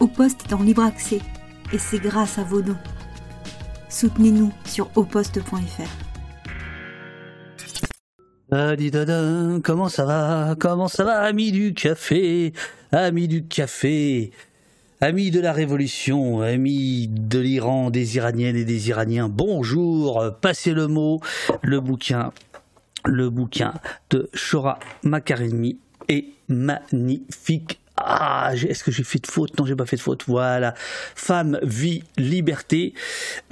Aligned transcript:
Au 0.00 0.06
Poste 0.06 0.46
est 0.48 0.54
en 0.54 0.62
libre 0.62 0.82
accès. 0.82 1.20
Et 1.72 1.78
c'est 1.78 1.98
grâce 1.98 2.38
à 2.38 2.42
vos 2.42 2.62
dons. 2.62 2.76
Soutenez-nous 3.90 4.50
sur 4.64 4.90
auposte.fr. 4.96 5.82
Comment 9.62 9.88
ça 9.88 10.04
va? 10.06 10.56
Comment 10.58 10.88
ça 10.88 11.04
va, 11.04 11.20
amis 11.20 11.52
du 11.52 11.74
café? 11.74 12.52
Amis 12.92 13.28
du 13.28 13.44
café? 13.46 14.32
Amis 15.02 15.30
de 15.30 15.40
la 15.40 15.52
Révolution, 15.52 16.40
amis 16.40 17.08
de 17.08 17.38
l'Iran, 17.38 17.90
des 17.90 18.16
Iraniennes 18.16 18.56
et 18.56 18.66
des 18.66 18.90
Iraniens, 18.90 19.30
bonjour, 19.30 20.22
passez 20.42 20.74
le 20.74 20.88
mot, 20.88 21.20
le 21.62 21.80
bouquin, 21.80 22.32
le 23.06 23.30
bouquin 23.30 23.72
de 24.10 24.28
Shora 24.34 24.78
Makaremi 25.02 25.78
est 26.08 26.26
magnifique. 26.48 27.79
Ah, 28.02 28.52
est-ce 28.54 28.82
que 28.82 28.90
j'ai 28.90 29.02
fait 29.02 29.18
de 29.18 29.26
faute? 29.26 29.58
Non, 29.58 29.66
j'ai 29.66 29.76
pas 29.76 29.84
fait 29.84 29.96
de 29.96 30.00
faute. 30.00 30.24
Voilà. 30.26 30.74
Femme, 31.14 31.58
vie, 31.62 32.02
liberté. 32.16 32.94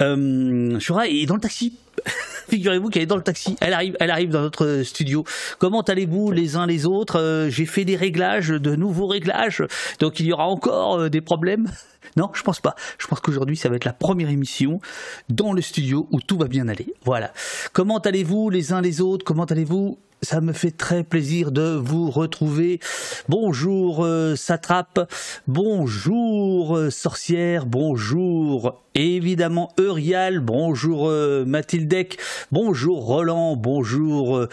Euh, 0.01 0.79
est 0.79 1.25
dans 1.27 1.35
le 1.35 1.41
taxi. 1.41 1.77
Figurez-vous 2.49 2.89
qu'elle 2.89 3.03
est 3.03 3.07
dans 3.07 3.15
le 3.15 3.21
taxi. 3.21 3.55
Elle 3.61 3.73
arrive, 3.73 3.95
elle 3.99 4.09
arrive 4.09 4.29
dans 4.29 4.41
notre 4.41 4.81
studio. 4.83 5.23
Comment 5.59 5.81
allez-vous 5.81 6.31
les 6.31 6.55
uns 6.55 6.65
les 6.65 6.87
autres? 6.87 7.19
Euh, 7.19 7.49
J'ai 7.49 7.67
fait 7.67 7.85
des 7.85 7.95
réglages, 7.95 8.49
de 8.49 8.75
nouveaux 8.75 9.07
réglages. 9.07 9.63
Donc 9.99 10.19
il 10.19 10.25
y 10.25 10.33
aura 10.33 10.47
encore 10.47 10.99
euh, 10.99 11.09
des 11.09 11.21
problèmes. 11.21 11.67
Non, 12.17 12.29
je 12.33 12.43
pense 12.43 12.59
pas. 12.59 12.75
Je 12.97 13.07
pense 13.07 13.19
qu'aujourd'hui, 13.19 13.57
ça 13.57 13.69
va 13.69 13.75
être 13.75 13.85
la 13.85 13.93
première 13.93 14.29
émission 14.29 14.79
dans 15.29 15.53
le 15.53 15.61
studio 15.61 16.07
où 16.11 16.21
tout 16.21 16.37
va 16.37 16.47
bien 16.47 16.67
aller. 16.67 16.93
Voilà. 17.05 17.31
Comment 17.73 17.99
allez-vous 17.99 18.49
les 18.49 18.73
uns 18.73 18.81
les 18.81 19.01
autres? 19.01 19.25
Comment 19.25 19.45
allez-vous? 19.45 19.97
Ça 20.21 20.41
me 20.41 20.51
fait 20.51 20.71
très 20.71 21.05
plaisir 21.05 21.53
de 21.53 21.79
vous 21.81 22.11
retrouver. 22.11 22.81
Bonjour 23.29 24.03
euh, 24.03 24.35
Satrape, 24.35 25.09
bonjour 25.47 26.75
euh, 26.75 26.89
Sorcière, 26.89 27.65
bonjour 27.65 28.83
évidemment 28.95 29.71
Eurial, 29.79 30.41
bonjour 30.41 31.07
euh, 31.07 31.45
Mathildec, 31.45 32.19
bonjour 32.51 33.05
Roland, 33.05 33.55
bonjour 33.55 34.35
euh, 34.35 34.49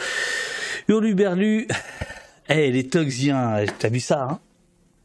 Hurluberlu. 0.86 1.66
Eh 2.48 2.70
les 2.70 2.86
Tugsiens, 2.88 3.64
t'as 3.80 3.88
vu 3.88 3.98
ça 3.98 4.28
hein? 4.30 4.38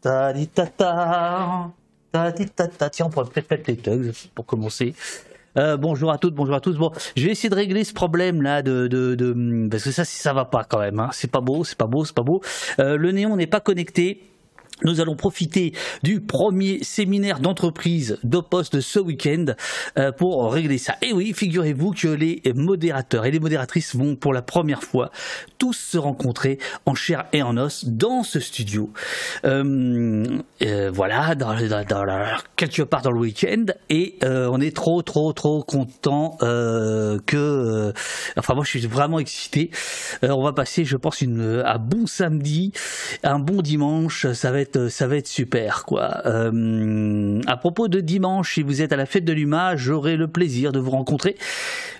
Ta-di-ta-ta, 0.02 0.73
ta-di-ta-ta. 0.78 1.81
Tiens, 2.12 3.06
on 3.06 3.09
pourrait 3.09 3.30
peut-être 3.30 3.50
mettre 3.50 3.64
les 3.67 3.78
Tugs 3.78 4.12
pour 4.36 4.45
commencer. 4.45 4.94
Euh, 5.58 5.76
bonjour 5.78 6.12
à 6.12 6.17
toutes, 6.17 6.34
bonjour 6.34 6.56
à 6.56 6.62
tous. 6.62 6.78
Bon, 6.78 6.92
je 7.16 7.26
vais 7.26 7.31
essayer 7.31 7.50
de 7.50 7.56
régler 7.56 7.84
ce 7.84 7.94
problème 7.94 8.42
là 8.42 8.62
de, 8.62 8.88
de, 8.88 9.16
de 9.16 9.67
parce 9.70 9.84
que 9.84 9.92
ça, 9.92 10.06
ça 10.06 10.34
va 10.34 10.45
pas 10.45 10.64
quand 10.64 10.80
même. 10.80 11.00
Hein. 11.00 11.09
C'est 11.12 11.32
pas 11.32 11.42
beau, 11.42 11.64
c'est 11.64 11.78
pas 11.78 11.88
beau, 11.88 12.06
c'est 12.06 12.16
pas 12.16 12.23
beau. 12.23 12.42
Euh, 12.80 12.98
le 12.98 13.12
néon 13.12 13.36
n'est 13.36 13.48
pas 13.48 13.59
connecté. 13.59 14.31
Nous 14.84 15.00
allons 15.00 15.16
profiter 15.16 15.74
du 16.04 16.22
premier 16.22 16.84
séminaire 16.84 17.40
d'entreprise 17.40 18.18
de 18.24 18.80
ce 18.80 19.00
week-end 19.00 19.46
euh, 19.98 20.12
pour 20.12 20.52
régler 20.52 20.78
ça. 20.78 20.96
Et 21.02 21.14
oui, 21.14 21.34
figurez-vous 21.34 21.92
que 21.92 22.08
les 22.08 22.42
modérateurs 22.56 23.26
et 23.26 23.32
les 23.32 23.40
modératrices 23.40 23.96
vont 23.96 24.16
pour 24.16 24.34
la 24.34 24.42
première 24.42 24.84
fois 24.84 25.12
tous 25.58 25.73
se 25.73 25.98
rencontrer 25.98 26.58
en 26.86 26.96
chair 26.96 27.26
et 27.34 27.44
en 27.44 27.58
os 27.58 27.86
dans 27.86 28.23
ce 28.23 28.40
studio. 28.40 28.92
Euh, 29.46 30.26
euh, 30.64 30.92
voilà, 30.94 31.36
dans, 31.36 31.56
dans, 31.56 31.86
dans, 31.86 32.38
quelque 32.56 32.82
part 32.84 33.02
dans 33.02 33.12
le 33.12 33.20
week-end. 33.20 33.66
Et 33.90 34.18
on 34.23 34.60
est 34.60 34.76
trop, 34.76 35.02
trop, 35.02 35.34
trop 35.34 35.64
content 35.64 36.38
que... 36.40 37.94
enfin, 38.38 38.54
moi, 38.56 38.64
je 38.64 38.70
suis 38.70 38.88
vraiment 38.88 39.20
excité. 39.20 39.72
On 40.23 40.44
va 40.44 40.54
passer, 40.54 40.86
je 40.86 40.98
pense, 40.98 41.22
une, 41.22 41.64
un 41.66 41.80
bon 41.80 42.08
samedi, 42.08 42.72
un 43.23 43.40
bon 43.40 43.62
dimanche. 43.62 44.32
Ça 44.34 44.52
va 44.52 44.60
ça 44.89 45.08
va 45.08 45.17
être 45.17 45.27
super 45.27 45.86
quoi. 45.86 46.22
Euh, 46.25 47.41
à 47.47 47.58
propos 47.58 47.88
de 47.88 48.00
dimanche, 48.00 48.55
si 48.55 48.64
vous 48.64 48.81
êtes 48.81 48.94
à 48.94 48.97
la 48.97 49.05
fête 49.05 49.25
de 49.25 49.33
l'UMA, 49.33 49.75
j'aurai 49.75 50.17
le 50.17 50.27
plaisir 50.27 50.72
de 50.72 50.80
vous 50.80 50.91
rencontrer. 50.91 51.36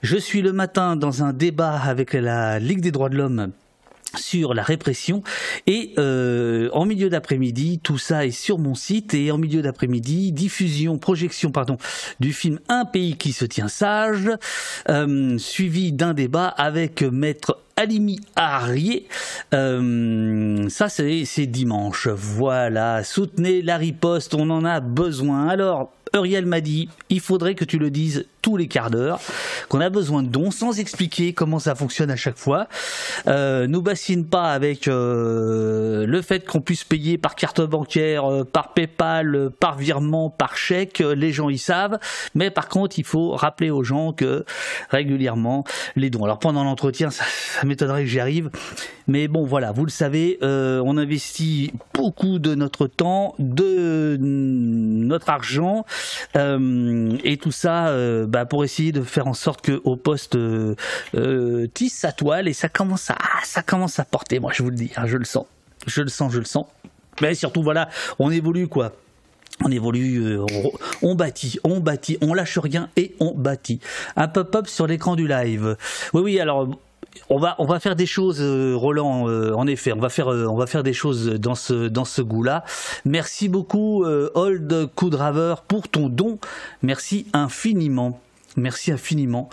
Je 0.02 0.17
suis 0.17 0.41
le 0.41 0.53
matin 0.53 0.95
dans 0.95 1.23
un 1.23 1.33
débat 1.33 1.80
avec 1.80 2.14
la 2.14 2.60
Ligue 2.60 2.81
des 2.81 2.92
droits 2.92 3.10
de 3.10 3.17
l'homme 3.17 3.52
sur 4.16 4.54
la 4.54 4.64
répression 4.64 5.23
et 5.67 5.94
euh, 5.98 6.70
en 6.73 6.86
milieu 6.86 7.10
d'après-midi 7.10 7.80
tout 7.82 7.98
ça 7.98 8.26
est 8.26 8.32
sur 8.32 8.58
mon 8.58 8.76
site 8.76 9.14
et 9.14 9.32
en 9.32 9.38
milieu 9.38 9.61
d'après-midi 9.61 10.32
diffusion 10.32 10.98
projection 10.98 11.52
pardon 11.52 11.77
du 12.20 12.33
film 12.33 12.60
Un 12.70 12.86
pays 12.86 13.16
qui 13.17 13.32
se 13.32 13.45
tient 13.45 13.67
sage 13.67 14.30
euh, 14.89 15.38
suivi 15.38 15.92
d'un 15.92 16.14
débat 16.14 16.48
avec 16.48 17.02
maître 17.02 17.58
Alimi 17.77 18.20
Arié. 18.36 19.08
Euh, 19.54 20.70
ça, 20.70 20.88
c'est 20.89 21.45
dimanche. 21.48 22.08
Voilà. 22.08 23.04
Soutenez 23.04 23.61
la 23.61 23.78
riposte, 23.78 24.36
on 24.36 24.49
en 24.49 24.66
a 24.66 24.80
besoin. 24.80 25.48
Alors, 25.48 25.92
Uriel 26.14 26.45
m'a 26.45 26.61
dit, 26.61 26.89
il 27.10 27.20
faudrait 27.20 27.55
que 27.55 27.66
tu 27.66 27.77
le 27.77 27.89
dises 27.89 28.26
tous 28.42 28.58
les 28.58 28.67
quarts 28.67 28.89
d'heure, 28.89 29.20
qu'on 29.70 29.80
a 29.82 29.89
besoin 29.89 30.23
de 30.23 30.27
dons 30.27 30.52
sans 30.52 30.80
expliquer 30.80 31.33
comment 31.33 31.60
ça 31.60 31.76
fonctionne 31.76 32.10
à 32.10 32.16
chaque 32.16 32.38
fois. 32.38 32.67
Euh, 33.27 33.67
nous 33.67 33.82
bassine 33.82 34.26
pas 34.26 34.52
avec 34.52 34.88
euh, 34.88 36.05
le 36.05 36.22
fait 36.22 36.45
qu'on 36.45 36.60
puisse 36.60 36.83
payer 36.83 37.17
par 37.17 37.36
carte 37.36 37.61
bancaire, 37.61 38.26
euh, 38.26 38.44
par 38.44 38.73
PayPal, 38.73 39.52
par 39.60 39.77
virement, 39.77 40.30
par 40.30 40.58
chèque. 40.58 40.99
Les 40.99 41.32
gens 41.32 41.49
y 41.49 41.58
savent, 41.58 41.99
mais 42.36 42.49
par 42.49 42.67
contre, 42.67 42.98
il 42.98 43.05
faut 43.05 43.32
rappeler 43.32 43.70
aux 43.70 43.83
gens 43.83 44.11
que 44.11 44.43
régulièrement 44.89 45.64
les 45.95 46.10
dons. 46.10 46.26
Alors 46.26 46.39
pendant 46.39 46.64
l'entretien, 46.64 47.11
ça, 47.11 47.23
ça 47.60 47.66
m'étonnerait 47.66 48.04
que 48.04 48.10
j'y 48.10 48.20
arrive, 48.20 48.49
mais 49.08 49.28
bon, 49.28 49.43
voilà, 49.45 49.72
vous 49.72 49.83
le 49.83 49.92
savez, 49.92 50.38
euh, 50.42 50.82
on 50.86 50.98
investit 50.98 51.73
beaucoup 51.93 52.39
de 52.39 52.55
notre 52.55 52.88
temps, 52.88 53.36
de 53.39 54.17
notre 54.20 55.30
argent, 55.30 55.80
euh, 55.80 56.01
et 56.36 57.38
tout 57.38 57.52
ça 57.52 57.89
euh, 57.89 58.26
bah, 58.28 58.45
pour 58.45 58.64
essayer 58.64 58.92
de 58.92 59.02
faire 59.02 59.28
en 59.28 59.34
sorte 59.34 59.62
que 59.62 59.82
au 59.84 59.95
poste 59.95 60.36
euh, 60.36 60.76
euh, 61.16 61.67
tisse 61.73 61.98
sa 61.98 62.12
toile 62.12 62.48
et 62.48 62.54
ça 62.54 62.70
commence 62.70 63.10
à 63.10 63.17
ah, 63.20 63.39
ça 63.44 63.62
commence 63.62 64.00
à 64.00 64.06
porter. 64.06 64.40
Moi, 64.40 64.52
je 64.54 64.64
vous 64.64 64.70
le 64.70 64.76
dis, 64.76 64.92
hein, 64.95 65.06
je 65.06 65.17
le 65.17 65.26
sens, 65.26 65.45
je 65.88 66.02
le 66.02 66.10
sens, 66.10 66.32
je 66.32 66.40
le 66.40 66.45
sens. 66.45 66.66
Mais 67.22 67.36
surtout, 67.36 67.61
voilà, 67.61 67.90
on 68.20 68.32
évolue 68.32 68.67
quoi 68.67 68.94
on 69.64 69.70
évolue, 69.70 70.23
euh, 70.23 70.45
on, 71.04 71.14
bâtit, 71.14 71.60
on 71.64 71.80
bâtit, 71.80 72.17
on 72.22 72.34
lâche 72.34 72.58
rien 72.58 72.90
et 72.98 73.16
on 73.20 73.36
bâtit. 73.36 73.80
Un 74.16 74.28
pop-up 74.28 74.67
sur 74.67 74.88
l'écran 74.88 75.16
du 75.16 75.28
live. 75.28 75.78
Oui, 76.14 76.22
oui, 76.22 76.40
alors 76.40 76.67
on 77.30 77.66
va 77.66 77.80
faire 77.80 77.95
des 77.95 78.05
choses 78.05 78.42
euh, 78.42 78.76
Roland 78.76 79.27
euh, 79.27 79.54
en 79.54 79.67
effet 79.67 79.94
on 79.94 79.99
va 79.99 80.10
faire 80.10 80.32
euh, 80.32 80.45
on 80.45 80.55
va 80.55 80.67
faire 80.67 80.83
des 80.83 80.94
choses 80.94 81.27
dans 81.27 81.55
ce 81.55 81.88
dans 81.88 82.05
ce 82.05 82.22
goût 82.22 82.44
là 82.44 82.64
merci 83.05 83.49
beaucoup 83.49 84.04
Old 84.05 84.89
Coudraveur 84.95 85.64
pour 85.64 85.88
ton 85.88 86.10
don. 86.10 86.39
Merci 86.82 87.27
infiniment. 87.33 88.20
Merci 88.58 88.92
infiniment. 88.92 89.49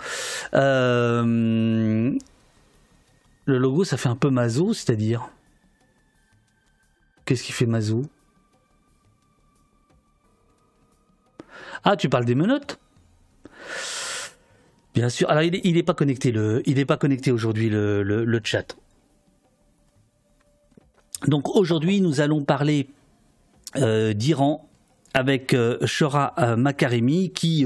Le 0.53 2.17
logo 3.45 3.83
ça 3.83 3.97
fait 3.97 4.09
un 4.09 4.15
peu 4.15 4.29
mazo 4.29 4.73
c'est-à-dire? 4.73 5.29
Qu'est-ce 7.25 7.43
qui 7.43 7.51
fait 7.51 7.65
mazo? 7.65 8.03
Ah 11.83 11.95
tu 11.95 12.09
parles 12.09 12.25
des 12.25 12.35
menottes? 12.35 12.79
Bien 14.93 15.09
sûr. 15.09 15.29
Alors, 15.29 15.43
il 15.43 15.51
n'est 15.51 15.79
est 15.79 15.83
pas 15.83 15.93
connecté, 15.93 16.33
connecté 16.99 17.31
aujourd'hui 17.31 17.69
le, 17.69 18.03
le, 18.03 18.41
chat. 18.43 18.75
Donc 21.27 21.55
aujourd'hui, 21.55 22.01
nous 22.01 22.21
allons 22.21 22.43
parler 22.43 22.87
euh, 23.75 24.13
d'Iran 24.13 24.67
avec 25.13 25.53
euh, 25.53 25.77
Shora 25.85 26.33
euh, 26.39 26.55
Makaremi 26.55 27.31
qui, 27.31 27.65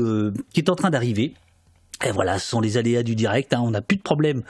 qui 0.53 0.59
est 0.59 0.69
en 0.69 0.75
train 0.75 0.89
d'arriver. 0.89 1.33
Et 2.05 2.11
voilà, 2.11 2.39
ce 2.39 2.49
sont 2.49 2.59
les 2.59 2.77
aléas 2.77 3.03
du 3.03 3.15
direct. 3.15 3.53
Hein. 3.53 3.61
On 3.63 3.71
n'a 3.71 3.81
plus 3.81 3.97
de 3.97 4.01
problème 4.01 4.43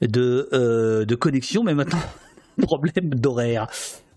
de, 0.00 1.04
de 1.06 1.14
connexion, 1.14 1.62
mais 1.64 1.74
maintenant 1.74 2.00
problème 2.62 3.10
d'horaire. 3.10 3.68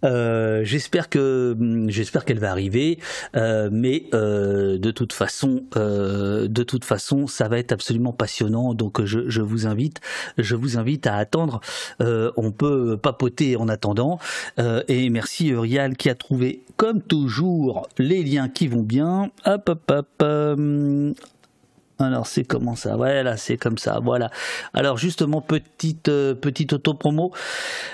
Euh, 0.04 0.64
j'espère 0.64 1.10
que 1.10 1.56
j'espère 1.88 2.26
qu'elle 2.26 2.40
va 2.40 2.52
arriver, 2.52 3.00
euh, 3.36 3.70
mais 3.72 4.06
euh, 4.14 4.78
de 4.78 4.92
toute 4.92 5.14
façon, 5.14 5.64
de 5.76 6.64
toute 6.64 6.86
façon, 6.86 7.28
ça 7.28 7.48
va 7.48 7.60
être 7.60 7.72
absolument 7.72 8.14
passionnant. 8.14 8.74
Donc 8.74 9.04
je, 9.04 9.30
je 9.30 9.42
vous 9.42 9.68
invite, 9.68 10.02
je 10.38 10.56
vous 10.56 10.78
invite 10.78 11.08
à 11.08 11.16
attendre. 11.16 11.62
On 12.00 12.52
peut 12.52 12.98
papoter 12.98 13.56
en 13.56 13.68
attendant. 13.68 14.20
Et 14.88 15.10
merci 15.10 15.50
Urial 15.50 15.96
qui 15.96 16.10
a 16.10 16.16
trouvé, 16.16 16.64
comme 16.76 17.02
toujours, 17.02 17.88
les 17.98 18.24
liens 18.24 18.50
qui 18.50 18.68
vont 18.68 18.84
bien. 18.84 19.32
Hop, 19.46 19.70
hop, 19.70 19.92
hop. 19.92 21.37
Alors 22.00 22.28
c'est 22.28 22.44
comment 22.44 22.76
ça? 22.76 22.96
Voilà, 22.96 23.38
c'est 23.38 23.58
comme 23.58 23.78
ça. 23.78 24.00
Voilà. 24.04 24.30
Alors 24.74 24.98
justement 24.98 25.42
petite 25.42 26.10
euh, 26.10 26.36
petite 26.36 26.74
auto 26.74 26.94
promo. 26.94 27.32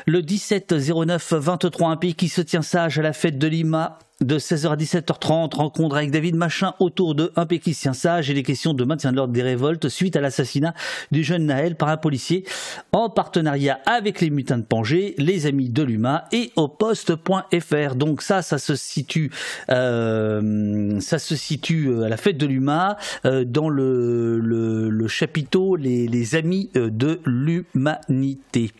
Le 0.05 0.21
17 0.21 0.73
09 0.73 1.33
23 1.33 1.89
un 1.89 1.97
pays 1.97 2.15
qui 2.15 2.29
se 2.29 2.41
tient 2.41 2.61
sage 2.61 2.99
à 2.99 3.01
la 3.01 3.13
fête 3.13 3.37
de 3.37 3.47
Lima 3.47 3.99
de 4.23 4.39
16h 4.39 4.71
à 4.71 4.75
17h30, 4.75 5.55
rencontre 5.55 5.97
avec 5.97 6.11
David 6.11 6.35
Machin 6.35 6.73
autour 6.79 7.15
de 7.15 7.31
Un 7.35 7.45
péquicien 7.45 7.93
sage 7.93 8.29
et 8.29 8.33
les 8.33 8.43
questions 8.43 8.73
de 8.73 8.83
maintien 8.83 9.11
de 9.11 9.17
l'ordre 9.17 9.33
des 9.33 9.41
révoltes 9.41 9.89
suite 9.89 10.15
à 10.15 10.21
l'assassinat 10.21 10.73
du 11.11 11.23
jeune 11.23 11.45
Naël 11.45 11.75
par 11.75 11.89
un 11.89 11.97
policier 11.97 12.45
en 12.91 13.09
partenariat 13.09 13.79
avec 13.85 14.21
les 14.21 14.29
mutins 14.29 14.57
de 14.57 14.63
Pangée, 14.63 15.15
les 15.17 15.45
amis 15.45 15.69
de 15.69 15.83
l'UMA 15.83 16.25
et 16.31 16.51
au 16.55 16.67
poste.fr. 16.67 17.95
Donc 17.95 18.21
ça, 18.21 18.41
ça 18.41 18.57
se 18.57 18.75
situe, 18.75 19.31
euh, 19.69 20.99
ça 20.99 21.19
se 21.19 21.35
situe 21.35 21.89
euh, 21.89 22.03
à 22.03 22.09
la 22.09 22.17
fête 22.17 22.37
de 22.37 22.45
l'UMA 22.45 22.97
euh, 23.25 23.43
dans 23.45 23.69
le, 23.69 24.39
le, 24.39 25.07
chapiteau 25.07 25.75
les, 25.75 26.07
les 26.07 26.35
amis 26.35 26.69
de 26.73 27.19
l'humanité. 27.25 28.71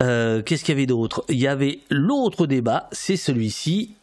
Qu'est-ce 0.00 0.64
qu'il 0.64 0.74
y 0.74 0.78
avait 0.78 0.86
d'autre? 0.86 1.24
Il 1.28 1.38
y 1.38 1.46
avait 1.46 1.80
l'autre 1.90 2.46
débat, 2.46 2.88
c'est 2.90 3.16
celui-ci 3.16 3.96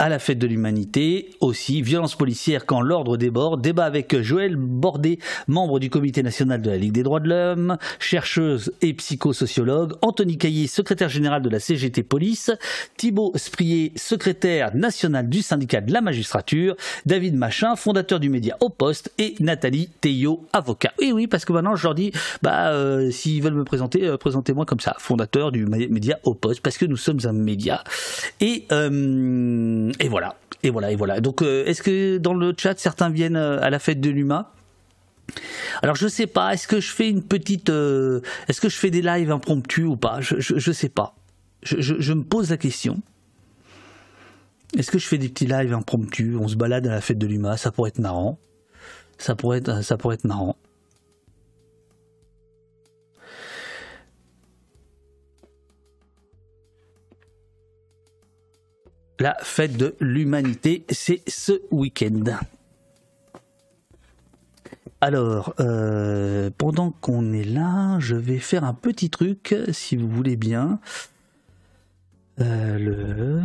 à 0.00 0.08
la 0.08 0.18
fête 0.18 0.38
de 0.38 0.46
l'humanité. 0.46 1.28
Aussi, 1.40 1.82
violence 1.82 2.16
policière 2.16 2.64
quand 2.64 2.80
l'ordre 2.80 3.18
déborde, 3.18 3.60
débat 3.60 3.84
avec 3.84 4.18
Joël 4.22 4.56
Bordet, 4.56 5.18
membre 5.46 5.78
du 5.78 5.90
comité 5.90 6.22
national 6.22 6.62
de 6.62 6.70
la 6.70 6.78
Ligue 6.78 6.92
des 6.92 7.02
droits 7.02 7.20
de 7.20 7.28
l'homme, 7.28 7.76
chercheuse 7.98 8.72
et 8.80 8.94
psychosociologue, 8.94 9.92
Anthony 10.00 10.38
Caillé, 10.38 10.66
secrétaire 10.68 11.10
général 11.10 11.42
de 11.42 11.50
la 11.50 11.60
CGT 11.60 12.02
Police, 12.02 12.50
Thibaut 12.96 13.32
Sprier, 13.36 13.92
secrétaire 13.94 14.74
national 14.74 15.28
du 15.28 15.42
syndicat 15.42 15.82
de 15.82 15.92
la 15.92 16.00
magistrature, 16.00 16.76
David 17.04 17.34
Machin, 17.34 17.76
fondateur 17.76 18.20
du 18.20 18.30
média 18.30 18.56
Au 18.60 18.70
Poste. 18.70 19.12
Et 19.18 19.34
Nathalie 19.38 19.90
Théo, 20.00 20.46
avocat. 20.54 20.94
Oui, 20.98 21.12
oui, 21.12 21.26
parce 21.26 21.44
que 21.44 21.52
maintenant 21.52 21.76
je 21.76 21.82
leur 21.84 21.94
dis, 21.94 22.10
bah, 22.40 22.70
euh, 22.70 23.10
s'ils 23.10 23.42
veulent 23.42 23.52
me 23.52 23.64
présenter, 23.64 24.06
euh, 24.06 24.16
présentez-moi 24.16 24.64
comme 24.64 24.80
ça, 24.80 24.96
fondateur 24.98 25.52
du 25.52 25.66
média 25.66 26.18
Au 26.24 26.32
Poste, 26.32 26.62
parce 26.62 26.78
que 26.78 26.86
nous 26.86 26.96
sommes 26.96 27.20
un 27.24 27.34
média. 27.34 27.84
Et 28.40 28.64
euh, 28.72 29.89
et 29.98 30.08
voilà, 30.08 30.36
et 30.62 30.70
voilà, 30.70 30.92
et 30.92 30.96
voilà. 30.96 31.20
Donc, 31.20 31.42
euh, 31.42 31.64
est-ce 31.66 31.82
que 31.82 32.18
dans 32.18 32.34
le 32.34 32.54
chat, 32.56 32.78
certains 32.78 33.10
viennent 33.10 33.36
euh, 33.36 33.60
à 33.60 33.70
la 33.70 33.78
fête 33.78 34.00
de 34.00 34.10
l'UMA? 34.10 34.52
Alors 35.82 35.94
je 35.94 36.08
sais 36.08 36.26
pas, 36.26 36.54
est-ce 36.54 36.66
que 36.66 36.80
je 36.80 36.90
fais 36.90 37.08
une 37.08 37.22
petite, 37.22 37.70
euh, 37.70 38.20
est-ce 38.48 38.60
que 38.60 38.68
je 38.68 38.76
fais 38.76 38.90
des 38.90 39.02
lives 39.02 39.30
impromptus 39.30 39.84
ou 39.84 39.96
pas? 39.96 40.20
Je, 40.20 40.36
je, 40.38 40.72
sais 40.72 40.88
pas. 40.88 41.14
Je, 41.62 42.12
me 42.12 42.24
pose 42.24 42.50
la 42.50 42.56
question. 42.56 43.00
Est-ce 44.76 44.90
que 44.90 44.98
je 44.98 45.06
fais 45.06 45.18
des 45.18 45.28
petits 45.28 45.46
lives 45.46 45.72
impromptus? 45.72 46.36
On 46.36 46.48
se 46.48 46.56
balade 46.56 46.86
à 46.86 46.90
la 46.90 47.00
fête 47.00 47.18
de 47.18 47.26
l'UMA, 47.26 47.56
ça 47.56 47.70
pourrait 47.70 47.90
être 47.90 47.98
marrant. 47.98 48.38
Ça 49.18 49.36
pourrait 49.36 49.58
être, 49.58 49.84
ça 49.84 49.96
pourrait 49.96 50.14
être 50.16 50.24
marrant. 50.24 50.56
La 59.20 59.36
fête 59.42 59.76
de 59.76 59.94
l'humanité, 60.00 60.84
c'est 60.88 61.22
ce 61.28 61.60
week-end. 61.70 62.24
Alors, 65.02 65.54
euh, 65.60 66.50
pendant 66.56 66.90
qu'on 66.90 67.32
est 67.32 67.44
là, 67.44 67.98
je 68.00 68.16
vais 68.16 68.38
faire 68.38 68.64
un 68.64 68.74
petit 68.74 69.10
truc, 69.10 69.54
si 69.72 69.96
vous 69.96 70.08
voulez 70.08 70.36
bien. 70.36 70.80
Euh, 72.40 72.78
le... 72.78 73.40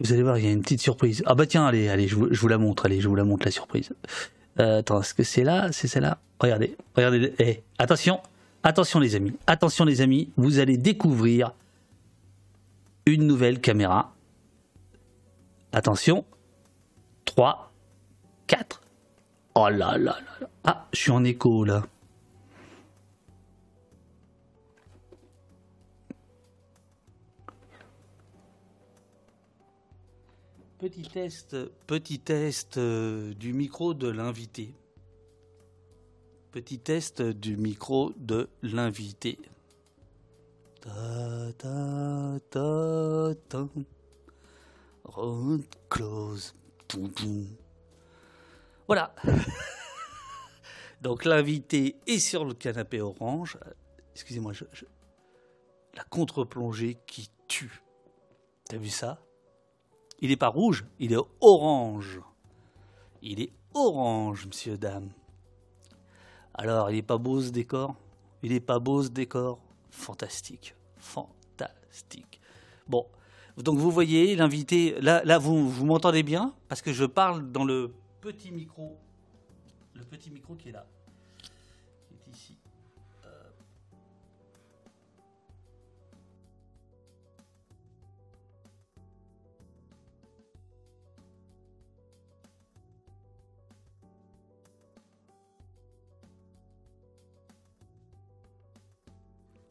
Vous 0.00 0.12
allez 0.12 0.22
voir, 0.22 0.38
il 0.38 0.44
y 0.44 0.48
a 0.48 0.52
une 0.52 0.62
petite 0.62 0.82
surprise. 0.82 1.22
Ah 1.26 1.34
bah 1.34 1.46
tiens, 1.46 1.66
allez, 1.66 1.88
allez, 1.88 2.06
je 2.06 2.16
vous, 2.16 2.48
la 2.48 2.58
montre, 2.58 2.86
allez, 2.86 3.00
je 3.00 3.08
vous 3.08 3.14
la 3.14 3.24
montre 3.24 3.46
la 3.46 3.50
surprise. 3.52 3.92
Euh, 4.60 4.80
attends, 4.80 5.00
est-ce 5.00 5.14
que 5.14 5.22
c'est 5.22 5.44
là? 5.44 5.70
C'est 5.72 5.88
celle-là? 5.88 6.18
Regardez, 6.40 6.76
regardez. 6.94 7.32
Eh, 7.38 7.62
attention, 7.78 8.20
attention 8.62 9.00
les 9.00 9.14
amis, 9.14 9.32
attention 9.46 9.84
les 9.84 10.00
amis, 10.00 10.30
vous 10.36 10.58
allez 10.58 10.76
découvrir 10.76 11.52
une 13.06 13.24
nouvelle 13.26 13.60
caméra. 13.60 14.16
Attention. 15.72 16.24
3, 17.24 17.72
4. 18.48 18.82
Oh 19.54 19.68
là 19.68 19.96
là 19.96 19.96
là 19.98 20.48
Ah, 20.64 20.88
je 20.92 20.98
suis 20.98 21.10
en 21.12 21.24
écho 21.24 21.64
là. 21.64 21.84
Petit 30.78 31.02
test, 31.02 31.56
petit 31.86 32.20
test 32.20 32.76
euh, 32.76 33.32
du 33.34 33.54
micro 33.54 33.94
de 33.94 34.08
l'invité. 34.08 34.74
Petit 36.52 36.78
test 36.78 37.22
du 37.22 37.56
micro 37.56 38.12
de 38.16 38.48
l'invité. 38.62 39.38
Ta 40.86 41.52
ta 41.58 42.38
ta 42.48 43.34
ta. 43.48 43.68
Road 45.04 45.64
close. 45.90 46.54
Voilà. 48.86 49.12
Donc 51.02 51.24
l'invité 51.24 51.96
est 52.06 52.20
sur 52.20 52.44
le 52.44 52.54
canapé 52.54 53.00
orange. 53.00 53.58
Excusez-moi, 54.14 54.52
je, 54.52 54.64
la 55.94 56.04
contre-plongée 56.04 56.98
qui 57.06 57.30
tue. 57.48 57.82
T'as 58.68 58.76
vu 58.76 58.88
ça? 58.88 59.20
Il 60.20 60.30
n'est 60.30 60.36
pas 60.36 60.48
rouge, 60.48 60.86
il 61.00 61.12
est 61.12 61.20
orange. 61.40 62.20
Il 63.22 63.40
est 63.40 63.52
orange, 63.74 64.46
monsieur, 64.46 64.78
dame. 64.78 65.10
Alors, 66.54 66.90
il 66.90 66.94
n'est 66.94 67.02
pas 67.02 67.18
beau 67.18 67.42
ce 67.42 67.50
décor? 67.50 67.96
Il 68.42 68.52
n'est 68.52 68.60
pas 68.60 68.78
beau 68.78 69.02
ce 69.02 69.08
décor? 69.08 69.58
Fantastique 69.90 70.75
fantastique. 71.06 72.40
Bon, 72.88 73.06
donc 73.56 73.78
vous 73.78 73.90
voyez 73.90 74.36
l'invité, 74.36 75.00
là, 75.00 75.22
là 75.24 75.38
vous, 75.38 75.68
vous 75.68 75.86
m'entendez 75.86 76.22
bien? 76.22 76.54
Parce 76.68 76.82
que 76.82 76.92
je 76.92 77.04
parle 77.04 77.50
dans 77.50 77.64
le 77.64 77.94
petit 78.20 78.50
micro, 78.50 78.98
le 79.94 80.04
petit 80.04 80.30
micro 80.30 80.54
qui 80.54 80.68
est 80.68 80.72
là, 80.72 80.86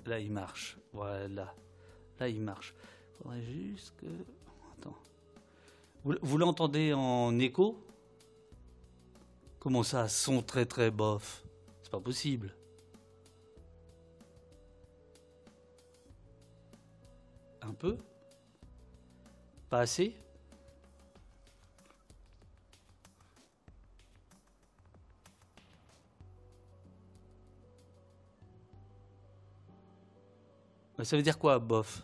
Là, 0.05 0.19
il 0.19 0.31
marche. 0.31 0.77
Voilà. 0.93 1.53
Là, 2.19 2.29
il 2.29 2.41
marche. 2.41 2.75
Faudrait 3.17 3.41
juste 3.41 3.95
que. 3.97 4.05
Attends. 4.77 4.97
Vous, 6.03 6.37
l'entendez 6.37 6.93
en 6.93 7.37
écho? 7.39 7.83
Comment 9.59 9.81
ça, 9.83 10.07
son 10.07 10.43
très 10.43 10.65
très 10.65 10.91
bof? 10.91 11.43
C'est 11.81 11.91
pas 11.91 11.99
possible. 11.99 12.55
Un 17.61 17.73
peu? 17.73 17.97
Pas 19.69 19.79
assez? 19.79 20.15
Ça 31.03 31.17
veut 31.17 31.23
dire 31.23 31.37
quoi, 31.37 31.59
bof? 31.59 32.01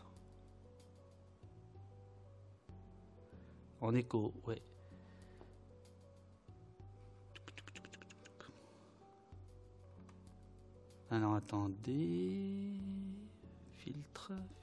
En 3.80 3.96
écho, 3.96 4.34
ouais. 4.46 4.62
Alors 11.10 11.36
attendez. 11.36 12.74
Filtre, 13.78 14.34
filtre. 14.34 14.61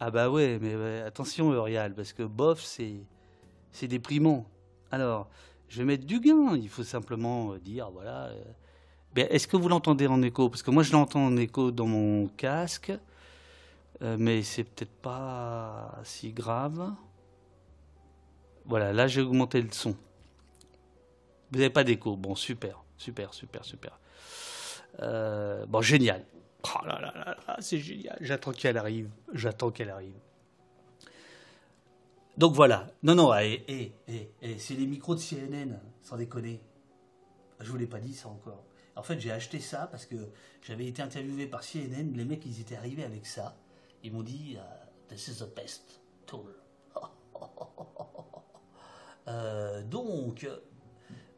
Ah 0.00 0.10
bah 0.10 0.30
ouais, 0.30 0.58
mais 0.58 1.02
attention 1.02 1.52
Eurial, 1.52 1.94
parce 1.94 2.14
que 2.14 2.22
bof, 2.22 2.62
c'est 2.62 3.04
c'est 3.72 3.86
déprimant. 3.86 4.46
Alors, 4.90 5.28
je 5.68 5.78
vais 5.78 5.84
mettre 5.84 6.04
du 6.04 6.20
gain. 6.20 6.56
Il 6.56 6.68
faut 6.68 6.84
simplement 6.84 7.52
euh, 7.52 7.58
dire, 7.58 7.90
voilà. 7.90 8.28
Euh, 8.28 8.42
ben, 9.14 9.26
est-ce 9.30 9.46
que 9.46 9.56
vous 9.56 9.68
l'entendez 9.68 10.06
en 10.06 10.22
écho? 10.22 10.48
Parce 10.48 10.62
que 10.62 10.70
moi, 10.70 10.82
je 10.82 10.92
l'entends 10.92 11.26
en 11.26 11.36
écho 11.36 11.70
dans 11.70 11.86
mon 11.86 12.28
casque, 12.28 12.92
euh, 14.02 14.16
mais 14.18 14.42
c'est 14.42 14.64
peut-être 14.64 14.94
pas 15.02 15.98
si 16.02 16.32
grave. 16.32 16.92
Voilà, 18.64 18.92
là, 18.92 19.06
j'ai 19.06 19.20
augmenté 19.20 19.60
le 19.60 19.70
son. 19.70 19.96
Vous 21.50 21.58
n'avez 21.58 21.70
pas 21.70 21.84
d'écho? 21.84 22.16
Bon, 22.16 22.34
super, 22.34 22.82
super, 22.96 23.34
super, 23.34 23.64
super. 23.64 23.98
bon, 25.68 25.82
génial. 25.82 26.24
Oh 26.62 26.86
là 26.86 27.00
là 27.00 27.12
là, 27.14 27.56
c'est 27.60 27.78
génial. 27.78 28.16
J'attends 28.20 28.52
qu'elle 28.52 28.76
arrive. 28.76 29.10
J'attends 29.32 29.70
qu'elle 29.70 29.90
arrive. 29.90 30.14
donc 32.36 32.54
voilà. 32.54 32.86
Non, 33.02 33.14
non, 33.14 33.34
eh, 33.34 33.64
eh, 33.68 33.92
eh, 34.42 34.58
c'est 34.58 34.74
les 34.74 34.86
micros 34.86 35.14
de 35.14 35.20
CNN, 35.20 35.78
sans 36.02 36.16
déconner. 36.16 36.60
Je 37.60 37.70
vous 37.70 37.76
l'ai 37.76 37.86
pas 37.86 38.00
dit 38.00 38.14
ça 38.14 38.28
encore. 38.28 38.64
En 38.96 39.02
fait, 39.02 39.20
j'ai 39.20 39.30
acheté 39.30 39.60
ça 39.60 39.86
parce 39.90 40.06
que 40.06 40.16
j'avais 40.62 40.86
été 40.86 41.02
interviewé 41.02 41.46
par 41.46 41.62
CNN. 41.62 42.12
Les 42.14 42.24
mecs, 42.24 42.44
ils 42.44 42.60
étaient 42.60 42.76
arrivés 42.76 43.04
avec 43.04 43.26
ça. 43.26 43.56
Ils 44.02 44.12
m'ont 44.12 44.22
dit, 44.22 44.56
uh, 44.56 45.08
this 45.08 45.28
is 45.28 45.38
the 45.38 45.54
best 45.54 46.00
tool. 46.26 46.54
Euh, 49.28 49.82
donc, 49.84 50.48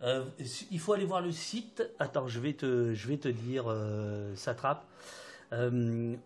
euh, 0.02 0.24
il 0.70 0.80
faut 0.80 0.92
aller 0.92 1.04
voir 1.04 1.20
le 1.20 1.32
site. 1.32 1.82
Attends, 1.98 2.28
je 2.28 2.40
vais 2.40 2.54
te, 2.54 2.94
je 2.94 3.08
vais 3.08 3.18
te 3.18 3.28
dire, 3.28 3.64
euh, 3.68 4.34
ça 4.34 4.54
trappe. 4.54 4.86
on 5.52 6.18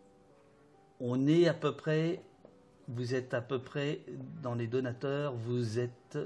est 1.26 1.48
à 1.48 1.54
peu 1.54 1.74
près, 1.74 2.22
vous 2.88 3.14
êtes 3.14 3.34
à 3.34 3.40
peu 3.40 3.58
près 3.58 4.00
dans 4.42 4.54
les 4.54 4.66
donateurs, 4.66 5.34
vous 5.34 5.78
êtes, 5.78 6.18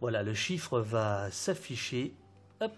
voilà, 0.00 0.22
le 0.22 0.34
chiffre 0.34 0.80
va 0.80 1.30
s'afficher. 1.30 2.14
Hop. 2.60 2.72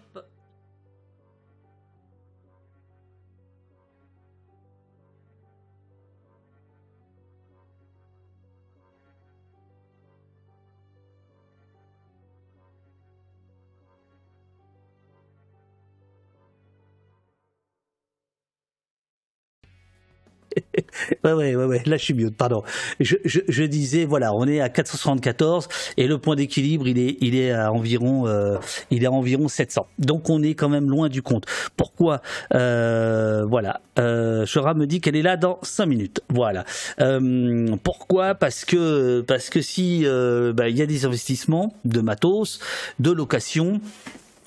ouais, 21.23 21.33
ouais, 21.33 21.55
ouais, 21.55 21.65
ouais, 21.65 21.81
là 21.85 21.97
je 21.97 22.03
suis 22.03 22.13
mieux, 22.13 22.31
pardon. 22.31 22.63
Je, 22.99 23.15
je, 23.25 23.39
je, 23.47 23.63
disais, 23.63 24.05
voilà, 24.05 24.33
on 24.33 24.47
est 24.47 24.61
à 24.61 24.69
474 24.69 25.67
et 25.97 26.07
le 26.07 26.17
point 26.17 26.35
d'équilibre, 26.35 26.87
il 26.87 26.97
est, 26.97 27.17
il 27.21 27.35
est 27.35 27.51
à 27.51 27.71
environ, 27.71 28.27
euh, 28.27 28.57
il 28.91 29.03
est 29.03 29.07
à 29.07 29.11
environ 29.11 29.47
700. 29.47 29.87
Donc 29.99 30.29
on 30.29 30.41
est 30.43 30.53
quand 30.53 30.69
même 30.69 30.89
loin 30.89 31.09
du 31.09 31.21
compte. 31.21 31.45
Pourquoi 31.77 32.21
euh, 32.53 33.45
Voilà, 33.47 33.81
euh, 33.99 34.45
Chora 34.51 34.73
me 34.73 34.85
dit 34.85 35.01
qu'elle 35.01 35.15
est 35.15 35.21
là 35.21 35.37
dans 35.37 35.59
5 35.61 35.85
minutes. 35.85 36.21
Voilà. 36.29 36.65
Euh, 36.99 37.75
pourquoi? 37.83 38.35
Parce 38.35 38.65
que, 38.65 39.21
parce 39.21 39.49
que 39.49 39.61
si 39.61 40.05
bah, 40.53 40.69
il 40.69 40.77
y 40.77 40.81
a 40.81 40.85
des 40.85 41.05
investissements 41.05 41.73
de 41.85 42.01
matos, 42.01 42.59
de 42.99 43.11
location, 43.11 43.81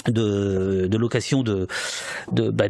de, 0.09 0.97
location 0.97 1.43
de 1.43 1.67
de, 2.33 2.51
bah 2.51 2.67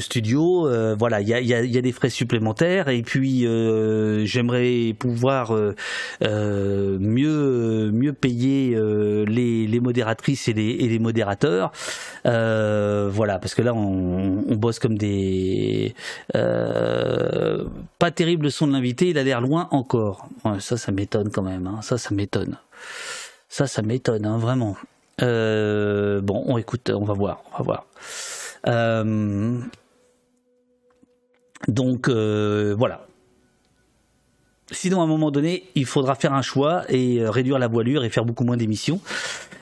studio. 0.00 0.68
Euh, 0.68 0.94
voilà 0.98 1.20
il 1.20 1.28
y 1.28 1.34
a, 1.34 1.40
y, 1.40 1.46
y 1.46 1.78
a, 1.78 1.82
des 1.82 1.92
frais 1.92 2.10
supplémentaires. 2.10 2.88
Et 2.88 3.02
puis 3.02 3.46
euh, 3.46 4.24
j'aimerais 4.24 4.94
pouvoir 4.98 5.54
euh, 5.54 6.98
mieux 7.00 7.90
mieux 7.92 8.12
payer 8.12 8.76
les, 9.26 9.80
modératrices 9.80 10.48
et 10.48 10.52
les, 10.52 10.70
et 10.70 10.88
les 10.88 10.98
modérateurs. 10.98 11.72
Voilà 12.24 13.38
parce 13.38 13.54
que 13.54 13.62
là 13.62 13.74
on, 13.74 14.44
on 14.48 14.56
bosse 14.56 14.78
comme 14.78 14.98
des 14.98 15.94
pas 16.32 18.10
terrible 18.10 18.44
le 18.44 18.50
son 18.50 18.66
de 18.66 18.72
l'invité 18.72 19.08
il 19.08 19.18
a 19.18 19.22
l'air 19.22 19.40
loin 19.40 19.68
encore. 19.70 20.28
Ça 20.60 20.76
ça 20.76 20.92
m'étonne 20.92 21.30
quand 21.30 21.42
même 21.42 21.66
hein. 21.66 21.80
ça 21.82 21.98
ça 21.98 22.14
m'étonne. 22.14 22.58
Ça 23.48 23.66
ça 23.66 23.82
m'étonne 23.82 24.26
hein, 24.26 24.38
vraiment 24.38 24.76
euh, 25.22 26.20
bon, 26.20 26.44
on 26.46 26.58
écoute, 26.58 26.90
on 26.90 27.04
va 27.04 27.14
voir, 27.14 27.42
on 27.52 27.58
va 27.58 27.64
voir. 27.64 27.86
Euh, 28.66 29.58
donc 31.66 32.08
euh, 32.08 32.74
voilà. 32.76 33.06
Sinon, 34.70 35.00
à 35.00 35.04
un 35.04 35.06
moment 35.06 35.30
donné, 35.30 35.64
il 35.74 35.86
faudra 35.86 36.14
faire 36.14 36.34
un 36.34 36.42
choix 36.42 36.84
et 36.90 37.26
réduire 37.26 37.58
la 37.58 37.68
voilure 37.68 38.04
et 38.04 38.10
faire 38.10 38.26
beaucoup 38.26 38.44
moins 38.44 38.58
d'émissions. 38.58 39.00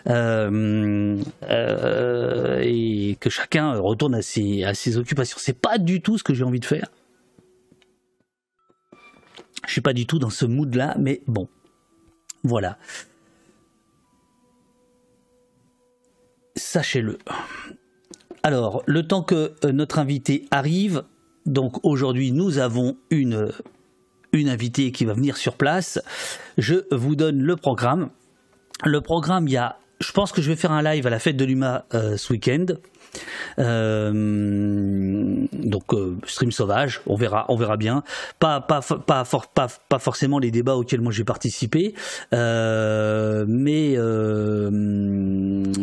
et 0.07 0.11
que 3.21 3.31
chacun 3.31 3.79
retourne 3.79 4.17
à 4.17 4.23
ses, 4.23 4.65
à 4.65 4.75
ses 4.75 4.99
occupations. 4.99 5.39
C'est 5.41 5.59
pas 5.59 5.79
du 5.79 6.01
tout 6.01 6.19
ce 6.19 6.25
que 6.25 6.35
j'ai 6.35 6.43
envie 6.45 6.61
de 6.61 6.65
faire. 6.65 6.89
Je 9.67 9.73
suis 9.73 9.81
pas 9.81 9.93
du 9.93 10.07
tout 10.07 10.19
dans 10.19 10.31
ce 10.31 10.45
mood-là, 10.45 10.97
mais 10.99 11.23
bon. 11.27 11.49
Voilà. 12.43 12.79
Sachez-le. 16.57 17.19
Alors, 18.43 18.83
le 18.87 19.07
temps 19.07 19.23
que 19.23 19.55
euh, 19.65 19.73
notre 19.73 19.99
invité 19.99 20.47
arrive, 20.51 21.03
donc 21.47 21.85
aujourd'hui 21.85 22.33
nous 22.33 22.59
avons 22.59 22.97
une, 23.11 23.53
une 24.33 24.49
invitée 24.49 24.93
qui 24.93 25.05
va 25.05 25.15
venir 25.15 25.37
sur 25.37 25.57
place, 25.57 26.01
je 26.59 26.85
vous 26.95 27.17
donne 27.17 27.41
le 27.41 27.57
programme. 27.57 28.11
Le 28.85 29.01
programme, 29.01 29.49
il 29.49 29.53
y 29.53 29.57
a, 29.57 29.79
je 30.01 30.13
pense 30.13 30.33
que 30.33 30.43
je 30.43 30.49
vais 30.49 30.57
faire 30.57 30.73
un 30.73 30.83
live 30.83 31.07
à 31.07 31.11
la 31.11 31.19
fête 31.19 31.37
de 31.37 31.45
l'UMA 31.45 31.87
euh, 31.95 32.17
ce 32.17 32.33
week-end. 32.33 32.67
Euh, 33.59 35.47
donc 35.53 35.95
euh, 35.95 36.17
stream 36.27 36.51
sauvage, 36.51 37.01
on 37.07 37.17
verra, 37.17 37.47
on 37.49 37.57
verra 37.57 37.77
bien. 37.77 38.03
Pas 38.39 38.61
pas 38.61 38.81
pas 38.81 39.25
pas, 39.55 39.69
pas 39.89 39.99
forcément 39.99 40.39
les 40.39 40.51
débats 40.51 40.77
auxquels 40.77 41.01
moi 41.01 41.13
j'ai 41.13 41.25
participé, 41.25 41.95
euh, 42.33 43.45
mais 43.49 43.97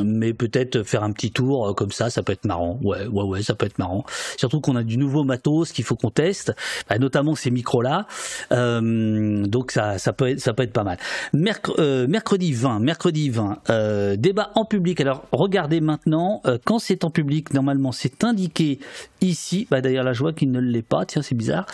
mais 0.04 0.34
peut-être 0.34 0.84
faire 0.84 1.04
un 1.04 1.12
petit 1.12 1.32
tour 1.32 1.76
comme 1.76 1.92
ça, 1.92 2.10
ça 2.10 2.24
peut 2.24 2.34
être 2.34 2.46
marrant. 2.46 2.80
Ouais 2.84 3.08
ouais 3.08 3.24
ouais, 3.24 3.44
ça 3.44 3.56
peut 3.56 3.66
être 3.66 3.80
marrant. 3.80 4.06
Surtout 4.38 4.62
qu'on 4.62 4.76
a 4.76 4.84
du 4.84 4.98
nouveau 4.98 5.24
matos 5.24 5.72
qu'il 5.72 5.84
faut 5.84 5.96
qu'on 5.96 6.12
teste, 6.12 6.54
bah, 6.90 6.98
notamment 6.98 7.36
ces 7.36 7.52
micros 7.52 7.82
là. 7.82 8.08
donc 8.52 9.72
ça 9.72 9.98
ça 9.98 10.14
peut 10.14 10.30
être, 10.30 10.40
ça 10.40 10.54
peut 10.54 10.64
être 10.64 10.74
pas 10.74 10.84
mal. 10.84 10.98
mercredi 11.34 12.54
20, 12.54 12.80
mercredi 12.80 13.30
20, 13.30 14.16
débat 14.18 14.52
en 14.56 14.66
public. 14.66 15.02
Alors 15.02 15.26
regardez 15.32 15.82
maintenant 15.82 16.42
quand 16.66 16.80
c'est 16.80 17.04
en 17.04 17.10
public 17.10 17.23
normalement, 17.54 17.92
c'est 17.92 18.24
indiqué 18.24 18.80
ici. 19.22 19.68
Bah, 19.70 19.82
D'ailleurs, 19.82 20.04
là, 20.04 20.14
je 20.14 20.20
vois 20.20 20.34
qu'il 20.34 20.52
ne 20.52 20.60
l'est 20.60 20.82
pas. 20.82 21.06
Tiens, 21.06 21.22
c'est 21.22 21.36
bizarre. 21.36 21.66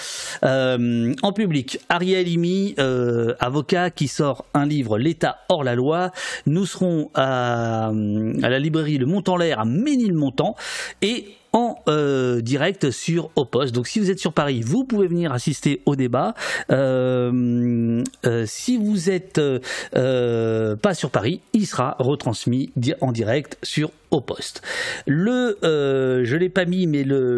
Euh, 0.43 1.13
en 1.21 1.33
public, 1.33 1.79
Ariel 1.89 2.27
Imi, 2.27 2.75
euh, 2.79 3.33
avocat, 3.39 3.89
qui 3.89 4.07
sort 4.07 4.45
un 4.53 4.65
livre, 4.65 4.97
L'État 4.97 5.39
hors 5.49 5.63
la 5.63 5.75
loi. 5.75 6.11
Nous 6.45 6.65
serons 6.65 7.09
à, 7.15 7.87
à 7.87 8.49
la 8.49 8.59
librairie 8.59 8.97
Le 8.97 9.05
Montant 9.05 9.37
l'air 9.37 9.59
à 9.59 9.65
Ménilmontant. 9.65 10.55
Et 11.01 11.38
en 11.53 11.75
euh, 11.87 12.41
direct 12.41 12.91
sur 12.91 13.31
Opost. 13.35 13.73
Donc 13.73 13.87
si 13.87 13.99
vous 13.99 14.11
êtes 14.11 14.19
sur 14.19 14.33
Paris, 14.33 14.61
vous 14.61 14.83
pouvez 14.83 15.07
venir 15.07 15.31
assister 15.31 15.81
au 15.85 15.95
débat. 15.95 16.33
Euh, 16.71 18.03
euh, 18.25 18.43
si 18.47 18.77
vous 18.77 19.09
êtes 19.09 19.41
pas 19.91 20.93
sur 20.93 21.11
Paris, 21.11 21.41
il 21.53 21.65
sera 21.65 21.95
retransmis 21.99 22.71
en 23.01 23.11
direct 23.11 23.57
sur 23.63 23.91
Opost. 24.11 24.61
Le, 25.05 25.57
je 25.61 26.35
l'ai 26.35 26.49
pas 26.49 26.65
mis, 26.65 26.87
mais 26.87 27.03
le 27.03 27.29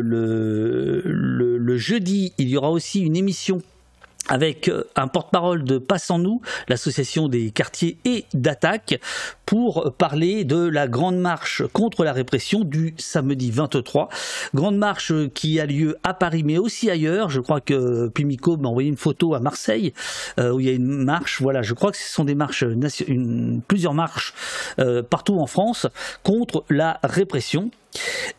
jeudi, 1.77 2.34
il 2.38 2.50
y 2.50 2.58
aura 2.58 2.72
aussi 2.72 3.01
une 3.01 3.15
émission 3.15 3.62
avec 4.30 4.68
euh, 4.68 4.84
un 4.96 5.08
porte-parole 5.08 5.63
de 5.63 5.78
Passe 5.78 6.10
en 6.12 6.20
nous, 6.20 6.42
l'association 6.68 7.28
des 7.28 7.51
quartiers 7.51 7.98
et 8.06 8.25
d'attaque, 8.34 9.00
pour 9.46 9.94
parler 9.98 10.46
de 10.46 10.66
la 10.66 10.88
grande 10.88 11.20
marche 11.20 11.63
contre 11.74 12.06
la 12.06 12.13
répression 12.13 12.63
du 12.63 12.94
samedi 12.98 13.51
23. 13.51 14.08
Grande 14.54 14.78
marche 14.78 15.12
qui 15.34 15.60
a 15.60 15.66
lieu 15.66 15.98
à 16.04 16.13
Paris, 16.13 16.44
mais 16.44 16.58
aussi 16.58 16.90
ailleurs. 16.90 17.30
Je 17.30 17.42
crois 17.42 17.60
que 17.60 18.08
Pimico 18.08 18.56
m'a 18.58 18.70
envoyé 18.70 18.88
une 18.88 18.98
photo 18.98 19.34
à 19.34 19.40
Marseille, 19.40 19.94
euh, 20.40 20.51
où 20.51 20.60
il 20.60 20.68
y 20.68 20.70
a 20.70 20.74
une 20.74 21.04
marche. 21.04 21.42
Voilà, 21.42 21.62
je 21.62 21.74
crois 21.74 21.92
que 21.92 21.98
ce 21.98 22.13
sont 22.13 22.24
des 22.24 22.36
marches, 22.36 22.63
plusieurs 23.68 23.94
marches 23.94 24.34
euh, 24.80 25.04
partout 25.04 25.40
en 25.40 25.48
France 25.48 25.88
contre 26.24 26.63
la 26.70 27.00
répression. 27.04 27.72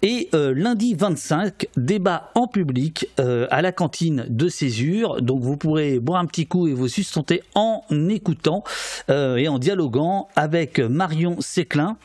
Et 0.02 0.28
euh, 0.34 0.52
lundi 0.54 0.94
25, 0.94 1.66
débat 1.76 2.30
en 2.34 2.46
public 2.46 3.08
euh, 3.20 3.46
à 3.50 3.62
la 3.62 3.72
cantine 3.72 4.24
de 4.28 4.48
Césure. 4.48 5.20
Donc 5.22 5.42
vous 5.42 5.56
pourrez 5.56 6.00
boire 6.00 6.20
un 6.20 6.26
petit 6.26 6.46
coup 6.46 6.66
et 6.66 6.72
vous 6.72 6.88
sustenter 6.88 7.42
en 7.54 7.82
écoutant 8.08 8.64
euh, 9.10 9.36
et 9.36 9.48
en 9.48 9.58
dialoguant 9.58 10.28
avec 10.36 10.78
Marion 10.78 11.40
Séclin 11.40 11.96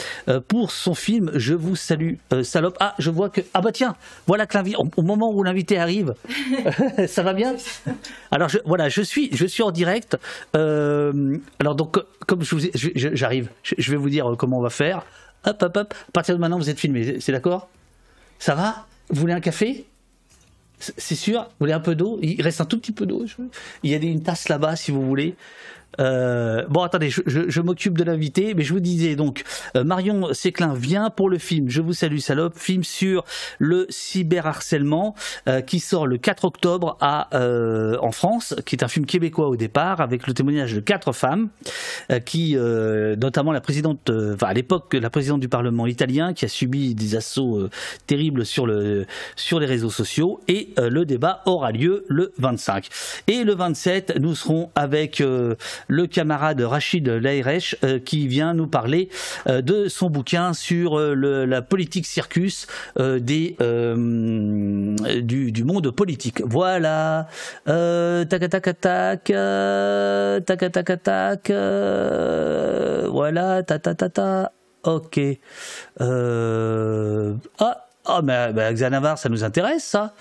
pour 0.48 0.72
son 0.72 0.94
film 0.94 1.32
Je 1.36 1.54
vous 1.54 1.76
salue 1.76 2.16
salope. 2.44 2.78
Ah, 2.80 2.94
je 3.00 3.10
vois 3.10 3.30
que 3.30 3.42
ah 3.54 3.62
bah 3.62 3.72
tiens, 3.72 3.96
voilà 4.28 4.46
que 4.46 4.58
au 4.98 5.02
moment 5.02 5.32
où 5.32 5.44
l'invité 5.44 5.78
arrive, 5.78 6.14
ça 7.08 7.24
va 7.24 7.34
bien? 7.34 7.56
Alors 8.32 8.50
je, 8.50 8.58
voilà, 8.66 8.90
je 8.90 9.02
suis 9.02 9.30
je 9.34 9.46
suis 9.46 9.64
en 9.64 9.72
direct. 9.72 10.18
alors 10.54 11.76
donc 11.76 11.98
comme 12.26 12.44
je 12.44 12.56
vous 12.56 12.62
j'arrive, 12.96 13.50
je 13.64 13.92
vais 13.92 13.98
vous 13.98 14.10
dire 14.10 14.36
comment 14.38 14.60
on 14.60 14.62
va 14.62 14.70
faire. 14.70 15.04
Hop, 15.48 15.62
hop, 15.64 15.78
hop. 15.78 15.94
À 16.10 16.12
partir 16.12 16.36
de 16.36 16.40
maintenant, 16.40 16.58
vous 16.58 16.70
êtes 16.70 16.80
filmé. 16.80 17.20
C'est 17.20 17.32
d'accord? 17.32 17.70
Ça 18.38 18.54
va? 18.54 18.86
Vous 19.10 19.22
voulez 19.22 19.34
un 19.34 19.40
café? 19.40 19.86
C'est 20.80 21.16
sûr 21.16 21.44
Vous 21.44 21.56
voulez 21.62 21.74
un 21.74 21.80
peu 21.80 21.96
d'eau? 21.96 22.20
Il 22.22 22.42
reste 22.42 22.62
un 22.62 22.66
tout 22.66 22.78
petit 22.78 22.92
peu 22.92 23.06
d'eau. 23.06 23.26
Il 23.82 23.92
y 23.92 23.96
a 23.96 23.98
une 23.98 24.22
tasse 24.22 24.50
là-bas 24.50 24.76
si 24.76 24.92
vous 24.92 25.02
voulez. 25.02 25.36
Euh, 26.00 26.66
bon, 26.70 26.82
attendez, 26.84 27.10
je, 27.10 27.22
je- 27.26 27.50
je 27.50 27.62
m'occupe 27.62 27.98
de 27.98 28.04
l'invité, 28.04 28.54
mais 28.56 28.64
je 28.64 28.74
vous 28.74 28.80
disais 28.80 29.16
donc, 29.16 29.44
euh, 29.76 29.84
Marion 29.84 30.34
Séclin 30.34 30.74
vient 30.74 31.10
pour 31.10 31.30
le 31.30 31.38
film 31.38 31.70
Je 31.70 31.82
vous 31.82 31.94
salue 31.94 32.18
salope, 32.20 32.58
film 32.58 32.84
sur 32.84 33.24
le 33.60 33.86
cyberharcèlement 33.90 35.16
euh, 35.48 35.62
qui 35.62 35.80
sort 35.80 36.08
le 36.08 36.18
4 36.18 36.46
octobre 36.46 36.98
à, 37.02 37.36
euh, 37.36 37.98
en 38.02 38.12
France, 38.12 38.56
qui 38.66 38.76
est 38.76 38.84
un 38.84 38.88
film 38.88 39.06
québécois 39.06 39.48
au 39.48 39.56
départ, 39.56 40.02
avec 40.02 40.28
le 40.28 40.34
témoignage 40.34 40.74
de 40.74 40.80
quatre 40.80 41.12
femmes, 41.14 41.50
euh, 42.12 42.20
qui, 42.20 42.56
euh, 42.58 43.16
notamment 43.16 43.52
la 43.52 43.62
présidente, 43.62 44.10
enfin 44.10 44.48
à 44.48 44.54
l'époque, 44.54 44.94
la 44.94 45.10
présidente 45.10 45.40
du 45.40 45.50
Parlement 45.50 45.88
italien, 45.88 46.34
qui 46.34 46.46
a 46.46 46.48
subi 46.48 46.96
des 46.96 47.16
assauts 47.16 47.68
terribles 48.08 48.46
sur, 48.46 48.66
le, 48.68 49.06
sur 49.36 49.60
les 49.60 49.66
réseaux 49.66 49.90
sociaux, 49.90 50.40
et 50.48 50.74
le 50.78 51.06
débat 51.06 51.42
aura 51.46 51.72
lieu 51.72 52.06
le 52.08 52.34
25. 52.38 52.88
Et 53.28 53.44
le 53.44 53.54
27, 53.56 54.18
nous 54.20 54.36
serons 54.36 54.70
avec 54.76 55.22
le 55.88 56.08
camarade 56.08 56.62
Rachid 56.62 57.08
Laïresh 57.08 57.76
euh, 57.84 58.00
qui 58.00 58.28
vient 58.28 58.54
nous 58.54 58.68
parler 58.68 59.10
euh, 59.48 59.62
de 59.62 59.88
son 59.88 60.10
bouquin 60.10 60.54
sur 60.54 60.98
euh, 60.98 61.46
la 61.46 61.62
politique 61.62 62.06
circus 62.06 62.68
du, 62.98 63.56
monde 65.64 65.92
politique. 65.92 66.42
Voilà. 66.46 67.28
Tac 67.66 68.50
tac 68.50 68.80
tac 68.80 69.24
tac 69.24 70.72
tac 70.72 71.04
tac 71.04 71.52
voilà 73.10 73.64
ta 73.64 73.80
ta 73.80 73.96
ta. 73.96 74.52
Ok. 74.84 75.20
Ah 76.00 77.88
ah 78.10 78.22
mais, 78.24 78.54
mais 78.54 78.74
Xanavar, 78.74 79.18
ça 79.18 79.28
nous 79.28 79.44
intéresse 79.44 79.84
ça. 79.84 80.14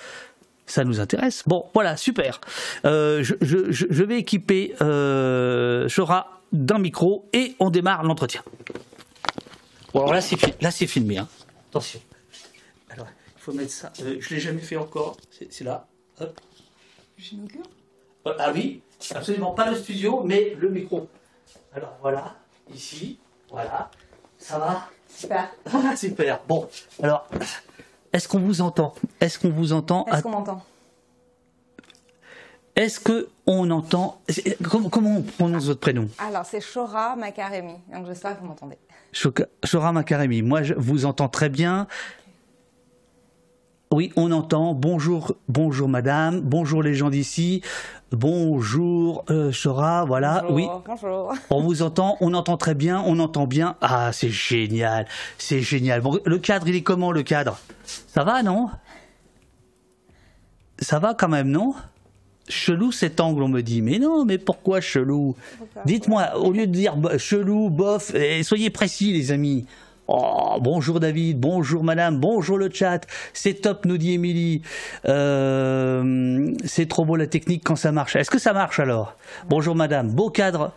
Ça 0.67 0.85
nous 0.85 0.99
intéresse. 1.01 1.43
Bon, 1.47 1.67
voilà, 1.75 1.97
super. 1.97 2.41
Euh, 2.85 3.23
je, 3.23 3.35
je- 3.41 4.03
vais 4.05 4.19
équiper 4.19 4.75
euh, 4.83 5.89
Chora 5.95 6.41
d'un 6.53 6.79
micro 6.79 7.29
et 7.33 7.55
on 7.61 7.71
démarre 7.71 8.03
l'entretien. 8.03 8.43
Bon, 9.95 10.01
alors 10.01 10.13
là, 10.15 10.21
c'est 10.21 10.37
là, 10.61 10.71
c'est 10.71 10.87
filmé. 10.87 11.19
hein. 11.19 11.29
Attention. 11.71 12.01
Alors, 12.91 13.07
il 13.37 13.41
faut 13.41 13.53
mettre 13.53 13.71
ça. 13.73 13.93
Euh, 14.03 14.17
je 14.21 14.35
l'ai 14.35 14.41
jamais 14.41 14.61
fait 14.61 14.77
encore. 14.77 15.17
C'est 15.51 15.65
là. 15.65 15.87
Hop. 16.21 16.39
Euh, 18.27 18.33
Ah 18.39 18.51
oui, 18.53 18.83
absolument 19.15 19.53
pas 19.53 19.71
le 19.71 19.77
studio, 19.77 20.23
mais 20.25 20.55
le 20.59 20.69
micro. 20.69 21.09
Alors 21.75 21.97
voilà, 22.03 22.35
ici, 22.75 23.19
voilà. 23.51 23.91
Ça 24.39 24.59
va? 24.59 24.89
Super. 25.09 25.49
Super. 25.97 26.41
Bon, 26.49 26.69
alors, 27.03 27.29
est-ce 28.17 28.29
qu'on 28.29 28.39
vous 28.39 28.63
entend? 28.63 28.95
Est-ce 29.21 29.39
qu'on 29.39 29.51
vous 29.51 29.75
entend? 29.75 30.07
Est-ce 30.07 30.23
qu'on 30.23 30.31
m'entend? 30.31 30.65
Est-ce 32.75 32.99
que 32.99 33.29
on 33.47 33.71
entend? 33.71 34.23
Comment, 34.63 34.89
comment 34.89 35.17
on 35.19 35.23
prononce 35.23 35.67
votre 35.67 35.81
prénom? 35.81 36.09
Alors, 36.19 36.47
c'est 36.47 36.63
Shora 36.63 37.15
Makaremi. 37.15 37.75
Donc, 37.93 38.07
j'espère 38.07 38.37
que 38.37 38.41
vous 38.41 38.49
m'entendez. 38.49 38.79
Shora 39.13 39.93
Makaremi. 39.93 40.41
Moi, 40.41 40.63
je 40.63 40.73
vous 40.73 41.05
entends 41.05 41.29
très 41.29 41.51
bien. 41.51 41.87
Oui, 43.93 44.13
on 44.17 44.33
entend. 44.33 44.73
Bonjour, 44.73 45.35
bonjour 45.49 45.89
madame. 45.89 46.41
Bonjour 46.41 46.83
les 46.83 46.95
gens 46.95 47.11
d'ici. 47.11 47.63
Bonjour 48.13 49.25
euh. 49.31 49.51
Voilà. 50.07 50.43
Bonjour. 50.43 50.55
Oui, 50.55 50.69
Bonjour. 50.87 51.35
on 51.51 51.61
vous 51.63 51.83
entend. 51.83 52.17
On 52.21 52.35
entend 52.35 52.57
très 52.57 52.75
bien. 52.75 53.03
On 53.05 53.19
entend 53.19 53.47
bien. 53.47 53.77
Ah, 53.81 54.11
c'est 54.13 54.31
génial. 54.31 55.07
C'est 55.39 55.61
génial. 55.61 56.01
Bon, 56.01 56.19
le 56.25 56.39
cadre, 56.39 56.69
il 56.69 56.77
est 56.77 56.83
comment 56.83 57.11
le 57.11 57.23
cadre? 57.23 57.59
Ça 57.85 58.23
va, 58.23 58.43
non? 58.43 58.69
Ça 60.79 60.99
va 60.99 61.15
quand 61.15 61.29
même, 61.29 61.49
non? 61.49 61.75
Chelou 62.49 62.93
cet 62.93 63.19
angle, 63.19 63.43
on 63.43 63.49
me 63.49 63.63
dit. 63.63 63.83
Mais 63.83 63.99
non, 63.99 64.25
mais 64.25 64.39
pourquoi 64.39 64.81
chelou? 64.81 65.35
Dites-moi, 65.85 66.37
au 66.37 66.53
lieu 66.53 66.69
de 66.69 66.73
dire 66.73 66.95
chelou, 67.19 67.71
bof, 67.71 68.15
eh, 68.15 68.45
soyez 68.45 68.71
précis, 68.71 69.13
les 69.13 69.33
amis. 69.33 69.67
Oh, 70.09 70.59
bonjour 70.61 71.01
David, 71.01 71.41
bonjour 71.41 71.83
madame, 71.83 72.19
bonjour 72.19 72.59
le 72.59 72.71
chat. 72.73 73.01
C'est 73.33 73.55
top, 73.55 73.85
nous 73.87 73.99
dit 73.99 74.13
Émilie. 74.13 74.63
Euh, 75.09 76.55
c'est 76.65 76.87
trop 76.87 77.05
beau 77.05 77.17
la 77.17 77.27
technique 77.27 77.65
quand 77.65 77.75
ça 77.75 77.91
marche. 77.91 78.15
Est-ce 78.15 78.31
que 78.31 78.39
ça 78.39 78.53
marche 78.53 78.79
alors? 78.79 79.17
Bonjour 79.49 79.75
madame, 79.75 80.09
beau 80.11 80.31
cadre. 80.31 80.73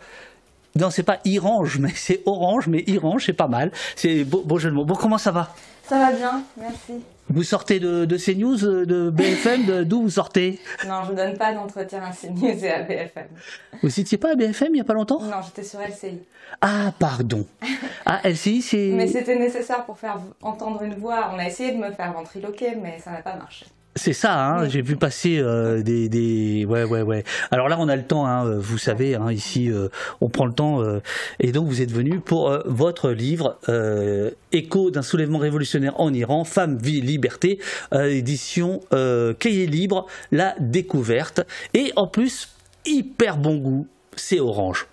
Non, 0.74 0.90
c'est 0.90 1.04
pas 1.04 1.18
Irange, 1.24 1.78
mais 1.78 1.92
c'est 1.94 2.22
Orange, 2.26 2.66
mais 2.66 2.82
Irange, 2.88 3.26
c'est 3.26 3.32
pas 3.32 3.46
mal. 3.46 3.70
C'est 3.94 4.24
beau, 4.24 4.42
beau 4.44 4.58
jeu 4.58 4.70
de 4.70 4.74
mots. 4.74 4.84
Bon, 4.84 4.96
comment 4.96 5.18
ça 5.18 5.30
va? 5.30 5.54
Ça 5.84 5.96
va 5.98 6.12
bien, 6.12 6.42
merci. 6.56 7.04
Vous 7.32 7.44
sortez 7.44 7.78
de, 7.78 8.04
de 8.06 8.16
CNews, 8.16 8.64
euh, 8.64 8.84
de 8.84 9.08
BFM, 9.08 9.84
d'où 9.84 10.02
vous 10.02 10.10
sortez 10.10 10.58
Non, 10.88 11.04
je 11.06 11.12
ne 11.12 11.16
donne 11.16 11.38
pas 11.38 11.52
d'entretien 11.54 12.02
à 12.02 12.10
CNews 12.10 12.64
et 12.64 12.70
à 12.70 12.82
BFM. 12.82 13.28
Vous 13.82 14.00
étiez 14.00 14.18
pas 14.18 14.32
à 14.32 14.34
BFM 14.34 14.74
il 14.74 14.78
y 14.78 14.80
a 14.80 14.84
pas 14.84 14.94
longtemps 14.94 15.20
Non, 15.22 15.36
j'étais 15.44 15.62
sur 15.62 15.78
LCI. 15.80 16.18
Ah, 16.60 16.92
pardon. 16.98 17.46
Ah, 18.04 18.20
LCI, 18.28 18.62
c'est... 18.62 18.90
Mais 18.92 19.06
c'était 19.06 19.38
nécessaire 19.38 19.84
pour 19.84 19.96
faire 19.96 20.18
entendre 20.42 20.82
une 20.82 20.94
voix. 20.94 21.30
On 21.32 21.38
a 21.38 21.46
essayé 21.46 21.70
de 21.70 21.76
me 21.78 21.92
faire 21.92 22.12
ventriloquer, 22.12 22.74
mais 22.74 22.98
ça 22.98 23.12
n'a 23.12 23.22
pas 23.22 23.36
marché. 23.36 23.66
C'est 23.96 24.12
ça, 24.12 24.46
hein, 24.46 24.62
Oui. 24.62 24.70
j'ai 24.70 24.82
vu 24.82 24.96
passer 24.96 25.38
euh, 25.40 25.82
des, 25.82 26.08
des... 26.08 26.64
Ouais, 26.64 26.84
ouais, 26.84 27.02
ouais. 27.02 27.24
Alors 27.50 27.68
là, 27.68 27.76
on 27.80 27.88
a 27.88 27.96
le 27.96 28.04
temps, 28.04 28.24
hein, 28.24 28.46
euh, 28.46 28.58
vous 28.58 28.78
savez, 28.78 29.16
hein, 29.16 29.32
ici, 29.32 29.70
euh, 29.70 29.88
on 30.20 30.28
prend 30.28 30.46
le 30.46 30.52
temps. 30.52 30.80
euh, 30.80 31.00
et 31.40 31.50
donc, 31.50 31.66
vous 31.66 31.82
êtes 31.82 31.90
venu 31.90 32.20
pour 32.20 32.56
votre 32.66 33.10
livre 33.10 33.58
Écho 34.52 34.90
d'un 34.90 35.02
soulèvement 35.02 35.38
révolutionnaire 35.38 35.98
en 36.00 36.14
Iran, 36.14 36.44
Femmes, 36.44 36.78
Vie, 36.78 37.00
Liberté, 37.00 37.58
édition 37.92 38.80
Cahier 38.90 39.66
Libre, 39.66 40.06
La 40.30 40.54
Découverte. 40.60 41.42
Et 41.74 41.92
en 41.96 42.06
plus, 42.06 42.48
hyper 42.86 43.36
bon 43.36 43.56
goût, 43.56 43.86
c'est 44.16 44.40
orange. 44.40 44.86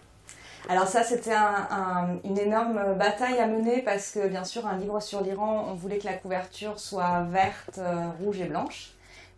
Alors 0.69 0.87
ça, 0.87 1.03
c'était 1.03 1.33
un- 1.33 1.67
un- 1.71 2.17
une 2.23 2.37
énorme 2.37 2.95
bataille 2.97 3.39
à 3.39 3.47
mener 3.47 3.81
parce 3.81 4.11
que, 4.11 4.27
bien 4.27 4.43
sûr, 4.43 4.65
un 4.67 4.77
livre 4.77 4.99
sur 5.01 5.21
l'Iran, 5.21 5.65
on 5.69 5.73
voulait 5.75 5.97
que 5.97 6.05
la 6.05 6.13
couverture 6.13 6.79
soit 6.79 7.21
verte, 7.29 7.77
euh, 7.77 8.09
rouge 8.21 8.39
et 8.41 8.45
blanche, 8.45 8.91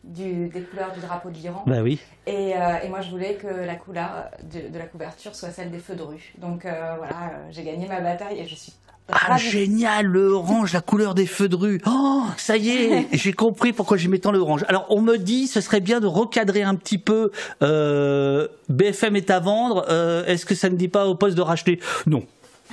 du- 0.03 0.47
des 0.49 0.61
couleurs 0.61 0.91
du 0.93 0.99
drapeau 1.01 1.29
de 1.29 1.35
l'Iran. 1.35 1.63
Bah 1.67 1.81
oui. 1.81 1.99
Et, 2.25 2.55
euh, 2.55 2.79
et 2.83 2.87
moi, 2.89 3.01
je 3.01 3.09
voulais 3.11 3.35
que 3.35 3.47
la 3.47 3.75
couleur 3.75 4.09
de, 4.43 4.69
de 4.69 4.77
la 4.79 4.85
couverture 4.85 5.35
soit 5.35 5.51
celle 5.51 5.71
des 5.71 5.79
feux 5.79 5.95
de 5.95 6.03
rue. 6.03 6.33
Donc 6.37 6.65
euh, 6.65 6.95
voilà, 6.97 7.31
j'ai 7.51 7.63
gagné 7.63 7.87
ma 7.87 7.99
bataille 7.99 8.39
et 8.39 8.47
je 8.47 8.55
suis 8.55 8.73
Ah, 9.11 9.37
génial, 9.37 10.05
le 10.05 10.27
orange, 10.29 10.73
la 10.73 10.81
couleur 10.81 11.15
des 11.15 11.25
feux 11.25 11.49
de 11.49 11.55
rue. 11.55 11.81
Oh, 11.85 12.23
ça 12.37 12.57
y 12.57 12.69
est, 12.69 13.07
j'ai 13.13 13.33
compris 13.33 13.73
pourquoi 13.73 13.97
j'aimais 13.97 14.19
tant 14.19 14.31
le 14.31 14.39
orange. 14.39 14.65
Alors, 14.67 14.85
on 14.89 15.01
me 15.01 15.17
dit, 15.17 15.47
ce 15.47 15.61
serait 15.61 15.79
bien 15.81 15.99
de 15.99 16.07
recadrer 16.07 16.61
un 16.63 16.75
petit 16.75 16.97
peu. 16.97 17.31
euh, 17.63 18.47
BFM 18.69 19.15
est 19.15 19.29
à 19.29 19.39
vendre. 19.39 19.85
euh, 19.89 20.25
Est-ce 20.25 20.45
que 20.45 20.55
ça 20.55 20.69
ne 20.69 20.75
dit 20.75 20.87
pas 20.89 21.07
au 21.07 21.15
poste 21.15 21.35
de 21.37 21.41
racheter? 21.41 21.79
Non. 22.05 22.23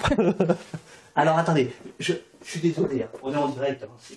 Alors, 1.17 1.39
attendez, 1.39 1.75
je, 1.99 2.13
je 2.45 2.51
suis 2.51 2.61
désolé, 2.61 3.03
hein, 3.05 3.09
on 3.23 3.33
est 3.33 3.37
en 3.37 3.49
direct. 3.49 3.83
hein, 3.85 3.89
c'est- 4.01 4.17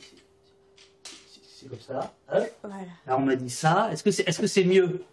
comme 1.69 1.77
ça. 1.79 2.13
Hop. 2.33 2.43
Voilà. 2.63 2.77
Là, 3.05 3.17
on 3.17 3.21
m'a 3.21 3.35
dit 3.35 3.49
ça. 3.49 3.89
Est-ce 3.91 4.01
que 4.01 4.11
c'est 4.11 4.23
est 4.27 4.31
-ce 4.41 4.47
c'est 4.47 4.63
mieux? 4.63 5.03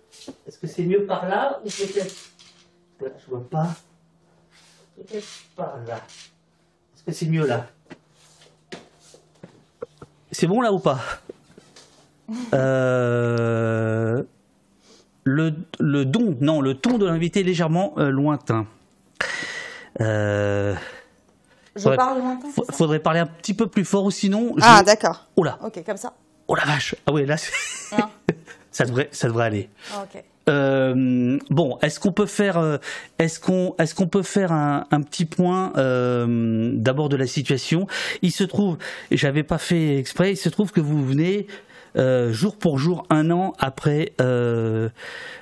Est-ce 0.46 0.58
que 0.58 0.66
c'est 0.66 0.84
mieux 0.84 1.04
par 1.04 1.28
là 1.28 1.60
ou 1.64 1.68
peut-être? 1.68 2.14
Là, 3.00 3.08
je 3.20 3.26
vois 3.30 3.44
pas. 3.50 3.74
Peut-être 4.96 5.26
par 5.56 5.76
là. 5.86 6.00
C'est 7.08 7.26
mieux 7.26 7.46
là 7.46 7.66
C'est 10.32 10.46
bon 10.46 10.60
là 10.60 10.72
ou 10.72 10.78
pas? 10.78 10.98
Euh, 12.54 14.22
le, 15.22 15.54
le 15.78 16.04
don, 16.04 16.36
non, 16.40 16.60
le 16.60 16.74
ton 16.74 16.98
de 16.98 17.06
l'invité 17.06 17.40
est 17.40 17.44
légèrement 17.44 17.94
euh, 17.98 18.10
lointain. 18.10 18.66
Euh, 20.00 20.74
Je 21.76 21.82
Faudrait- 21.82 21.96
parle 21.96 22.18
lointain, 22.18 22.48
ça? 22.50 22.72
faudrait 22.72 22.98
parler 22.98 23.20
un 23.20 23.26
petit 23.26 23.54
peu 23.54 23.68
plus 23.68 23.84
fort 23.84 24.04
ou 24.04 24.10
sinon. 24.10 24.54
je- 24.56 24.62
Ah, 24.64 24.82
d'accord. 24.82 25.26
Oh 25.36 25.44
là, 25.44 25.56
Ok, 25.62 25.84
comme 25.84 25.96
ça. 25.96 26.14
oh 26.48 26.56
la 26.56 26.64
vache. 26.64 26.96
Ah 27.06 27.12
oui, 27.12 27.24
là, 27.26 27.36
Non. 27.96 28.06
ça 28.72 28.84
devrait, 28.86 29.08
ça 29.12 29.28
devrait 29.28 29.44
aller. 29.46 29.70
Ah, 29.94 30.02
ok. 30.04 30.22
Euh, 30.48 31.38
bon, 31.50 31.78
est-ce 31.82 31.98
qu'on 31.98 32.12
peut 32.12 32.26
faire, 32.26 32.58
euh, 32.58 32.78
est-ce 33.18 33.40
qu'on, 33.40 33.74
est-ce 33.78 33.94
qu'on 33.94 34.06
peut 34.06 34.22
faire 34.22 34.52
un, 34.52 34.84
petit 35.02 35.24
point 35.24 35.72
euh, 35.76 36.70
d'abord 36.74 37.08
de 37.08 37.16
la 37.16 37.26
situation? 37.26 37.86
Il 38.22 38.30
se 38.32 38.44
trouve, 38.44 38.78
j'avais 39.10 39.42
pas 39.42 39.58
fait 39.58 39.98
exprès, 39.98 40.32
il 40.32 40.36
se 40.36 40.48
trouve 40.48 40.70
que 40.70 40.80
vous 40.80 41.04
venez 41.04 41.46
euh, 41.96 42.30
jour 42.32 42.56
pour 42.56 42.78
jour, 42.78 43.06
un 43.08 43.30
an 43.30 43.54
après 43.58 44.12
euh, 44.20 44.88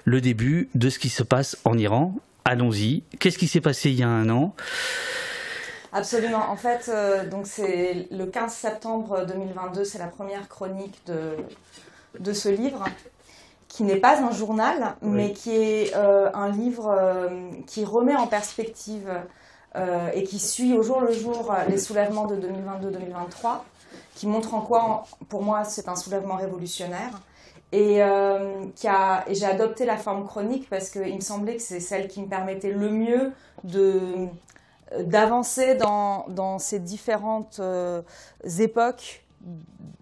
le 0.05 0.21
début 0.21 0.69
de 0.75 0.88
ce 0.88 0.99
qui 0.99 1.09
se 1.09 1.23
passe 1.23 1.59
en 1.64 1.77
Iran. 1.77 2.14
Allons-y. 2.45 3.03
Qu'est-ce 3.19 3.38
qui 3.38 3.49
s'est 3.49 3.61
passé 3.61 3.90
il 3.90 3.99
y 3.99 4.03
a 4.03 4.09
un 4.09 4.29
an? 4.31 4.55
Absolument. 5.93 6.51
En 6.51 6.57
fait, 6.57 6.88
euh, 6.88 7.29
donc 7.29 7.47
c'est 7.47 8.09
le 8.11 8.27
15 8.27 8.53
septembre 8.53 9.25
2022, 9.27 9.85
c'est 9.85 9.99
la 9.99 10.07
première 10.07 10.49
chronique 10.49 11.01
de, 11.07 11.37
de 12.21 12.33
ce 12.33 12.49
livre, 12.49 12.85
qui 13.75 13.83
n'est 13.83 13.97
pas 13.97 14.23
un 14.23 14.31
journal, 14.31 14.95
mais 15.03 15.33
qui 15.33 15.51
est 15.51 15.97
euh, 15.97 16.31
un 16.33 16.49
livre 16.49 16.95
euh, 16.97 17.51
qui 17.67 17.85
remet 17.85 18.15
en 18.15 18.29
perspective 18.29 19.11
euh, 19.75 20.11
et 20.15 20.23
qui 20.23 20.39
suit 20.39 20.75
au 20.75 20.85
jour 20.85 21.01
le 21.01 21.13
jour 21.13 21.53
les 21.69 21.79
soulèvements 21.79 22.27
de 22.27 22.37
2022-2023, 22.37 23.63
qui 24.15 24.29
montre 24.29 24.55
en 24.55 24.61
quoi, 24.61 25.03
pour 25.29 25.43
moi, 25.43 25.65
c'est 25.65 25.89
un 25.89 25.97
soulèvement 25.97 26.37
révolutionnaire. 26.37 27.21
Et, 27.73 28.01
qui 28.77 28.87
a, 28.87 29.25
et 29.27 29.35
j'ai 29.35 29.47
adopté 29.47 29.85
la 29.85 29.97
forme 29.97 30.25
chronique 30.25 30.71
parce 30.71 30.91
qu'il 30.91 31.17
me 31.17 31.21
semblait 31.21 31.57
que 31.57 31.63
c'est 31.63 31.81
celle 31.81 32.07
qui 32.07 32.23
me 32.23 32.29
permettait 32.29 32.71
le 32.71 32.89
mieux 32.89 33.33
de 33.65 34.29
d'avancer 34.97 35.75
dans, 35.75 36.27
dans, 36.29 36.61
ces 36.61 36.79
différentes 36.79 37.61
époques 38.61 39.25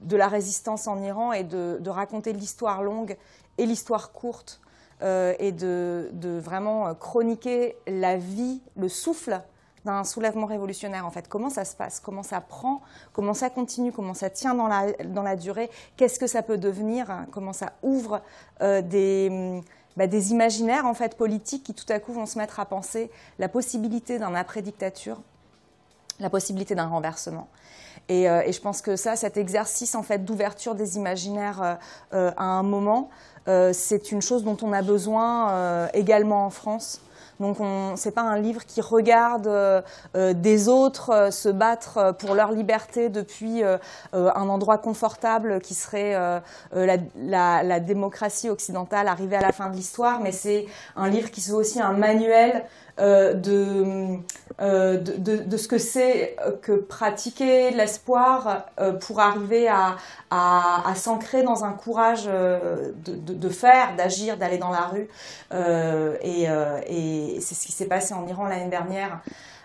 de 0.03 0.17
la 0.17 0.29
résistance 0.29 0.87
en 0.87 1.01
Iran 1.03 1.33
et 1.33 1.45
de, 1.45 1.79
de 1.81 1.89
raconter 1.89 2.35
l'histoire 2.35 2.83
longue 2.83 3.17
et 3.59 3.67
l'histoire 3.67 4.13
courte 4.13 4.61
euh, 5.03 5.35
et 5.39 5.53
de, 5.53 6.11
vraiment 6.39 6.95
chroniquer 6.95 7.77
la 7.87 8.17
vie, 8.17 8.61
le 8.77 8.89
souffle 8.89 9.41
d'un 9.85 10.05
soulèvement 10.05 10.47
révolutionnaire 10.47 11.07
en 11.07 11.11
fait. 11.11 11.29
Comment 11.29 11.51
ça 11.51 11.65
se 11.65 11.75
passe? 11.75 11.99
Comment 12.01 12.23
ça 12.23 12.41
prend? 12.41 12.83
Comment 13.13 13.35
ça 13.35 13.51
continue? 13.51 13.93
Comment 13.93 14.15
ça 14.15 14.31
tient 14.31 14.55
dans 14.55 14.69
la, 14.69 14.93
dans 15.05 15.23
la 15.23 15.37
durée? 15.37 15.71
Qu'est-ce 15.97 16.19
que 16.19 16.29
ça 16.29 16.43
peut 16.43 16.59
devenir? 16.59 17.27
Comment 17.33 17.53
ça 17.53 17.73
ouvre 17.83 18.23
euh, 18.61 18.81
des, 18.81 19.61
bah, 19.97 20.07
des 20.07 20.31
imaginaires 20.31 20.87
en 20.87 20.95
fait 20.95 21.17
politiques 21.17 21.65
qui 21.65 21.75
tout 21.75 21.91
à 21.91 21.99
coup 21.99 22.13
vont 22.13 22.27
se 22.27 22.39
mettre 22.39 22.61
à 22.61 22.65
penser 22.65 23.11
la 23.39 23.49
possibilité 23.49 24.19
d'un 24.19 24.35
après-dictature, 24.35 25.21
la 26.23 26.31
possibilité 26.31 26.75
d'un 26.75 26.87
renversement. 26.87 27.49
Et, 28.09 28.29
euh, 28.29 28.43
et, 28.45 28.53
je 28.53 28.61
pense 28.61 28.83
que 28.83 28.97
ça, 28.97 29.15
cet 29.17 29.37
exercice 29.37 29.95
en 29.95 30.03
fait 30.03 30.25
d'ouverture 30.25 30.75
des 30.75 30.97
imaginaires 30.97 31.79
à 32.13 32.45
un 32.45 32.63
moment, 32.63 33.11
euh, 33.49 33.73
c'est 33.73 34.13
une 34.13 34.23
chose 34.23 34.45
dont 34.45 34.57
on 34.63 34.73
a 34.73 34.83
besoin 34.83 35.51
euh, 35.51 35.89
également 35.95 36.47
en 36.47 36.51
France. 36.51 37.01
Donc 37.41 37.57
ce 37.59 38.09
n'est 38.09 38.13
pas 38.13 38.23
un 38.23 38.39
livre 38.39 38.65
qui 38.65 38.81
regarde 38.81 39.49
euh, 39.49 39.83
des 40.15 40.69
autres 40.69 41.33
se 41.33 41.49
battre 41.49 42.15
pour 42.21 42.37
leur 42.37 42.53
liberté 42.53 43.09
depuis 43.09 43.63
un 44.13 44.49
endroit 44.49 44.79
confortable 44.79 45.61
qui 45.61 45.75
serait 45.75 46.13
la, 46.73 47.63
la, 47.65 47.81
démocratie 47.81 48.49
occidentale 48.49 49.09
arrivée 49.09 49.35
à 49.35 49.41
la 49.41 49.51
fin 49.51 49.71
de 49.71 49.75
l'histoire, 49.75 50.21
mais 50.21 50.31
c'est 50.31 50.67
un 50.95 51.09
livre 51.09 51.33
qui 51.33 51.41
se 51.41 51.53
aussi 51.53 51.81
un 51.81 51.95
manuel 51.95 52.65
euh, 52.99 53.35
euh, 54.61 54.99
de, 54.99 55.37
de, 55.45 55.57
ce 55.57 55.67
que 55.67 55.79
c'est 55.79 56.37
que 56.61 56.73
pratiquer 56.73 57.71
l'espoir 57.71 58.67
euh, 58.79 58.93
pour 58.93 59.21
arriver 59.21 59.67
à, 59.67 59.97
à, 60.31 60.91
à 60.91 60.95
s'ancrer 60.95 61.43
dans 61.43 61.65
un 61.65 61.73
courage 61.73 62.27
de, 62.27 62.93
de 63.05 63.49
faire, 63.49 63.97
d'agir, 63.97 64.37
d'aller 64.37 64.59
dans 64.59 64.71
la 64.71 64.87
rue. 64.87 65.09
et, 66.23 66.45
et 66.45 67.41
c'est 67.41 67.55
ce 67.55 67.67
qui 67.67 67.73
s'est 67.73 67.89
passé 67.89 68.15
en 68.15 68.27
Iran 68.27 68.45
l'année 68.45 68.71
dernière. 68.71 69.21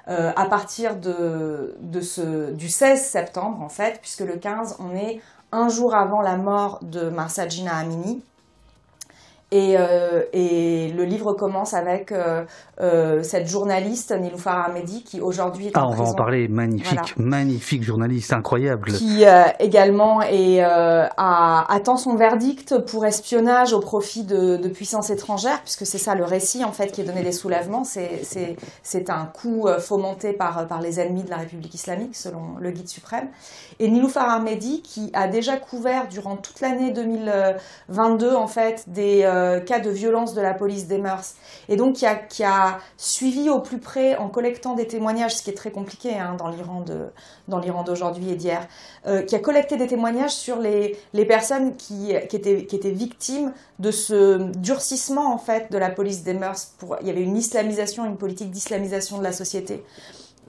à 0.07 0.45
partir 0.45 0.95
de, 0.95 1.75
de 1.81 2.01
ce, 2.01 2.51
du 2.51 2.69
16 2.69 3.01
septembre, 3.01 3.61
en 3.61 3.69
fait, 3.69 3.99
puisque 3.99 4.21
le 4.21 4.37
15, 4.37 4.77
on 4.79 4.95
est 4.95 5.19
un 5.51 5.69
jour 5.69 5.95
avant 5.95 6.21
la 6.21 6.37
mort 6.37 6.79
de 6.81 7.09
Marsa 7.09 7.47
Gina 7.47 7.75
Amini, 7.75 8.23
et, 9.51 9.75
euh, 9.77 10.23
et, 10.33 10.89
le 10.89 11.05
livre 11.05 11.31
commence 11.31 11.73
avec 11.73 12.11
euh, 12.11 12.43
euh, 12.79 13.23
cette 13.23 13.47
journaliste 13.47 14.11
Niloufar 14.11 14.67
Ahmedi 14.67 15.03
qui 15.03 15.19
aujourd'hui 15.19 15.67
est 15.67 15.71
ah, 15.73 15.85
en 15.85 15.93
on 15.93 15.95
va 15.95 16.03
en 16.03 16.13
parler, 16.13 16.47
magnifique, 16.47 17.17
magnifique 17.17 17.81
journaliste, 17.81 18.33
incroyable. 18.33 18.91
Qui 18.91 19.25
euh, 19.25 19.45
également 19.59 20.21
est, 20.21 20.63
euh, 20.63 21.07
a, 21.17 21.65
attend 21.73 21.95
son 21.97 22.15
verdict 22.15 22.77
pour 22.77 23.05
espionnage 23.05 23.73
au 23.73 23.79
profit 23.79 24.23
de, 24.23 24.57
de 24.57 24.67
puissances 24.67 25.09
étrangères, 25.09 25.61
puisque 25.61 25.87
c'est 25.87 25.97
ça 25.97 26.13
le 26.13 26.23
récit 26.23 26.63
en 26.63 26.71
fait 26.71 26.91
qui 26.91 27.01
est 27.01 27.05
donné 27.05 27.23
des 27.23 27.31
soulèvements. 27.31 27.83
C'est 27.83 29.09
un 29.09 29.25
coup 29.25 29.67
fomenté 29.79 30.33
par, 30.33 30.67
par 30.67 30.81
les 30.81 30.99
ennemis 30.99 31.23
de 31.23 31.29
la 31.29 31.37
République 31.37 31.73
islamique, 31.73 32.15
selon 32.15 32.57
le 32.59 32.69
guide 32.69 32.89
suprême. 32.89 33.29
Et 33.79 33.87
Niloufar 33.87 34.29
Ahmedi 34.29 34.81
qui 34.83 35.09
a 35.13 35.27
déjà 35.27 35.57
couvert 35.57 36.07
durant 36.09 36.35
toute 36.35 36.61
l'année 36.61 36.91
2022 36.91 38.35
en 38.35 38.47
fait 38.47 38.83
des 38.87 39.23
euh, 39.37 39.59
cas 39.59 39.79
de 39.79 39.89
violence 39.89 40.33
de 40.33 40.41
la 40.41 40.53
police 40.53 40.87
des 40.87 40.97
mœurs. 40.97 41.35
Et 41.69 41.75
donc 41.75 41.95
qui 41.95 42.05
a, 42.05 42.15
qui 42.15 42.43
a 42.43 42.79
suivi 42.97 43.49
au 43.49 43.59
plus 43.59 43.79
près 43.79 44.15
en 44.17 44.29
collectant 44.29 44.75
des 44.75 44.87
témoignages, 44.87 45.35
ce 45.35 45.43
qui 45.43 45.49
est 45.49 45.53
très 45.53 45.71
compliqué 45.71 46.17
hein, 46.17 46.35
dans 46.37 46.49
l'Iran 46.49 46.83
dans 47.47 47.59
l'Iran 47.59 47.83
d'aujourd'hui 47.83 48.31
et 48.31 48.35
d'hier, 48.35 48.67
euh, 49.05 49.21
qui 49.21 49.35
a 49.35 49.39
collecté 49.39 49.77
des 49.77 49.87
témoignages 49.87 50.35
sur 50.35 50.59
les, 50.59 50.97
les 51.13 51.25
personnes 51.25 51.75
qui, 51.77 52.13
qui, 52.29 52.35
étaient, 52.35 52.65
qui 52.65 52.75
étaient 52.75 52.91
victimes 52.91 53.53
de 53.79 53.91
ce 53.91 54.37
durcissement 54.57 55.33
en 55.33 55.37
fait 55.37 55.71
de 55.71 55.77
la 55.77 55.89
police 55.89 56.23
des 56.23 56.33
mœurs. 56.33 56.73
Pour, 56.77 56.97
il 57.01 57.07
y 57.07 57.09
avait 57.09 57.23
une 57.23 57.37
islamisation, 57.37 58.05
une 58.05 58.17
politique 58.17 58.51
d'islamisation 58.51 59.17
de 59.17 59.23
la 59.23 59.31
société 59.31 59.83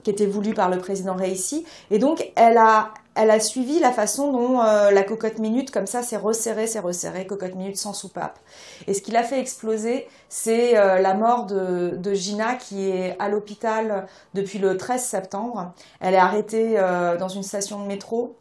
qui 0.03 0.09
était 0.11 0.25
voulue 0.25 0.53
par 0.53 0.69
le 0.69 0.77
président 0.77 1.15
Reissi. 1.15 1.65
Et 1.91 1.99
donc, 1.99 2.31
elle 2.35 2.57
a, 2.57 2.93
elle 3.19 3.31
a 3.31 3.39
suivi 3.41 3.79
la 3.79 3.91
façon 3.91 4.31
dont 4.31 4.61
euh, 4.61 4.91
la 4.91 5.03
cocotte 5.03 5.39
minute, 5.39 5.71
comme 5.71 5.87
ça, 5.87 6.03
s'est 6.03 6.15
resserrée, 6.15 6.67
s'est 6.67 6.79
resserrée, 6.79 7.27
cocotte 7.27 7.53
minute 7.53 7.75
sans 7.75 7.91
soupape. 7.91 8.39
Et 8.87 8.93
ce 8.93 9.01
qui 9.01 9.11
l'a 9.11 9.23
fait 9.23 9.41
exploser, 9.41 10.07
c'est 10.29 10.77
euh, 10.77 10.99
la 10.99 11.13
mort 11.15 11.45
de, 11.45 12.13
Gina, 12.13 12.55
qui 12.55 12.89
est 12.89 13.17
à 13.19 13.27
l'hôpital 13.27 14.07
depuis 14.33 14.57
le 14.57 14.77
13 14.77 15.03
septembre. 15.03 15.73
Elle 15.99 16.13
est 16.13 16.17
arrêtée 16.17 16.79
euh, 16.79 17.17
dans 17.17 17.27
une 17.27 17.43
station 17.43 17.81
de 17.81 17.87
métro, 17.87 18.37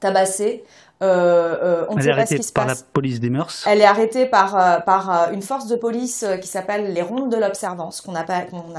tabassée. 0.00 0.64
Euh, 1.02 1.84
euh, 1.88 1.96
Elle 1.98 2.06
est 2.06 2.10
arrêtée 2.12 2.40
par 2.54 2.66
la 2.66 2.74
police 2.92 3.18
des 3.18 3.28
mœurs. 3.28 3.64
Elle 3.66 3.80
est 3.80 3.84
arrêtée 3.84 4.26
par, 4.26 4.56
euh, 4.56 4.78
par 4.78 5.32
une 5.32 5.42
force 5.42 5.66
de 5.66 5.74
police 5.74 6.24
qui 6.40 6.46
s'appelle 6.46 6.92
les 6.92 7.02
rondes 7.02 7.30
de 7.30 7.36
l'observance, 7.36 8.00
qu'on 8.00 8.14
a, 8.14 8.22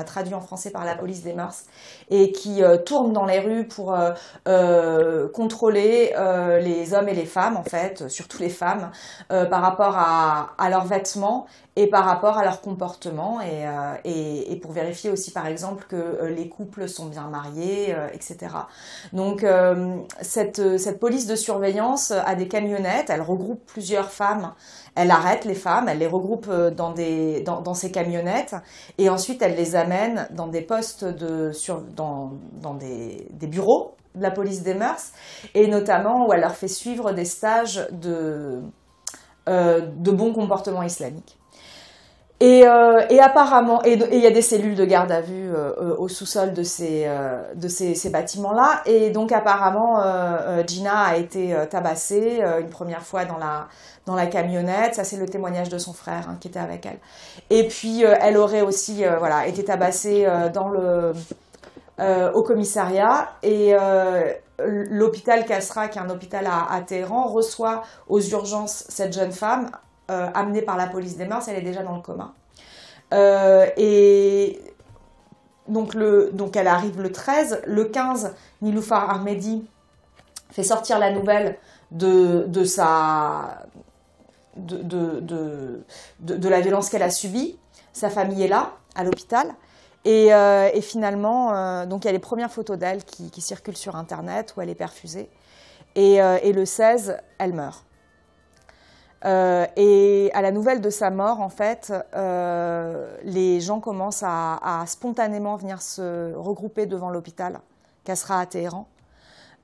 traduit 0.04 0.34
en 0.34 0.42
français 0.42 0.72
par 0.72 0.86
la 0.86 0.96
police 0.96 1.24
des 1.24 1.34
mœurs, 1.34 1.64
et 2.10 2.32
qui 2.32 2.62
tourne 2.86 3.12
dans 3.12 3.26
les 3.26 3.40
rues 3.40 3.68
pour 3.68 3.96
contrôler 5.34 6.14
les 6.62 6.94
hommes 6.94 7.10
et 7.10 7.14
les 7.14 7.26
femmes, 7.26 7.58
en 7.58 7.64
fait, 7.64 8.08
surtout 8.10 8.40
les 8.40 8.50
femmes, 8.50 8.92
par 9.28 9.62
rapport 9.62 9.98
à, 9.98 10.52
à 10.58 10.70
leurs 10.70 10.86
vêtements 10.86 11.48
et 11.76 11.88
par 11.88 12.06
rapport 12.06 12.38
à 12.38 12.44
leur 12.44 12.62
comportement 12.62 13.42
et, 13.42 13.68
euh, 13.68 14.56
pour 14.62 14.72
vérifier 14.72 15.10
aussi 15.10 15.32
par 15.32 15.48
exemple 15.48 15.86
que 15.90 15.96
euh, 15.96 16.30
les 16.30 16.48
couples 16.48 16.88
sont 16.88 17.08
bien 17.08 17.28
mariés, 17.28 17.96
euh, 17.96 18.08
etc. 18.14 18.56
Donc 19.12 19.46
cette, 20.22 21.00
police 21.00 21.26
de 21.26 21.36
surveillance 21.36 22.12
a 22.12 22.36
des 22.36 22.48
camionnettes, 22.48 23.10
elle 23.10 23.22
regroupe 23.22 23.66
plusieurs 23.66 24.12
femmes, 24.12 24.54
elle 24.96 25.10
arrête 25.10 25.46
les 25.46 25.56
femmes, 25.56 25.90
elle 25.90 25.98
les 25.98 26.08
regroupe 26.08 26.50
dans, 26.50 26.94
ces 27.74 27.92
camionnettes 27.92 28.56
et 28.98 29.10
ensuite 29.10 29.42
elle 29.42 29.56
les 29.56 29.76
amène 29.76 30.28
dans 30.32 30.48
des 30.48 30.62
postes 30.62 31.04
de 31.04 31.52
dans, 31.96 32.32
des, 32.76 33.48
bureaux 33.48 33.96
de 34.16 34.22
la 34.22 34.32
police 34.32 34.62
des 34.62 34.76
mœurs 34.76 35.12
et 35.56 35.68
notamment 35.68 36.28
où 36.28 36.34
elle 36.34 36.42
leur 36.42 36.56
fait 36.56 36.68
suivre 36.68 37.12
des 37.12 37.26
stages 37.26 37.88
de, 37.92 38.62
de 39.48 40.12
bon 40.12 40.34
comportement 40.34 40.84
islamique. 40.84 41.38
Et, 42.46 42.68
euh, 42.68 43.06
et, 43.10 43.22
apparemment, 43.22 43.82
et 43.86 43.94
il 43.94 44.20
y 44.20 44.28
a 44.28 44.30
des 44.30 44.42
cellules 44.42 44.76
de 44.76 44.84
garde 44.84 45.14
à 45.14 45.22
vue 45.22 45.50
euh, 45.50 45.72
euh, 45.78 45.96
au 45.98 46.10
sous-sol 46.10 46.52
de 46.52 46.62
ces, 46.62 47.10
de 47.56 47.68
ces, 47.70 47.96
ces 47.96 48.10
bâtiments-là. 48.10 48.82
Et 48.86 49.12
donc 49.12 49.32
apparemment, 49.32 50.04
Gina 50.68 51.04
a 51.04 51.16
été 51.16 51.56
tabassée 51.70 52.44
une 52.60 52.68
première 52.68 53.04
fois 53.04 53.24
dans 53.24 53.38
la, 53.38 53.70
dans 54.06 54.16
la 54.16 54.28
camionnette. 54.28 54.96
Ça, 54.96 55.06
c'est 55.06 55.16
le 55.16 55.26
témoignage 55.26 55.70
de 55.70 55.78
son 55.78 55.94
frère 55.94 56.28
hein, 56.28 56.36
qui 56.42 56.50
était 56.50 56.60
avec 56.60 56.86
elle. 56.86 57.00
Et 57.50 57.66
puis, 57.70 58.02
elle 58.02 58.36
aurait 58.36 58.62
aussi 58.62 59.06
voilà, 59.20 59.48
été 59.48 59.64
tabassée 59.64 60.28
dans 60.54 60.68
le, 60.68 61.14
au 62.34 62.44
commissariat. 62.44 63.30
Et 63.42 63.74
l'hôpital 64.60 65.46
Kasra, 65.46 65.88
qui 65.88 65.98
est 65.98 66.02
un 66.02 66.10
hôpital 66.10 66.46
à, 66.46 66.74
à 66.74 66.82
Téhéran, 66.82 67.24
reçoit 67.30 67.84
aux 68.10 68.20
urgences 68.20 68.84
cette 68.90 69.14
jeune 69.14 69.32
femme 69.32 69.70
euh, 70.12 70.30
amenée 70.34 70.62
par 70.62 70.76
la 70.76 70.88
police 70.88 71.16
des 71.16 71.24
mœurs, 71.26 71.48
elle 71.48 71.56
est 71.56 71.62
déjà 71.62 71.82
dans 71.82 71.96
le 71.96 72.02
coma. 72.02 72.34
Euh, 73.14 73.66
et 73.78 74.60
donc, 75.70 75.94
le, 75.94 76.30
donc 76.34 76.58
elle 76.58 76.68
arrive 76.68 77.02
le 77.02 77.10
13. 77.10 77.62
Le 77.66 77.86
15, 77.86 78.36
Niloufar 78.62 79.10
Ahmedi 79.10 79.66
fait 80.52 80.64
sortir 80.64 81.00
la 81.00 81.12
nouvelle 81.12 81.58
de, 81.92 82.46
de 86.20 86.50
la 86.50 86.60
violence 86.60 86.90
qu'elle 86.90 87.04
a 87.04 87.10
subie. 87.10 87.58
Sa 87.94 88.10
famille 88.10 88.44
est 88.44 88.50
là, 88.50 88.74
à 88.96 89.06
l'hôpital. 89.06 89.48
Et, 90.04 90.34
euh, 90.34 90.70
finalement, 90.82 91.86
donc 91.86 92.04
il 92.04 92.08
y 92.08 92.10
a 92.10 92.14
les 92.14 92.20
premières 92.20 92.52
photos 92.52 92.78
d'elle 92.78 93.06
qui, 93.06 93.40
circulent 93.40 93.78
sur 93.78 93.96
Internet 93.96 94.54
où 94.58 94.62
elle 94.62 94.70
est 94.70 94.76
perfusée. 94.76 95.30
Et 95.96 96.20
le 96.20 96.66
16, 96.66 97.16
elle 97.38 97.54
meurt. 97.54 97.86
Euh, 99.26 99.66
et 99.78 100.32
à 100.34 100.42
la 100.42 100.52
nouvelle 100.52 100.82
de 100.82 100.90
sa 100.90 101.10
mort, 101.10 101.40
en 101.40 101.50
fait, 101.50 101.94
euh, 102.16 103.16
les 103.24 103.62
gens 103.62 103.80
commencent 103.80 104.24
à, 104.26 104.84
spontanément 104.88 105.56
venir 105.56 105.82
se 105.82 106.34
regrouper 106.36 106.86
devant 106.86 107.10
l'hôpital 107.10 107.60
Kasra 108.04 108.42
à 108.42 108.46
Téhéran. 108.46 108.88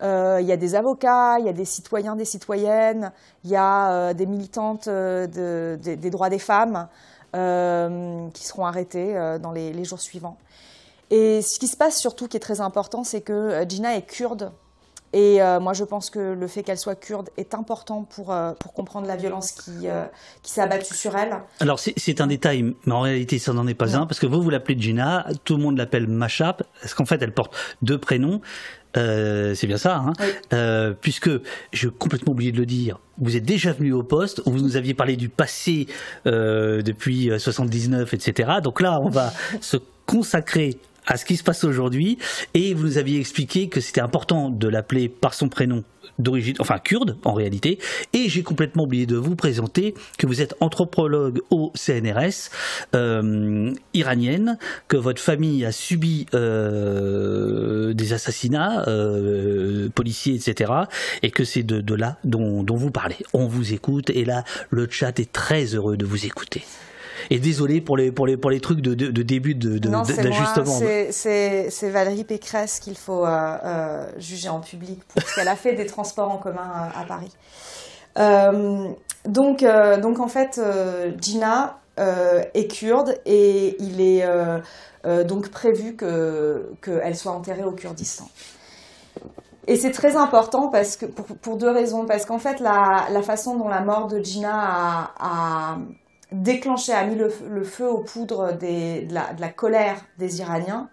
Euh, 0.01 0.37
il 0.39 0.47
y 0.47 0.53
a 0.53 0.57
des 0.57 0.75
avocats, 0.75 1.39
il 1.39 1.45
y 1.45 1.49
a 1.49 1.53
des 1.53 1.65
citoyens, 1.65 2.15
des 2.15 2.23
citoyennes, 2.23 3.11
il 3.43 3.49
y 3.49 3.57
a 3.57 4.13
des 4.13 4.25
militantes 4.25 4.87
des 4.87 6.09
droits 6.09 6.29
des 6.29 6.39
femmes 6.39 6.87
qui 7.33 8.43
seront 8.45 8.65
arrêtées 8.65 9.37
dans 9.41 9.51
les, 9.51 9.73
les, 9.73 9.83
jours 9.83 9.99
suivants. 9.99 10.37
Et 11.09 11.41
ce 11.41 11.59
qui 11.59 11.67
se 11.67 11.75
passe 11.75 11.97
surtout, 11.97 12.29
qui 12.29 12.37
est 12.37 12.39
très 12.39 12.61
important, 12.61 13.03
c'est 13.03 13.21
que 13.21 13.65
Gina 13.67 13.97
est 13.97 14.03
kurde 14.03 14.51
Et 15.13 15.41
euh, 15.41 15.59
moi, 15.59 15.73
je 15.73 15.83
pense 15.83 16.09
que 16.09 16.19
le 16.19 16.47
fait 16.47 16.61
qu'elle 16.61 16.77
soit 16.77 16.95
kurde 16.95 17.29
est 17.37 17.55
important 17.55 18.03
pour, 18.03 18.31
euh, 18.31 18.53
pour 18.53 18.73
comprendre 18.73 19.07
la 19.07 19.15
violence 19.15 19.51
qui, 19.51 19.87
euh, 19.87 20.05
qui 20.43 20.51
s'est 20.51 20.61
abattue 20.61 20.93
sur 20.93 21.15
elle. 21.15 21.35
Alors, 21.59 21.79
c'est 21.79 22.21
un 22.21 22.27
détail, 22.27 22.75
mais 22.85 22.93
en 22.93 23.01
réalité, 23.01 23.39
ça 23.39 23.53
n'en 23.53 23.65
est 23.67 23.73
pas 23.73 23.97
un, 23.97 24.05
parce 24.05 24.19
que 24.19 24.27
vous, 24.27 24.41
vous 24.41 24.49
l'appelez 24.49 24.79
Gina, 24.79 25.25
tout 25.45 25.57
le 25.57 25.63
monde 25.63 25.77
l'appelle 25.77 26.07
Masha, 26.07 26.55
parce 26.81 26.93
qu'en 26.93 27.05
fait, 27.05 27.21
elle 27.21 27.33
porte 27.33 27.55
deux 27.81 27.97
prénoms. 27.97 28.41
c'est 28.93 29.67
bien 29.67 29.77
ça, 29.77 30.03
hein 30.05 30.93
puisque 31.01 31.29
j'ai 31.73 31.89
complètement 31.89 32.33
oublié 32.33 32.51
de 32.51 32.57
le 32.57 32.65
dire. 32.65 32.99
Vous 33.17 33.35
êtes 33.35 33.43
déjà 33.43 33.73
venu 33.73 33.93
au 33.93 34.03
poste, 34.03 34.41
vous 34.45 34.59
nous 34.59 34.77
aviez 34.77 34.93
parlé 34.93 35.15
du 35.15 35.29
passé 35.29 35.87
depuis 36.25 37.31
79, 37.37 38.13
etc. 38.13 38.51
Donc 38.63 38.81
là, 38.81 38.99
on 39.01 39.09
va 39.09 39.31
se 39.61 39.77
consacrer 40.05 40.79
à 41.09 41.17
ce 41.17 41.25
qui 41.25 41.35
se 41.35 41.43
passe 41.43 41.63
aujourd'hui 41.65 42.17
et 42.53 42.73
vous 42.73 42.83
nous 42.83 42.97
aviez 42.97 43.19
expliqué 43.19 43.67
que 43.67 43.81
c'était 43.81 43.99
important 43.99 44.49
de 44.49 44.67
l'appeler 44.67 45.09
par 45.09 45.33
son 45.33 45.49
prénom 45.49 45.83
d'origine, 46.19 46.55
enfin 46.59 46.77
kurde 46.79 47.17
en 47.23 47.33
réalité, 47.33 47.79
et 48.13 48.29
j'ai 48.29 48.43
complètement 48.43 48.83
oublié 48.83 49.05
de 49.05 49.15
vous 49.15 49.35
présenter 49.35 49.93
que 50.17 50.27
vous 50.27 50.41
êtes 50.41 50.53
anthropologue 50.59 51.41
au 51.49 51.71
CNRS, 51.75 52.49
euh, 52.93 53.73
iranienne, 53.93 54.57
que 54.87 54.97
votre 54.97 55.21
famille 55.21 55.65
a 55.65 55.71
subi 55.71 56.25
euh, 56.33 57.93
des 57.93 58.13
assassinats 58.13 58.83
euh, 58.87 59.89
policiers, 59.89 60.35
etc., 60.35 60.71
et 61.23 61.31
que 61.31 61.45
c'est 61.45 61.63
de, 61.63 61.95
là 61.95 62.17
dont, 62.23 62.63
dont 62.63 62.75
vous 62.75 62.91
parlez. 62.91 63.17
On 63.33 63.47
vous 63.47 63.73
écoute, 63.73 64.09
et 64.09 64.25
là, 64.25 64.43
le 64.69 64.87
chat 64.89 65.19
est 65.19 65.31
très 65.31 65.75
heureux 65.75 65.95
de 65.95 66.05
vous 66.05 66.25
écouter. 66.25 66.63
Et 67.29 67.39
désolé 67.39 67.81
pour 67.81 67.97
les, 67.97 68.11
pour 68.11 68.25
les, 68.25 68.37
pour 68.37 68.49
les 68.49 68.59
trucs 68.59 68.81
de, 68.81 68.93
de, 68.93 69.23
début 69.23 69.55
d'ajustement. 69.55 70.79
C'est 71.11 71.89
Valérie 71.89 72.23
Pécresse 72.23 72.79
qu'il 72.79 72.97
faut 72.97 73.25
euh, 73.25 73.57
euh, 73.63 74.05
juger 74.17 74.49
en 74.49 74.59
public 74.59 74.99
pour 75.05 75.21
ce 75.21 75.35
qu'elle 75.35 75.47
a 75.47 75.55
fait 75.55 75.73
des 75.73 75.85
transports 75.85 76.31
en 76.31 76.37
commun 76.37 76.89
à, 76.95 77.03
Paris. 77.05 77.31
Euh, 78.17 78.89
donc, 79.25 79.63
donc 80.01 80.19
en 80.19 80.27
fait, 80.27 80.59
Gina 81.21 81.79
est 81.97 82.71
kurde 82.71 83.15
et 83.25 83.75
il 83.79 84.01
est 84.01 84.25
donc 85.25 85.49
prévu 85.49 85.95
qu'elle 85.97 87.15
soit 87.15 87.33
enterrée 87.33 87.63
au 87.63 87.73
Kurdistan. 87.73 88.25
Et 89.69 89.75
c'est 89.75 89.91
très 89.91 90.15
important 90.15 90.69
parce 90.69 90.97
que, 90.97 91.05
pour, 91.05 91.25
pour 91.37 91.57
deux 91.57 91.69
raisons. 91.69 92.07
Parce 92.07 92.25
qu'en 92.25 92.39
fait, 92.39 92.59
la, 92.59 93.05
la, 93.11 93.21
façon 93.21 93.55
dont 93.55 93.67
la 93.67 93.81
mort 93.81 94.07
de 94.07 94.19
Gina 94.19 94.51
a, 94.51 95.11
a, 95.19 95.77
déclenché, 96.31 96.93
a 96.93 97.03
mis 97.05 97.15
le, 97.15 97.29
feu 97.63 97.89
aux 97.89 97.99
poudres 97.99 98.57
de, 98.57 99.13
la, 99.13 99.49
colère 99.49 99.97
des 100.17 100.39
Iraniens, 100.39 100.89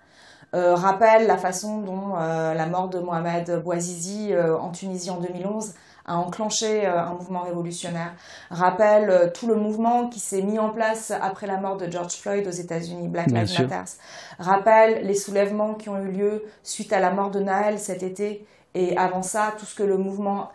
euh, 0.55 0.75
rappelle 0.75 1.27
la 1.27 1.37
façon 1.37 1.81
dont 1.81 2.15
euh, 2.17 2.55
la 2.55 2.67
mort 2.67 2.89
de 2.89 2.99
Mohamed 2.99 3.63
Bouazizi 3.63 4.33
euh, 4.33 4.57
en 4.57 4.71
Tunisie 4.71 5.11
en 5.11 5.21
2011 5.21 5.75
a 6.09 6.19
enclenché 6.19 6.87
un 6.87 7.15
mouvement 7.15 7.41
révolutionnaire, 7.41 8.13
rappelle 8.49 9.33
tout 9.35 9.49
le 9.49 9.57
mouvement 9.57 10.09
qui 10.09 10.21
s'est 10.21 10.41
mis 10.41 10.57
en 10.57 10.71
place 10.71 11.13
après 11.21 11.49
la 11.49 11.57
mort 11.57 11.77
de 11.79 11.91
George 11.91 12.13
Floyd 12.13 12.47
aux 12.47 12.53
États-Unis, 12.53 13.09
Black 13.09 13.27
Lives 13.27 13.61
Matter, 13.61 13.91
rappelle 14.39 15.05
les 15.05 15.17
soulèvements 15.17 15.75
qui 15.75 15.89
ont 15.89 16.01
eu 16.01 16.13
lieu 16.13 16.45
suite 16.63 16.93
à 16.93 17.01
la 17.01 17.11
mort 17.11 17.33
de 17.33 17.41
Naël 17.41 17.81
cet 17.81 18.05
été 18.05 18.47
et 18.77 18.97
avant 18.97 19.23
ça, 19.23 19.55
tout 19.59 19.65
ce 19.65 19.75
que 19.75 19.83
le 19.83 19.97
mouvement. 19.97 20.51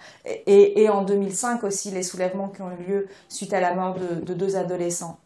Et, 0.45 0.87
en 0.89 1.03
2005 1.03 1.63
aussi, 1.63 1.89
les 1.91 2.03
soulèvements 2.03 2.49
qui 2.49 2.61
ont 2.61 2.71
eu 2.71 2.83
lieu 2.83 3.07
suite 3.27 3.53
à 3.53 3.59
la 3.59 3.73
mort 3.73 3.95
de 3.95 4.33
deux 4.33 4.55
adolescents. 4.55 5.17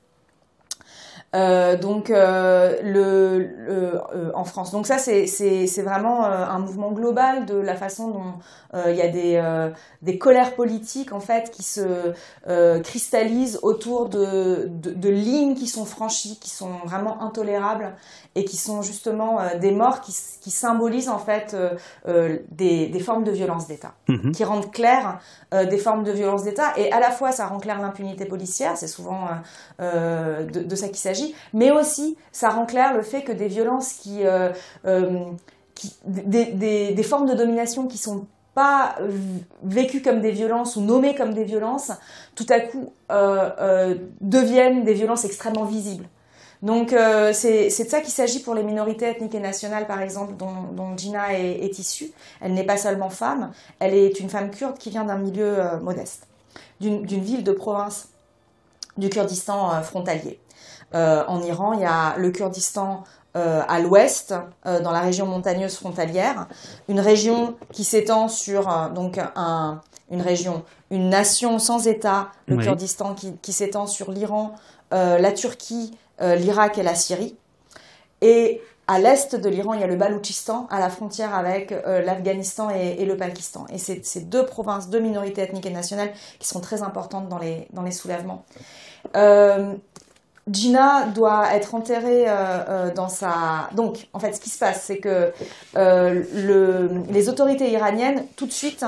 Euh, 1.36 1.75
donc 1.75 2.12
euh, 2.12 2.77
le, 2.81 3.49
euh, 3.69 4.31
en 4.34 4.45
France. 4.45 4.71
Donc 4.71 4.88
ça 4.88 4.97
c'est 4.97 5.81
vraiment 5.81 6.23
un 6.23 6.60
mouvement 6.60 6.91
global 6.91 7.45
de 7.45 7.55
la 7.55 7.75
façon 7.75 8.10
dont 8.10 8.34
il 8.88 8.95
y 8.95 9.01
a 9.01 9.08
des 9.08 9.71
des 10.01 10.17
colères 10.17 10.55
politiques 10.55 11.12
en 11.13 11.19
fait 11.19 11.51
qui 11.51 11.63
se 11.63 12.13
cristallisent 12.84 13.60
autour 13.63 14.08
de, 14.10 14.69
de 14.69 15.10
lignes 15.10 15.55
qui 15.55 15.67
sont 15.67 15.86
franchies, 15.86 16.39
qui 16.39 16.49
sont 16.49 16.71
vraiment 16.86 17.21
intolérables 17.21 17.93
et 18.35 18.45
qui 18.45 18.57
sont 18.57 18.81
justement 18.81 19.39
des 19.59 19.71
morts 19.71 20.01
qui, 20.01 20.13
qui 20.41 20.51
symbolisent 20.51 21.09
en 21.09 21.19
fait 21.19 21.55
des, 22.51 22.87
des 22.87 22.99
formes 22.99 23.23
de 23.23 23.31
violence 23.31 23.67
d'État, 23.67 23.93
mhm. 24.07 24.31
qui 24.31 24.43
rendent 24.43 24.71
clair 24.71 25.19
des 25.51 25.77
formes 25.77 26.03
de 26.03 26.11
violence 26.11 26.43
d'État 26.43 26.73
et 26.77 26.91
à 26.91 26.99
la 26.99 27.11
fois 27.11 27.31
ça 27.31 27.47
rend 27.47 27.59
clair 27.59 27.79
l'impunité 27.79 28.25
policière, 28.25 28.75
c'est 28.75 28.87
souvent 28.87 29.29
de, 29.79 30.63
de 30.63 30.75
ça 30.75 30.87
qu'il 30.87 30.97
s'agit 30.97 31.33
mais 31.53 31.71
aussi 31.71 32.17
ça 32.31 32.49
rend 32.49 32.65
clair 32.65 32.93
le 32.93 33.01
fait 33.01 33.23
que 33.23 33.31
des 33.31 33.47
violences 33.47 33.93
qui, 33.93 34.25
euh, 34.25 34.51
euh, 34.85 35.25
des, 36.05 37.03
formes 37.03 37.29
de 37.29 37.33
domination 37.33 37.87
qui 37.87 37.97
sont 37.97 38.27
pas 38.53 38.95
vécues 39.63 40.01
comme 40.01 40.21
des 40.21 40.31
violences 40.31 40.75
ou 40.77 40.81
nommées 40.81 41.15
comme 41.15 41.33
des 41.33 41.43
violences, 41.43 41.91
tout 42.35 42.45
à 42.49 42.61
coup 42.61 42.93
euh, 43.11 43.95
deviennent 44.21 44.83
des 44.83 44.93
violences 44.93 45.25
extrêmement 45.25 45.65
visibles. 45.65 46.05
Donc 46.65 46.93
c'est 47.34 47.67
de 47.67 47.89
ça 47.89 48.01
qu'il 48.01 48.12
s'agit 48.12 48.39
pour 48.39 48.56
les 48.56 48.63
minorités 48.63 49.06
ethniques 49.06 49.36
et 49.36 49.39
nationales, 49.39 49.88
par 49.88 50.01
exemple, 50.01 50.34
dont, 50.36 50.97
Gina 50.97 51.34
est, 51.34 51.63
est 51.63 51.80
issue. 51.80 52.12
Elle 52.41 52.54
n'est 52.54 52.65
pas 52.65 52.78
seulement 52.78 53.10
femme, 53.10 53.51
elle 53.80 53.93
est 53.93 54.19
une 54.19 54.30
femme 54.30 54.49
kurde 54.49 54.78
qui 54.78 54.89
vient 54.89 55.06
d'un 55.06 55.17
milieu 55.17 55.58
modeste, 55.82 56.28
d'une 56.80 57.06
ville 57.06 57.43
de 57.43 57.51
province 57.51 58.10
du 58.97 59.10
Kurdistan 59.10 59.82
frontalier. 59.84 60.39
Euh, 60.93 61.23
en 61.28 61.41
Iran, 61.41 61.73
il 61.73 61.82
y 61.82 61.86
a 61.86 62.15
le 62.17 62.32
Kurdistan 62.32 63.04
euh, 63.36 63.62
à 63.67 63.80
l'ouest, 63.80 64.34
euh, 64.65 64.80
dans 64.80 64.91
la 64.91 65.01
région 65.01 65.25
montagneuse 65.25 65.75
frontalière, 65.75 66.47
une 66.88 66.99
région 66.99 67.56
qui 67.73 67.84
s'étend 67.84 68.30
sur 68.30 68.69
donc 68.93 69.19
une 70.12 70.21
région, 70.21 70.63
une 70.91 71.10
nation 71.10 71.60
sans 71.60 71.88
État, 71.88 72.30
le 72.47 72.58
Kurdistan, 72.58 73.15
qui, 73.15 73.54
s'étend 73.54 73.88
sur 73.88 74.12
l'Iran, 74.12 74.56
la 74.91 75.32
Turquie, 75.32 75.97
l'Irak 76.19 76.78
et 76.78 76.84
la 76.84 76.95
Syrie. 76.95 77.36
Et 78.21 78.62
à 78.88 78.99
l'est 78.99 79.36
de 79.36 79.49
l'Iran, 79.49 79.73
il 79.73 79.82
y 79.82 79.84
a 79.84 79.88
le 79.88 79.95
Baloutchistan, 79.95 80.67
à 80.69 80.80
la 80.80 80.89
frontière 80.89 81.34
avec 81.36 81.71
l'Afghanistan 81.71 82.69
et, 82.69 83.04
le 83.04 83.17
Pakistan. 83.17 83.65
Et 83.73 83.78
c'est 83.78 84.06
ces 84.06 84.21
deux 84.21 84.45
provinces, 84.45 84.89
deux 84.89 84.99
minorités 84.99 85.41
ethniques 85.41 85.65
et 85.65 85.71
nationales 85.71 86.12
qui 86.39 86.47
sont 86.47 86.62
très 86.62 86.84
importantes 86.84 87.28
dans 87.28 87.39
les, 87.39 87.67
dans 87.73 87.82
les 87.82 87.91
soulèvements. 87.91 88.45
Gina 90.47 91.08
doit 91.08 91.56
être 91.56 91.73
enterrée 91.73 92.25
euh, 92.28 92.34
euh, 92.69 92.93
dans 92.93 93.10
sa. 93.10 93.69
Donc, 93.73 94.08
en 94.13 94.19
fait, 94.19 94.34
ce 94.34 94.39
qui 94.39 94.49
se 94.49 94.60
passe, 94.60 94.84
c'est 94.84 94.97
que 94.97 95.34
euh, 95.75 96.23
le... 96.34 97.04
les 97.10 97.30
autorités 97.30 97.71
iraniennes, 97.71 98.25
tout 98.36 98.45
de 98.45 98.51
suite, 98.51 98.86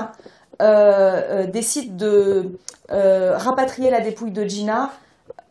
décident 0.60 1.96
de 1.96 2.58
rapatrier 2.90 3.90
la 3.90 4.00
dépouille 4.00 4.30
de 4.30 4.44
Gina 4.44 4.90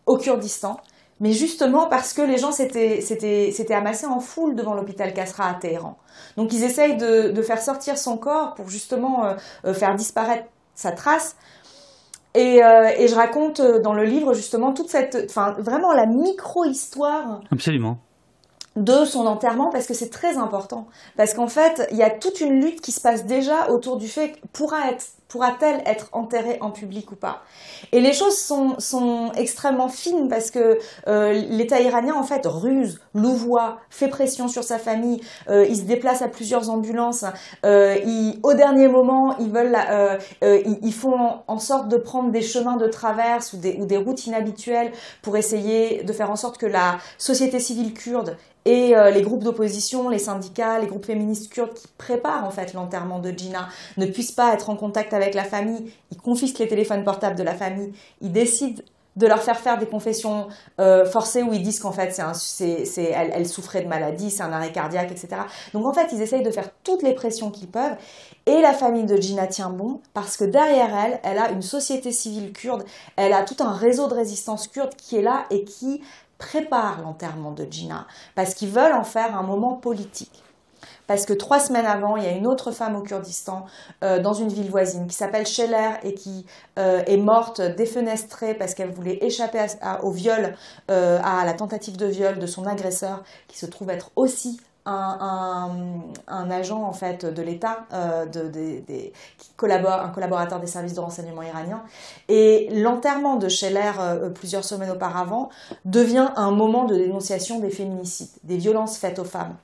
au 0.06 0.18
Kurdistan. 0.18 0.80
Mais 1.20 1.32
justement 1.32 1.88
parce 1.88 2.14
que 2.14 2.22
les 2.22 2.38
gens 2.38 2.52
s'étaient 2.52 3.74
amassés 3.74 4.06
en 4.06 4.20
foule 4.20 4.56
devant 4.56 4.74
l'hôpital 4.74 5.14
Kasra 5.14 5.50
à 5.50 5.54
Téhéran. 5.56 5.98
Donc 6.36 6.54
ils 6.54 6.64
essayent 6.64 6.98
de, 6.98 7.32
de, 7.32 7.42
faire 7.42 7.62
sortir 7.62 7.98
son 7.98 8.18
corps 8.18 8.54
pour 8.54 8.70
justement 8.70 9.36
faire 9.74 9.96
disparaître 9.96 10.46
sa 10.76 10.92
trace. 10.92 11.36
Euh, 12.38 12.90
et, 12.98 13.08
je 13.08 13.16
raconte 13.16 13.60
euh, 13.60 13.80
dans 13.80 13.94
le 13.94 14.04
livre 14.04 14.34
justement 14.34 14.72
toute 14.74 14.90
cette, 14.90 15.26
enfin 15.30 15.56
vraiment 15.58 15.92
la 15.92 16.06
micro-histoire. 16.06 17.42
Absolument. 17.52 17.98
De 18.76 19.06
son 19.06 19.26
enterrement 19.26 19.72
parce 19.72 19.88
que 19.88 19.96
c'est 19.96 20.12
très 20.12 20.38
important. 20.38 20.88
Parce 21.16 21.34
qu'en 21.34 21.48
fait, 21.48 21.88
il 21.92 21.98
y 21.98 22.04
a 22.04 22.12
toute 22.12 22.42
une 22.42 22.62
lutte 22.62 22.82
qui 22.82 22.92
se 22.92 23.02
passe 23.02 23.26
déjà 23.26 23.72
autour 23.72 23.98
du 23.98 24.08
fait 24.08 24.40
pourra 24.54 24.92
être 24.92 25.04
pourra-t-elle 25.28 25.82
être 25.86 26.10
enterrée 26.12 26.58
en 26.62 26.72
public 26.72 27.12
ou 27.12 27.16
pas? 27.16 27.44
Et 27.92 28.00
les 28.00 28.14
choses 28.14 28.38
sont, 28.38 29.32
extrêmement 29.36 29.90
fines 29.90 30.28
parce 30.30 30.52
que 30.52 30.80
euh, 31.08 31.34
l'État 31.50 31.80
iranien 31.80 32.16
en 32.16 32.24
fait 32.24 32.46
ruse, 32.46 33.00
louvoie, 33.14 33.78
fait 33.90 34.08
pression 34.08 34.48
sur 34.48 34.64
sa 34.64 34.80
famille, 34.80 35.22
euh, 35.50 35.66
il 35.68 35.76
se 35.76 35.84
déplace 35.84 36.22
à 36.22 36.28
plusieurs 36.28 36.70
ambulances, 36.70 37.26
euh, 37.66 37.98
au 38.44 38.54
dernier 38.54 38.88
moment 38.88 39.36
ils 39.40 39.52
veulent, 39.52 39.78
ils, 40.42 40.94
font 40.94 41.42
en 41.48 41.60
sorte 41.60 41.90
de 41.90 41.98
prendre 41.98 42.32
des 42.32 42.42
chemins 42.42 42.78
de 42.78 42.88
traverse 42.88 43.54
ou 43.54 43.58
des 43.58 43.98
routes 43.98 44.26
inhabituelles 44.26 44.92
pour 45.22 45.38
essayer 45.38 46.04
de 46.04 46.14
faire 46.14 46.32
en 46.32 46.36
sorte 46.36 46.58
que 46.58 46.66
la 46.66 46.98
société 47.18 47.60
civile 47.60 47.94
kurde 47.94 48.38
et 48.68 48.94
les 49.14 49.22
groupes 49.22 49.44
d'opposition, 49.44 50.10
les 50.10 50.20
syndicats, 50.20 50.80
les 50.80 50.88
groupes 50.88 51.06
féministes 51.06 51.52
kurdes 51.52 51.74
qui 51.74 51.88
préparent 51.98 52.46
en 52.46 52.52
fait 52.52 52.74
l'enterrement 52.74 53.20
de 53.20 53.32
Gina 53.32 53.70
ne 53.96 54.06
puissent 54.06 54.32
pas 54.32 54.54
être 54.54 54.70
en 54.70 54.76
contact 54.76 55.14
avec 55.14 55.34
la 55.34 55.46
famille, 55.46 55.92
ils 56.12 56.18
confisquent 56.18 56.60
les 56.60 56.68
téléphones 56.68 57.04
portables 57.04 57.38
de 57.38 57.44
la 57.44 57.54
famille, 57.54 57.94
ils 58.22 58.32
décident 58.32 58.82
de 59.18 59.26
leur 59.26 59.42
faire 59.42 59.60
faire 59.60 59.78
des 59.78 59.88
confessions 59.88 60.48
euh, 60.80 61.06
forcées 61.06 61.42
où 61.42 61.52
ils 61.52 61.64
disent 61.64 61.80
qu'en 61.80 61.92
fait 61.92 62.16
c'est 62.34 63.04
elle, 63.04 63.48
souffrait 63.48 63.82
de 63.82 63.88
maladie, 63.88 64.30
c'est 64.30 64.44
un 64.44 64.52
arrêt 64.52 64.72
cardiaque, 64.72 65.12
etc. 65.12 65.42
Donc 65.74 65.86
en 65.86 65.94
fait 65.94 66.10
ils 66.14 66.22
essayent 66.22 66.44
de 66.44 66.52
faire 66.52 66.70
toutes 66.84 67.02
les 67.02 67.14
pressions 67.14 67.50
qu'ils 67.50 67.68
peuvent. 67.68 67.98
Et 68.46 68.62
la 68.62 68.74
famille 68.74 69.06
de 69.06 69.18
Gina 69.18 69.48
tient 69.48 69.72
bon 69.72 70.02
parce 70.14 70.38
que 70.38 70.46
derrière 70.46 70.96
elle, 70.96 71.20
elle 71.24 71.40
a 71.40 71.50
une 71.50 71.64
société 71.64 72.12
civile 72.12 72.54
kurde, 72.54 72.86
elle 73.16 73.34
a 73.34 73.44
tout 73.44 73.58
un 73.60 73.74
réseau 73.74 74.08
de 74.08 74.14
résistance 74.14 74.68
kurde 74.68 74.96
qui 74.96 75.18
est 75.18 75.24
là 75.24 75.46
et 75.50 75.64
qui 75.64 76.02
prépare 76.38 77.02
l'enterrement 77.02 77.52
de 77.52 77.66
Gina 77.70 78.08
parce 78.36 78.54
qu'ils 78.54 78.70
veulent 78.70 78.94
en 78.94 79.04
faire 79.04 79.38
un 79.38 79.44
moment 79.44 79.74
politique. 79.74 80.44
parce 81.08 81.26
que 81.26 81.34
trois 81.34 81.60
semaines 81.60 81.86
avant, 81.86 82.18
il 82.18 82.24
y 82.24 82.28
a 82.28 82.32
une 82.32 82.46
autre 82.46 82.72
femme 82.72 82.96
au 82.96 83.02
Kurdistan, 83.02 83.66
euh, 84.04 84.20
dans 84.20 84.34
une 84.34 84.50
ville 84.50 84.70
voisine, 84.70 85.08
qui 85.08 85.16
s'appelle 85.16 85.48
Scheller 85.48 85.92
et 86.04 86.14
qui 86.14 86.46
euh, 86.78 87.02
est 87.08 87.18
morte 87.18 87.62
défenestrée 87.62 88.54
parce 88.54 88.74
qu'elle 88.74 88.92
voulait 88.92 89.18
échapper 89.22 89.66
au 90.04 90.12
viol, 90.12 90.54
euh, 90.92 91.20
à 91.24 91.46
la 91.46 91.54
tentative 91.54 91.96
de 91.96 92.06
viol 92.06 92.38
de 92.40 92.46
son 92.46 92.66
agresseur, 92.66 93.24
qui 93.48 93.58
se 93.58 93.66
trouve 93.66 93.90
être 93.90 94.12
aussi 94.18 94.60
un, 94.88 96.52
agent 96.52 96.82
en 96.82 96.94
fait 96.94 97.26
de 97.26 97.42
l'État, 97.42 97.86
collabore, 99.56 100.02
un 100.02 100.10
collaborateur 100.10 100.60
des 100.60 100.68
services 100.68 100.94
de 100.94 101.00
renseignement 101.00 101.42
iraniens. 101.42 101.84
Et 102.30 102.70
l'enterrement 102.72 103.36
de 103.36 103.50
Scheller 103.50 103.92
plusieurs 104.34 104.64
semaines 104.64 104.92
auparavant 104.92 105.50
devient 105.86 106.30
un 106.36 106.52
moment 106.52 106.86
de 106.86 106.96
dénonciation 106.96 107.60
des 107.60 107.70
féminicides, 107.70 108.30
des 108.44 108.58
violences 108.58 108.98
faites 108.98 109.20
aux 109.20 109.26
femmes 109.26 109.56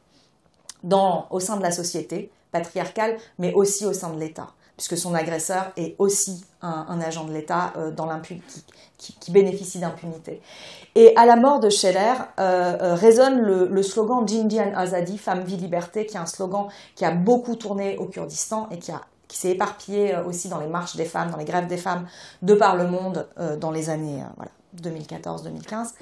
au 1.30 1.40
sein 1.40 1.58
de 1.58 1.64
la 1.64 1.72
société 1.72 2.32
patriarcale, 2.52 3.18
mais 3.40 3.54
aussi 3.54 3.86
au 3.86 3.94
sein 3.94 4.14
de 4.14 4.20
l'État, 4.20 4.50
puisque 4.84 5.02
son 5.02 5.14
agresseur 5.14 5.72
est 5.78 5.96
aussi 5.98 6.44
un, 6.62 7.00
agent 7.00 7.24
de 7.24 7.32
l'État 7.32 7.72
euh, 7.78 7.92
dans 7.92 8.10
qui, 8.20 9.14
qui, 9.18 9.32
bénéficie 9.32 9.80
d'impunité. 9.80 10.42
Et 10.96 11.16
à 11.16 11.26
la 11.26 11.38
mort 11.38 11.62
de 11.62 11.70
Scheller 11.70 12.14
euh, 12.40 12.78
euh, 12.82 12.94
résonne 12.94 13.40
le, 13.40 13.84
slogan 13.84 14.28
Jindian 14.28 14.74
Azadi, 14.76 15.18
femme, 15.18 15.44
vie, 15.44 15.56
liberté, 15.56 16.06
qui 16.06 16.18
est 16.18 16.20
un 16.20 16.26
slogan 16.26 16.68
qui 16.96 17.06
a 17.06 17.12
beaucoup 17.12 17.56
tourné 17.56 17.98
au 17.98 18.08
Kurdistan 18.08 18.68
et 18.72 18.78
qui 18.78 18.92
qui 19.30 19.40
s'est 19.40 19.52
éparpillé 19.52 20.16
aussi 20.28 20.48
dans 20.48 20.60
les 20.60 20.68
marches 20.68 20.96
des 20.96 21.06
femmes, 21.06 21.32
dans 21.32 21.38
les 21.38 21.46
grèves 21.46 21.66
des 21.66 21.78
femmes 21.78 22.06
de 22.44 22.54
par 22.54 22.76
le 22.76 22.88
monde 22.88 23.28
dans 23.60 23.72
les 23.72 23.90
années 23.90 24.22
voilà, 24.36 24.52
2014-2015. 24.80 25.94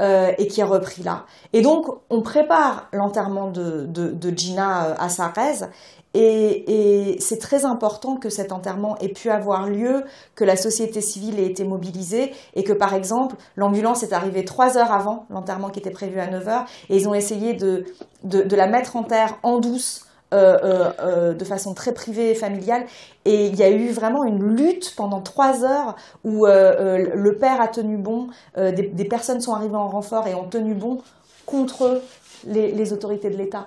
Euh, 0.00 0.30
et 0.38 0.46
qui 0.46 0.60
est 0.60 0.64
repris 0.64 1.02
là. 1.02 1.24
Et 1.52 1.60
donc, 1.60 1.86
on 2.08 2.22
prépare 2.22 2.86
l'enterrement 2.92 3.50
de, 3.50 3.88
Gina 4.36 4.84
euh, 4.84 4.94
à 4.96 5.08
Sarez, 5.08 5.66
et, 6.14 7.16
c'est 7.18 7.38
très 7.38 7.64
important 7.64 8.16
que 8.16 8.30
cet 8.30 8.52
enterrement 8.52 8.96
ait 8.98 9.08
pu 9.08 9.28
avoir 9.28 9.66
lieu, 9.66 10.04
que 10.36 10.44
la 10.44 10.54
société 10.54 11.00
civile 11.00 11.40
ait 11.40 11.46
été 11.46 11.64
mobilisée, 11.64 12.32
et 12.54 12.62
que, 12.62 12.72
par 12.72 12.94
exemple, 12.94 13.34
l'ambulance 13.56 14.04
est 14.04 14.12
arrivée 14.12 14.44
trois 14.44 14.78
heures 14.78 14.92
avant 14.92 15.26
l'enterrement 15.30 15.68
qui 15.68 15.80
était 15.80 15.90
prévu 15.90 16.20
à 16.20 16.28
9 16.28 16.46
heures, 16.46 16.64
et 16.90 16.96
ils 16.96 17.08
ont 17.08 17.14
essayé 17.14 17.54
de 17.54 17.84
la 18.24 18.66
mettre 18.68 18.94
en 18.94 19.02
terre 19.02 19.36
en 19.42 19.58
douce 19.58 20.07
euh, 20.34 20.58
euh, 20.62 20.90
euh, 21.00 21.32
de 21.32 21.44
façon 21.46 21.72
très 21.72 21.94
privée 21.94 22.32
et 22.32 22.34
familiale. 22.34 22.84
Et 23.24 23.46
il 23.46 23.56
y 23.56 23.62
a 23.62 23.70
eu 23.70 23.88
vraiment 23.88 24.24
une 24.24 24.56
lutte 24.56 24.94
pendant 24.94 25.22
trois 25.22 25.64
heures 25.64 25.96
où 26.22 26.44
le 26.46 27.30
père 27.40 27.60
a 27.60 27.68
tenu 27.68 27.96
bon, 27.96 28.28
des, 28.56 29.04
personnes 29.04 29.40
sont 29.40 29.54
arrivées 29.54 29.76
en 29.76 29.88
renfort 29.88 30.26
et 30.26 30.34
ont 30.34 30.48
tenu 30.48 30.74
bon 30.74 30.98
contre 31.46 32.02
les 32.46 32.92
autorités 32.92 33.30
de 33.30 33.36
l'État. 33.36 33.66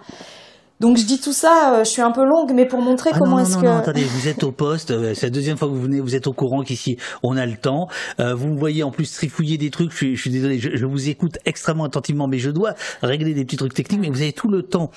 Donc 0.81 0.97
je 0.97 1.05
dis 1.05 1.19
tout 1.19 1.31
ça, 1.31 1.75
euh, 1.75 1.83
je 1.83 1.89
suis 1.91 2.01
un 2.01 2.09
peu 2.09 2.25
longue, 2.25 2.53
mais 2.55 2.65
pour 2.65 2.81
montrer 2.81 3.11
ah 3.13 3.17
comment 3.19 3.37
est-ce 3.37 3.55
que. 3.55 3.65
Non, 3.65 3.77
attendez, 3.77 4.03
vous 4.03 4.27
êtes 4.27 4.43
au 4.43 4.51
poste, 4.51 4.89
euh, 4.89 5.13
c'est 5.13 5.27
la 5.27 5.29
deuxième 5.29 5.55
fois 5.55 5.67
que 5.67 5.73
vous 5.73 5.81
venez, 5.83 5.99
vous 5.99 6.15
êtes 6.15 6.25
au 6.25 6.33
courant 6.33 6.63
qu'ici 6.63 6.97
on 7.21 7.37
a 7.37 7.45
le 7.45 7.55
temps. 7.55 7.87
Euh, 8.19 8.33
vous 8.33 8.47
me 8.47 8.57
voyez 8.57 8.81
en 8.81 8.89
plus 8.89 9.13
trifouiller 9.13 9.59
des 9.59 9.69
trucs, 9.69 9.91
je 9.91 10.15
suis, 10.15 10.31
désolé, 10.31 10.57
je, 10.57 10.83
vous 10.87 11.07
écoute 11.07 11.37
extrêmement 11.45 11.83
attentivement, 11.83 12.27
mais 12.27 12.39
je 12.39 12.49
dois 12.49 12.73
régler 13.03 13.35
des 13.35 13.45
petits 13.45 13.57
trucs 13.57 13.75
techniques, 13.75 14.01
mais 14.01 14.09
vous 14.09 14.23
avez 14.23 14.33
tout 14.33 14.49
le 14.49 14.63
temps. 14.63 14.89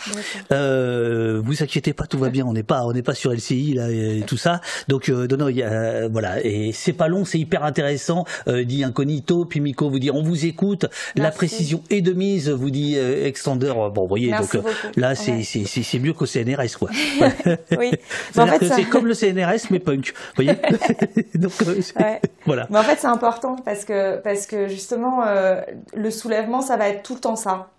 Euh, 0.53 1.43
vous 1.45 1.63
inquiétez 1.63 1.93
pas, 1.93 2.07
tout 2.07 2.19
va 2.19 2.31
bien, 2.31 2.47
on 2.47 2.55
n'est 2.55 2.63
pas, 2.63 2.87
on 2.87 2.95
n'est 2.95 3.03
pas 3.03 3.15
sur 3.15 3.31
LCI 3.31 3.75
là 3.75 3.91
et, 3.91 4.25
tout 4.27 4.39
ça. 4.39 4.63
Donc 4.89 5.11
non, 5.11 5.37
non, 5.37 5.49
y 5.51 5.63
a, 5.63 6.09
voilà, 6.09 6.43
et 6.43 6.73
c'est 6.73 6.95
pas 6.95 7.09
long, 7.09 7.27
c'est 7.27 7.39
hyper 7.39 7.63
intéressant. 7.63 8.25
dit 8.47 8.85
incognito, 8.85 9.45
puis 9.45 9.61
Miko 9.61 9.91
vous 9.91 9.99
dit 9.99 10.11
on 10.11 10.23
vous 10.23 10.47
écoute, 10.47 10.87
la 11.15 11.31
précision 11.31 11.83
est 11.91 12.01
de 12.01 12.15
mise, 12.15 12.49
vous 12.49 12.71
dit 12.71 12.97
Extender. 12.97 13.75
Bon, 13.95 14.03
vous 14.03 14.09
voyez, 14.09 14.31
donc 14.31 14.57
là 14.97 15.15
c'est 15.15 15.43
c'est 15.83 15.99
mieux 15.99 16.13
qu'au 16.13 16.27
CNRS, 16.27 16.77
quoi. 16.79 16.91
oui. 17.79 17.93
En 18.37 18.47
fait, 18.47 18.65
c'est 18.69 18.85
comme 18.85 19.07
le 19.07 19.15
CNRS, 19.15 19.71
mais 19.71 19.79
punk. 19.79 20.13
Vous 20.37 20.45
voyez 20.45 20.55
Donc, 21.35 21.53
euh, 21.67 21.81
voilà. 22.47 22.67
Mais 22.71 22.79
en 22.79 22.83
fait, 22.83 22.99
c'est 22.99 23.07
important 23.07 23.57
parce 23.65 23.85
que, 23.85 24.19
parce 24.19 24.47
que 24.47 24.69
justement, 24.69 25.25
euh, 25.27 25.61
le 25.95 26.11
soulèvement, 26.11 26.61
ça 26.61 26.77
va 26.77 26.89
être 26.89 27.03
tout 27.03 27.15
le 27.15 27.21
temps 27.21 27.37
ça. 27.37 27.71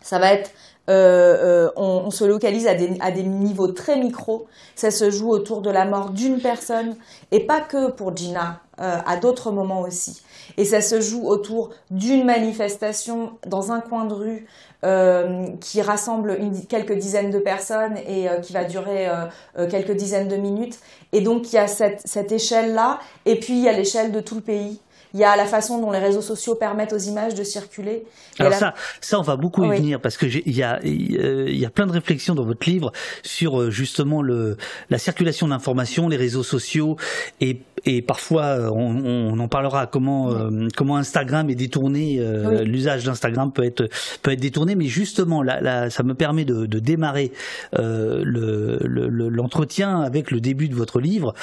Ça 0.00 0.18
va 0.18 0.32
être 0.32 0.50
euh, 0.88 1.68
on, 1.76 2.04
on, 2.06 2.10
se 2.10 2.24
localise 2.24 2.66
à 2.66 2.72
des, 2.72 2.96
à 3.00 3.10
des, 3.10 3.22
niveaux 3.22 3.68
très 3.68 3.98
micro. 3.98 4.46
Ça 4.74 4.90
se 4.90 5.10
joue 5.10 5.28
autour 5.28 5.60
de 5.60 5.70
la 5.70 5.84
mort 5.84 6.10
d'une 6.10 6.40
personne 6.40 6.96
et 7.30 7.40
pas 7.40 7.60
que 7.60 7.90
pour 7.90 8.16
Gina, 8.16 8.62
à 8.78 9.16
d'autres 9.16 9.50
moments 9.50 9.82
aussi. 9.82 10.22
Et 10.56 10.64
ça 10.64 10.80
se 10.80 11.00
joue 11.00 11.26
autour 11.26 11.70
d'une 11.90 12.24
manifestation 12.24 13.32
dans 13.46 13.72
un 13.72 13.80
coin 13.80 14.04
de 14.04 14.14
rue 14.14 14.46
euh, 14.84 15.48
qui 15.60 15.82
rassemble 15.82 16.38
quelques 16.68 16.94
dizaines 16.96 17.30
de 17.30 17.38
personnes 17.38 17.96
et 18.06 18.28
euh, 18.28 18.38
qui 18.38 18.52
va 18.52 18.64
durer 18.64 19.08
euh, 19.08 19.68
quelques 19.68 19.92
dizaines 19.92 20.28
de 20.28 20.36
minutes. 20.36 20.78
Et 21.12 21.20
donc 21.20 21.52
il 21.52 21.56
y 21.56 21.58
a 21.58 21.66
cette, 21.66 22.02
cette 22.06 22.32
échelle-là, 22.32 23.00
et 23.26 23.40
puis 23.40 23.54
il 23.54 23.64
y 23.64 23.68
a 23.68 23.72
l'échelle 23.72 24.12
de 24.12 24.20
tout 24.20 24.36
le 24.36 24.40
pays. 24.40 24.80
Il 25.14 25.20
y 25.20 25.24
a 25.24 25.36
la 25.36 25.46
façon 25.46 25.80
dont 25.80 25.90
les 25.90 25.98
réseaux 25.98 26.22
sociaux 26.22 26.54
permettent 26.54 26.92
aux 26.92 26.98
images 26.98 27.34
de 27.34 27.42
circuler. 27.42 28.04
Alors 28.38 28.54
ça, 28.54 28.74
ça 29.00 29.18
on 29.18 29.22
va 29.22 29.36
beaucoup 29.36 29.64
y 29.64 29.76
venir 29.76 30.00
parce 30.00 30.16
que 30.16 30.26
il 30.26 30.56
y 30.56 30.62
a, 30.62 30.80
il 30.84 31.58
y 31.58 31.66
a 31.66 31.70
plein 31.70 31.86
de 31.86 31.92
réflexions 31.92 32.34
dans 32.34 32.44
votre 32.44 32.68
livre 32.68 32.92
sur 33.22 33.70
justement 33.70 34.22
le, 34.22 34.56
la 34.90 34.98
circulation 34.98 35.48
d'informations, 35.48 36.08
les 36.08 36.16
réseaux 36.16 36.42
sociaux 36.42 36.96
et 37.40 37.62
et 37.86 38.02
parfois 38.02 38.44
euh, 38.44 38.70
on, 38.70 39.38
en 39.38 39.48
parlera 39.48 39.86
comment 39.86 40.30
euh, 40.32 40.68
comment 40.76 40.96
Instagram 40.96 41.48
est 41.50 41.54
détourné 41.54 42.18
euh, 42.18 42.64
l'usage 42.64 43.04
d'Instagram 43.04 43.52
peut 43.52 43.64
être 43.64 43.88
peut 44.22 44.32
être 44.32 44.40
détourné. 44.40 44.74
Mais 44.74 44.86
justement 44.86 45.42
là, 45.42 45.90
ça 45.90 46.02
me 46.02 46.14
permet 46.14 46.44
de, 46.44 46.66
démarrer 46.78 47.32
l'entretien 49.32 50.00
avec 50.00 50.30
le 50.30 50.40
début 50.40 50.68
de 50.68 50.74
votre 50.74 51.00
livre 51.00 51.34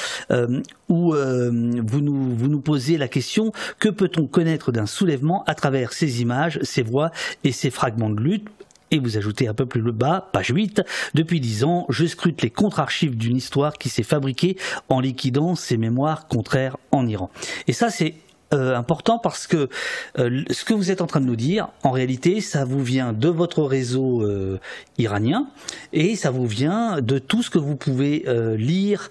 où 0.90 1.14
vous 1.14 2.02
nous 2.02 2.36
vous 2.36 2.48
nous 2.48 2.62
posez 2.62 2.98
la 2.98 3.08
question 3.08 3.52
que 3.80 3.90
peut-on 3.90 4.28
connaître 4.28 4.72
d'un 4.72 4.86
soulèvement 4.86 5.44
à 5.46 5.56
travers 5.56 5.94
ces 5.94 6.22
images, 6.22 6.60
ces 6.64 6.84
voix 6.84 7.12
et 7.44 7.52
ces 7.52 7.70
fragments 7.70 8.10
de 8.10 8.22
lutte 8.22 8.48
et 8.92 9.00
vous 9.00 9.18
ajoutez 9.18 9.48
un 9.48 9.54
peu 9.54 9.66
plus 9.66 9.82
le 9.82 9.92
bas, 9.92 10.30
page 10.32 10.50
8, 10.50 10.84
depuis 11.16 11.40
dix 11.40 11.64
ans, 11.64 11.86
je 11.90 12.06
scrute 12.06 12.42
les 12.42 12.50
contre-archives 12.50 13.18
d'une 13.18 13.36
histoire 13.36 13.74
qui 13.74 13.90
s'est 13.90 14.04
fabriquée 14.04 14.58
en 14.90 15.00
liquidant 15.00 15.56
ses 15.56 15.78
mémoires 15.78 16.28
contraires 16.28 16.78
en 16.92 17.08
Iran. 17.08 17.30
Et 17.68 17.74
ça, 17.74 17.90
c'est 17.90 18.16
euh, 18.56 18.76
important 18.76 19.20
parce 19.20 19.48
que 19.48 19.70
euh, 20.18 20.44
ce 20.50 20.66
que 20.66 20.74
vous 20.74 20.92
êtes 20.92 21.02
en 21.02 21.08
train 21.08 21.20
de 21.20 21.26
nous 21.26 21.36
dire, 21.36 21.70
en 21.84 21.92
réalité, 21.92 22.42
ça 22.42 22.66
vous 22.66 22.84
vient 22.84 23.14
de 23.14 23.30
votre 23.30 23.64
réseau 23.64 24.22
euh, 24.22 24.60
iranien 24.98 25.48
et 25.94 26.16
ça 26.16 26.32
vous 26.32 26.48
vient 26.48 27.02
de 27.02 27.20
tout 27.20 27.44
ce 27.44 27.50
que 27.50 27.60
vous 27.60 27.76
pouvez 27.76 28.26
lire 28.58 29.10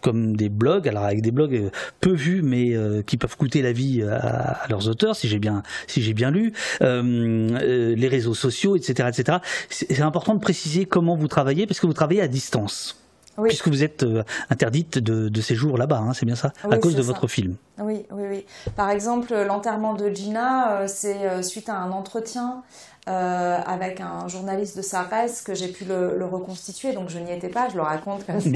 comme 0.00 0.36
des 0.36 0.48
blogs, 0.48 0.88
alors 0.88 1.04
avec 1.04 1.22
des 1.22 1.30
blogs 1.30 1.70
peu 2.00 2.12
vus 2.12 2.42
mais 2.42 2.74
qui 3.06 3.16
peuvent 3.16 3.36
coûter 3.36 3.62
la 3.62 3.72
vie 3.72 4.02
à, 4.02 4.66
leurs 4.68 4.88
auteurs, 4.88 5.16
si 5.16 5.28
j'ai 5.28 5.38
bien 5.38 5.62
si 5.86 6.02
j'ai 6.02 6.14
bien 6.14 6.30
lu, 6.30 6.52
les 6.80 8.08
réseaux 8.08 8.34
sociaux, 8.34 8.76
etc., 8.76 9.08
etc. 9.08 9.38
C'est 9.70 10.00
important 10.02 10.34
de 10.34 10.40
préciser 10.40 10.84
comment 10.84 11.16
vous 11.16 11.28
travaillez 11.28 11.66
parce 11.66 11.80
que 11.80 11.86
vous 11.86 11.92
travaillez 11.92 12.22
à 12.22 12.28
distance 12.28 12.96
puisque 13.44 13.68
vous 13.68 13.82
êtes 13.82 14.02
euh, 14.02 14.22
interdite 14.50 14.98
de, 14.98 15.40
séjour 15.40 15.78
là-bas, 15.78 15.98
hein, 15.98 16.12
c'est 16.14 16.26
bien 16.26 16.34
ça, 16.34 16.52
à 16.68 16.76
cause 16.78 16.94
de 16.94 17.02
votre 17.02 17.28
film. 17.28 17.56
Oui, 17.78 18.04
oui, 18.10 18.24
oui. 18.28 18.46
Par 18.76 18.90
exemple, 18.90 19.34
l'enterrement 19.34 19.94
de 19.94 20.08
Gina, 20.10 20.72
euh, 20.72 20.84
c'est 20.88 21.28
euh, 21.28 21.42
suite 21.42 21.68
à 21.68 21.76
un 21.76 21.92
entretien 21.92 22.62
euh, 23.08 23.58
avec 23.64 24.02
un 24.02 24.28
journaliste 24.28 24.76
de 24.76 24.82
Sarres 24.82 25.08
que 25.42 25.54
j'ai 25.54 25.68
pu 25.68 25.84
le, 25.86 26.26
reconstituer, 26.26 26.92
donc 26.92 27.08
je 27.08 27.18
n'y 27.18 27.32
étais 27.32 27.48
pas, 27.48 27.68
je 27.70 27.76
le 27.76 27.82
raconte 27.82 28.26
comme 28.26 28.38
ça. 28.38 28.50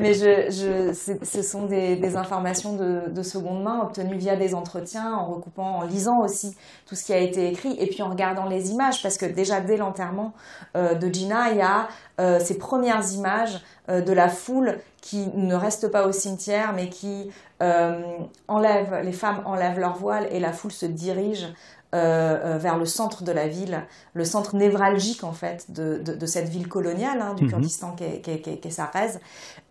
Mais 0.00 0.12
je, 0.12 0.92
ce 1.22 1.42
sont 1.42 1.64
des, 1.64 2.16
informations 2.16 2.74
de, 2.74 3.22
seconde 3.22 3.62
main 3.62 3.80
obtenues 3.80 4.18
via 4.18 4.36
des 4.36 4.54
entretiens, 4.54 5.14
en 5.14 5.24
recoupant, 5.24 5.78
en 5.78 5.82
lisant 5.84 6.18
aussi 6.20 6.54
tout 6.84 6.94
ce 6.94 7.04
qui 7.04 7.14
a 7.14 7.18
été 7.18 7.48
écrit, 7.48 7.74
et 7.78 7.86
puis 7.86 8.02
en 8.02 8.10
regardant 8.10 8.44
les 8.44 8.70
images, 8.70 9.02
parce 9.02 9.16
que 9.16 9.24
déjà 9.24 9.60
dès 9.60 9.78
l'enterrement 9.78 10.34
euh, 10.76 10.94
de 10.94 11.08
Gina, 11.08 11.52
il 11.52 11.58
y 11.58 11.62
a 11.62 11.88
euh, 12.20 12.38
ces 12.38 12.58
premières 12.58 13.12
images 13.12 13.62
de 13.88 14.12
la 14.12 14.28
foule 14.28 14.78
qui 15.00 15.28
ne 15.34 15.54
reste 15.54 15.92
pas 15.92 16.08
au 16.08 16.12
cimetière, 16.12 16.72
mais 16.74 16.88
qui 16.88 17.30
enlève, 17.60 19.00
les 19.04 19.12
femmes 19.12 19.42
enlèvent 19.46 19.78
leur 19.78 19.96
voile 19.96 20.26
et 20.32 20.40
la 20.40 20.52
foule 20.52 20.72
se 20.72 20.86
dirige 20.86 21.46
euh, 21.94 22.54
euh, 22.56 22.58
vers 22.58 22.78
le 22.78 22.84
centre 22.84 23.22
de 23.22 23.30
la 23.30 23.46
ville, 23.46 23.86
le 24.12 24.24
centre 24.24 24.56
névralgique 24.56 25.22
en 25.22 25.32
fait 25.32 25.70
de, 25.70 26.26
cette 26.26 26.48
ville 26.48 26.66
coloniale 26.66 27.22
hein, 27.22 27.34
du 27.34 27.44
mhm. 27.44 27.50
Kurdistan 27.50 27.92
qui 27.92 28.02
est, 28.02 28.40
qui 28.40 28.70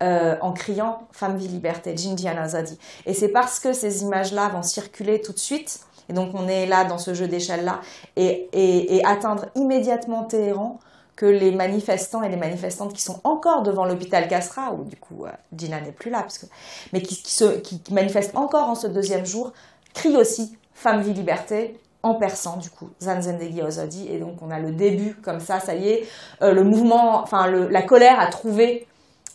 euh, 0.01 0.35
en 0.41 0.53
criant 0.53 1.07
Femme, 1.11 1.35
vie, 1.35 1.49
liberté, 1.49 1.95
Jinjian 1.95 2.37
Azadi. 2.37 2.79
Et 3.05 3.13
c'est 3.13 3.27
parce 3.27 3.59
que 3.59 3.73
ces 3.73 4.03
images-là 4.03 4.47
vont 4.47 4.63
circuler 4.63 5.21
tout 5.21 5.33
de 5.33 5.39
suite, 5.39 5.81
et 6.07 6.13
donc 6.13 6.31
on 6.33 6.47
est 6.47 6.65
là 6.65 6.85
dans 6.85 6.97
ce 6.97 7.13
jeu 7.13 7.27
d'échelle-là, 7.27 7.81
et, 8.15 9.01
atteindre 9.05 9.47
immédiatement 9.55 10.23
Téhéran 10.23 10.79
que 11.17 11.25
les 11.25 11.51
manifestants 11.51 12.23
et 12.23 12.29
les 12.29 12.37
manifestantes 12.37 12.93
qui 12.93 13.01
sont 13.01 13.19
encore 13.25 13.61
devant 13.61 13.83
l'hôpital 13.83 14.29
Castra, 14.29 14.71
où 14.71 14.85
du 14.85 14.95
coup 14.95 15.25
Gina 15.53 15.81
n'est 15.81 15.91
plus 15.91 16.11
là, 16.11 16.21
parce 16.21 16.37
que, 16.37 16.45
mais 16.93 17.01
qui, 17.01 17.21
qui, 17.21 17.33
se, 17.33 17.57
qui 17.59 17.81
manifestent 17.91 18.37
encore 18.37 18.69
en 18.69 18.75
ce 18.75 18.87
deuxième 18.87 19.25
jour, 19.25 19.51
crient 19.93 20.15
aussi 20.15 20.57
Femme, 20.77 21.01
vie, 21.01 21.13
liberté, 21.13 21.79
en 22.05 22.15
persan 22.15 22.57
du 22.57 22.69
coup, 22.69 22.89
Zanzendegi 23.01 23.61
Ozodi, 23.61 24.07
et 24.09 24.19
donc 24.19 24.41
on 24.41 24.51
a 24.51 24.59
le 24.59 24.71
début 24.71 25.15
comme 25.15 25.39
ça, 25.39 25.59
ça 25.59 25.75
y 25.75 25.89
est, 25.89 26.07
le 26.41 26.63
mouvement, 26.63 27.21
enfin 27.21 27.47
la 27.47 27.81
colère 27.81 28.19
a 28.19 28.27
trouvé 28.27 28.87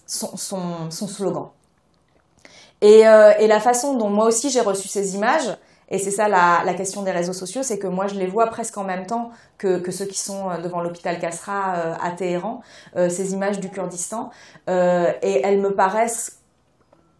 son, 0.06 0.36
slogan. 0.90 1.48
Et, 2.80 3.00
et, 3.00 3.46
la 3.46 3.60
façon 3.60 3.96
dont 3.96 4.08
moi 4.08 4.26
aussi 4.26 4.50
j'ai 4.50 4.60
reçu 4.60 4.88
ces 4.88 5.14
images, 5.14 5.56
et 5.90 5.98
c'est 5.98 6.12
ça 6.12 6.28
la, 6.28 6.74
question 6.74 7.02
des 7.02 7.10
réseaux 7.10 7.32
sociaux, 7.32 7.62
c'est 7.62 7.78
que 7.78 7.88
moi 7.88 8.06
je 8.06 8.14
les 8.14 8.26
vois 8.26 8.46
presque 8.46 8.78
en 8.78 8.84
même 8.84 9.06
temps 9.06 9.30
que, 9.58 9.90
ceux 9.90 10.06
qui 10.06 10.18
sont 10.18 10.48
euh, 10.48 10.58
devant 10.58 10.80
l'hôpital 10.80 11.18
Kasra 11.18 11.74
euh, 11.74 11.94
à 12.00 12.12
Téhéran, 12.12 12.62
euh, 12.96 13.08
ces 13.08 13.32
images 13.32 13.58
du 13.58 13.70
Kurdistan, 13.70 14.30
et 14.68 15.40
elles 15.44 15.60
me 15.60 15.74
paraissent 15.74 16.39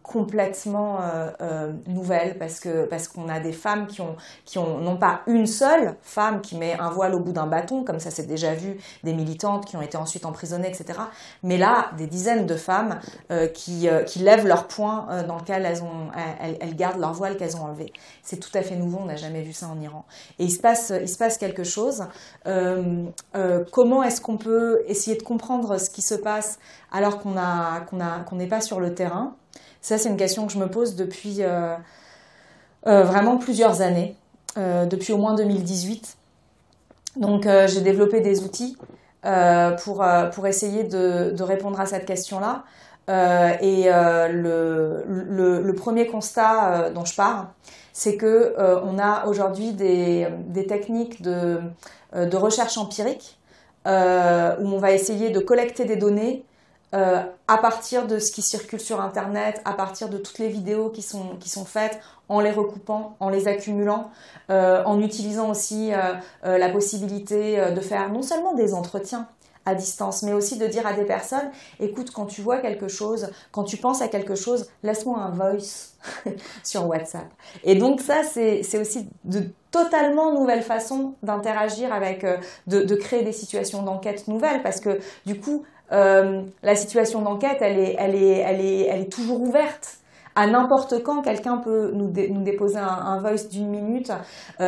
complètement 0.03 1.01
euh, 1.01 1.29
euh, 1.41 1.73
nouvelle 1.87 2.37
parce 2.37 2.59
que 2.59 2.85
parce 2.85 3.07
qu'on 3.07 3.29
a 3.29 3.39
des 3.39 3.51
femmes 3.51 3.87
qui 3.87 4.01
ont 4.01 4.15
qui 4.45 4.57
ont 4.57 4.79
non 4.79 4.97
pas 4.97 5.21
une 5.27 5.45
seule 5.45 5.95
femme 6.01 6.41
qui 6.41 6.57
met 6.57 6.77
un 6.79 6.89
voile 6.89 7.13
au 7.13 7.19
bout 7.19 7.33
d'un 7.33 7.45
bâton 7.45 7.83
comme 7.83 7.99
ça 7.99 8.09
c'est 8.09 8.25
déjà 8.25 8.53
vu 8.53 8.77
des 9.03 9.13
militantes 9.13 9.65
qui 9.65 9.77
ont 9.77 9.81
été 9.81 9.97
ensuite 9.97 10.25
emprisonnées 10.25 10.69
etc 10.69 10.99
mais 11.43 11.57
là 11.57 11.91
des 11.97 12.07
dizaines 12.07 12.45
de 12.45 12.55
femmes 12.55 12.99
euh, 13.31 13.47
qui 13.47 13.87
qui 14.07 14.19
lèvent 14.19 14.47
leur 14.47 14.67
poing 14.67 15.23
dans 15.27 15.37
lequel 15.37 15.65
elles 15.65 15.83
ont 15.83 16.09
elles, 16.39 16.75
gardent 16.75 16.99
leur 16.99 17.13
voile 17.13 17.37
qu'elles 17.37 17.55
ont 17.57 17.65
enlevé. 17.65 17.91
C'est 18.23 18.37
tout 18.37 18.55
à 18.55 18.61
fait 18.61 18.75
nouveau 18.75 18.99
on 19.01 19.05
n'a 19.05 19.15
jamais 19.15 19.41
vu 19.41 19.53
ça 19.53 19.67
en 19.67 19.79
Iran. 19.79 20.05
Et 20.39 20.45
il 20.45 20.51
se 20.51 20.59
passe 20.59 20.91
il 20.99 21.09
se 21.09 21.17
passe 21.17 21.37
quelque 21.37 21.63
chose. 21.63 22.05
Comment 22.43 24.03
est-ce 24.03 24.21
qu'on 24.21 24.37
peut 24.37 24.81
essayer 24.87 25.17
de 25.17 25.23
comprendre 25.23 25.79
ce 25.79 25.89
qui 25.89 26.01
se 26.01 26.15
passe 26.15 26.59
alors 26.91 27.19
qu'on 27.19 27.37
a 27.37 27.81
qu'on 27.81 27.99
a 27.99 28.19
qu'on 28.21 28.35
n'est 28.35 28.47
pas 28.47 28.61
sur 28.61 28.79
le 28.79 28.93
terrain? 28.93 29.35
Ça, 29.81 29.97
c'est 29.97 30.09
une 30.09 30.17
question 30.17 30.45
que 30.45 30.53
je 30.53 30.59
me 30.59 30.67
pose 30.67 30.95
depuis 30.95 31.37
euh, 31.39 31.75
euh, 32.85 33.03
vraiment 33.03 33.37
plusieurs 33.37 33.81
années, 33.81 34.15
euh, 34.57 34.85
depuis 34.85 35.11
au 35.11 35.17
moins 35.17 35.33
2018. 35.33 36.17
Donc, 37.17 37.45
j'ai 37.65 37.81
développé 37.81 38.21
des 38.21 38.43
outils 38.43 38.77
pour, 39.23 40.47
essayer 40.47 40.85
de, 40.85 41.43
répondre 41.43 41.81
à 41.81 41.85
cette 41.85 42.05
question-là. 42.05 42.63
et 43.09 43.89
le, 44.29 45.71
premier 45.75 46.07
constat 46.07 46.91
dont 46.91 47.03
je 47.03 47.13
pars, 47.13 47.51
c'est 47.91 48.15
que 48.15 48.55
on 48.85 48.97
a 48.97 49.25
aujourd'hui 49.25 49.73
des, 49.73 50.29
techniques 50.69 51.21
de 51.21 52.37
recherche 52.37 52.77
empirique 52.77 53.37
où 53.85 53.89
on 53.89 54.77
va 54.77 54.93
essayer 54.93 55.31
de 55.31 55.39
collecter 55.41 55.83
des 55.83 55.97
données 55.97 56.45
euh, 56.93 57.23
à 57.47 57.57
partir 57.57 58.05
de 58.05 58.19
ce 58.19 58.33
qui 58.33 58.41
circule 58.41 58.79
sur 58.79 58.99
Internet, 58.99 59.61
à 59.63 59.73
partir 59.73 60.09
de 60.09 60.17
toutes 60.17 60.39
les 60.39 60.49
vidéos 60.49 60.89
qui 60.89 61.01
sont, 61.01 61.37
qui 61.39 61.49
sont 61.49 61.63
faites, 61.63 61.99
en 62.27 62.41
les 62.41 62.51
recoupant, 62.51 63.15
en 63.21 63.29
les 63.29 63.47
accumulant, 63.47 64.11
euh, 64.49 64.83
en 64.83 64.99
utilisant 65.01 65.49
aussi 65.49 65.91
euh, 65.93 66.57
la 66.57 66.69
possibilité 66.69 67.71
de 67.73 67.81
faire 67.81 68.11
non 68.11 68.21
seulement 68.21 68.53
des 68.53 68.73
entretiens, 68.73 69.27
à 69.63 69.75
distance, 69.75 70.23
mais 70.23 70.33
aussi 70.33 70.57
de 70.57 70.65
dire 70.65 70.87
à 70.87 70.93
des 70.93 71.05
personnes, 71.05 71.51
écoute, 71.79 72.09
quand 72.09 72.25
tu 72.25 72.41
vois 72.41 72.57
quelque 72.57 72.87
chose, 72.87 73.29
quand 73.51 73.63
tu 73.63 73.77
penses 73.77 74.01
à 74.01 74.07
quelque 74.07 74.33
chose, 74.33 74.67
laisse-moi 74.81 75.19
un 75.19 75.29
voice 75.29 75.93
sur 76.63 76.87
WhatsApp. 76.87 77.27
Et 77.63 77.75
donc 77.75 78.01
ça, 78.01 78.23
c'est 78.23 78.79
aussi 78.79 79.07
de 79.23 79.43
totalement 79.69 80.33
nouvelles 80.33 80.63
façons 80.63 81.13
d'interagir 81.21 81.93
avec, 81.93 82.25
de, 82.65 82.81
de, 82.81 82.95
créer 82.95 83.21
des 83.21 83.31
situations 83.31 83.83
d'enquête 83.83 84.27
nouvelles, 84.27 84.63
parce 84.63 84.81
que 84.81 84.99
du 85.27 85.39
coup, 85.39 85.63
euh, 85.91 86.41
la 86.63 86.75
situation 86.75 87.21
d'enquête, 87.21 87.57
elle 87.61 87.79
est, 87.79 87.95
elle, 87.99 88.15
est, 88.15 88.37
elle, 88.37 88.61
est, 88.61 88.81
elle 88.87 89.01
est 89.01 89.11
toujours 89.11 89.41
ouverte. 89.41 89.97
À 90.33 90.47
n'importe 90.47 91.03
quand, 91.03 91.21
quelqu'un 91.23 91.57
peut 91.57 91.91
nous, 91.93 92.07
nous 92.07 92.41
déposer 92.41 92.77
un, 92.77 93.19
voice 93.19 93.49
d'une 93.51 93.67
minute. 93.67 94.11
Euh, 94.61 94.63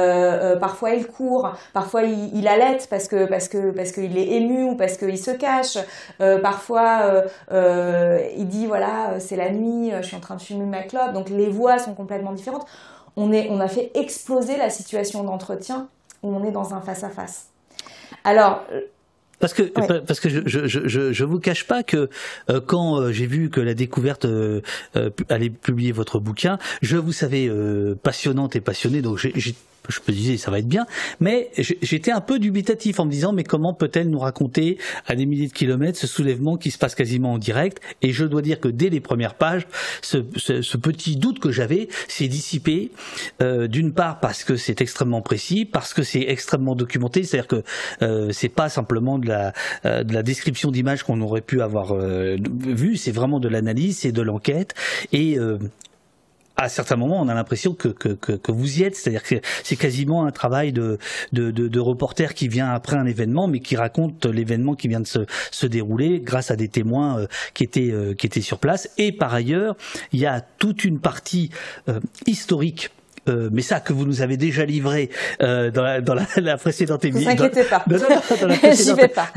euh, 0.56 0.56
parfois, 0.58 0.90
il 0.90 1.08
court, 1.08 1.54
parfois 1.72 2.04
il, 2.04 2.36
il 2.38 2.50
allaite 2.50 2.88
parce 2.90 3.08
que 3.08 3.24
parce 3.26 3.48
que 3.48 3.72
parce 3.72 3.94
qu'il 3.94 4.18
est 4.18 4.28
ému 4.28 4.66
ou 4.66 4.76
parce 4.76 4.98
qu'il 4.98 5.18
se 5.18 5.32
cache. 5.32 5.78
Parfois, 6.42 7.24
il 7.50 8.48
dit 8.50 8.66
voilà, 8.66 9.22
c'est 9.22 9.38
la 9.38 9.52
nuit, 9.52 9.94
je 10.02 10.06
suis 10.06 10.18
en 10.18 10.20
train 10.20 10.36
de 10.36 10.42
fumer 10.42 10.66
ma 10.66 10.84
clope. 10.84 11.14
Donc 11.14 11.30
les 11.30 11.48
voix 11.48 11.78
sont 11.78 11.94
complètement 11.94 12.34
différentes. 12.34 12.66
On 13.16 13.32
est, 13.32 13.48
on 13.50 13.62
a 13.62 13.70
fait 13.70 13.92
exploser 13.96 14.58
la 14.58 14.70
situation 14.70 15.24
d'entretien 15.24 15.88
où 16.24 16.36
on 16.36 16.44
est 16.44 16.52
dans 16.52 16.74
un 16.74 16.82
face 16.82 17.06
à 17.06 17.10
face. 17.10 17.48
Alors, 18.26 18.64
parce 19.44 19.54
que 19.54 19.64
parce 20.00 20.22
que 20.22 20.30
je 20.30 20.40
je 20.46 20.88
je 20.88 21.12
je 21.12 21.24
vous 21.26 21.38
cache 21.38 21.66
pas 21.66 21.84
que 21.84 22.10
euh, 22.50 22.62
quand 22.66 22.96
euh, 22.96 23.12
j'ai 23.12 23.26
vu 23.26 23.50
que 23.50 23.60
la 23.60 23.74
découverte 23.74 24.24
euh, 24.24 24.62
allait 25.28 25.50
publier 25.50 25.92
votre 25.92 26.20
bouquin, 26.20 26.60
je 26.82 26.96
vous 26.96 27.12
savais 27.12 27.52
passionnante 28.04 28.56
et 28.56 28.62
passionnée, 28.62 29.02
donc 29.02 29.18
j'ai 29.18 29.56
je 29.90 30.00
me 30.08 30.14
disais 30.14 30.38
ça 30.38 30.52
va 30.52 30.60
être 30.60 30.68
bien, 30.68 30.86
mais 31.20 31.50
j'étais 31.58 32.12
un 32.12 32.22
peu 32.22 32.40
dubitatif 32.40 33.00
en 33.00 33.06
me 33.06 33.12
disant 33.12 33.34
mais 33.34 33.44
comment 33.44 33.74
peut-elle 33.74 34.10
nous 34.10 34.20
raconter 34.20 34.78
à 35.08 35.16
des 35.16 35.26
milliers 35.26 35.48
de 35.48 35.54
kilomètres 35.54 36.00
ce 36.00 36.08
soulèvement 36.08 36.58
qui 36.58 36.72
se 36.72 36.78
passe 36.78 36.96
quasiment 36.96 37.34
en 37.34 37.38
direct? 37.38 37.82
Et 38.02 38.12
je 38.12 38.26
dois 38.26 38.42
dire 38.42 38.60
que 38.60 38.68
dès 38.68 38.90
les 38.90 39.00
premières 39.00 39.36
pages, 39.36 39.68
ce, 40.02 40.18
ce, 40.36 40.62
ce 40.62 40.78
petit 40.78 41.16
doute 41.16 41.40
que 41.40 41.52
j'avais 41.52 41.88
s'est 42.08 42.28
dissipé. 42.28 42.92
Euh, 43.42 43.68
D'une 43.68 43.94
part 43.94 44.20
parce 44.20 44.44
que 44.44 44.56
c'est 44.56 44.82
extrêmement 44.82 45.22
précis, 45.22 45.66
parce 45.66 45.94
que 45.94 46.04
c'est 46.04 46.22
extrêmement 46.22 46.76
documenté, 46.76 47.24
c'est-à-dire 47.24 47.48
que 47.48 47.64
euh, 48.02 48.32
c'est 48.32 48.50
pas 48.50 48.70
simplement 48.70 49.18
de 49.20 49.28
la, 49.28 49.54
euh, 49.86 50.04
de 50.04 50.14
la 50.14 50.24
description 50.24 50.72
d'images 50.72 51.04
qu'on 51.04 51.22
aurait 51.22 51.42
pu 51.42 51.62
avoir 51.62 51.94
euh, 51.94 52.38
vu, 52.68 52.98
c'est 52.98 53.12
vraiment 53.12 53.40
de 53.40 53.48
l'analyse, 53.48 54.00
c'est 54.00 54.12
de 54.12 54.22
l'enquête 54.22 54.74
et 55.12 55.38
euh, 55.38 55.58
à 56.56 56.70
certains 56.70 56.96
moments, 56.96 57.20
on 57.22 57.28
a 57.28 57.34
l'impression 57.34 57.74
que, 57.74 57.88
que, 57.88 58.10
que, 58.10 58.34
que, 58.34 58.52
vous 58.52 58.80
y 58.80 58.84
êtes. 58.84 58.96
C'est-à-dire 58.96 59.24
que 59.24 59.36
c'est 59.64 59.76
quasiment 59.76 60.26
un 60.26 60.32
travail 60.32 60.72
de, 60.72 60.98
de, 61.32 61.52
de, 61.52 61.68
de, 61.68 61.80
reporter 61.80 62.34
qui 62.34 62.48
vient 62.48 62.70
après 62.70 62.96
un 62.96 63.06
événement, 63.06 63.48
mais 63.48 63.60
qui 63.60 63.76
raconte 63.76 64.26
l'événement 64.26 64.76
qui 64.76 64.88
vient 64.88 65.02
de 65.02 65.08
se, 65.08 65.26
se 65.52 65.66
dérouler 65.66 66.20
grâce 66.22 66.52
à 66.52 66.56
des 66.56 66.68
témoins 66.68 67.20
euh, 67.20 67.28
qui, 67.54 67.64
étaient, 67.64 67.92
euh, 67.92 68.14
qui 68.14 68.28
étaient 68.28 68.42
sur 68.42 68.60
place. 68.60 68.90
Et 68.98 69.12
par 69.12 69.34
ailleurs, 69.34 69.76
il 70.12 70.20
y 70.20 70.26
a 70.26 70.42
toute 70.42 70.86
une 70.86 71.00
partie 71.00 71.50
euh, 71.90 72.00
historique 72.28 72.92
euh, 73.28 73.50
mais 73.52 73.62
ça 73.62 73.80
que 73.80 73.94
vous 73.94 74.06
nous 74.06 74.22
avez 74.22 74.38
déjà 74.38 74.66
livré 74.66 75.10
euh, 75.42 75.72
dans, 75.72 75.84
la, 75.84 76.02
dans 76.02 76.14
la, 76.14 76.26
la, 76.38 76.58
précédente 76.58 77.06
émission. 77.06 77.32
Ne 77.32 77.38
vous 77.38 77.44
inquiétez 77.44 77.64
pas. 77.70 77.84
Non, 77.94 78.50
J'y 78.74 78.94
vais 78.94 79.08
pas. 79.08 79.30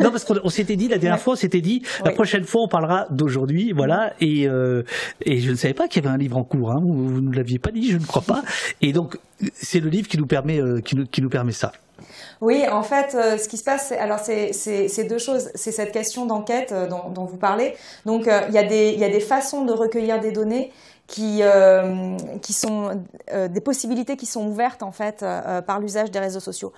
non, 0.00 0.10
parce 0.10 0.24
qu'on 0.24 0.48
s'était 0.48 0.76
dit 0.76 0.88
la 0.88 0.98
dernière 0.98 1.20
fois, 1.20 1.34
on 1.34 1.36
s'était 1.36 1.60
dit 1.60 1.82
la 2.04 2.12
prochaine 2.12 2.44
fois 2.44 2.62
on 2.62 2.68
parlera 2.68 3.06
d'aujourd'hui, 3.10 3.72
voilà. 3.72 4.12
Et, 4.20 4.48
euh, 4.48 4.82
et 5.24 5.40
je 5.40 5.50
ne 5.50 5.56
savais 5.56 5.74
pas 5.74 5.88
qu'il 5.88 6.02
y 6.02 6.06
avait 6.06 6.14
un 6.14 6.18
livre 6.18 6.36
en 6.36 6.44
cours. 6.44 6.72
Hein, 6.72 6.80
vous, 6.82 7.08
vous 7.08 7.20
ne 7.20 7.34
l'aviez 7.34 7.58
pas 7.58 7.70
dit, 7.70 7.90
je 7.90 7.98
ne 7.98 8.04
crois 8.04 8.22
pas. 8.22 8.42
Et 8.80 8.92
donc 8.92 9.18
c'est 9.54 9.80
le 9.80 9.90
livre 9.90 10.08
qui 10.08 10.18
nous 10.18 10.26
permet, 10.26 10.60
euh, 10.60 10.80
qui 10.80 10.96
nous, 10.96 11.06
qui 11.06 11.20
nous 11.20 11.28
permet 11.28 11.52
ça. 11.52 11.72
Oui, 12.40 12.64
en 12.70 12.82
fait, 12.82 13.14
euh, 13.14 13.38
ce 13.38 13.48
qui 13.48 13.56
se 13.56 13.64
passe, 13.64 13.92
alors 13.92 14.18
c'est 14.18 15.08
deux 15.08 15.18
choses. 15.18 15.50
C'est 15.54 15.72
cette 15.72 15.92
question 15.92 16.26
d'enquête 16.26 16.72
euh, 16.72 16.86
dont, 16.86 17.10
dont, 17.10 17.24
vous 17.24 17.36
parlez. 17.36 17.74
Donc, 18.04 18.28
euh, 18.28 18.40
il 18.48 18.54
y, 18.54 18.58
a 18.58 18.64
des, 18.64 18.92
y 18.92 19.04
a 19.04 19.08
des 19.08 19.20
façons 19.20 19.64
de 19.64 19.72
recueillir 19.72 20.20
des 20.20 20.32
données 20.32 20.70
qui, 21.06 21.40
euh, 21.42 22.16
qui 22.42 22.52
sont 22.52 23.02
euh, 23.32 23.48
des 23.48 23.60
possibilités 23.60 24.16
qui 24.16 24.26
sont 24.26 24.46
ouvertes 24.46 24.82
en 24.82 24.92
fait 24.92 25.22
euh, 25.22 25.60
par 25.62 25.80
l'usage 25.80 26.10
des 26.10 26.18
réseaux 26.18 26.40
sociaux. 26.40 26.72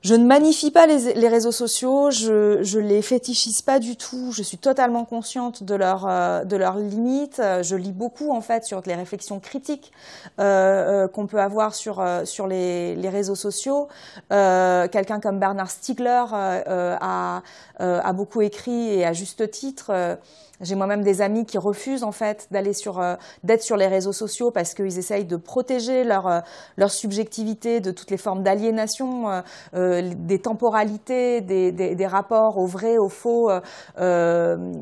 Je 0.00 0.16
ne 0.16 0.26
magnifie 0.26 0.72
pas 0.72 0.88
les, 0.88 1.14
les 1.14 1.28
réseaux 1.28 1.52
sociaux, 1.52 2.10
je, 2.10 2.60
je 2.64 2.80
les 2.80 3.02
fétichise 3.02 3.62
pas 3.62 3.78
du 3.78 3.96
tout. 3.96 4.32
Je 4.32 4.42
suis 4.42 4.58
totalement 4.58 5.04
consciente 5.04 5.62
de 5.62 5.76
leurs 5.76 6.08
euh, 6.08 6.42
de 6.42 6.56
leurs 6.56 6.76
limites. 6.76 7.40
Je 7.62 7.76
lis 7.76 7.92
beaucoup 7.92 8.32
en 8.32 8.40
fait 8.40 8.64
sur 8.64 8.82
les 8.84 8.96
réflexions 8.96 9.38
critiques 9.38 9.92
euh, 10.40 11.06
qu'on 11.06 11.28
peut 11.28 11.40
avoir 11.40 11.76
sur 11.76 12.04
sur 12.24 12.48
les, 12.48 12.96
les 12.96 13.08
réseaux 13.10 13.36
sociaux. 13.36 13.86
Quelqu'un 14.28 15.20
comme 15.20 15.38
Bernard 15.38 15.70
Stiegler 15.70 16.24
a 16.32 17.42
a 17.78 18.12
beaucoup 18.12 18.40
écrit 18.42 18.94
et 18.94 19.04
à 19.06 19.12
juste 19.12 19.48
titre 19.52 20.18
j'ai 20.62 20.76
moi-même 20.76 21.02
des 21.02 21.20
amis 21.20 21.44
qui 21.44 21.58
refusent 21.58 22.04
en 22.04 22.12
fait 22.12 22.46
d'aller 22.50 22.72
sur 22.72 23.00
euh, 23.00 23.16
d'être 23.42 23.62
sur 23.62 23.76
les 23.76 23.88
réseaux 23.88 24.12
sociaux 24.12 24.50
parce 24.50 24.74
qu'ils 24.74 24.98
essayent 24.98 25.24
de 25.24 25.36
protéger 25.36 26.04
leur 26.04 26.26
euh, 26.28 26.40
leur 26.76 26.90
subjectivité 26.90 27.80
de 27.80 27.90
toutes 27.90 28.10
les 28.10 28.16
formes 28.16 28.42
d'aliénation, 28.42 29.42
euh, 29.74 30.12
des 30.16 30.38
temporalités, 30.38 31.40
des, 31.40 31.72
des, 31.72 31.94
des, 31.94 32.06
rapports 32.06 32.58
au 32.58 32.66
vrai, 32.66 32.98
au 32.98 33.08
faux 33.08 33.50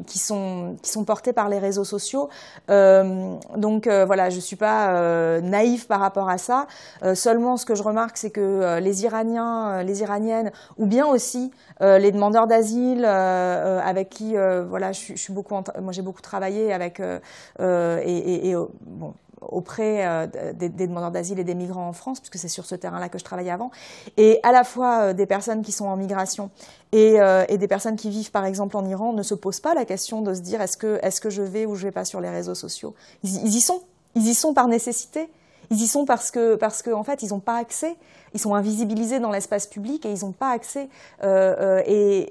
qui 0.07 0.18
sont 0.18 0.76
qui 0.83 0.91
sont 0.91 1.05
portés 1.05 1.33
par 1.33 1.49
les 1.49 1.59
réseaux 1.59 1.85
sociaux. 1.85 2.28
donc 2.68 3.89
voilà, 3.89 4.31
je 4.31 4.41
suis 4.41 4.57
pas 4.57 5.41
naïve 5.41 5.87
par 5.87 6.01
rapport 6.01 6.28
à 6.28 6.39
ça. 6.39 6.66
seulement, 7.14 7.57
ce 7.57 7.64
que 7.64 7.74
je 7.74 7.83
remarque, 7.83 8.16
c'est 8.16 8.31
que 8.31 8.78
les 8.81 9.05
Iraniens, 9.05 9.83
les 9.83 10.03
Iraniennes, 10.03 10.53
ou 10.78 10.87
bien 10.87 11.07
aussi 11.07 11.51
les 11.81 12.12
demandeurs 12.12 12.47
d'asile 12.47 13.05
avec 13.05 14.11
qui 14.11 14.35
voilà, 14.68 14.93
je, 14.93 15.12
je 15.14 15.20
suis 15.20 15.33
beaucoup 15.33 15.55
en 15.55 15.62
moi 15.80 15.92
j'ai 15.92 16.02
beaucoup 16.02 16.22
travaillé 16.22 16.72
avec 16.72 17.00
euh, 17.00 17.18
euh, 17.60 18.00
et, 18.04 18.54
bon, 18.82 19.14
auprès 19.40 20.06
euh, 20.06 20.26
des, 20.52 20.68
demandeurs 20.68 21.10
d'asile 21.10 21.38
et 21.38 21.44
des 21.44 21.54
migrants 21.54 21.88
en 21.88 21.92
France, 21.92 22.20
puisque 22.20 22.38
c'est 22.38 22.48
sur 22.48 22.66
ce 22.66 22.74
terrain-là 22.74 23.08
que 23.08 23.18
je 23.18 23.24
travaillais 23.24 23.50
avant, 23.50 23.70
et 24.16 24.38
à 24.42 24.52
la 24.52 24.64
fois 24.64 25.14
des 25.14 25.26
personnes 25.26 25.62
qui 25.62 25.72
sont 25.72 25.86
en 25.86 25.96
migration 25.96 26.50
et, 26.92 27.18
des 27.56 27.68
personnes 27.68 27.96
qui 27.96 28.10
vivent 28.10 28.30
par 28.30 28.44
exemple 28.44 28.76
en 28.76 28.84
Iran 28.84 29.12
ne 29.12 29.22
se 29.22 29.34
posent 29.34 29.60
pas 29.60 29.74
la 29.74 29.84
question 29.84 30.22
de 30.22 30.34
se 30.34 30.40
dire 30.40 30.60
est-ce 30.60 30.76
que, 30.76 30.98
est-ce 31.02 31.20
que 31.20 31.30
je 31.30 31.42
vais 31.42 31.66
ou 31.66 31.74
je 31.74 31.84
vais 31.84 31.92
pas 31.92 32.04
sur 32.04 32.20
les 32.20 32.30
réseaux 32.30 32.54
sociaux. 32.54 32.94
Ils, 33.22 33.36
ils 33.46 33.56
y 33.56 33.60
sont, 33.60 33.82
ils 34.14 34.26
y 34.26 34.34
sont 34.34 34.54
par 34.54 34.68
nécessité. 34.68 35.30
Ils 35.70 35.82
y 35.82 35.86
sont 35.86 36.04
parce 36.04 36.30
que, 36.30 36.56
parce 36.56 36.82
qu'en 36.82 37.00
en 37.00 37.04
fait, 37.04 37.22
ils 37.22 37.28
n'ont 37.28 37.40
pas 37.40 37.56
accès. 37.56 37.96
Ils 38.35 38.41
sont 38.41 38.55
invisibilisés 38.55 39.18
dans 39.18 39.31
l'espace 39.31 39.66
public 39.66 40.05
et 40.07 40.12
ils 40.12 40.24
n'ont 40.24 40.33
pas 40.33 40.51
accès. 40.51 40.89
et 41.22 42.28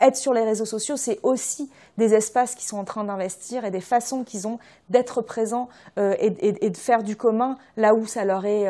être 0.00 0.16
sur 0.16 0.32
les 0.32 0.42
réseaux 0.42 0.64
sociaux, 0.64 0.96
c'est 0.96 1.18
aussi 1.22 1.70
des 1.98 2.14
espaces 2.14 2.54
qui 2.54 2.66
sont 2.66 2.78
en 2.78 2.84
train 2.84 3.04
d'investir 3.04 3.64
et 3.64 3.70
des 3.70 3.80
façons 3.80 4.24
qu'ils 4.24 4.46
ont 4.46 4.58
d'être 4.90 5.22
présents 5.22 5.68
et, 5.96 6.66
et, 6.66 6.70
de 6.70 6.76
faire 6.76 7.02
du 7.02 7.16
commun 7.16 7.56
là 7.76 7.94
où 7.94 8.06
ça 8.06 8.24
leur 8.24 8.44
est 8.44 8.68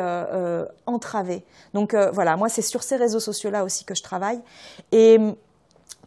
entravé. 0.85 1.43
Donc 1.73 1.95
voilà, 1.95 2.37
moi 2.37 2.49
c'est 2.49 2.61
sur 2.61 2.83
ces 2.83 2.95
réseaux 2.95 3.19
sociaux-là 3.19 3.63
aussi 3.63 3.85
que 3.85 3.95
je 3.95 4.03
travaille. 4.03 4.39
Et 4.91 5.19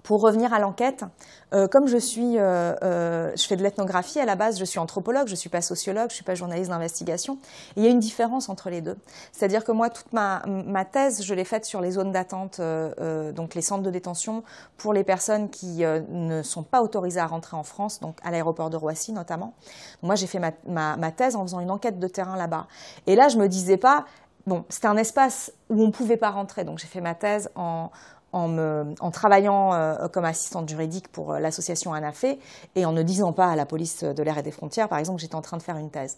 pour 0.02 0.20
revenir 0.20 0.52
à 0.52 0.58
l'enquête, 0.58 1.04
euh, 1.52 1.66
comme 1.66 1.86
je 1.86 1.96
suis, 1.96 2.38
euh, 2.38 2.74
euh, 2.82 3.32
je 3.36 3.46
fais 3.46 3.56
de 3.56 3.62
l'ethnographie 3.62 4.20
à 4.20 4.24
la 4.24 4.36
base, 4.36 4.58
je 4.58 4.64
suis 4.64 4.78
anthropologue, 4.78 5.26
je 5.26 5.34
suis 5.34 5.48
pas 5.48 5.60
sociologue, 5.60 6.10
je 6.10 6.14
suis 6.14 6.24
pas 6.24 6.34
journaliste 6.34 6.70
d'investigation. 6.70 7.38
Il 7.76 7.84
y 7.84 7.86
a 7.86 7.90
une 7.90 7.98
différence 7.98 8.48
entre 8.48 8.70
les 8.70 8.80
deux. 8.80 8.96
C'est-à-dire 9.32 9.64
que 9.64 9.72
moi, 9.72 9.90
toute 9.90 10.12
ma, 10.12 10.42
thèse, 10.90 11.22
je 11.22 11.34
l'ai 11.34 11.44
faite 11.44 11.64
sur 11.64 11.80
les 11.80 11.92
zones 11.92 12.12
d'attente, 12.12 12.60
donc 12.60 13.54
les 13.54 13.62
centres 13.62 13.82
de 13.82 13.90
détention 13.90 14.42
pour 14.76 14.92
les 14.92 15.04
personnes 15.04 15.50
qui 15.50 15.82
ne 15.84 16.42
sont 16.42 16.62
pas 16.62 16.82
autorisées 16.82 17.20
à 17.20 17.26
rentrer 17.26 17.56
en 17.56 17.62
France, 17.62 18.00
donc 18.00 18.18
à 18.22 18.30
l'aéroport 18.30 18.70
de 18.70 18.76
Roissy 18.76 19.12
notamment. 19.12 19.54
moi, 20.02 20.14
j'ai 20.14 20.26
fait 20.26 20.38
ma, 20.40 20.96
ma, 20.96 21.10
thèse 21.12 21.36
en 21.36 21.42
faisant 21.42 21.60
une 21.60 21.70
enquête 21.70 21.98
de 21.98 22.08
terrain 22.08 22.36
là-bas. 22.36 22.66
Et 23.06 23.16
là, 23.16 23.28
je 23.28 23.38
me 23.38 23.48
disais 23.48 23.76
pas, 23.76 24.04
bon, 24.46 24.64
c'était 24.68 24.88
un 24.88 24.96
espace 24.96 25.52
où 25.68 25.82
on 25.82 25.86
ne 25.88 25.92
pouvait 25.92 26.16
pas 26.16 26.30
rentrer, 26.30 26.64
donc 26.64 26.78
j'ai 26.78 26.86
fait 26.86 27.00
ma 27.00 27.14
thèse 27.14 27.50
en, 27.54 27.90
en, 28.32 29.10
travaillant 29.10 29.74
euh, 29.74 30.08
comme 30.08 30.24
assistante 30.24 30.68
juridique 30.68 31.08
pour 31.08 31.32
euh, 31.32 31.38
l'association 31.38 31.92
ANAFE 31.92 32.36
et 32.76 32.84
en 32.84 32.92
ne 32.92 33.02
disant 33.02 33.32
pas 33.32 33.46
à 33.46 33.56
la 33.56 33.66
police 33.66 34.04
de 34.04 34.22
l'air 34.22 34.38
et 34.38 34.42
des 34.42 34.50
frontières, 34.50 34.88
par 34.88 34.98
exemple, 34.98 35.16
que 35.16 35.22
j'étais 35.22 35.34
en 35.34 35.42
train 35.42 35.56
de 35.56 35.62
faire 35.62 35.76
une 35.76 35.90
thèse. 35.90 36.16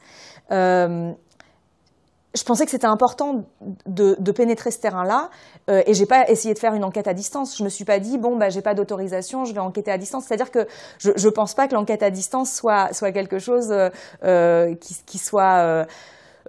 Euh, 0.51 1.13
je 2.35 2.45
pensais 2.45 2.65
que 2.65 2.71
c'était 2.71 2.87
important 2.87 3.45
de, 3.85 4.33
pénétrer 4.33 4.71
ce 4.71 4.79
terrain-là 4.79 5.29
et 5.69 5.91
et 5.91 5.95
j'ai 5.95 6.07
pas 6.07 6.31
essayé 6.31 6.55
de 6.55 6.59
faire 6.59 6.73
une 6.73 6.83
enquête 6.83 7.07
à 7.07 7.13
distance. 7.13 7.59
Je 7.59 7.63
me 7.63 7.69
suis 7.69 7.85
pas 7.85 7.99
dit 7.99 8.17
bon 8.17 8.37
bah 8.37 8.49
j'ai 8.49 8.63
pas 8.63 8.73
d'autorisation, 8.73 9.45
je 9.45 9.53
vais 9.53 9.61
enquêter 9.61 9.91
à 9.91 9.99
distance. 9.99 10.25
C'est-à-dire 10.25 10.51
que 10.51 10.67
je, 10.97 11.11
je 11.15 11.29
pense 11.29 11.53
pas 11.53 11.69
que 11.69 11.75
l'enquête 11.75 12.03
à 12.03 12.09
distance 12.09 12.51
soit 12.51 12.95
soit 12.95 13.13
quelque 13.13 13.39
chose 13.39 13.71
qui, 14.23 14.97
qui, 15.05 15.19
soit 15.19 15.59
euh, 15.59 15.85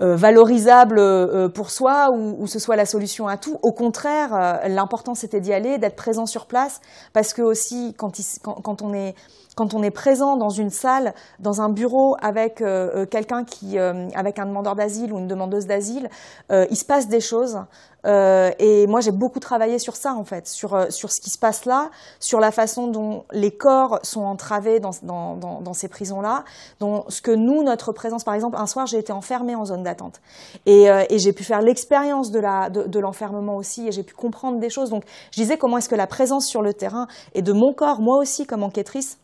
valorisable 0.01 0.97
euh, 0.99 1.49
pour 1.49 1.69
soi 1.69 2.09
ou, 2.11 2.41
ou, 2.41 2.47
ce 2.47 2.59
soit 2.59 2.75
la 2.75 2.85
solution 2.85 3.27
à 3.27 3.37
tout. 3.37 3.57
Au 3.61 3.71
contraire, 3.71 4.33
euh, 4.33 4.67
l'important 4.67 5.13
c'était 5.13 5.39
d'y 5.39 5.53
aller, 5.53 5.77
d'être 5.77 5.95
présent 5.95 6.25
sur 6.25 6.45
place, 6.45 6.81
parce 7.13 7.33
que 7.33 7.41
aussi 7.41 7.93
quand, 7.97 8.11
quand, 8.41 8.81
on 8.81 8.93
est 8.93 9.13
quand 9.55 9.73
on 9.73 9.83
est 9.83 9.91
présent 9.91 10.37
dans 10.37 10.49
une 10.49 10.69
salle, 10.69 11.13
dans 11.39 11.61
un 11.61 11.69
bureau 11.69 12.15
avec 12.21 12.63
quelqu'un 13.11 13.43
qui, 13.43 13.77
avec 13.77 14.39
un 14.39 14.45
demandeur 14.45 14.75
d'asile 14.75 15.13
ou 15.13 15.19
une 15.19 15.27
demandeuse 15.27 15.65
d'asile, 15.65 16.09
il 16.49 16.75
se 16.75 16.85
passe 16.85 17.07
des 17.07 17.19
choses. 17.19 17.59
Euh, 18.05 18.51
et 18.59 18.85
moi, 18.87 18.99
j'ai 18.99 19.11
beaucoup 19.11 19.39
travaillé 19.39 19.79
sur 19.79 19.95
ça, 19.95 20.13
en 20.13 20.23
fait, 20.23 20.47
sur, 20.47 20.73
euh, 20.73 20.89
sur 20.89 21.11
ce 21.11 21.21
qui 21.21 21.29
se 21.29 21.37
passe 21.37 21.65
là, 21.65 21.89
sur 22.19 22.39
la 22.39 22.51
façon 22.51 22.87
dont 22.87 23.23
les 23.31 23.51
corps 23.51 23.99
sont 24.03 24.23
entravés 24.23 24.79
dans, 24.79 24.91
dans, 25.03 25.61
dans, 25.61 25.73
ces 25.73 25.87
prisons-là, 25.87 26.43
dont 26.79 27.05
ce 27.07 27.21
que 27.21 27.31
nous, 27.31 27.63
notre 27.63 27.93
présence, 27.93 28.23
par 28.23 28.33
exemple, 28.33 28.57
un 28.57 28.67
soir, 28.67 28.87
j'ai 28.87 28.97
été 28.97 29.13
enfermée 29.13 29.55
en 29.55 29.65
zone 29.65 29.83
d'attente. 29.83 30.21
Et, 30.65 30.89
euh, 30.89 31.03
et 31.09 31.17
j'ai 31.17 31.33
pu 31.33 31.43
faire 31.43 31.61
l'expérience 31.61 32.31
de, 32.31 32.39
la, 32.39 32.69
de, 32.69 32.83
de 32.83 32.99
l'enfermement 32.99 33.55
aussi, 33.55 33.87
et 33.87 33.91
j'ai 33.91 34.03
pu 34.03 34.13
comprendre 34.13 34.59
des 34.59 34.69
choses. 34.69 34.89
Donc, 34.89 35.03
je 35.31 35.41
disais 35.41 35.57
comment 35.57 35.77
est-ce 35.77 35.89
que 35.89 35.95
la 35.95 36.07
présence 36.07 36.45
sur 36.45 36.61
le 36.61 36.73
terrain 36.73 37.07
et 37.33 37.41
de 37.41 37.53
mon 37.53 37.73
corps, 37.73 38.01
moi 38.01 38.17
aussi, 38.17 38.45
comme 38.45 38.63
enquêtrice, 38.63 39.17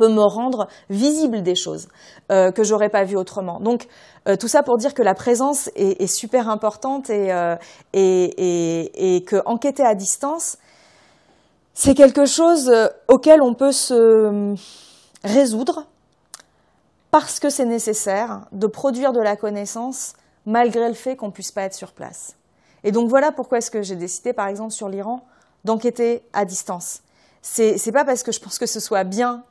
peut 0.00 0.08
me 0.08 0.22
rendre 0.22 0.66
visible 0.88 1.42
des 1.42 1.54
choses 1.54 1.88
euh, 2.32 2.50
que 2.52 2.64
j'aurais 2.64 2.88
pas 2.88 3.04
vues 3.04 3.18
autrement. 3.18 3.60
Donc 3.60 3.86
euh, 4.28 4.36
tout 4.36 4.48
ça 4.48 4.62
pour 4.62 4.76
dire 4.76 4.94
que 4.94 5.02
la 5.02 5.14
présence 5.14 5.70
est, 5.76 6.06
super 6.06 6.48
importante 6.48 7.10
et, 7.10 7.32
euh, 7.32 7.56
et, 7.92 9.24
que 9.26 9.36
enquêter 9.46 9.84
à 9.84 9.94
distance, 9.94 10.58
c'est 11.74 11.94
quelque 11.94 12.26
chose 12.26 12.68
euh, 12.68 12.88
auquel 13.08 13.40
on 13.40 13.54
peut 13.54 13.72
se 13.72 14.54
résoudre 15.24 15.86
parce 17.10 17.40
que 17.40 17.48
c'est 17.48 17.64
nécessaire 17.64 18.42
de 18.52 18.66
produire 18.66 19.12
de 19.12 19.20
la 19.20 19.36
connaissance 19.36 20.14
malgré 20.44 20.88
le 20.88 20.94
fait 20.94 21.16
qu'on 21.16 21.30
puisse 21.30 21.52
pas 21.52 21.62
être 21.62 21.74
sur 21.74 21.92
place. 21.92 22.36
Et 22.84 22.92
donc 22.92 23.08
voilà 23.08 23.32
pourquoi 23.32 23.58
est-ce 23.58 23.70
que 23.70 23.82
j'ai 23.82 23.96
décidé, 23.96 24.32
par 24.32 24.48
exemple, 24.48 24.72
sur 24.72 24.88
l'Iran, 24.88 25.24
d'enquêter 25.64 26.22
à 26.32 26.44
distance. 26.44 27.02
C'est 27.42 27.92
pas 27.92 28.04
parce 28.04 28.22
que 28.22 28.32
je 28.32 28.40
pense 28.40 28.58
que 28.58 28.66
ce 28.66 28.80
soit 28.80 29.04
bien 29.04 29.44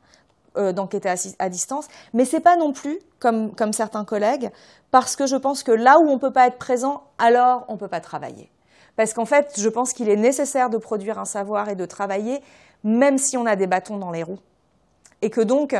euh, 0.56 0.72
d'enquêter 0.72 1.08
à, 1.38 1.48
distance, 1.48 1.88
mais 2.12 2.24
c'est 2.24 2.40
pas 2.40 2.56
non 2.56 2.72
plus 2.72 2.98
comme, 3.18 3.54
comme 3.54 3.72
certains 3.72 4.04
collègues, 4.04 4.50
parce 4.90 5.16
que 5.16 5.26
je 5.26 5.36
pense 5.36 5.62
que 5.62 5.72
là 5.72 5.98
où 6.00 6.08
on 6.08 6.18
peut 6.18 6.32
pas 6.32 6.46
être 6.46 6.58
présent, 6.58 7.04
alors 7.18 7.64
on 7.68 7.76
peut 7.76 7.88
pas 7.88 8.00
travailler. 8.00 8.50
Parce 8.96 9.14
qu'en 9.14 9.24
fait, 9.24 9.54
je 9.58 9.68
pense 9.68 9.92
qu'il 9.92 10.08
est 10.08 10.16
nécessaire 10.16 10.68
de 10.68 10.76
produire 10.76 11.18
un 11.18 11.24
savoir 11.24 11.68
et 11.68 11.74
de 11.74 11.86
travailler, 11.86 12.40
même 12.84 13.18
si 13.18 13.36
on 13.36 13.46
a 13.46 13.56
des 13.56 13.66
bâtons 13.66 13.96
dans 13.96 14.10
les 14.10 14.22
roues. 14.22 14.40
Et 15.22 15.30
que 15.30 15.40
donc, 15.40 15.76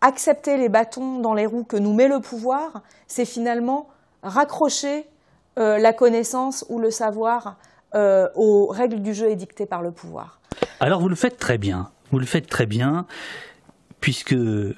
accepter 0.00 0.56
les 0.56 0.68
bâtons 0.68 1.18
dans 1.18 1.34
les 1.34 1.46
roues 1.46 1.64
que 1.64 1.76
nous 1.76 1.94
met 1.94 2.08
le 2.08 2.20
pouvoir, 2.20 2.82
c'est 3.06 3.24
finalement 3.24 3.88
raccrocher 4.22 5.06
euh, 5.58 5.78
la 5.78 5.92
connaissance 5.92 6.64
ou 6.68 6.78
le 6.78 6.90
savoir 6.90 7.56
euh, 7.94 8.28
aux 8.34 8.66
règles 8.66 9.00
du 9.00 9.14
jeu 9.14 9.30
édictées 9.30 9.66
par 9.66 9.82
le 9.82 9.90
pouvoir. 9.90 10.40
Alors 10.78 11.00
vous 11.00 11.08
le 11.08 11.16
faites 11.16 11.38
très 11.38 11.58
bien. 11.58 11.90
Vous 12.12 12.18
le 12.18 12.26
faites 12.26 12.48
très 12.48 12.66
bien 12.66 13.06
puisque, 14.00 14.34
je 14.34 14.74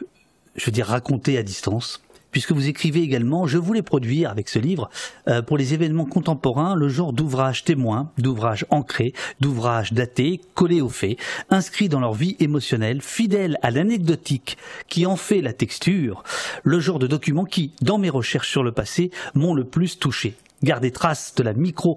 veux 0.66 0.72
dire, 0.72 0.86
raconter 0.86 1.38
à 1.38 1.42
distance, 1.42 2.02
puisque 2.32 2.52
vous 2.52 2.66
écrivez 2.66 3.02
également, 3.02 3.46
je 3.46 3.58
voulais 3.58 3.82
produire 3.82 4.30
avec 4.30 4.48
ce 4.48 4.58
livre, 4.58 4.90
euh, 5.28 5.42
pour 5.42 5.58
les 5.58 5.74
événements 5.74 6.06
contemporains, 6.06 6.74
le 6.74 6.88
genre 6.88 7.12
d'ouvrage 7.12 7.62
témoin, 7.62 8.10
d'ouvrage 8.18 8.66
ancré, 8.70 9.12
d'ouvrage 9.40 9.92
daté, 9.92 10.40
collé 10.54 10.80
aux 10.80 10.88
faits, 10.88 11.18
inscrit 11.50 11.88
dans 11.88 12.00
leur 12.00 12.14
vie 12.14 12.36
émotionnelle, 12.40 13.00
fidèle 13.02 13.58
à 13.62 13.70
l'anecdotique 13.70 14.56
qui 14.88 15.06
en 15.06 15.16
fait 15.16 15.42
la 15.42 15.52
texture, 15.52 16.24
le 16.64 16.80
genre 16.80 16.98
de 16.98 17.06
document 17.06 17.44
qui, 17.44 17.72
dans 17.82 17.98
mes 17.98 18.10
recherches 18.10 18.50
sur 18.50 18.64
le 18.64 18.72
passé, 18.72 19.10
m'ont 19.34 19.54
le 19.54 19.64
plus 19.64 19.98
touché. 19.98 20.34
Garder 20.62 20.90
trace 20.90 21.34
de 21.36 21.42
la 21.42 21.52
micro 21.52 21.96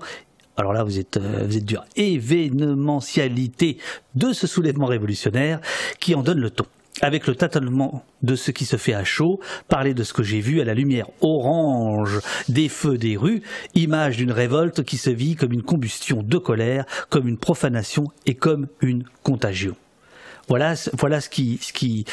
alors 0.57 0.71
là 0.71 0.85
vous 0.85 0.99
êtes, 0.99 1.17
euh, 1.17 1.43
vous 1.45 1.57
êtes 1.57 1.65
dur, 1.65 1.83
événementialité 1.97 3.77
de 4.15 4.31
ce 4.31 4.47
soulèvement 4.47 4.85
révolutionnaire 4.85 5.59
qui 5.99 6.15
en 6.15 6.23
donne 6.23 6.39
le 6.39 6.49
ton 6.49 6.65
avec 7.01 7.27
le 7.27 7.35
tâtonnement 7.35 8.03
de 8.23 8.35
ce 8.35 8.51
qui 8.51 8.65
se 8.65 8.77
fait 8.77 8.93
à 8.93 9.03
chaud, 9.03 9.39
parler 9.67 9.93
de 9.93 10.03
ce 10.03 10.13
que 10.13 10.23
j'ai 10.23 10.39
vu 10.39 10.61
à 10.61 10.63
la 10.63 10.73
lumière 10.73 11.07
orange 11.21 12.19
des 12.47 12.69
feux 12.69 12.97
des 12.97 13.17
rues, 13.17 13.41
image 13.73 14.17
d'une 14.17 14.31
révolte 14.31 14.83
qui 14.83 14.97
se 14.97 15.09
vit 15.09 15.35
comme 15.35 15.51
une 15.51 15.63
combustion 15.63 16.23
de 16.23 16.37
colère, 16.37 16.85
comme 17.09 17.27
une 17.27 17.37
profanation 17.37 18.05
et 18.25 18.35
comme 18.35 18.67
une 18.81 19.03
contagion. 19.23 19.75
Voilà, 20.47 20.75
ce 20.75 21.29
qui, 21.29 22.05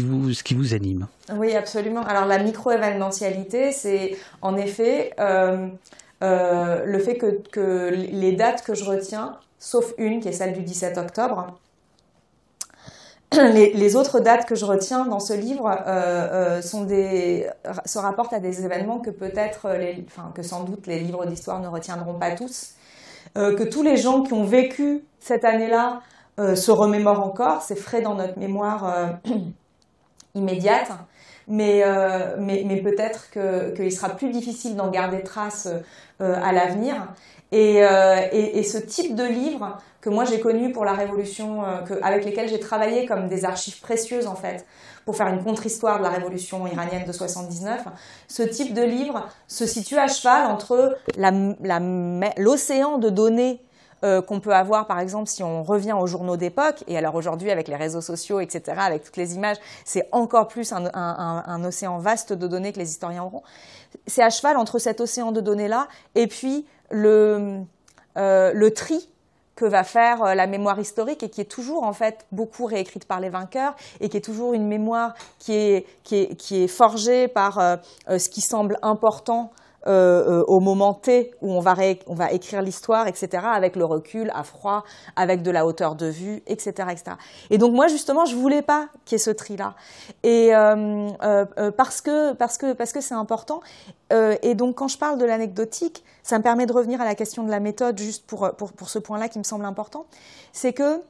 vous, 0.00 0.74
anime. 0.74 1.06
Oui, 1.34 1.54
absolument. 1.54 2.02
Alors 2.02 2.24
la 2.24 2.38
micro-événementialité, 2.38 3.72
c'est 3.72 4.16
en 4.40 4.56
effet 4.56 5.12
euh, 5.20 5.68
euh, 6.22 6.84
le 6.86 6.98
fait 6.98 7.18
que 7.18 7.90
les 7.90 8.32
dates 8.32 8.64
que 8.64 8.74
je 8.74 8.84
retiens, 8.84 9.36
sauf 9.58 9.92
une 9.98 10.20
qui 10.20 10.28
est 10.28 10.32
celle 10.32 10.54
du 10.54 10.62
17 10.62 10.96
octobre, 10.96 11.58
les, 13.52 13.94
autres 13.96 14.18
dates 14.18 14.44
que 14.44 14.56
je 14.56 14.64
retiens 14.64 15.06
dans 15.06 15.20
ce 15.20 15.32
livre 15.32 15.70
euh, 15.86 16.58
euh, 16.58 16.60
se 16.60 17.98
rapportent 17.98 18.32
à 18.32 18.40
des 18.40 18.64
événements 18.64 18.98
que 18.98 19.10
peut-être, 19.10 19.68
enfin 20.06 20.32
que 20.34 20.42
sans 20.42 20.64
doute 20.64 20.88
les 20.88 20.98
livres 20.98 21.24
d'histoire 21.26 21.60
ne 21.60 21.68
retiendront 21.68 22.14
pas 22.14 22.32
tous, 22.32 22.72
euh, 23.38 23.54
que 23.54 23.62
tous 23.62 23.84
les 23.84 23.96
gens 23.96 24.22
qui 24.22 24.32
ont 24.32 24.44
vécu 24.44 25.04
cette 25.20 25.44
année-là 25.44 26.00
se 26.38 26.70
remémorent 26.70 27.20
encore. 27.20 27.60
C'est 27.60 27.76
frais 27.76 28.00
dans 28.00 28.14
notre 28.14 28.38
mémoire 28.38 29.18
immédiate, 30.34 30.90
mais, 31.46 31.84
mais 32.38 32.80
peut-être 32.80 33.30
qu'il 33.30 33.92
sera 33.92 34.08
plus 34.08 34.30
difficile 34.30 34.74
d'en 34.74 34.90
garder 34.90 35.22
trace 35.22 35.68
à 36.18 36.52
l'avenir. 36.52 37.08
Et, 37.52 37.76
et, 37.78 38.58
et, 38.58 38.62
ce 38.62 38.78
type 38.78 39.16
de 39.16 39.24
livre 39.24 39.78
que 40.00 40.08
moi 40.08 40.24
j'ai 40.24 40.40
connu 40.40 40.72
pour 40.72 40.84
la 40.84 40.92
Révolution, 40.92 41.64
euh, 41.64 41.78
que, 41.82 41.94
avec 42.02 42.24
lesquels 42.24 42.48
j'ai 42.48 42.60
travaillé 42.60 43.06
comme 43.06 43.28
des 43.28 43.44
archives 43.44 43.80
précieuses 43.80 44.26
en 44.26 44.34
fait, 44.34 44.64
pour 45.04 45.16
faire 45.16 45.28
une 45.28 45.42
contre-histoire 45.42 45.98
de 45.98 46.04
la 46.04 46.10
Révolution 46.10 46.66
iranienne 46.66 47.04
de 47.06 47.12
79. 47.12 47.82
Ce 48.28 48.42
type 48.42 48.74
de 48.74 48.82
livre 48.82 49.28
se 49.46 49.66
situe 49.66 49.98
à 49.98 50.08
cheval 50.08 50.46
entre 50.46 50.96
l'océan 52.38 52.98
de 52.98 53.10
données 53.10 53.60
euh, 54.02 54.22
qu'on 54.22 54.40
peut 54.40 54.54
avoir, 54.54 54.86
par 54.86 54.98
exemple, 54.98 55.28
si 55.28 55.42
on 55.42 55.62
revient 55.62 55.92
aux 55.92 56.06
journaux 56.06 56.38
d'époque, 56.38 56.84
et 56.86 56.96
alors 56.96 57.14
aujourd'hui 57.14 57.50
avec 57.50 57.68
les 57.68 57.76
réseaux 57.76 58.00
sociaux, 58.00 58.40
etc., 58.40 58.62
avec 58.78 59.02
toutes 59.02 59.18
les 59.18 59.34
images, 59.34 59.58
c'est 59.84 60.08
encore 60.12 60.48
plus 60.48 60.72
un, 60.72 60.86
un, 60.94 61.44
un, 61.46 61.64
océan 61.64 61.98
vaste 61.98 62.32
de 62.32 62.46
données 62.46 62.72
que 62.72 62.78
les 62.78 62.88
historiens 62.88 63.24
auront. 63.24 63.42
C'est 64.06 64.22
à 64.22 64.30
cheval 64.30 64.56
entre 64.56 64.78
cet 64.78 65.02
océan 65.02 65.32
de 65.32 65.42
données-là 65.42 65.86
et 66.14 66.28
puis 66.28 66.64
le, 66.90 67.62
euh, 68.16 68.52
le 68.52 68.70
tri 68.72 69.08
que 69.60 69.64
va 69.64 69.84
faire 69.84 70.22
euh, 70.22 70.34
la 70.34 70.46
mémoire 70.46 70.80
historique 70.80 71.22
et 71.22 71.28
qui 71.28 71.40
est 71.40 71.50
toujours 71.50 71.82
en 71.82 71.92
fait 71.92 72.26
beaucoup 72.32 72.64
réécrite 72.64 73.04
par 73.04 73.20
les 73.20 73.28
vainqueurs 73.28 73.74
et 74.00 74.08
qui 74.08 74.16
est 74.16 74.22
toujours 74.22 74.54
une 74.54 74.66
mémoire 74.66 75.14
qui 75.38 75.52
est, 75.52 76.66
forgée 76.66 77.28
par 77.28 77.58
euh, 77.58 77.76
ce 78.08 78.28
qui 78.28 78.40
semble 78.40 78.78
important 78.82 79.52
euh, 79.86 80.44
au 80.46 80.60
moment 80.60 80.94
T 80.94 81.32
où 81.40 81.52
on 81.52 81.60
va, 81.60 81.74
on 82.06 82.14
va 82.14 82.32
écrire 82.32 82.62
l'histoire, 82.62 83.06
etc., 83.06 83.44
avec 83.52 83.76
le 83.76 83.84
recul, 83.84 84.30
à 84.34 84.42
froid, 84.42 84.84
avec 85.16 85.42
de 85.42 85.50
la 85.50 85.66
hauteur 85.66 85.94
de 85.94 86.06
vue, 86.06 86.42
etc., 86.46 86.88
etc. 86.90 87.16
Et 87.50 87.58
donc 87.58 87.74
moi 87.74 87.88
justement, 87.88 88.24
je 88.26 88.36
voulais 88.36 88.62
pas 88.62 88.88
qu'il 89.04 89.16
y 89.16 89.20
ait 89.20 89.24
ce 89.24 89.30
tri-là, 89.30 89.74
et 90.22 90.52
parce 91.76 92.00
que 92.00 92.32
parce 92.34 92.58
que 92.58 92.72
parce 92.72 92.92
que 92.92 93.00
c'est 93.00 93.14
important. 93.14 93.60
et 94.10 94.54
donc 94.54 94.76
quand 94.76 94.88
je 94.88 94.98
parle 94.98 95.18
de 95.18 95.24
l'anecdotique, 95.24 96.04
ça 96.22 96.38
me 96.38 96.42
permet 96.42 96.66
de 96.66 96.72
revenir 96.72 97.00
à 97.00 97.04
la 97.04 97.14
question 97.14 97.42
de 97.44 97.50
la 97.50 97.60
méthode, 97.60 97.98
juste 97.98 98.26
pour 98.26 98.50
pour, 98.56 98.72
pour 98.72 98.88
ce 98.88 98.98
point-là 98.98 99.28
qui 99.28 99.38
me 99.38 99.44
semble 99.44 99.64
important, 99.64 100.06
c'est 100.52 100.72
que 100.72 101.02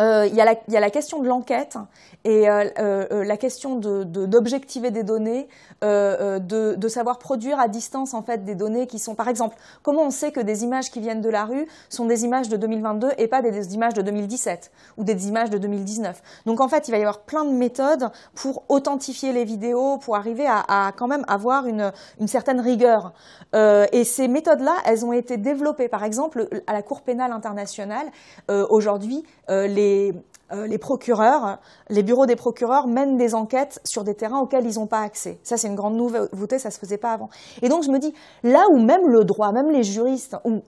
euh, 0.00 0.26
il, 0.26 0.34
y 0.34 0.40
a 0.40 0.80
la, 0.80 0.90
question 0.90 1.20
de 1.20 1.28
l'enquête 1.28 1.76
et 2.24 2.48
euh, 2.48 2.64
euh, 2.80 3.24
la 3.24 3.36
question 3.36 3.76
d'objectiver 3.76 4.90
de, 4.90 4.96
des 4.96 5.02
données, 5.04 5.48
de, 5.82 6.88
savoir 6.88 7.18
produire 7.18 7.60
à 7.60 7.68
distance 7.68 8.12
en 8.12 8.22
fait 8.22 8.44
des 8.44 8.56
données 8.56 8.86
qui 8.86 8.98
sont, 8.98 9.14
par 9.14 9.28
exemple, 9.28 9.56
comment 9.82 10.02
on 10.02 10.10
sait 10.10 10.32
que 10.32 10.40
des 10.40 10.64
images 10.64 10.90
qui 10.90 11.00
viennent 11.00 11.20
de 11.20 11.28
la 11.28 11.44
rue 11.44 11.66
sont 11.88 12.06
des 12.06 12.24
images 12.24 12.48
de 12.48 12.56
2022 12.56 13.10
et 13.18 13.28
pas 13.28 13.40
des, 13.40 13.74
images 13.74 13.94
de 13.94 14.02
2017 14.02 14.72
ou 14.96 15.04
des 15.04 15.28
images 15.28 15.50
de 15.50 15.58
2019. 15.58 16.22
Donc 16.46 16.60
en 16.60 16.68
fait, 16.68 16.88
il 16.88 16.90
va 16.90 16.98
y 16.98 17.00
avoir 17.00 17.20
plein 17.20 17.44
de 17.44 17.52
méthodes 17.52 18.10
pour 18.34 18.64
authentifier 18.68 19.32
les 19.32 19.44
vidéos, 19.44 19.98
pour 19.98 20.16
arriver 20.16 20.46
à, 20.46 20.86
à 20.86 20.92
quand 20.92 21.06
même 21.06 21.24
avoir 21.28 21.66
une, 21.66 21.92
une 22.20 22.28
certaine 22.28 22.60
rigueur. 22.60 23.12
et 23.54 24.04
ces 24.04 24.26
méthodes-là, 24.26 24.74
elles 24.86 25.04
ont 25.04 25.12
été 25.12 25.36
développées, 25.36 25.88
par 25.88 26.02
exemple, 26.02 26.48
à 26.66 26.72
la 26.72 26.82
Cour 26.82 27.02
pénale 27.02 27.32
internationale. 27.32 28.06
Aujourd'hui, 28.48 29.24
les 29.48 29.83
the 29.84 30.24
euh, 30.54 30.66
les, 30.66 30.78
procureurs, 30.78 31.58
les 31.88 32.02
bureaux 32.02 32.26
des 32.26 32.36
procureurs 32.36 32.86
mènent 32.86 33.16
des 33.16 33.34
enquêtes 33.34 33.80
sur 33.84 34.04
des 34.04 34.14
terrains 34.14 34.40
auxquels 34.40 34.66
ils 34.66 34.78
n'ont 34.78 34.86
pas 34.86 35.00
accès. 35.00 35.38
Ça, 35.42 35.56
c'est 35.56 35.68
une 35.68 35.74
grande 35.74 35.96
nouveauté, 35.96 36.58
ça 36.58 36.68
ne 36.68 36.72
se 36.72 36.78
faisait 36.78 36.98
pas 36.98 37.12
avant. 37.12 37.28
Et 37.62 37.68
donc, 37.68 37.84
je 37.84 37.90
me 37.90 37.98
dis, 37.98 38.14
là 38.42 38.64
où 38.70 38.78
même 38.78 39.08
le 39.08 39.24
droit, 39.24 39.52
même 39.52 39.70
les 39.70 39.82
juristes, 39.82 40.36
où, 40.44 40.62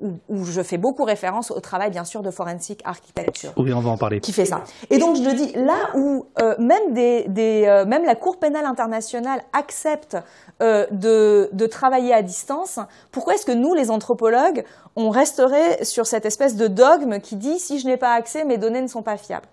je 0.44 0.62
fais 0.62 0.78
beaucoup 0.78 1.04
référence 1.04 1.50
au 1.50 1.60
travail, 1.60 1.90
bien 1.90 2.04
sûr, 2.04 2.22
de 2.22 2.30
forensic 2.30 2.80
architecture. 2.84 3.52
Oui, 3.56 3.72
on 3.72 3.80
va 3.80 3.90
en 3.90 3.96
parler. 3.96 4.20
Qui 4.20 4.32
fait 4.32 4.44
ça. 4.44 4.62
Et 4.90 4.98
donc, 4.98 5.16
je 5.16 5.22
le 5.22 5.32
dis, 5.34 5.52
là 5.54 5.90
où 5.94 6.26
euh, 6.40 6.54
même, 6.58 6.92
des, 6.92 7.64
euh, 7.66 7.84
même 7.84 8.04
la 8.04 8.14
Cour 8.14 8.38
pénale 8.38 8.66
internationale 8.66 9.42
accepte 9.52 10.16
de, 10.60 11.50
de 11.52 11.66
travailler 11.66 12.14
à 12.14 12.22
distance, 12.22 12.78
pourquoi 13.12 13.34
est-ce 13.34 13.44
que 13.44 13.52
nous, 13.52 13.74
les 13.74 13.90
anthropologues, 13.90 14.64
on 14.96 15.10
resterait 15.10 15.84
sur 15.84 16.06
cette 16.06 16.24
espèce 16.24 16.56
de 16.56 16.66
dogme 16.66 17.20
qui 17.20 17.36
dit 17.36 17.58
si 17.58 17.78
je 17.78 17.86
n'ai 17.86 17.98
pas 17.98 18.12
accès, 18.12 18.44
mes 18.44 18.56
données 18.56 18.80
ne 18.80 18.86
sont 18.86 19.02
pas 19.02 19.16
fiables? 19.18 19.46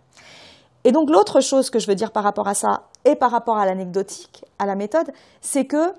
Et 0.84 0.92
donc 0.92 1.10
l'autre 1.10 1.42
chose 1.42 1.70
que 1.70 1.80
je 1.80 1.88
veux 1.88 1.96
dire 1.96 2.12
par 2.12 2.24
rapport 2.24 2.48
à 2.48 2.54
ça 2.54 2.84
et 3.06 3.16
par 3.16 3.32
rapport 3.32 3.58
à 3.58 3.66
l'anecdotique, 3.66 4.44
à 4.60 4.66
la 4.66 4.76
méthode, 4.76 5.12
c'est 5.42 5.66
que 5.66 5.94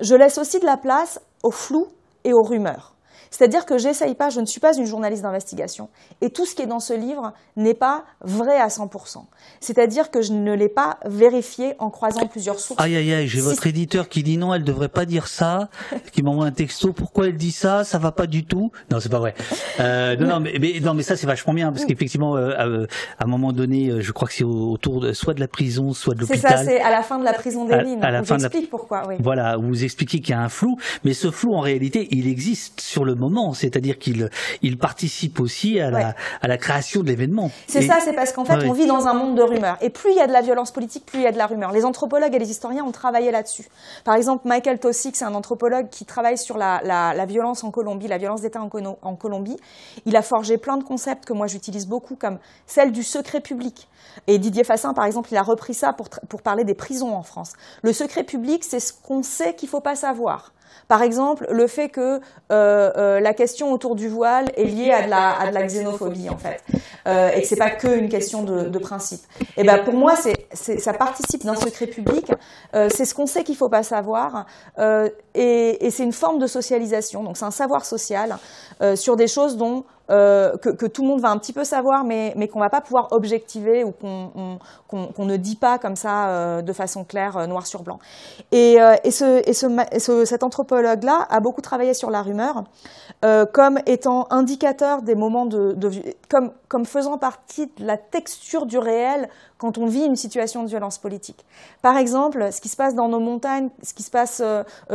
je 0.00 0.14
laisse 0.14 0.38
aussi 0.38 0.60
de 0.60 0.66
la 0.66 0.76
place 0.76 1.20
au 1.42 1.50
flou 1.50 1.86
et 2.24 2.32
aux 2.32 2.42
rumeurs. 2.42 2.94
C'est-à-dire 3.30 3.64
que 3.64 3.78
j'essaye 3.78 4.14
pas, 4.14 4.28
je 4.28 4.40
ne 4.40 4.46
suis 4.46 4.60
pas 4.60 4.76
une 4.76 4.86
journaliste 4.86 5.22
d'investigation. 5.22 5.88
Et 6.20 6.30
tout 6.30 6.46
ce 6.46 6.54
qui 6.54 6.62
est 6.62 6.66
dans 6.66 6.80
ce 6.80 6.92
livre 6.92 7.32
n'est 7.56 7.74
pas 7.74 8.04
vrai 8.20 8.56
à 8.56 8.66
100%. 8.68 9.24
C'est-à-dire 9.60 10.10
que 10.10 10.20
je 10.20 10.32
ne 10.32 10.52
l'ai 10.52 10.68
pas 10.68 10.98
vérifié 11.04 11.74
en 11.78 11.90
croisant 11.90 12.26
plusieurs 12.26 12.58
sources. 12.58 12.80
Aïe, 12.80 12.96
aïe, 12.96 13.12
aïe, 13.12 13.28
j'ai 13.28 13.40
votre 13.40 13.66
éditeur 13.66 14.08
qui 14.08 14.22
dit 14.22 14.36
non, 14.36 14.52
elle 14.52 14.64
devrait 14.64 14.88
pas 14.88 15.04
dire 15.04 15.28
ça, 15.28 15.68
qui 16.12 16.22
m'envoie 16.22 16.46
un 16.46 16.52
texto, 16.52 16.92
pourquoi 16.92 17.28
elle 17.28 17.36
dit 17.36 17.52
ça, 17.52 17.84
ça 17.84 17.98
va 17.98 18.12
pas 18.12 18.26
du 18.26 18.44
tout. 18.44 18.70
Non, 18.90 18.98
c'est 19.00 19.08
pas 19.08 19.20
vrai. 19.20 19.34
Euh, 19.78 20.16
non, 20.16 20.40
mais, 20.40 20.80
non, 20.82 20.94
mais 20.94 21.02
ça, 21.02 21.16
c'est 21.16 21.26
vachement 21.26 21.54
bien, 21.54 21.72
parce 21.72 21.84
qu'effectivement, 21.84 22.36
euh, 22.36 22.50
euh, 22.58 22.86
à, 23.18 23.24
un 23.24 23.28
moment 23.28 23.52
donné, 23.52 24.00
je 24.00 24.12
crois 24.12 24.26
que 24.26 24.34
c'est 24.34 24.44
autour 24.44 25.00
de, 25.00 25.12
soit 25.12 25.34
de 25.34 25.40
la 25.40 25.48
prison, 25.48 25.92
soit 25.92 26.14
de 26.14 26.20
l'hôpital. 26.20 26.40
C'est 26.40 26.56
ça, 26.56 26.64
c'est 26.64 26.80
à 26.80 26.90
la 26.90 27.02
fin 27.02 27.18
de 27.18 27.24
la 27.24 27.32
prison 27.32 27.64
des 27.64 27.78
lignes. 27.78 28.02
À, 28.02 28.10
la 28.10 28.24
fin 28.24 28.38
pourquoi, 28.70 29.04
oui. 29.08 29.16
Voilà, 29.20 29.56
vous 29.56 29.84
expliquez 29.84 30.20
qu'il 30.20 30.34
y 30.34 30.38
a 30.38 30.40
un 30.40 30.48
flou, 30.48 30.76
mais 31.04 31.12
ce 31.12 31.30
flou, 31.30 31.54
en 31.54 31.60
réalité, 31.60 32.08
il 32.10 32.26
existe 32.26 32.80
sur 32.80 33.04
le 33.04 33.14
moment, 33.20 33.54
c'est-à-dire 33.54 33.98
qu'il 33.98 34.28
il 34.62 34.78
participe 34.78 35.38
aussi 35.38 35.78
à 35.78 35.90
la, 35.90 36.14
à 36.42 36.48
la 36.48 36.58
création 36.58 37.02
de 37.02 37.06
l'événement. 37.06 37.50
C'est 37.68 37.82
ça, 37.82 37.98
c'est 38.04 38.14
parce 38.14 38.32
qu'en 38.32 38.44
fait, 38.44 38.66
on 38.66 38.72
vit 38.72 38.86
dans 38.86 39.06
un 39.06 39.14
monde 39.14 39.36
de 39.36 39.42
rumeurs. 39.42 39.76
Et 39.80 39.90
plus 39.90 40.10
il 40.10 40.16
y 40.16 40.20
a 40.20 40.26
de 40.26 40.32
la 40.32 40.42
violence 40.42 40.72
politique, 40.72 41.06
plus 41.06 41.20
il 41.20 41.22
y 41.22 41.26
a 41.26 41.32
de 41.32 41.38
la 41.38 41.46
rumeur. 41.46 41.72
Les 41.72 41.84
anthropologues 41.84 42.34
et 42.34 42.38
les 42.38 42.50
historiens 42.50 42.84
ont 42.84 42.92
travaillé 42.92 43.30
là-dessus. 43.30 43.68
Par 44.04 44.14
exemple, 44.14 44.48
Michael 44.48 44.78
Tosick, 44.78 45.16
c'est 45.16 45.24
un 45.24 45.34
anthropologue 45.34 45.88
qui 45.90 46.04
travaille 46.04 46.38
sur 46.38 46.58
la, 46.58 46.80
la, 46.84 47.14
la 47.14 47.26
violence 47.26 47.62
en 47.62 47.70
Colombie, 47.70 48.08
la 48.08 48.18
violence 48.18 48.40
d'État 48.40 48.60
en, 48.60 48.70
en 49.02 49.14
Colombie. 49.16 49.56
Il 50.06 50.16
a 50.16 50.22
forgé 50.22 50.58
plein 50.58 50.76
de 50.76 50.84
concepts 50.84 51.24
que 51.24 51.32
moi 51.32 51.46
j'utilise 51.46 51.86
beaucoup, 51.86 52.16
comme 52.16 52.38
celle 52.66 52.92
du 52.92 53.02
secret 53.02 53.40
public. 53.40 53.88
Et 54.26 54.38
Didier 54.38 54.64
Fassin, 54.64 54.94
par 54.94 55.04
exemple, 55.04 55.28
il 55.30 55.36
a 55.36 55.42
repris 55.42 55.74
ça 55.74 55.92
pour, 55.92 56.08
pour 56.08 56.42
parler 56.42 56.64
des 56.64 56.74
prisons 56.74 57.14
en 57.14 57.22
France. 57.22 57.52
Le 57.82 57.92
secret 57.92 58.24
public, 58.24 58.64
c'est 58.64 58.80
ce 58.80 58.92
qu'on 58.92 59.22
sait 59.22 59.54
qu'il 59.54 59.66
ne 59.66 59.70
faut 59.70 59.80
pas 59.80 59.96
savoir. 59.96 60.52
Par 60.88 61.02
exemple, 61.02 61.46
le 61.50 61.66
fait 61.66 61.88
que 61.88 62.00
euh, 62.10 62.20
euh, 62.50 63.20
la 63.20 63.34
question 63.34 63.72
autour 63.72 63.94
du 63.94 64.08
voile 64.08 64.50
est 64.56 64.64
liée 64.64 64.90
à 64.92 65.02
de 65.02 65.10
la, 65.10 65.38
à 65.38 65.48
de 65.48 65.54
la 65.54 65.64
xénophobie, 65.64 66.28
en 66.28 66.36
fait, 66.36 66.62
euh, 67.06 67.30
et 67.30 67.42
que 67.42 67.46
c'est 67.46 67.56
pas 67.56 67.70
que 67.70 67.88
une 67.88 68.08
question 68.08 68.42
de, 68.42 68.64
de 68.64 68.78
principe. 68.78 69.20
Et 69.56 69.64
ben 69.64 69.78
pour 69.84 69.94
moi, 69.94 70.14
c'est, 70.16 70.78
ça 70.78 70.92
participe 70.92 71.44
d'un 71.44 71.54
secret 71.54 71.86
public. 71.86 72.32
C'est 72.72 73.04
ce 73.04 73.14
qu'on 73.14 73.26
sait 73.26 73.44
qu'il 73.44 73.56
faut 73.56 73.68
pas 73.68 73.82
savoir, 73.82 74.46
et, 75.34 75.86
et 75.86 75.90
c'est 75.90 76.02
une 76.02 76.12
forme 76.12 76.38
de 76.38 76.46
socialisation. 76.46 77.22
Donc 77.22 77.36
c'est 77.36 77.44
un 77.44 77.50
savoir 77.50 77.84
social 77.84 78.38
sur 78.94 79.16
des 79.16 79.28
choses 79.28 79.56
dont 79.56 79.84
euh, 80.10 80.56
que, 80.56 80.86
tout 80.86 81.02
le 81.02 81.08
monde 81.08 81.20
va 81.20 81.30
un 81.30 81.38
petit 81.38 81.52
peu 81.52 81.64
savoir, 81.64 82.04
mais, 82.04 82.34
qu'on 82.48 82.60
va 82.60 82.70
pas 82.70 82.80
pouvoir 82.80 83.08
objectiver 83.12 83.84
ou 83.84 83.92
qu'on 83.92 85.24
ne 85.24 85.36
dit 85.36 85.56
pas 85.56 85.78
comme 85.78 85.96
ça 85.96 86.28
euh, 86.28 86.62
de 86.62 86.72
façon 86.72 87.04
claire, 87.04 87.36
euh, 87.36 87.46
noir 87.46 87.66
sur 87.66 87.82
blanc. 87.82 87.98
Et, 88.50 88.80
euh, 88.80 88.96
et, 89.04 89.10
ce, 89.10 89.48
et, 89.48 89.52
ce, 89.52 90.24
cet 90.24 90.42
anthropologue-là 90.42 91.26
a 91.30 91.40
beaucoup 91.40 91.60
travaillé 91.60 91.94
sur 91.94 92.10
la 92.10 92.22
rumeur 92.22 92.64
comme 93.52 93.78
étant 93.84 94.26
indicateur 94.30 95.02
des 95.02 95.14
moments 95.14 95.44
de, 95.44 95.76
comme, 96.68 96.86
faisant 96.86 97.18
partie 97.18 97.66
de 97.66 97.84
la 97.84 97.98
texture 97.98 98.64
du 98.64 98.78
réel 98.78 99.28
quand 99.58 99.76
on 99.76 99.84
vit 99.84 100.04
une 100.04 100.16
situation 100.16 100.62
de 100.62 100.68
violence 100.68 100.96
politique. 100.96 101.44
Par 101.82 101.98
exemple, 101.98 102.48
ce 102.50 102.62
qui 102.62 102.70
se 102.70 102.76
passe 102.76 102.94
dans 102.94 103.08
nos 103.08 103.20
montagnes, 103.20 103.68
ce 103.82 103.92
qui 103.92 104.02
se 104.02 104.10
passe 104.10 104.42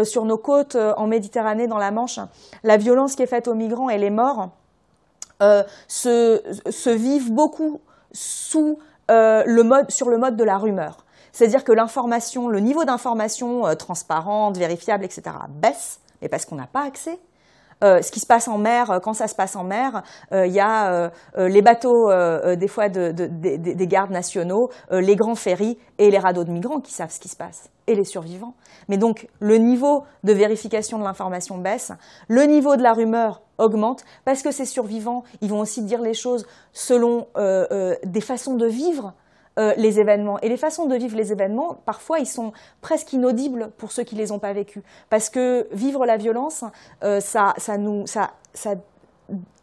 sur 0.03 0.25
nos 0.25 0.39
côtes 0.39 0.75
en 0.75 1.05
Méditerranée, 1.05 1.67
dans 1.67 1.77
la 1.77 1.91
Manche, 1.91 2.19
la 2.63 2.77
violence 2.77 3.15
qui 3.15 3.21
est 3.21 3.27
faite 3.27 3.47
aux 3.47 3.53
migrants 3.53 3.89
et 3.89 3.99
les 3.99 4.09
morts 4.09 4.49
se, 5.39 6.41
se, 6.69 6.89
vivent 6.89 7.31
beaucoup 7.31 7.81
sous, 8.11 8.79
euh, 9.11 9.43
le 9.45 9.63
mode, 9.63 9.91
sur 9.91 10.09
le 10.09 10.17
mode 10.17 10.35
de 10.35 10.43
la 10.43 10.57
rumeur. 10.57 11.05
C'est-à-dire 11.31 11.63
que 11.63 11.71
l'information, 11.71 12.47
le 12.47 12.59
niveau 12.59 12.85
d'information 12.85 13.67
euh, 13.67 13.75
transparente, 13.75 14.57
vérifiable, 14.57 15.03
etc., 15.03 15.23
baisse, 15.49 15.99
mais 16.21 16.29
parce 16.29 16.45
qu'on 16.45 16.55
n'a 16.55 16.67
pas 16.67 16.83
accès. 16.83 17.19
Euh, 17.83 18.01
ce 18.01 18.11
qui 18.11 18.19
se 18.19 18.25
passe 18.25 18.47
en 18.47 18.57
mer, 18.57 18.89
euh, 18.89 18.99
quand 18.99 19.13
ça 19.13 19.27
se 19.27 19.35
passe 19.35 19.55
en 19.55 19.63
mer, 19.63 20.03
il 20.31 20.51
y 20.51 20.59
a 20.59 21.11
les 21.37 21.61
bateaux 21.61 22.09
des 22.55 22.67
fois 22.67 22.89
de, 22.89 23.11
de, 23.11 23.27
de, 23.27 23.73
des 23.73 23.87
gardes 23.87 24.11
nationaux, 24.11 24.69
les 24.91 25.15
grands 25.15 25.35
ferries 25.35 25.77
et 25.97 26.09
les 26.09 26.19
radeaux 26.19 26.43
de 26.43 26.51
migrants 26.51 26.79
qui 26.79 26.93
savent 26.93 27.11
ce 27.11 27.19
qui 27.19 27.29
se 27.29 27.35
passe 27.35 27.69
et 27.87 27.95
les 27.95 28.03
survivants. 28.03 28.53
Mais 28.87 28.97
donc 28.97 29.27
le 29.39 29.57
niveau 29.57 30.03
de 30.23 30.33
vérification 30.33 30.97
de 30.99 31.03
l'information 31.03 31.57
baisse, 31.57 31.91
le 32.27 32.43
niveau 32.43 32.75
de 32.75 32.83
la 32.83 32.93
rumeur 32.93 33.41
augmente 33.57 34.03
parce 34.25 34.41
que 34.41 34.51
ces 34.51 34.65
survivants, 34.65 35.23
ils 35.41 35.49
vont 35.49 35.59
aussi 35.59 35.83
dire 35.83 36.01
les 36.01 36.13
choses 36.13 36.45
selon 36.73 37.27
euh, 37.37 37.65
euh, 37.71 37.95
des 38.03 38.21
façons 38.21 38.55
de 38.55 38.67
vivre 38.67 39.13
euh, 39.59 39.73
les 39.77 39.99
événements. 39.99 40.39
Et 40.41 40.49
les 40.49 40.57
façons 40.57 40.85
de 40.85 40.95
vivre 40.95 41.15
les 41.15 41.31
événements, 41.31 41.77
parfois, 41.85 42.19
ils 42.19 42.27
sont 42.27 42.53
presque 42.81 43.13
inaudibles 43.13 43.71
pour 43.77 43.91
ceux 43.91 44.03
qui 44.03 44.15
les 44.15 44.31
ont 44.31 44.39
pas 44.39 44.53
vécus. 44.53 44.83
Parce 45.09 45.29
que 45.29 45.67
vivre 45.71 46.05
la 46.05 46.17
violence, 46.17 46.63
ça, 47.01 47.53
ça 47.57 47.77
nous, 47.77 48.07
ça, 48.07 48.31
ça 48.53 48.75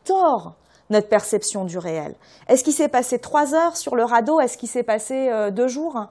tord 0.04 0.54
notre 0.90 1.08
perception 1.08 1.64
du 1.64 1.78
réel. 1.78 2.14
Est-ce 2.48 2.64
qu'il 2.64 2.72
s'est 2.72 2.88
passé 2.88 3.18
trois 3.18 3.54
heures 3.54 3.76
sur 3.76 3.96
le 3.96 4.04
radeau? 4.04 4.40
Est-ce 4.40 4.58
qu'il 4.58 4.68
s'est 4.68 4.82
passé 4.82 5.30
deux 5.52 5.68
jours? 5.68 6.06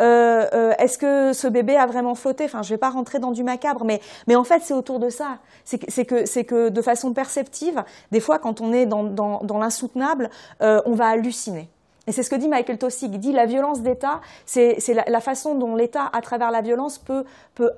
Euh, 0.00 0.46
euh, 0.52 0.72
est-ce 0.78 0.98
que 0.98 1.32
ce 1.32 1.46
bébé 1.46 1.76
a 1.76 1.86
vraiment 1.86 2.14
flotté? 2.14 2.44
Enfin, 2.44 2.62
je 2.62 2.70
vais 2.70 2.78
pas 2.78 2.90
rentrer 2.90 3.18
dans 3.18 3.30
du 3.30 3.44
macabre, 3.44 3.84
mais, 3.84 4.00
mais 4.26 4.36
en 4.36 4.44
fait, 4.44 4.62
c'est 4.62 4.74
autour 4.74 4.98
de 4.98 5.08
ça. 5.08 5.38
C'est 5.64 5.78
que, 6.04 6.26
c'est 6.26 6.44
que 6.44 6.68
de 6.68 6.82
façon 6.82 7.12
perceptive, 7.12 7.82
des 8.10 8.20
fois, 8.20 8.38
quand 8.38 8.60
on 8.60 8.72
est 8.72 8.86
dans, 8.86 9.04
dans, 9.04 9.40
dans 9.42 9.58
l'insoutenable, 9.58 10.30
euh, 10.62 10.80
on 10.86 10.92
va 10.92 11.08
halluciner. 11.08 11.68
Et 12.06 12.12
c'est 12.12 12.22
ce 12.22 12.30
que 12.30 12.36
dit 12.36 12.48
Michael 12.48 12.78
Tossig. 12.78 13.14
Il 13.14 13.20
dit 13.20 13.32
la 13.32 13.46
violence 13.46 13.80
d'État, 13.80 14.20
c'est 14.46 14.78
la, 15.06 15.20
façon 15.20 15.54
dont 15.54 15.74
l'État, 15.74 16.10
à 16.12 16.20
travers 16.20 16.50
la 16.50 16.60
violence, 16.60 16.98
peut, 16.98 17.24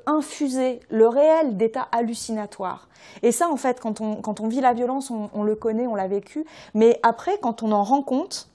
infuser 0.06 0.80
le 0.90 1.06
réel 1.06 1.56
d'état 1.56 1.88
hallucinatoire. 1.92 2.88
Et 3.22 3.30
ça, 3.30 3.48
en 3.48 3.56
fait, 3.56 3.80
quand 3.80 4.00
on, 4.00 4.48
vit 4.48 4.60
la 4.60 4.72
violence, 4.72 5.10
on, 5.10 5.30
on 5.32 5.42
le 5.42 5.54
connaît, 5.54 5.86
on 5.86 5.94
l'a 5.94 6.08
vécu. 6.08 6.44
Mais 6.74 6.98
après, 7.02 7.38
quand 7.40 7.62
on 7.62 7.72
en 7.72 7.84
rend 7.84 8.02
compte, 8.02 8.48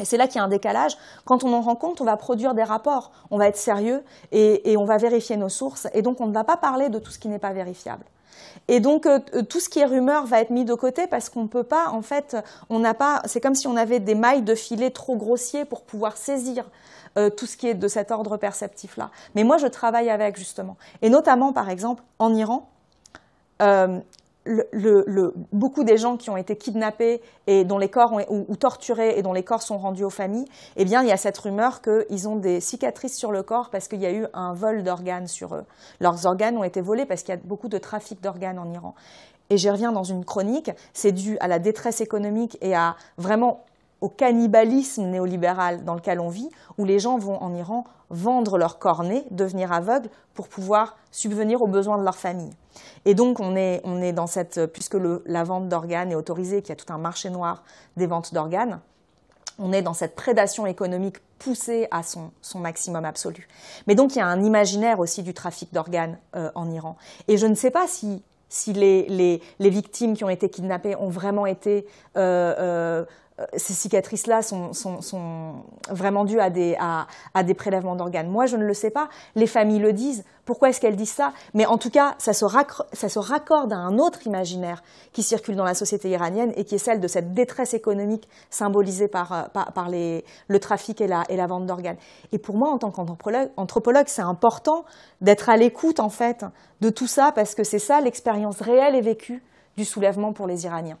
et 0.00 0.04
c'est 0.04 0.16
là 0.16 0.26
qu'il 0.26 0.36
y 0.36 0.38
a 0.40 0.44
un 0.44 0.48
décalage. 0.48 0.96
Quand 1.24 1.44
on 1.44 1.52
en 1.52 1.60
rend 1.60 1.76
compte, 1.76 2.00
on 2.00 2.04
va 2.04 2.16
produire 2.16 2.54
des 2.54 2.62
rapports, 2.62 3.12
on 3.30 3.38
va 3.38 3.48
être 3.48 3.56
sérieux 3.56 4.02
et, 4.32 4.76
on 4.76 4.84
va 4.84 4.96
vérifier 4.96 5.36
nos 5.36 5.48
sources. 5.48 5.86
Et 5.94 6.02
donc, 6.02 6.20
on 6.20 6.26
ne 6.26 6.32
va 6.32 6.44
pas 6.44 6.56
parler 6.56 6.88
de 6.88 6.98
tout 6.98 7.10
ce 7.10 7.18
qui 7.18 7.28
n'est 7.28 7.38
pas 7.38 7.52
vérifiable. 7.52 8.04
Et 8.68 8.80
donc 8.80 9.08
tout 9.48 9.60
ce 9.60 9.68
qui 9.68 9.80
est 9.80 9.84
rumeur 9.84 10.26
va 10.26 10.40
être 10.40 10.50
mis 10.50 10.64
de 10.64 10.74
côté 10.74 11.06
parce 11.06 11.28
qu'on 11.28 11.46
peut 11.46 11.64
pas, 11.64 11.88
en 11.90 12.02
fait, 12.02 12.36
on 12.70 12.78
n'a 12.78 12.94
pas. 12.94 13.22
C'est 13.26 13.40
comme 13.40 13.54
si 13.54 13.66
on 13.66 13.76
avait 13.76 14.00
des 14.00 14.14
mailles 14.14 14.42
de 14.42 14.54
filet 14.54 14.90
trop 14.90 15.16
grossiers 15.16 15.64
pour 15.64 15.82
pouvoir 15.82 16.16
saisir 16.16 16.64
tout 17.36 17.46
ce 17.46 17.56
qui 17.56 17.68
est 17.68 17.74
de 17.74 17.88
cet 17.88 18.10
ordre 18.10 18.36
perceptif-là. 18.36 19.10
Mais 19.34 19.44
moi, 19.44 19.58
je 19.58 19.66
travaille 19.66 20.08
avec 20.08 20.38
justement, 20.38 20.76
et 21.02 21.10
notamment, 21.10 21.52
par 21.52 21.68
exemple, 21.68 22.02
en 22.18 22.34
Iran. 22.34 22.68
Euh, 23.62 24.00
le, 24.44 25.34
beaucoup 25.52 25.84
des 25.84 25.96
gens 25.96 26.16
qui 26.16 26.30
ont 26.30 26.36
été 26.36 26.56
kidnappés 26.56 27.20
et 27.46 27.64
dont 27.64 27.78
les 27.78 27.88
corps 27.88 28.18
ou, 28.28 28.56
torturés 28.56 29.18
et 29.18 29.22
dont 29.22 29.32
les 29.32 29.42
corps 29.42 29.62
sont 29.62 29.78
rendus 29.78 30.04
aux 30.04 30.10
familles, 30.10 30.46
eh 30.76 30.84
bien, 30.84 31.02
il 31.02 31.08
y 31.08 31.12
a 31.12 31.16
cette 31.16 31.38
rumeur 31.38 31.80
qu'ils 31.82 32.28
ont 32.28 32.36
des 32.36 32.60
cicatrices 32.60 33.16
sur 33.16 33.32
le 33.32 33.42
corps 33.42 33.70
parce 33.70 33.88
qu'il 33.88 34.00
y 34.00 34.06
a 34.06 34.12
eu 34.12 34.26
un 34.34 34.54
vol 34.54 34.82
d'organes 34.82 35.28
sur 35.28 35.54
eux. 35.54 35.64
Leurs 36.00 36.26
organes 36.26 36.56
ont 36.56 36.64
été 36.64 36.80
volés 36.80 37.06
parce 37.06 37.22
qu'il 37.22 37.34
y 37.34 37.38
a 37.38 37.40
beaucoup 37.42 37.68
de 37.68 37.78
trafic 37.78 38.20
d'organes 38.20 38.58
en 38.58 38.70
Iran. 38.72 38.94
Et 39.50 39.58
j'y 39.58 39.70
reviens 39.70 39.92
dans 39.92 40.04
une 40.04 40.24
chronique, 40.24 40.70
c'est 40.94 41.12
dû 41.12 41.36
à 41.40 41.48
la 41.48 41.58
détresse 41.58 42.00
économique 42.00 42.56
et 42.62 42.74
à 42.74 42.96
vraiment 43.18 43.64
au 44.02 44.08
cannibalisme 44.08 45.04
néolibéral 45.04 45.84
dans 45.84 45.94
lequel 45.94 46.20
on 46.20 46.28
vit, 46.28 46.50
où 46.76 46.84
les 46.84 46.98
gens 46.98 47.16
vont 47.16 47.40
en 47.40 47.54
Iran 47.54 47.84
vendre 48.10 48.58
leur 48.58 48.78
cornet, 48.78 49.24
devenir 49.30 49.72
aveugles 49.72 50.10
pour 50.34 50.48
pouvoir 50.48 50.96
subvenir 51.10 51.62
aux 51.62 51.68
besoins 51.68 51.96
de 51.96 52.04
leur 52.04 52.16
famille. 52.16 52.52
Et 53.04 53.14
donc 53.14 53.40
on 53.40 53.56
est, 53.56 53.80
on 53.84 54.02
est 54.02 54.12
dans 54.12 54.26
cette, 54.26 54.66
puisque 54.66 54.98
la 55.24 55.44
vente 55.44 55.68
d'organes 55.68 56.10
est 56.10 56.16
autorisée, 56.16 56.60
qu'il 56.60 56.70
y 56.70 56.72
a 56.72 56.76
tout 56.76 56.92
un 56.92 56.98
marché 56.98 57.30
noir 57.30 57.62
des 57.96 58.06
ventes 58.06 58.34
d'organes, 58.34 58.80
on 59.58 59.72
est 59.72 59.82
dans 59.82 59.94
cette 59.94 60.16
prédation 60.16 60.66
économique 60.66 61.18
poussée 61.38 61.86
à 61.90 62.02
son, 62.02 62.30
maximum 62.56 63.04
absolu. 63.04 63.46
Mais 63.86 63.94
donc 63.94 64.14
il 64.14 64.18
y 64.18 64.22
a 64.22 64.26
un 64.26 64.42
imaginaire 64.42 64.98
aussi 64.98 65.22
du 65.22 65.34
trafic 65.34 65.72
d'organes 65.72 66.18
euh, 66.36 66.50
en 66.54 66.70
Iran. 66.70 66.96
Et 67.28 67.36
je 67.36 67.46
ne 67.46 67.54
sais 67.54 67.70
pas 67.70 67.86
si, 67.86 68.22
si 68.48 68.72
les, 68.72 69.06
les, 69.08 69.40
les, 69.58 69.70
victimes 69.70 70.14
qui 70.14 70.24
ont 70.24 70.28
été 70.28 70.48
kidnappées 70.48 70.96
ont 70.96 71.08
vraiment 71.08 71.46
été 71.46 71.86
euh, 72.16 72.54
euh, 72.58 73.04
ces 73.56 73.72
cicatrices-là 73.72 74.42
sont, 74.42 75.54
vraiment 75.88 76.24
dues 76.24 76.40
à 76.40 76.50
des, 76.50 77.54
prélèvements 77.54 77.96
d'organes. 77.96 78.28
Moi, 78.28 78.46
je 78.46 78.56
ne 78.56 78.64
le 78.64 78.74
sais 78.74 78.90
pas. 78.90 79.08
Les 79.34 79.46
familles 79.46 79.78
le 79.78 79.92
disent. 79.92 80.24
Pourquoi 80.44 80.70
est-ce 80.70 80.80
qu'elles 80.80 80.96
disent 80.96 81.12
ça? 81.12 81.32
Mais 81.54 81.66
en 81.66 81.78
tout 81.78 81.90
cas, 81.90 82.14
ça 82.18 82.32
se, 82.32 82.44
raccorde 83.18 83.72
à 83.72 83.76
un 83.76 83.98
autre 83.98 84.26
imaginaire 84.26 84.82
qui 85.12 85.22
circule 85.22 85.54
dans 85.54 85.64
la 85.64 85.74
société 85.74 86.10
iranienne 86.10 86.52
et 86.56 86.64
qui 86.64 86.74
est 86.74 86.78
celle 86.78 87.00
de 87.00 87.06
cette 87.06 87.32
détresse 87.32 87.74
économique 87.74 88.28
symbolisée 88.50 89.08
par, 89.08 89.32
euh, 89.32 90.20
le 90.48 90.58
trafic 90.58 91.00
et 91.00 91.06
la, 91.06 91.46
vente 91.46 91.66
d'organes. 91.66 91.96
Et 92.32 92.38
pour 92.38 92.56
moi, 92.56 92.70
en 92.70 92.78
tant 92.78 92.90
qu'anthropologue, 92.90 94.04
c'est 94.06 94.22
important 94.22 94.84
d'être 95.20 95.48
à 95.48 95.56
l'écoute, 95.56 96.00
en 96.00 96.10
fait, 96.10 96.44
de 96.80 96.90
tout 96.90 97.06
ça 97.06 97.30
parce 97.32 97.54
que 97.54 97.62
c'est 97.62 97.78
ça 97.78 98.00
l'expérience 98.00 98.60
réelle 98.60 98.96
et 98.96 99.00
vécue 99.00 99.42
du 99.76 99.84
soulèvement 99.84 100.32
pour 100.32 100.46
les 100.46 100.64
Iraniens. 100.64 100.98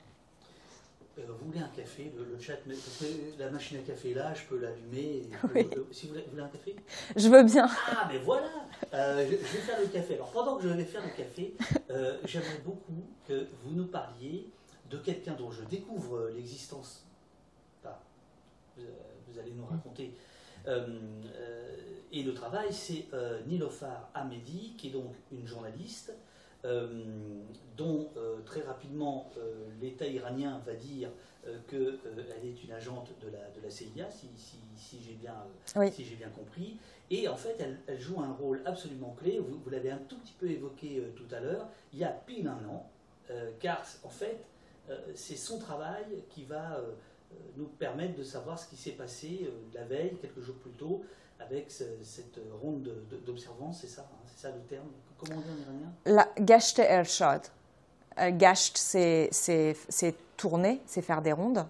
Euh, 1.18 1.22
vous 1.28 1.46
voulez 1.46 1.60
un 1.60 1.68
café 1.68 2.10
le, 2.16 2.38
chat, 2.40 2.54
la 3.38 3.50
machine 3.50 3.78
à 3.78 3.82
café 3.82 4.12
est 4.12 4.14
là, 4.14 4.32
je 4.32 4.44
peux 4.44 4.58
l'allumer. 4.58 5.28
Si 5.90 6.06
vous 6.06 6.14
voulez, 6.14 6.42
un 6.42 6.48
café 6.48 6.74
Je 7.16 7.28
veux 7.28 7.42
bien. 7.42 7.68
Ah, 7.88 8.08
mais 8.10 8.18
voilà 8.18 8.48
euh, 8.94 9.26
je, 9.26 9.30
vais 9.30 9.36
faire 9.36 9.80
le 9.80 9.88
café. 9.88 10.14
Alors, 10.14 10.30
pendant 10.30 10.56
que 10.56 10.62
je 10.62 10.68
vais 10.68 10.84
faire 10.84 11.02
le 11.02 11.10
café, 11.10 11.54
euh, 11.90 12.18
j'aimerais 12.24 12.60
beaucoup 12.64 13.04
que 13.28 13.46
vous 13.62 13.74
nous 13.74 13.86
parliez 13.86 14.48
de 14.90 14.96
quelqu'un 14.96 15.34
dont 15.34 15.50
je 15.50 15.62
découvre 15.64 16.30
l'existence. 16.34 17.04
vous, 17.84 19.38
allez 19.38 19.52
nous 19.52 19.66
raconter. 19.66 20.14
et 22.12 22.22
le 22.22 22.34
travail, 22.34 22.72
c'est 22.72 23.06
Nilofar 23.46 24.10
Ahmedi, 24.14 24.74
qui 24.78 24.88
est 24.88 24.92
donc 24.92 25.14
une 25.30 25.46
journaliste 25.46 26.12
dont 27.76 28.08
euh, 28.16 28.40
très 28.44 28.60
rapidement 28.60 29.30
euh, 29.36 29.66
l'État 29.80 30.06
iranien 30.06 30.62
va 30.64 30.74
dire 30.74 31.10
qu'elle 31.66 31.98
est 32.44 32.62
une 32.62 32.70
agente 32.70 33.10
de 33.20 33.26
la, 33.26 33.50
de 33.50 33.60
la 33.60 33.68
CIA, 33.68 34.08
si, 34.12 34.28
si, 34.76 35.02
j'ai 35.02 35.14
bien, 35.14 35.34
si 35.90 36.04
bien 36.14 36.28
compris. 36.28 36.78
Et 37.10 37.26
en 37.26 37.34
fait, 37.34 37.56
elle, 37.88 38.00
joue 38.00 38.20
un 38.20 38.32
rôle 38.32 38.62
absolument 38.64 39.16
clé. 39.18 39.40
Vous, 39.40 39.58
vous 39.58 39.70
l'avez 39.70 39.90
un 39.90 39.98
tout 39.98 40.16
petit 40.18 40.34
peu 40.38 40.48
évoqué 40.48 41.02
tout 41.16 41.26
à 41.34 41.40
l'heure. 41.40 41.66
Il 41.92 41.98
y 41.98 42.04
a 42.04 42.10
pile 42.10 42.46
un 42.46 42.64
an, 42.68 42.88
car 43.58 43.84
en 44.04 44.08
fait, 44.08 44.38
c'est 45.16 45.34
son 45.34 45.58
travail 45.58 46.22
qui 46.30 46.44
va 46.44 46.80
nous 47.56 47.66
permettre 47.66 48.14
de 48.14 48.22
savoir 48.22 48.56
ce 48.56 48.68
qui 48.68 48.76
s'est 48.76 48.92
passé 48.92 49.50
la 49.74 49.84
veille, 49.84 50.16
quelques 50.20 50.42
jours 50.42 50.58
plus 50.58 50.70
tôt, 50.70 51.02
avec 51.40 51.72
cette 51.72 52.38
ronde 52.60 52.88
d'observance, 53.26 53.80
c'est 53.80 53.88
ça, 53.88 54.08
hein, 54.12 54.21
ça 54.42 54.48
le 54.48 54.60
terme 54.62 54.88
Comment 55.18 55.38
on 55.38 55.40
dit 55.40 55.50
en 55.50 55.62
iranien 55.62 55.92
La 56.04 56.28
Gasht 56.40 56.80
Ershad. 56.80 57.42
Euh, 58.18 58.30
gasht, 58.32 58.76
c'est 58.76 59.30
tourner, 60.36 60.80
c'est 60.84 61.02
faire 61.02 61.22
des 61.22 61.32
rondes. 61.32 61.64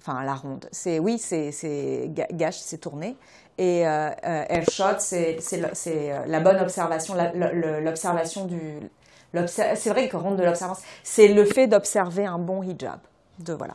Enfin, 0.00 0.24
la 0.24 0.34
ronde. 0.34 0.68
C'est 0.72 0.98
oui, 0.98 1.18
c'est 1.18 2.10
Gasht, 2.32 2.60
c'est 2.64 2.78
tourner. 2.78 3.16
Et 3.56 3.86
euh, 3.86 4.10
euh 4.24 4.44
Ershad, 4.48 5.00
c'est 5.00 5.38
euh, 5.62 6.26
la 6.26 6.40
bonne 6.40 6.58
observation, 6.60 7.14
l'observation 7.82 8.46
du. 8.46 8.60
C'est 9.46 9.90
vrai 9.90 10.08
que 10.08 10.16
ronde 10.16 10.36
de 10.36 10.42
l'observance, 10.42 10.80
c'est 11.04 11.28
le 11.28 11.44
fait 11.44 11.68
d'observer 11.68 12.26
un 12.26 12.38
bon 12.38 12.62
hijab. 12.62 12.98
De 13.38 13.52
voilà. 13.52 13.74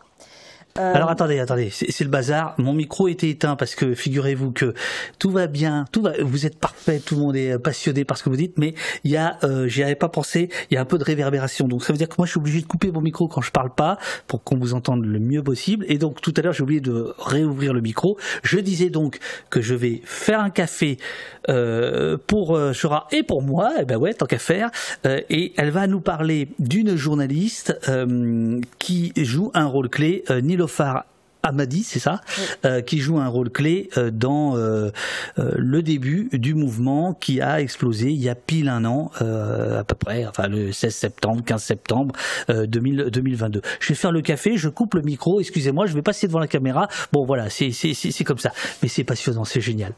Euh, 0.79 0.93
Alors 0.95 1.09
attendez, 1.09 1.39
attendez, 1.39 1.69
c'est 1.69 2.03
le 2.03 2.09
bazar. 2.09 2.55
Mon 2.57 2.73
micro 2.73 3.07
était 3.07 3.29
éteint 3.29 3.55
parce 3.55 3.75
que 3.75 3.93
figurez-vous 3.93 4.51
que 4.51 4.73
tout 5.19 5.29
va 5.29 5.45
bien, 5.45 5.85
tout 5.91 6.01
va, 6.01 6.13
vous 6.21 6.47
êtes 6.47 6.57
parfait, 6.57 6.99
tout 6.99 7.15
le 7.15 7.21
monde 7.21 7.35
est 7.35 7.59
passionné 7.59 8.05
par 8.05 8.17
ce 8.17 8.23
que 8.23 8.29
vous 8.29 8.37
dites, 8.37 8.57
mais 8.57 8.73
il 9.03 9.11
y 9.11 9.17
a, 9.17 9.37
euh, 9.43 9.67
j'y 9.67 9.83
avais 9.83 9.93
pas 9.93 10.09
pensé, 10.09 10.49
il 10.71 10.73
y 10.73 10.77
a 10.77 10.81
un 10.81 10.85
peu 10.85 10.97
de 10.97 11.03
réverbération. 11.03 11.67
Donc 11.67 11.83
ça 11.83 11.93
veut 11.93 11.99
dire 11.99 12.09
que 12.09 12.15
moi 12.17 12.25
je 12.25 12.31
suis 12.31 12.39
obligé 12.39 12.59
de 12.61 12.65
couper 12.65 12.91
mon 12.91 13.01
micro 13.01 13.27
quand 13.27 13.41
je 13.41 13.51
parle 13.51 13.73
pas 13.73 13.99
pour 14.27 14.43
qu'on 14.43 14.57
vous 14.57 14.73
entende 14.73 15.05
le 15.05 15.19
mieux 15.19 15.43
possible. 15.43 15.85
Et 15.89 15.99
donc 15.99 16.21
tout 16.21 16.33
à 16.37 16.41
l'heure 16.41 16.53
j'ai 16.53 16.63
oublié 16.63 16.81
de 16.81 17.13
réouvrir 17.19 17.73
le 17.73 17.81
micro. 17.81 18.17
Je 18.41 18.57
disais 18.57 18.89
donc 18.89 19.19
que 19.51 19.61
je 19.61 19.75
vais 19.75 20.01
faire 20.05 20.39
un 20.39 20.49
café 20.49 20.97
euh, 21.49 22.17
pour 22.25 22.55
euh, 22.55 22.73
Shura 22.73 23.07
et 23.11 23.21
pour 23.21 23.43
moi. 23.43 23.73
Et 23.77 23.81
eh 23.81 23.85
ben 23.85 23.97
ouais, 23.97 24.13
tant 24.13 24.25
qu'à 24.25 24.39
faire. 24.39 24.71
Euh, 25.05 25.21
et 25.29 25.53
elle 25.57 25.69
va 25.69 25.85
nous 25.85 26.01
parler 26.01 26.49
d'une 26.57 26.95
journaliste 26.95 27.77
euh, 27.89 28.59
qui 28.79 29.13
joue 29.17 29.51
un 29.53 29.65
rôle 29.65 29.89
clé, 29.89 30.23
Nilofar 30.63 31.05
Amadi, 31.45 31.83
c'est 31.83 31.99
ça, 31.99 32.21
euh, 32.63 32.81
qui 32.81 32.99
joue 32.99 33.17
un 33.17 33.27
rôle 33.27 33.49
clé 33.49 33.89
euh, 33.97 34.11
dans 34.11 34.55
euh, 34.55 34.91
le 35.35 35.81
début 35.81 36.29
du 36.31 36.53
mouvement 36.55 37.13
qui 37.13 37.41
a 37.41 37.59
explosé 37.59 38.11
il 38.11 38.21
y 38.21 38.29
a 38.29 38.35
pile 38.35 38.69
un 38.69 38.85
an, 38.85 39.11
à 39.19 39.83
peu 39.83 39.95
près, 39.95 40.25
enfin 40.25 40.47
le 40.47 40.71
16 40.71 40.95
septembre, 40.95 41.43
15 41.43 41.61
septembre 41.61 42.15
2022. 42.47 43.61
Je 43.81 43.89
vais 43.89 43.95
faire 43.95 44.13
le 44.13 44.21
café, 44.21 44.55
je 44.55 44.69
coupe 44.69 44.93
le 44.93 45.01
micro, 45.01 45.41
excusez-moi, 45.41 45.85
je 45.85 45.93
vais 45.93 46.01
passer 46.01 46.27
devant 46.27 46.39
la 46.39 46.47
caméra. 46.47 46.87
Bon 47.11 47.25
voilà, 47.25 47.49
c'est 47.49 47.73
comme 48.25 48.37
ça, 48.37 48.51
mais 48.81 48.87
c'est 48.87 49.03
passionnant, 49.03 49.43
c'est 49.43 49.61
génial. 49.61 49.91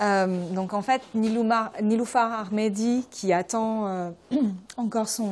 donc 0.00 0.74
en 0.74 0.82
fait, 0.82 1.02
Niloufar 1.14 2.48
Ahmedi 2.48 3.06
qui 3.12 3.32
attend 3.32 4.12
encore 4.76 5.08
son, 5.08 5.30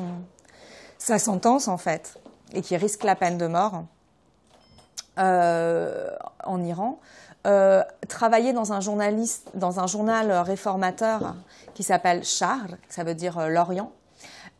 sa 0.96 1.18
sentence 1.18 1.66
en 1.66 1.78
fait 1.78 2.20
et 2.54 2.60
qui 2.60 2.76
risque 2.76 3.02
la 3.02 3.16
peine 3.16 3.36
de 3.36 3.48
mort 3.48 3.84
euh, 5.18 6.10
en 6.44 6.62
Iran, 6.62 7.00
euh, 7.46 7.82
travaillait 8.08 8.52
dans 8.52 8.72
un, 8.72 8.80
journaliste, 8.80 9.50
dans 9.54 9.80
un 9.80 9.86
journal 9.86 10.30
réformateur 10.32 11.34
qui 11.74 11.82
s'appelle 11.82 12.24
Char, 12.24 12.66
ça 12.88 13.04
veut 13.04 13.14
dire 13.14 13.38
euh, 13.38 13.48
l'Orient. 13.48 13.92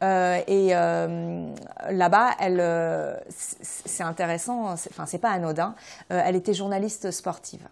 et 0.02 0.70
là-bas, 0.70 2.30
elle, 2.40 3.20
c'est 3.30 4.02
intéressant, 4.02 4.72
enfin 4.72 5.06
c'est 5.06 5.18
pas 5.18 5.30
anodin. 5.30 5.74
elle 6.09 6.36
était 6.36 6.54
journaliste 6.54 7.11
sportive. 7.11 7.66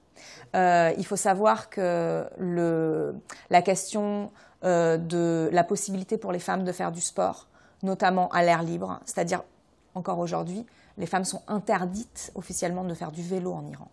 il 0.55 1.05
faut 1.07 1.17
savoir 1.17 1.71
que 1.71 2.25
la 3.51 3.63
question 3.63 4.31
de 4.63 5.49
la 5.53 5.65
possibilité 5.65 6.19
pour 6.19 6.33
les 6.33 6.41
femmes 6.41 6.65
de 6.65 6.73
faire 6.73 6.91
du 6.91 7.01
sport, 7.01 7.47
notamment 7.83 8.29
à 8.31 8.43
l'air 8.43 8.63
libre, 8.63 9.01
c'est-à-dire 9.05 9.43
encore 9.95 10.19
aujourd'hui, 10.19 10.67
les 10.99 11.07
femmes 11.07 11.25
sont 11.25 11.43
interdites 11.49 12.33
officiellement 12.35 12.85
de 12.85 12.95
faire 12.95 13.13
du 13.13 13.23
vélo 13.23 13.53
en 13.53 13.67
Iran. 13.67 13.89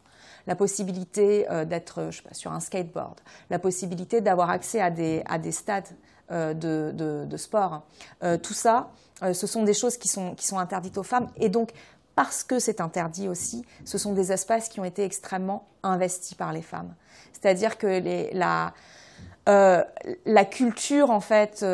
La 0.48 0.56
possibilité 0.56 1.50
euh, 1.50 1.66
d'être 1.66 2.10
sur 2.32 2.52
un 2.52 2.60
skateboard, 2.60 3.20
la 3.50 3.60
possibilité 3.60 4.22
d'avoir 4.22 4.50
accès 4.50 4.82
à 4.82 4.90
des, 4.90 5.24
stades 5.52 5.88
euh, 6.32 6.54
de, 6.54 7.38
sport, 7.38 7.84
euh, 8.24 8.38
tout 8.38 8.54
ça, 8.54 8.92
ce 9.22 9.48
sont 9.48 9.64
des 9.64 9.74
choses 9.74 9.98
qui 9.98 10.10
sont, 10.10 10.36
interdites 10.58 10.98
aux 10.98 11.04
femmes. 11.04 11.30
Et 11.38 11.48
donc, 11.48 11.72
parce 12.16 12.44
que 12.44 12.60
c'est 12.60 12.82
interdit 12.82 13.30
aussi, 13.30 13.66
ce 13.86 13.98
sont 13.98 14.14
des 14.14 14.34
espaces 14.34 14.68
qui 14.68 14.82
ont 14.82 14.86
été 14.86 15.04
extrêmement 15.04 15.68
investis 15.82 16.36
par 16.36 16.52
les 16.52 16.62
femmes. 16.62 16.94
C'est-à-dire 17.32 17.78
que 17.78 18.02
la 20.26 20.46
culture 20.46 21.10
en 21.10 21.22
fait 21.22 21.66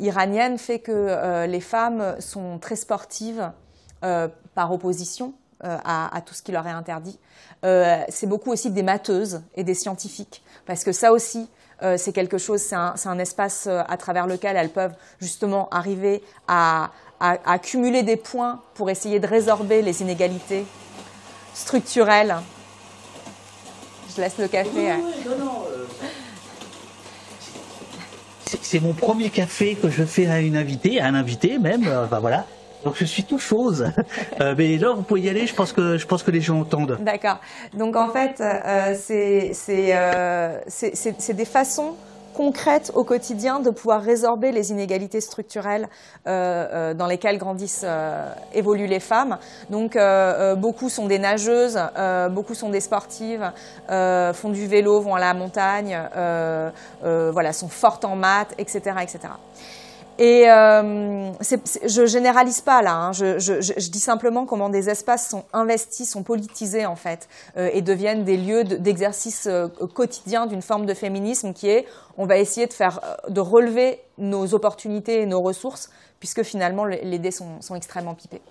iranienne 0.00 0.58
fait 0.58 0.80
que 0.80 1.46
les 1.46 1.60
femmes 1.60 2.16
sont 2.18 2.58
très 2.58 2.76
sportives, 2.76 3.52
euh, 4.04 4.28
par 4.54 4.72
opposition 4.72 5.34
à, 5.60 6.22
tout 6.24 6.34
ce 6.34 6.42
qui 6.42 6.52
leur 6.52 6.64
est 6.68 6.70
interdit. 6.70 7.18
c'est 7.64 8.28
beaucoup 8.28 8.52
aussi 8.52 8.70
des 8.70 8.84
matheuses 8.84 9.42
et 9.56 9.64
des 9.64 9.74
scientifiques, 9.74 10.40
parce 10.66 10.84
que 10.84 10.92
ça 10.92 11.10
aussi, 11.10 11.48
c'est 11.96 12.12
quelque 12.12 12.38
chose, 12.38 12.60
c'est 12.60 12.76
un, 12.76 13.18
espace 13.18 13.66
à 13.66 13.96
travers 13.96 14.28
lequel 14.28 14.56
elles 14.56 14.70
peuvent 14.70 14.94
justement 15.18 15.68
arriver 15.70 16.22
à, 16.46 16.92
accumuler 17.18 18.04
des 18.04 18.14
points 18.14 18.60
pour 18.74 18.88
essayer 18.88 19.18
de 19.18 19.26
résorber 19.26 19.82
les 19.82 20.00
inégalités 20.00 20.64
structurelles. 21.54 22.36
Je 24.14 24.20
laisse 24.20 24.38
le 24.38 24.46
café. 24.46 24.92
c'est 28.62 28.80
mon 28.80 28.92
premier 28.92 29.30
café 29.30 29.74
que 29.74 29.88
je 29.88 30.04
fais 30.04 30.26
à 30.26 30.40
une 30.40 30.56
invitée, 30.56 31.00
à 31.00 31.06
un 31.06 31.14
invité 31.14 31.58
même. 31.58 31.88
Enfin 32.04 32.18
voilà. 32.18 32.46
Donc 32.84 32.94
je 32.96 33.04
suis 33.04 33.24
tout 33.24 33.38
chose. 33.38 33.86
Euh, 34.40 34.54
mais 34.56 34.76
là, 34.76 34.92
vous 34.92 35.02
pouvez 35.02 35.22
y 35.22 35.28
aller. 35.28 35.46
Je 35.46 35.54
pense 35.54 35.72
que 35.72 35.98
je 35.98 36.06
pense 36.06 36.22
que 36.22 36.30
les 36.30 36.40
gens 36.40 36.60
entendent. 36.60 36.96
D'accord. 37.00 37.38
Donc 37.74 37.96
en 37.96 38.08
fait, 38.08 38.40
euh, 38.40 38.94
euh, 39.68 40.60
c'est 40.68 41.32
des 41.32 41.44
façons 41.44 41.94
concrètes 42.38 42.92
au 42.94 43.02
quotidien 43.02 43.58
de 43.58 43.70
pouvoir 43.70 44.00
résorber 44.00 44.52
les 44.52 44.70
inégalités 44.70 45.20
structurelles 45.20 45.88
euh, 46.28 46.30
euh, 46.30 46.94
dans 46.94 47.08
lesquelles 47.08 47.36
grandissent, 47.36 47.82
euh, 47.84 48.32
évoluent 48.54 48.86
les 48.86 49.00
femmes. 49.00 49.38
Donc 49.70 49.98
beaucoup 50.56 50.88
sont 50.88 51.06
des 51.06 51.18
nageuses, 51.18 51.80
beaucoup 52.30 52.54
sont 52.54 52.70
des 52.70 52.80
sportives, 52.80 53.50
font 53.88 54.50
du 54.50 54.66
vélo, 54.68 55.00
vont 55.00 55.16
à 55.16 55.20
la 55.20 55.34
montagne, 55.34 55.98
voilà, 57.02 57.52
sont 57.52 57.68
fortes 57.68 58.04
en 58.04 58.14
maths, 58.14 58.54
etc., 58.58 58.78
etc. 59.02 59.18
Et 60.18 60.50
euh, 60.50 61.32
je 61.86 62.06
généralise 62.06 62.60
pas 62.60 62.82
là, 62.82 62.94
hein. 62.96 63.12
je, 63.12 63.38
je, 63.38 63.60
je, 63.60 63.88
dis 63.88 64.00
simplement 64.00 64.46
comment 64.46 64.68
des 64.68 64.90
espaces 64.90 65.28
sont 65.28 65.44
investis, 65.52 66.10
sont 66.10 66.24
politisés 66.24 66.86
en 66.86 66.96
fait, 66.96 67.28
euh, 67.56 67.70
et 67.72 67.82
deviennent 67.82 68.24
des 68.24 68.36
lieux 68.36 68.64
d'exercice 68.64 69.46
euh, 69.46 69.68
quotidien 69.68 70.46
d'une 70.46 70.62
forme 70.62 70.86
de 70.86 70.94
féminisme 70.94 71.52
qui 71.52 71.68
est, 71.68 71.86
on 72.16 72.26
va 72.26 72.38
essayer 72.38 72.66
de 72.66 72.72
faire, 72.72 72.98
euh, 73.04 73.30
de 73.30 73.40
relever 73.40 74.00
nos 74.18 74.54
opportunités 74.54 75.22
et 75.22 75.26
nos 75.26 75.40
ressources, 75.40 75.88
puisque 76.18 76.42
finalement 76.42 76.84
les 76.84 77.18
dés 77.20 77.30
sont, 77.30 77.60
sont 77.60 77.76
extrêmement 77.76 78.14
pipés. 78.14 78.42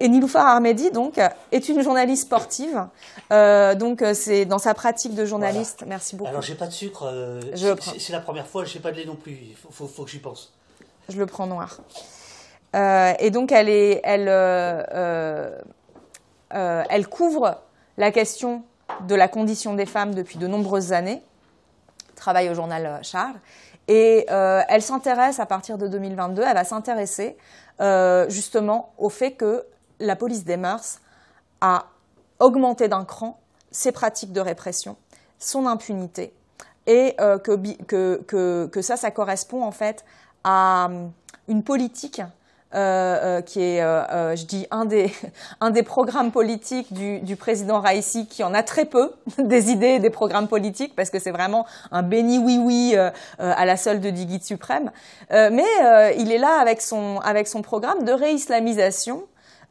Et 0.00 0.08
Niloufar 0.08 0.46
Armedi, 0.46 0.90
donc, 0.90 1.20
est 1.50 1.68
une 1.68 1.82
journaliste 1.82 2.22
sportive. 2.22 2.86
Euh, 3.32 3.74
donc, 3.74 4.04
c'est 4.14 4.44
dans 4.44 4.58
sa 4.58 4.72
pratique 4.72 5.14
de 5.14 5.24
journaliste. 5.24 5.84
Merci 5.86 6.14
beaucoup. 6.14 6.30
Alors, 6.30 6.42
j'ai 6.42 6.54
pas 6.54 6.66
de 6.66 6.72
sucre. 6.72 7.10
c'est 7.98 8.12
la 8.12 8.20
première 8.20 8.46
fois. 8.46 8.64
J'ai 8.64 8.80
pas 8.80 8.92
de 8.92 8.98
lait 8.98 9.06
non 9.06 9.16
plus. 9.16 9.32
Il 9.32 9.56
faut, 9.56 9.70
faut, 9.72 9.88
faut 9.88 10.04
que 10.04 10.10
j'y 10.10 10.20
pense 10.20 10.52
je 11.08 11.18
le 11.18 11.26
prends 11.26 11.46
noir. 11.46 11.80
Euh, 12.76 13.12
et 13.18 13.30
donc, 13.30 13.52
euh, 13.52 13.96
euh, 16.54 16.82
elle 16.88 17.08
couvre 17.08 17.60
la 17.96 18.10
question 18.10 18.62
de 19.06 19.14
la 19.14 19.28
condition 19.28 19.74
des 19.74 19.86
femmes 19.86 20.14
depuis 20.14 20.38
de 20.38 20.46
nombreuses 20.46 20.92
années, 20.92 21.22
travaille 22.14 22.48
au 22.50 22.54
journal 22.54 23.00
Charles, 23.02 23.36
et 23.86 24.26
elle 24.28 24.82
s'intéresse 24.82 25.40
à 25.40 25.46
partir 25.46 25.78
de 25.78 25.88
2022, 25.88 26.42
elle 26.42 26.54
va 26.54 26.64
s'intéresser 26.64 27.36
justement 28.28 28.92
au 28.98 29.08
fait 29.08 29.32
que 29.32 29.64
la 30.00 30.16
police 30.16 30.44
des 30.44 30.56
mœurs 30.56 31.00
a 31.60 31.86
augmenté 32.38 32.88
d'un 32.88 33.04
cran 33.04 33.40
ses 33.70 33.92
pratiques 33.92 34.32
de 34.32 34.40
répression, 34.40 34.96
son 35.38 35.66
impunité, 35.66 36.32
et 36.86 37.14
que, 37.18 38.66
que, 38.66 38.82
ça, 38.82 38.96
ça 38.96 39.10
correspond 39.10 39.62
en 39.62 39.72
fait 39.72 40.04
à 40.44 40.88
euh, 40.90 41.06
une 41.48 41.62
politique 41.62 42.20
euh, 42.74 43.38
euh, 43.38 43.40
qui 43.40 43.62
est, 43.62 43.80
je 43.80 44.44
dis, 44.44 44.66
un 44.70 44.84
des, 44.84 45.10
un 45.60 45.70
des 45.70 45.82
programmes 45.82 46.30
politiques 46.30 46.92
du, 46.92 47.36
président 47.36 47.80
Raisi, 47.80 48.26
qui 48.26 48.44
en 48.44 48.52
a 48.52 48.62
très 48.62 48.84
peu 48.84 49.12
des 49.38 49.70
idées 49.70 49.94
et 49.94 49.98
des 49.98 50.10
programmes 50.10 50.48
politiques, 50.48 50.94
parce 50.94 51.10
que 51.10 51.18
c'est 51.18 51.30
vraiment 51.30 51.66
un 51.90 52.02
béni 52.02 52.38
oui-oui 52.38 52.94
à 53.38 53.64
la 53.64 53.76
solde 53.76 54.06
du 54.06 54.24
guide 54.26 54.44
suprême. 54.44 54.90
mais 55.30 55.64
il 56.18 56.30
est 56.30 56.38
là 56.38 56.60
avec 56.60 56.82
son, 56.82 57.20
avec 57.20 57.48
son 57.48 57.62
programme 57.62 58.04
de 58.04 58.12
réislamisation 58.12 59.24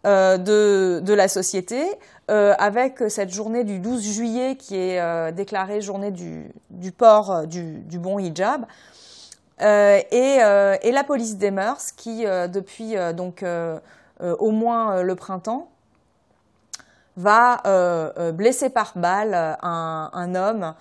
de, 0.04 1.00
de 1.00 1.14
la 1.14 1.28
société, 1.28 1.84
avec 2.28 3.04
cette 3.10 3.30
journée 3.30 3.64
du 3.64 3.78
12 3.78 4.02
juillet 4.02 4.56
qui 4.56 4.76
est 4.76 5.32
déclarée 5.34 5.82
journée 5.82 6.12
du, 6.12 6.52
du 6.72 6.92
port 6.92 7.46
du, 7.46 7.80
du 7.82 8.00
bon 8.00 8.18
hijab. 8.18 8.66
Euh, 9.62 10.00
et, 10.12 10.38
euh, 10.42 10.78
et, 10.82 10.92
la 10.92 11.04
police 11.04 11.38
des 11.38 11.50
mœurs 11.50 11.92
qui, 11.92 12.28
euh, 12.28 12.48
depuis 12.48 12.96
donc 13.16 13.44
au 14.20 14.52
moins 14.52 15.02
le 15.02 15.16
printemps, 15.16 15.70
va 17.16 17.62
blesser 18.34 18.70
par 18.70 18.94
balle 18.96 19.58
un, 19.62 20.10
un 20.14 20.36
homme 20.36 20.74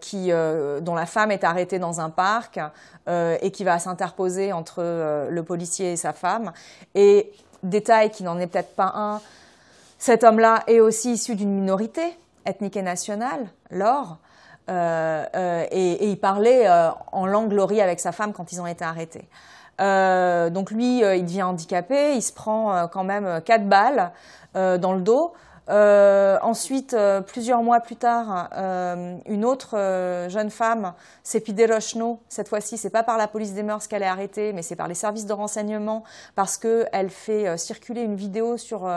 qui, 0.00 0.30
dont 0.82 0.94
la 0.94 1.06
femme 1.06 1.30
est 1.30 1.44
arrêtée 1.44 1.78
dans 1.78 2.00
un 2.00 2.10
parc 2.10 2.60
et 3.08 3.50
qui 3.50 3.64
va 3.64 3.78
s'interposer 3.78 4.52
entre 4.52 4.82
le 5.28 5.42
policier 5.42 5.92
et 5.92 5.96
sa 5.96 6.12
femme. 6.12 6.52
Et 6.94 7.32
détail 7.62 8.10
qui 8.10 8.22
n'en 8.22 8.38
est 8.38 8.46
peut-être 8.46 8.74
pas 8.74 8.92
un, 8.94 9.20
cet 9.98 10.24
homme-là 10.24 10.64
est 10.66 10.80
aussi 10.80 11.12
issu 11.12 11.34
d'une 11.34 11.52
minorité 11.52 12.16
ethnique 12.46 12.76
et 12.76 12.82
nationale, 12.82 13.48
l'or. 13.70 14.16
Euh, 14.70 15.24
euh, 15.34 15.66
et, 15.70 16.10
il 16.10 16.18
parlait 16.18 16.68
euh, 16.68 16.90
en 17.12 17.26
langue 17.26 17.52
lori 17.52 17.80
avec 17.80 17.98
sa 17.98 18.12
femme 18.12 18.32
quand 18.32 18.52
ils 18.52 18.60
ont 18.60 18.66
été 18.66 18.84
arrêtés. 18.84 19.28
donc 20.50 20.70
lui, 20.70 21.00
il 21.00 21.24
devient 21.24 21.42
handicapé, 21.42 22.14
il 22.14 22.22
se 22.22 22.32
prend 22.32 22.86
quand 22.88 23.04
même 23.04 23.40
quatre 23.44 23.66
balles 23.66 24.12
dans 24.54 24.92
le 24.92 25.00
dos. 25.00 25.32
Euh, 25.68 26.38
ensuite, 26.42 26.96
plusieurs 27.26 27.62
mois 27.62 27.80
plus 27.80 27.96
tard, 27.96 28.48
euh, 28.56 29.16
une 29.26 29.44
autre 29.44 29.76
jeune 30.28 30.50
femme, 30.50 30.94
Sepide 31.22 31.70
Rochno, 31.70 32.20
cette 32.28 32.48
fois-ci, 32.48 32.76
c'est 32.76 32.90
pas 32.90 33.02
par 33.02 33.18
la 33.18 33.28
police 33.28 33.52
des 33.52 33.62
mœurs 33.62 33.86
qu'elle 33.86 34.02
est 34.02 34.06
arrêtée, 34.06 34.52
mais 34.52 34.62
c'est 34.62 34.76
par 34.76 34.88
les 34.88 34.94
services 34.94 35.26
de 35.26 35.32
renseignement 35.32 36.04
parce 36.34 36.56
qu'elle 36.56 37.10
fait 37.10 37.56
circuler 37.58 38.02
une 38.02 38.16
vidéo 38.16 38.56
sur, 38.56 38.90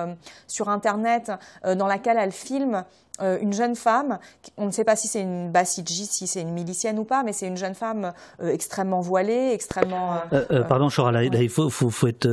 sur 0.48 0.70
Internet 0.70 1.32
dans 1.64 1.88
laquelle 1.88 2.18
elle 2.18 2.32
filme 2.32 2.84
euh, 3.22 3.38
une 3.40 3.54
jeune 3.54 3.76
femme, 3.76 4.18
on 4.58 4.66
ne 4.66 4.72
sait 4.72 4.84
pas 4.84 4.96
si 4.96 5.08
c'est 5.08 5.22
une 5.22 5.52
Bassidji, 5.52 6.08
si 6.08 6.26
c'est 6.26 6.42
une 6.42 6.50
milicienne 6.50 6.98
ou 6.98 7.04
pas, 7.04 7.22
mais 7.22 7.32
c'est 7.32 7.46
une 7.46 7.58
jeune 7.58 7.76
femme 7.76 8.12
euh, 8.42 8.52
extrêmement 8.52 9.02
voilée, 9.02 9.52
extrêmement... 9.54 10.16
Euh, 10.34 10.64
pardon, 10.64 10.90
Chora, 10.90 11.12
là, 11.12 11.24
il 11.24 11.50
faut, 11.50 11.70
faut, 11.70 11.92
faut 11.92 12.08
être 12.08 12.28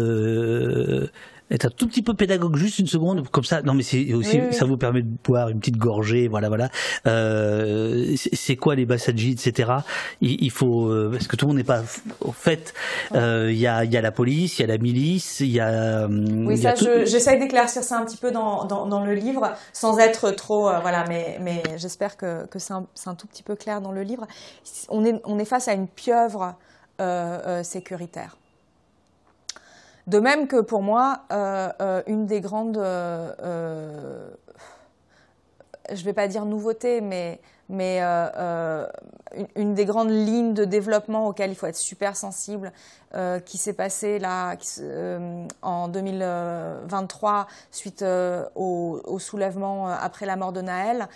être 1.50 1.66
un 1.66 1.70
tout 1.70 1.88
petit 1.88 2.02
peu 2.02 2.14
pédagogue, 2.14 2.56
juste 2.56 2.78
une 2.78 2.86
seconde, 2.86 3.28
comme 3.28 3.44
ça. 3.44 3.62
Non, 3.62 3.74
mais 3.74 3.82
c'est 3.82 4.12
aussi, 4.14 4.40
ça 4.52 4.64
vous 4.64 4.76
permet 4.76 5.02
de 5.02 5.10
boire 5.24 5.48
une 5.48 5.58
petite 5.58 5.76
gorgée, 5.76 6.28
voilà, 6.28 6.48
voilà. 6.48 6.70
Euh, 7.06 8.14
c'est 8.16 8.56
quoi 8.56 8.74
les 8.74 8.86
bassadji, 8.86 9.32
etc. 9.32 9.72
Il, 10.20 10.42
il, 10.42 10.50
faut, 10.50 10.86
euh, 10.86 11.10
parce 11.12 11.26
que 11.26 11.36
tout 11.36 11.46
le 11.46 11.48
monde 11.48 11.58
n'est 11.58 11.64
pas 11.64 11.82
au 12.20 12.32
fait. 12.32 12.72
Euh, 13.14 13.48
il 13.50 13.58
y, 13.58 13.66
a, 13.66 13.84
y 13.84 13.96
a 13.96 14.00
la 14.00 14.12
police, 14.12 14.58
il 14.58 14.62
y 14.62 14.64
a 14.64 14.68
la 14.68 14.78
milice, 14.78 15.40
il 15.40 15.50
y 15.50 15.60
a. 15.60 16.06
Oui, 16.08 16.56
ça, 16.56 16.74
j'essaye 16.74 17.38
d'éclaircir 17.38 17.82
ça 17.82 17.98
un 17.98 18.04
petit 18.04 18.16
peu 18.16 18.30
dans, 18.30 18.64
dans, 18.64 18.86
dans, 18.86 19.04
le 19.04 19.14
livre, 19.14 19.52
sans 19.72 19.98
être 19.98 20.30
trop, 20.30 20.70
voilà, 20.82 21.04
mais, 21.08 21.38
mais 21.40 21.62
j'espère 21.76 22.16
que, 22.16 22.46
que 22.46 22.58
c'est 22.58 22.74
un, 22.74 22.86
un, 23.06 23.14
tout 23.14 23.26
petit 23.26 23.42
peu 23.42 23.56
clair 23.56 23.80
dans 23.80 23.92
le 23.92 24.02
livre. 24.02 24.26
On 24.88 25.04
est, 25.04 25.20
on 25.24 25.38
est 25.38 25.44
face 25.44 25.68
à 25.68 25.72
une 25.72 25.88
pieuvre 25.88 26.54
sécuritaire. 27.62 28.36
De 30.10 30.18
même 30.18 30.48
que 30.48 30.60
pour 30.60 30.82
moi, 30.82 31.20
euh, 31.30 31.70
euh, 31.80 32.02
une 32.08 32.26
des 32.26 32.40
grandes, 32.40 32.78
euh, 32.78 34.28
je 35.88 36.00
ne 36.00 36.04
vais 36.04 36.12
pas 36.12 36.26
dire 36.26 36.44
nouveauté, 36.46 37.00
mais, 37.00 37.40
une, 39.54 39.74
des 39.74 39.84
grandes 39.84 40.10
lignes 40.10 40.52
de 40.52 40.64
développement 40.64 41.28
auxquelles 41.28 41.52
il 41.52 41.54
faut 41.54 41.68
être 41.68 41.76
super 41.76 42.16
sensible, 42.16 42.72
qui 43.46 43.56
s'est 43.56 43.72
passée 43.72 44.18
là 44.18 44.56
en 45.62 45.86
2023 45.86 47.46
suite 47.70 48.04
au, 48.56 49.00
au, 49.04 49.18
soulèvement 49.20 49.86
après 49.86 50.26
la 50.26 50.34
mort 50.34 50.52
de 50.52 50.60
Naël, 50.60 51.06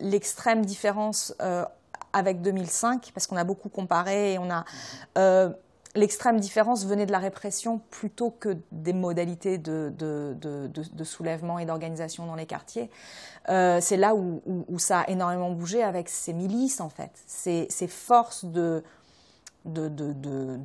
l'extrême 0.00 0.64
différence 0.64 1.34
avec 2.14 2.40
2005, 2.40 3.10
parce 3.12 3.26
qu'on 3.26 3.36
a 3.36 3.44
beaucoup 3.44 3.68
comparé 3.68 4.32
et 4.32 4.38
on 4.38 4.48
a 4.50 4.64
l'extrême 5.94 6.40
différence 6.40 6.84
venait 6.86 7.06
de 7.06 7.12
la 7.12 7.18
répression 7.18 7.80
plutôt 7.90 8.30
que 8.30 8.56
des 8.72 8.92
modalités 8.92 9.58
de, 9.58 9.92
soulèvement 11.04 11.58
et 11.58 11.66
d'organisation 11.66 12.26
dans 12.26 12.34
les 12.34 12.46
quartiers. 12.46 12.90
Euh, 13.48 13.78
c'est 13.80 13.96
là 13.96 14.14
où, 14.14 14.78
ça 14.78 15.00
a 15.00 15.10
énormément 15.10 15.50
bougé 15.50 15.82
avec 15.82 16.08
ces 16.08 16.32
milices, 16.32 16.80
en 16.80 16.88
fait, 16.88 17.10
ces, 17.26 17.68
forces 17.88 18.44
de, 18.44 18.82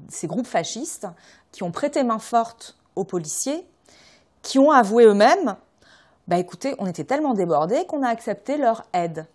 ces 0.09 0.27
groupes 0.27 0.47
fascistes 0.47 1.07
qui 1.51 1.63
ont 1.63 1.71
prêté 1.71 2.03
main 2.03 2.19
forte 2.19 2.77
aux 2.95 3.03
policiers, 3.03 3.65
qui 4.41 4.59
ont 4.59 4.71
avoué 4.71 5.05
eux-mêmes, 5.05 5.55
bah 6.27 6.38
écoutez, 6.38 6.75
on 6.77 6.86
était 6.86 7.03
tellement 7.03 7.34
débordés 7.34 7.86
qu'on 7.88 8.03
a 8.03 8.09
accepté 8.09 8.57
leur 8.57 8.86
aide. 8.93 9.25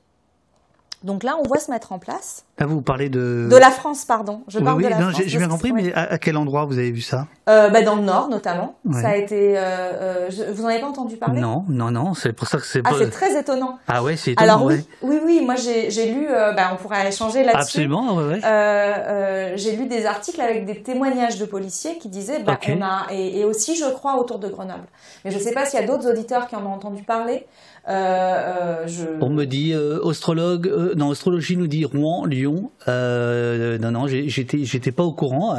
Donc 1.04 1.22
là, 1.22 1.36
on 1.38 1.46
voit 1.46 1.58
se 1.58 1.70
mettre 1.70 1.92
en 1.92 1.98
place 1.98 2.44
Là, 2.58 2.66
vous 2.66 2.80
parlez 2.80 3.08
de... 3.08 3.48
De 3.50 3.56
la 3.56 3.70
France, 3.70 4.04
pardon. 4.04 4.42
Je 4.46 4.60
parle 4.60 4.82
de 4.82 4.88
la 4.88 4.98
non, 4.98 5.10
J'ai 5.10 5.38
bien 5.38 5.48
compris, 5.48 5.72
mais 5.72 5.92
à, 5.92 6.18
quel 6.18 6.36
endroit 6.36 6.64
vous 6.64 6.78
avez 6.78 6.92
vu 6.92 7.00
ça 7.00 7.26
euh, 7.48 7.68
bah, 7.68 7.82
Dans 7.82 7.96
le 7.96 8.02
Nord, 8.02 8.28
notamment. 8.28 8.76
Ça 8.92 9.08
a 9.08 9.16
été... 9.16 9.58
Euh, 9.58 9.60
euh, 9.60 10.28
vous 10.52 10.62
n'en 10.62 10.68
avez 10.68 10.78
pas 10.78 10.86
entendu 10.86 11.16
parler? 11.16 11.40
Non, 11.40 11.64
non, 11.68 11.90
non. 11.90 12.14
C'est 12.14 12.32
pour 12.32 12.46
ça 12.46 12.58
que 12.58 12.64
c'est... 12.64 12.80
Ah, 12.84 12.92
c'est 12.96 13.10
très 13.10 13.38
étonnant. 13.38 13.78
Ah 13.88 14.04
ouais, 14.04 14.16
c'est 14.16 14.32
étonnant. 14.32 14.54
Alors 14.54 14.66
oui, 14.66 14.86
oui, 15.02 15.20
oui, 15.24 15.42
moi 15.44 15.56
j'ai 15.56 16.12
lu... 16.12 16.28
bah, 16.28 16.70
on 16.72 16.76
pourrait 16.76 17.08
échanger 17.08 17.42
là-dessus. 17.42 17.60
Absolument, 17.60 18.14
ouais, 18.14 18.40
ouais. 18.40 19.52
j'ai 19.56 19.76
lu 19.76 19.86
des 19.86 20.06
articles 20.06 20.40
avec 20.40 20.64
des 20.64 20.80
témoignages 20.80 21.38
de 21.38 21.44
policiers 21.44 21.98
qui 21.98 22.08
disaient... 22.08 22.38
Bah, 22.38 22.58
on 22.68 22.82
a, 22.82 23.06
et, 23.10 23.40
et, 23.40 23.44
aussi, 23.44 23.76
je 23.76 23.86
crois, 23.86 24.16
autour 24.18 24.38
de 24.38 24.48
Grenoble. 24.48 24.86
Mais 25.24 25.32
je 25.32 25.38
ne 25.38 25.42
sais 25.42 25.52
pas 25.52 25.66
s'il 25.66 25.80
y 25.80 25.82
a 25.82 25.86
d'autres 25.86 26.08
auditeurs 26.08 26.46
qui 26.46 26.54
en 26.54 26.64
ont 26.64 26.72
entendu 26.72 27.02
parler. 27.02 27.46
Euh, 27.88 28.86
je... 28.86 29.04
On 29.20 29.28
me 29.28 29.44
dit 29.44 29.72
euh, 29.74 30.06
astrologue, 30.08 30.68
euh, 30.68 30.94
non, 30.94 31.10
astrologie 31.10 31.56
nous 31.56 31.66
dit 31.66 31.84
Rouen, 31.84 32.24
Lyon. 32.24 32.70
non, 32.86 33.90
non, 33.90 34.06
j'étais, 34.06 34.64
j'étais 34.64 34.92
pas 34.92 35.02
au 35.02 35.12
courant. 35.12 35.56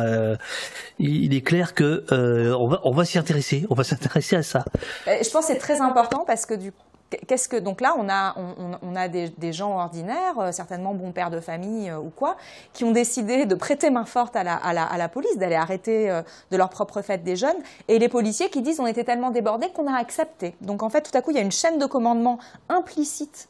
Il, 1.00 1.36
est 1.36 1.42
clair 1.42 1.74
que 1.74 2.04
on 2.12 2.68
va, 2.68 2.82
on 2.84 2.92
va 2.92 3.06
s'y 3.06 3.18
intéresser. 3.18 3.66
On 3.70 3.76
va 3.76 3.84
s'intéresser 3.84 4.36
à 4.36 4.44
ça. 4.44 4.66
Je 5.06 5.30
pense 5.30 5.48
que 5.48 5.54
c'est 5.54 5.60
très 5.60 5.82
important 5.82 6.24
parce 6.26 6.46
que 6.46 6.54
du 6.54 6.72
coup 6.72 6.82
qu'est-ce 7.28 7.50
que 7.50 7.58
donc 7.58 7.82
là 7.82 7.96
on 7.98 8.10
a 8.10 8.36
on, 8.82 8.96
a 8.96 9.08
des, 9.08 9.54
gens 9.54 9.78
ordinaires 9.78 10.40
euh, 10.40 10.52
certainement 10.52 10.94
bons 10.94 11.12
pères 11.12 11.30
de 11.30 11.40
famille 11.40 11.90
euh, 11.90 12.00
ou 12.00 12.10
quoi 12.10 12.38
qui 12.74 12.84
ont 12.84 12.92
décidé 12.92 13.46
de 13.46 13.56
prêter 13.56 13.90
main 13.90 14.06
forte 14.06 14.36
à 14.36 14.44
la, 14.44 14.56
à 14.56 14.98
la, 14.98 15.10
police 15.10 15.38
d'aller 15.38 15.56
arrêter 15.56 16.10
euh, 16.10 16.22
de 16.52 16.58
leur 16.58 16.70
propre 16.70 17.02
fait 17.02 17.24
des 17.24 17.36
jeunes 17.36 17.58
et 17.88 18.00
les 18.00 18.10
policiers 18.10 18.50
qui 18.50 18.62
disent 18.62 18.80
on 18.80 18.88
était 18.88 19.04
tellement 19.04 19.32
débordés 19.32 19.70
qu'on 19.70 19.92
a 19.92 19.98
accepté 19.98 20.56
donc 20.62 20.84
en 20.84 20.90
fait 20.90 21.02
tout 21.02 21.18
à 21.18 21.22
coup 21.22 21.32
il 21.32 21.38
y 21.38 21.40
a 21.40 21.44
une 21.44 21.52
chaîne 21.52 21.78
de 21.78 21.86
commandement 21.86 22.40
implicite 22.70 23.50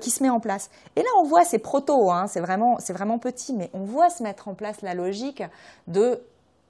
qui 0.00 0.10
se 0.10 0.20
met 0.20 0.30
en 0.30 0.40
place. 0.40 0.68
Et 0.96 1.00
là, 1.00 1.08
on 1.20 1.22
voit, 1.22 1.44
c'est 1.44 1.60
proto, 1.60 2.10
hein, 2.10 2.26
c'est 2.26 2.40
vraiment, 2.40 2.76
vraiment 2.88 3.20
petit, 3.20 3.52
mais 3.52 3.70
on 3.72 3.84
voit 3.84 4.10
se 4.10 4.24
mettre 4.24 4.48
en 4.48 4.54
place 4.54 4.82
la 4.82 4.94
logique 4.94 5.44
de 5.86 6.20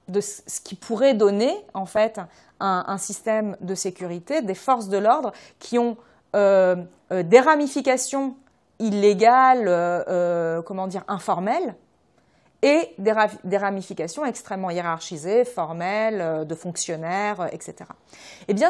de 0.07 0.21
ce 0.21 0.61
qui 0.61 0.75
pourrait 0.75 1.13
donner 1.13 1.53
en 1.73 1.85
fait 1.85 2.19
un, 2.59 2.97
système 2.97 3.55
de 3.61 3.75
sécurité, 3.75 4.41
des 4.41 4.55
forces 4.55 4.87
de 4.87 4.97
l'ordre 4.97 5.31
qui 5.59 5.77
ont 5.77 5.97
des 6.33 7.39
ramifications 7.39 8.35
illégales, 8.79 9.65
euh, 9.67 10.61
comment 10.61 10.87
dire, 10.87 11.03
informelles, 11.07 11.75
et 12.63 12.95
des, 12.97 13.57
ramifications 13.57 14.25
extrêmement 14.25 14.71
hiérarchisées, 14.71 15.45
formelles, 15.45 16.45
de 16.47 16.55
fonctionnaires, 16.55 17.47
etc. 17.51 17.75
Eh 18.47 18.53
bien, 18.53 18.69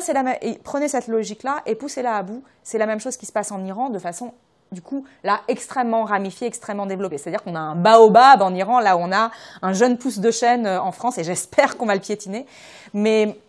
prenez 0.63 0.89
cette 0.89 1.07
logique-là 1.07 1.61
et 1.65 1.75
poussez-la 1.75 2.17
à 2.17 2.23
bout. 2.23 2.43
C'est 2.63 2.77
la 2.77 2.85
même 2.85 2.99
chose 2.99 3.15
qui 3.15 3.25
se 3.25 3.31
passe 3.31 3.51
en 3.51 3.63
Iran 3.63 3.89
de 3.89 3.97
façon 3.97 4.33
du 4.71 4.81
coup, 4.81 5.05
là, 5.23 5.41
extrêmement 5.47 6.03
ramifié, 6.03 6.47
extrêmement 6.47 6.85
développé. 6.85 7.17
C'est-à-dire 7.17 7.43
qu'on 7.43 7.55
a 7.55 7.59
un 7.59 7.75
baobab 7.75 8.41
en 8.41 8.53
Iran, 8.53 8.79
là, 8.79 8.97
on 8.97 9.11
a 9.11 9.31
un 9.61 9.73
jeune 9.73 9.97
pouce 9.97 10.19
de 10.19 10.31
chêne 10.31 10.65
euh, 10.65 10.81
en 10.81 10.91
France, 10.91 11.17
et 11.17 11.23
j'espère 11.23 11.77
qu'on 11.77 11.85
va 11.85 11.95
le 11.95 12.01
piétiner. 12.01 12.45
Mais 12.93 13.39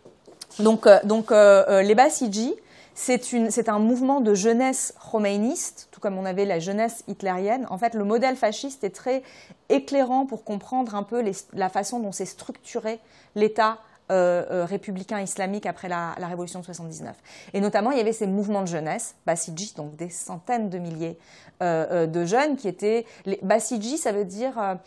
donc, 0.58 0.86
euh, 0.86 0.98
donc 1.04 1.32
euh, 1.32 1.82
les 1.82 1.94
Basiji, 1.94 2.54
c'est 2.98 3.68
un 3.68 3.78
mouvement 3.78 4.20
de 4.20 4.34
jeunesse 4.34 4.92
khoméiniste, 5.10 5.88
tout 5.92 6.00
comme 6.00 6.18
on 6.18 6.24
avait 6.24 6.44
la 6.44 6.58
jeunesse 6.58 7.04
hitlérienne. 7.06 7.64
En 7.70 7.78
fait, 7.78 7.94
le 7.94 8.02
modèle 8.02 8.34
fasciste 8.34 8.82
est 8.82 8.90
très 8.90 9.22
éclairant 9.68 10.26
pour 10.26 10.42
comprendre 10.42 10.96
un 10.96 11.04
peu 11.04 11.22
la 11.52 11.68
façon 11.68 12.00
dont 12.00 12.10
s'est 12.10 12.26
structuré 12.26 12.98
l'État 13.36 13.78
euh, 14.10 14.44
euh, 14.50 14.64
républicains 14.64 15.20
islamiques 15.20 15.66
après 15.66 15.88
la, 15.88 16.14
révolution 16.14 16.58
de 16.58 16.64
79. 16.64 17.14
Et 17.54 17.60
notamment, 17.60 17.92
il 17.92 17.98
y 17.98 18.00
avait 18.00 18.12
ces 18.12 18.26
mouvements 18.26 18.62
de 18.62 18.66
jeunesse, 18.66 19.14
Basiji, 19.26 19.74
donc 19.76 19.94
des 19.94 20.10
centaines 20.10 20.68
de 20.68 20.78
milliers 20.78 21.18
euh, 21.62 22.06
de 22.06 22.24
jeunes 22.24 22.56
qui 22.56 22.66
étaient. 22.66 23.06
Les, 23.26 23.38
Basiji, 23.42 23.96
ça 23.96 24.10
veut 24.10 24.24
dire 24.24 24.78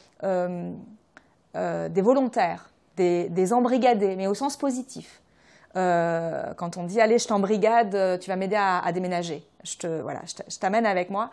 des 1.53 2.01
volontaires, 2.01 2.71
des 2.97 3.53
embrigadés, 3.53 4.17
mais 4.17 4.27
au 4.27 4.33
sens 4.33 4.57
positif. 4.57 5.20
Euh, 5.77 6.53
quand 6.55 6.77
on 6.77 6.83
dit 6.83 6.99
allez, 6.99 7.17
je 7.17 7.27
t'embrigade, 7.27 7.95
euh, 7.95 8.17
tu 8.17 8.29
vas 8.29 8.35
m'aider 8.35 8.57
à, 8.57 8.91
déménager. 8.91 9.45
Je 9.63 9.77
te 9.77 10.01
voilà, 10.01 10.21
je 10.25 10.57
t'amène 10.57 10.87
avec 10.87 11.11
moi. 11.11 11.29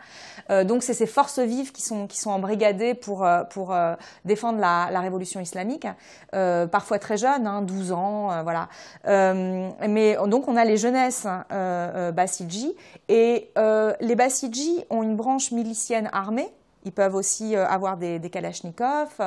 Euh, 0.51 0.63
donc 0.63 0.83
c'est 0.83 0.93
ces 0.93 1.07
forces 1.07 1.39
vives 1.39 1.71
qui 1.71 1.81
sont 1.81 2.05
qui 2.05 2.19
sont 2.19 2.29
embrigadées 2.29 2.93
pour 2.93 3.27
pour 3.49 3.75
défendre 4.23 4.59
la, 4.59 4.99
révolution 4.99 5.39
islamique, 5.39 5.87
parfois 6.31 6.99
très 6.99 7.17
jeunes, 7.17 7.47
hein, 7.47 7.61
12 7.63 7.91
ans, 7.91 8.43
voilà. 8.43 8.69
mais 9.05 10.15
donc 10.27 10.47
on 10.47 10.55
a 10.55 10.65
les 10.65 10.77
jeunesses 10.77 11.25
hein, 11.25 12.11
Basiji 12.13 12.75
et 13.07 13.51
les 13.99 14.15
Basiji 14.15 14.85
ont 14.89 15.01
une 15.01 15.15
branche 15.15 15.51
milicienne 15.51 16.09
armée. 16.13 16.49
Ils 16.85 16.93
peuvent 16.93 17.15
aussi 17.15 17.55
avoir 17.55 17.97
des, 17.97 18.19
des 18.19 18.29
kalachnikovs. 18.29 19.21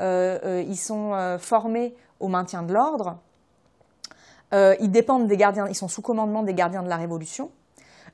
ils 0.00 0.76
sont 0.76 1.38
formés 1.38 1.94
au 2.18 2.26
maintien 2.26 2.62
de 2.62 2.74
l'ordre. 2.74 3.18
Euh, 4.52 4.74
ils 4.80 4.90
dépendent 4.90 5.26
des 5.26 5.36
gardiens, 5.36 5.66
ils 5.68 5.74
sont 5.74 5.88
sous 5.88 6.02
commandement 6.02 6.42
des 6.42 6.54
gardiens 6.54 6.82
de 6.82 6.88
la 6.88 6.96
Révolution. 6.96 7.50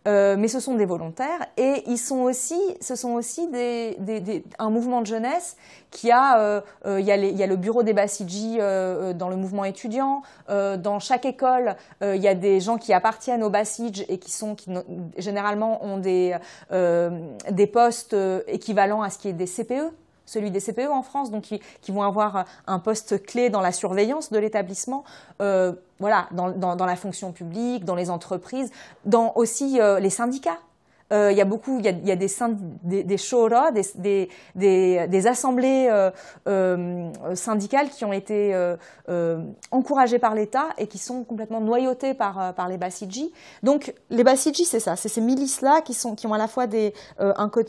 Euh, 0.07 0.37
mais 0.39 0.49
ce 0.49 0.61
sont 0.61 0.75
des 0.75 0.85
volontaires 0.85 1.47
et 1.57 1.83
ils 1.87 1.97
sont 1.97 2.21
aussi, 2.21 2.61
ce 2.83 2.95
sont 2.95 3.13
aussi 3.13 3.49
des, 3.49 3.97
des, 4.01 4.45
un 4.59 4.69
mouvement 4.69 5.01
de 5.01 5.07
jeunesse 5.07 5.57
qui 5.91 6.11
a, 6.11 6.39
euh, 6.41 6.61
il, 6.85 7.07
y 7.07 7.11
a 7.11 7.17
y 7.17 7.43
a 7.43 7.47
le 7.47 7.57
bureau 7.57 7.83
des 7.83 7.95
euh, 7.95 9.15
dans 9.15 9.31
le 9.31 9.37
mouvement 9.37 9.65
étudiant. 9.65 10.23
dans 10.49 10.99
chaque 10.99 11.25
école, 11.25 11.77
il 12.03 12.21
y 12.21 12.29
a 12.29 12.35
des 12.35 12.61
gens 12.61 12.77
qui 12.77 12.93
appartiennent 12.93 13.43
aux 13.43 13.51
Basij 13.51 14.05
et 14.09 14.19
qui 14.19 14.31
sont, 14.31 14.55
qui 14.55 14.71
généralement 15.17 15.83
ont 15.83 15.97
des, 15.97 16.37
des 17.51 17.67
postes 17.67 18.17
équivalents 18.47 19.03
à 19.03 19.09
ce 19.09 19.19
qui 19.19 19.29
est 19.29 19.33
des 19.33 19.47
CPE, 19.47 19.91
celui 20.27 20.51
des 20.51 20.61
CPE 20.61 20.91
en 20.91 21.03
France, 21.03 21.31
donc 21.31 21.43
qui, 21.43 21.93
vont 21.93 22.03
avoir 22.03 22.45
un 22.67 22.79
poste 22.79 23.25
clé 23.25 23.51
dans 23.51 23.61
la 23.61 23.73
surveillance 23.73 24.31
de 24.31 24.39
l'établissement, 24.39 25.05
euh, 25.41 25.73
voilà, 26.01 26.29
dans, 26.33 26.87
la 26.87 26.97
fonction 26.97 27.33
publique, 27.33 27.85
dans 27.85 27.95
les 27.95 28.11
entreprises, 28.11 28.71
dans 29.05 29.33
aussi 29.37 29.81
euh, 29.81 30.01
les 30.01 30.11
syndicats. 30.11 30.59
Euh, 31.15 31.31
il 31.31 31.39
y 31.39 31.41
a 31.41 31.45
beaucoup, 31.45 31.79
il 31.79 31.85
y 31.85 31.89
a, 31.89 31.93
des, 31.93 32.27
des, 32.83 33.05
des 33.05 34.29
des, 34.55 35.07
des, 35.07 35.27
assemblées 35.27 35.87
euh, 35.89 36.11
euh, 36.49 37.11
syndicales 37.35 37.89
qui 37.89 38.05
ont 38.05 38.13
été 38.13 38.55
encouragées 39.71 40.19
par 40.19 40.35
l'État 40.35 40.69
et 40.79 40.87
qui 40.87 40.99
sont 40.99 41.25
complètement 41.25 41.61
noyautées 41.61 42.15
par, 42.15 42.55
par 42.55 42.69
les 42.69 42.79
Basiji. 42.79 43.33
Donc 43.63 43.95
les 44.11 44.25
Basiji, 44.25 44.65
c'est 44.65 44.81
ça, 44.81 44.97
c'est 44.97 45.09
ces 45.09 45.21
milices-là 45.21 45.83
qui, 45.83 45.97
qui 46.17 46.27
ont 46.27 46.35
à 46.35 46.39
la 46.39 46.49
fois 46.49 46.67
des, 46.67 46.93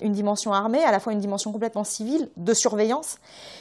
une 0.02 0.14
dimension 0.14 0.52
armée, 0.52 0.84
à 0.84 0.92
la 0.92 1.00
fois 1.00 1.14
une 1.14 1.20
dimension 1.20 1.52
complètement 1.52 1.84
civile, 1.84 2.30
de 2.38 2.54
surveillance. 2.54 3.18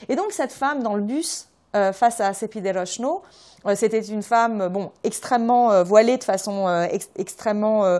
Et 0.09 0.16
donc 0.16 0.32
cette 0.32 0.53
femme 0.53 0.82
dans 0.82 0.95
le 0.95 1.03
bus, 1.03 1.49
face 1.93 2.20
à 2.20 2.32
Sepide 2.32 2.70
Rochno, 2.74 3.22
c'était 3.74 4.01
une 4.01 4.22
femme 4.22 4.68
bon, 4.68 4.93
extrêmement 5.03 5.82
voilée 5.82 6.16
de 6.16 6.24
façon 6.24 6.68
extrêmement 7.16 7.99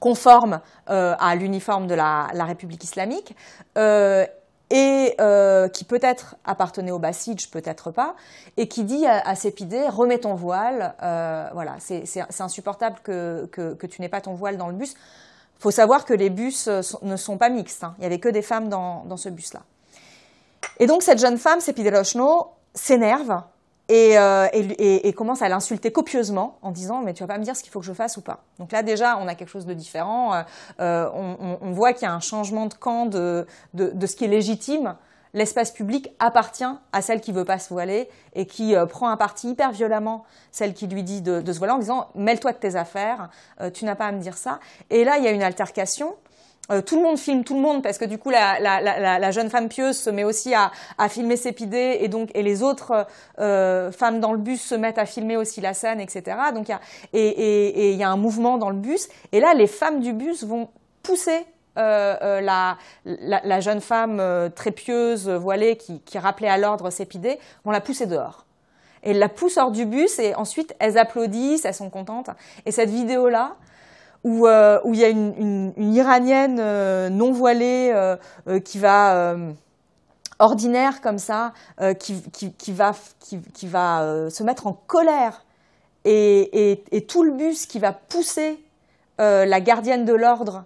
conforme 0.00 0.60
euh, 0.90 1.14
à 1.18 1.34
l'uniforme 1.34 1.86
de 1.86 1.94
la, 1.94 2.28
République 2.32 2.84
islamique, 2.84 3.36
euh, 3.76 4.26
et 4.70 5.14
euh, 5.18 5.68
qui 5.68 5.84
peut-être 5.84 6.36
appartenait 6.44 6.90
au 6.90 6.98
Basij, 6.98 7.50
peut-être 7.50 7.90
pas, 7.90 8.14
et 8.58 8.68
qui 8.68 8.84
dit 8.84 9.06
à, 9.06 9.22
à 9.26 9.34
remets 9.90 10.18
ton 10.18 10.34
voile, 10.34 10.94
voilà, 11.52 11.76
c'est 11.78 12.04
insupportable 12.40 12.98
que, 13.02 13.48
tu 13.88 14.02
n'aies 14.02 14.10
pas 14.10 14.20
ton 14.20 14.34
voile 14.34 14.56
dans 14.56 14.68
le 14.68 14.74
bus. 14.74 14.94
Il 15.58 15.62
faut 15.62 15.70
savoir 15.70 16.04
que 16.04 16.14
les 16.14 16.30
bus 16.30 16.68
ne 17.02 17.16
sont 17.16 17.38
pas 17.38 17.48
mixtes, 17.48 17.82
hein. 17.82 17.94
il 17.98 18.00
n'y 18.00 18.06
avait 18.06 18.20
que 18.20 18.28
des 18.28 18.42
femmes 18.42 18.68
dans, 18.68 19.16
ce 19.16 19.28
bus-là. 19.28 19.62
Et 20.78 20.86
donc 20.86 21.02
cette 21.02 21.18
jeune 21.18 21.38
femme, 21.38 21.60
Sépidé 21.60 21.90
Rochno, 21.90 22.48
s'énerve, 22.74 23.40
euh, 23.90 24.48
et, 24.52 25.08
et, 25.08 25.12
commence 25.14 25.40
à 25.40 25.48
l'insulter 25.48 25.90
copieusement 25.90 26.58
en 26.60 26.70
disant 26.70 27.00
mais 27.02 27.14
tu 27.14 27.22
vas 27.22 27.26
pas 27.26 27.38
me 27.38 27.44
dire 27.44 27.56
ce 27.56 27.62
qu'il 27.62 27.72
faut 27.72 27.80
que 27.80 27.86
je 27.86 27.94
fasse 27.94 28.18
ou 28.18 28.20
pas. 28.20 28.44
Donc 28.58 28.70
là 28.70 28.82
déjà 28.82 29.16
on 29.16 29.26
a 29.28 29.34
quelque 29.34 29.48
chose 29.48 29.64
de 29.64 29.72
différent. 29.72 30.34
Euh, 30.34 30.42
euh, 30.80 31.08
on, 31.62 31.70
voit 31.72 31.94
qu'il 31.94 32.02
y 32.02 32.10
a 32.10 32.12
un 32.12 32.20
changement 32.20 32.66
de 32.66 32.74
camp 32.74 33.06
de, 33.06 33.46
de, 33.72 34.06
ce 34.06 34.14
qui 34.14 34.26
est 34.26 34.28
légitime. 34.28 34.96
L'espace 35.32 35.70
public 35.70 36.10
appartient 36.18 36.64
à 36.92 37.02
celle 37.02 37.20
qui 37.20 37.32
veut 37.32 37.44
pas 37.44 37.58
se 37.58 37.68
voiler 37.68 38.10
et 38.34 38.46
qui 38.46 38.74
prend 38.90 39.08
un 39.08 39.16
parti 39.16 39.50
hyper 39.50 39.72
violemment 39.72 40.24
celle 40.50 40.74
qui 40.74 40.86
lui 40.86 41.02
dit 41.02 41.22
de, 41.22 41.40
de 41.40 41.52
se 41.52 41.58
voiler 41.58 41.74
en 41.74 41.78
disant 41.78 42.08
mêle-toi 42.14 42.52
de 42.52 42.58
tes 42.58 42.76
affaires, 42.76 43.30
tu 43.72 43.84
n'as 43.84 43.94
pas 43.94 44.06
à 44.06 44.12
me 44.12 44.20
dire 44.20 44.36
ça. 44.36 44.58
Et 44.90 45.04
là 45.04 45.18
il 45.18 45.24
y 45.24 45.28
a 45.28 45.30
une 45.30 45.42
altercation 45.42 46.14
euh, 46.70 46.82
tout 46.82 46.96
le 46.96 47.02
monde 47.02 47.18
filme 47.18 47.44
tout 47.44 47.54
le 47.54 47.60
monde 47.60 47.82
parce 47.82 47.96
que 47.96 48.04
du 48.04 48.18
coup 48.18 48.28
la, 48.28 49.30
jeune 49.30 49.48
femme 49.48 49.68
pieuse 49.68 49.96
se 49.96 50.10
met 50.10 50.24
aussi 50.24 50.52
à, 50.54 50.70
filmer 51.08 51.36
ses 51.38 51.52
pidées 51.52 51.98
et 52.00 52.08
donc 52.08 52.30
et 52.34 52.42
les 52.42 52.62
autres 52.62 53.06
euh, 53.38 53.90
femmes 53.90 54.20
dans 54.20 54.32
le 54.32 54.38
bus 54.38 54.60
se 54.60 54.74
mettent 54.74 54.98
à 54.98 55.06
filmer 55.06 55.38
aussi 55.38 55.62
la 55.62 55.72
scène 55.72 55.98
etc 55.98 56.36
donc 56.54 56.68
il 56.68 56.72
y 56.72 56.74
a 56.74 56.80
et 57.14 57.92
il 57.92 57.96
y 57.96 58.02
a 58.02 58.10
un 58.10 58.16
mouvement 58.16 58.58
dans 58.58 58.70
le 58.70 58.76
bus. 58.76 59.08
Et 59.32 59.40
là 59.40 59.54
les 59.54 59.66
femmes 59.66 60.00
du 60.00 60.12
bus 60.12 60.44
vont 60.44 60.68
pousser 61.02 61.46
euh, 61.78 62.40
la, 62.40 62.76
la, 63.04 63.60
jeune 63.60 63.80
femme 63.80 64.22
très 64.54 64.72
pieuse 64.72 65.28
voilée 65.28 65.76
qui, 65.76 66.00
qui 66.00 66.18
rappelait 66.18 66.48
à 66.48 66.58
l'ordre 66.58 66.90
ses 66.90 67.06
pidées 67.06 67.38
vont 67.64 67.70
la 67.70 67.80
pousser 67.80 68.06
dehors. 68.06 68.44
Et 69.04 69.14
la 69.14 69.28
poussent 69.28 69.58
hors 69.58 69.70
du 69.70 69.86
bus 69.86 70.18
et 70.18 70.34
ensuite 70.34 70.74
elles 70.80 70.98
applaudissent 70.98 71.64
elles 71.64 71.74
sont 71.74 71.88
contentes. 71.88 72.30
Et 72.66 72.72
cette 72.72 72.90
vidéo 72.90 73.28
là 73.28 73.56
où, 74.24 74.46
où 74.46 74.94
il 74.94 75.00
y 75.00 75.04
a 75.04 75.08
une, 75.08 75.72
Iranienne 75.76 76.56
non 77.08 77.32
voilée 77.32 77.92
qui 78.64 78.78
va 78.78 79.36
ordinaire 80.38 81.00
comme 81.00 81.18
ça, 81.18 81.52
qui, 81.98 82.72
va, 82.72 82.92
se 82.92 84.42
mettre 84.42 84.66
en 84.66 84.72
colère 84.72 85.44
et, 86.04 87.04
tout 87.08 87.22
le 87.22 87.32
bus 87.32 87.66
qui 87.66 87.78
va 87.78 87.92
pousser 87.92 88.62
la 89.18 89.60
gardienne 89.60 90.04
de 90.04 90.14
l'ordre 90.14 90.64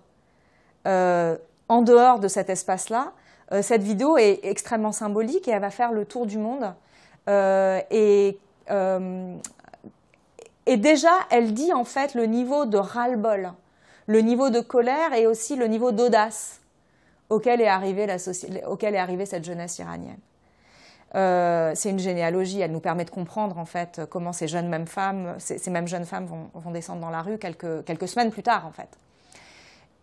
en 0.84 1.82
dehors 1.82 2.18
de 2.20 2.28
cet 2.28 2.50
espace-là, 2.50 3.12
cette 3.60 3.82
vidéo 3.82 4.16
est 4.16 4.40
extrêmement 4.44 4.92
symbolique 4.92 5.46
et 5.48 5.52
elle 5.52 5.60
va 5.60 5.70
faire 5.70 5.92
le 5.92 6.04
tour 6.04 6.26
du 6.26 6.38
monde. 6.38 6.72
Et 10.66 10.76
déjà, 10.76 11.12
elle 11.30 11.54
dit 11.54 11.72
en 11.72 11.84
fait 11.84 12.14
le 12.14 12.26
niveau 12.26 12.66
de 12.66 12.78
ras-le-bol, 12.78 13.52
le 14.06 14.20
niveau 14.20 14.50
de 14.50 14.60
colère 14.60 15.12
et 15.14 15.26
aussi 15.26 15.56
le 15.56 15.66
niveau 15.66 15.92
d'audace 15.92 16.60
auquel 17.28 17.60
est 17.60 17.66
arrivée, 17.66 18.06
cette 19.26 19.44
jeunesse 19.44 19.78
iranienne. 19.78 20.18
Euh, 21.14 21.72
c'est 21.74 21.90
une 21.90 21.98
généalogie, 21.98 22.60
elle 22.60 22.72
nous 22.72 22.80
permet 22.80 23.04
de 23.04 23.10
comprendre 23.10 23.58
en 23.58 23.64
fait 23.64 24.00
comment 24.08 24.32
ces 24.32 24.48
jeunes 24.48 24.68
mêmes 24.68 24.86
femmes, 24.86 25.34
ces, 25.38 25.70
mêmes 25.70 25.88
jeunes 25.88 26.06
femmes 26.06 26.26
vont, 26.26 26.70
descendre 26.70 27.00
dans 27.00 27.10
la 27.10 27.22
rue 27.22 27.38
quelques, 27.38 28.08
semaines 28.08 28.30
plus 28.30 28.42
tard 28.42 28.66
en 28.66 28.72
fait. 28.72 28.88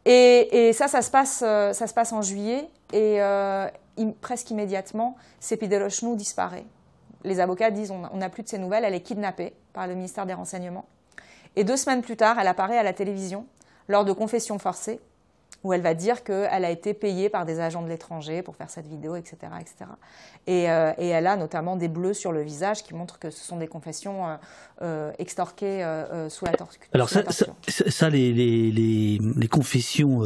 Et, 0.06 0.72
ça, 0.74 0.88
ça 0.88 1.02
se, 1.02 1.12
passe, 1.12 1.44
euh, 1.46 1.74
ça 1.74 1.88
se 1.88 1.94
passe 1.94 2.14
en 2.14 2.22
juillet 2.22 2.68
et 2.94 3.22
euh, 3.22 3.68
presque 4.22 4.50
immédiatement, 4.50 5.16
Sepidelochnou 5.40 6.16
disparaît 6.16 6.66
les 7.24 7.40
avocats 7.40 7.72
disent 7.72 7.92
on 7.92 8.18
n'a 8.18 8.30
plus 8.30 8.44
de 8.44 8.50
ses 8.50 8.58
nouvelles, 8.58 8.86
elle 8.86 8.94
est 8.94 9.02
kidnappée 9.02 9.54
par 9.74 9.88
le 9.88 9.96
ministère 9.96 10.26
des 10.26 10.34
Renseignements. 10.34 10.86
Et 11.56 11.64
deux 11.64 11.78
semaines 11.78 12.02
plus 12.02 12.18
tard, 12.18 12.38
elle 12.40 12.48
apparaît 12.48 12.78
à 12.78 12.84
la 12.84 12.94
télévision 12.94 13.46
lors 13.88 14.06
de 14.06 14.14
confessions 14.14 14.60
forcées 14.60 15.00
où 15.64 15.74
elle 15.74 15.82
va 15.82 15.94
dire 15.94 16.24
qu'elle 16.24 16.66
a 16.66 16.70
été 16.70 16.94
payée 16.94 17.30
par 17.30 17.46
des 17.46 17.60
agents 17.60 17.82
de 17.82 17.90
l'étranger 17.90 18.42
pour 18.42 18.56
faire 18.56 18.70
cette 18.70 18.88
vidéo, 18.88 19.16
etc. 19.16 19.38
etc. 19.60 19.86
Euh, 20.48 20.94
et, 20.98 21.08
elle 21.08 21.28
a 21.28 21.36
notamment 21.36 21.76
des 21.76 21.88
bleus 21.88 22.14
sur 22.14 22.32
le 22.32 22.42
visage 22.42 22.84
qui 22.84 22.96
montrent 22.96 23.20
que 23.20 23.30
ce 23.30 23.44
sont 23.44 23.58
des 23.58 23.68
confessions 23.68 24.26
euh, 24.26 24.36
euh, 24.82 25.12
extorquées 25.20 25.86
sous 26.30 26.46
la 26.46 26.54
torture. 26.54 26.82
Alors 26.94 27.10
ça, 27.10 27.24
ça, 27.68 28.10
les, 28.10 28.32
les, 28.32 28.72
les, 28.72 29.48
confessions 29.48 30.22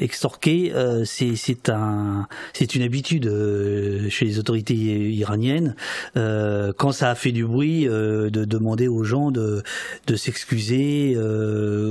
extorquées, 0.00 0.72
c'est 1.04 1.68
un, 1.68 2.26
une 2.74 2.82
habitude 2.82 3.24
chez 4.08 4.24
les 4.24 4.38
autorités 4.38 4.74
iraniennes. 4.74 5.76
quand 6.14 6.92
ça 6.92 7.10
a 7.10 7.14
fait 7.14 7.32
du 7.32 7.44
bruit, 7.44 7.84
de 7.84 8.28
demander 8.30 8.88
aux 8.88 9.04
gens 9.04 9.30
de, 9.30 9.62
de 10.06 10.16
s'excuser, 10.16 11.14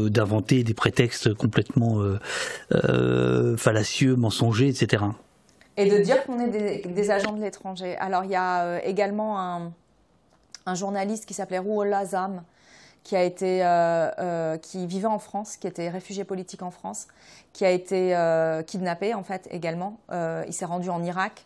d'inventer 0.10 0.64
des 0.64 0.74
prétextes 0.74 1.34
complètement 1.34 2.02
fallacieux, 3.58 4.16
mensongers, 4.16 4.68
etc 4.68 5.04
et 5.78 5.90
de 5.90 5.98
dire 5.98 6.24
qu'on 6.26 6.40
est 6.40 6.86
des, 6.86 7.12
agents 7.12 7.34
de 7.34 7.42
l'étranger. 7.42 7.96
Alors 7.98 8.24
il 8.24 8.32
y 8.32 8.36
a 8.36 8.64
euh, 8.64 8.80
également 8.84 9.40
un, 9.40 9.72
journaliste 10.76 11.26
qui 11.26 11.34
s'appelait 11.34 11.60
Rouhollah 11.60 12.06
Zam, 12.06 12.44
qui 13.04 13.16
euh, 13.16 13.32
euh, 14.20 14.58
qui 14.58 14.86
vivait 14.86 15.08
en 15.08 15.20
France, 15.20 15.58
qui 15.58 15.68
était 15.68 15.90
réfugié 15.90 16.24
politique 16.24 16.62
en 16.62 16.72
France, 16.72 17.08
qui 17.52 17.66
a 17.66 17.72
été 17.72 18.16
kidnappé 18.68 19.14
en 19.14 19.24
fait 19.24 19.48
également. 19.52 20.00
il 20.12 20.54
s'est 20.54 20.66
rendu 20.66 20.90
en 20.90 21.04
Irak 21.04 21.46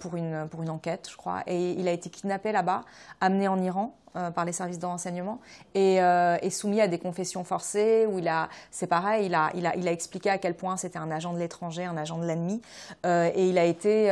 pour 0.00 0.16
une 0.16 0.48
pour 0.48 0.62
une 0.62 0.70
enquête, 0.70 1.08
je 1.10 1.16
crois, 1.16 1.42
et 1.46 1.72
il 1.72 1.88
a 1.88 1.92
été 1.92 2.08
kidnappé 2.08 2.52
là-bas, 2.52 2.82
amené 3.20 3.48
en 3.48 3.60
Iran. 3.62 3.94
Euh, 4.16 4.30
par 4.30 4.46
les 4.46 4.52
services 4.52 4.78
de 4.78 4.86
renseignement 4.86 5.40
et, 5.74 6.00
euh, 6.00 6.38
soumis 6.48 6.80
à 6.80 6.88
des 6.88 6.98
confessions 6.98 7.44
forcées 7.44 8.06
où 8.06 8.18
il 8.18 8.28
a, 8.28 8.48
c'est 8.70 8.86
pareil, 8.86 9.26
il 9.26 9.34
a, 9.34 9.50
il, 9.54 9.66
a, 9.66 9.76
il 9.76 9.86
a 9.86 9.92
expliqué 9.92 10.30
à 10.30 10.38
quel 10.38 10.54
point 10.54 10.78
c'était 10.78 10.98
un 10.98 11.10
agent 11.10 11.34
de 11.34 11.38
l'étranger, 11.38 11.84
un 11.84 11.98
agent 11.98 12.16
de 12.16 12.24
l'ennemi 12.24 12.62
euh, 13.04 13.30
et 13.34 13.50
il 13.50 13.58
a 13.58 13.64
été 13.64 14.06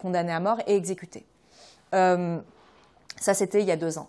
condamné 0.00 0.32
à 0.32 0.40
mort 0.40 0.58
et 0.66 0.74
exécuté. 0.74 1.24
ça, 1.92 3.34
c'était 3.34 3.60
il 3.60 3.68
y 3.68 3.70
a 3.70 3.76
deux 3.76 3.96
ans. 3.96 4.08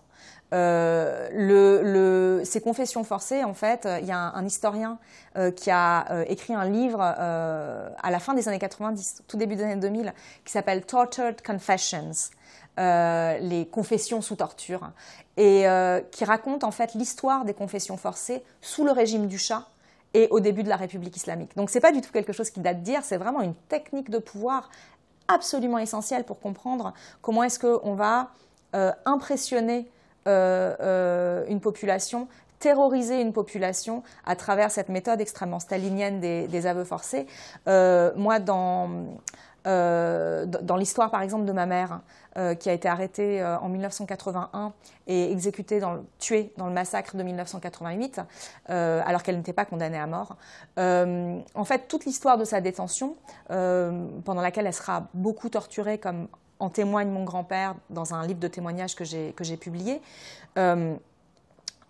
Le, 0.52 2.42
ces 2.46 2.62
confessions 2.62 3.04
forcées, 3.04 3.44
en 3.44 3.54
fait, 3.54 3.88
il 4.02 4.08
y 4.08 4.12
a 4.12 4.18
un, 4.18 4.46
historien 4.46 4.98
qui 5.56 5.70
a 5.70 6.24
écrit 6.28 6.54
un 6.54 6.66
livre 6.66 7.02
à 7.02 8.12
la 8.12 8.20
fin 8.20 8.34
des 8.34 8.48
années 8.48 8.60
90, 8.60 9.24
tout 9.28 9.38
début 9.38 9.56
des 9.56 9.64
années 9.64 9.76
2000, 9.76 10.14
qui 10.46 10.52
s'appelle 10.52 10.86
Tortured 10.86 11.42
Confessions, 11.42 12.32
euh, 12.80 13.40
les 13.40 13.66
confessions 13.66 14.22
sous 14.22 14.36
torture, 14.36 14.92
et 15.36 15.68
euh, 15.68 16.00
qui 16.12 16.26
raconte 16.26 16.64
en 16.64 16.70
fait 16.70 16.94
l'histoire 16.94 17.44
des 17.44 17.56
confessions 17.56 17.98
forcées 17.98 18.44
sous 18.62 18.86
le 18.86 18.92
régime 18.92 19.26
du 19.26 19.40
Shah 19.40 19.68
et 20.14 20.28
au 20.30 20.40
début 20.40 20.62
de 20.62 20.70
la 20.70 20.76
République 20.76 21.18
islamique. 21.18 21.58
Donc 21.58 21.72
c'est 21.72 21.80
pas 21.80 21.92
du 21.92 22.02
tout 22.02 22.12
quelque 22.12 22.34
chose 22.34 22.52
qui 22.52 22.60
date 22.60 22.84
d'hier, 22.84 23.04
c'est 23.04 23.18
vraiment 23.18 23.42
une 23.42 23.56
technique 23.56 24.12
de 24.12 24.20
pouvoir 24.20 24.70
absolument 25.28 25.80
essentielle 25.80 26.24
pour 26.24 26.40
comprendre 26.40 26.94
comment 27.24 27.42
est-ce 27.42 27.58
qu'on 27.58 27.96
va 27.96 28.30
euh, 28.76 28.92
impressionner 29.06 29.90
une 30.28 31.60
population 31.62 32.28
terroriser 32.60 33.22
une 33.22 33.34
population 33.34 34.02
à 34.26 34.36
travers 34.36 34.72
cette 34.72 34.90
méthode 34.90 35.22
extrêmement 35.22 35.60
stalinienne 35.60 36.20
des, 36.20 36.66
aveux 36.66 36.86
forcés. 36.86 37.28
moi, 37.68 38.40
dans, 38.40 38.90
euh, 39.68 40.46
dans 40.46 40.78
l'histoire, 40.78 41.12
par 41.12 41.22
exemple, 41.22 41.46
de 41.46 41.52
ma 41.52 41.66
mère, 41.66 42.00
euh, 42.38 42.56
qui 42.56 42.70
a 42.70 42.74
été 42.74 42.88
arrêtée 42.88 43.42
euh, 43.42 43.60
en 43.60 43.68
1981 43.68 44.74
et 45.08 45.32
exécutée, 45.32 45.80
dans 45.80 46.06
tuée 46.20 46.54
dans 46.58 46.68
le 46.68 46.74
massacre 46.74 47.18
de 47.18 47.24
1988, 47.24 48.22
alors 48.68 49.24
qu'elle 49.24 49.38
n'était 49.38 49.54
pas 49.54 49.66
condamnée 49.66 50.00
à 50.00 50.08
mort. 50.08 50.38
en 50.78 51.66
fait, 51.66 51.88
toute 51.88 52.06
l'histoire 52.06 52.38
de 52.38 52.46
sa 52.46 52.62
détention, 52.62 53.16
pendant 53.48 54.42
laquelle 54.42 54.68
elle 54.68 54.74
sera 54.74 55.08
beaucoup 55.14 55.50
torturée, 55.50 55.98
comme 55.98 56.28
en 56.60 56.70
témoigne 56.70 57.10
mon 57.10 57.24
grand-père 57.24 57.76
dans 57.90 58.14
un 58.14 58.26
livre 58.26 58.40
de 58.40 58.48
témoignages 58.48 58.96
que 58.96 59.04
j'ai 59.06 59.58
publié, 59.58 60.02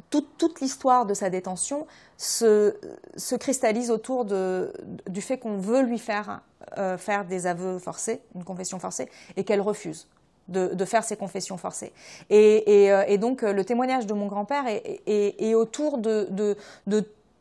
toute, 0.09 0.61
l'histoire 0.61 1.05
de 1.05 1.13
sa 1.13 1.29
détention 1.29 1.87
se, 2.17 2.75
se 3.15 3.35
cristallise 3.35 3.91
autour 3.91 4.25
de, 4.25 4.73
du 5.07 5.21
fait 5.21 5.37
qu'on 5.37 5.57
veut 5.57 5.81
lui 5.81 5.99
faire 5.99 6.41
euh, 6.77 6.97
faire 6.97 7.23
des 7.23 7.47
aveux 7.47 7.79
forcés, 7.79 8.21
une 8.35 8.43
confession 8.43 8.77
forcée, 8.79 9.09
et 9.35 9.43
qu'elle 9.43 9.61
refuse. 9.61 10.07
De, 10.49 10.85
faire 10.85 11.03
ces 11.03 11.17
confessions 11.17 11.57
forcées. 11.57 11.91
Et, 12.29 12.89
euh, 12.89 13.17
donc 13.17 13.41
le 13.41 13.65
témoignage 13.65 14.07
de 14.07 14.13
mon 14.13 14.27
grand-père 14.27 14.63
est, 14.65 15.53
autour 15.55 15.97
de, 15.97 16.55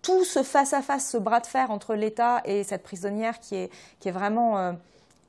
tout 0.03 0.24
ce 0.24 0.43
face-à-face, 0.43 1.11
ce 1.11 1.16
bras 1.16 1.39
de 1.39 1.47
fer 1.47 1.70
entre 1.70 1.95
l'État 1.95 2.43
et 2.45 2.64
cette 2.64 2.83
prisonnière 2.83 3.39
qui 3.39 3.55
est, 3.55 3.70
qui 4.01 4.09
est 4.09 4.12
vraiment 4.12 4.59
euh, 4.59 4.72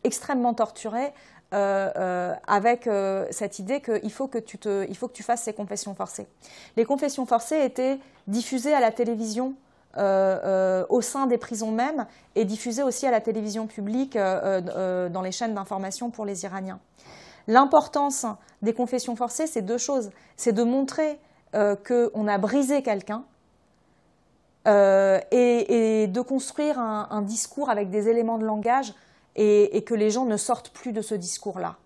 extrêmement 0.03 0.55
torturée, 0.55 1.13
avec 1.51 2.89
cette 3.31 3.59
idée 3.59 3.81
qu'il 3.81 4.11
faut, 4.11 4.27
que 4.27 4.37
tu 4.37 4.57
il 4.89 4.97
faut 4.97 5.07
que 5.07 5.13
tu 5.13 5.23
fasses 5.23 5.43
ces 5.43 5.53
confessions 5.53 5.95
forcées. 5.95 6.27
Les 6.75 6.85
confessions 6.85 7.25
forcées 7.25 7.63
étaient 7.63 7.99
diffusées 8.27 8.73
à 8.73 8.79
la 8.79 8.91
télévision 8.91 9.55
euh, 9.97 10.39
euh, 10.45 10.85
au 10.89 11.01
sein 11.01 11.25
des 11.25 11.39
prisons 11.39 11.71
même 11.71 12.05
et 12.35 12.45
diffusée 12.45 12.83
aussi 12.83 13.07
à 13.07 13.11
la 13.11 13.19
télévision 13.19 13.65
publique 13.65 14.15
euh, 14.15 15.09
dans 15.09 15.21
les 15.23 15.31
chaînes 15.31 15.55
d'information 15.55 16.11
pour 16.11 16.23
les 16.23 16.43
Iraniens. 16.43 16.79
L'importance 17.47 18.27
des 18.61 18.73
confessions 18.73 19.15
forcées, 19.15 19.47
c'est 19.47 19.63
deux 19.63 19.79
choses. 19.79 20.11
C'est 20.35 20.53
de 20.53 20.63
montrer 20.63 21.19
qu'on 21.53 22.27
a 22.27 22.37
brisé 22.37 22.83
quelqu'un 22.83 23.23
et, 24.67 26.07
de 26.07 26.21
construire 26.21 26.77
un, 26.77 27.21
discours 27.21 27.69
avec 27.69 27.89
des 27.89 28.09
éléments 28.09 28.37
de 28.37 28.45
langage 28.45 28.93
et, 29.37 29.83
que 29.83 29.93
les 29.93 30.09
gens 30.09 30.25
ne 30.25 30.37
sortent 30.37 30.69
plus 30.69 30.91
de 30.91 31.01
ce 31.01 31.15
discours-là. 31.15 31.77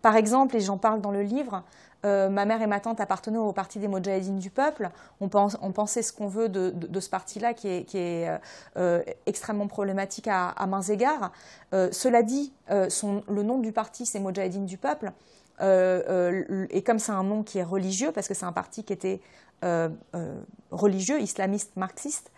Par 0.00 0.16
exemple, 0.16 0.56
et 0.56 0.60
j'en 0.60 0.78
parle 0.78 1.00
dans 1.00 1.10
le 1.10 1.22
livre, 1.22 1.64
euh, 2.06 2.28
ma 2.28 2.44
mère 2.44 2.62
et 2.62 2.68
ma 2.68 2.78
tante 2.78 3.00
appartenaient 3.00 3.38
au 3.38 3.52
parti 3.52 3.80
des 3.80 3.88
Moudjahidines 3.88 4.38
du 4.38 4.50
peuple. 4.50 4.90
On, 5.20 5.28
pensait 5.28 6.02
ce 6.02 6.12
qu'on 6.12 6.28
veut 6.28 6.48
de, 6.48 7.00
ce 7.00 7.10
parti-là, 7.10 7.54
qui 7.54 7.68
est, 7.68 7.94
euh, 7.96 8.38
euh, 8.76 9.02
extrêmement 9.26 9.66
problématique 9.66 10.28
à, 10.28 10.54
mains 10.68 10.82
égards. 10.82 11.32
cela 11.72 12.22
dit, 12.22 12.52
le 12.70 13.42
nom 13.42 13.58
du 13.58 13.72
parti, 13.72 14.06
c'est 14.06 14.20
Moudjahidines 14.20 14.66
du 14.66 14.78
peuple. 14.78 15.10
et 15.60 16.82
comme 16.86 17.00
c'est 17.00 17.12
un 17.12 17.24
nom 17.24 17.42
qui 17.42 17.58
est 17.58 17.64
religieux, 17.64 18.12
parce 18.12 18.28
que 18.28 18.34
c'est 18.34 18.46
un 18.46 18.52
parti 18.52 18.84
qui 18.84 18.92
était 18.92 19.20
religieux, 20.70 21.20
islamiste, 21.20 21.72
marxiste, 21.74 22.30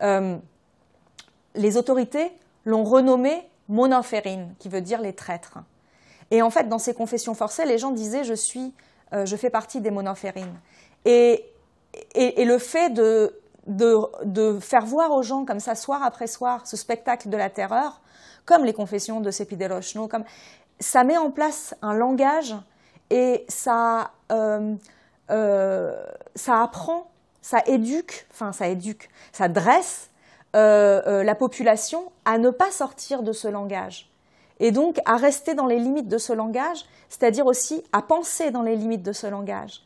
les 0.00 1.76
autorités 1.76 2.30
l'ont 2.64 2.84
renommé 2.84 3.47
Monaferin, 3.68 4.48
qui 4.58 4.68
veut 4.68 4.80
dire 4.80 5.00
les 5.00 5.12
traîtres. 5.12 5.58
Et 6.30 6.42
en 6.42 6.50
fait, 6.50 6.68
dans 6.68 6.78
ces 6.78 6.94
confessions 6.94 7.34
forcées, 7.34 7.64
les 7.64 7.78
gens 7.78 7.90
disaient 7.90 8.24
Je 8.24 8.34
suis 8.34 8.74
euh, 9.14 9.24
je 9.24 9.36
fais 9.36 9.50
partie 9.50 9.80
des 9.80 9.90
monophérines. 9.90 10.58
Et, 11.04 11.44
le 12.14 12.58
fait 12.58 12.90
de, 12.90 13.34
de, 13.66 14.58
faire 14.60 14.84
voir 14.84 15.12
aux 15.12 15.22
gens 15.22 15.44
comme 15.44 15.60
ça, 15.60 15.74
soir 15.74 16.02
après 16.02 16.26
soir, 16.26 16.66
ce 16.66 16.76
spectacle 16.76 17.28
de 17.28 17.36
la 17.36 17.50
terreur, 17.50 18.00
comme 18.44 18.64
les 18.64 18.72
confessions 18.72 19.20
de 19.20 19.30
Sepidelochno, 19.30 20.08
comme 20.08 20.24
ça 20.80 21.04
met 21.04 21.16
en 21.16 21.30
place 21.30 21.74
un 21.82 21.94
langage 21.94 22.54
et 23.10 23.44
ça, 23.48 24.12
euh, 24.32 24.74
euh, 25.30 26.04
ça 26.34 26.62
apprend 26.62 27.10
ça 27.40 27.62
éduque, 27.66 28.26
enfin 28.30 28.52
ça 28.52 28.68
éduque, 28.68 29.08
ça 29.32 29.48
dresse 29.48 30.10
la 30.54 31.34
population 31.34 32.10
à 32.24 32.38
ne 32.38 32.50
pas 32.50 32.70
sortir 32.70 33.22
de 33.22 33.32
ce 33.32 33.48
langage. 33.48 34.10
Et 34.60 34.72
donc 34.72 34.98
à 35.04 35.16
rester 35.16 35.54
dans 35.54 35.66
les 35.66 35.78
limites 35.78 36.08
de 36.08 36.18
ce 36.18 36.32
langage, 36.32 36.84
c'est-à-dire 37.08 37.46
aussi 37.46 37.84
à 37.92 38.02
penser 38.02 38.50
dans 38.50 38.62
les 38.62 38.76
limites 38.76 39.02
de 39.02 39.12
ce 39.12 39.26
langage. 39.26 39.82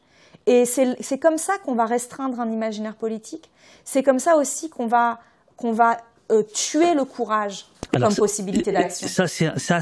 Et 0.46 0.64
c'est 0.64 1.18
comme 1.18 1.38
ça 1.38 1.54
qu'on 1.64 1.74
va 1.74 1.86
restreindre 1.86 2.40
un 2.40 2.50
imaginaire 2.50 2.96
politique. 2.96 3.50
C'est 3.84 4.02
comme 4.02 4.18
ça 4.18 4.36
aussi 4.36 4.70
qu'on 4.70 4.86
va, 4.86 5.20
va 5.62 5.98
euh, 6.30 6.42
tuer 6.42 6.94
le 6.94 7.04
courage 7.04 7.66
comme 8.00 8.14
possibilité 8.14 8.72
d'action. 8.72 9.08
Ça, 9.08 9.26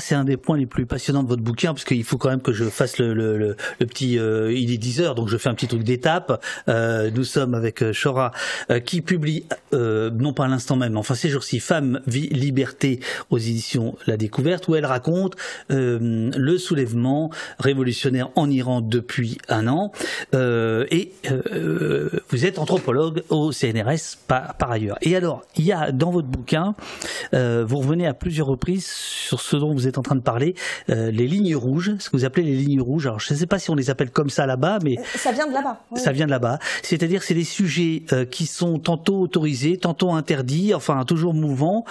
c'est 0.01 0.15
un 0.15 0.25
des 0.25 0.37
points 0.37 0.57
les 0.57 0.67
plus 0.67 0.87
passionnants 0.87 1.23
de 1.23 1.29
votre 1.29 1.43
bouquin, 1.43 1.73
parce 1.73 1.85
qu'il 1.85 2.05
faut 2.05 2.19
quand 2.19 2.31
même 2.31 2.43
que 2.43 2.53
je 2.53 2.65
fasse 2.65 2.99
le, 2.99 3.15
le, 3.15 3.37
le, 3.37 3.87
petit. 3.87 4.19
Euh, 4.19 4.53
il 4.53 4.73
est 4.73 4.79
10 4.79 5.01
heures, 5.01 5.15
donc 5.15 5.29
je 5.29 5.37
fais 5.37 5.49
un 5.49 5.55
petit 5.55 5.69
truc 5.69 5.83
d'étape. 5.83 6.43
Euh, 6.69 7.11
nous 7.11 7.25
sommes 7.25 7.55
avec 7.55 7.85
Chora, 8.03 8.33
euh, 8.71 8.81
qui 8.81 9.01
publie, 9.01 9.45
non 9.73 10.33
pas 10.33 10.45
à 10.45 10.49
l'instant 10.49 10.77
même, 10.77 10.97
enfin 10.97 11.15
ces 11.15 11.29
jours-ci, 11.29 11.61
Femmes, 11.61 12.01
Vie, 12.07 12.29
Liberté 12.29 13.01
aux 13.31 13.39
éditions 13.39 13.97
La 14.07 14.17
Découverte, 14.17 14.69
où 14.69 14.75
elle 14.75 14.87
raconte 14.87 15.37
le 15.69 16.59
soulèvement 16.59 17.31
révolutionnaire 17.59 18.31
en 18.35 18.51
Iran 18.51 18.81
depuis 18.81 19.39
un 19.49 19.69
an. 19.69 19.93
et 20.33 21.13
vous 22.31 22.47
êtes 22.47 22.59
anthropologue 22.59 23.23
au 23.29 23.53
CNRS 23.53 24.17
par, 24.27 24.55
par, 24.57 24.71
ailleurs. 24.71 24.99
Et 25.03 25.17
alors, 25.17 25.43
il 25.57 25.65
y 25.65 25.73
a 25.73 25.93
dans 25.93 26.11
votre 26.11 26.29
bouquin, 26.31 26.75
vous 27.33 27.77
revenez 27.77 28.07
à 28.07 28.15
plusieurs 28.15 28.47
reprises 28.47 28.87
sur 28.87 29.41
ce 29.41 29.57
dont 29.57 29.73
vous 29.73 29.87
êtes 29.87 29.99
en 29.99 30.03
train 30.03 30.17
de 30.17 30.23
parler, 30.23 30.55
euh, 30.89 31.11
les 31.11 31.27
lignes 31.27 31.55
rouges, 31.57 31.93
ce 31.99 32.11
que 32.11 32.17
vous 32.17 32.25
appelez 32.25 32.45
les 32.45 32.57
lignes 32.57 32.81
rouges. 32.81 33.07
Alors 33.07 33.21
je 33.21 33.33
ne 33.33 33.39
sais 33.39 33.47
pas 33.47 33.59
si 33.59 33.71
on 33.71 33.75
les 33.75 33.91
appelle 33.91 34.11
comme 34.11 34.31
ça 34.31 34.47
là-bas, 34.47 34.79
mais 34.83 34.99
euh, 34.99 35.03
ça 35.15 35.33
vient 35.33 35.47
de 35.47 35.53
là-bas. 35.53 35.79
Ça 35.95 36.13
vient 36.13 36.27
de 36.27 36.31
là-bas. 36.31 36.59
C'est-à-dire 36.83 37.23
c'est 37.23 37.35
des 37.35 37.45
sujets 37.45 38.03
euh, 38.13 38.25
qui 38.25 38.47
sont 38.47 38.79
tantôt 38.79 39.21
autorisés, 39.21 39.77
tantôt 39.77 40.13
interdits, 40.13 40.75
enfin 40.75 41.05
toujours 41.05 41.35
mouvants, 41.35 41.85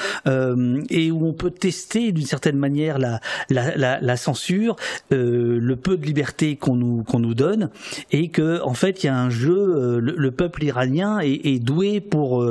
et 0.89 1.11
où 1.11 1.25
on 1.25 1.33
peut 1.33 1.51
tester 1.51 2.11
d'une 2.11 2.25
certaine 2.25 2.57
manière 2.57 2.97
la, 2.99 3.19
la, 3.49 3.99
la, 3.99 4.17
censure, 4.17 4.75
le 5.09 5.75
peu 5.75 5.97
de 5.97 6.05
liberté 6.05 6.55
qu'on 6.55 6.75
nous 6.75 7.03
qu'on 7.03 7.19
nous 7.19 7.33
donne, 7.33 7.69
et 8.11 8.29
que 8.29 8.61
en 8.63 8.73
fait 8.73 9.03
il 9.03 9.07
y 9.07 9.09
a 9.09 9.17
un 9.17 9.29
jeu. 9.29 9.99
Le, 9.99 10.29
peuple 10.31 10.63
iranien 10.63 11.19
est, 11.19 11.45
est 11.45 11.59
doué 11.59 12.01
pour 12.01 12.45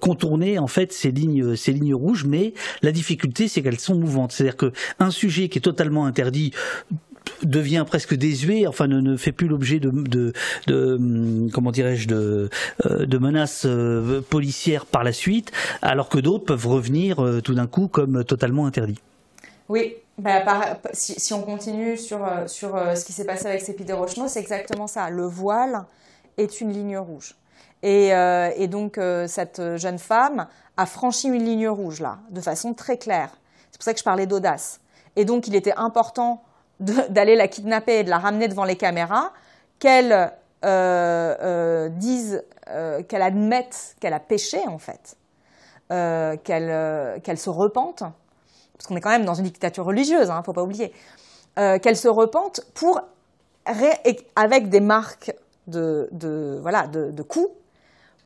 contourner 0.00 0.47
en 0.56 0.68
fait 0.68 0.92
ces 0.92 1.10
lignes 1.10 1.56
ces 1.56 1.72
lignes 1.72 1.94
rouges 1.94 2.24
mais 2.24 2.54
la 2.82 2.92
difficulté, 2.92 3.48
c'est 3.48 3.62
qu'elles 3.62 3.80
sont 3.80 3.96
mouvantes. 3.96 4.32
C'est-à-dire 4.32 4.56
qu'un 4.56 5.10
sujet 5.10 5.48
qui 5.48 5.58
est 5.58 5.62
totalement 5.62 6.06
interdit 6.06 6.52
devient 7.42 7.84
presque 7.86 8.14
désuet, 8.14 8.66
enfin 8.66 8.86
ne, 8.86 9.16
fait 9.16 9.32
plus 9.32 9.48
l'objet 9.48 9.80
de, 9.80 10.32
de, 10.66 11.48
comment 11.52 11.70
dirais-je 11.70 12.08
de, 12.08 12.48
euh, 12.86 13.06
de 13.06 13.18
menaces 13.18 13.64
euh, 13.66 14.22
policières 14.22 14.86
par 14.86 15.04
la 15.04 15.12
suite, 15.12 15.52
alors 15.82 16.08
que 16.08 16.18
d'autres 16.18 16.44
peuvent 16.44 16.66
revenir 16.66 17.22
euh, 17.22 17.40
tout 17.40 17.54
d'un 17.54 17.66
coup 17.66 17.88
comme 17.88 18.24
totalement 18.24 18.66
interdits. 18.66 19.00
Oui, 19.68 19.96
bah, 20.16 20.80
si, 20.94 21.32
on 21.34 21.42
continue 21.42 21.98
sur, 21.98 22.26
sur 22.46 22.70
ce 22.96 23.04
qui 23.04 23.12
s'est 23.12 23.26
passé 23.26 23.46
avec 23.46 23.60
Sépide 23.60 23.90
Rocheno, 23.90 24.26
c'est 24.26 24.40
exactement 24.40 24.86
ça. 24.86 25.10
Le 25.10 25.24
voile 25.24 25.84
est 26.38 26.62
une 26.62 26.72
ligne 26.72 26.96
rouge. 26.96 27.34
Et, 27.82 28.08
et 28.08 28.68
donc 28.68 29.00
cette 29.26 29.76
jeune 29.76 29.98
femme 29.98 30.46
a 30.76 30.86
franchi 30.86 31.28
une 31.28 31.44
ligne 31.44 31.68
rouge, 31.68 32.00
là, 32.00 32.18
de 32.30 32.40
façon 32.40 32.74
très 32.74 32.98
claire. 32.98 33.30
C'est 33.70 33.78
pour 33.78 33.84
ça 33.84 33.92
que 33.92 33.98
je 33.98 34.04
parlais 34.04 34.26
d'audace. 34.26 34.80
Et 35.16 35.24
donc, 35.24 35.48
il 35.48 35.56
était 35.56 35.74
important 35.76 36.42
d'aller 36.80 37.36
la 37.36 37.48
kidnapper 37.48 37.98
et 37.98 38.04
de 38.04 38.10
la 38.10 38.18
ramener 38.18 38.48
devant 38.48 38.64
les 38.64 38.76
caméras, 38.76 39.32
qu'elle 39.78 40.12
euh, 40.12 40.26
euh, 40.64 41.88
dise, 41.88 42.44
euh, 42.68 43.02
qu'elle 43.02 43.22
admette 43.22 43.96
qu'elle 44.00 44.14
a 44.14 44.20
péché, 44.20 44.60
en 44.66 44.78
fait, 44.78 45.16
qu'elle 45.88 47.38
se 47.38 47.50
repente, 47.50 48.00
parce 48.00 48.86
qu'on 48.86 48.96
est 48.96 49.00
quand 49.00 49.10
même 49.10 49.24
dans 49.24 49.34
une 49.34 49.44
dictature 49.44 49.84
religieuse, 49.84 50.28
il 50.28 50.30
hein, 50.30 50.38
ne 50.38 50.44
faut 50.44 50.52
pas 50.52 50.62
oublier, 50.62 50.92
qu'elle 51.56 51.96
se 51.96 52.08
repente 52.08 52.60
pour, 52.74 53.00
avec 53.64 54.68
des 54.68 54.80
marques 54.80 55.34
de, 55.66 56.08
de, 56.12 56.58
voilà, 56.62 56.86
de, 56.86 57.10
de 57.10 57.22
coups, 57.22 57.50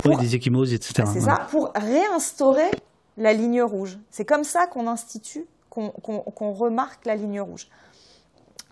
oui, 0.05 0.17
des 0.17 0.35
échymoses, 0.35 0.73
etc. 0.73 1.09
C'est 1.13 1.21
ça, 1.21 1.47
pour 1.51 1.73
réinstaurer 1.75 2.71
la 3.17 3.33
ligne 3.33 3.63
rouge. 3.63 3.99
C'est 4.11 4.25
comme 4.25 4.45
ça 4.45 4.67
qu'on 4.67 4.87
institue, 4.87 5.47
qu'on 5.69 6.53
remarque 6.53 7.05
la 7.07 7.17
ligne 7.17 7.41
rouge. 7.41 7.69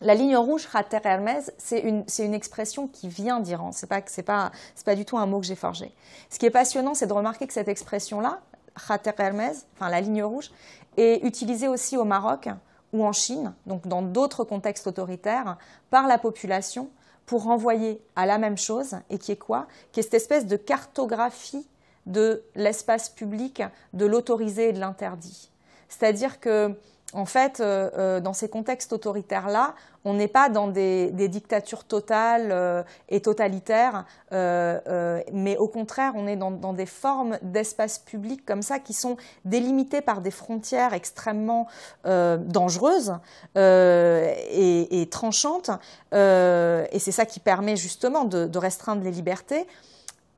La 0.03 0.15
ligne 0.15 0.37
rouge, 0.37 0.67
Khater 0.71 1.01
Hermès, 1.05 1.53
c'est 1.59 1.81
une, 1.81 2.05
une, 2.19 2.35
expression 2.35 2.89
qui 2.89 3.09
vient 3.09 3.39
d'Iran. 3.39 3.71
Pas, 3.89 4.01
c'est 4.07 4.23
pas, 4.23 4.51
du 4.97 5.05
tout 5.05 5.19
un 5.19 5.27
mot 5.27 5.41
que 5.41 5.47
j'ai 5.47 5.55
forgé. 5.55 5.95
Ce 6.31 6.39
qui 6.39 6.47
est 6.47 6.51
passionnant, 6.51 6.95
c'est 6.95 7.07
de 7.07 7.13
remarquer 7.13 7.47
que 7.47 7.53
cette 7.53 7.69
expression-là, 7.69 8.41
Khater 8.89 9.13
Hermès, 9.19 9.67
enfin 9.75 9.91
la 9.91 10.01
ligne 10.01 10.23
rouge, 10.23 10.51
est 10.97 11.23
utilisée 11.25 11.69
aussi 11.69 11.99
au 11.99 12.05
Maroc 12.05 12.49
ou 12.95 13.05
en 13.05 13.13
Chine, 13.13 13.55
donc 13.67 13.87
dans 13.87 14.03
d'autres 14.03 14.43
contextes 14.43 14.87
autoritaires, 14.87 15.59
par 15.91 16.07
la 16.07 16.17
population 16.17 16.89
pour 17.31 17.45
renvoyer 17.45 18.03
à 18.17 18.27
la 18.27 18.39
même 18.39 18.59
chose, 18.59 18.97
et 19.09 19.17
qui 19.17 19.31
est 19.31 19.37
quoi? 19.37 19.69
Qui 19.93 20.01
est 20.01 20.03
cette 20.03 20.15
espèce 20.15 20.47
de 20.47 20.57
cartographie 20.57 21.65
de 22.07 22.43
l'espace 22.57 23.09
public, 23.09 23.63
de 23.93 24.05
l'autorisé 24.05 24.71
et 24.71 24.73
de 24.73 24.81
l'interdit. 24.81 25.49
C'est-à-dire 25.89 26.41
que 26.41 26.75
en 27.13 27.25
fait, 27.25 27.61
euh, 27.61 27.91
euh, 27.99 28.21
dans 28.21 28.33
ces 28.33 28.49
contextes 28.49 28.93
autoritaires-là, 28.93 29.75
on 30.05 30.15
n'est 30.15 30.29
pas 30.29 30.49
dans 30.49 30.69
des, 30.69 31.11
dictatures 31.11 31.85
totales 31.85 32.51
euh, 32.53 32.83
et 33.09 33.21
totalitaires, 33.21 34.07
mais 34.33 35.57
au 35.59 35.69
contraire, 35.69 36.13
on 36.17 36.27
est 36.27 36.37
dans, 36.37 36.73
des 36.73 36.87
formes 36.87 37.39
d'espace 37.43 37.99
public 37.99 38.47
comme 38.47 38.63
ça 38.63 38.79
qui 38.79 38.95
sont 38.95 39.17
délimitées 39.45 40.01
par 40.01 40.21
des 40.21 40.31
frontières 40.31 40.95
extrêmement 40.95 41.67
dangereuses 42.05 43.15
et, 43.57 45.09
tranchantes. 45.11 45.71
et 46.13 46.99
c'est 46.99 47.13
ça 47.13 47.27
qui 47.27 47.41
permet 47.41 47.77
justement 47.77 48.25
de 48.25 48.59
restreindre 48.59 49.03
les 49.03 49.11
libertés 49.11 49.67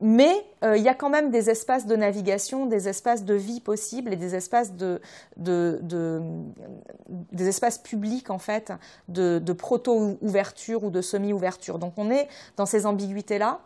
mais 0.01 0.45
euh, 0.63 0.75
il 0.75 0.83
y 0.83 0.89
a 0.89 0.93
quand 0.93 1.09
même 1.09 1.31
des 1.31 1.49
espaces 1.49 1.85
de 1.85 1.95
navigation, 1.95 2.65
des 2.65 2.89
espaces 2.89 3.23
de 3.23 3.33
vie 3.33 3.61
possibles 3.61 4.11
et 4.11 4.17
des 4.17 4.35
espaces 4.35 4.73
de, 4.73 4.99
des 7.07 7.47
espaces 7.47 7.77
publics 7.77 8.29
en 8.29 8.37
fait 8.37 8.73
de, 9.07 9.39
proto-ouverture 9.53 10.83
ou 10.83 10.89
de 10.89 11.01
semi-ouverture. 11.01 11.79
Donc 11.79 11.93
on 11.95 12.11
est 12.11 12.27
dans 12.57 12.65
ces 12.65 12.85
ambiguïtés-là. 12.85 13.59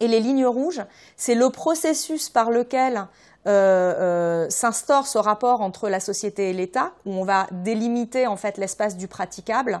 Et 0.00 0.08
les 0.08 0.20
lignes 0.20 0.46
rouges, 0.46 0.82
c'est 1.16 1.34
le 1.34 1.50
processus 1.50 2.30
par 2.30 2.50
lequel 2.50 3.06
euh, 3.46 4.46
euh, 4.46 4.50
s'instaure 4.50 5.06
ce 5.06 5.18
rapport 5.18 5.60
entre 5.60 5.88
la 5.90 6.00
société 6.00 6.50
et 6.50 6.52
l'État, 6.54 6.92
où 7.04 7.12
on 7.12 7.24
va 7.24 7.46
délimiter 7.52 8.26
en 8.26 8.36
fait 8.36 8.56
l'espace 8.58 8.96
du 8.96 9.06
praticable. 9.06 9.80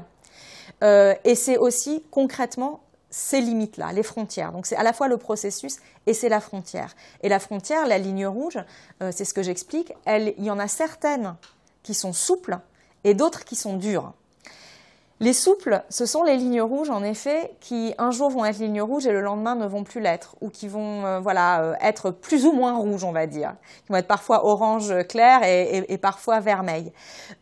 et 0.82 1.34
c'est 1.34 1.56
aussi 1.56 2.04
concrètement 2.10 2.80
ces 3.10 3.40
limites-là, 3.40 3.92
les 3.92 4.04
frontières. 4.04 4.52
Donc 4.52 4.66
c'est 4.66 4.76
à 4.76 4.82
la 4.82 4.92
fois 4.92 5.08
le 5.08 5.16
processus 5.16 5.78
et 6.06 6.14
c'est 6.14 6.28
la 6.28 6.40
frontière. 6.40 6.94
Et 7.22 7.28
la 7.28 7.40
frontière, 7.40 7.86
la 7.86 7.98
ligne 7.98 8.26
rouge, 8.26 8.58
euh, 9.02 9.10
c'est 9.12 9.24
ce 9.24 9.34
que 9.34 9.42
j'explique, 9.42 9.92
il 10.06 10.34
y 10.38 10.50
en 10.50 10.58
a 10.58 10.68
certaines 10.68 11.34
qui 11.82 11.94
sont 11.94 12.12
souples 12.12 12.58
et 13.04 13.14
d'autres 13.14 13.44
qui 13.44 13.56
sont 13.56 13.76
dures. 13.76 14.12
Les 15.22 15.34
souples, 15.34 15.82
ce 15.90 16.06
sont 16.06 16.22
les 16.22 16.38
lignes 16.38 16.62
rouges, 16.62 16.88
en 16.88 17.02
effet, 17.02 17.54
qui 17.60 17.94
un 17.98 18.10
jour 18.10 18.30
vont 18.30 18.42
être 18.46 18.58
lignes 18.58 18.80
rouges 18.80 19.06
et 19.06 19.12
le 19.12 19.20
lendemain 19.20 19.54
ne 19.54 19.66
vont 19.66 19.84
plus 19.84 20.00
l'être, 20.00 20.34
ou 20.40 20.48
qui 20.48 20.66
vont 20.66 21.04
euh, 21.04 21.20
voilà, 21.20 21.60
euh, 21.60 21.74
être 21.82 22.10
plus 22.10 22.46
ou 22.46 22.52
moins 22.52 22.74
rouges, 22.78 23.04
on 23.04 23.12
va 23.12 23.26
dire, 23.26 23.54
qui 23.84 23.92
vont 23.92 23.98
être 23.98 24.06
parfois 24.06 24.46
orange 24.46 24.94
clair 25.08 25.42
et, 25.44 25.98
parfois 25.98 26.40
vermeil. 26.40 26.90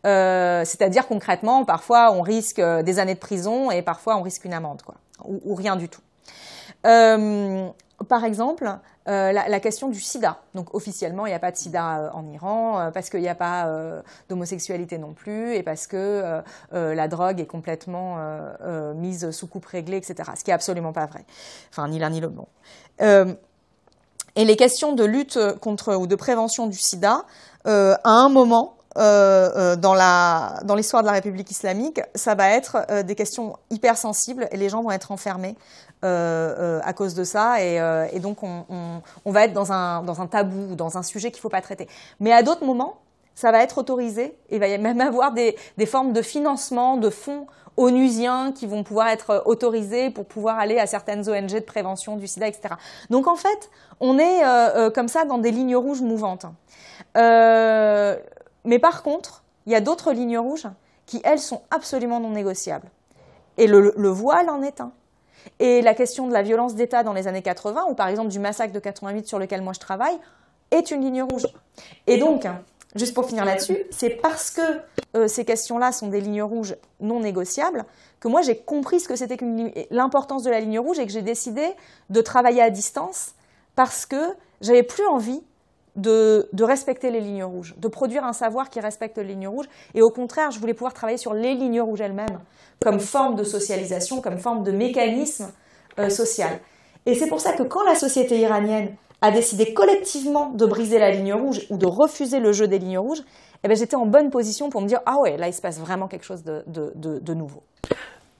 C'est-à-dire 0.03 1.07
concrètement, 1.07 1.65
parfois 1.65 2.11
on 2.11 2.23
risque 2.23 2.61
des 2.61 2.99
années 2.99 3.15
de 3.15 3.21
prison 3.21 3.71
et 3.71 3.83
parfois 3.83 4.17
on 4.17 4.23
risque 4.23 4.45
une 4.45 4.55
amende. 4.55 4.83
Quoi 4.83 4.97
ou, 5.25 5.55
rien 5.55 5.77
du 5.77 5.89
tout. 5.89 6.01
Euh, 6.87 7.69
par 8.09 8.25
exemple, 8.25 8.71
euh, 9.09 9.33
la, 9.33 9.61
question 9.61 9.89
du 9.89 10.01
sida. 10.01 10.39
Donc 10.55 10.75
officiellement, 10.75 11.27
il 11.27 11.31
n'y 11.31 11.35
a 11.35 11.41
pas 11.41 11.51
de 11.51 11.57
sida 11.57 11.99
euh, 11.99 12.11
en 12.13 12.27
Iran 12.29 12.91
parce 12.93 13.11
qu'il 13.11 13.21
n'y 13.21 13.29
a 13.29 13.35
pas 13.35 13.69
d'homosexualité 14.29 14.99
non 14.99 15.13
plus 15.13 15.55
et 15.55 15.63
parce 15.63 15.87
que 15.87 16.43
la 16.73 17.09
drogue 17.09 17.41
est 17.41 17.47
complètement 17.47 18.19
mise 18.95 19.31
sous 19.31 19.47
coupe 19.47 19.67
réglée, 19.67 19.97
etc. 19.97 20.31
Ce 20.37 20.45
qui 20.45 20.51
est 20.51 20.55
absolument 20.55 20.93
pas 20.93 21.07
vrai. 21.07 21.25
Enfin, 21.71 21.89
ni 21.89 21.99
l'un 21.99 22.11
ni 22.11 22.21
l'autre. 22.21 22.35
Bon. 22.35 22.47
et 24.37 24.45
les 24.45 24.57
questions 24.57 24.93
de 24.93 25.05
lutte 25.05 25.39
contre 25.61 25.95
ou 25.97 26.07
de 26.07 26.15
prévention 26.15 26.67
du 26.67 26.79
sida, 26.79 27.25
à 27.65 27.99
un 28.05 28.29
moment, 28.29 28.78
euh, 28.97 29.75
euh, 29.75 29.77
dans 29.77 30.75
l'histoire 30.75 31.03
de 31.03 31.07
la 31.07 31.13
République 31.13 31.51
islamique, 31.51 32.01
ça 32.15 32.35
va 32.35 32.51
être 32.51 32.79
euh, 32.91 33.03
des 33.03 33.15
questions 33.15 33.57
hyper 33.71 33.99
sensibles 33.99 34.49
et 34.51 34.57
les 34.57 34.69
gens 34.69 34.83
vont 34.83 34.91
être 34.91 35.13
enfermés 35.13 35.57
à 36.03 36.93
cause 36.95 37.15
de 37.15 37.25
ça 37.25 37.61
et, 37.61 38.21
donc 38.21 38.45
on, 38.45 39.03
va 39.27 39.45
être 39.45 39.53
dans 39.53 39.73
un 39.73 40.05
dans 40.05 40.21
un 40.21 40.29
tabou, 40.29 40.77
dans 40.77 40.97
un 40.97 41.03
sujet 41.03 41.33
qu'il 41.33 41.41
faut 41.41 41.49
pas 41.49 41.61
traiter. 41.61 41.89
Mais 42.21 42.33
à 42.33 42.45
d'autres 42.45 42.65
moments, 42.65 42.99
ça 43.35 43.51
va 43.51 43.65
être 43.65 43.79
autorisé 43.79 44.39
et 44.49 44.57
il 44.57 44.61
va 44.61 44.69
y 44.69 44.79
même 44.79 45.01
avoir 45.01 45.33
des, 45.33 45.57
des 45.77 45.87
formes 45.87 46.13
de 46.13 46.23
financement, 46.23 46.99
de 46.99 47.11
fonds 47.11 47.49
onusiens 47.79 48.53
qui 48.53 48.67
vont 48.67 48.83
pouvoir 48.83 49.09
être 49.09 49.43
autorisés 49.47 50.11
pour 50.11 50.27
pouvoir 50.27 50.59
aller 50.59 50.79
à 50.79 50.87
certaines 50.87 51.29
ONG 51.29 51.55
de 51.55 51.61
prévention 51.61 52.17
du 52.17 52.27
sida, 52.27 52.49
etc. 52.49 52.75
Donc 53.09 53.27
en 53.27 53.37
fait, 53.37 53.71
on 54.01 54.19
est 54.19 54.45
euh, 54.45 54.47
euh, 54.47 54.91
comme 54.91 55.09
ça 55.09 55.25
dans 55.25 55.39
des 55.39 55.53
lignes 55.53 55.77
rouges 55.77 56.03
mouvantes. 56.03 56.47
Euh, 57.17 58.17
mais 58.65 58.79
par 58.79 59.03
contre, 59.03 59.43
il 59.67 59.73
y 59.73 59.77
a 59.77 59.81
d'autres 59.81 60.13
lignes 60.13 60.39
rouges 60.39 60.69
qui, 61.07 61.21
elles, 61.25 61.39
sont 61.39 61.63
absolument 61.71 62.21
non 62.21 62.31
négociables. 62.31 62.91
Et 63.57 63.67
le, 63.67 63.93
le 63.97 64.09
voile 64.09 64.51
en 64.51 64.63
est 64.63 64.81
un. 64.81 64.93
Et 65.59 65.83
la 65.83 65.95
question 65.95 66.29
de 66.29 66.33
la 66.33 66.43
violence 66.43 66.75
d'État 66.75 67.03
dans 67.03 67.13
les 67.13 67.27
années 67.27 67.43
80, 67.43 67.87
ou 67.91 67.95
par 67.95 68.09
exemple 68.09 68.29
du 68.29 68.39
massacre 68.39 68.73
de 68.73 68.79
88 68.79 69.27
sur 69.27 69.39
lequel 69.39 69.63
moi 69.63 69.73
je 69.73 69.81
travaille, 69.81 70.19
est 70.71 70.91
une 70.91 71.03
ligne 71.03 71.23
rouge. 71.23 71.47
Et 72.07 72.19
donc, 72.19 72.47
juste 72.95 73.15
pour 73.15 73.27
finir 73.27 73.45
là-dessus, 73.45 73.79
c'est 73.91 74.11
parce 74.11 74.51
que 74.51 74.63
euh, 75.17 75.29
ces 75.29 75.45
questions-là 75.45 75.93
sont 75.93 76.09
des 76.09 76.21
lignes 76.21 76.43
rouges 76.43 76.77
non 77.01 77.21
négociables 77.21 77.85
que 78.21 78.29
moi 78.29 78.43
j'ai 78.43 78.59
compris 78.59 79.01
ce 79.01 79.09
que 79.09 79.17
c'était 79.17 79.39
l'importance 79.91 80.43
de 80.43 80.51
la 80.51 80.61
ligne 80.61 80.79
rouge 80.79 80.99
et 80.99 81.07
que 81.07 81.13
j'ai 81.13 81.23
décidé 81.23 81.67
de 82.11 82.21
travailler 82.21 82.63
à 82.63 82.71
distance 82.71 83.33
parce 83.75 84.07
que 84.07 84.35
j'avais 84.61 84.83
plus 84.83 85.07
envie 85.07 85.43
de, 85.99 86.49
de, 86.53 86.65
respecter 86.65 87.11
les 87.11 87.21
lignes 87.21 87.45
rouges, 87.45 87.75
de 87.77 87.89
produire 87.89 88.25
un 88.25 88.33
savoir 88.33 88.71
qui 88.71 88.81
respecte 88.81 89.19
les 89.19 89.25
lignes 89.25 89.49
rouges. 89.49 89.69
Et 89.95 90.03
au 90.03 90.11
contraire, 90.11 90.51
je 90.51 90.59
voulais 90.59 90.73
pouvoir 90.73 90.95
travailler 90.95 91.19
sur 91.19 91.35
les 91.35 91.55
lignes 91.55 91.81
rouges 91.81 92.01
elles-mêmes, 92.01 92.41
comme 92.81 93.01
forme 93.01 93.35
de 93.35 93.45
socialisation, 93.45 94.21
comme 94.21 94.39
forme 94.39 94.63
de 94.63 94.73
mécanisme 94.73 95.53
euh, 95.99 96.09
social. 96.09 96.61
Et 97.05 97.15
c'est 97.15 97.29
pour 97.29 97.41
ça 97.41 97.53
que 97.53 97.65
quand 97.65 97.83
la 97.85 97.95
société 97.95 98.39
iranienne 98.39 98.95
a 99.21 99.31
décidé 99.31 99.75
collectivement 99.75 100.51
de 100.51 100.65
briser 100.67 100.99
la 100.99 101.11
ligne 101.11 101.35
rouge 101.35 101.67
ou 101.71 101.77
de 101.77 101.87
refuser 101.87 102.39
le 102.39 102.53
jeu 102.53 102.69
des 102.69 102.79
lignes 102.79 102.99
rouges, 102.99 103.23
eh 103.65 103.69
ben, 103.69 103.77
j'étais 103.77 103.97
en 103.97 104.07
bonne 104.07 104.31
position 104.31 104.71
pour 104.71 104.81
me 104.81 104.87
dire 104.87 105.01
ah 105.07 105.17
ouais, 105.21 105.37
là 105.37 105.49
il 105.49 105.53
se 105.53 105.61
passe 105.61 105.81
vraiment 105.81 106.07
quelque 106.07 106.25
chose 106.25 106.45
de, 106.45 106.63
de, 106.69 106.93
de, 106.95 107.19
de 107.19 107.35
nouveau. 107.35 107.63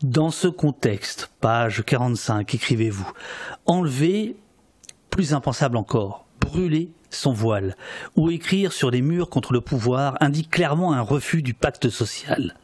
Dans 0.03 0.31
ce 0.31 0.47
contexte, 0.47 1.29
page 1.41 1.85
45, 1.85 2.55
écrivez-vous, 2.55 3.11
enlever, 3.67 4.37
plus 5.11 5.35
impensable 5.35 5.77
encore, 5.77 6.27
brûler 6.41 6.93
son 7.11 7.33
voile, 7.33 7.77
ou 8.17 8.31
écrire 8.31 8.73
sur 8.73 8.91
les 8.91 9.03
murs 9.03 9.31
contre 9.31 9.53
le 9.53 9.61
pouvoir 9.61 10.17
indique 10.21 10.51
clairement 10.51 10.93
un 10.93 11.01
refus 11.01 11.43
du 11.43 11.55
pacte 11.55 11.89
social. 11.89 12.55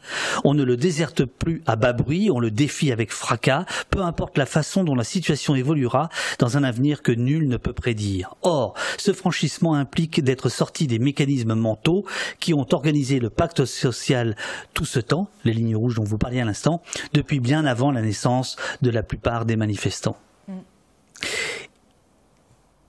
On 0.44 0.54
ne 0.54 0.62
le 0.62 0.76
déserte 0.76 1.24
plus 1.24 1.62
à 1.66 1.76
bas 1.76 1.92
bruit, 1.92 2.30
on 2.30 2.38
le 2.38 2.50
défie 2.50 2.92
avec 2.92 3.12
fracas, 3.12 3.64
peu 3.90 4.02
importe 4.02 4.38
la 4.38 4.46
façon 4.46 4.84
dont 4.84 4.94
la 4.94 5.04
situation 5.04 5.54
évoluera 5.54 6.08
dans 6.38 6.56
un 6.56 6.64
avenir 6.64 7.02
que 7.02 7.12
nul 7.12 7.48
ne 7.48 7.56
peut 7.56 7.72
prédire. 7.72 8.34
Or, 8.42 8.74
ce 8.98 9.12
franchissement 9.12 9.74
implique 9.74 10.22
d'être 10.22 10.48
sorti 10.48 10.86
des 10.86 10.98
mécanismes 10.98 11.54
mentaux 11.54 12.04
qui 12.40 12.54
ont 12.54 12.66
organisé 12.72 13.18
le 13.18 13.30
pacte 13.30 13.64
social 13.64 14.36
tout 14.74 14.84
ce 14.84 15.00
temps, 15.00 15.28
les 15.44 15.52
lignes 15.52 15.76
rouges 15.76 15.96
dont 15.96 16.04
vous 16.04 16.18
parliez 16.18 16.40
à 16.40 16.44
l'instant, 16.44 16.82
depuis 17.12 17.40
bien 17.40 17.64
avant 17.64 17.90
la 17.90 18.02
naissance 18.02 18.56
de 18.82 18.90
la 18.90 19.02
plupart 19.02 19.44
des 19.44 19.56
manifestants. 19.56 20.16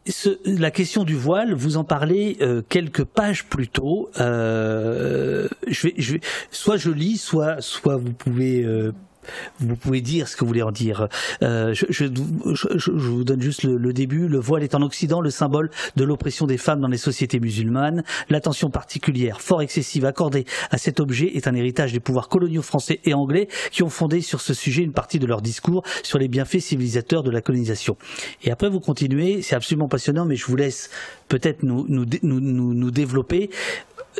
Mm 0.05 0.35
la 0.45 0.71
question 0.71 1.03
du 1.03 1.15
voile, 1.15 1.53
vous 1.53 1.77
en 1.77 1.83
parlez 1.83 2.37
euh, 2.41 2.61
quelques 2.67 3.03
pages 3.03 3.45
plus 3.45 3.67
tôt. 3.67 4.09
Euh, 4.19 5.47
je 5.67 5.87
vais, 5.87 5.93
je 5.97 6.13
vais, 6.13 6.21
soit 6.51 6.77
je 6.77 6.91
lis, 6.91 7.17
soit, 7.17 7.59
soit 7.61 7.97
vous 7.97 8.13
pouvez 8.13 8.63
euh, 8.63 8.91
vous 9.59 9.75
pouvez 9.75 10.01
dire 10.01 10.27
ce 10.27 10.35
que 10.35 10.41
vous 10.41 10.47
voulez 10.47 10.61
en 10.61 10.71
dire. 10.71 11.07
Euh, 11.41 11.73
je, 11.73 12.05
vous 12.91 13.23
donne 13.23 13.41
juste 13.41 13.63
le, 13.63 13.77
le, 13.77 13.93
début. 13.93 14.27
Le 14.27 14.39
voile 14.39 14.63
est 14.63 14.75
en 14.75 14.81
Occident 14.81 15.21
le 15.21 15.29
symbole 15.29 15.69
de 15.95 16.03
l'oppression 16.03 16.45
des 16.45 16.57
femmes 16.57 16.81
dans 16.81 16.87
les 16.87 16.97
sociétés 16.97 17.39
musulmanes. 17.39 18.03
L'attention 18.29 18.69
particulière, 18.69 19.41
fort 19.41 19.61
excessive, 19.61 20.05
accordée 20.05 20.45
à 20.71 20.77
cet 20.77 20.99
objet 20.99 21.31
est 21.35 21.47
un 21.47 21.55
héritage 21.55 21.93
des 21.93 21.99
pouvoirs 21.99 22.29
coloniaux 22.29 22.61
français 22.61 22.99
et 23.05 23.13
anglais 23.13 23.47
qui 23.71 23.83
ont 23.83 23.89
fondé 23.89 24.21
sur 24.21 24.41
ce 24.41 24.53
sujet 24.53 24.83
une 24.83 24.93
partie 24.93 25.19
de 25.19 25.25
leur 25.25 25.41
discours 25.41 25.83
sur 26.03 26.19
les 26.19 26.27
bienfaits 26.27 26.59
civilisateurs 26.59 27.23
de 27.23 27.31
la 27.31 27.41
colonisation. 27.41 27.97
Et 28.43 28.51
après, 28.51 28.69
vous 28.69 28.79
continuez. 28.79 29.41
C'est 29.41 29.55
absolument 29.55 29.87
passionnant, 29.87 30.25
mais 30.25 30.35
je 30.35 30.45
vous 30.45 30.55
laisse 30.55 30.89
peut-être 31.27 31.63
nous, 31.63 31.85
nous, 31.89 32.05
nous, 32.23 32.73
nous 32.73 32.91
développer 32.91 33.49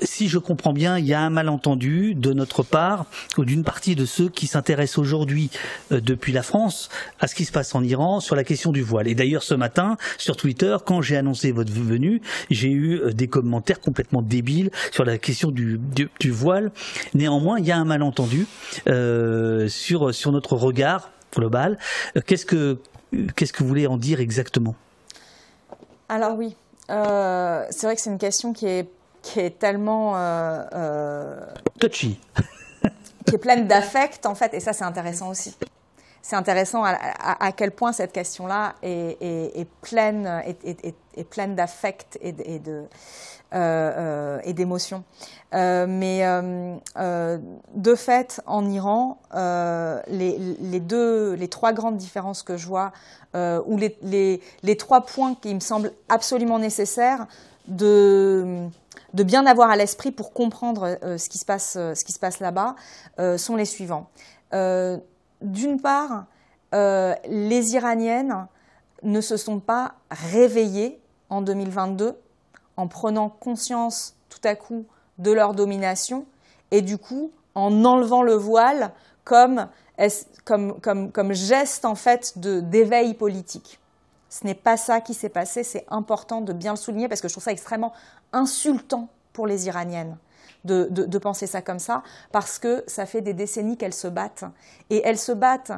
si 0.02 0.28
je 0.28 0.38
comprends 0.38 0.74
bien, 0.74 0.98
il 0.98 1.06
y 1.06 1.14
a 1.14 1.22
un 1.22 1.30
malentendu 1.30 2.16
de 2.16 2.34
notre 2.34 2.64
part 2.64 3.06
ou 3.38 3.46
d'une 3.46 3.64
partie 3.64 3.96
de 3.96 4.06
ceux 4.06 4.30
qui 4.30 4.48
s'intéressent 4.48 5.00
aujourd'hui 5.00 5.50
euh, 5.92 6.02
depuis 6.02 6.34
la 6.34 6.44
France 6.44 6.90
à 7.20 7.28
ce 7.28 7.36
qui 7.36 7.46
se 7.46 7.52
passe 7.52 7.76
en 7.76 7.84
Iran 7.84 8.20
sur 8.20 8.36
la 8.36 8.44
question 8.44 8.72
du 8.72 8.82
voile. 8.82 9.08
Et 9.08 9.16
d'ailleurs, 9.16 9.44
ce 9.44 9.54
matin, 9.54 9.98
sur 10.18 10.36
Twitter, 10.36 10.78
quand 10.86 11.02
j'ai 11.02 11.18
annoncé 11.18 11.52
votre 11.52 11.72
venue, 11.72 12.22
j'ai 12.50 12.70
eu 12.70 13.00
euh, 13.00 13.12
des 13.12 13.28
commentaires 13.28 13.80
complètement 13.80 14.22
débiles 14.22 14.72
sur 14.92 15.06
la 15.06 15.18
question 15.18 15.52
du, 15.52 15.78
du, 15.78 16.10
du 16.20 16.32
voile. 16.32 16.72
Néanmoins, 17.14 17.60
il 17.60 17.66
y 17.66 17.72
a 17.72 17.78
un 17.78 17.86
malentendu 17.86 18.48
euh, 18.88 19.68
sur, 19.68 20.14
sur 20.14 20.32
notre 20.32 20.56
regard 20.56 21.12
global. 21.34 21.78
Euh, 22.16 22.22
qu'est-ce 22.26 22.46
que 22.46 22.80
qu'est-ce 23.36 23.54
que 23.54 23.64
vous 23.64 23.70
voulez 23.70 23.88
en 23.88 23.98
dire 23.98 24.20
exactement? 24.20 24.76
Alors 26.10 26.38
oui, 26.38 26.56
euh, 26.90 27.64
c'est 27.70 27.88
vrai 27.88 27.96
que 27.96 28.02
c'est 28.02 28.10
une 28.10 28.18
question 28.18 28.54
qui 28.54 28.66
est 28.66 28.90
qui 29.26 29.40
est 29.40 29.58
tellement 29.58 30.16
euh, 30.16 30.64
euh, 30.74 31.46
touchy, 31.80 32.20
qui 33.26 33.36
est 33.36 33.40
pleine 33.40 33.68
d'affect 33.68 34.26
en 34.26 34.36
fait, 34.36 34.54
et 34.54 34.60
ça 34.60 34.72
c'est 34.72 34.84
intéressant 34.84 35.30
aussi. 35.30 35.58
C'est 36.22 36.36
intéressant 36.36 36.84
à, 36.84 36.92
à, 36.94 37.46
à, 37.46 37.52
quel 37.52 37.72
point 37.72 37.92
cette 37.92 38.12
question-là 38.12 38.74
est, 38.82 39.18
est, 39.22 39.60
est, 39.60 39.70
pleine, 39.82 40.42
est, 40.46 40.96
est 41.16 41.24
pleine 41.24 41.56
d'affect 41.56 42.18
et, 42.22 42.34
et 42.46 42.58
de 42.60 42.86
euh, 43.54 44.40
et 44.44 44.54
d'émotions. 44.54 45.04
Euh, 45.54 45.86
mais 45.88 46.22
euh, 46.26 47.38
de 47.76 47.96
fait, 47.96 48.42
en 48.48 48.70
Iran, 48.70 49.20
les, 49.34 50.38
les, 50.60 50.80
deux, 50.80 51.34
les 51.36 51.48
trois 51.48 51.72
grandes 51.72 51.96
différences 51.96 52.44
que 52.44 52.58
je 52.58 52.68
vois, 52.68 52.92
ou 53.34 53.78
les, 53.78 53.98
les, 54.02 54.42
les 54.64 54.76
trois 54.76 55.02
points 55.02 55.36
qui 55.36 55.54
me 55.54 55.60
semblent 55.62 55.94
absolument 56.10 56.60
nécessaires 56.60 57.28
de 57.68 58.68
de 59.16 59.24
bien 59.24 59.46
avoir 59.46 59.70
à 59.70 59.78
l'esprit 59.78 60.12
pour 60.12 60.34
comprendre 60.34 61.00
euh, 61.04 61.18
ce 61.18 61.30
qui 61.30 61.38
se 61.38 61.46
passe, 61.46 61.76
euh, 61.78 61.96
ce 61.96 62.04
qui 62.04 62.12
se 62.12 62.20
passe 62.20 62.40
là-bas, 62.40 62.76
euh, 63.20 63.38
sont 63.38 63.56
les 63.56 63.66
suivants. 63.66 64.10
D'une 65.42 65.82
part, 65.82 66.26
les 66.72 67.76
Iraniennes 67.76 68.48
ne 69.04 69.20
se 69.20 69.36
sont 69.36 69.60
pas 69.60 69.96
réveillées 70.10 71.02
en 71.30 71.42
2022 71.42 72.18
en 72.78 72.88
prenant 72.88 73.28
conscience 73.28 74.16
tout 74.30 74.40
à 74.46 74.56
coup 74.56 74.86
de 75.18 75.32
leur 75.32 75.54
domination 75.54 76.26
et 76.72 76.82
du 76.82 76.98
coup 76.98 77.32
en 77.54 77.84
enlevant 77.84 78.24
le 78.24 78.36
voile 78.36 78.94
comme, 79.26 79.68
comme, 80.46 80.80
comme, 80.80 81.12
comme 81.12 81.34
geste 81.34 81.84
en 81.84 81.96
fait 81.96 82.38
d'éveil 82.38 83.14
politique. 83.14 83.80
Ce 84.30 84.46
n'est 84.46 84.56
pas 84.56 84.78
ça 84.78 85.02
qui 85.02 85.14
s'est 85.14 85.30
passé, 85.30 85.64
c'est 85.64 85.86
important 85.90 86.42
de 86.42 86.54
bien 86.54 86.72
le 86.72 86.78
souligner 86.78 87.10
parce 87.10 87.22
que 87.22 87.28
je 87.28 87.34
trouve 87.34 87.44
ça 87.44 87.52
extrêmement 87.52 87.94
insultant 88.34 89.10
pour 89.34 89.48
les 89.48 89.68
Iraniennes. 89.68 90.18
De, 90.64 90.88
de, 90.90 91.18
penser 91.20 91.46
ça 91.46 91.62
comme 91.62 91.78
ça, 91.78 92.02
parce 92.32 92.58
que 92.58 92.84
ça 92.88 93.06
fait 93.06 93.22
des 93.22 93.34
décennies 93.34 93.78
qu'elles 93.78 93.94
se 93.94 94.08
battent. 94.08 94.46
Et 94.90 95.00
elles 95.06 95.20
se 95.20 95.32
battent 95.32 95.74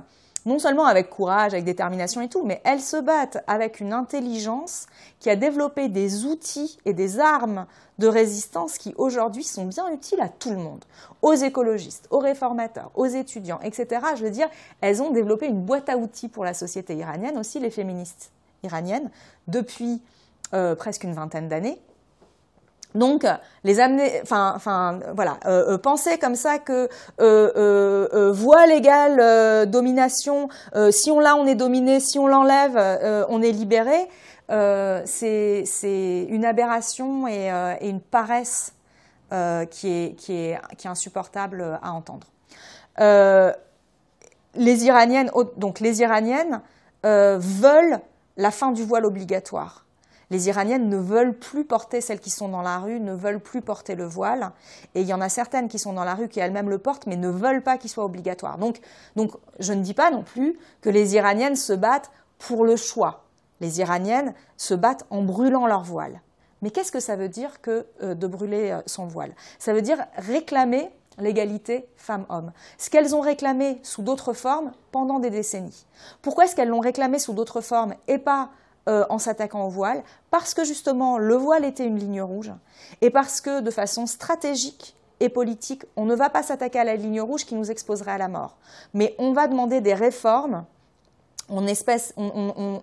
non 0.47 0.59
seulement 0.59 0.85
avec 0.85 1.09
courage, 1.09 1.53
avec 1.53 1.65
détermination 1.65 2.21
et 2.21 2.29
tout, 2.29 2.45
mais 2.45 2.61
elles 2.63 2.81
se 2.81 2.95
battent 2.95 3.43
avec 3.47 3.81
une 3.81 3.91
intelligence 3.91 4.87
qui 5.19 5.29
a 5.29 5.35
développé 5.35 5.89
des 5.89 6.25
outils 6.25 6.79
et 6.85 6.93
des 6.93 7.19
armes 7.19 7.65
de 7.99 8.07
résistance 8.07 8.77
qui 8.77 8.93
aujourd'hui 8.97 9.43
sont 9.43 9.65
bien 9.65 9.91
utiles 9.91 10.21
à 10.21 10.29
tout 10.29 10.51
le 10.51 10.55
monde, 10.55 10.85
aux 11.21 11.33
écologistes, 11.33 12.07
aux 12.11 12.19
réformateurs, 12.19 12.91
aux 12.95 13.07
étudiants, 13.07 13.59
etc. 13.61 14.01
Je 14.15 14.23
veux 14.23 14.29
dire, 14.29 14.47
elles 14.79 15.01
ont 15.01 15.11
développé 15.11 15.47
une 15.47 15.63
boîte 15.63 15.89
à 15.89 15.97
outils 15.97 16.29
pour 16.29 16.45
la 16.45 16.53
société 16.53 16.95
iranienne, 16.95 17.37
aussi 17.37 17.59
les 17.59 17.69
féministes 17.69 18.31
iraniennes, 18.63 19.09
depuis 19.49 20.01
euh, 20.53 20.75
presque 20.75 21.03
une 21.03 21.13
vingtaine 21.13 21.49
d'années. 21.49 21.77
Donc, 22.97 23.25
les 23.63 23.79
amener, 23.79 24.23
euh, 24.31 25.37
euh, 25.45 25.77
penser 25.77 26.17
comme 26.17 26.35
ça 26.35 26.57
que 26.57 26.89
euh, 27.19 28.07
euh 28.13 28.31
voile 28.31 28.71
égale 28.71 29.69
domination, 29.69 30.49
si 30.89 31.11
on 31.11 31.19
l'a, 31.19 31.35
on 31.35 31.45
est 31.45 31.55
dominé, 31.55 31.99
si 31.99 32.17
on 32.17 32.27
l'enlève, 32.27 32.77
on 33.29 33.41
est 33.41 33.51
libéré, 33.51 34.09
c'est 35.05 36.25
une 36.29 36.45
aberration 36.45 37.27
et, 37.27 37.49
une 37.81 38.01
paresse 38.01 38.73
qui 39.69 39.87
est, 39.87 40.15
qui, 40.15 40.33
est, 40.33 40.59
qui 40.77 40.87
est 40.87 40.89
insupportable 40.89 41.79
à 41.83 41.91
entendre. 41.91 42.27
les 44.55 44.85
Iraniennes, 44.85 45.29
donc 45.57 45.79
les 45.79 46.01
Iraniennes 46.01 46.61
veulent 47.03 47.99
la 48.37 48.51
fin 48.51 48.71
du 48.71 48.83
voile 48.83 49.05
obligatoire 49.05 49.86
les 50.29 50.47
Iraniennes 50.49 50.89
ne 50.89 50.97
veulent 50.97 51.37
plus 51.37 51.63
porter, 51.63 52.01
celles 52.01 52.19
qui 52.19 52.29
sont 52.29 52.49
dans 52.49 52.61
la 52.61 52.79
rue, 52.79 52.99
ne 52.99 53.13
veulent 53.13 53.39
plus 53.39 53.61
porter 53.61 53.95
le 53.95 54.05
voile. 54.05 54.51
Et 54.93 55.01
il 55.01 55.07
y 55.07 55.13
en 55.13 55.21
a 55.21 55.29
certaines 55.29 55.67
qui 55.69 55.79
sont 55.79 55.93
dans 55.93 56.03
la 56.03 56.15
rue 56.15 56.27
qui 56.27 56.39
elles-mêmes 56.39 56.69
le 56.69 56.77
portent, 56.77 57.07
mais 57.07 57.15
ne 57.15 57.29
veulent 57.29 57.63
pas 57.63 57.77
qu'il 57.77 57.89
soit 57.89 58.05
obligatoire. 58.05 58.57
Donc, 58.57 58.79
donc, 59.15 59.31
je 59.59 59.73
ne 59.73 59.81
dis 59.81 59.93
pas 59.93 60.11
non 60.11 60.23
plus 60.23 60.57
que 60.81 60.89
les 60.89 61.15
Iraniennes 61.15 61.55
se 61.55 61.73
battent 61.73 62.11
pour 62.39 62.65
le 62.65 62.75
choix. 62.75 63.23
Les 63.61 63.79
Iraniennes 63.79 64.33
se 64.57 64.73
battent 64.73 65.05
en 65.09 65.23
brûlant 65.23 65.65
leur 65.65 65.83
voile. 65.83 66.21
Mais 66.61 66.71
qu'est-ce 66.71 66.91
que 66.91 66.99
ça 66.99 67.15
veut 67.15 67.29
dire 67.29 67.61
que 67.61 67.85
de 68.01 68.27
brûler 68.27 68.77
son 68.85 69.05
voile? 69.05 69.33
Ça 69.59 69.73
veut 69.73 69.81
dire 69.81 70.05
réclamer 70.17 70.91
l'égalité 71.19 71.87
femmes-hommes. 71.95 72.51
Ce 72.77 72.89
qu'elles 72.89 73.15
ont 73.15 73.21
réclamé 73.21 73.79
sous 73.83 74.01
d'autres 74.01 74.33
formes 74.33 74.71
pendant 74.91 75.19
des 75.19 75.29
décennies. 75.29 75.85
Pourquoi 76.21 76.45
est-ce 76.45 76.55
qu'elles 76.55 76.69
l'ont 76.69 76.79
réclamé 76.79 77.19
sous 77.19 77.33
d'autres 77.33 77.61
formes 77.61 77.95
et 78.07 78.17
pas 78.17 78.49
euh, 78.87 79.05
en 79.09 79.19
s'attaquant 79.19 79.65
au 79.65 79.69
voile 79.69 80.03
Parce 80.31 80.53
que 80.53 80.63
justement, 80.63 81.17
le 81.17 81.35
voile 81.35 81.65
était 81.65 81.85
une 81.85 81.99
ligne 81.99 82.21
rouge 82.21 82.51
et 83.01 83.09
parce 83.09 83.41
que 83.41 83.61
de 83.61 83.71
façon 83.71 84.05
stratégique 84.05 84.95
et 85.19 85.29
politique, 85.29 85.85
on 85.95 86.05
ne 86.05 86.15
va 86.15 86.29
pas 86.29 86.43
s'attaquer 86.43 86.79
à 86.79 86.83
la 86.83 86.95
ligne 86.95 87.21
rouge 87.21 87.45
qui 87.45 87.55
nous 87.55 87.71
exposerait 87.71 88.11
à 88.11 88.17
la 88.17 88.27
mort. 88.27 88.55
Mais 88.93 89.15
on 89.17 89.33
va 89.33 89.47
demander 89.47 89.81
des 89.81 89.93
réformes 89.93 90.65
on, 91.49 91.65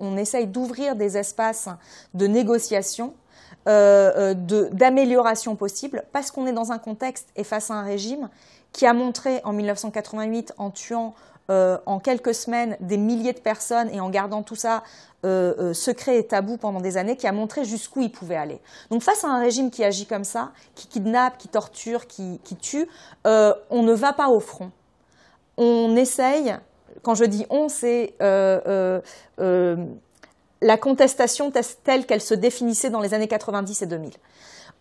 on, 0.00 0.16
essaye 0.16 0.46
d'ouvrir 0.46 0.96
des 0.96 1.18
espaces 1.18 1.68
de 2.14 2.26
négociation 2.26 3.14
euh, 3.68 4.34
euh, 4.34 4.70
d'amélioration 4.72 5.56
possible 5.56 6.04
parce 6.12 6.30
qu'on 6.30 6.46
est 6.46 6.52
dans 6.52 6.72
un 6.72 6.78
contexte 6.78 7.28
et 7.36 7.44
face 7.44 7.70
à 7.70 7.74
un 7.74 7.82
régime 7.82 8.28
qui 8.72 8.86
a 8.86 8.92
montré 8.92 9.40
en 9.44 9.52
1988 9.52 10.54
en 10.58 10.70
tuant 10.70 11.14
euh, 11.50 11.78
en 11.86 11.98
quelques 11.98 12.34
semaines 12.34 12.76
des 12.80 12.96
milliers 12.96 13.32
de 13.32 13.40
personnes 13.40 13.88
et 13.90 14.00
en 14.00 14.10
gardant 14.10 14.42
tout 14.42 14.56
ça 14.56 14.82
secret 15.72 16.18
et 16.18 16.26
tabou 16.26 16.58
pendant 16.58 16.82
des 16.82 16.98
années, 16.98 17.16
qui 17.16 17.26
a 17.26 17.32
montré 17.32 17.64
jusqu'où 17.64 18.02
il 18.02 18.12
pouvait 18.12 18.36
aller. 18.36 18.60
Donc 18.90 19.02
face 19.02 19.24
à 19.24 19.28
un 19.28 19.40
régime 19.40 19.70
qui 19.70 19.82
agit 19.82 20.04
comme 20.04 20.22
ça, 20.22 20.52
qui 20.74 20.86
kidnappe, 20.86 21.38
qui 21.38 21.48
torture, 21.48 22.06
qui, 22.06 22.38
tue, 22.60 22.86
on 23.24 23.82
ne 23.82 23.94
va 23.94 24.12
pas 24.12 24.28
au 24.28 24.38
front. 24.38 24.70
On 25.56 25.96
essaye, 25.96 26.54
quand 27.00 27.14
je 27.14 27.24
dis 27.24 27.46
on, 27.48 27.70
c'est 27.70 28.12
la 30.64 30.76
contestation 30.76 31.50
telle 31.84 32.04
qu'elle 32.06 32.20
se 32.20 32.34
définissait 32.34 32.90
dans 32.90 33.00
les 33.00 33.14
années 33.14 33.28
90 33.28 33.82
et 33.82 33.86
2000. 33.86 34.12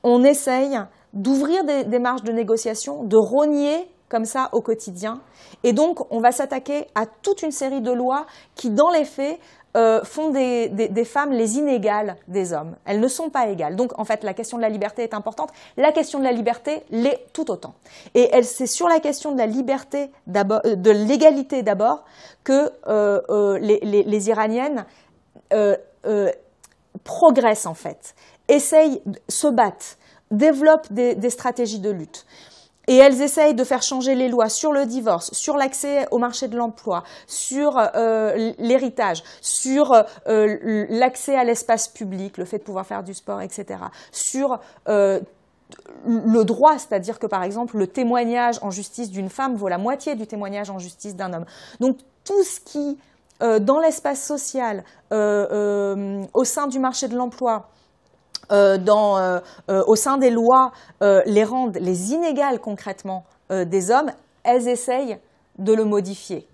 On 0.04 0.24
essaye 0.24 0.80
d'ouvrir 1.14 1.64
des, 1.64 2.00
marges 2.00 2.24
de 2.24 2.32
négociation, 2.32 3.04
de 3.04 3.18
rogner 3.18 3.88
comme 4.14 4.26
ça 4.26 4.50
au 4.52 4.62
quotidien. 4.62 5.22
Et 5.64 5.74
donc, 5.74 6.06
on 6.12 6.20
va 6.20 6.32
s'attaquer 6.32 6.86
à 6.94 7.08
toute 7.08 7.42
une 7.42 7.52
série 7.52 7.82
de 7.82 7.92
lois 7.92 8.28
qui, 8.54 8.70
dans 8.70 8.92
les 8.92 9.06
faits, 9.06 9.40
euh, 9.76 10.04
font 10.04 10.30
des, 10.30 11.04
femmes 11.04 11.32
les 11.32 11.58
inégales 11.58 12.16
des 12.28 12.54
hommes. 12.54 12.76
Elles 12.86 13.00
ne 13.00 13.08
sont 13.08 13.32
pas 13.32 13.48
égales. 13.48 13.76
Donc, 13.76 13.98
en 13.98 14.06
fait, 14.06 14.24
la 14.24 14.36
question 14.36 14.58
de 14.58 14.62
la 14.62 14.70
liberté 14.70 15.02
est 15.02 15.16
importante. 15.16 15.50
La 15.78 15.92
question 15.92 16.20
de 16.20 16.24
la 16.26 16.32
liberté 16.32 16.84
l'est 16.92 17.26
tout 17.34 17.50
autant. 17.50 17.74
Et 18.14 18.30
c'est 18.44 18.68
sur 18.68 18.88
la 18.88 19.00
question 19.00 19.32
de 19.32 19.40
la 19.40 19.48
liberté, 19.48 20.12
euh, 20.36 20.76
de 20.76 20.92
l'égalité 20.92 21.64
d'abord, 21.64 22.04
que 22.44 22.70
euh, 22.88 23.58
les, 23.58 24.30
Iraniennes 24.30 24.86
progressent 27.04 27.66
en 27.66 27.74
fait, 27.74 28.14
essayent, 28.48 29.02
se 29.28 29.48
battent, 29.48 29.98
développent 30.30 30.92
des, 30.92 31.30
stratégies 31.32 31.80
de 31.80 31.90
lutte. 31.90 32.28
Et 32.88 32.98
elles 32.98 33.22
essayent 33.22 33.54
de 33.54 33.64
faire 33.64 33.82
changer 33.82 34.16
les 34.16 34.28
lois 34.28 34.50
sur 34.50 34.72
le 34.72 34.86
divorce, 34.86 35.32
sur 35.34 35.58
l'accès 35.58 36.08
au 36.12 36.18
marché 36.18 36.48
de 36.48 36.58
l'emploi, 36.58 37.04
sur 37.28 37.78
euh, 37.78 38.54
l'héritage, 38.58 39.24
sur 39.42 40.04
l'accès 40.26 41.36
à 41.36 41.44
l'espace 41.44 41.88
public, 41.88 42.38
le 42.38 42.46
fait 42.46 42.60
de 42.60 42.64
pouvoir 42.64 42.86
faire 42.86 43.04
du 43.04 43.14
sport, 43.14 43.42
etc. 43.42 43.80
Sur 44.12 44.60
le 46.06 46.44
droit, 46.44 46.78
c'est-à-dire 46.78 47.20
que 47.20 47.28
par 47.28 47.44
exemple 47.44 47.78
le 47.78 47.88
témoignage 47.88 48.60
en 48.62 48.70
justice 48.70 49.10
d'une 49.10 49.30
femme 49.30 49.56
vaut 49.56 49.70
la 49.70 49.78
moitié 49.78 50.16
du 50.16 50.28
témoignage 50.28 50.70
en 50.70 50.78
justice 50.78 51.16
d'un 51.16 51.34
homme. 51.34 51.46
Donc 51.80 51.98
tout 52.24 52.44
ce 52.44 52.60
qui 52.60 52.98
euh, 53.42 53.60
dans 53.60 53.80
l'espace 53.80 54.24
social, 54.24 54.84
euh, 55.12 55.48
euh, 55.52 56.24
au 56.34 56.44
sein 56.44 56.68
du 56.68 56.80
marché 56.80 57.08
de 57.08 57.16
l'emploi, 57.16 57.70
au 58.52 59.96
sein 59.96 60.18
des 60.18 60.30
lois, 60.30 60.72
les 61.02 61.44
rendent 61.44 61.78
les 61.80 62.14
inégales 62.14 62.60
concrètement 62.60 63.26
des 63.50 63.92
hommes, 63.92 64.12
elles 64.44 64.68
essayent 64.68 65.20
de 65.58 65.74
le 65.74 65.86
modifier. 65.86 66.48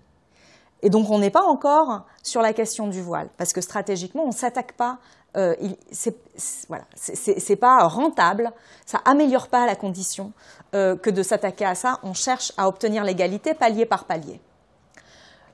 Et 0.82 0.90
donc 0.90 1.10
on 1.10 1.18
n'est 1.18 1.30
pas 1.30 1.42
encore 1.42 2.06
sur 2.22 2.42
la 2.42 2.52
question 2.52 2.86
du 2.88 3.02
voile, 3.02 3.28
parce 3.36 3.52
que 3.52 3.60
stratégiquement, 3.60 4.24
on 4.24 4.28
ne 4.28 4.32
s'attaque 4.32 4.72
pas, 4.72 4.98
euh, 5.36 5.54
c'est 5.92 7.56
pas 7.56 7.86
rentable, 7.86 8.52
ça 8.86 8.98
améliore 9.04 9.48
pas 9.48 9.66
la 9.66 9.76
condition 9.76 10.32
que 10.72 11.10
de 11.10 11.22
s'attaquer 11.22 11.64
à 11.64 11.74
ça. 11.74 11.98
On 12.02 12.14
cherche 12.14 12.52
à 12.56 12.68
obtenir 12.68 13.04
l'égalité 13.04 13.54
palier 13.54 13.86
par 13.86 14.04
palier. 14.04 14.40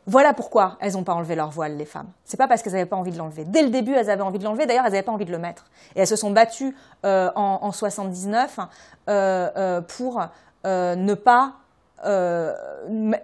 Voilà 0.09 0.33
pourquoi 0.33 0.77
elles 0.81 0.93
n'ont 0.93 1.03
pas 1.03 1.15
enlevé 1.15 1.35
leur 1.35 1.51
voile, 1.51 1.77
les 1.77 1.85
femmes. 1.85 2.07
C'est 2.25 2.37
pas 2.37 2.47
parce 2.47 2.63
qu'elles 2.63 2.75
n'avaient 2.75 2.87
pas 2.87 2.97
envie 2.97 3.11
de 3.11 3.19
l'enlever. 3.19 3.45
Dès 3.45 3.63
le 3.63 3.71
début, 3.71 3.93
elles 3.93 4.09
avaient 4.09 4.23
envie 4.23 4.39
de 4.39 4.45
l'enlever. 4.45 4.65
D'ailleurs, 4.65 4.85
elles 4.85 4.93
n'avaient 4.93 5.03
pas 5.03 5.13
envie 5.13 5.25
de 5.25 5.33
le 5.33 5.39
mettre. 5.39 5.67
Et 5.97 6.01
elles 6.01 6.07
se 6.07 6.15
sont 6.15 6.31
battues 6.31 6.77
euh, 7.05 7.31
en, 7.35 7.59
en 7.63 7.73
79 7.73 8.61
euh, 9.09 9.51
euh, 9.57 9.81
pour 9.81 10.25
ne 10.65 11.15
pas 11.15 11.55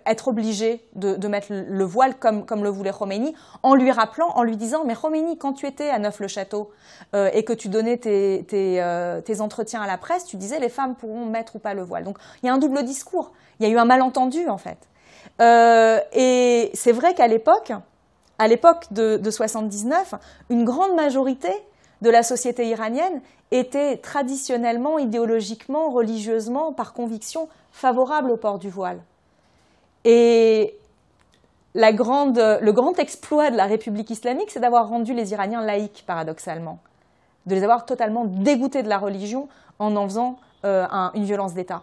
être 0.06 0.28
obligées 0.28 0.84
de, 0.96 1.28
mettre 1.28 1.48
le 1.50 1.84
voile 1.84 2.16
comme, 2.16 2.44
comme 2.44 2.64
le 2.64 2.70
voulait 2.70 2.90
Khomeini, 2.90 3.34
en 3.62 3.74
lui 3.74 3.92
rappelant, 3.92 4.30
en 4.30 4.42
lui 4.42 4.56
disant, 4.56 4.84
mais 4.84 4.94
Khomeini, 4.94 5.38
quand 5.38 5.52
tu 5.52 5.66
étais 5.66 5.88
à 5.90 5.98
Neuf-le-Château 6.00 6.72
et 7.14 7.44
que 7.44 7.52
tu 7.52 7.68
donnais 7.68 7.98
tes, 7.98 8.44
tes 8.44 9.40
entretiens 9.40 9.82
à 9.82 9.86
la 9.86 9.98
presse, 9.98 10.24
tu 10.24 10.36
disais 10.36 10.58
les 10.58 10.68
femmes 10.68 10.96
pourront 10.96 11.26
mettre 11.26 11.56
ou 11.56 11.58
pas 11.58 11.74
le 11.74 11.82
voile. 11.82 12.02
Donc 12.02 12.18
il 12.42 12.46
y 12.46 12.48
a 12.48 12.54
un 12.54 12.58
double 12.58 12.82
discours. 12.82 13.32
Il 13.60 13.66
y 13.66 13.70
a 13.70 13.72
eu 13.72 13.78
un 13.78 13.84
malentendu 13.84 14.48
en 14.48 14.58
fait. 14.58 14.78
Euh, 15.40 15.98
et 16.12 16.70
c'est 16.74 16.92
vrai 16.92 17.14
qu'à 17.14 17.26
l'époque, 17.26 17.72
à 18.38 18.48
l'époque 18.48 18.92
de, 18.92 19.16
de 19.16 19.30
79, 19.30 20.14
une 20.50 20.64
grande 20.64 20.94
majorité 20.94 21.52
de 22.02 22.10
la 22.10 22.22
société 22.22 22.68
iranienne 22.68 23.20
était 23.50 23.98
traditionnellement, 23.98 24.98
idéologiquement, 24.98 25.90
religieusement, 25.90 26.72
par 26.72 26.92
conviction, 26.94 27.48
favorable 27.70 28.30
au 28.30 28.36
port 28.36 28.58
du 28.58 28.70
voile. 28.70 29.00
Et 30.04 30.74
la 31.74 31.92
grande, 31.92 32.38
le 32.60 32.72
grand 32.72 32.98
exploit 32.98 33.50
de 33.50 33.56
la 33.56 33.66
République 33.66 34.10
islamique, 34.10 34.50
c'est 34.50 34.60
d'avoir 34.60 34.88
rendu 34.88 35.14
les 35.14 35.32
Iraniens 35.32 35.64
laïcs, 35.64 36.04
paradoxalement, 36.06 36.78
de 37.46 37.54
les 37.54 37.62
avoir 37.62 37.86
totalement 37.86 38.24
dégoûtés 38.24 38.82
de 38.82 38.88
la 38.88 38.98
religion 38.98 39.48
en 39.78 39.96
en 39.96 40.04
faisant 40.06 40.38
euh, 40.64 40.86
une 41.14 41.24
violence 41.24 41.54
d'État. 41.54 41.82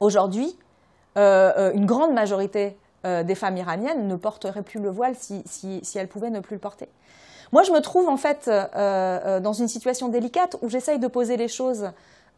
Aujourd'hui, 0.00 0.56
une 1.16 1.86
grande 1.86 2.12
majorité 2.12 2.76
euh, 3.04 3.22
des 3.22 3.34
femmes 3.34 3.56
iraniennes 3.56 4.08
ne 4.08 4.16
porteraient 4.16 4.62
plus 4.62 4.80
le 4.80 4.90
voile 4.90 5.14
si, 5.14 5.42
si, 5.46 5.80
elles 5.98 6.08
pouvaient 6.08 6.30
ne 6.30 6.40
plus 6.40 6.54
le 6.56 6.60
porter. 6.60 6.88
Moi, 7.52 7.62
je 7.62 7.70
me 7.70 7.80
trouve 7.80 8.08
en 8.08 8.16
fait 8.16 8.50
dans 8.50 9.52
une 9.52 9.68
situation 9.68 10.08
délicate 10.08 10.56
où 10.62 10.68
j'essaye 10.68 10.98
de 10.98 11.06
poser 11.06 11.36
les 11.36 11.46
choses 11.46 11.90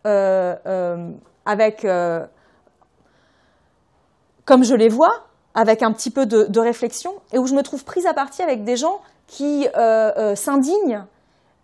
avec, 0.05 1.87
comme 4.45 4.65
je 4.65 4.75
les 4.75 4.91
vois, 4.91 5.25
avec 5.55 5.83
un 5.83 5.93
petit 5.93 6.11
peu 6.11 6.27
de, 6.27 6.61
réflexion, 6.61 7.15
et 7.33 7.39
où 7.39 7.47
je 7.47 7.55
me 7.55 7.63
trouve 7.63 7.85
prise 7.85 8.05
à 8.05 8.13
partie 8.13 8.43
avec 8.43 8.65
des 8.65 8.77
gens 8.77 9.01
qui 9.27 9.67
s'indignent 10.35 11.05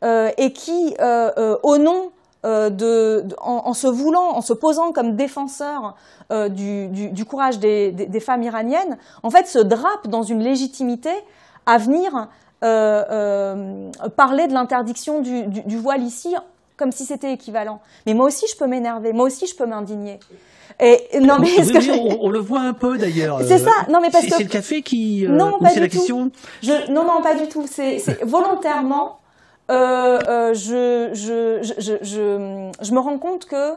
et 0.03 0.53
qui, 0.55 0.97
au 1.63 1.77
nom 1.77 2.13
de, 2.45 3.25
en, 3.41 3.73
se 3.73 3.87
voulant, 3.87 4.37
en 4.37 4.43
se 4.43 4.53
posant 4.53 4.93
comme 4.93 5.17
défenseur 5.17 5.97
euh, 6.33 6.49
du, 6.49 7.25
courage 7.27 7.59
des, 7.59 8.21
femmes 8.21 8.43
iraniennes, 8.43 8.97
en 9.23 9.31
fait, 9.31 9.47
se 9.47 9.59
drape 9.59 10.09
dans 10.09 10.23
une 10.23 10.43
légitimité 10.43 11.11
à 11.67 11.77
venir 11.77 12.29
euh, 12.63 13.05
euh, 13.11 13.91
parler 14.17 14.47
de 14.47 14.55
l'interdiction 14.55 15.21
du, 15.21 15.77
voile 15.77 16.03
ici 16.03 16.35
comme 16.77 16.93
si 16.93 17.05
c'était 17.05 17.33
équivalent. 17.33 17.81
Mais 18.07 18.15
moi 18.15 18.27
aussi, 18.27 18.47
je 18.51 18.57
peux 18.57 18.67
m'énerver, 18.67 19.13
moi 19.13 19.27
aussi, 19.27 19.47
je 19.47 19.55
peux 19.55 19.67
m'indigner. 19.67 20.19
Et 20.81 21.21
non 21.21 21.37
mais 21.39 21.51
on, 22.21 22.31
le 22.31 22.41
voit 22.41 22.63
un 22.63 22.73
peu 22.73 22.99
d'ailleurs. 22.99 23.41
C'est 23.47 23.59
ça. 23.59 23.71
Non 23.91 24.01
mais 24.01 24.11
parce 24.11 24.25
que 24.27 24.35
c'est 24.35 24.43
le 24.43 24.49
café 24.49 24.83
qui. 24.83 25.25
non 25.29 25.59
pas 25.61 25.73
du 25.73 25.89
tout. 25.89 26.31
Non 26.91 27.05
non 27.05 27.23
pas 27.23 27.35
du 27.37 27.49
tout. 27.49 27.67
C'est 27.71 28.03
volontairement. 28.25 29.21
Je, 29.69 31.11
je, 31.13 31.99
je, 32.03 32.93
me 32.95 32.99
rends 32.99 33.19
compte 33.19 33.47
que 33.47 33.75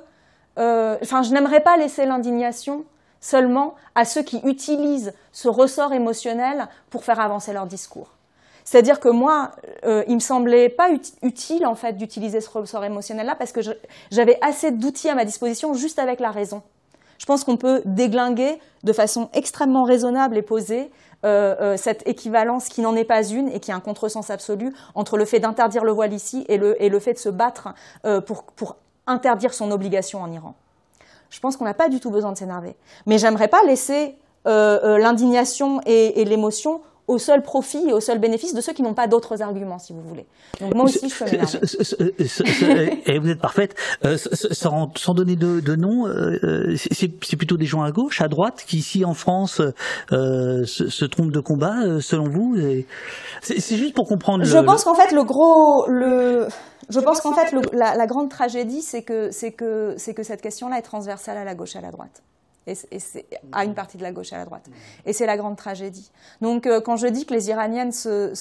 euh, 0.57 0.97
enfin, 1.01 1.23
je 1.23 1.31
n'aimerais 1.31 1.59
pas 1.59 1.77
laisser 1.77 2.05
l'indignation 2.05 2.85
seulement 3.19 3.75
à 3.95 4.05
ceux 4.05 4.23
qui 4.23 4.39
utilisent 4.43 5.13
ce 5.31 5.47
ressort 5.47 5.93
émotionnel 5.93 6.67
pour 6.89 7.03
faire 7.03 7.19
avancer 7.19 7.53
leur 7.53 7.65
discours. 7.65 8.09
C'est-à-dire 8.63 8.99
que 8.99 9.09
moi, 9.09 9.51
euh, 9.85 10.03
il 10.07 10.15
me 10.15 10.19
semblait 10.19 10.69
pas 10.69 10.89
utile 11.21 11.65
en 11.65 11.75
fait 11.75 11.93
d'utiliser 11.93 12.41
ce 12.41 12.49
ressort 12.49 12.83
émotionnel-là 12.83 13.35
parce 13.35 13.51
que 13.51 13.61
j'avais 14.11 14.37
assez 14.41 14.71
d'outils 14.71 15.09
à 15.09 15.15
ma 15.15 15.25
disposition 15.25 15.73
juste 15.73 15.99
avec 15.99 16.19
la 16.19 16.31
raison. 16.31 16.61
Je 17.17 17.25
pense 17.25 17.43
qu'on 17.43 17.57
peut 17.57 17.81
déglinguer 17.85 18.59
de 18.83 18.93
façon 18.93 19.29
extrêmement 19.33 19.83
raisonnable 19.83 20.37
et 20.37 20.41
posée 20.41 20.81
euh, 20.81 21.06
cette 21.23 22.07
équivalence 22.07 22.69
qui 22.69 22.81
n'en 22.81 22.95
est 22.95 23.03
pas 23.03 23.23
une 23.23 23.49
et 23.49 23.59
qui 23.59 23.71
est 23.71 23.73
un 23.73 23.79
contresens 23.79 24.29
absolu 24.29 24.73
entre 24.95 25.17
le 25.17 25.25
fait 25.25 25.39
d'interdire 25.39 25.83
le 25.83 25.91
voile 25.91 26.13
ici 26.13 26.45
et 26.47 26.57
le, 26.57 26.81
et 26.81 26.89
le 26.89 26.99
fait 26.99 27.13
de 27.13 27.17
se 27.17 27.29
battre 27.29 27.69
pour, 28.25 28.43
pour 28.43 28.77
interdire 29.07 29.53
son 29.53 29.71
obligation 29.71 30.21
en 30.21 30.31
Iran. 30.31 30.55
Je 31.29 31.39
pense 31.39 31.57
qu'on 31.57 31.65
n'a 31.65 31.73
pas 31.73 31.89
du 31.89 31.99
tout 31.99 32.11
besoin 32.11 32.31
de 32.31 32.37
s'énerver. 32.37 32.75
Mais 33.05 33.17
j'aimerais 33.17 33.47
pas 33.47 33.61
laisser 33.65 34.15
euh, 34.47 34.79
euh, 34.83 34.97
l'indignation 34.97 35.81
et, 35.85 36.23
l'émotion 36.23 36.81
au 37.07 37.17
seul 37.17 37.41
profit 37.41 37.87
et 37.87 37.93
au 37.93 38.01
seul 38.01 38.19
bénéfice 38.19 38.53
de 38.53 38.59
ceux 38.59 38.73
qui 38.73 38.83
n'ont 38.83 38.93
pas 38.93 39.07
d'autres 39.07 39.41
arguments, 39.41 39.79
si 39.79 39.93
vous 39.93 40.01
voulez. 40.01 40.25
Donc 40.59 40.75
moi 40.75 40.85
aussi, 40.85 41.09
je 41.09 41.23
m'énerver. 41.23 43.01
Et 43.05 43.17
vous 43.17 43.29
êtes 43.29 43.39
parfaite. 43.39 43.75
Euh, 44.03 44.17
sans, 44.17 44.91
sans, 44.95 45.13
donner 45.13 45.37
de, 45.37 45.61
de 45.61 45.75
nom, 45.75 46.05
euh, 46.07 46.75
c'est 46.75 47.07
plutôt 47.07 47.55
des 47.55 47.65
gens 47.65 47.81
à 47.81 47.91
gauche, 47.91 48.21
à 48.21 48.27
droite, 48.27 48.63
qui 48.67 48.77
ici 48.77 49.05
en 49.05 49.13
France 49.13 49.61
euh, 50.11 50.65
se, 50.65 50.89
se, 50.89 51.05
trompent 51.05 51.31
de 51.31 51.39
combat, 51.39 51.83
euh, 51.85 52.01
selon 52.01 52.29
vous 52.29 52.57
C'est 53.41 53.77
juste 53.77 53.93
pour 53.93 54.07
comprendre. 54.07 54.43
Je 54.43 54.57
pense 54.57 54.83
qu'en 54.83 54.95
fait, 54.95 55.13
le 55.13 55.23
gros, 55.23 55.87
le, 55.87 56.47
je 56.89 56.99
pense 56.99 57.21
qu'en 57.21 57.33
fait, 57.33 57.53
le, 57.53 57.61
la, 57.71 57.95
la, 57.95 58.05
grande 58.05 58.29
tragédie, 58.29 58.81
c'est 58.81 59.03
que, 59.03 59.31
c'est 59.31 59.51
que, 59.51 59.95
c'est 59.97 60.13
que 60.13 60.23
cette 60.23 60.41
question-là 60.41 60.77
est 60.77 60.83
transversale 60.83 61.37
à 61.37 61.45
la 61.45 61.55
gauche 61.55 61.75
et 61.75 61.79
à 61.79 61.81
la 61.81 61.91
droite 61.91 62.21
et, 62.67 62.99
c'est 62.99 63.25
à 63.51 63.63
une 63.63 63.73
partie 63.73 63.97
de 63.97 64.03
la 64.03 64.11
gauche 64.11 64.31
et 64.31 64.35
à 64.35 64.39
la 64.39 64.45
droite. 64.45 64.69
Et 65.05 65.13
c'est 65.13 65.25
la 65.25 65.37
grande 65.37 65.55
tragédie. 65.55 66.11
Donc 66.41 66.67
euh, 66.67 66.81
quand 66.81 66.97
je 66.97 67.07
dis 67.07 67.25
que 67.25 67.33
les 67.33 67.49
Iraniennes 67.49 67.91
se, 67.91 68.33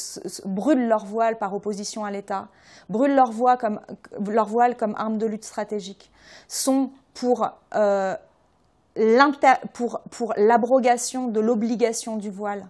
brûlent 0.46 0.88
leur 0.88 1.04
voile 1.06 1.38
par 1.38 1.54
opposition 1.54 2.04
à 2.04 2.10
l'État, 2.10 2.48
brûlent 2.88 3.14
leur, 3.14 3.30
voile 3.30 3.58
comme, 3.58 3.80
leur 4.28 4.46
voile 4.46 4.76
comme 4.76 4.94
arme 4.98 5.18
de 5.18 5.26
lutte 5.26 5.44
stratégique, 5.44 6.10
sont 6.48 6.90
pour, 7.14 7.48
euh, 7.74 8.14
pour, 9.72 10.00
pour 10.10 10.34
l'abrogation 10.36 11.28
de 11.28 11.40
l'obligation 11.40 12.16
du 12.16 12.30
voile. 12.30 12.66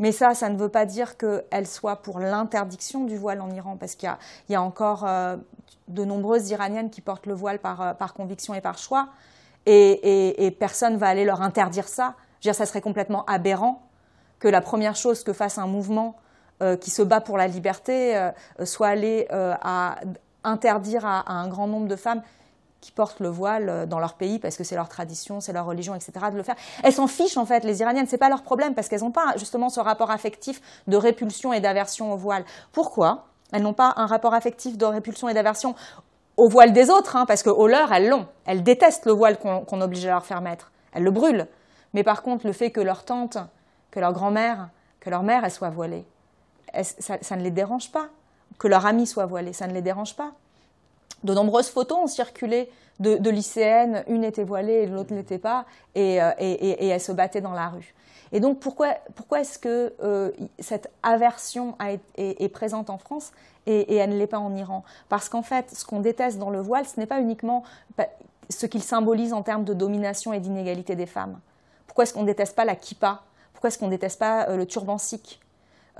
Mais 0.00 0.10
ça, 0.10 0.34
ça 0.34 0.48
ne 0.48 0.56
veut 0.56 0.70
pas 0.70 0.86
dire 0.86 1.16
qu'elles 1.16 1.68
soient 1.68 2.02
pour 2.02 2.18
l'interdiction 2.18 3.04
du 3.04 3.16
voile 3.16 3.40
en 3.40 3.50
Iran, 3.50 3.76
parce 3.76 3.94
qu'il 3.94 4.12
y, 4.48 4.52
y 4.52 4.56
a, 4.56 4.62
encore 4.62 5.04
euh, 5.06 5.36
de 5.86 6.04
nombreuses 6.04 6.50
Iraniennes 6.50 6.90
qui 6.90 7.00
portent 7.00 7.26
le 7.26 7.34
voile 7.34 7.60
par, 7.60 7.96
par 7.96 8.12
conviction 8.12 8.54
et 8.54 8.60
par 8.60 8.78
choix 8.78 9.10
et, 9.66 10.46
et, 10.46 10.50
personne 10.50 10.96
va 10.96 11.08
aller 11.08 11.24
leur 11.24 11.42
interdire 11.42 11.88
ça. 11.88 12.14
Je 12.40 12.48
veux 12.48 12.52
dire, 12.52 12.54
ça 12.54 12.66
serait 12.66 12.80
complètement 12.80 13.24
aberrant 13.26 13.82
que 14.38 14.48
la 14.48 14.60
première 14.60 14.96
chose 14.96 15.24
que 15.24 15.32
fasse 15.32 15.58
un 15.58 15.66
mouvement 15.66 16.16
euh, 16.62 16.76
qui 16.76 16.90
se 16.90 17.02
bat 17.02 17.20
pour 17.20 17.36
la 17.36 17.48
liberté 17.48 18.16
euh, 18.16 18.30
soit 18.64 18.88
aller 18.88 19.26
euh, 19.32 19.54
à 19.60 19.96
interdire 20.44 21.04
à, 21.04 21.32
un 21.32 21.48
grand 21.48 21.66
nombre 21.66 21.88
de 21.88 21.96
femmes 21.96 22.22
qui 22.80 22.92
portent 22.92 23.20
le 23.20 23.28
voile 23.28 23.86
dans 23.88 23.98
leur 23.98 24.14
pays 24.14 24.38
parce 24.38 24.56
que 24.56 24.62
c'est 24.62 24.76
leur 24.76 24.88
tradition, 24.88 25.40
c'est 25.40 25.52
leur 25.54 25.64
religion, 25.64 25.94
etc. 25.94 26.12
de 26.30 26.36
le 26.36 26.42
faire. 26.42 26.54
Elles 26.82 26.92
s'en 26.92 27.06
fichent 27.06 27.38
en 27.38 27.46
fait, 27.46 27.64
les 27.64 27.80
Iraniennes, 27.80 28.06
c'est 28.06 28.18
pas 28.18 28.28
leur 28.28 28.42
problème 28.42 28.74
parce 28.74 28.88
qu'elles 28.88 29.00
n'ont 29.00 29.10
pas 29.10 29.34
justement 29.36 29.70
ce 29.70 29.80
rapport 29.80 30.10
affectif 30.10 30.60
de 30.86 30.96
répulsion 30.96 31.52
et 31.52 31.60
d'aversion 31.60 32.12
au 32.12 32.16
voile. 32.16 32.44
Pourquoi 32.72 33.24
elles 33.52 33.62
n'ont 33.62 33.72
pas 33.72 33.94
un 33.96 34.06
rapport 34.06 34.34
affectif 34.34 34.76
de 34.76 34.84
répulsion 34.84 35.28
et 35.28 35.34
d'aversion 35.34 35.74
au 36.36 36.48
voile 36.48 36.72
des 36.72 36.90
autres, 36.90 37.16
hein, 37.16 37.26
parce 37.26 37.42
qu'au 37.42 37.66
leur, 37.66 37.92
elles 37.92 38.08
l'ont. 38.08 38.26
Elles 38.46 38.62
détestent 38.62 39.06
le 39.06 39.12
voile 39.12 39.38
qu'on 39.38 39.80
oblige 39.80 40.06
à 40.06 40.10
leur 40.10 40.26
faire 40.26 40.40
mettre. 40.40 40.70
Elles 40.92 41.02
le 41.04 41.10
brûlent. 41.10 41.46
Mais 41.92 42.02
par 42.02 42.22
contre, 42.22 42.46
le 42.46 42.52
fait 42.52 42.70
que 42.70 42.80
leur 42.80 43.04
tante, 43.04 43.38
que 43.90 44.00
leur 44.00 44.12
grand-mère, 44.12 44.68
que 45.00 45.10
leur 45.10 45.22
mère, 45.22 45.44
elle 45.44 45.50
soit 45.50 45.70
voilée, 45.70 46.04
ça, 46.82 47.36
ne 47.36 47.42
les 47.42 47.50
dérange 47.50 47.92
pas? 47.92 48.08
Que 48.58 48.68
leur 48.68 48.84
amie 48.86 49.06
soit 49.06 49.26
voilée, 49.26 49.52
ça 49.52 49.66
ne 49.66 49.72
les 49.72 49.82
dérange 49.82 50.16
pas? 50.16 50.32
De 51.24 51.34
nombreuses 51.34 51.68
photos 51.68 51.98
ont 51.98 52.06
circulé 52.06 52.70
de, 53.00 53.30
lycéennes, 53.30 54.04
une 54.06 54.22
était 54.22 54.44
voilée 54.44 54.82
et 54.82 54.86
l'autre 54.86 55.12
n'était 55.12 55.38
pas, 55.38 55.64
et, 55.94 56.22
euh, 56.22 56.30
et, 56.38 56.86
elles 56.86 57.00
se 57.00 57.12
battaient 57.12 57.40
dans 57.40 57.52
la 57.52 57.68
rue. 57.68 57.94
Et 58.32 58.40
donc 58.40 58.60
pourquoi, 58.60 58.94
pourquoi 59.14 59.40
est-ce 59.40 59.58
que 59.58 59.92
euh, 60.02 60.30
cette 60.58 60.90
aversion 61.02 61.76
est, 62.16 62.48
présente 62.48 62.90
en 62.90 62.98
France 62.98 63.32
et, 63.66 63.96
elle 63.96 64.10
ne 64.10 64.18
l'est 64.18 64.26
pas 64.26 64.38
en 64.38 64.54
Iran? 64.54 64.84
Parce 65.08 65.28
qu'en 65.28 65.42
fait, 65.42 65.70
ce 65.74 65.84
qu'on 65.84 66.00
déteste 66.00 66.38
dans 66.38 66.50
le 66.50 66.60
voile, 66.60 66.86
ce 66.86 67.00
n'est 67.00 67.06
pas 67.06 67.20
uniquement 67.20 67.64
ce 68.50 68.66
qu'il 68.66 68.82
symbolise 68.82 69.32
en 69.32 69.42
termes 69.42 69.64
de 69.64 69.74
domination 69.74 70.32
et 70.32 70.40
d'inégalité 70.40 70.96
des 70.96 71.06
femmes. 71.06 71.38
Pourquoi 71.86 72.04
est-ce 72.04 72.14
qu'on 72.14 72.22
ne 72.22 72.26
déteste 72.26 72.54
pas 72.54 72.64
la 72.64 72.76
kippa? 72.76 73.22
Pourquoi 73.52 73.68
est-ce 73.68 73.78
qu'on 73.78 73.86
ne 73.86 73.92
déteste 73.92 74.18
pas 74.18 74.48
euh, 74.48 74.56
le 74.56 74.66
turban 74.66 74.98
sikh? 74.98 75.40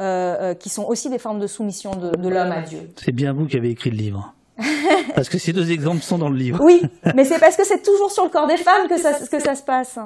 Euh, 0.01 0.37
euh, 0.41 0.55
qui 0.55 0.71
sont 0.71 0.83
aussi 0.83 1.09
des 1.09 1.21
formes 1.21 1.39
de 1.39 1.47
soumission 1.47 1.95
de, 1.95 2.29
l'homme 2.29 2.51
à 2.51 2.63
Dieu. 2.63 2.91
C'est 2.97 3.13
bien 3.13 3.33
vous 3.33 3.47
qui 3.47 3.57
avez 3.57 3.71
écrit 3.71 3.91
le 3.91 3.97
livre. 3.97 4.34
parce 5.15 5.29
que 5.29 5.39
ces 5.39 5.53
deux 5.53 5.71
exemples 5.71 6.03
sont 6.03 6.19
dans 6.19 6.29
le 6.29 6.37
livre. 6.37 6.63
Oui, 6.63 6.83
mais 7.15 7.25
c'est 7.25 7.39
parce 7.39 7.57
que 7.57 7.65
c'est 7.65 7.83
toujours 7.83 8.11
sur 8.11 8.25
le 8.25 8.31
corps 8.31 8.47
des 8.47 8.57
femmes 8.57 8.89
que 8.89 8.97
ça, 8.99 9.13
que 9.15 9.41
ça 9.41 9.55
se 9.55 9.63
passe. 9.63 9.99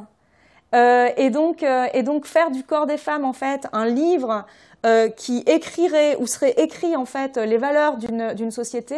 et, 0.72 1.30
donc, 1.30 1.62
et 1.62 2.02
donc 2.02 2.26
faire 2.26 2.50
du 2.50 2.62
corps 2.62 2.86
des 2.86 2.96
femmes, 2.96 3.24
en 3.24 3.32
fait, 3.32 3.66
un 3.72 3.86
livre 3.86 4.46
euh, 4.86 5.08
qui 5.08 5.38
écrirait 5.38 6.14
ou 6.20 6.28
serait 6.28 6.54
écrit 6.56 6.94
en 6.94 7.04
fait 7.04 7.36
les 7.36 7.56
valeurs 7.56 7.96
d'une 7.96 8.52
société, 8.52 8.94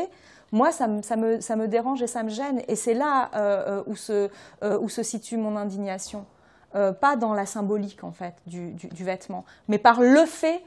moi 0.53 0.73
ça 0.73 0.87
me, 0.87 1.01
ça, 1.01 1.17
me, 1.17 1.41
ça 1.41 1.57
me, 1.57 1.69
dérange 1.69 2.03
et 2.03 2.07
ça 2.07 2.23
me 2.23 2.29
gêne. 2.29 2.61
Et 2.69 2.77
c'est 2.77 2.93
là 2.93 3.31
euh, 3.35 3.79
euh 3.79 3.83
où, 3.87 3.97
se, 3.97 4.29
euh, 4.63 4.79
où, 4.79 4.91
se, 4.91 5.03
situe 5.03 5.39
mon 5.39 5.57
indignation. 5.57 6.27
pas 6.75 7.17
dans 7.17 7.33
la 7.33 7.47
symbolique 7.47 8.05
en 8.05 8.13
fait 8.13 8.35
du, 8.47 8.73
du, 8.73 8.89
du 8.89 9.05
vêtement, 9.05 9.47
mais 9.69 9.79
par 9.79 10.03
le 10.03 10.27
fait 10.27 10.61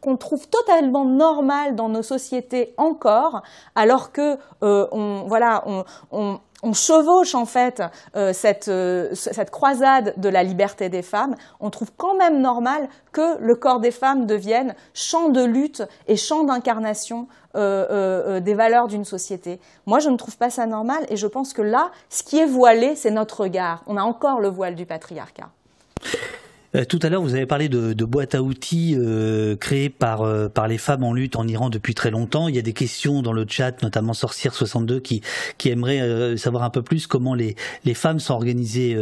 qu'on 0.00 0.16
trouve 0.16 0.48
totalement 0.48 1.04
normal 1.04 1.74
dans 1.76 1.88
nos 1.88 2.02
sociétés 2.02 2.74
encore, 2.76 3.42
alors 3.74 4.12
que 4.12 4.38
on, 4.60 5.24
voilà, 5.26 5.62
on, 5.66 5.84
on 6.10 6.38
on 6.64 6.72
chevauche 6.72 7.34
en 7.34 7.44
fait 7.44 7.82
euh, 8.16 8.32
cette, 8.32 8.68
euh, 8.68 9.14
cette, 9.14 9.50
croisade 9.50 10.14
de 10.16 10.28
la 10.28 10.42
liberté 10.42 10.88
des 10.88 11.02
femmes, 11.02 11.36
on 11.60 11.70
trouve 11.70 11.92
quand 11.96 12.16
même 12.16 12.40
normal 12.40 12.88
que 13.12 13.38
le 13.38 13.54
corps 13.54 13.80
des 13.80 13.90
femmes 13.90 14.26
devienne 14.26 14.74
champ 14.94 15.28
de 15.28 15.44
lutte 15.44 15.82
et 16.08 16.16
champ 16.16 16.42
d'incarnation 16.44 17.28
euh, 17.54 18.40
des 18.40 18.54
valeurs 18.54 18.88
d'une 18.88 19.04
société. 19.04 19.60
Moi, 19.86 20.00
je 20.00 20.08
ne 20.08 20.16
trouve 20.16 20.36
pas 20.36 20.50
ça 20.50 20.66
normal 20.66 21.04
et 21.08 21.16
je 21.16 21.26
pense 21.26 21.52
que 21.52 21.62
là, 21.62 21.90
ce 22.08 22.22
qui 22.22 22.38
est 22.38 22.46
voilé, 22.46 22.96
c'est 22.96 23.12
notre 23.12 23.42
regard. 23.42 23.84
On 23.86 23.96
a 23.96 24.02
encore 24.02 24.40
le 24.40 24.48
voile 24.48 24.74
du 24.74 24.86
patriarcat. 24.86 25.50
Euh, 26.74 26.84
tout 26.84 26.98
à 27.02 27.08
l'heure, 27.08 27.22
vous 27.22 27.34
avez 27.34 27.46
parlé 27.46 27.68
de, 27.68 27.92
de 27.92 28.04
boîtes 28.04 28.34
à 28.34 28.42
outils 28.42 28.96
euh, 28.98 29.56
créées 29.56 29.90
par 29.90 30.22
euh, 30.22 30.48
par 30.48 30.66
les 30.66 30.78
femmes 30.78 31.04
en 31.04 31.12
lutte 31.12 31.36
en 31.36 31.46
Iran 31.46 31.70
depuis 31.70 31.94
très 31.94 32.10
longtemps. 32.10 32.48
Il 32.48 32.56
y 32.56 32.58
a 32.58 32.62
des 32.62 32.72
questions 32.72 33.22
dans 33.22 33.32
le 33.32 33.46
chat, 33.48 33.82
notamment 33.82 34.12
Sorcière 34.12 34.54
62 34.54 35.00
qui 35.00 35.22
qui 35.58 35.70
aimerait 35.70 36.36
savoir 36.36 36.64
un 36.64 36.70
peu 36.70 36.82
plus 36.82 37.06
comment 37.06 37.34
les 37.34 37.54
les 37.84 37.94
femmes 37.94 38.18
sont 38.18 38.34
organisées 38.34 38.96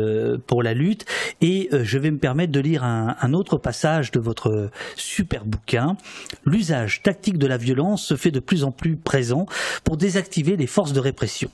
pour 0.47 0.63
la 0.63 0.75
lutte. 0.75 1.05
Et 1.41 1.69
je 1.73 1.99
vais 1.99 2.11
me 2.11 2.19
permettre 2.19 2.53
de 2.53 2.61
lire 2.61 2.85
un 2.85 3.33
autre 3.33 3.59
passage 3.59 4.11
de 4.11 4.21
votre 4.21 4.71
super 4.97 5.45
bouquin. 5.45 5.97
L'usage 6.45 7.03
tactique 7.03 7.39
de 7.39 7.47
la 7.47 7.57
violence 7.57 8.05
se 8.05 8.17
fait 8.17 8.31
de 8.31 8.41
plus 8.41 8.65
en 8.65 8.71
plus 8.71 8.97
présent 8.97 9.47
pour 9.85 9.97
désactiver 9.97 10.57
les 10.57 10.67
forces 10.67 10.93
de 10.93 11.01
répression. 11.01 11.51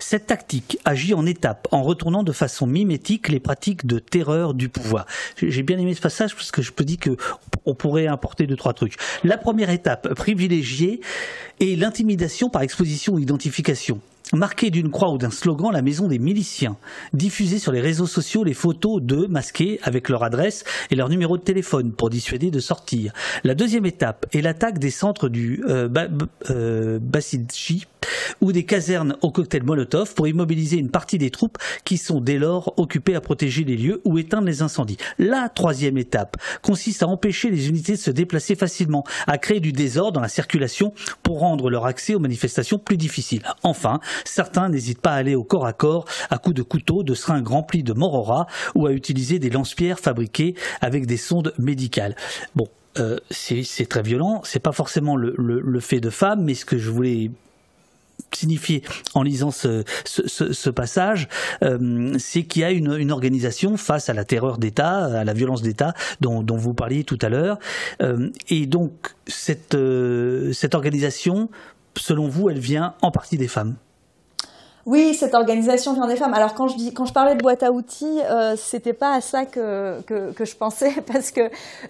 Cette 0.00 0.26
tactique 0.26 0.78
agit 0.84 1.14
en 1.14 1.26
étapes, 1.26 1.68
en 1.70 1.82
retournant 1.82 2.22
de 2.22 2.32
façon 2.32 2.66
mimétique 2.66 3.28
les 3.28 3.40
pratiques 3.40 3.86
de 3.86 3.98
terreur 3.98 4.54
du 4.54 4.68
pouvoir. 4.68 5.06
J'ai 5.36 5.62
bien 5.62 5.78
aimé 5.78 5.94
ce 5.94 6.00
passage 6.00 6.34
parce 6.34 6.50
que 6.50 6.62
je 6.62 6.72
peux 6.72 6.84
dire 6.84 6.98
qu'on 6.98 7.74
pourrait 7.74 8.06
importer 8.06 8.46
deux 8.46 8.56
trois 8.56 8.72
trucs. 8.72 8.96
La 9.24 9.38
première 9.38 9.70
étape 9.70 10.14
privilégiée 10.14 11.00
est 11.60 11.78
l'intimidation 11.78 12.48
par 12.48 12.62
exposition 12.62 13.14
ou 13.14 13.18
identification. 13.18 14.00
Marquer 14.34 14.70
d'une 14.70 14.90
croix 14.90 15.10
ou 15.10 15.16
d'un 15.16 15.30
slogan 15.30 15.72
la 15.72 15.80
maison 15.80 16.06
des 16.06 16.18
miliciens. 16.18 16.76
Diffuser 17.14 17.58
sur 17.58 17.72
les 17.72 17.80
réseaux 17.80 18.06
sociaux 18.06 18.44
les 18.44 18.52
photos 18.52 19.00
d'eux 19.00 19.26
masqués 19.26 19.80
avec 19.82 20.10
leur 20.10 20.22
adresse 20.22 20.64
et 20.90 20.96
leur 20.96 21.08
numéro 21.08 21.38
de 21.38 21.42
téléphone 21.42 21.92
pour 21.92 22.10
dissuader 22.10 22.50
de 22.50 22.60
sortir. 22.60 23.12
La 23.42 23.54
deuxième 23.54 23.86
étape 23.86 24.26
est 24.32 24.42
l'attaque 24.42 24.78
des 24.78 24.90
centres 24.90 25.28
du 25.28 25.64
euh, 25.66 25.88
euh 26.50 26.98
Basidji 27.00 27.86
ou 28.40 28.52
des 28.52 28.64
casernes 28.64 29.16
au 29.22 29.30
cocktail 29.30 29.62
Molotov 29.62 30.14
pour 30.14 30.28
immobiliser 30.28 30.76
une 30.76 30.90
partie 30.90 31.18
des 31.18 31.30
troupes 31.30 31.58
qui 31.84 31.96
sont 31.96 32.20
dès 32.20 32.38
lors 32.38 32.74
occupées 32.78 33.14
à 33.14 33.20
protéger 33.20 33.64
les 33.64 33.76
lieux 33.76 34.00
ou 34.04 34.18
éteindre 34.18 34.46
les 34.46 34.62
incendies. 34.62 34.98
La 35.18 35.48
troisième 35.48 35.98
étape 35.98 36.36
consiste 36.62 37.02
à 37.02 37.08
empêcher 37.08 37.50
les 37.50 37.68
unités 37.68 37.92
de 37.92 37.98
se 37.98 38.10
déplacer 38.10 38.54
facilement, 38.54 39.04
à 39.26 39.38
créer 39.38 39.60
du 39.60 39.72
désordre 39.72 40.12
dans 40.12 40.20
la 40.20 40.28
circulation 40.28 40.92
pour 41.22 41.40
rendre 41.40 41.70
leur 41.70 41.86
accès 41.86 42.14
aux 42.14 42.20
manifestations 42.20 42.78
plus 42.78 42.96
difficile. 42.96 43.42
Enfin, 43.62 44.00
certains 44.24 44.68
n'hésitent 44.68 45.00
pas 45.00 45.12
à 45.12 45.16
aller 45.16 45.34
au 45.34 45.44
corps 45.44 45.66
à 45.66 45.72
corps 45.72 46.04
à 46.30 46.38
coups 46.38 46.56
de 46.56 46.62
couteau, 46.62 47.02
de 47.02 47.14
seringues 47.14 47.48
remplies 47.48 47.82
de 47.82 47.92
morora 47.92 48.46
ou 48.74 48.86
à 48.86 48.92
utiliser 48.92 49.38
des 49.38 49.50
lance-pierres 49.50 50.00
fabriquées 50.00 50.54
avec 50.80 51.06
des 51.06 51.16
sondes 51.16 51.52
médicales. 51.58 52.16
Bon, 52.54 52.68
euh, 52.98 53.18
c'est 53.30 53.88
très 53.88 54.02
violent. 54.02 54.40
C'est 54.44 54.60
pas 54.60 54.72
forcément 54.72 55.16
le, 55.16 55.80
fait 55.80 56.00
de 56.00 56.10
femmes, 56.10 56.42
mais 56.44 56.54
ce 56.54 56.64
que 56.64 56.78
je 56.78 56.90
voulais 56.90 57.30
signifier 58.34 58.82
en 59.14 59.22
lisant 59.22 59.50
ce, 59.50 60.70
passage, 60.70 61.28
euh, 61.62 62.14
c'est 62.18 62.42
qu'il 62.42 62.62
y 62.62 62.64
a 62.64 62.70
une, 62.70 63.10
organisation 63.12 63.76
face 63.76 64.08
à 64.08 64.14
la 64.14 64.24
terreur 64.24 64.58
d'État, 64.58 65.20
à 65.20 65.24
la 65.24 65.32
violence 65.32 65.62
d'État 65.62 65.94
dont, 66.20 66.44
vous 66.48 66.74
parliez 66.74 67.04
tout 67.04 67.18
à 67.22 67.28
l'heure. 67.28 67.58
Euh, 68.02 68.30
et 68.48 68.66
donc 68.66 69.14
cette 69.26 69.74
organisation, 70.74 71.48
selon 71.96 72.28
vous, 72.28 72.50
elle 72.50 72.60
vient 72.60 72.94
en 73.02 73.10
partie 73.10 73.36
des 73.36 73.48
femmes? 73.48 73.76
Oui, 74.88 75.12
cette 75.12 75.34
organisation 75.34 75.92
vient 75.92 76.06
des 76.06 76.16
femmes. 76.16 76.32
Alors 76.32 76.54
quand 76.54 76.66
je 76.66 76.76
dis, 76.78 76.94
quand 76.94 77.04
je 77.04 77.12
parlais 77.12 77.34
de 77.34 77.42
boîte 77.42 77.62
à 77.62 77.72
outils, 77.72 78.22
euh, 78.22 78.56
c'était 78.56 78.94
pas 78.94 79.12
à 79.12 79.20
ça 79.20 79.44
que, 79.44 80.00
que, 80.06 80.32
que 80.32 80.46
je 80.46 80.56
pensais 80.56 80.92
parce 81.12 81.30
que 81.30 81.42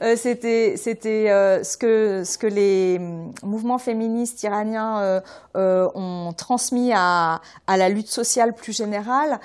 euh, 0.03 0.17
c'était 0.17 0.75
c'était 0.77 1.31
euh, 1.31 1.63
ce 1.63 1.77
que 1.77 2.25
ce 2.25 2.37
que 2.37 2.49
les 2.49 2.99
mouvements 3.45 3.79
féministes 3.79 4.43
iraniens 4.43 5.21
euh, 5.55 5.89
ont 5.95 6.33
transmis 6.37 6.93
à 6.93 7.41
à 7.69 7.77
la 7.77 7.89
lutte 7.89 8.09
sociale 8.09 8.53
plus 8.53 8.77
générale. 8.77 9.39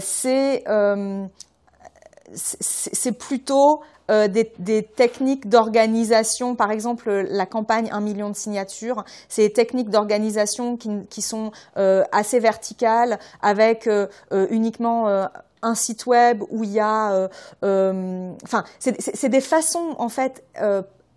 c'est 0.00 0.62
c'est 2.34 3.18
plutôt 3.18 3.80
euh, 4.12 4.28
des, 4.28 4.82
techniques 4.82 5.48
d'organisation, 5.48 6.54
par 6.54 6.70
exemple 6.70 7.10
la 7.30 7.46
campagne 7.46 7.88
1 7.90 8.00
million 8.00 8.28
de 8.28 8.36
signatures, 8.36 9.04
c'est 9.28 9.48
des 9.48 9.52
techniques 9.52 9.88
d'organisation 9.88 10.76
qui, 10.76 10.90
qui, 11.08 11.22
sont 11.22 11.50
euh, 11.78 12.04
assez 12.12 12.38
verticales, 12.38 13.18
avec 13.40 13.86
euh, 13.86 14.06
uniquement 14.50 15.08
un 15.62 15.74
site 15.74 16.06
web 16.06 16.42
où 16.50 16.64
il 16.64 16.72
y 16.72 16.80
a, 16.80 17.28
enfin, 17.62 18.64
c'est 18.78 19.28
des 19.28 19.40
façons 19.40 19.94
en 19.98 20.08
fait 20.08 20.44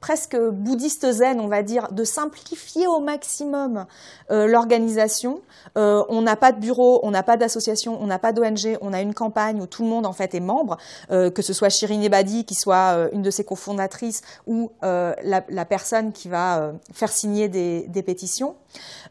presque 0.06 0.38
bouddhiste 0.38 1.11
zen, 1.11 1.40
on 1.40 1.48
va 1.48 1.64
dire, 1.64 1.91
de 1.91 2.03
simplifier 2.03 2.86
au 2.86 2.99
maximum 2.99 3.88
euh, 4.30 4.45
l'organisation. 4.45 5.41
Euh, 5.80 6.03
on 6.10 6.22
n'a 6.22 6.36
pas 6.36 6.52
de 6.52 6.60
bureau, 6.60 6.99
on 7.02 7.10
n'a 7.10 7.23
pas 7.23 7.38
d'association, 7.38 7.98
on 7.99 8.06
n'a 8.06 8.19
pas 8.19 8.32
d'ONG, 8.32 8.77
on 8.82 8.94
a 8.94 9.02
une 9.02 9.15
campagne 9.15 9.60
où 9.60 9.65
tout 9.65 9.82
le 9.82 9.90
monde 9.90 10.06
en 10.06 10.14
fait 10.14 10.36
est 10.36 10.40
membre, 10.40 10.77
euh, 11.10 11.32
que 11.32 11.41
ce 11.41 11.53
soit 11.53 11.69
Shirin 11.69 12.03
Ebadi 12.03 12.45
qui 12.45 12.53
soit 12.53 13.10
une 13.14 13.23
de 13.23 13.32
ses 13.32 13.44
cofondatrices 13.44 14.22
ou 14.45 14.69
la, 14.84 15.65
personne 15.68 16.11
qui 16.11 16.30
va 16.30 16.73
faire 16.94 17.10
signer 17.10 17.49
des, 17.49 17.88
des 17.88 18.03
pétitions. 18.03 18.57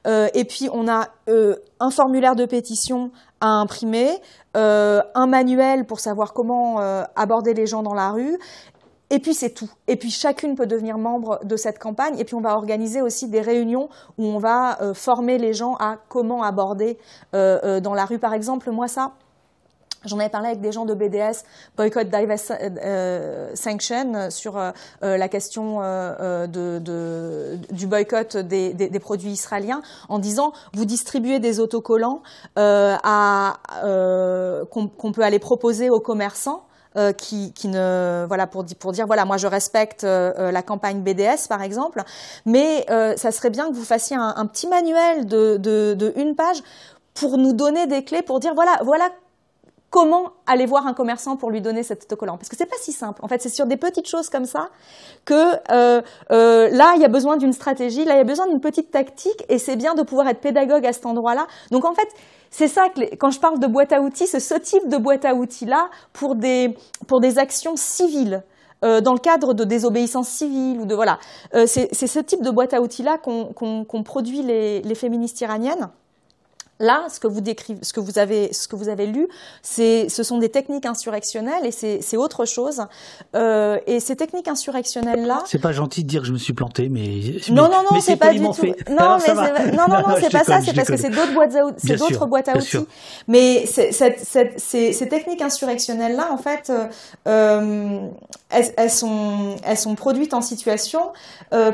et 0.07 0.45
puis 0.45 0.69
on 0.73 0.87
a 0.87 1.09
un 1.81 1.91
formulaire 1.91 2.37
de 2.37 2.45
pétition 2.45 3.11
à 3.41 3.49
imprimer, 3.49 4.11
un 4.55 5.27
manuel 5.27 5.87
pour 5.87 5.99
savoir 5.99 6.33
comment 6.33 6.79
aborder 7.17 7.55
les 7.55 7.67
gens 7.67 7.83
dans 7.83 7.95
la 7.95 8.11
rue, 8.11 8.39
et 9.15 9.21
puis 9.21 9.33
c'est 9.33 9.51
tout. 9.51 9.71
Et 9.87 9.95
puis 9.95 10.11
chacune 10.11 10.57
peut 10.57 10.67
devenir 10.67 10.99
membre 10.99 11.39
de 11.45 11.57
cette 11.57 11.79
campagne. 11.79 12.19
Et 12.19 12.25
puis 12.25 12.35
on 12.35 12.41
va 12.41 12.57
organiser 12.57 13.01
aussi 13.01 13.29
des 13.29 13.41
réunions 13.41 13.89
où 14.19 14.25
on 14.25 14.39
va 14.39 14.83
euh, 14.83 14.93
former 14.93 15.39
les 15.39 15.53
gens 15.53 15.77
à 15.77 15.99
comment 16.09 16.43
aborder 16.43 16.99
euh, 17.33 17.61
euh, 17.63 17.81
dans 17.81 17.95
la 17.95 18.07
rue. 18.07 18.19
Par 18.19 18.35
exemple, 18.35 18.73
moi 18.73 18.89
ça, 18.89 19.13
J'en 20.07 20.19
avais 20.19 20.29
parlé 20.29 20.49
avec 20.49 20.61
des 20.61 20.71
gens 20.71 20.85
de 20.85 20.93
BDS, 20.93 21.47
Boycott 21.79 22.09
Divest 22.11 22.53
Sanction, 23.55 24.29
sur 24.29 24.61
la 25.01 25.29
question 25.31 25.79
du 26.47 27.87
boycott 27.87 28.37
des, 28.37 29.01
produits 29.01 29.31
israéliens, 29.31 29.81
en 30.11 30.19
disant 30.19 30.53
vous 30.75 30.85
distribuez 30.85 31.39
des 31.39 31.59
autocollants 31.59 32.21
qu'on 32.55 33.31
peut 35.15 35.23
aller 35.23 35.39
proposer 35.39 35.89
aux 35.89 36.01
commerçants 36.01 36.67
euh, 36.97 37.13
qui, 37.13 37.53
qui, 37.53 37.67
ne 37.67 38.25
voilà 38.29 38.47
pour, 38.47 38.65
pour 38.79 38.93
dire 38.93 39.07
voilà 39.07 39.25
moi 39.25 39.37
je 39.37 39.49
respecte 39.49 40.05
euh, 40.05 40.33
euh, 40.39 40.53
la 40.53 40.63
campagne 40.63 41.01
BDS 41.01 41.49
par 41.49 41.61
exemple, 41.61 42.01
mais 42.47 42.87
ça 43.17 43.33
serait 43.33 43.51
bien 43.51 43.69
que 43.69 43.75
vous 43.75 43.85
fassiez 43.85 44.17
un, 44.17 44.47
petit 44.47 44.69
manuel 44.69 45.27
de, 45.27 45.57
de, 45.57 46.13
une 46.15 46.37
page 46.37 46.63
pour 47.15 47.37
nous 47.37 47.53
donner 47.53 47.89
des 47.89 48.05
clés 48.05 48.23
pour 48.23 48.39
dire 48.39 48.55
voilà 48.55 48.79
voilà 48.85 49.09
comment 49.91 50.35
aller 50.47 50.67
voir 50.67 50.87
un 50.87 50.95
commerçant 50.95 51.37
pour 51.37 51.51
lui 51.51 51.61
donner 51.61 51.83
cet 51.83 52.05
autocollant 52.05 52.37
Parce 52.37 52.49
que 52.49 52.57
c'est 52.57 52.67
pas 52.67 52.77
si 52.81 52.93
simple. 52.93 53.21
En 53.25 53.29
fait, 53.29 53.43
c'est 53.43 53.49
sur 53.49 53.67
des 53.67 53.77
petites 53.77 54.09
choses 54.09 54.29
comme 54.29 54.45
ça 54.45 54.71
que 55.25 55.35
là, 56.31 56.93
il 56.95 57.03
y 57.03 57.05
a 57.05 57.09
besoin 57.09 57.37
d'une 57.37 57.53
stratégie, 57.53 58.05
là, 58.05 58.15
il 58.15 58.19
y 58.19 58.21
a 58.21 58.25
besoin 58.25 58.47
d'une 58.47 58.61
petite 58.61 58.93
tactique, 58.93 59.45
et 59.49 59.59
c'est 59.59 59.77
bien 59.77 59.95
de 59.95 60.03
pouvoir 60.03 60.29
être 60.29 60.41
pédagogue 60.41 60.87
à 60.87 60.93
cet 60.93 61.07
endroit-là. 61.07 61.47
Donc, 61.71 61.85
en 61.85 61.95
fait, 61.95 62.09
c'est 62.57 62.69
ça 62.69 62.89
que 62.89 63.17
quand 63.17 63.33
je 63.33 63.41
parle 63.41 63.59
de 63.59 63.67
boîte 63.67 63.93
à 63.93 64.01
outils, 64.01 64.29
c'est 64.29 64.39
ce 64.39 64.55
type 64.55 64.89
de 64.89 64.97
boîte 64.97 65.25
à 65.25 65.35
outils-là 65.35 65.91
pour 66.13 66.37
des, 66.37 66.77
pour 67.09 67.19
des 67.19 67.41
actions 67.41 67.75
civiles. 67.75 68.45
Euh, 68.85 69.01
dans 69.01 69.13
le 69.13 69.19
cadre 69.19 69.55
de 69.55 69.65
désobéissance 69.65 70.29
civile 70.29 70.79
ou 70.81 70.87
de 70.87 70.95
voilà, 70.95 71.19
euh, 71.57 71.67
c'est 71.67 71.93
ce 71.93 72.21
type 72.21 72.43
de 72.43 72.51
boîte 72.51 72.73
à 72.73 72.81
outils 72.81 73.03
là 73.03 73.19
qu'on 73.19 74.03
produit 74.05 74.43
les, 74.43 74.83
les 74.83 74.95
féministes 74.95 75.41
iraniennes. 75.41 75.89
Là, 76.81 77.07
ce 77.09 77.21
que 77.21 77.29
vous 77.29 77.41
décrivez, 77.41 77.79
ce 77.83 77.93
que 77.93 78.01
vous 78.01 78.19
avez, 78.19 78.53
ce 78.53 78.67
que 78.67 78.75
vous 78.75 78.89
avez 78.89 79.07
lu, 79.07 79.29
c'est, 79.63 80.09
ce 80.09 80.25
sont 80.25 80.39
des 80.39 80.49
techniques 80.49 80.87
insurrectionnelles 80.87 81.65
et 81.65 81.71
c'est, 81.71 82.17
autre 82.17 82.47
chose. 82.47 82.83
Euh, 83.37 83.79
et 83.87 84.01
ces 84.01 84.17
techniques 84.17 84.49
insurrectionnelles 84.49 85.25
là. 85.25 85.43
C'est 85.47 85.61
pas 85.61 85.71
gentil 85.71 86.03
de 86.03 86.09
dire 86.09 86.23
que 86.23 86.27
je 86.27 86.33
me 86.33 86.39
suis 86.39 86.53
planté, 86.53 86.89
mais. 86.89 87.21
Non, 87.51 87.69
non, 87.69 87.85
non, 87.89 88.01
c'est 88.01 88.17
pas 88.17 88.33
du 88.33 88.41
tout. 88.41 88.67
Non, 88.91 89.19
mais 89.25 89.71
non, 89.71 89.87
non, 89.89 90.09
non, 90.09 90.17
c'est 90.21 90.33
pas 90.33 90.43
ça. 90.43 90.61
C'est 90.61 90.75
parce 90.75 90.89
que 90.89 90.97
c'est 90.97 91.11
d'autres 91.11 91.33
boîtes 91.33 91.55
à, 91.55 91.63
c'est 91.77 91.97
d'autres 91.97 92.27
boîtes 92.27 92.49
à 92.49 92.57
outils. 92.57 92.87
Mais 93.29 93.67
ces, 93.67 95.09
techniques 95.09 95.43
insurrectionnelles 95.43 96.17
là, 96.17 96.33
en 96.33 96.39
fait, 96.39 96.71
euh, 96.71 96.87
euh, 97.29 98.01
elles, 98.51 98.91
sont, 98.91 99.57
elles 99.65 99.79
sont 99.79 99.95
produites 99.95 100.35
en 100.35 100.41
situation 100.41 101.13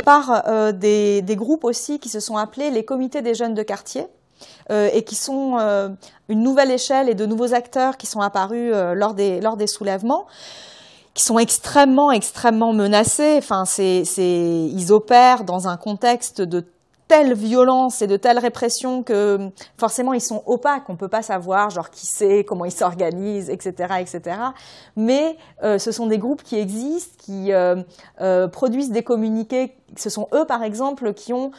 par 0.05 0.73
des, 0.75 1.23
des 1.23 1.37
groupes 1.37 1.65
aussi 1.65 1.99
qui 2.01 2.11
se 2.11 2.21
sont 2.21 2.37
appelés 2.37 2.71
les 2.71 2.85
comités 2.85 3.23
des 3.23 3.35
jeunes 3.35 3.55
de 3.55 3.63
quartier. 3.63 4.07
Euh, 4.71 4.89
et 4.93 5.03
qui 5.03 5.17
sont 5.17 5.57
euh, 5.59 5.89
une 6.29 6.43
nouvelle 6.43 6.71
échelle 6.71 7.09
et 7.09 7.15
de 7.15 7.27
nouveaux 7.27 7.55
acteurs 7.55 7.97
qui 7.97 8.07
sont 8.07 8.21
apparus 8.21 8.71
euh, 8.73 8.95
lors 8.95 9.15
des, 9.15 9.41
lors 9.41 9.57
des 9.57 9.67
soulèvements 9.67 10.27
qui 11.13 11.25
sont 11.25 11.41
extrêmement, 11.41 12.13
extrêmement 12.13 12.73
menacés. 12.73 13.35
Enfin, 13.39 13.65
c'est, 13.65 14.05
ils 14.17 14.93
opèrent 14.93 15.43
dans 15.43 15.67
un 15.67 15.77
contexte 15.77 16.41
de 16.41 16.65
telle 17.09 17.35
violence 17.35 18.01
et 18.01 18.07
de 18.07 18.17
telle 18.17 18.39
répression 18.39 19.03
que 19.03 19.51
forcément 19.77 20.13
ils 20.13 20.21
sont 20.21 20.45
opaques, 20.47 20.89
on 20.89 20.95
peut 20.95 21.09
pas 21.09 21.23
savoir 21.23 21.71
genre 21.71 21.91
qui 21.91 22.07
c'est, 22.07 22.45
comment 22.45 22.65
ils 22.65 22.71
s'organisent, 22.71 23.51
etc., 23.51 23.95
etc. 23.99 24.37
Mais 24.95 25.37
ce 25.61 25.91
sont 25.91 26.07
des 26.07 26.19
groupes 26.19 26.45
qui 26.45 26.57
existent, 26.57 27.17
qui 27.19 27.51
produisent 28.53 28.93
des 28.93 29.03
communiqués. 29.03 29.75
Ce 29.97 30.09
sont 30.09 30.29
eux, 30.33 30.45
par 30.45 30.63
exemple, 30.63 31.13
qui 31.13 31.33
ont 31.33 31.51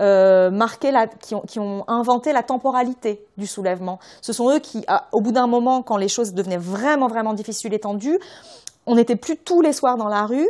euh, 0.00 0.50
marqué 0.50 0.92
qui, 1.20 1.34
ont, 1.34 1.40
qui, 1.42 1.58
ont, 1.58 1.84
inventé 1.88 2.32
la 2.32 2.42
temporalité 2.42 3.24
du 3.36 3.46
soulèvement. 3.46 3.98
Ce 4.22 4.32
sont 4.32 4.50
eux 4.50 4.58
qui, 4.58 4.84
au 5.12 5.20
bout 5.20 5.32
d'un 5.32 5.46
moment, 5.46 5.82
quand 5.82 5.96
les 5.96 6.08
choses 6.08 6.34
devenaient 6.34 6.56
vraiment, 6.56 7.08
vraiment 7.08 7.34
difficiles 7.34 7.74
et 7.74 7.80
tendues, 7.80 8.18
on 8.86 8.94
n'était 8.94 9.16
plus 9.16 9.36
tous 9.36 9.60
les 9.60 9.72
soirs 9.72 9.96
dans 9.96 10.08
la 10.08 10.24
rue, 10.24 10.48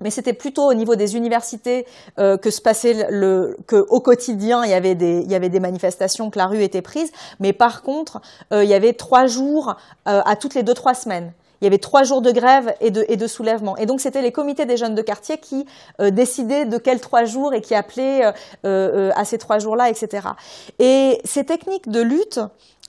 mais 0.00 0.10
c'était 0.10 0.32
plutôt 0.32 0.68
au 0.68 0.74
niveau 0.74 0.96
des 0.96 1.16
universités 1.16 1.86
euh, 2.18 2.36
que 2.36 2.50
se 2.50 2.60
passait 2.60 3.06
le 3.10 3.56
que 3.66 3.76
au 3.88 4.00
quotidien 4.00 4.64
il 4.64 4.70
y 4.70 4.74
avait 4.74 4.94
des 4.94 5.20
il 5.24 5.30
y 5.30 5.34
avait 5.34 5.48
des 5.48 5.60
manifestations 5.60 6.30
que 6.30 6.38
la 6.38 6.46
rue 6.46 6.62
était 6.62 6.82
prise 6.82 7.12
mais 7.38 7.52
par 7.52 7.82
contre 7.82 8.20
euh, 8.52 8.64
il 8.64 8.70
y 8.70 8.74
avait 8.74 8.92
trois 8.92 9.26
jours 9.26 9.76
euh, 10.08 10.20
à 10.24 10.36
toutes 10.36 10.54
les 10.54 10.62
deux 10.62 10.74
trois 10.74 10.94
semaines 10.94 11.32
il 11.64 11.68
y 11.68 11.68
avait 11.68 11.78
trois 11.78 12.02
jours 12.02 12.20
de 12.20 12.30
grève 12.30 12.74
et 12.82 12.90
de, 12.90 13.26
soulèvement. 13.26 13.74
Et 13.78 13.86
donc 13.86 14.02
c'était 14.02 14.20
les 14.20 14.32
comités 14.32 14.66
des 14.66 14.76
jeunes 14.76 14.94
de 14.94 15.00
quartier 15.00 15.38
qui 15.38 15.64
euh, 15.98 16.10
décidaient 16.10 16.66
de 16.66 16.76
quels 16.76 17.00
trois 17.00 17.24
jours 17.24 17.54
et 17.54 17.62
qui 17.62 17.74
appelaient 17.74 18.26
euh, 18.26 18.32
euh, 18.66 19.10
à 19.16 19.24
ces 19.24 19.38
trois 19.38 19.58
jours-là, 19.58 19.88
etc. 19.88 20.28
Et 20.78 21.18
ces 21.24 21.44
techniques 21.44 21.88
de 21.88 22.02
lutte, 22.02 22.38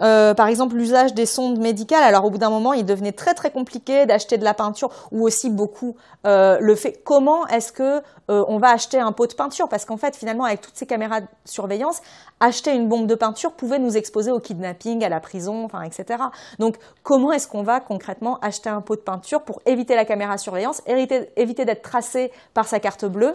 euh, 0.01 0.33
par 0.33 0.47
exemple, 0.47 0.75
l'usage 0.75 1.13
des 1.13 1.25
sondes 1.25 1.57
médicales. 1.59 2.03
Alors, 2.03 2.25
au 2.25 2.29
bout 2.29 2.37
d'un 2.37 2.49
moment, 2.49 2.73
il 2.73 2.85
devenait 2.85 3.13
très 3.13 3.33
très 3.33 3.51
compliqué 3.51 4.05
d'acheter 4.05 4.37
de 4.37 4.43
la 4.43 4.53
peinture, 4.53 4.89
ou 5.11 5.25
aussi 5.25 5.49
beaucoup 5.49 5.95
euh, 6.25 6.57
le 6.59 6.75
fait 6.75 7.01
comment 7.03 7.47
est-ce 7.47 7.71
que 7.71 8.01
euh, 8.29 8.43
on 8.47 8.57
va 8.57 8.71
acheter 8.71 8.99
un 8.99 9.11
pot 9.11 9.27
de 9.27 9.33
peinture, 9.33 9.69
parce 9.69 9.85
qu'en 9.85 9.97
fait, 9.97 10.15
finalement, 10.15 10.43
avec 10.43 10.61
toutes 10.61 10.75
ces 10.75 10.85
caméras 10.85 11.21
de 11.21 11.27
surveillance, 11.45 12.01
acheter 12.39 12.73
une 12.73 12.89
bombe 12.89 13.07
de 13.07 13.15
peinture 13.15 13.53
pouvait 13.53 13.79
nous 13.79 13.95
exposer 13.95 14.31
au 14.31 14.39
kidnapping, 14.39 15.03
à 15.03 15.09
la 15.09 15.19
prison, 15.19 15.63
enfin, 15.63 15.81
etc. 15.83 16.23
Donc, 16.59 16.77
comment 17.03 17.31
est-ce 17.31 17.47
qu'on 17.47 17.63
va 17.63 17.79
concrètement 17.79 18.37
acheter 18.41 18.69
un 18.69 18.81
pot 18.81 18.95
de 18.95 19.01
peinture 19.01 19.43
pour 19.43 19.61
éviter 19.65 19.95
la 19.95 20.03
caméra 20.03 20.35
de 20.35 20.41
surveillance, 20.41 20.81
éviter, 20.87 21.29
éviter 21.37 21.63
d'être 21.63 21.83
tracé 21.83 22.31
par 22.53 22.67
sa 22.67 22.79
carte 22.79 23.05
bleue? 23.05 23.33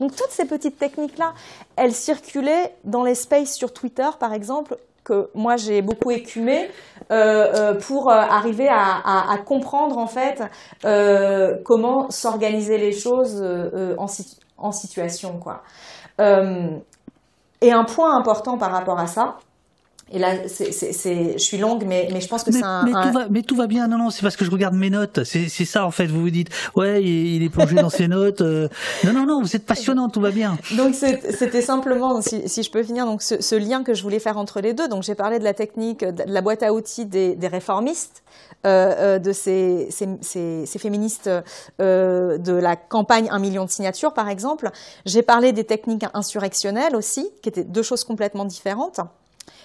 Donc 0.00 0.16
toutes 0.16 0.30
ces 0.30 0.46
petites 0.46 0.78
techniques-là, 0.78 1.34
elles 1.76 1.92
circulaient 1.92 2.74
dans 2.84 3.04
les 3.04 3.14
spaces 3.14 3.52
sur 3.52 3.74
Twitter, 3.74 4.08
par 4.18 4.32
exemple, 4.32 4.78
que 5.04 5.30
moi 5.34 5.56
j'ai 5.56 5.82
beaucoup 5.82 6.10
écumé 6.10 6.70
euh, 7.10 7.14
euh, 7.54 7.74
pour 7.74 8.10
euh, 8.10 8.14
arriver 8.14 8.68
à, 8.68 9.36
comprendre 9.44 9.98
en 9.98 10.06
fait 10.06 10.42
comment 11.64 12.10
s'organiser 12.10 12.78
les 12.78 12.92
choses 12.92 13.42
en, 13.98 14.06
en, 14.58 14.72
situation 14.72 15.38
quoi. 15.38 15.62
et 16.18 17.72
un 17.72 17.84
point 17.84 18.16
important 18.16 18.58
par 18.58 18.70
rapport 18.70 18.98
à 18.98 19.06
ça, 19.06 19.38
et 20.12 20.18
là, 20.18 20.32
c'est, 20.48 20.72
je 20.72 21.38
suis 21.38 21.58
longue, 21.58 21.84
mais, 21.86 22.08
mais 22.12 22.20
je 22.20 22.26
pense 22.26 22.42
que 22.42 22.50
c'est 22.50 22.64
un 22.64 22.82
mais, 22.82 22.90
Tout 22.90 23.12
va, 23.12 23.28
mais 23.30 23.42
tout 23.42 23.54
va 23.54 23.68
bien. 23.68 23.86
Non, 23.86 23.96
non, 23.96 24.10
c'est 24.10 24.22
parce 24.22 24.36
que 24.36 24.44
je 24.44 24.50
regarde 24.50 24.74
mes 24.74 24.90
notes. 24.90 25.22
C'est, 25.22 25.48
ça, 25.48 25.86
en 25.86 25.92
fait. 25.92 26.06
Vous 26.06 26.20
vous 26.20 26.30
dites, 26.30 26.48
ouais, 26.74 27.00
il, 27.02 27.44
est 27.44 27.48
plongé 27.48 27.76
dans 27.76 27.90
ses 27.90 28.08
notes. 28.08 28.40
Euh. 28.40 28.68
Non, 29.04 29.12
non, 29.12 29.24
non, 29.24 29.40
vous 29.40 29.54
êtes 29.54 29.64
passionnant, 29.64 30.08
tout 30.08 30.20
va 30.20 30.32
bien. 30.32 30.58
Donc, 30.76 30.96
c'était 30.96 31.62
simplement, 31.62 32.20
si, 32.22 32.48
si, 32.48 32.64
je 32.64 32.70
peux 32.72 32.82
finir, 32.82 33.06
donc 33.06 33.22
ce, 33.22 33.40
ce, 33.40 33.54
lien 33.54 33.84
que 33.84 33.94
je 33.94 34.02
voulais 34.02 34.18
faire 34.18 34.36
entre 34.36 34.60
les 34.60 34.74
deux. 34.74 34.88
Donc, 34.88 35.04
j'ai 35.04 35.14
parlé 35.14 35.38
de 35.38 35.44
la 35.44 35.54
technique, 35.54 36.04
de 36.04 36.24
la 36.26 36.40
boîte 36.40 36.64
à 36.64 36.72
outils 36.72 37.06
des, 37.06 37.36
des 37.36 37.48
réformistes, 37.48 38.24
euh, 38.66 38.94
euh 38.98 39.18
de 39.20 39.32
ces, 39.32 39.88
ces, 39.90 40.08
ces, 40.22 40.66
ces 40.66 40.78
féministes 40.80 41.30
euh, 41.80 42.36
de 42.36 42.52
la 42.52 42.74
campagne 42.74 43.28
Un 43.30 43.38
million 43.38 43.64
de 43.64 43.70
signatures, 43.70 44.12
par 44.12 44.28
exemple. 44.28 44.70
J'ai 45.06 45.22
parlé 45.22 45.52
des 45.52 45.64
techniques 45.64 46.04
insurrectionnelles 46.14 46.96
aussi, 46.96 47.30
qui 47.42 47.48
étaient 47.48 47.62
deux 47.62 47.84
choses 47.84 48.02
complètement 48.02 48.44
différentes. 48.44 49.00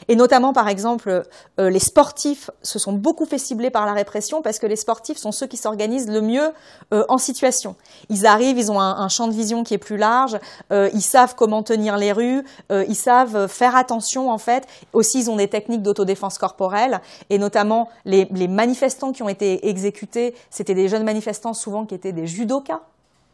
Et 0.08 0.16
notamment, 0.16 0.54
par 0.54 0.68
exemple, 0.68 1.24
euh, 1.60 1.70
les 1.70 1.80
sportifs 1.80 2.50
se 2.62 2.80
sont 2.80 2.94
beaucoup 2.94 3.26
fait 3.26 3.38
cibler 3.38 3.70
par 3.70 3.86
la 3.86 3.94
répression 3.94 4.42
parce 4.42 4.60
que 4.60 4.68
les 4.68 4.76
sportifs 4.76 5.18
sont 5.18 5.32
ceux 5.32 5.48
qui 5.48 5.58
s'organisent 5.58 6.10
le 6.10 6.22
mieux 6.22 6.52
euh, 6.94 7.04
en 7.10 7.18
situation. 7.18 7.76
Ils 8.10 8.26
arrivent, 8.26 8.58
ils 8.58 8.72
ont 8.72 8.80
un, 8.80 9.08
champ 9.10 9.28
de 9.28 9.34
vision 9.34 9.64
qui 9.64 9.74
est 9.74 9.80
plus 9.80 9.98
large, 9.98 10.38
euh, 10.72 10.90
ils 10.94 11.02
savent 11.02 11.36
comment 11.36 11.64
tenir 11.64 11.98
les 11.98 12.12
rues, 12.12 12.44
ils 12.72 12.96
savent 12.96 13.48
faire 13.48 13.76
attention 13.76 14.30
en 14.32 14.38
fait. 14.38 14.68
Aussi, 14.94 15.20
ils 15.20 15.30
ont 15.30 15.36
des 15.36 15.48
techniques 15.48 15.82
d'autodéfense 15.82 16.38
corporelle 16.38 17.02
et 17.30 17.38
notamment 17.38 17.90
les, 18.04 18.28
les 18.32 18.48
manifestants 18.48 19.12
qui 19.12 19.24
ont 19.24 19.30
été 19.30 19.68
exécutés, 19.70 20.36
c'était 20.50 20.74
des 20.74 20.88
jeunes 20.88 21.04
manifestants 21.04 21.54
souvent 21.54 21.86
qui 21.86 21.96
étaient 21.96 22.12
des 22.12 22.28
judokas. 22.28 22.82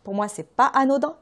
Pour 0.04 0.14
moi, 0.14 0.28
c'est 0.28 0.48
pas 0.48 0.72
anodin. 0.74 1.16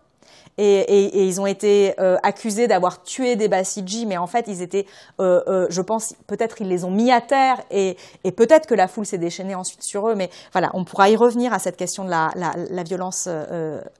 Et, 0.62 1.26
ils 1.26 1.40
ont 1.40 1.46
été 1.46 1.94
euh, 2.00 2.18
accusés 2.22 2.68
d'avoir 2.68 3.02
tué 3.02 3.38
des 3.38 3.48
Basiji, 3.48 4.06
mais 4.06 4.18
en 4.18 4.28
fait, 4.28 4.44
ils 4.50 4.62
étaient, 4.62 4.86
euh, 5.22 5.42
euh, 5.48 5.68
je 5.70 5.82
pense, 5.82 6.14
peut-être 6.28 6.60
ils 6.60 6.68
les 6.68 6.84
ont 6.84 6.92
mis 6.92 7.14
à 7.14 7.22
terre, 7.22 7.62
et, 7.72 7.96
peut-être 8.36 8.68
que 8.68 8.76
la 8.76 8.90
foule 8.90 9.06
s'est 9.06 9.18
déchaînée 9.18 9.56
ensuite 9.56 9.84
sur 9.84 10.10
eux. 10.10 10.16
Mais 10.16 10.30
voilà, 10.52 10.70
on 10.74 10.84
pourra 10.84 11.10
y 11.10 11.16
revenir 11.16 11.54
à 11.54 11.60
cette 11.60 11.78
question 11.78 12.04
de 12.04 12.10
la, 12.10 12.84
violence 12.84 13.30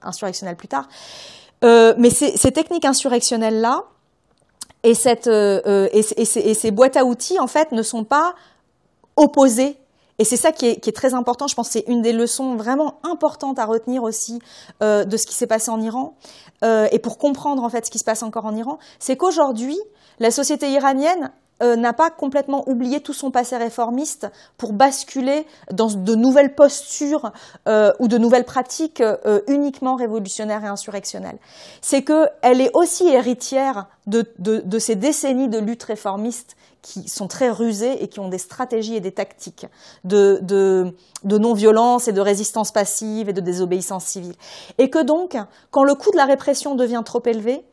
insurrectionnelle 0.02 0.56
plus 0.56 0.68
tard. 0.68 0.86
mais 1.62 2.10
ces, 2.10 2.52
techniques 2.52 2.84
insurrectionnelles 2.84 3.60
là 3.60 3.84
et 4.82 4.94
ces 4.94 6.70
boîtes 6.70 6.96
à 6.98 7.04
outils, 7.06 7.38
en 7.38 7.46
fait, 7.46 7.72
ne 7.72 7.82
sont 7.82 8.04
pas 8.04 8.34
opposées 9.16 9.79
et 10.20 10.24
c'est 10.24 10.36
ça 10.36 10.52
qui 10.52 10.66
est, 10.66 10.94
très 10.94 11.14
important. 11.14 11.46
Je 11.46 11.54
pense 11.54 11.68
que 11.68 11.72
c'est 11.72 11.88
une 11.88 12.02
des 12.02 12.12
leçons 12.12 12.54
vraiment 12.54 13.00
importantes 13.04 13.58
à 13.58 13.64
retenir 13.64 14.02
aussi 14.02 14.38
euh, 14.82 15.04
de 15.04 15.16
ce 15.16 15.26
qui 15.26 15.34
s'est 15.34 15.46
passé 15.46 15.70
en 15.70 15.80
Iran. 15.80 16.14
Euh, 16.62 16.88
et 16.92 16.98
pour 16.98 17.16
comprendre 17.16 17.64
en 17.64 17.70
fait 17.70 17.86
ce 17.86 17.90
qui 17.90 17.98
se 17.98 18.04
passe 18.04 18.22
encore 18.22 18.44
en 18.44 18.54
Iran, 18.54 18.78
c'est 18.98 19.16
qu'aujourd'hui, 19.16 19.78
la 20.18 20.30
société 20.30 20.70
iranienne 20.72 21.32
euh, 21.62 21.74
n'a 21.74 21.94
pas 21.94 22.10
complètement 22.10 22.68
oublié 22.68 23.00
tout 23.00 23.14
son 23.14 23.30
passé 23.30 23.56
réformiste 23.56 24.26
pour 24.58 24.74
basculer 24.74 25.46
dans 25.72 25.88
de 25.88 26.14
nouvelles 26.14 26.54
postures 26.54 27.32
ou 27.66 28.06
de 28.06 28.18
nouvelles 28.18 28.44
pratiques 28.44 29.02
uniquement 29.48 29.94
révolutionnaires 29.96 30.64
et 30.64 30.68
insurrectionnelles. 30.68 31.38
C'est 31.80 32.04
qu'elle 32.04 32.60
est 32.60 32.70
aussi 32.74 33.08
héritière 33.08 33.86
de, 34.06 34.30
de, 34.38 34.78
ces 34.78 34.96
décennies 34.96 35.48
de 35.48 35.58
lutte 35.58 35.84
réformiste 35.84 36.56
qui 36.82 37.08
sont 37.08 37.28
très 37.28 37.50
rusés 37.50 38.02
et 38.02 38.08
qui 38.08 38.20
ont 38.20 38.28
des 38.28 38.38
stratégies 38.38 38.96
et 38.96 39.00
des 39.00 39.12
tactiques 39.12 39.66
de, 40.04 40.38
de, 40.42 41.38
non-violence 41.38 42.08
et 42.08 42.12
de 42.12 42.20
résistance 42.20 42.72
passive 42.72 43.28
et 43.28 43.32
de 43.32 43.40
désobéissance 43.40 44.04
civile. 44.04 44.34
Et 44.78 44.90
que 44.90 45.02
donc, 45.02 45.36
quand 45.70 45.84
le 45.84 45.94
coût 45.94 46.10
de 46.10 46.16
la 46.16 46.24
répression 46.24 46.74
devient 46.74 47.02
trop 47.04 47.22
élevé, 47.26 47.64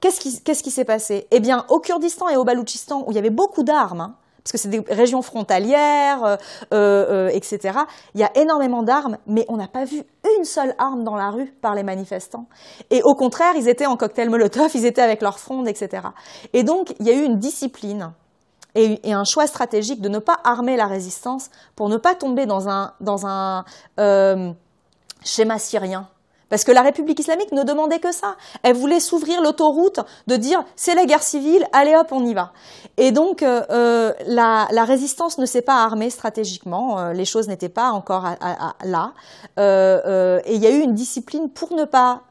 qu'est-ce 0.00 0.20
qui, 0.20 0.42
qu'est-ce 0.42 0.62
qui 0.62 0.70
s'est 0.70 0.84
passé? 0.84 1.26
Eh 1.30 1.40
bien, 1.40 1.64
au 1.68 1.80
Kurdistan 1.80 2.28
et 2.28 2.36
au 2.36 2.44
Baloutchistan, 2.44 3.04
où 3.06 3.12
il 3.12 3.14
y 3.14 3.18
avait 3.18 3.30
beaucoup 3.30 3.62
d'armes, 3.62 4.00
hein, 4.00 4.16
parce 4.48 4.62
que 4.62 4.70
c'est 4.70 4.80
des 4.80 4.94
régions 4.94 5.20
frontalières, 5.20 6.24
euh, 6.24 6.36
euh, 6.72 7.28
etc. 7.28 7.80
Il 8.14 8.20
y 8.20 8.24
a 8.24 8.30
énormément 8.34 8.82
d'armes, 8.82 9.18
mais 9.26 9.44
on 9.48 9.58
n'a 9.58 9.68
pas 9.68 9.84
vu 9.84 10.02
une 10.38 10.44
seule 10.44 10.74
arme 10.78 11.04
dans 11.04 11.16
la 11.16 11.28
rue 11.28 11.52
par 11.60 11.74
les 11.74 11.82
manifestants. 11.82 12.46
Et 12.88 13.02
au 13.04 13.14
contraire, 13.14 13.52
ils 13.56 13.68
étaient 13.68 13.84
en 13.84 13.96
cocktail 13.96 14.30
Molotov, 14.30 14.70
ils 14.72 14.86
étaient 14.86 15.02
avec 15.02 15.20
leurs 15.20 15.38
frondes, 15.38 15.68
etc. 15.68 16.08
Et 16.54 16.62
donc, 16.62 16.94
il 16.98 17.06
y 17.06 17.10
a 17.10 17.12
eu 17.12 17.24
une 17.24 17.38
discipline 17.38 18.12
et, 18.74 19.12
un 19.12 19.24
choix 19.24 19.46
stratégique 19.46 20.00
de 20.00 20.08
ne 20.08 20.18
pas 20.18 20.38
armer 20.44 20.78
la 20.78 20.86
résistance 20.86 21.50
pour 21.76 21.90
ne 21.90 21.98
pas 21.98 22.14
tomber 22.14 22.46
dans 22.46 22.68
un, 22.68 23.64
euh, 24.00 24.50
schéma 25.24 25.58
syrien 25.58 26.08
parce 26.48 26.64
que 26.64 26.72
la 26.72 26.82
République 26.82 27.18
islamique 27.18 27.52
ne 27.52 27.62
demandait 27.62 27.98
que 27.98 28.12
ça. 28.12 28.36
Elle 28.62 28.74
voulait 28.74 29.00
s'ouvrir 29.00 29.42
l'autoroute 29.42 30.00
de 30.26 30.36
dire 30.36 30.62
c'est 30.76 30.94
la 30.94 31.04
guerre 31.04 31.22
civile, 31.22 31.66
allez 31.72 31.94
hop, 31.96 32.08
on 32.10 32.24
y 32.24 32.34
va. 32.34 32.52
Et 32.96 33.12
donc 33.12 33.42
euh, 33.42 33.62
euh 33.70 34.12
la, 34.26 34.66
résistance 34.84 35.38
ne 35.38 35.46
s'est 35.46 35.62
pas 35.62 35.82
armée 35.82 36.10
stratégiquement, 36.10 36.98
euh, 36.98 37.12
les 37.12 37.24
choses 37.24 37.48
n'étaient 37.48 37.68
pas 37.68 37.90
encore 37.90 38.24
là. 38.84 39.12
Et 39.58 40.54
il 40.54 40.62
y 40.62 40.66
a 40.66 40.70
eu 40.70 40.80
une 40.80 40.94
discipline 40.94 41.50
pour 41.50 41.72
ne 41.74 41.84
pas 41.84 42.22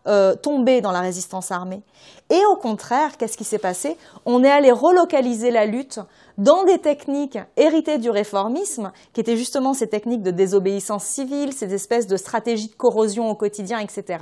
tomber 0.41 0.81
dans 0.81 0.91
la 0.91 1.01
résistance 1.01 1.51
armée. 1.51 1.83
Et 2.29 2.41
au 2.51 2.55
contraire, 2.55 3.17
qu'est-ce 3.17 3.37
qui 3.37 3.45
s'est 3.45 3.57
passé? 3.57 3.97
On 4.25 4.43
est 4.43 4.49
allé 4.49 4.71
relocaliser 4.71 5.49
la 5.49 5.65
lutte 5.65 5.99
dans 6.37 6.63
des 6.63 6.77
techniques 6.77 7.39
héritées 7.55 7.97
du 7.97 8.09
réformisme, 8.09 8.91
qui 9.13 9.21
étaient 9.21 9.37
justement 9.37 9.73
ces 9.73 9.87
techniques 9.87 10.21
de 10.21 10.31
désobéissance 10.31 11.03
civile, 11.03 11.53
ces 11.53 11.73
espèces 11.73 12.07
de 12.07 12.17
stratégies 12.17 12.69
de 12.69 12.75
corrosion 12.75 13.29
au 13.29 13.35
quotidien, 13.35 13.79
etc. 13.79 14.19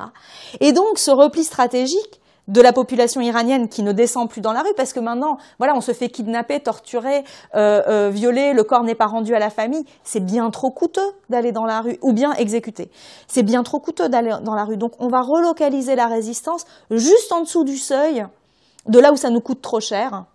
Et 0.60 0.72
donc 0.72 0.98
ce 0.98 1.12
repli 1.12 1.44
stratégique 1.44 2.22
de 2.48 2.62
la 2.62 2.74
population 2.74 3.22
iranienne 3.22 3.70
qui 3.70 3.84
ne 3.84 3.92
descend 3.92 4.30
plus 4.30 4.42
dans 4.42 4.54
la 4.54 4.62
rue 4.62 4.74
parce 4.78 4.94
que 4.94 5.00
maintenant, 5.00 5.38
voilà, 5.58 5.76
on 5.76 5.82
se 5.82 5.94
fait 5.94 6.10
kidnapper, 6.10 6.60
torturer, 6.60 7.24
euh, 7.56 7.82
euh, 7.88 8.10
violer, 8.10 8.54
le 8.54 8.64
corps 8.64 8.84
n'est 8.84 8.96
pas 8.96 9.08
rendu 9.08 9.34
à 9.34 9.40
la 9.40 9.50
famille. 9.50 9.84
C'est 10.04 10.24
bien 10.24 10.50
trop 10.52 10.70
coûteux 10.70 11.12
d'aller 11.30 11.52
dans 11.52 11.66
la 11.66 11.82
rue 11.82 11.98
ou 12.02 12.14
bien 12.14 12.34
exécuter. 12.34 12.92
C'est 13.28 13.44
bien 13.44 13.64
trop 13.64 13.80
coûteux 13.80 14.10
d'aller 14.10 14.32
dans 14.44 14.54
la 14.54 14.64
rue. 14.64 14.78
Donc, 14.78 14.92
on 15.00 15.08
va 15.08 15.22
relocaliser 15.22 15.96
la 15.96 16.06
résistance 16.08 16.66
juste 16.92 17.32
en 17.32 17.42
dessous 17.42 17.64
du 17.64 17.78
seuil, 17.78 18.26
de 18.88 19.00
là 19.00 19.12
où 19.12 19.16
ça 19.16 19.32
nous 19.32 19.42
coûte 19.42 19.62
trop 19.62 19.80
cher, 19.80 20.26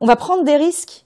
on 0.00 0.06
va 0.06 0.16
prendre 0.16 0.44
des 0.44 0.56
risques, 0.56 1.04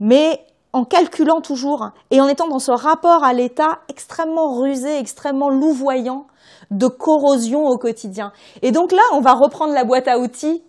mais 0.00 0.44
en 0.72 0.84
calculant 0.84 1.40
toujours 1.40 1.90
et 2.10 2.20
en 2.20 2.28
étant 2.28 2.48
dans 2.48 2.58
ce 2.58 2.70
rapport 2.70 3.24
à 3.24 3.32
l'État 3.32 3.78
extrêmement 3.88 4.60
rusé, 4.60 4.98
extrêmement 4.98 5.48
louvoyant 5.48 6.26
de 6.70 6.86
corrosion 6.86 7.66
au 7.66 7.78
quotidien. 7.78 8.32
Et 8.62 8.72
donc 8.72 8.92
là, 8.92 9.02
on 9.12 9.20
va 9.20 9.32
reprendre 9.32 9.72
la 9.72 9.84
boîte 9.84 10.08
à 10.08 10.18
outils 10.18 10.62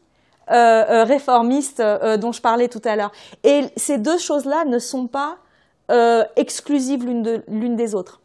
euh, 0.49 0.53
euh, 0.53 1.03
réformiste 1.03 1.81
euh, 1.81 2.15
dont 2.15 2.31
je 2.31 2.41
parlais 2.41 2.69
tout 2.69 2.81
à 2.85 2.95
l'heure. 2.95 3.11
Et 3.43 3.65
ces 3.75 3.97
deux 3.97 4.17
choses-là 4.17 4.63
ne 4.65 4.79
sont 4.79 5.07
pas 5.07 5.37
exclusives 6.35 7.05
l'une 7.05 7.75
des 7.77 7.95
autres. 7.95 8.19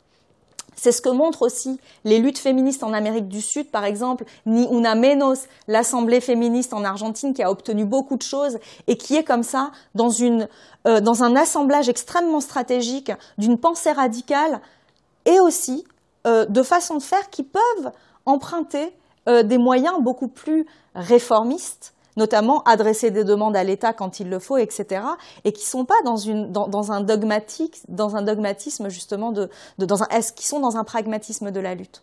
C'est 0.83 0.91
ce 0.91 1.01
que 1.01 1.11
montrent 1.11 1.43
aussi 1.43 1.79
les 2.03 2.19
luttes 2.19 2.41
féministes 2.41 2.83
en 2.83 2.93
Amérique 2.93 3.29
du 3.29 3.41
Sud, 3.41 3.71
par 3.71 3.85
exemple, 3.85 4.25
Ni 4.47 4.65
Una 4.65 4.97
Menos, 4.97 5.47
l'Assemblée 5.69 6.21
féministe 6.21 6.75
en 6.75 6.83
Argentine 6.83 7.35
qui 7.35 7.43
a 7.45 7.53
obtenu 7.53 7.85
beaucoup 7.85 8.17
de 8.17 8.23
choses 8.23 8.59
et 8.89 8.97
qui 8.97 9.15
est 9.15 9.23
comme 9.23 9.45
ça 9.45 9.71
dans, 9.95 10.11
euh, 10.11 10.41
un 10.85 11.37
assemblage 11.37 11.89
extrêmement 11.89 12.41
stratégique 12.41 13.13
d'une 13.39 13.59
pensée 13.59 13.93
radicale 13.93 14.61
et 15.25 15.39
aussi 15.39 15.85
euh, 16.27 16.47
de 16.47 16.65
façons 16.65 16.97
de 16.97 17.03
faire 17.05 17.31
qui 17.31 17.45
peuvent 17.45 17.93
emprunter 18.27 18.93
euh, 19.29 19.45
des 19.45 19.59
moyens 19.59 20.01
beaucoup 20.01 20.27
plus 20.27 20.67
réformistes 20.97 21.95
notamment 22.17 22.63
adresser 22.65 23.11
des 23.11 23.25
demandes 23.25 23.57
à 23.57 23.65
l'État 23.65 23.93
quand 23.93 24.21
il 24.21 24.29
le 24.29 24.39
faut, 24.39 24.57
etc., 24.57 25.03
et 25.45 25.53
qui 25.53 25.67
sont 25.67 25.85
pas 25.85 26.01
dans 26.05 26.17
une 26.17 26.53
dans, 26.53 26.93
un 26.93 27.01
dogmatique, 27.01 27.81
dans 27.89 28.17
un 28.17 28.23
dogmatisme 28.23 28.89
justement 28.89 29.33
de, 29.33 29.49
de 29.79 29.87
dans 29.87 30.03
un 30.03 30.07
qui 30.37 30.47
sont 30.47 30.61
dans 30.61 30.77
un 30.77 30.85
pragmatisme 30.85 31.51
de 31.51 31.61
la 31.61 31.75
lutte? 31.75 32.03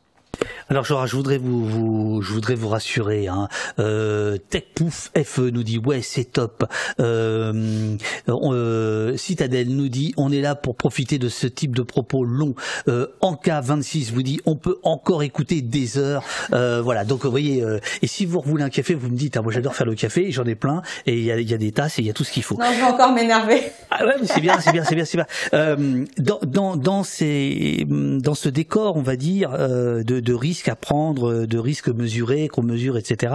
Alors 0.69 0.85
je, 0.85 0.93
je 1.05 1.15
voudrais 1.15 1.39
vous, 1.39 1.65
vous, 1.65 2.21
je 2.21 2.31
voudrais 2.31 2.53
vous 2.53 2.69
rassurer. 2.69 3.27
Hein. 3.27 3.47
Euh, 3.79 4.37
TechPouf 4.49 5.11
FE 5.23 5.49
nous 5.49 5.63
dit 5.63 5.79
ouais 5.79 6.01
c'est 6.03 6.25
top. 6.25 6.63
Euh, 6.99 7.97
euh, 8.29 9.17
Citadel 9.17 9.69
nous 9.69 9.89
dit 9.89 10.13
on 10.15 10.31
est 10.31 10.41
là 10.41 10.53
pour 10.53 10.75
profiter 10.75 11.17
de 11.17 11.27
ce 11.27 11.47
type 11.47 11.75
de 11.75 11.81
propos 11.81 12.23
longs. 12.23 12.53
Euh, 12.87 13.07
Anka 13.21 13.61
26 13.61 14.11
vous 14.13 14.21
dit 14.21 14.39
on 14.45 14.55
peut 14.55 14.77
encore 14.83 15.23
écouter 15.23 15.61
des 15.61 15.97
heures. 15.97 16.23
Euh, 16.53 16.81
voilà 16.83 17.03
donc 17.03 17.25
vous 17.25 17.31
voyez 17.31 17.63
euh, 17.63 17.79
et 18.01 18.07
si 18.07 18.25
vous 18.27 18.41
voulez 18.45 18.63
un 18.63 18.69
café 18.69 18.93
vous 18.93 19.09
me 19.09 19.17
dites 19.17 19.37
ah, 19.37 19.41
moi 19.41 19.51
j'adore 19.51 19.75
faire 19.75 19.87
le 19.87 19.95
café 19.95 20.31
j'en 20.31 20.45
ai 20.45 20.55
plein 20.55 20.83
et 21.07 21.17
il 21.17 21.23
y 21.23 21.31
a, 21.31 21.39
y 21.39 21.53
a, 21.53 21.57
des 21.57 21.71
tasses 21.71 21.97
et 21.97 22.03
il 22.03 22.07
y 22.07 22.11
a 22.11 22.13
tout 22.13 22.23
ce 22.23 22.31
qu'il 22.31 22.43
faut. 22.43 22.55
Non 22.57 22.65
je 22.71 22.77
vais 22.77 22.83
encore 22.83 23.11
m'énerver. 23.11 23.71
Ah 23.89 24.05
ouais 24.05 24.15
c'est 24.23 24.41
bien 24.41 24.59
c'est 24.59 24.71
bien 24.71 24.83
c'est 24.83 24.95
bien 24.95 25.05
c'est 25.05 25.17
bien. 25.17 25.27
Euh, 25.55 26.05
dans, 26.19 26.39
dans 26.45 26.75
dans 26.75 27.03
ces 27.03 27.85
dans 27.87 28.35
ce 28.35 28.49
décor 28.49 28.97
on 28.97 29.01
va 29.01 29.15
dire 29.15 29.51
de 29.57 30.03
de 30.03 30.28
risques 30.33 30.67
à 30.67 30.75
prendre, 30.75 31.45
de 31.45 31.57
risques 31.57 31.89
mesurés, 31.89 32.47
qu'on 32.47 32.63
mesure, 32.63 32.97
etc. 32.97 33.33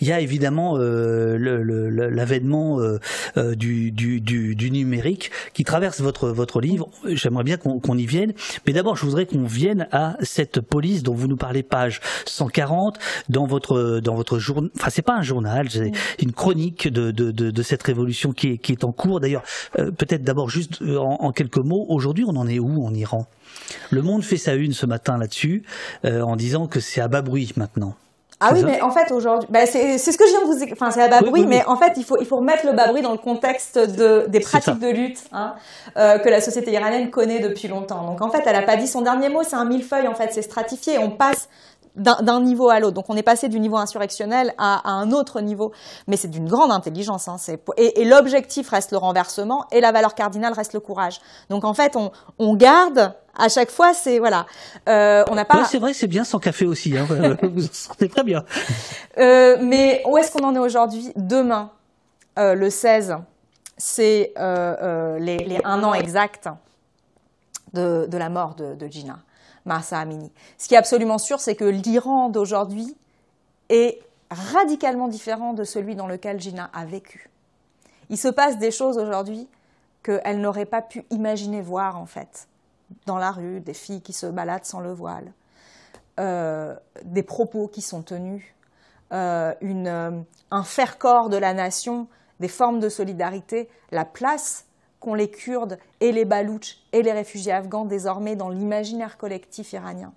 Il 0.00 0.08
y 0.08 0.12
a 0.12 0.20
évidemment 0.20 0.76
euh, 0.78 1.38
l'avènement 2.10 2.80
euh, 2.80 2.98
euh, 3.36 3.54
du, 3.54 3.90
du, 3.92 4.20
du, 4.20 4.54
du, 4.54 4.70
numérique 4.70 5.30
qui 5.54 5.64
traverse 5.64 6.00
votre, 6.00 6.28
votre 6.28 6.60
livre. 6.60 6.88
J'aimerais 7.06 7.44
bien 7.44 7.56
qu'on 7.56 7.98
y 7.98 8.06
vienne, 8.06 8.32
mais 8.66 8.72
d'abord 8.72 8.96
je 8.96 9.04
voudrais 9.04 9.26
qu'on 9.26 9.44
vienne 9.44 9.88
à 9.92 10.16
cette 10.22 10.60
police 10.60 11.02
dont 11.02 11.14
vous 11.14 11.28
nous 11.28 11.36
parlez, 11.36 11.62
page 11.62 12.00
140, 12.26 12.98
dans 13.28 13.46
votre, 13.46 14.00
dans 14.00 14.14
votre 14.14 14.38
journal. 14.38 14.70
Enfin, 14.76 14.90
c'est 14.90 15.02
pas 15.02 15.14
un 15.14 15.22
journal, 15.22 15.70
c'est 15.70 15.92
une 16.20 16.32
chronique 16.32 16.88
de, 16.88 17.10
de, 17.10 17.30
de, 17.30 17.50
de, 17.50 17.62
cette 17.62 17.82
révolution 17.82 18.32
qui 18.32 18.52
est, 18.52 18.58
qui 18.58 18.72
est 18.72 18.84
en 18.84 18.92
cours. 18.92 19.20
D'ailleurs, 19.20 19.42
peut-être 19.74 20.22
d'abord 20.22 20.50
juste 20.50 20.82
en, 20.82 21.16
en 21.20 21.32
quelques 21.32 21.58
mots, 21.58 21.86
aujourd'hui 21.88 22.24
on 22.26 22.36
en 22.36 22.46
est 22.46 22.58
où? 22.58 22.84
En 22.84 22.94
Iran 22.94 23.26
le 23.90 24.02
Monde 24.02 24.22
fait 24.22 24.36
sa 24.36 24.54
une 24.54 24.72
ce 24.72 24.86
matin 24.86 25.18
là-dessus, 25.18 25.62
euh, 26.04 26.22
en 26.22 26.36
disant 26.36 26.66
que 26.66 26.80
c'est 26.80 27.00
à 27.00 27.08
bas 27.08 27.22
bruit 27.22 27.52
maintenant. 27.56 27.94
Ah 28.38 28.50
oui, 28.52 28.64
mais 28.64 28.82
en 28.82 28.90
fait 28.90 29.10
aujourd'hui, 29.12 29.48
bah, 29.50 29.64
c'est 29.64 29.96
ce 29.96 30.18
que 30.18 30.26
je 30.26 30.30
viens 30.30 30.42
de 30.42 30.46
vous, 30.46 30.72
enfin 30.72 30.90
c'est 30.90 31.00
à 31.00 31.08
bas 31.08 31.22
bruit, 31.22 31.46
mais 31.46 31.64
en 31.64 31.76
fait 31.76 31.94
il 31.96 32.04
faut 32.04 32.18
il 32.20 32.26
faut 32.26 32.36
remettre 32.36 32.66
le 32.66 32.72
bas 32.72 32.86
bruit 32.88 33.00
dans 33.00 33.12
le 33.12 33.18
contexte 33.18 33.78
de 33.78 34.26
des 34.28 34.40
pratiques 34.40 34.78
de 34.78 34.88
lutte 34.88 35.20
hein, 35.32 35.54
euh, 35.96 36.18
que 36.18 36.28
la 36.28 36.42
société 36.42 36.70
iranienne 36.70 37.08
connaît 37.10 37.40
depuis 37.40 37.66
longtemps. 37.66 38.04
Donc 38.04 38.20
en 38.20 38.28
fait, 38.28 38.42
elle 38.44 38.56
a 38.56 38.62
pas 38.62 38.76
dit 38.76 38.88
son 38.88 39.00
dernier 39.00 39.30
mot, 39.30 39.42
c'est 39.42 39.56
un 39.56 39.64
millefeuille 39.64 40.06
en 40.06 40.14
fait, 40.14 40.32
c'est 40.32 40.42
stratifié. 40.42 40.98
On 40.98 41.10
passe 41.10 41.48
d'un 41.96 42.40
niveau 42.40 42.68
à 42.68 42.80
l'autre. 42.80 42.94
Donc 42.94 43.06
on 43.08 43.16
est 43.16 43.22
passé 43.22 43.48
du 43.48 43.58
niveau 43.58 43.76
insurrectionnel 43.76 44.52
à, 44.58 44.90
un 44.90 45.10
autre 45.12 45.40
niveau, 45.40 45.72
mais 46.06 46.16
c'est 46.16 46.28
d'une 46.28 46.48
grande 46.48 46.70
intelligence. 46.70 47.28
Hein, 47.28 47.36
et, 47.76 48.02
et 48.02 48.04
l'objectif 48.04 48.68
reste 48.68 48.92
le 48.92 48.98
renversement 48.98 49.64
et 49.72 49.80
la 49.80 49.92
valeur 49.92 50.14
cardinale 50.14 50.52
reste 50.52 50.72
le 50.72 50.80
courage. 50.80 51.20
Donc 51.50 51.64
en 51.64 51.74
fait, 51.74 51.96
on, 51.96 52.10
on 52.38 52.54
garde 52.54 53.14
à 53.38 53.48
chaque 53.48 53.70
fois, 53.70 53.92
c'est 53.92 54.18
voilà, 54.18 54.46
euh, 54.88 55.24
on 55.30 55.34
n'a 55.34 55.44
pas. 55.44 55.64
c'est 55.64 55.78
vrai, 55.78 55.92
c'est 55.92 56.06
bien 56.06 56.24
sans 56.24 56.38
café 56.38 56.64
aussi. 56.64 56.96
Hein, 56.96 57.06
vous 57.42 57.66
en 57.66 57.72
sortez 57.72 58.08
très 58.08 58.24
bien. 58.24 58.44
Euh, 59.18 59.56
mais 59.60 60.02
où 60.06 60.16
est-ce 60.18 60.32
qu'on 60.32 60.44
en 60.44 60.54
est 60.54 60.58
aujourd'hui? 60.58 61.12
Demain, 61.16 61.70
euh, 62.38 62.54
le 62.54 62.70
16, 62.70 63.16
c'est 63.76 64.32
euh, 64.38 65.18
les, 65.18 65.38
les, 65.38 65.60
un 65.64 65.82
an 65.82 65.92
exact 65.92 66.48
de, 67.74 68.06
de 68.06 68.18
la 68.18 68.30
mort 68.30 68.54
de, 68.54 68.74
de 68.74 68.86
Gina. 68.86 69.18
Massa 69.66 69.98
Amini. 69.98 70.32
Ce 70.56 70.68
qui 70.68 70.74
est 70.74 70.78
absolument 70.78 71.18
sûr, 71.18 71.40
c'est 71.40 71.56
que 71.56 71.64
l'Iran 71.64 72.30
d'aujourd'hui 72.30 72.96
est 73.68 74.00
radicalement 74.30 75.08
différent 75.08 75.52
de 75.52 75.64
celui 75.64 75.94
dans 75.94 76.06
lequel 76.06 76.40
Gina 76.40 76.70
a 76.72 76.84
vécu. 76.84 77.28
Il 78.08 78.18
se 78.18 78.28
passe 78.28 78.58
des 78.58 78.70
choses 78.70 78.98
aujourd'hui 78.98 79.48
qu'elle 80.02 80.40
n'aurait 80.40 80.66
pas 80.66 80.82
pu 80.82 81.04
imaginer 81.10 81.60
voir 81.60 81.98
en 81.98 82.06
fait. 82.06 82.48
Dans 83.06 83.18
la 83.18 83.32
rue, 83.32 83.60
des 83.60 83.74
filles 83.74 84.00
qui 84.00 84.12
se 84.12 84.26
baladent 84.26 84.64
sans 84.64 84.80
le 84.80 84.92
voile, 84.92 85.32
euh, 86.20 86.76
des 87.02 87.24
propos 87.24 87.66
qui 87.66 87.82
sont 87.82 88.02
tenus, 88.02 88.44
euh, 89.12 89.52
euh, 89.62 90.20
un 90.52 90.62
faire-corps 90.62 91.28
de 91.28 91.36
la 91.36 91.52
nation, 91.52 92.06
des 92.38 92.48
formes 92.48 92.78
de 92.78 92.88
solidarité, 92.88 93.68
la 93.90 94.04
place 94.04 94.65
qu'ont 95.06 95.14
les 95.14 95.30
Kurdes 95.30 95.78
et 96.00 96.10
les 96.10 96.24
Baloutches 96.24 96.78
et 96.92 97.02
les 97.02 97.12
réfugiés 97.12 97.52
afghans 97.52 97.84
désormais 97.84 98.34
dans 98.34 98.48
l'imaginaire 98.48 99.18
collectif 99.18 99.72
iranien. 99.72 100.12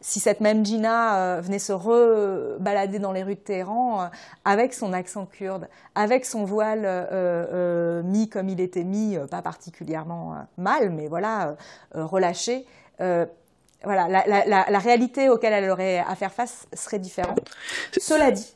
Si 0.00 0.18
cette 0.18 0.40
même 0.40 0.66
Gina 0.66 1.18
euh, 1.18 1.40
venait 1.40 1.60
se 1.60 1.72
re-balader 1.72 2.98
dans 2.98 3.12
les 3.12 3.22
rues 3.22 3.36
de 3.36 3.40
Téhéran 3.40 4.02
euh, 4.02 4.06
avec 4.44 4.74
son 4.74 4.92
accent 4.92 5.24
kurde, 5.24 5.68
avec 5.94 6.24
son 6.24 6.44
voile 6.44 6.82
euh, 6.84 8.02
mis 8.02 8.28
comme 8.28 8.48
il 8.48 8.60
était 8.60 8.82
mis, 8.82 9.16
pas 9.30 9.42
particulièrement 9.42 10.34
mal, 10.58 10.90
mais 10.90 11.06
voilà, 11.06 11.54
relâché, 11.94 12.66
voilà, 12.98 14.08
la, 14.08 14.44
la, 14.46 14.78
réalité 14.78 15.28
auquel 15.28 15.52
elle 15.52 15.70
aurait 15.70 15.98
à 15.98 16.16
faire 16.16 16.32
face 16.32 16.66
serait 16.72 16.98
différente. 16.98 17.38
Cela 17.98 18.32
dit. 18.32 18.52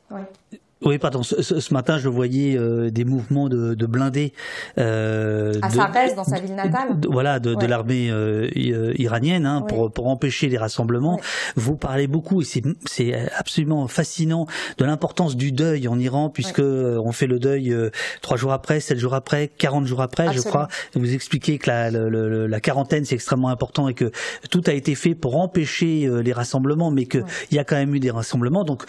Oui, 0.82 0.98
pardon. 0.98 1.22
Ce, 1.22 1.42
ce, 1.42 1.74
matin, 1.74 1.98
je 1.98 2.08
voyais 2.08 2.56
euh, 2.58 2.90
des 2.90 3.04
mouvements 3.04 3.48
de, 3.48 3.74
de 3.74 3.86
blindés. 3.86 4.32
Euh, 4.78 5.54
à 5.62 5.68
dans 6.14 6.24
sa 6.24 6.40
ville 6.40 6.54
natale. 6.54 7.00
De, 7.00 7.08
voilà, 7.08 7.38
de, 7.38 7.54
de 7.54 7.66
l'armée 7.66 8.10
euh, 8.10 8.48
euh 8.56 8.92
iranienne, 8.96 9.46
hein, 9.46 9.62
pour, 9.62 9.90
pour 9.90 10.08
empêcher 10.08 10.48
les 10.48 10.58
rassemblements. 10.58 11.20
Vous 11.56 11.76
parlez 11.76 12.06
beaucoup, 12.06 12.42
et 12.42 12.44
c'est 12.84 13.30
absolument 13.36 13.86
fascinant, 13.88 14.46
de 14.78 14.84
l'importance 14.84 15.36
du 15.36 15.52
deuil 15.52 15.88
en 15.88 15.98
Iran, 15.98 16.28
puisque 16.28 16.60
on 16.60 17.12
fait 17.12 17.26
le 17.26 17.38
deuil 17.38 17.74
trois 18.20 18.36
jours 18.36 18.52
après, 18.52 18.80
sept 18.80 18.98
jours 18.98 19.14
après, 19.14 19.48
quarante 19.48 19.86
jours 19.86 20.02
après, 20.02 20.32
je 20.32 20.40
crois. 20.40 20.68
Vous 20.94 21.14
expliquez 21.14 21.58
que 21.58 21.70
la, 21.70 21.90
la, 21.90 22.48
la 22.48 22.60
quarantaine, 22.60 23.04
c'est 23.04 23.14
extrêmement 23.14 23.48
important 23.48 23.88
et 23.88 23.94
que 23.94 24.10
tout 24.50 24.62
a 24.66 24.72
été 24.72 24.94
fait 24.94 25.14
pour 25.14 25.36
empêcher 25.36 26.08
les 26.22 26.32
rassemblements, 26.32 26.90
mais 26.90 27.06
qu'il 27.06 27.24
y 27.52 27.58
a 27.58 27.64
quand 27.64 27.76
même 27.76 27.94
eu 27.94 28.00
des 28.00 28.10
rassemblements. 28.10 28.64
Donc, 28.64 28.84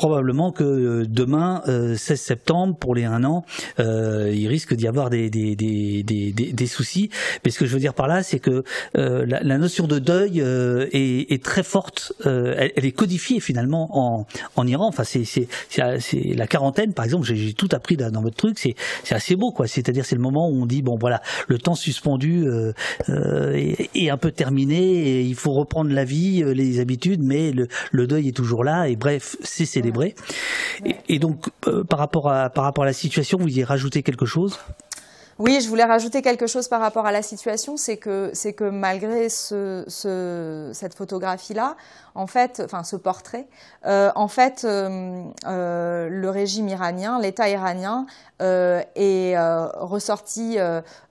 probablement 0.00 0.50
que 0.50 0.64
euh, 0.64 1.04
demain, 1.06 1.60
16 1.66 1.68
euh, 1.68 2.16
septembre, 2.16 2.74
pour 2.74 2.94
les 2.94 3.04
un 3.04 3.22
an, 3.22 3.44
euh, 3.80 4.32
il 4.34 4.48
risque 4.48 4.72
d'y 4.72 4.88
avoir 4.88 5.10
des, 5.10 5.28
des, 5.28 5.54
des, 5.54 6.02
des, 6.02 6.32
des 6.32 6.66
soucis. 6.66 7.10
Mais 7.44 7.50
ce 7.50 7.58
que 7.58 7.66
je 7.66 7.74
veux 7.74 7.80
dire 7.80 7.92
par 7.92 8.08
là, 8.08 8.22
c'est 8.22 8.38
que 8.38 8.64
la, 8.94 9.42
la, 9.42 9.58
notion 9.58 9.86
de 9.86 9.98
deuil 9.98 10.40
est, 10.40 11.32
est, 11.32 11.42
très 11.44 11.62
forte. 11.62 12.14
Elle, 12.24 12.72
elle, 12.76 12.86
est 12.86 12.92
codifiée 12.92 13.40
finalement 13.40 13.90
en, 13.92 14.26
en 14.56 14.66
Iran. 14.66 14.88
Enfin, 14.88 15.04
c'est 15.04 15.48
la 15.68 16.46
quarantaine, 16.46 16.94
par 16.94 17.04
exemple. 17.04 17.26
J'ai 17.26 17.52
tout 17.52 17.68
appris 17.72 17.98
dans 17.98 18.22
votre 18.22 18.36
truc. 18.36 18.58
C'est 18.58 18.76
assez 19.10 19.36
beau, 19.36 19.52
quoi. 19.52 19.66
C'est-à-dire, 19.66 20.06
c'est 20.06 20.16
le 20.16 20.22
moment 20.22 20.48
où 20.48 20.62
on 20.62 20.66
dit 20.66 20.80
bon, 20.80 20.96
voilà, 20.98 21.20
le 21.46 21.58
temps 21.58 21.74
suspendu 21.74 22.46
euh, 22.46 22.72
est, 23.52 23.90
est, 23.94 24.08
un 24.08 24.16
peu 24.16 24.30
terminé. 24.30 24.80
Et 24.80 25.20
il 25.20 25.34
faut 25.34 25.52
reprendre 25.52 25.90
la 25.92 26.04
vie, 26.04 26.42
les 26.54 26.80
habitudes, 26.80 27.22
mais 27.22 27.52
le, 27.52 27.68
le 27.92 28.06
deuil 28.06 28.28
est 28.28 28.36
toujours 28.36 28.64
là. 28.64 28.88
Et 28.88 28.96
bref, 28.96 29.36
c'est 29.42 29.66
et, 31.08 31.18
donc, 31.18 31.46
euh, 31.66 31.84
par, 31.84 31.98
rapport 31.98 32.30
à, 32.30 32.50
par 32.50 32.64
rapport 32.64 32.84
à 32.84 32.86
la 32.86 32.92
situation, 32.92 33.38
vous 33.38 33.48
y 33.48 33.64
rajoutez 33.64 34.02
quelque 34.02 34.26
chose? 34.26 34.58
Oui, 35.40 35.62
je 35.62 35.70
voulais 35.70 35.84
rajouter 35.84 36.20
quelque 36.20 36.46
chose 36.46 36.68
par 36.68 36.82
rapport 36.82 37.06
à 37.06 37.12
la 37.12 37.22
situation, 37.22 37.78
c'est 37.78 37.96
que 37.96 38.30
c'est 38.34 38.52
que 38.52 38.64
malgré 38.64 39.30
ce, 39.30 39.84
ce, 39.88 40.70
cette 40.74 40.92
photographie-là, 40.92 41.76
en 42.14 42.26
fait, 42.26 42.60
enfin 42.62 42.84
ce 42.84 42.94
portrait, 42.94 43.46
euh, 43.86 44.12
en 44.16 44.28
fait, 44.28 44.66
euh, 44.66 45.24
euh, 45.46 46.10
le 46.10 46.28
régime 46.28 46.68
iranien, 46.68 47.18
l'État 47.18 47.48
iranien 47.48 48.04
est 48.38 49.34
ressorti 49.76 50.58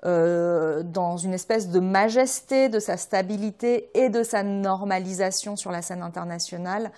dans 0.03 1.17
une 1.17 1.33
espèce 1.33 1.69
de 1.69 1.79
majesté 1.79 2.69
de 2.69 2.79
sa 2.79 2.97
stabilité 2.97 3.89
et 3.95 4.09
de 4.09 4.21
sa 4.21 4.43
normalisation 4.43 5.55
sur 5.55 5.71
la 5.71 5.81
scène 5.81 6.03
internationale 6.03 6.91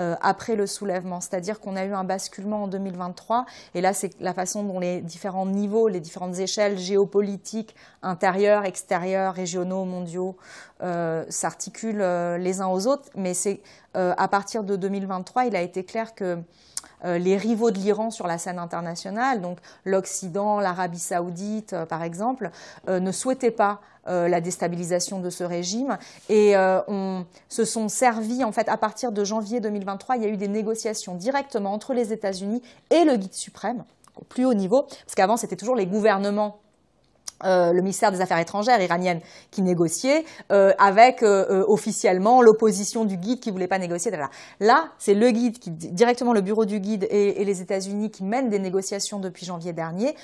euh, 0.00 0.16
après 0.20 0.56
le 0.56 0.66
soulèvement. 0.66 1.20
C'est-à-dire 1.20 1.60
qu'on 1.60 1.76
a 1.76 1.84
eu 1.84 1.92
un 1.92 2.04
basculement 2.04 2.64
en 2.64 2.68
2023, 2.68 3.46
et 3.74 3.80
là 3.80 3.92
c'est 3.92 4.10
la 4.20 4.34
façon 4.34 4.64
dont 4.64 4.80
les 4.80 5.00
différents 5.00 5.46
niveaux, 5.46 5.88
les 5.88 6.00
différentes 6.00 6.38
échelles 6.38 6.78
géopolitiques, 6.78 7.74
intérieures, 8.02 8.64
extérieures, 8.64 9.34
régionaux, 9.34 9.84
mondiaux, 9.84 10.36
euh, 10.82 11.24
s'articulent 11.28 12.00
euh, 12.00 12.38
les 12.38 12.60
uns 12.60 12.68
aux 12.68 12.86
autres. 12.86 13.08
Mais 13.14 13.34
c'est 13.34 13.60
à 13.96 14.26
partir 14.26 14.64
de 14.64 14.74
2023, 14.74 15.44
il 15.44 15.54
a 15.54 15.62
été 15.62 15.84
clair 15.84 16.16
que 16.16 16.42
les 17.04 17.36
rivaux 17.36 17.70
de 17.70 17.78
l'Iran 17.78 18.10
sur 18.10 18.26
la 18.26 18.38
scène 18.38 18.58
internationale, 18.58 19.40
donc 19.40 19.58
l'Occident, 19.84 20.60
l'Arabie 20.60 20.98
saoudite 20.98 21.74
par 21.88 22.02
exemple, 22.02 22.50
ne 22.88 23.12
souhaitaient 23.12 23.50
pas 23.50 23.80
euh, 24.06 24.28
la 24.28 24.42
déstabilisation 24.42 25.18
de 25.18 25.30
ce 25.30 25.44
régime. 25.44 25.96
Et 26.28 26.54
euh, 26.56 27.22
se 27.48 27.64
sont 27.64 27.88
servis, 27.88 28.44
en 28.44 28.52
fait, 28.52 28.68
à 28.68 28.76
partir 28.76 29.12
de 29.12 29.24
janvier 29.24 29.60
2023, 29.60 30.16
il 30.16 30.22
y 30.22 30.26
a 30.26 30.28
eu 30.28 30.36
des 30.36 30.48
négociations 30.48 31.14
directement 31.14 31.72
entre 31.72 31.94
les 31.94 32.12
États-Unis 32.12 32.60
et 32.90 33.04
le 33.04 33.16
guide 33.16 33.32
suprême, 33.32 33.84
au 34.20 34.24
plus 34.24 34.44
haut 34.44 34.52
niveau, 34.52 34.82
parce 34.82 35.14
qu'avant, 35.16 35.38
c'était 35.38 35.56
toujours 35.56 35.74
les 35.74 35.86
gouvernements 35.86 36.58
euh, 37.44 37.72
le 37.72 37.80
ministère 37.82 38.12
des 38.12 38.20
Affaires 38.20 38.38
étrangères 38.38 38.80
iranienne 38.80 39.20
qui 39.50 39.62
négociait, 39.62 40.24
avec 40.50 41.22
officiellement 41.22 42.42
l'opposition 42.42 43.04
du 43.04 43.16
guide 43.16 43.40
qui 43.40 43.50
voulait 43.50 43.68
pas 43.68 43.78
négocier. 43.78 44.10
Là, 44.60 44.88
c'est 44.98 45.14
le 45.14 45.30
guide 45.30 45.58
qui 45.58 45.70
directement 45.70 46.32
le 46.32 46.40
bureau 46.40 46.64
du 46.64 46.80
guide 46.80 47.06
et, 47.10 47.40
et 47.40 47.44
les 47.44 47.60
États-Unis 47.60 48.10
qui 48.10 48.24
mènent 48.24 48.50
des 48.50 48.58
négociations 48.58 49.18
depuis 49.18 49.46
janvier 49.46 49.72
dernier. 49.72 50.14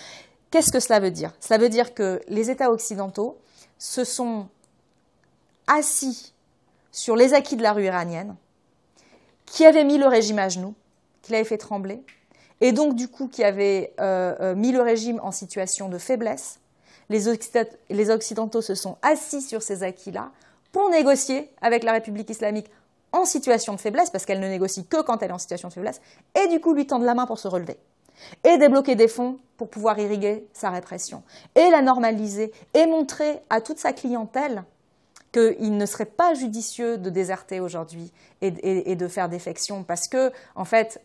Qu'est-ce 0.51 0.73
que 0.73 0.81
cela 0.81 1.01
veut 1.01 1.11
dire? 1.11 1.33
Cela 1.41 1.59
veut 1.59 1.69
dire 1.69 1.95
que 1.95 2.21
les 2.29 2.51
États 2.51 2.71
occidentaux 2.71 3.39
se 3.79 4.05
sont 4.05 4.49
assis 5.67 6.35
sur 6.93 7.17
les 7.17 7.35
acquis 7.35 7.57
de 7.57 7.63
la 7.63 7.73
rue 7.73 7.85
iranienne, 7.85 8.35
qui 9.47 9.65
avaient 9.65 9.85
mis 9.85 9.99
le 9.99 10.07
régime 10.07 10.39
à 10.39 10.49
genoux, 10.49 10.75
qui 11.23 11.33
l'avaient 11.33 11.45
fait 11.45 11.59
trembler, 11.59 12.03
et 12.61 12.73
donc 12.73 12.95
du 12.95 13.09
coup 13.09 13.29
qui 13.29 13.43
euh, 13.45 13.87
euh, 14.01 14.55
mis 14.55 14.73
le 14.73 14.83
régime 14.83 15.21
en 15.23 15.31
situation 15.31 15.89
de 15.89 15.99
faiblesse. 15.99 16.59
Les, 17.11 18.11
Occidentaux 18.11 18.63
se 18.63 18.75
sont 18.75 18.97
assis 19.03 19.43
sur 19.43 19.63
ces 19.63 19.83
acquis-là 19.83 20.31
pour 20.73 20.89
négocier 20.89 21.51
avec 21.61 21.83
la 21.83 21.93
République 21.93 22.31
islamique 22.31 22.71
en 23.13 23.25
situation 23.25 23.75
de 23.75 23.81
faiblesse, 23.81 24.09
parce 24.11 24.25
qu'elle 24.25 24.41
ne 24.41 24.49
négocie 24.49 24.87
que 24.87 25.03
quand 25.03 25.23
elle 25.23 25.31
est 25.31 25.35
en 25.35 25.39
situation 25.39 25.69
de 25.69 25.75
faiblesse, 25.75 26.01
et 26.41 26.47
du 26.47 26.61
coup 26.61 26.73
lui 26.73 26.87
tendre 26.87 27.05
la 27.05 27.15
main 27.15 27.27
pour 27.27 27.41
se 27.41 27.49
relever 27.49 27.77
et 28.45 28.59
débloquer 28.59 28.95
des 28.95 29.09
fonds 29.09 29.39
pour 29.57 29.69
pouvoir 29.69 29.99
irriguer 29.99 30.47
sa 30.53 30.71
répression, 30.71 31.23
et 31.55 31.69
la 31.71 31.83
normaliser, 31.83 32.53
et 32.75 32.87
montrer 32.87 33.41
à 33.51 33.61
toute 33.61 33.79
sa 33.79 33.93
clientèle 33.93 34.63
qu'il 35.33 35.77
ne 35.77 35.87
serait 35.87 36.07
pas 36.07 36.35
judicieux 36.35 36.99
de 36.99 37.11
déserter 37.11 37.61
aujourd'hui 37.61 38.13
et, 38.41 38.97
de 38.97 39.09
faire 39.09 39.29
défection, 39.29 39.85
parce 39.85 40.09
que, 40.09 40.33
en 40.55 40.65
fait, 40.65 41.01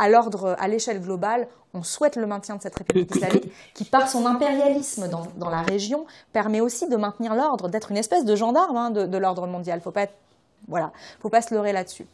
à 0.00 0.08
l'ordre, 0.08 0.56
à 0.58 0.66
l'échelle 0.66 1.00
globale, 1.00 1.46
on 1.74 1.82
souhaite 1.82 2.16
le 2.16 2.26
maintien 2.26 2.56
de 2.56 2.62
cette 2.62 2.74
République 2.74 3.14
islamique 3.14 3.52
qui, 3.74 3.84
par 3.84 4.08
son 4.08 4.24
impérialisme 4.24 5.08
dans, 5.08 5.50
la 5.50 5.60
région, 5.60 6.06
permet 6.32 6.62
aussi 6.62 6.88
de 6.88 6.96
maintenir 6.96 7.34
l'ordre, 7.34 7.68
d'être 7.68 7.90
une 7.90 7.98
espèce 7.98 8.24
de 8.24 8.34
gendarme 8.34 8.76
hein, 8.78 8.90
de, 8.90 9.18
l'ordre 9.18 9.46
mondial. 9.46 9.80
Faut 9.82 9.90
pas, 9.90 10.06
voilà, 10.68 10.90
faut 11.20 11.28
pas 11.28 11.42
se 11.42 11.54
leurrer 11.54 11.72
là-dessus. 11.72 12.06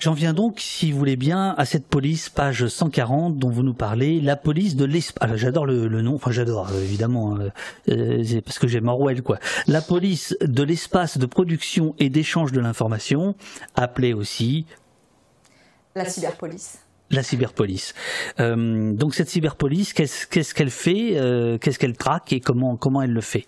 J'en 0.00 0.14
viens 0.14 0.32
donc, 0.32 0.58
si 0.58 0.90
vous 0.90 0.98
voulez 0.98 1.14
bien, 1.14 1.54
à 1.56 1.64
cette 1.64 1.86
police, 1.86 2.28
page 2.28 2.66
140, 2.66 3.38
dont 3.38 3.50
vous 3.50 3.62
nous 3.62 3.72
parlez, 3.72 4.20
la 4.20 4.34
police 4.34 4.74
de 4.74 4.84
l'espace. 4.84 5.30
Ah, 5.30 5.36
j'adore 5.36 5.66
le, 5.66 6.02
nom, 6.02 6.16
enfin 6.16 6.32
j'adore, 6.32 6.70
euh, 6.72 6.82
évidemment, 6.82 7.36
hein. 7.36 7.50
euh, 7.88 8.24
c'est 8.24 8.40
parce 8.40 8.58
que 8.58 8.66
j'aime 8.66 8.88
Orwell, 8.88 9.22
quoi. 9.22 9.38
La 9.68 9.80
police 9.80 10.36
de 10.40 10.64
l'espace 10.64 11.18
de 11.18 11.26
production 11.26 11.94
et 12.00 12.10
d'échange 12.10 12.50
de 12.50 12.58
l'information, 12.58 13.36
appelée 13.76 14.12
aussi... 14.12 14.66
La 15.94 16.04
cyberpolice 16.04 16.78
la 17.14 17.22
cyberpolice. 17.22 17.92
Euh, 18.40 18.90
donc 18.94 19.14
cette 19.14 19.28
cyberpolice, 19.28 19.92
qu'est-ce 19.92 20.54
qu'elle 20.54 20.70
fait, 20.70 21.14
qu'est-ce 21.60 21.78
qu'elle 21.78 21.94
traque 21.94 22.32
et 22.32 22.40
comment 22.40 22.76
comment 22.76 23.02
elle 23.02 23.12
le 23.12 23.20
fait? 23.20 23.46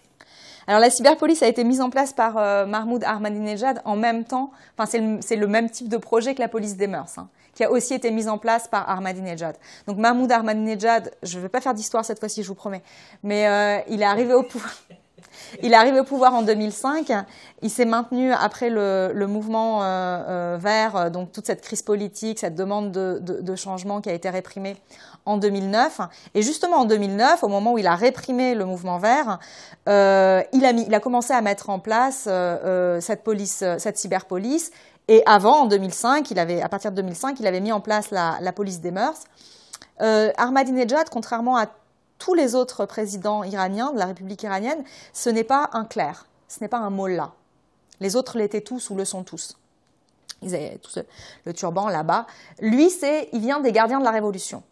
Alors 0.67 0.81
la 0.81 0.91
cyberpolice 0.91 1.43
a 1.43 1.49
été 1.49 1.63
mise 1.63 1.81
en 1.81 1.91
place 1.91 2.13
par 2.13 2.39
euh, 2.39 2.65
Mahmoud 2.65 3.05
Ahmadinejad 3.05 3.83
en 3.85 3.97
même 3.97 4.25
temps, 4.25 4.51
enfin 4.77 4.87
c'est 5.21 5.37
le, 5.37 5.47
même 5.47 5.69
type 5.69 5.89
de 5.89 5.99
projet 5.99 6.35
que 6.35 6.41
la 6.41 6.49
police 6.49 6.77
des 6.77 6.87
mœurs, 6.87 7.19
hein, 7.19 7.29
qui 7.55 7.65
a 7.65 7.71
aussi 7.71 7.93
été 7.93 8.11
mise 8.11 8.29
en 8.29 8.39
place 8.39 8.67
par 8.67 8.89
Ahmadinejad. 8.89 9.57
Donc 9.87 9.99
Mahmoud 9.99 10.33
Ahmadinejad, 10.33 11.13
je 11.23 11.37
ne 11.37 11.43
vais 11.43 11.51
pas 11.51 11.61
faire 11.61 11.75
d'histoire 11.75 12.05
cette 12.05 12.19
fois-ci, 12.19 12.43
je 12.43 12.49
vous 12.49 12.55
promets, 12.55 12.83
mais 13.23 13.47
euh, 13.47 13.79
il 13.89 14.01
est 14.01 14.07
arrivé 14.07 14.33
au 14.33 14.43
pouvoir. 14.43 14.75
Il 15.63 15.73
est 15.73 15.77
arrivé 15.77 16.01
au 16.01 16.05
pouvoir 16.05 16.35
en 16.35 16.43
2005. 16.43 17.13
Il 17.63 17.71
s'est 17.71 17.85
maintenu 17.85 18.33
après 18.33 18.71
le, 18.71 19.27
mouvement 19.27 19.83
euh, 19.83 19.85
euh, 19.87 20.59
vert, 20.61 21.11
donc 21.11 21.33
toute 21.33 21.47
cette 21.47 21.61
crise 21.61 21.83
politique, 21.83 22.39
cette 22.39 22.55
demande 22.55 22.91
de, 22.93 23.57
changement 23.57 24.01
qui 24.01 24.11
a 24.11 24.13
été 24.13 24.31
réprimée 24.31 24.77
en 25.27 25.37
2009. 25.37 26.01
Et 26.35 26.43
justement 26.43 26.79
en 26.79 26.85
2009, 26.85 27.43
au 27.45 27.49
moment 27.49 27.75
où 27.75 27.79
il 27.79 27.87
a 27.87 27.95
réprimé 27.95 28.55
le 28.55 28.65
mouvement 28.65 28.99
vert, 28.99 29.39
euh, 29.89 30.43
il, 30.53 30.65
a 30.65 30.73
mis, 30.73 30.85
il 30.87 30.95
a 30.95 31.01
commencé 31.01 31.33
à 31.33 31.41
mettre 31.41 31.71
en 31.71 31.79
place 31.79 32.29
cette 33.01 33.23
police, 33.23 33.65
cette 33.79 33.97
cyberpolice. 33.97 34.71
Et 35.07 35.23
avant, 35.27 35.63
en 35.63 35.67
2005, 35.67 36.31
il 36.31 36.39
avait, 36.39 36.63
à 36.63 36.69
partir 36.69 36.91
de 36.91 36.97
2005, 36.97 37.39
il 37.39 37.47
avait 37.47 37.61
mis 37.61 37.73
en 37.73 37.81
place 37.81 38.11
la, 38.11 38.39
la 38.41 38.53
police 38.53 38.81
des 38.81 38.91
mœurs. 38.91 39.25
Ahmadinejad, 40.01 41.09
contrairement 41.11 41.57
à 41.57 41.67
tous 42.19 42.35
les 42.35 42.55
autres 42.55 42.87
présidents 42.87 43.45
iraniens 43.45 43.93
de 43.93 43.99
la 43.99 44.07
République 44.07 44.43
iranienne, 44.43 44.83
ce 45.13 45.31
n'est 45.31 45.45
pas 45.45 45.71
un 45.73 45.85
clerc, 45.85 46.27
ce 46.49 46.61
n'est 46.61 46.69
pas 46.69 46.79
un 46.79 46.91
mollah. 46.91 47.33
Les 48.01 48.17
autres 48.17 48.39
l'étaient 48.39 48.61
tous 48.61 48.91
ou 48.91 48.97
le 48.97 49.05
sont 49.05 49.25
tous. 49.25 49.57
Ils 50.43 50.55
avaient 50.55 50.79
tous 50.79 50.99
le 51.45 51.53
turban 51.53 51.89
là-bas. 51.89 52.27
Lui, 52.61 52.91
c'est, 52.91 53.29
il 53.33 53.41
vient 53.41 53.61
des 53.61 53.73
gardiens 53.73 53.99
de 53.99 54.05
la 54.05 54.11
Révolution. 54.11 54.63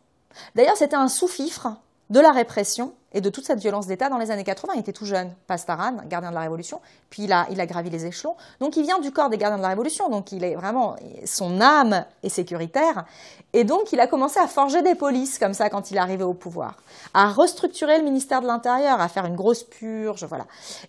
D'ailleurs, 0.54 0.76
c'était 0.76 0.96
un 0.96 1.08
sous-fifre 1.08 1.76
de 2.12 2.20
la 2.20 2.30
répression 2.30 2.92
et 3.14 3.20
de 3.20 3.30
toute 3.30 3.46
cette 3.46 3.58
violence 3.58 3.86
d'État 3.86 4.08
dans 4.08 4.18
les 4.18 4.30
années 4.30 4.44
80. 4.44 4.74
Il 4.74 4.80
était 4.80 4.92
tout 4.92 5.06
jeune, 5.06 5.32
Pastaran, 5.46 5.96
gardien 6.06 6.30
de 6.30 6.34
la 6.34 6.42
Révolution, 6.42 6.80
puis 7.08 7.24
il 7.24 7.32
a, 7.32 7.46
il 7.50 7.60
a 7.60 7.66
gravi 7.66 7.88
les 7.88 8.04
échelons. 8.04 8.36
Donc 8.60 8.76
il 8.76 8.82
vient 8.82 8.98
du 8.98 9.10
corps 9.12 9.30
des 9.30 9.38
gardiens 9.38 9.56
de 9.56 9.62
la 9.62 9.68
Révolution, 9.68 10.10
donc 10.10 10.30
il 10.30 10.44
est 10.44 10.54
vraiment, 10.54 10.96
son 11.24 11.60
âme 11.60 12.04
est 12.22 12.28
sécuritaire. 12.28 13.06
Et 13.54 13.64
donc 13.64 13.92
il 13.92 14.00
a 14.00 14.06
commencé 14.06 14.38
à 14.40 14.46
forger 14.46 14.82
des 14.82 14.94
polices 14.94 15.38
comme 15.38 15.54
ça 15.54 15.70
quand 15.70 15.90
il 15.90 15.96
est 15.96 16.00
arrivé 16.00 16.22
au 16.22 16.34
pouvoir, 16.34 16.76
à 17.14 17.28
restructurer 17.28 17.96
le 17.96 18.04
ministère 18.04 18.42
de 18.42 18.46
l'Intérieur, 18.46 19.00
à 19.00 19.08
faire 19.08 19.24
une 19.24 19.36
grosse 19.36 19.62
purge, 19.62 20.24
voilà, 20.24 20.46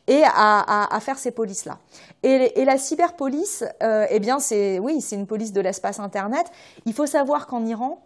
et 0.08 0.24
à, 0.26 0.94
à, 0.94 1.00
faire 1.00 1.18
ces 1.18 1.32
polices-là. 1.32 1.78
Et, 2.22 2.66
la 2.66 2.78
cyberpolice, 2.78 3.64
euh, 3.82 4.06
eh 4.10 4.20
bien 4.20 4.40
c'est, 4.40 4.80
oui, 4.80 5.02
c'est 5.02 5.16
une 5.16 5.28
police 5.28 5.54
de 5.54 5.62
l'espace 5.62 6.00
Internet. 6.00 6.45
Il 6.86 6.94
faut 6.94 7.06
savoir 7.06 7.48
qu'en 7.48 7.66
Iran, 7.66 8.02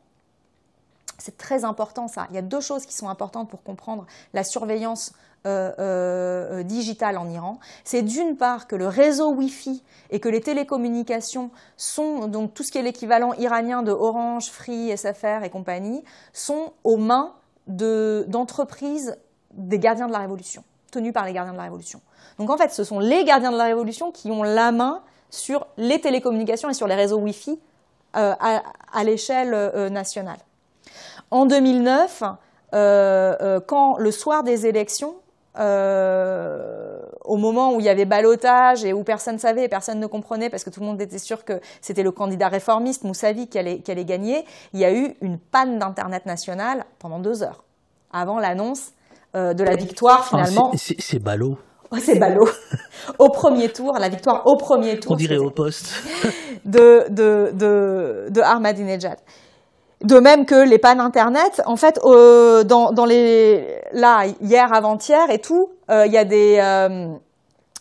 c'est 1.18 1.38
très 1.38 1.65
important 1.65 2.07
ça. 2.07 2.27
Il 2.30 2.35
y 2.35 2.39
a 2.39 2.44
deux 2.44 2.61
choses 2.61 2.85
qui 2.85 2.94
sont 2.94 3.10
importantes 3.10 3.49
pour 3.49 3.64
comprendre 3.64 4.06
la 4.34 4.44
surveillance 4.44 5.14
euh, 5.48 5.72
euh, 5.80 6.64
digitale 6.64 7.18
en 7.18 7.30
Iran. 7.30 7.60
C'est 7.85 8.02
d'une 8.02 8.35
part 8.35 8.68
que 8.68 8.76
le 8.76 8.88
réseau 8.88 9.31
Wi-Fi 9.31 9.81
et 10.10 10.19
que 10.19 10.27
les 10.27 10.41
télécommunications 10.41 11.52
sont, 11.77 12.27
donc 12.27 12.53
tout 12.53 12.64
ce 12.64 12.72
qui 12.72 12.80
est 12.80 12.81
l'équivalent 12.81 13.34
iranien 13.34 13.81
de 13.81 13.91
Orange, 13.91 14.49
Free, 14.49 14.91
SFR 14.98 15.44
et 15.44 15.49
compagnie, 15.49 16.03
sont 16.34 16.73
aux 16.84 16.98
mains 16.98 17.34
d'entreprises 17.68 19.15
des 19.53 19.80
gardiens 19.80 20.07
de 20.07 20.11
la 20.11 20.19
Révolution, 20.19 20.65
tenues 20.91 21.14
par 21.14 21.23
les 21.23 21.34
gardiens 21.34 21.53
de 21.53 21.57
la 21.57 21.64
Révolution. 21.64 22.02
Donc 22.39 22.49
en 22.49 22.57
fait, 22.57 22.73
ce 22.73 22.84
sont 22.84 22.99
les 22.99 23.23
gardiens 23.23 23.52
de 23.52 23.57
la 23.57 23.65
Révolution 23.65 24.11
qui 24.11 24.31
ont 24.31 24.44
la 24.44 24.73
main 24.73 25.02
sur 25.30 25.68
les 25.77 26.02
télécommunications 26.02 26.69
et 26.69 26.73
sur 26.73 26.88
les 26.88 26.95
réseaux 26.95 27.19
Wi-Fi 27.19 27.57
euh, 28.18 28.34
à 28.39 29.03
l'échelle 29.06 29.91
nationale. 29.91 30.39
En 31.31 31.45
2009, 31.45 32.23
euh, 32.73 33.35
euh, 33.41 33.59
quand 33.65 33.97
le 33.97 34.11
soir 34.11 34.43
des 34.43 34.65
élections, 34.65 35.15
euh, 35.59 36.99
au 37.25 37.37
moment 37.37 37.73
où 37.73 37.79
il 37.79 37.85
y 37.85 37.89
avait 37.89 38.05
balotage 38.05 38.85
et 38.85 38.93
où 38.93 39.03
personne 39.03 39.35
ne 39.35 39.39
savait 39.39 39.63
et 39.63 39.67
personne 39.67 39.99
ne 39.99 40.05
comprenait 40.05 40.49
parce 40.49 40.63
que 40.63 40.69
tout 40.69 40.79
le 40.81 40.85
monde 40.85 41.01
était 41.01 41.17
sûr 41.17 41.43
que 41.43 41.59
c'était 41.81 42.03
le 42.03 42.11
candidat 42.11 42.47
réformiste 42.47 43.03
Moussavi 43.03 43.47
qui 43.47 43.57
allait, 43.57 43.79
qui 43.79 43.91
allait 43.91 44.05
gagner, 44.05 44.45
il 44.73 44.79
y 44.79 44.85
a 44.85 44.93
eu 44.93 45.15
une 45.21 45.39
panne 45.39 45.79
d'Internet 45.79 46.25
national 46.27 46.85
pendant 46.99 47.19
deux 47.19 47.41
heures 47.41 47.63
avant 48.13 48.39
l'annonce 48.39 48.91
de 49.33 49.63
la 49.63 49.75
victoire 49.75 50.21
ah, 50.23 50.29
finalement. 50.29 50.71
c'est 50.75 51.19
ballot. 51.19 51.57
Oh, 51.91 51.97
c'est 51.99 52.19
ballot. 52.19 52.47
au 53.19 53.29
premier 53.29 53.69
tour, 53.69 53.97
la 53.99 54.09
victoire 54.09 54.45
au 54.45 54.57
premier 54.57 54.99
tour. 54.99 55.13
On 55.13 55.15
dirait 55.15 55.37
au 55.37 55.51
poste. 55.51 55.93
de, 56.65 57.05
de, 57.09 57.51
de, 57.53 58.27
de 58.29 58.41
Ahmadinejad. 58.41 59.17
De 60.01 60.19
même 60.19 60.45
que 60.45 60.55
les 60.55 60.77
pannes 60.77 60.99
internet, 60.99 61.61
en 61.65 61.75
fait, 61.75 61.99
euh, 62.03 62.63
dans, 62.63 62.91
dans, 62.91 63.05
les 63.05 63.81
là 63.93 64.25
hier, 64.41 64.71
avant-hier 64.71 65.31
et 65.31 65.39
tout, 65.39 65.71
euh, 65.89 66.05
il 66.05 66.11
y 66.11 66.17
a 66.17 66.23
des 66.23 66.59
euh, 66.61 67.15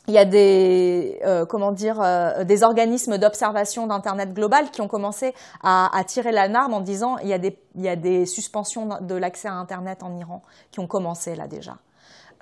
il 0.09 0.14
y 0.14 0.18
a 0.18 0.24
des 0.24 1.20
comment 1.48 1.72
dire 1.72 2.01
des 2.44 2.62
organismes 2.62 3.18
d'observation 3.18 3.88
d'internet 3.88 4.32
global 4.32 4.70
qui 4.70 4.80
ont 4.80 4.86
commencé 4.86 5.34
à, 5.64 5.90
à 5.98 6.05
tirer 6.05 6.30
l'alarme 6.30 6.74
en 6.74 6.80
disant 6.80 7.16
il 7.18 7.28
y 7.28 7.32
a 7.32 7.38
des 7.38 7.59
il 7.74 7.82
y 7.82 7.88
a 7.88 7.97
des 7.97 8.24
suspensions 8.24 8.88
de 9.01 9.14
l'accès 9.16 9.48
à 9.48 9.55
internet 9.55 10.05
en 10.05 10.14
Iran 10.14 10.43
qui 10.70 10.78
ont 10.78 10.86
commencé 10.86 11.34
là 11.34 11.48
déjà. 11.48 11.76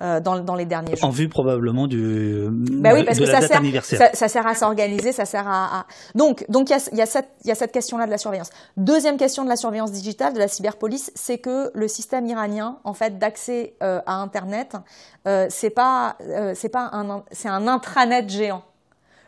Euh, 0.01 0.19
dans, 0.19 0.39
dans, 0.39 0.55
les 0.55 0.65
derniers 0.65 0.93
jours. 0.97 1.07
En 1.07 1.09
vue 1.09 1.29
probablement 1.29 1.87
du 1.87 2.49
bah 2.49 2.89
oui, 2.93 3.05
parce 3.05 3.17
que 3.17 3.25
ça, 3.25 3.39
sert, 3.39 3.61
ça, 3.81 4.09
ça, 4.13 4.27
sert 4.27 4.45
à 4.45 4.53
s'organiser, 4.53 5.13
ça 5.13 5.23
sert 5.23 5.47
à, 5.47 5.79
à... 5.79 5.85
donc 6.15 6.43
donc 6.49 6.69
il 6.69 6.73
y 6.73 7.01
a, 7.01 7.23
y, 7.45 7.51
a 7.51 7.55
cette, 7.55 7.71
question-là 7.71 8.05
de 8.05 8.11
la 8.11 8.17
surveillance. 8.17 8.49
Deuxième 8.75 9.15
question 9.15 9.45
de 9.45 9.49
la 9.49 9.55
surveillance 9.55 9.93
digitale, 9.93 10.33
de 10.33 10.39
la 10.39 10.49
cyberpolice, 10.49 11.13
c'est 11.15 11.37
que 11.37 11.71
le 11.73 11.87
système 11.87 12.25
iranien 12.25 12.77
en 12.83 12.93
fait 12.93 13.19
d'accès 13.19 13.75
euh, 13.81 14.01
à 14.05 14.15
Internet, 14.15 14.75
euh, 15.29 15.47
c'est 15.49 15.69
pas 15.69 16.17
euh, 16.23 16.51
c'est 16.55 16.67
pas 16.67 16.89
un 16.91 17.23
c'est 17.31 17.47
un 17.47 17.65
intranet 17.65 18.27
géant. 18.27 18.63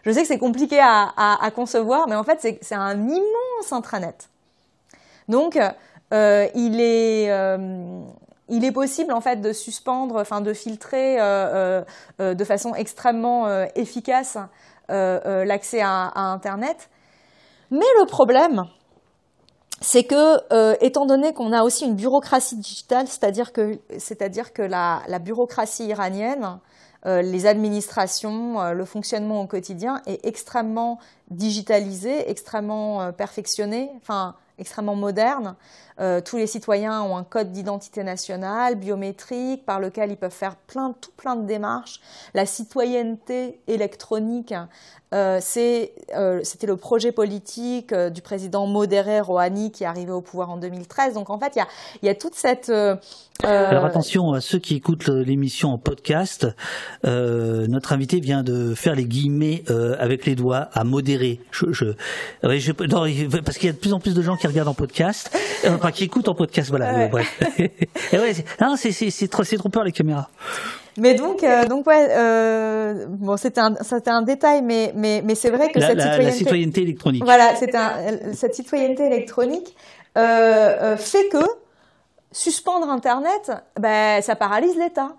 Je 0.04 0.12
sais 0.12 0.24
que 0.24 0.28
c'est 0.28 0.38
compliqué 0.38 0.82
à, 0.82 1.14
à, 1.16 1.46
à, 1.46 1.50
concevoir, 1.52 2.10
mais 2.10 2.16
en 2.16 2.26
fait 2.26 2.46
c'est 2.62 2.76
un 2.76 3.08
immense 3.08 3.72
intranet. 3.72 4.30
Donc 5.30 5.58
il 6.12 6.82
est 6.82 7.30
il 8.50 8.64
est 8.64 8.72
possible 8.72 9.12
en 9.12 9.22
fait 9.22 9.38
de 9.38 9.52
suspendre, 9.52 10.16
enfin 10.20 10.42
de 10.42 10.54
filtrer 10.54 11.20
euh, 11.20 11.24
euh, 11.24 11.84
euh, 12.22 12.34
de 12.34 12.44
façon 12.44 12.74
extrêmement 12.76 13.48
efficace 13.76 14.38
l'accès 14.90 15.82
à, 15.82 16.12
Internet. 16.16 16.90
Mais 17.72 17.86
le 18.00 18.06
problème, 18.06 18.64
c'est 19.82 20.06
que, 20.06 20.82
étant 20.84 21.06
donné 21.06 21.34
qu'on 21.34 21.52
a 21.52 21.64
aussi 21.64 21.86
une 21.86 21.96
bureaucratie 21.96 22.56
digitale, 22.56 23.08
c'est-à-dire 23.08 23.52
que, 23.52 23.80
c'est-à-dire 23.98 24.54
que 24.54 24.62
la, 24.62 25.02
la, 25.08 25.20
bureaucratie 25.20 25.88
iranienne, 25.88 26.60
les 27.06 27.46
administrations, 27.46 28.72
le 28.72 28.86
fonctionnement 28.86 29.42
au 29.42 29.48
quotidien 29.48 30.02
est 30.06 30.26
extrêmement 30.26 31.00
digitalisé, 31.30 32.30
extrêmement 32.30 33.12
perfectionné, 33.12 33.92
enfin 33.98 34.36
extrêmement 34.58 34.96
moderne. 34.96 35.56
Euh, 36.00 36.22
tous 36.22 36.38
les 36.38 36.48
citoyens 36.48 37.02
ont 37.02 37.18
un 37.18 37.24
code 37.24 37.52
d'identité 37.52 38.04
nationale, 38.04 38.76
biométrique, 38.76 39.66
par 39.66 39.80
lequel 39.80 40.12
ils 40.12 40.18
peuvent 40.18 40.32
faire 40.32 40.56
plein, 40.56 40.94
tout 41.02 41.12
plein 41.18 41.36
de 41.36 41.46
démarches. 41.46 42.00
La 42.34 42.46
citoyenneté 42.46 43.60
électronique, 43.68 44.54
euh, 45.14 45.40
euh, 46.16 46.40
c'était 46.44 46.68
le 46.68 46.76
projet 46.76 47.12
politique 47.12 47.94
du 47.94 48.22
président 48.22 48.68
modéré 48.68 49.22
Rouhani 49.22 49.72
qui 49.72 49.86
est 49.86 49.88
arrivé 49.88 50.12
au 50.12 50.22
pouvoir 50.22 50.50
en 50.52 50.58
2013. 50.58 51.14
Donc 51.16 51.30
en 51.30 51.40
fait, 51.40 51.54
il 51.56 51.60
y 51.60 51.62
a, 51.62 51.68
y 52.04 52.10
a, 52.10 52.16
toute 52.16 52.36
cette... 52.36 52.72
Alors 53.44 53.86
attention 53.86 54.34
à 54.34 54.42
ceux 54.42 54.58
qui 54.58 54.76
écoutent 54.76 55.08
l'émission 55.08 55.70
en 55.70 55.78
podcast, 55.78 56.48
notre 57.04 57.94
invité 57.94 58.20
vient 58.20 58.44
de 58.44 58.74
faire 58.74 58.96
les 58.96 59.06
guillemets 59.06 59.64
avec 60.00 60.26
les 60.26 60.36
doigts 60.36 60.70
à 60.74 60.84
modérer. 60.84 61.40
Je, 61.52 61.72
je, 61.72 61.86
je 62.44 62.72
parce 62.72 63.58
qu'il 63.58 63.68
y 63.68 63.70
a 63.70 63.74
de 63.74 63.78
plus 63.78 63.94
en 63.94 64.00
plus 64.00 64.16
de 64.16 64.22
gens 64.22 64.36
qui 64.36 64.48
regardent 64.48 64.70
en 64.70 64.74
podcast 64.74 65.32
qui 65.92 66.04
écoute 66.06 66.28
en 66.28 66.36
podcast, 66.36 66.70
voilà. 66.70 66.94
Ouais. 66.94 67.08
bref. 67.10 67.40
ouais, 68.14 68.34
c'est, 68.78 68.92
c'est, 68.92 69.28
trop, 69.28 69.44
c'est 69.44 69.58
trop 69.58 69.70
peur 69.70 69.84
les 69.84 69.92
caméras. 69.92 70.30
Mais 70.98 71.14
donc, 71.14 71.44
euh, 71.44 71.66
donc 71.68 71.86
ouais, 71.86 72.08
euh, 72.10 73.06
bon, 73.08 73.38
c'était 73.38 73.62
un, 73.62 73.76
c'était 73.82 74.10
un 74.10 74.24
détail, 74.24 74.64
mais, 74.64 74.92
mais, 74.96 75.22
mais 75.24 75.36
c'est 75.36 75.52
vrai 75.52 75.72
que 75.72 75.80
la, 75.80 75.90
cette 75.90 75.98
la, 75.98 76.04
citoyenneté, 76.04 76.32
la 76.32 76.38
citoyenneté 76.38 76.82
électronique. 76.82 77.24
Voilà, 77.24 77.56
c'est 77.56 77.76
un, 77.76 78.34
cette 78.34 78.56
citoyenneté 78.56 79.06
électronique 79.06 79.76
euh, 80.18 80.22
euh, 80.82 80.98
fait 80.98 81.30
que 81.30 81.44
suspendre 82.32 82.90
Internet, 82.90 83.52
ben, 83.80 84.22
ça 84.24 84.36
paralyse 84.36 84.76
l'État, 84.76 85.16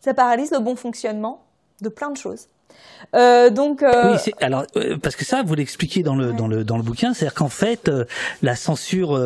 ça 0.00 0.14
paralyse 0.14 0.50
le 0.50 0.58
bon 0.58 0.74
fonctionnement 0.74 1.44
de 1.80 1.88
plein 1.88 2.10
de 2.10 2.16
choses. 2.16 2.48
Euh, 3.14 3.50
donc, 3.50 3.82
euh... 3.82 4.16
oui, 4.26 4.32
alors 4.40 4.64
euh, 4.76 4.96
parce 5.00 5.16
que 5.16 5.24
ça, 5.24 5.42
vous 5.42 5.54
l'expliquez 5.54 6.02
dans 6.02 6.16
le 6.16 6.32
dans 6.32 6.48
le 6.48 6.64
dans 6.64 6.76
le 6.76 6.82
bouquin, 6.82 7.14
c'est-à-dire 7.14 7.34
qu'en 7.34 7.48
fait, 7.48 7.88
euh, 7.88 8.04
la 8.42 8.56
censure 8.56 9.20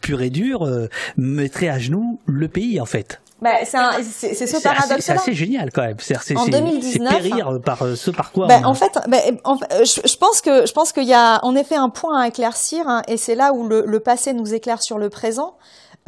pure 0.00 0.22
et 0.22 0.30
dure 0.30 0.68
mettrait 1.16 1.68
à 1.68 1.78
genoux 1.78 2.20
le 2.26 2.48
pays, 2.48 2.80
en 2.80 2.86
fait. 2.86 3.20
Bah, 3.42 3.50
c'est 3.64 4.34
ce 4.34 4.62
paradoxe-là. 4.62 4.96
C'est 4.98 5.12
assez 5.12 5.34
génial 5.34 5.70
quand 5.70 5.82
même. 5.82 5.96
C'est 5.98 6.36
en 6.36 6.46
2019, 6.46 7.12
périr 7.12 7.60
par 7.62 7.84
ce 7.94 8.10
par 8.10 8.32
quoi. 8.32 8.46
Bah, 8.46 8.60
en 8.64 8.72
fait, 8.72 8.98
bah, 9.08 9.18
en, 9.44 9.56
je, 9.56 10.00
je, 10.08 10.16
pense 10.16 10.40
que 10.40 10.64
je 10.66 10.72
pense 10.72 10.92
qu'il 10.92 11.04
y 11.04 11.12
a 11.12 11.44
en 11.44 11.54
effet 11.54 11.76
un 11.76 11.90
point 11.90 12.18
à 12.18 12.28
éclaircir, 12.28 12.88
hein, 12.88 13.02
et 13.08 13.18
c'est 13.18 13.34
là 13.34 13.52
où 13.52 13.68
le, 13.68 13.84
le, 13.86 14.00
passé 14.00 14.32
nous 14.32 14.54
éclaire 14.54 14.82
sur 14.82 14.96
le 14.96 15.10
présent. 15.10 15.54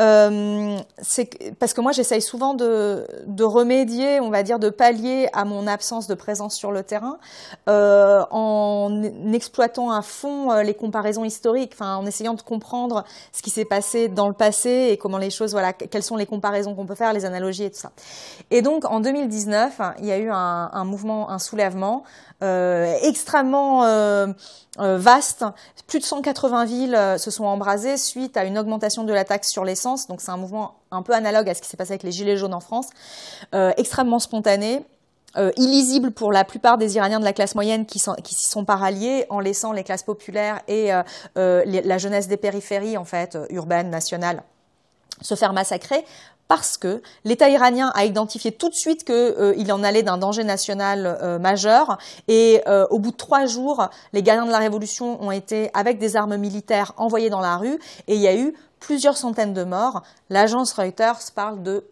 Euh, 0.01 0.79
c'est 0.99 1.55
parce 1.59 1.73
que 1.73 1.81
moi 1.81 1.91
j'essaye 1.91 2.23
souvent 2.23 2.55
de, 2.55 3.05
de, 3.27 3.43
remédier, 3.43 4.20
on 4.20 4.31
va 4.31 4.45
dire, 4.45 4.61
de 4.61 4.70
pallier 4.70 5.29
à 5.33 5.45
mon 5.45 5.66
absence 5.66 6.07
de 6.07 6.15
présence 6.15 6.55
sur 6.55 6.70
le 6.70 6.85
terrain 6.85 7.19
euh, 7.69 8.25
en 8.31 9.03
exploitant 9.33 9.91
à 9.91 10.03
fond 10.03 10.53
euh, 10.53 10.62
les 10.62 10.75
comparaisons 10.75 11.25
historiques, 11.25 11.73
enfin 11.75 11.97
en 11.97 12.07
essayant 12.07 12.35
de 12.35 12.43
comprendre 12.43 13.05
ce 13.33 13.43
qui 13.43 13.51
s'est 13.51 13.65
passé 13.65 14.09
dans 14.09 14.29
le 14.29 14.35
passé 14.35 14.89
et 14.93 14.99
comment 14.99 15.19
les 15.19 15.31
choses, 15.31 15.51
voilà, 15.51 15.73
quelles 15.73 16.05
sont 16.05 16.16
les 16.16 16.27
comparaisons 16.27 16.77
qu'on 16.77 16.87
peut 16.87 16.95
faire, 16.95 17.12
les 17.12 17.25
analogies 17.25 17.65
et 17.65 17.70
tout 17.70 17.81
ça. 17.81 17.91
Et 18.53 18.62
donc 18.62 18.85
en 18.85 19.01
2019, 19.01 19.81
il 19.99 20.07
y 20.07 20.12
a 20.12 20.19
eu 20.19 20.31
un, 20.31 20.70
un 20.73 20.85
mouvement, 20.85 21.29
un 21.31 21.41
soulèvement 21.41 22.05
extrêmement 22.40 23.85
euh, 23.85 24.28
euh, 24.78 24.97
vaste. 24.98 25.44
Plus 25.86 25.98
de 25.98 26.05
180 26.05 26.65
villes 26.65 26.98
se 27.19 27.31
sont 27.31 27.44
embrasées 27.44 27.97
suite 27.97 28.36
à 28.36 28.44
une 28.44 28.59
augmentation 28.59 29.05
de 29.05 29.12
la 29.12 29.24
taxe 29.24 29.48
sur 29.48 29.65
l'essence. 29.65 30.06
Donc 30.06 30.20
c'est 30.20 30.31
un 30.31 30.36
mouvement 30.36 30.74
un 30.90 31.02
peu 31.02 31.15
analogue 31.15 31.48
à 31.48 31.55
ce 31.55 31.62
qui 31.62 31.69
s'est 31.69 31.77
passé 31.77 31.93
avec 31.93 32.02
les 32.02 32.12
Gilets 32.12 32.36
jaunes 32.36 32.55
en 32.55 32.60
France. 32.60 32.89
extrêmement 33.52 34.19
spontané. 34.19 34.85
illisible 35.56 36.10
pour 36.10 36.31
la 36.31 36.44
plupart 36.44 36.78
des 36.78 36.97
Iraniens 36.97 37.20
de 37.20 37.24
la 37.24 37.32
classe 37.32 37.55
moyenne 37.55 37.86
qui 37.86 37.98
s'y 37.98 38.48
sont 38.48 38.65
pas 38.65 38.77
ralliés, 38.77 39.24
en 39.31 39.40
laissant 39.40 39.73
les 39.73 39.82
classes 39.82 40.02
populaires 40.02 40.60
et 40.69 40.90
la 41.36 41.98
jeunesse 41.98 42.28
des 42.28 42.36
périphéries, 42.36 42.98
en 42.98 43.05
fait, 43.05 43.39
urbaines, 43.48 43.89
nationales, 43.89 44.43
se 45.23 45.35
faire 45.35 45.55
massacrer 45.55 46.05
parce 46.49 46.79
que 46.79 47.03
l'État 47.25 47.51
iranien 47.51 47.93
a 47.95 48.07
identifié 48.07 48.53
tout 48.53 48.70
de 48.70 48.75
suite 48.75 49.05
qu'il 49.05 49.15
euh, 49.15 49.70
en 49.70 49.85
allait 49.85 50.03
d'un 50.03 50.16
danger 50.16 50.45
national 50.45 51.19
euh, 51.23 51.39
majeur. 51.39 51.99
Et 52.27 52.62
euh, 52.66 52.87
au 52.91 52.99
bout 52.99 53.12
de 53.12 53.16
trois 53.16 53.45
jours, 53.45 53.89
les 54.15 54.23
gardiens 54.23 54.47
de 54.47 54.51
la 54.51 54.59
révolution 54.59 55.23
ont 55.23 55.31
été 55.31 55.70
avec 55.75 55.99
des 55.99 56.16
armes 56.16 56.39
militaires 56.39 56.95
envoyés 56.97 57.29
dans 57.29 57.41
la 57.41 57.59
rue. 57.59 57.79
Et 58.09 58.15
il 58.15 58.20
y 58.20 58.27
a 58.27 58.35
eu 58.35 58.55
plusieurs 58.81 59.19
centaines 59.19 59.53
de 59.53 59.62
morts. 59.62 60.03
L'agence 60.31 60.73
Reuters 60.73 61.20
parle 61.35 61.62
de 61.62 61.85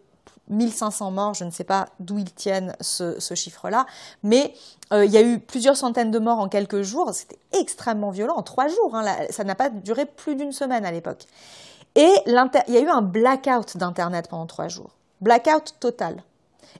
1500 0.49 1.11
morts, 1.11 1.33
je 1.33 1.43
ne 1.43 1.51
sais 1.51 1.65
pas 1.65 1.89
d'où 1.99 2.17
ils 2.17 2.33
tiennent 2.33 2.73
ce, 2.79 3.19
chiffre-là, 3.35 3.85
mais 4.23 4.53
il 4.93 5.11
y 5.11 5.17
a 5.17 5.21
eu 5.21 5.39
plusieurs 5.39 5.75
centaines 5.75 6.09
de 6.09 6.19
morts 6.19 6.39
en 6.39 6.47
quelques 6.47 6.83
jours, 6.83 7.13
c'était 7.13 7.37
extrêmement 7.51 8.11
violent, 8.11 8.35
en 8.37 8.43
trois 8.43 8.69
jours, 8.69 8.95
hein, 8.95 9.03
ça 9.29 9.43
n'a 9.43 9.55
pas 9.55 9.69
duré 9.69 10.05
plus 10.05 10.35
d'une 10.35 10.53
semaine 10.53 10.85
à 10.85 10.91
l'époque. 10.93 11.25
Et 11.97 12.13
il 12.27 12.73
y 12.73 12.77
a 12.77 12.81
eu 12.81 12.89
un 12.89 13.01
blackout 13.01 13.75
d'Internet 13.75 14.27
pendant 14.29 14.45
trois 14.45 14.67
jours. 14.67 14.91
Blackout 15.19 15.75
total. 15.79 16.23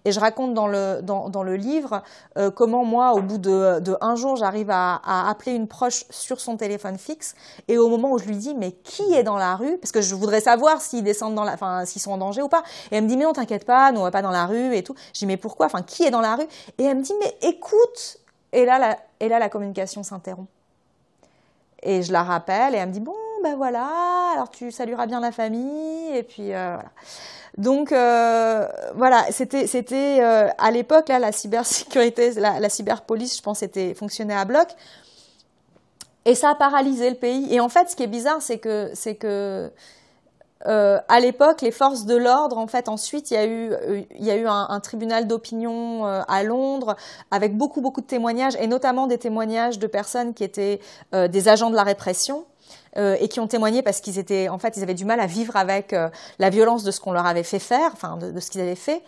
Et 0.06 0.12
je 0.12 0.20
raconte 0.20 0.54
dans 0.54 0.68
le, 0.68 1.00
dans, 1.02 1.42
le 1.42 1.56
livre 1.56 2.04
euh, 2.38 2.52
comment 2.52 2.86
moi, 2.86 3.14
au 3.14 3.22
bout 3.22 3.40
de, 3.40 3.98
un 4.00 4.16
jour, 4.16 4.36
j'arrive 4.36 4.70
à, 4.70 5.02
appeler 5.28 5.54
une 5.54 5.68
proche 5.68 6.06
sur 6.12 6.40
son 6.40 6.56
téléphone 6.56 7.00
fixe. 7.00 7.34
Et 7.68 7.80
au 7.80 7.90
moment 7.90 8.12
où 8.12 8.20
je 8.20 8.26
lui 8.26 8.38
dis, 8.38 8.54
mais 8.54 8.74
qui 8.74 9.16
est 9.16 9.24
dans 9.24 9.38
la 9.38 9.56
rue? 9.56 9.80
Parce 9.80 9.92
que 9.92 10.02
je 10.02 10.14
voudrais 10.14 10.40
savoir 10.40 10.82
s'ils 10.82 11.04
descendent 11.04 11.34
dans 11.34 11.44
la, 11.44 11.54
enfin, 11.54 11.84
s'ils 11.86 12.02
sont 12.02 12.12
en 12.12 12.20
danger 12.20 12.44
ou 12.44 12.48
pas. 12.48 12.62
Et 12.92 12.98
elle 12.98 13.04
me 13.04 13.10
dit, 13.10 13.18
mais 13.18 13.26
non, 13.26 13.34
t'inquiète 13.34 13.66
pas, 13.66 13.92
nous 13.92 14.02
on 14.02 14.04
va 14.04 14.12
pas 14.12 14.22
dans 14.22 14.30
la 14.30 14.46
rue 14.46 14.76
et 14.76 14.84
tout. 14.84 14.94
Je 15.16 15.20
dis, 15.20 15.26
mais 15.26 15.38
pourquoi? 15.38 15.66
Enfin, 15.66 15.82
qui 15.82 16.04
est 16.04 16.12
dans 16.12 16.22
la 16.22 16.36
rue? 16.36 16.48
Et 16.78 16.84
elle 16.84 16.98
me 16.98 17.02
dit, 17.02 17.14
mais 17.20 17.36
écoute. 17.42 18.20
Et 18.54 18.66
là, 18.66 18.78
la, 18.78 18.98
et 19.20 19.30
là, 19.30 19.40
la 19.40 19.50
communication 19.50 20.04
s'interrompt. 20.04 20.48
Et 21.82 22.04
je 22.04 22.12
la 22.12 22.24
rappelle 22.24 22.76
et 22.76 22.78
elle 22.78 22.90
me 22.90 22.94
dit, 22.94 23.00
bon, 23.00 23.14
ben 23.44 23.56
voilà, 23.56 24.32
alors 24.34 24.50
tu 24.50 24.72
salueras 24.72 25.06
bien 25.06 25.20
la 25.20 25.32
famille, 25.32 26.16
et 26.16 26.24
puis 26.24 26.54
euh, 26.54 26.74
voilà. 26.76 26.90
Donc 27.58 27.92
euh, 27.92 28.68
voilà, 28.96 29.26
c'était 29.32 29.68
c'était 29.68 30.20
euh, 30.22 30.48
à 30.58 30.72
l'époque 30.72 31.10
là 31.10 31.20
la 31.20 31.32
cybersécurité, 31.32 32.32
la, 32.40 32.70
cyberpolice, 32.70 33.38
je 33.38 33.42
pense, 33.42 33.64
était 33.64 33.94
fonctionnait 33.94 34.36
à 34.36 34.46
bloc, 34.46 34.68
et 36.26 36.36
ça 36.36 36.52
a 36.52 36.56
paralysé 36.56 37.10
le 37.10 37.16
pays. 37.16 37.54
Et 37.54 37.60
en 37.60 37.70
fait, 37.70 37.90
ce 37.90 37.96
qui 37.96 38.04
est 38.04 38.08
bizarre, 38.08 38.42
c'est 38.42 38.60
que 38.60 38.92
c'est 38.94 39.16
que 39.16 39.72
à 40.66 41.20
l'époque, 41.22 41.62
les 41.62 41.72
forces 41.72 42.06
de 42.06 42.16
l'ordre, 42.16 42.58
en 42.58 42.68
fait, 42.68 42.90
ensuite, 42.90 43.32
il 43.32 43.36
y 43.36 43.38
a 43.38 43.46
eu, 43.46 43.72
il 44.20 44.26
y 44.26 44.32
a 44.32 44.36
eu 44.36 44.48
un 44.48 44.80
tribunal 44.82 45.26
d'opinion 45.26 46.04
à 46.06 46.44
Londres 46.44 46.98
avec 47.32 47.56
beaucoup, 47.56 47.80
beaucoup 47.80 48.02
de 48.02 48.06
témoignages, 48.08 48.58
et 48.60 48.68
notamment 48.68 49.08
des 49.08 49.18
témoignages 49.18 49.80
de 49.80 49.88
personnes 49.88 50.34
qui 50.34 50.44
étaient 50.44 50.82
des 51.14 51.48
agents 51.48 51.70
de 51.70 51.76
la 51.76 51.84
répression, 51.84 52.44
euh, 52.98 53.16
et 53.20 53.28
qui 53.28 53.40
ont 53.40 53.48
témoigné 53.48 53.82
parce 53.82 54.02
qu'ils 54.02 54.20
étaient, 54.20 54.50
en 54.50 54.60
fait, 54.60 54.78
ils 54.78 54.84
avaient 54.84 54.94
du 54.94 55.06
mal 55.06 55.20
à 55.20 55.28
vivre 55.28 55.56
avec 55.56 55.94
euh, 55.94 56.10
la 56.40 56.50
violence 56.50 56.84
de 56.84 56.92
ce 56.92 57.00
qu'on 57.00 57.12
leur 57.12 57.26
avait 57.26 57.44
fait 57.44 57.60
faire, 57.60 57.92
enfin, 57.94 58.18
de, 58.18 58.32
de 58.32 58.40
ce 58.40 58.52
qu'ils 58.52 58.62
avaient 58.62 58.76
fait. 58.76 59.02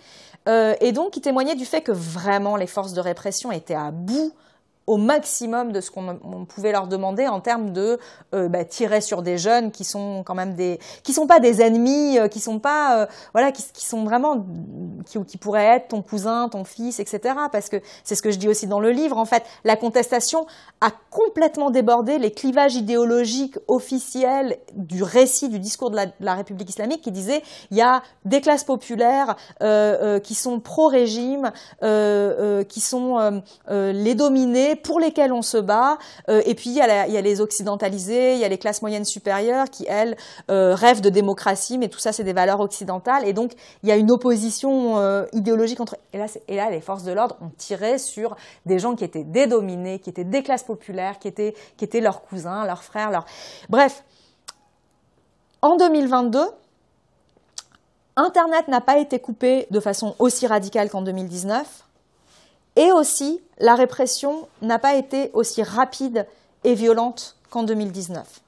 Euh, 0.47 0.75
et 0.81 0.91
donc, 0.91 1.17
ils 1.17 1.21
témoignaient 1.21 1.55
du 1.55 1.65
fait 1.65 1.81
que 1.81 1.91
vraiment 1.91 2.55
les 2.55 2.67
forces 2.67 2.93
de 2.93 3.01
répression 3.01 3.51
étaient 3.51 3.75
à 3.75 3.91
bout 3.91 4.33
au 4.89 4.97
maximum 4.97 5.71
de 5.71 5.81
ce 5.81 5.91
qu'on 5.91 6.45
pouvait 6.45 6.71
leur 6.71 6.87
demander 6.87 7.27
en 7.27 7.41
termes 7.41 7.73
de 7.73 7.99
euh, 8.33 8.49
bah, 8.49 8.65
tirer 8.65 9.01
sur 9.01 9.21
des 9.21 9.37
jeunes 9.37 9.69
qui 9.69 9.83
sont 9.83 10.23
quand 10.25 10.33
même 10.33 10.55
des 10.55 10.79
qui 11.03 11.13
sont 11.13 11.27
pas 11.27 11.39
des 11.39 11.61
ennemis 11.61 12.17
euh, 12.17 12.27
qui 12.27 12.39
sont 12.39 12.57
pas 12.57 13.01
euh, 13.01 13.05
voilà 13.33 13.51
qui, 13.51 13.85
sont 13.85 14.03
vraiment 14.03 14.43
qui, 15.05 15.23
qui 15.25 15.37
pourraient 15.37 15.75
être 15.75 15.89
ton 15.89 16.01
cousin 16.01 16.49
ton 16.49 16.63
fils 16.63 16.99
etc 16.99 17.35
parce 17.51 17.69
que 17.69 17.77
c'est 18.03 18.15
ce 18.15 18.23
que 18.23 18.31
je 18.31 18.37
dis 18.39 18.47
aussi 18.47 18.65
dans 18.65 18.79
le 18.79 18.89
livre 18.89 19.19
en 19.19 19.25
fait 19.25 19.43
la 19.63 19.75
contestation 19.75 20.47
a 20.81 20.89
complètement 21.11 21.69
débordé 21.69 22.17
les 22.17 22.31
clivages 22.31 22.73
idéologiques 22.73 23.59
officiels 23.67 24.57
du 24.73 25.03
récit 25.03 25.49
du 25.49 25.59
discours 25.59 25.91
de 25.91 25.97
la, 25.97 26.07
de 26.07 26.13
la 26.21 26.33
République 26.33 26.69
islamique 26.69 27.01
qui 27.01 27.11
disait 27.11 27.43
il 27.69 27.77
y 27.77 27.81
a 27.81 28.01
des 28.25 28.41
classes 28.41 28.63
populaires 28.63 29.35
qui 30.23 30.33
sont 30.33 30.59
pro 30.59 30.87
régime 30.87 31.51
qui 31.81 32.79
sont 32.79 33.43
les 33.69 34.15
dominés 34.15 34.78
pour 34.83 34.99
lesquels 34.99 35.31
on 35.31 35.41
se 35.41 35.57
bat. 35.57 35.97
Euh, 36.29 36.41
et 36.45 36.55
puis 36.55 36.69
il 36.69 36.75
y, 36.75 36.81
a 36.81 37.21
les 37.21 37.41
occidentalisés, 37.41 38.33
il 38.33 38.39
y 38.39 38.45
a 38.45 38.47
les 38.47 38.57
classes 38.57 38.81
moyennes 38.81 39.05
supérieures 39.05 39.69
qui 39.69 39.85
elles 39.87 40.17
euh, 40.49 40.75
rêvent 40.75 41.01
de 41.01 41.09
démocratie, 41.09 41.77
mais 41.77 41.87
tout 41.87 41.99
ça 41.99 42.11
c'est 42.11 42.23
des 42.23 42.33
valeurs 42.33 42.59
occidentales. 42.59 43.27
Et 43.27 43.33
donc 43.33 43.53
il 43.83 43.89
y 43.89 43.91
a 43.91 43.95
une 43.95 44.11
opposition 44.11 44.97
euh, 44.97 45.25
idéologique 45.33 45.79
entre. 45.79 45.97
Et 46.13 46.17
là, 46.17 46.25
et 46.47 46.55
là, 46.55 46.69
les 46.69 46.81
forces 46.81 47.03
de 47.03 47.11
l'ordre 47.11 47.37
ont 47.41 47.51
tiré 47.57 47.97
sur 47.97 48.35
des 48.65 48.79
gens 48.79 48.95
qui 48.95 49.03
étaient 49.03 49.23
dédominés, 49.23 49.99
qui 49.99 50.09
étaient 50.09 50.23
des 50.23 50.43
classes 50.43 50.63
populaires, 50.63 51.19
qui 51.19 51.27
étaient 51.27 51.53
qui 51.77 51.85
étaient 51.85 52.01
leurs 52.01 52.21
cousins, 52.21 52.65
leurs 52.65 52.83
frères, 52.83 53.11
leurs. 53.11 53.25
Bref. 53.69 54.03
En 55.61 55.75
2022, 55.75 56.39
Internet 58.15 58.67
n'a 58.67 58.81
pas 58.81 58.97
été 58.97 59.19
coupé 59.19 59.67
de 59.71 59.79
façon 59.79 60.15
aussi 60.19 60.47
radicale 60.47 60.89
qu'en 60.89 61.01
2019. 61.01 61.85
Et 62.79 62.91
aussi, 62.93 63.43
la 63.57 63.75
répression 63.75 64.47
n'a 64.61 64.79
pas 64.79 64.95
été 64.95 65.31
aussi 65.33 65.61
rapide 65.63 66.25
et 66.63 66.75
violente 66.75 67.35
qu'en 67.49 67.63
2019. 67.63 68.39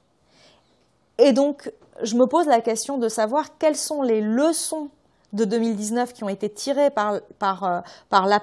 Et 1.18 1.34
donc, 1.34 1.70
je 2.02 2.16
me 2.16 2.26
pose 2.26 2.46
la 2.46 2.62
question 2.62 2.96
de 2.96 3.10
savoir 3.10 3.58
quelles 3.58 3.76
sont 3.76 4.00
les 4.00 4.22
leçons 4.22 4.88
de 5.34 5.44
2019 5.44 6.14
qui 6.14 6.24
ont 6.24 6.30
été 6.30 6.48
tirées 6.48 6.88
par, 6.88 7.12
euh, 7.12 7.18
euh, 7.42 7.80
euh, 8.10 8.34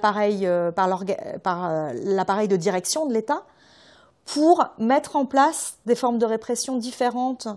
l'appareil 2.05 2.47
de 2.47 2.55
direction 2.55 3.07
de 3.07 3.13
l'État 3.15 3.41
pour 4.25 4.63
mettre 4.77 5.15
en 5.15 5.25
place 5.25 5.79
des 5.87 5.95
formes 5.95 6.19
de 6.19 6.25
répression 6.27 6.77
différentes 6.77 7.47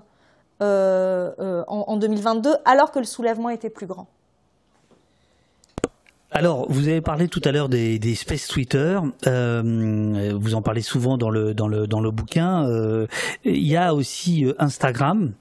en, 0.60 1.64
en 1.68 1.96
2022 1.98 2.56
alors 2.64 2.92
que 2.92 2.98
le 2.98 3.04
soulèvement 3.04 3.50
était 3.50 3.68
plus 3.68 3.86
grand. 3.86 4.06
Alors, 6.34 6.64
vous 6.70 6.88
avez 6.88 7.02
parlé 7.02 7.28
tout 7.28 7.42
à 7.44 7.52
l'heure 7.52 7.68
des, 7.68 7.98
des 7.98 8.14
space 8.14 8.48
Twitter. 8.48 8.98
Euh, 9.26 10.32
vous 10.34 10.54
en 10.54 10.62
parlez 10.62 10.80
souvent 10.80 11.18
dans 11.18 11.28
le 11.28 11.52
dans 11.52 11.68
le 11.68 11.86
dans 11.86 12.00
le 12.00 12.10
bouquin. 12.10 12.66
Euh, 12.66 13.06
il 13.44 13.66
y 13.66 13.76
a 13.76 13.94
aussi 13.94 14.46
euh, 14.46 14.54
Instagram 14.58 15.32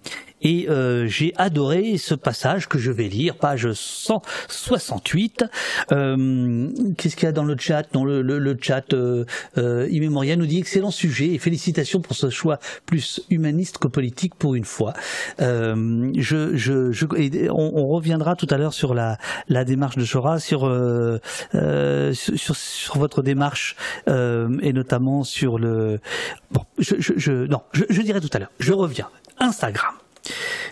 et 0.42 0.70
euh, 0.70 1.08
j'ai 1.08 1.34
adoré 1.38 1.98
ce 1.98 2.16
passage 2.16 2.68
que 2.68 2.78
je 2.78 2.92
vais 2.92 3.08
lire, 3.08 3.36
page 3.36 3.72
168. 3.72 5.46
Euh, 5.92 6.70
Qu'est-ce 6.98 7.16
qu'il 7.16 7.26
y 7.26 7.30
a 7.30 7.32
dans 7.32 7.44
le 7.44 7.56
chat? 7.58 7.84
Dans 7.94 8.06
le, 8.06 8.22
le, 8.22 8.40
le 8.40 8.58
chat, 8.60 8.94
euh, 8.94 9.26
euh, 9.58 9.88
Immémorial 9.90 10.40
nous 10.40 10.46
dit 10.46 10.58
excellent 10.58 10.92
sujet 10.92 11.34
et 11.34 11.38
félicitations 11.38 12.02
pour 12.02 12.16
ce 12.16 12.30
choix 12.30 12.60
plus 12.86 13.22
humaniste 13.30 13.78
que 13.78 13.88
politique 13.88 14.36
pour 14.36 14.56
une 14.56 14.66
fois. 14.66 14.94
Euh, 15.42 16.12
je, 16.18 16.56
je, 16.56 16.92
je 16.92 17.06
on, 17.50 17.72
on, 17.76 17.88
reviendra 17.88 18.36
tout 18.36 18.48
à 18.50 18.58
l'heure 18.58 18.74
sur 18.74 18.94
la, 18.94 19.18
la 19.50 19.66
démarche 19.66 19.98
de 19.98 20.06
Chora, 20.06 20.40
sur, 20.40 20.66
euh, 20.66 21.20
sur, 22.14 22.56
sur 22.56 22.98
votre 22.98 23.22
démarche 23.22 23.76
et 24.08 24.74
notamment 24.74 25.24
sur 25.24 25.60
le. 25.60 26.00
Bon, 26.52 26.62
je, 26.78 26.96
je, 27.00 27.14
je 27.18 27.32
non, 27.48 27.62
je, 27.74 27.84
je 27.90 28.02
dirai 28.02 28.22
tout 28.22 28.30
à 28.34 28.40
l'heure. 28.40 28.52
Je 28.60 28.74
reviens. 28.74 29.10
Instagram. 29.40 30.01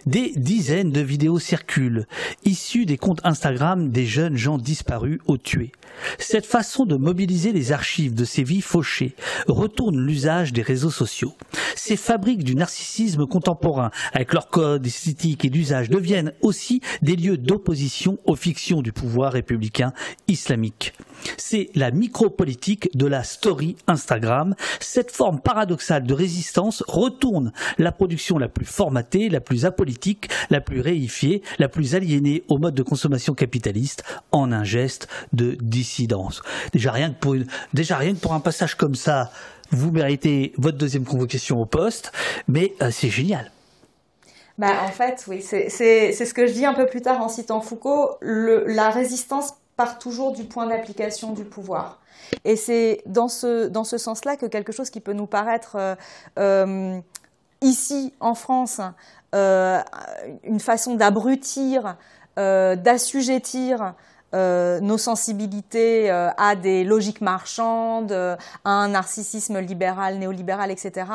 Des 0.05 0.31
dizaines 0.35 0.91
de 0.91 1.01
vidéos 1.01 1.39
circulent, 1.39 2.07
issues 2.45 2.85
des 2.85 2.97
comptes 2.97 3.21
Instagram 3.23 3.89
des 3.89 4.05
jeunes 4.05 4.37
gens 4.37 4.57
disparus 4.57 5.19
ou 5.27 5.37
tués. 5.37 5.71
Cette 6.17 6.45
façon 6.45 6.85
de 6.85 6.95
mobiliser 6.95 7.51
les 7.51 7.71
archives 7.71 8.13
de 8.13 8.25
ces 8.25 8.43
vies 8.43 8.61
fauchées 8.61 9.15
retourne 9.47 9.99
l'usage 9.99 10.53
des 10.53 10.61
réseaux 10.61 10.91
sociaux. 10.91 11.33
Ces 11.75 11.97
fabriques 11.97 12.43
du 12.43 12.55
narcissisme 12.55 13.25
contemporain, 13.25 13.91
avec 14.13 14.33
leurs 14.33 14.49
codes 14.49 14.85
esthétiques 14.85 15.45
et 15.45 15.49
d'usage, 15.49 15.89
deviennent 15.89 16.33
aussi 16.41 16.81
des 17.01 17.15
lieux 17.15 17.37
d'opposition 17.37 18.17
aux 18.25 18.35
fictions 18.35 18.81
du 18.81 18.91
pouvoir 18.91 19.33
républicain 19.33 19.93
islamique. 20.27 20.93
C'est 21.37 21.69
la 21.75 21.91
micropolitique 21.91 22.95
de 22.95 23.05
la 23.05 23.23
story 23.23 23.75
Instagram. 23.87 24.55
Cette 24.79 25.11
forme 25.11 25.41
paradoxale 25.41 26.03
de 26.03 26.13
résistance 26.13 26.83
retourne 26.87 27.51
la 27.77 27.91
production 27.91 28.37
la 28.37 28.47
plus 28.47 28.65
formatée, 28.65 29.29
la 29.29 29.41
plus 29.41 29.48
apolitique 29.65 29.79
politique 29.89 30.29
la 30.49 30.61
plus 30.61 30.81
réifiée, 30.81 31.41
la 31.57 31.67
plus 31.67 31.95
aliénée 31.95 32.43
au 32.47 32.57
mode 32.57 32.75
de 32.75 32.83
consommation 32.83 33.33
capitaliste, 33.33 34.03
en 34.31 34.51
un 34.51 34.63
geste 34.63 35.07
de 35.33 35.57
dissidence. 35.61 36.43
Déjà 36.73 36.91
rien 36.91 37.11
que 37.11 37.19
pour, 37.19 37.35
déjà 37.73 37.97
rien 37.97 38.13
que 38.13 38.19
pour 38.19 38.33
un 38.33 38.39
passage 38.39 38.75
comme 38.75 38.95
ça, 38.95 39.31
vous 39.71 39.91
méritez 39.91 40.53
votre 40.57 40.77
deuxième 40.77 41.05
convocation 41.05 41.59
au 41.61 41.65
poste, 41.65 42.11
mais 42.47 42.73
euh, 42.81 42.91
c'est 42.91 43.09
génial. 43.09 43.51
Bah, 44.57 44.83
en 44.83 44.89
fait, 44.89 45.23
oui, 45.27 45.41
c'est 45.41 45.69
ce 45.69 46.33
que 46.33 46.45
je 46.45 46.51
dis 46.51 46.65
un 46.65 46.73
peu 46.73 46.85
plus 46.85 47.01
tard 47.01 47.21
en 47.21 47.29
citant 47.29 47.61
Foucault. 47.61 48.17
La 48.21 48.89
résistance 48.89 49.53
part 49.77 49.97
toujours 49.97 50.33
du 50.33 50.43
point 50.43 50.67
d'application 50.67 51.31
du 51.31 51.45
pouvoir. 51.45 52.01
Et 52.43 52.57
c'est 52.57 53.01
dans 53.05 53.29
ce, 53.29 53.67
dans 53.67 53.85
ce 53.85 53.97
sens-là 53.97 54.35
que 54.35 54.45
quelque 54.45 54.73
chose 54.73 54.89
qui 54.89 54.99
peut 54.99 55.13
nous 55.13 55.25
paraître 55.25 55.77
euh, 55.77 55.95
euh, 56.37 56.99
ici 57.61 58.13
en 58.19 58.35
France 58.35 58.81
une 59.33 60.59
façon 60.59 60.95
d'abrutir, 60.95 61.95
d'assujettir 62.35 63.93
nos 64.33 64.97
sensibilités 64.97 66.09
à 66.09 66.55
des 66.55 66.83
logiques 66.83 67.21
marchandes, 67.21 68.11
à 68.11 68.37
un 68.65 68.87
narcissisme 68.89 69.59
libéral, 69.59 70.17
néolibéral, 70.17 70.71
etc., 70.71 71.05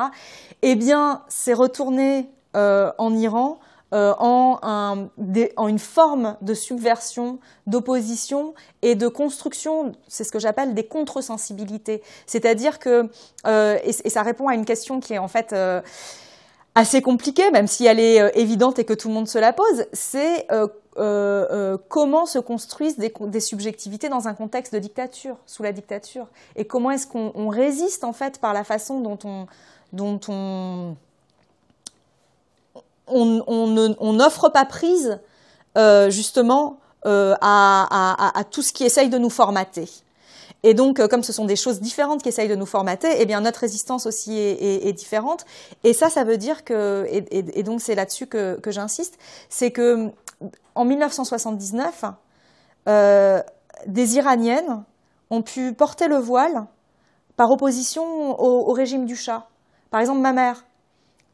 eh 0.63 0.75
bien, 0.75 1.23
c'est 1.29 1.55
retourner 1.55 2.31
en 2.55 3.15
Iran 3.15 3.59
euh, 3.95 4.13
en, 4.19 5.09
une 5.69 5.79
forme 5.79 6.37
de 6.41 6.53
subversion, 6.53 7.39
d'opposition 7.69 8.55
et 8.83 8.97
de 8.97 9.07
construction, 9.07 9.93
c'est 10.09 10.25
ce 10.25 10.33
que 10.33 10.41
j'appelle 10.41 10.75
des 10.75 10.85
contre-sensibilités. 10.85 12.03
C'est-à-dire 12.27 12.81
que, 12.81 13.09
euh, 13.47 13.79
et, 13.85 13.93
ça 13.93 14.23
répond 14.23 14.49
à 14.49 14.55
une 14.55 14.65
question 14.65 14.99
qui 14.99 15.13
est 15.13 15.19
en 15.19 15.29
fait 15.29 15.53
euh, 15.53 15.81
assez 16.75 17.03
compliquée, 17.03 17.51
même 17.51 17.67
si 17.67 17.87
elle 17.87 18.01
est 18.01 18.37
évidente 18.37 18.79
et 18.79 18.85
que 18.85 18.95
tout 18.95 19.09
le 19.09 19.15
monde 19.15 19.29
se 19.29 19.39
la 19.39 19.53
pose, 19.53 19.87
c'est 19.93 20.47
comment 21.89 22.27
se 22.27 22.39
construisent 22.39 22.99
des, 22.99 23.41
subjectivités 23.41 24.09
dans 24.09 24.29
un 24.29 24.35
contexte 24.35 24.75
de 24.75 24.79
dictature, 24.79 25.37
sous 25.47 25.63
la 25.63 25.73
dictature, 25.73 26.27
et 26.57 26.65
comment 26.65 26.91
est-ce 26.91 27.07
qu'on 27.07 27.49
résiste 27.49 28.05
en 28.05 28.13
fait 28.13 28.41
par 28.41 28.53
la 28.53 28.65
façon 28.65 29.01
dont 29.01 29.19
on, 29.25 29.47
dont 29.93 30.21
on 30.29 30.97
n'offre 34.13 34.49
pas 34.49 34.65
prise 34.65 35.19
euh, 35.77 36.09
justement 36.09 36.79
euh, 37.07 37.35
à, 37.41 38.45
tout 38.51 38.63
ce 38.63 38.73
qui 38.73 38.85
essaye 38.85 39.09
de 39.09 39.19
nous 39.19 39.29
formater. 39.29 39.89
Et 40.65 40.75
donc, 40.75 40.99
euh, 40.99 41.07
comme 41.07 41.23
ce 41.23 41.33
sont 41.33 41.45
des 41.45 41.55
choses 41.55 41.81
différentes 41.81 42.23
qui 42.23 42.29
essayent 42.29 42.49
de 42.49 42.57
nous 42.57 42.67
formater, 42.67 43.09
eh 43.19 43.27
bien 43.27 43.41
notre 43.41 43.61
résistance 43.61 44.07
aussi 44.07 44.37
est, 44.37 44.93
différente. 44.93 45.45
Et 45.85 45.93
ça, 45.93 46.11
ça 46.11 46.25
veut 46.25 46.37
dire 46.37 46.65
que, 46.65 47.07
et, 47.09 47.63
donc 47.63 47.81
c'est 47.81 47.95
là-dessus 47.95 48.27
que, 48.27 48.59
j'insiste, 48.67 49.17
c'est 49.49 49.71
que 49.71 50.11
en 50.75 50.85
1979, 50.85 52.05
des 53.87 54.17
Iraniennes 54.17 54.83
ont 55.31 55.43
pu 55.43 55.73
porter 55.73 56.09
le 56.09 56.17
voile 56.17 56.67
par 57.37 57.51
opposition 57.51 58.05
au, 58.41 58.73
régime 58.73 59.07
du 59.07 59.15
Shah. 59.15 59.47
Par 59.91 60.01
exemple, 60.01 60.21
ma 60.21 60.33
mère, 60.33 60.65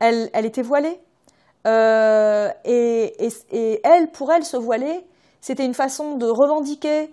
elle 0.00 0.44
était 0.44 0.62
voilée 0.62 1.00
euh, 1.66 2.48
et, 2.64 3.80
elle, 3.84 4.10
pour 4.10 4.32
elle, 4.32 4.44
se 4.44 4.56
voiler, 4.56 5.04
c'était 5.40 5.64
une 5.64 5.74
façon 5.74 6.16
de 6.16 6.26
revendiquer 6.26 7.02
euh, 7.02 7.06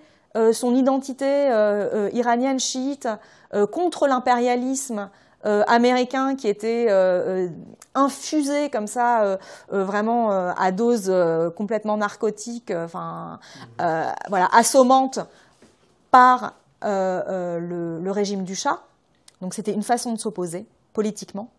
son 0.53 0.75
identité 0.75 1.25
euh, 1.25 2.09
iranienne 2.13 2.59
chiite 2.59 3.07
contre 3.71 4.07
l'impérialisme 4.07 5.09
américain 5.43 6.35
qui 6.35 6.49
était 6.49 6.87
infusé 7.95 8.69
comme 8.69 8.87
ça, 8.87 9.39
vraiment 9.69 10.31
à 10.31 10.71
dose 10.71 11.13
complètement 11.55 11.95
narcotique, 11.95 12.71
enfin 12.75 13.39
voilà, 14.27 14.49
assommante 14.51 15.19
par 16.11 16.55
le, 16.81 18.09
régime 18.09 18.43
du 18.43 18.55
Shah. 18.55 18.81
Donc 19.41 19.53
c'était 19.53 19.73
une 19.73 19.83
façon 19.83 20.13
de 20.13 20.19
s'opposer 20.19 20.65
politiquement 20.93 21.49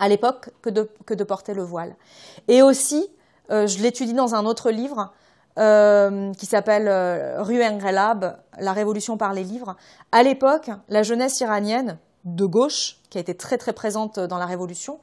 à 0.00 0.08
l'époque 0.08 0.50
que 0.62 0.70
de, 0.70 1.24
porter 1.24 1.54
le 1.54 1.62
voile. 1.62 1.94
Et 2.48 2.62
aussi, 2.62 3.06
euh, 3.50 3.66
je 3.66 3.80
l'étudie 3.80 4.14
dans 4.14 4.34
un 4.34 4.46
autre 4.46 4.70
livre 4.70 5.12
euh, 5.60 6.32
qui 6.34 6.46
s'appelle 6.46 6.88
euh, 6.88 7.42
Rue 7.42 7.62
Engrelab, 7.62 8.38
La 8.58 8.72
révolution 8.72 9.16
par 9.16 9.32
les 9.32 9.44
livres. 9.44 9.76
À 10.12 10.22
l'époque, 10.22 10.70
la 10.88 11.02
jeunesse 11.02 11.40
iranienne 11.40 11.98
de 12.24 12.44
gauche, 12.44 12.98
qui 13.10 13.18
a 13.18 13.20
été 13.20 13.34
très 13.34 13.58
très 13.58 13.72
présente 13.72 14.18
dans 14.18 14.38
la 14.38 14.46
révolution, 14.46 15.00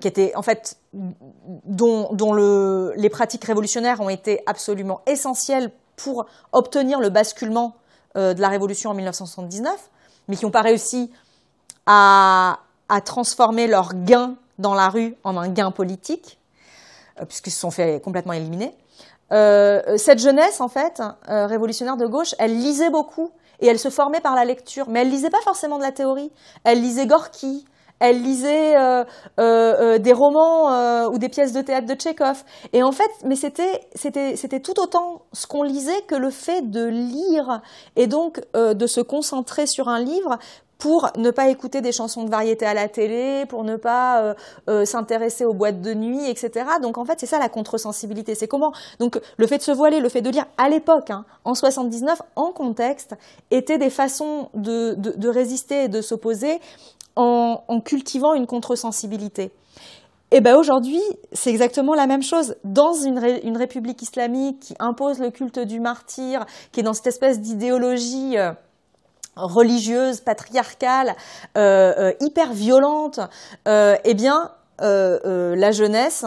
qui 0.00 0.08
était 0.08 0.32
en 0.34 0.42
fait 0.42 0.78
dont, 0.92 2.08
dont 2.12 2.32
le, 2.32 2.92
les 2.96 3.08
pratiques 3.08 3.44
révolutionnaires 3.44 4.00
ont 4.00 4.08
été 4.08 4.42
absolument 4.46 5.00
essentielles 5.06 5.70
pour 5.94 6.26
obtenir 6.50 6.98
le 6.98 7.08
basculement 7.08 7.76
de 8.16 8.40
la 8.40 8.48
révolution 8.48 8.90
en 8.90 8.94
1979, 8.94 9.90
mais 10.26 10.34
qui 10.34 10.44
n'ont 10.44 10.50
pas 10.50 10.62
réussi 10.62 11.12
à, 11.84 12.58
à 12.88 13.00
transformer 13.00 13.66
leur 13.66 13.94
gain 13.94 14.36
dans 14.58 14.74
la 14.74 14.88
rue 14.88 15.16
en 15.24 15.36
un 15.36 15.48
gain 15.48 15.70
politique, 15.70 16.38
euh, 17.20 17.24
puisqu'ils 17.24 17.50
se 17.50 17.60
sont 17.60 17.70
fait 17.70 18.02
complètement 18.02 18.32
éliminer. 18.32 18.74
Euh, 19.32 19.96
cette 19.96 20.18
jeunesse, 20.18 20.60
en 20.60 20.68
fait, 20.68 21.02
euh, 21.28 21.46
révolutionnaire 21.46 21.96
de 21.96 22.06
gauche, 22.06 22.34
elle 22.38 22.56
lisait 22.56 22.90
beaucoup 22.90 23.30
et 23.60 23.66
elle 23.66 23.78
se 23.78 23.90
formait 23.90 24.20
par 24.20 24.34
la 24.34 24.44
lecture, 24.44 24.88
mais 24.88 25.00
elle 25.00 25.10
lisait 25.10 25.30
pas 25.30 25.40
forcément 25.40 25.78
de 25.78 25.82
la 25.82 25.92
théorie. 25.92 26.30
Elle 26.64 26.80
lisait 26.80 27.06
Gorky, 27.06 27.64
elle 28.00 28.22
lisait 28.22 28.74
des 29.38 30.12
romans 30.12 31.08
ou 31.08 31.18
des 31.18 31.28
pièces 31.28 31.52
de 31.52 31.60
théâtre 31.60 31.86
de 31.86 31.94
Tchekhov. 31.94 32.42
Et 32.72 32.82
en 32.82 32.92
fait, 32.92 33.10
mais 33.24 33.36
c'était 33.36 33.80
c'était 33.94 34.36
c'était 34.36 34.60
tout 34.60 34.78
autant 34.80 35.22
ce 35.32 35.46
qu'on 35.46 35.62
lisait 35.62 36.02
que 36.06 36.14
le 36.14 36.30
fait 36.30 36.70
de 36.70 36.84
lire 36.84 37.62
et 37.96 38.06
donc 38.06 38.40
de 38.54 38.86
se 38.86 39.00
concentrer 39.00 39.66
sur 39.66 39.88
un 39.88 40.00
livre 40.00 40.38
pour 40.78 41.10
ne 41.16 41.30
pas 41.30 41.48
écouter 41.48 41.80
des 41.80 41.92
chansons 41.92 42.24
de 42.24 42.30
variété 42.30 42.66
à 42.66 42.74
la 42.74 42.88
télé, 42.88 43.44
pour 43.48 43.64
ne 43.64 43.76
pas 43.76 44.22
euh, 44.22 44.34
euh, 44.68 44.84
s'intéresser 44.84 45.44
aux 45.44 45.54
boîtes 45.54 45.80
de 45.80 45.94
nuit, 45.94 46.28
etc. 46.28 46.66
Donc 46.82 46.98
en 46.98 47.04
fait, 47.04 47.18
c'est 47.18 47.26
ça 47.26 47.38
la 47.38 47.48
contre-sensibilité. 47.48 48.34
C'est 48.34 48.48
comment 48.48 48.72
donc 48.98 49.18
le 49.36 49.46
fait 49.46 49.58
de 49.58 49.62
se 49.62 49.72
voiler, 49.72 50.00
le 50.00 50.08
fait 50.08 50.20
de 50.20 50.30
lire 50.30 50.46
à 50.58 50.68
l'époque, 50.68 51.10
hein, 51.10 51.24
en 51.44 51.54
79, 51.54 52.20
en 52.36 52.52
contexte, 52.52 53.14
étaient 53.50 53.78
des 53.78 53.90
façons 53.90 54.50
de, 54.54 54.94
de, 54.94 55.28
résister 55.28 55.84
et 55.84 55.88
de 55.88 56.00
s'opposer 56.00 56.60
en, 57.16 57.80
cultivant 57.80 58.34
une 58.34 58.46
contre-sensibilité. 58.46 59.50
Et 60.32 60.40
ben 60.40 60.56
aujourd'hui, 60.56 61.00
c'est 61.32 61.50
exactement 61.50 61.94
la 61.94 62.06
même 62.06 62.22
chose. 62.22 62.56
Dans 62.64 62.92
une, 62.92 63.18
république 63.56 64.02
islamique 64.02 64.60
qui 64.60 64.74
impose 64.80 65.20
le 65.20 65.30
culte 65.30 65.60
du 65.60 65.80
martyr, 65.80 66.44
qui 66.72 66.80
est 66.80 66.82
dans 66.82 66.94
cette 66.94 67.06
espèce 67.06 67.40
d'idéologie 67.40 68.36
euh, 68.36 68.52
religieuse, 69.36 70.20
patriarcale, 70.20 71.14
euh, 71.56 71.92
euh, 71.98 72.12
hyper 72.20 72.52
violente, 72.52 73.20
eh 73.66 74.14
bien, 74.14 74.50
la 74.80 75.70
jeunesse, 75.70 76.24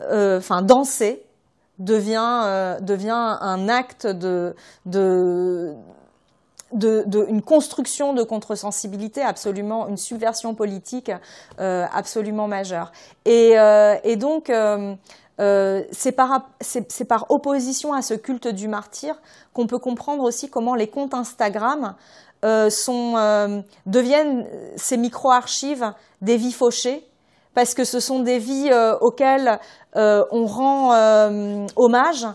enfin 0.00 0.62
danser, 0.62 1.24
devient 1.78 2.76
devient 2.82 3.38
un 3.40 3.68
acte 3.70 4.06
de 4.06 4.54
de, 6.72 7.04
une 7.28 7.42
construction 7.42 8.12
de 8.12 8.22
contre-sensibilité 8.22 9.22
absolument, 9.22 9.88
une 9.88 9.96
subversion 9.96 10.54
politique 10.54 11.10
absolument 11.58 12.48
majeure. 12.48 12.92
Et, 13.24 13.54
et 14.04 14.16
donc, 14.16 14.52
c'est 15.38 16.12
par, 16.12 16.48
par, 17.08 17.26
opposition 17.30 17.92
à 17.92 18.02
ce 18.02 18.14
culte 18.14 18.48
du 18.48 18.68
martyr 18.68 19.14
qu'on 19.52 19.66
peut 19.66 19.78
comprendre 19.78 20.22
aussi 20.22 20.48
comment 20.48 20.74
les 20.74 20.88
comptes 20.88 21.14
Instagram 21.14 21.94
euh, 22.42 22.70
sont, 22.70 23.18
euh, 23.18 23.60
deviennent 23.84 24.46
ces 24.76 24.96
micro-archives 24.96 25.92
des 26.22 26.38
vies 26.38 26.52
fauchées, 26.52 27.06
parce 27.52 27.74
que 27.74 27.84
ce 27.84 28.00
sont 28.00 28.20
des 28.20 28.38
vies 28.38 28.70
euh, 28.72 28.96
auxquelles 29.00 29.58
on 29.94 30.46
rend 30.46 30.94
hommage. 31.76 32.26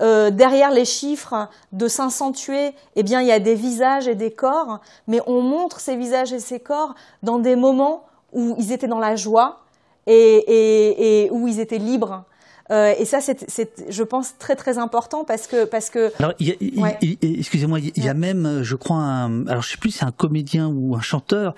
Derrière 0.00 0.70
les 0.70 0.84
chiffres 0.84 1.48
de 1.72 1.86
500 1.86 2.32
tués, 2.32 2.74
eh 2.96 3.02
bien, 3.02 3.20
il 3.20 3.26
y 3.26 3.32
a 3.32 3.38
des 3.38 3.54
visages 3.54 4.08
et 4.08 4.14
des 4.14 4.30
corps, 4.30 4.80
mais 5.06 5.20
on 5.26 5.42
montre 5.42 5.78
ces 5.80 5.96
visages 5.96 6.32
et 6.32 6.40
ces 6.40 6.58
corps 6.58 6.94
dans 7.22 7.38
des 7.38 7.54
moments 7.54 8.04
où 8.32 8.54
ils 8.58 8.72
étaient 8.72 8.86
dans 8.86 8.98
la 8.98 9.16
joie 9.16 9.60
et, 10.06 10.12
et, 10.14 11.24
et 11.24 11.30
où 11.30 11.46
ils 11.48 11.60
étaient 11.60 11.78
libres. 11.78 12.24
Euh, 12.70 12.94
et 12.98 13.04
ça, 13.04 13.20
c'est, 13.20 13.70
je 13.88 14.02
pense, 14.02 14.38
très 14.38 14.56
très 14.56 14.78
important 14.78 15.24
parce 15.24 15.46
que 15.46 15.64
parce 15.64 15.90
que. 15.90 16.12
Alors, 16.18 16.34
excusez-moi, 16.38 17.78
il 17.80 18.04
y 18.04 18.08
a 18.08 18.14
même, 18.14 18.60
je 18.62 18.76
crois, 18.76 18.96
un, 18.96 19.46
alors 19.46 19.62
je 19.62 19.70
sais 19.70 19.76
plus, 19.76 19.90
c'est 19.90 20.04
un 20.04 20.12
comédien 20.12 20.68
ou 20.68 20.94
un 20.96 21.00
chanteur 21.00 21.54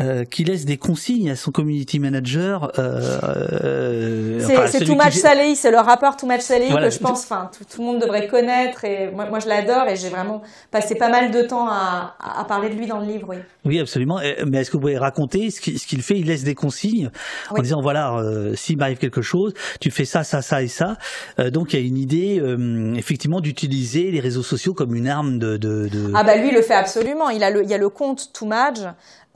euh, 0.00 0.24
qui 0.24 0.44
laisse 0.44 0.64
des 0.64 0.76
consignes 0.76 1.30
à 1.30 1.36
son 1.36 1.50
community 1.50 1.98
manager. 1.98 2.72
Euh, 2.78 4.40
c'est 4.40 4.58
enfin, 4.58 4.84
Too 4.84 4.94
Much 4.94 5.14
Saleh, 5.14 5.54
c'est 5.54 5.70
le 5.70 5.78
rappeur 5.78 6.16
Too 6.16 6.26
Much 6.26 6.40
Saleh 6.40 6.68
que 6.68 6.90
je 6.90 6.98
pense, 6.98 7.24
enfin 7.24 7.50
tout, 7.56 7.64
tout, 7.64 7.80
le 7.80 7.86
monde 7.86 8.00
devrait 8.00 8.26
connaître 8.26 8.84
et 8.84 9.10
moi, 9.10 9.26
moi 9.26 9.38
je 9.38 9.48
l'adore 9.48 9.86
et 9.88 9.96
j'ai 9.96 10.08
vraiment 10.08 10.42
passé 10.70 10.94
pas 10.94 11.08
mal 11.08 11.30
de 11.30 11.42
temps 11.42 11.68
à, 11.68 12.16
à, 12.20 12.44
parler 12.44 12.68
de 12.68 12.74
lui 12.74 12.86
dans 12.86 13.00
le 13.00 13.06
livre. 13.06 13.28
Oui, 13.30 13.36
oui 13.64 13.80
absolument. 13.80 14.20
Mais 14.46 14.58
est-ce 14.58 14.70
que 14.70 14.76
vous 14.76 14.82
pouvez 14.82 14.98
raconter 14.98 15.50
ce 15.50 15.60
qu'il 15.60 16.02
fait? 16.02 16.18
Il 16.18 16.26
laisse 16.26 16.44
des 16.44 16.54
consignes 16.54 17.10
en 17.50 17.60
disant 17.62 17.80
voilà, 17.80 18.14
euh, 18.16 18.54
s'il 18.54 18.76
m'arrive 18.78 18.98
quelque 18.98 19.22
chose, 19.22 19.54
tu 19.80 19.90
fais 19.90 20.04
ça, 20.04 20.24
ça, 20.24 20.42
ça 20.42 20.49
et 20.58 20.68
ça. 20.68 20.96
Euh, 21.38 21.50
donc 21.50 21.72
il 21.72 21.80
y 21.80 21.82
a 21.82 21.86
une 21.86 21.96
idée 21.96 22.40
euh, 22.40 22.94
effectivement 22.94 23.40
d'utiliser 23.40 24.10
les 24.10 24.20
réseaux 24.20 24.42
sociaux 24.42 24.74
comme 24.74 24.94
une 24.94 25.08
arme 25.08 25.38
de, 25.38 25.88
Ah 26.14 26.24
bah 26.24 26.36
lui 26.36 26.48
il 26.48 26.54
le 26.54 26.62
fait 26.62 26.74
absolument. 26.74 27.30
Il 27.30 27.44
a 27.44 27.50
le, 27.50 27.64
y 27.64 27.74
a 27.74 27.78
le 27.78 27.88
compte 27.88 28.32
Too 28.32 28.48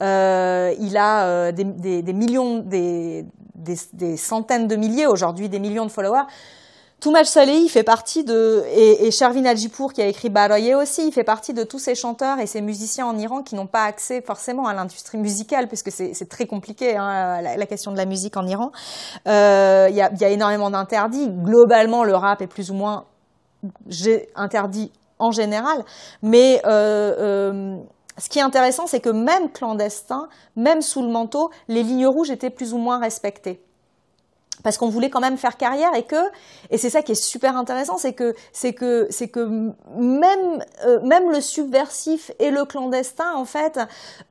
Euh, 0.03 0.73
il 0.79 0.97
a 0.97 1.51
des, 1.51 1.63
millions, 2.13 2.59
des, 2.59 3.25
des 3.93 4.17
centaines 4.17 4.67
de 4.67 4.75
milliers 4.75 5.07
aujourd'hui, 5.07 5.47
des 5.49 5.59
millions 5.59 5.85
de 5.85 5.91
followers. 5.91 6.27
Toumal 7.01 7.25
Salehi 7.25 7.69
fait 7.69 7.83
partie 7.83 8.23
de, 8.23 8.63
et, 8.73 9.05
et 9.05 9.11
Shervin 9.11 9.45
Ajipour 9.45 9.93
qui 9.93 10.01
a 10.01 10.07
écrit 10.07 10.29
Baroye 10.29 10.75
aussi, 10.75 11.05
il 11.05 11.11
fait 11.11 11.23
partie 11.23 11.53
de 11.53 11.63
tous 11.63 11.77
ces 11.77 11.93
chanteurs 11.93 12.39
et 12.39 12.47
ces 12.47 12.61
musiciens 12.61 13.05
en 13.05 13.17
Iran 13.17 13.43
qui 13.43 13.55
n'ont 13.55 13.67
pas 13.67 13.83
accès 13.83 14.21
forcément 14.21 14.65
à 14.67 14.73
l'industrie 14.73 15.17
musicale, 15.17 15.67
puisque 15.67 15.91
c'est 15.91 16.29
très 16.29 16.47
compliqué 16.47 16.95
hein, 16.95 17.41
la, 17.41 17.65
question 17.65 17.91
de 17.91 17.97
la 17.97 18.05
musique 18.05 18.37
en 18.37 18.47
Iran. 18.47 18.71
Euh, 19.27 19.87
il 19.89 19.95
y, 19.95 20.01
a, 20.01 20.11
y, 20.13 20.23
a, 20.23 20.29
énormément 20.29 20.71
d'interdits. 20.71 21.27
Globalement, 21.29 22.03
le 22.03 22.15
rap 22.15 22.41
est 22.41 22.47
plus 22.47 22.71
ou 22.71 22.73
moins 22.73 23.05
interdit 24.35 24.91
en 25.19 25.31
général, 25.31 25.83
mais 26.21 26.61
euh, 26.65 27.13
euh, 27.19 27.77
ce 28.17 28.29
qui 28.29 28.39
est 28.39 28.43
intéressant, 28.43 28.87
c'est 28.87 28.99
que 28.99 29.09
même 29.09 29.51
clandestin, 29.51 30.27
même 30.55 30.81
sous 30.81 31.01
le 31.01 31.09
manteau, 31.09 31.51
les 31.67 31.83
lignes 31.83 32.07
rouges 32.07 32.31
étaient 32.31 32.49
plus 32.49 32.73
ou 32.73 32.77
moins 32.77 32.99
respectées 32.99 33.61
parce 34.63 34.77
qu'on 34.77 34.89
voulait 34.89 35.09
quand 35.09 35.19
même 35.19 35.37
faire 35.37 35.57
carrière 35.57 35.93
et 35.95 36.03
que 36.03 36.15
et 36.69 36.77
c'est 36.77 36.89
ça 36.89 37.01
qui 37.01 37.11
est 37.11 37.15
super 37.15 37.57
intéressant 37.57 37.97
c'est 37.97 38.13
que 38.13 38.35
euh, 39.37 39.89
même 41.03 41.31
le 41.31 41.41
subversif 41.41 42.31
et 42.39 42.51
le 42.51 42.65
clandestin 42.65 43.33
en 43.35 43.45
fait 43.45 43.79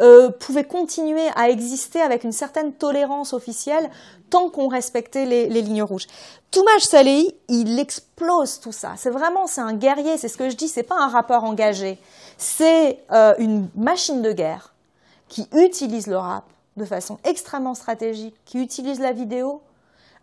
euh, 0.01 0.31
pouvaient 0.31 0.65
continuer 0.65 1.27
à 1.37 1.51
exister 1.51 2.01
avec 2.01 2.25
une 2.25 2.33
certaine 2.33 2.73
tolérance 2.73 3.33
officielle 3.33 3.91
tant 4.31 4.51
qu'on 4.51 4.69
respectait 4.69 5.27
les, 5.27 5.49
lignes 5.49 5.83
rouges. 5.83 6.07
Toumaj 6.51 6.83
Salehi, 6.83 7.35
il 7.49 7.79
explose 7.79 8.59
tout 8.59 8.73
ça. 8.73 8.95
C'est 8.97 9.11
vraiment 9.11 9.47
c'est 9.47 9.61
un 9.61 9.75
guerrier, 9.75 10.19
c'est 10.19 10.29
ce 10.29 10.37
que 10.37 10.51
je 10.51 10.57
dis, 10.57 10.69
c'est 10.69 10.83
pas 10.83 10.97
un 10.97 11.09
rappeur 11.09 11.45
engagé, 11.45 11.99
c'est 12.37 13.01
euh, 13.13 13.35
une 13.39 13.69
machine 13.77 14.23
de 14.23 14.33
guerre 14.33 14.75
qui 15.29 15.49
utilise 15.53 16.07
le 16.07 16.17
rap 16.17 16.45
de 16.77 16.85
façon 16.85 17.19
extrêmement 17.25 17.75
stratégique, 17.75 18.35
qui 18.45 18.59
utilise 18.59 19.01
la 19.01 19.13
vidéo 19.13 19.61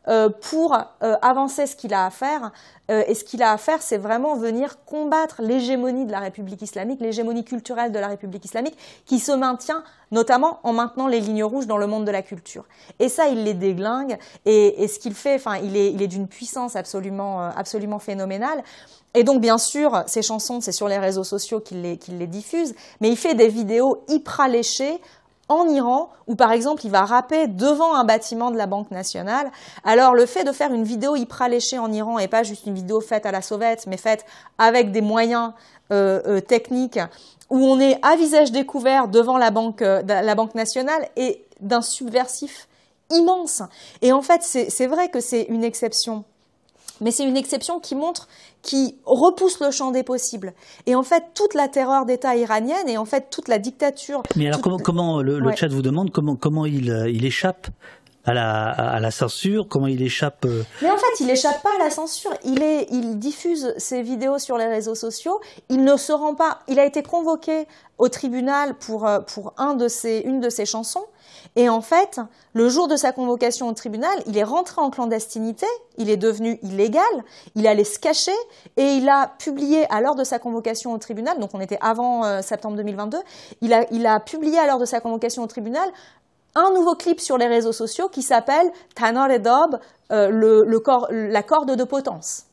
pour 0.07 0.76
euh, 1.03 1.15
avancer 1.22 1.68
ce 1.68 1.76
qu'il 1.76 1.94
a 1.94 2.06
à 2.06 2.10
faire. 2.10 2.52
Euh, 2.90 3.03
et 3.07 3.14
ce 3.14 3.23
qu'il 3.23 3.44
a 3.44 3.52
à 3.52 3.57
faire, 3.57 3.82
c'est 3.82 3.98
vraiment 3.98 4.36
venir 4.36 4.84
combattre 4.86 5.41
l'hégémonie 5.41 6.06
de 6.06 6.11
la 6.11 6.19
République 6.19 6.61
islamique, 6.61 6.99
l'hégémonie 6.99 7.45
culturelle 7.45 7.91
de 7.91 7.99
la 7.99 8.07
République 8.07 8.44
islamique, 8.44 8.76
qui 9.06 9.19
se 9.19 9.32
maintient 9.32 9.84
notamment 10.11 10.60
en 10.64 10.73
maintenant 10.73 11.07
les 11.07 11.19
lignes 11.19 11.44
rouges 11.44 11.68
dans 11.68 11.78
le 11.78 11.88
monde 11.88 12.06
de 12.06 12.11
la 12.11 12.22
culture. 12.22 12.65
Et 12.99 13.07
ça, 13.07 13.28
il 13.28 13.44
les 13.44 13.53
déglingue. 13.53 14.18
Et, 14.45 14.88
ce 14.88 14.99
qu'il 14.99 15.14
fait, 15.14 15.36
enfin, 15.36 15.57
il 15.57 15.78
est, 15.78 16.07
d'une 16.07 16.28
puissance 16.28 16.76
absolument, 16.76 17.40
absolument 17.41 17.99
phénoménale. 17.99 18.61
Et 19.14 19.23
donc, 19.23 19.40
bien 19.40 19.57
sûr, 19.57 20.03
ces 20.07 20.22
chansons, 20.22 20.60
c'est 20.60 20.73
sur 20.73 20.90
les 20.90 20.98
réseaux 20.98 21.23
sociaux 21.23 21.61
qu'il 21.61 21.82
les, 21.82 21.98
les 22.10 22.28
diffuse, 22.28 22.73
mais 22.99 23.10
il 23.10 23.15
fait 23.15 23.36
des 23.36 23.48
vidéos 23.48 24.03
hyper 24.10 24.49
léchées 24.49 24.99
en 25.52 25.68
Iran, 25.68 26.10
où 26.28 26.36
par 26.36 26.52
exemple 26.52 26.86
il 26.86 26.91
va 26.91 27.03
rapper 27.03 27.48
devant 27.48 27.94
un 27.94 28.06
bâtiment 28.06 28.52
de 28.52 28.57
la 28.57 28.68
Banque 28.68 28.90
nationale. 28.90 29.52
Alors 29.84 30.14
le 30.14 30.26
fait 30.26 30.44
de 30.44 30.52
faire 30.52 30.73
une 30.73 30.84
vidéo 30.84 31.15
hyper 31.15 31.49
léchée 31.49 31.78
en 31.78 31.91
Iran 31.91 32.19
et 32.19 32.28
pas 32.28 32.44
juste 32.44 32.65
une 32.65 32.73
vidéo 32.73 33.02
faite 33.02 33.26
à 33.26 33.32
la 33.32 33.41
sauvette, 33.41 33.86
mais 33.88 33.98
faite 33.98 34.26
avec 34.57 34.91
des 34.91 35.02
moyens 35.02 35.52
euh, 35.91 36.22
euh, 36.26 36.40
techniques, 36.40 36.99
où 37.49 37.57
on 37.57 37.80
est 37.82 37.99
à 38.02 38.15
visage 38.15 38.52
découvert 38.52 39.10
devant 39.10 39.38
la 39.38 39.52
Banque, 39.52 39.82
euh, 39.82 40.02
la 40.06 40.36
banque 40.36 40.56
nationale 40.56 41.10
et 41.18 41.45
d'un 41.60 41.82
subversif 41.82 42.69
immense. 43.10 43.61
Et 44.02 44.14
en 44.14 44.22
fait, 44.22 44.41
c'est 44.44 44.88
vrai 44.88 45.10
que 45.10 45.19
c'est 45.19 45.44
une 45.44 45.65
exception 45.65 46.23
mais 47.02 47.11
c'est 47.11 47.26
une 47.26 47.36
exception 47.36 47.80
qui 47.80 47.95
montre, 47.95 48.30
qui 48.61 48.95
repousse 49.05 49.59
le 49.59 49.71
champ 49.71 49.91
des 49.91 50.03
possibles. 50.03 50.53
Et 50.85 50.95
en 50.95 51.03
fait, 51.03 51.23
toute 51.33 51.53
la 51.53 51.67
terreur 51.67 52.05
d'État 52.05 52.35
iranienne 52.35 52.88
et 52.88 52.97
en 52.97 53.05
fait 53.05 53.29
toute 53.29 53.47
la 53.47 53.57
dictature. 53.57 54.23
Mais 54.35 54.47
alors 54.47 54.61
comment, 54.61 54.77
comment 54.77 55.21
le, 55.21 55.39
le 55.39 55.55
chat 55.55 55.67
vous 55.67 55.81
demande 55.81 56.11
comment 56.11 56.35
comment 56.35 56.65
il, 56.65 56.91
euh, 56.91 57.09
il 57.09 57.25
échappe 57.25 57.67
à 58.26 58.34
la, 58.34 58.69
à 58.69 58.99
la 58.99 59.11
censure 59.11 59.68
Comment 59.68 59.88
il 59.88 60.02
échappe 60.02 60.45
euh 60.45 60.64
Mais 60.81 60.89
en 60.89 60.98
fait, 60.98 61.19
il 61.19 61.30
échappe 61.30 61.61
pas 61.64 61.72
à 61.80 61.84
la 61.84 61.89
censure. 61.89 62.31
Il 62.43 62.61
est, 62.61 62.88
il 62.91 63.18
diffuse 63.19 63.73
ses 63.77 64.02
vidéos 64.02 64.39
sur 64.39 64.57
les 64.57 64.68
réseaux 64.68 64.95
sociaux. 64.95 65.39
Il 65.69 65.84
ne 65.84 65.98
se 65.98 66.11
rend 66.11 66.35
pas. 66.35 66.60
Il 66.68 66.80
a 66.80 66.85
été 66.85 67.03
convoqué 67.03 67.68
au 67.98 68.10
tribunal 68.10 68.76
pour 68.76 69.07
euh, 69.07 69.19
pour 69.19 69.53
un 69.57 69.76
de 69.76 69.88
ses, 69.88 70.19
une 70.26 70.39
de 70.39 70.49
ses 70.49 70.65
chansons. 70.65 71.06
Et 71.56 71.69
en 71.69 71.81
fait, 71.81 72.19
le 72.53 72.69
jour 72.69 72.88
de 72.88 72.95
sa 72.95 73.11
convocation 73.11 73.68
au 73.68 73.73
tribunal, 73.73 74.11
il 74.26 74.38
est 74.38 74.43
rentré 74.43 74.81
en 74.81 74.89
clandestinité, 74.89 75.65
il 75.98 76.10
est 76.10 76.18
devenu 76.18 76.60
illégal, 76.64 77.03
il 77.56 77.68
allait 77.68 77.84
se 77.84 77.99
cacher 77.99 78.35
et 78.77 78.93
il 78.93 79.10
a 79.10 79.27
publié 79.38 79.85
à 79.91 80.02
l'heure 80.02 80.15
de 80.15 80.23
sa 80.23 80.39
convocation 80.39 80.93
au 80.93 80.98
tribunal, 80.98 81.39
donc 81.39 81.52
on 81.53 81.60
était 81.60 81.77
avant 81.81 82.26
euh, 82.26 82.41
septembre 82.41 82.77
2022, 82.77 83.18
il 83.61 83.73
a, 83.73 83.85
il 83.91 84.06
a 84.06 84.19
publié 84.19 84.57
à 84.60 84.65
l'heure 84.65 84.80
de 84.80 84.85
sa 84.85 84.99
convocation 85.02 85.43
au 85.43 85.48
tribunal 85.48 85.89
un 86.56 86.72
nouveau 86.72 86.95
clip 86.95 87.19
sur 87.19 87.38
les 87.38 87.48
réseaux 87.48 87.72
sociaux 87.72 88.10
qui 88.10 88.22
s'appelle 88.22 88.72
Tanor 88.95 89.28
Dob, 89.40 89.80
euh, 90.11 90.65
la 91.11 91.44
corde 91.44 91.76
de 91.76 91.84
potence. 91.84 92.45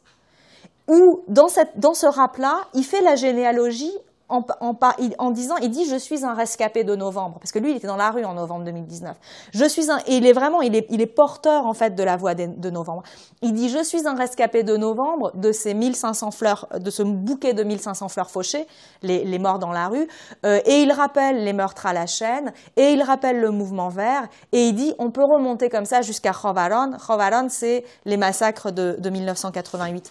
Où 0.87 1.23
dans, 1.29 1.49
dans 1.77 1.95
ce 1.95 2.07
rap-là, 2.07 2.61
il 2.75 2.85
fait 2.85 3.03
la 3.03 3.17
généalogie 3.17 3.93
en, 4.29 4.45
en, 4.61 4.79
en, 5.19 5.31
disant, 5.31 5.57
il 5.57 5.71
dit 5.71 5.87
je 5.89 5.97
suis 5.97 6.25
un 6.25 6.35
rescapé 6.35 6.85
de 6.85 6.95
novembre, 6.95 7.39
parce 7.39 7.51
que 7.51 7.59
lui 7.59 7.71
il 7.73 7.77
était 7.77 7.87
dans 7.87 7.97
la 7.97 8.11
rue 8.11 8.25
en 8.25 8.35
novembre 8.35 8.65
2019. 8.65 9.17
Je 9.53 9.65
suis 9.65 9.91
un, 9.91 9.99
et 10.07 10.17
il 10.17 10.27
est 10.27 10.33
vraiment, 10.33 10.61
il 10.61 10.77
est, 10.77 10.87
il 10.91 11.01
est 11.01 11.07
porteur 11.07 11.67
en 11.67 11.73
fait 11.73 11.95
de 11.95 12.03
la 12.03 12.17
voix 12.17 12.35
de, 12.35 12.47
de, 12.47 12.71
novembre. 12.71 13.03
Il 13.43 13.55
dit 13.55 13.69
je 13.69 13.83
suis 13.83 14.07
un 14.07 14.15
rescapé 14.15 14.63
de 14.63 14.77
novembre 14.77 15.33
de 15.35 15.51
ces 15.53 15.73
1500 15.75 16.31
fleurs, 16.31 16.69
de 16.79 16.91
ce 16.91 17.03
bouquet 17.03 17.55
de 17.55 17.63
1500 17.63 18.09
fleurs 18.09 18.31
fauchées, 18.31 18.67
les, 19.03 19.25
les 19.25 19.39
morts 19.39 19.59
dans 19.59 19.73
la 19.73 19.89
rue, 19.89 20.07
euh, 20.45 20.61
et 20.67 20.83
il 20.83 20.93
rappelle 20.93 21.45
les 21.45 21.53
meurtres 21.53 21.87
à 21.87 21.93
la 21.93 22.07
chaîne, 22.07 22.53
et 22.77 22.93
il 22.93 23.03
rappelle 23.03 23.41
le 23.41 23.51
mouvement 23.51 23.89
vert, 23.89 24.29
et 24.53 24.69
il 24.69 24.75
dit 24.75 24.95
on 24.99 25.11
peut 25.11 25.25
remonter 25.25 25.71
comme 25.71 25.87
ça 25.87 26.03
jusqu'à 26.03 26.33
Khovaron. 26.33 26.99
Khovaron 26.99 27.49
c'est 27.49 27.85
les 28.05 28.17
massacres 28.17 28.73
de, 28.73 28.97
de 28.99 29.11
1988. 29.11 30.11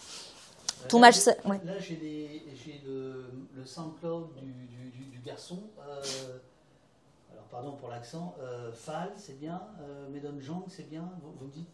Tout 0.90 1.00
match, 1.00 1.18
ouais. 1.28 1.60
Là 1.66 1.74
j'ai 1.80 2.82
le 2.86 3.27
SoundCloud 3.68 4.34
du, 4.36 4.52
du, 4.52 4.90
du, 4.90 5.06
du 5.06 5.20
garçon. 5.20 5.60
Euh, 5.80 6.02
alors, 7.32 7.46
pardon 7.52 7.74
pour 7.74 7.90
l'accent. 7.90 8.36
Euh, 8.42 8.72
Fall, 8.72 9.12
c'est 9.16 9.40
bien. 9.40 9.62
Euh, 9.82 10.10
Maidon 10.10 10.36
Jang, 10.40 10.64
c'est 10.68 10.90
bien. 10.90 11.10
Vous, 11.22 11.34
vous 11.40 11.48
dites 11.48 11.68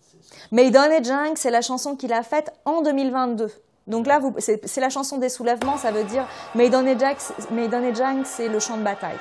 Maidon 0.51 0.89
et 0.91 1.03
Jang, 1.03 1.33
c'est 1.35 1.51
la 1.51 1.61
chanson 1.61 1.95
qu'il 1.95 2.13
a 2.13 2.23
faite 2.23 2.51
en 2.65 2.81
2022. 2.81 3.49
Donc 3.87 4.07
là, 4.07 4.21
c'est 4.39 4.77
la 4.77 4.89
chanson 4.89 5.17
des 5.17 5.27
soulèvements, 5.27 5.77
ça 5.77 5.91
veut 5.91 6.05
dire 6.05 6.25
Maidon 6.55 6.85
et 6.87 6.97
Jang, 6.97 7.17
Maidon 7.51 7.83
et 7.83 7.93
Jang 7.93 8.23
c'est 8.23 8.47
le 8.47 8.59
chant 8.59 8.77
de 8.77 8.83
bataille. 8.83 9.19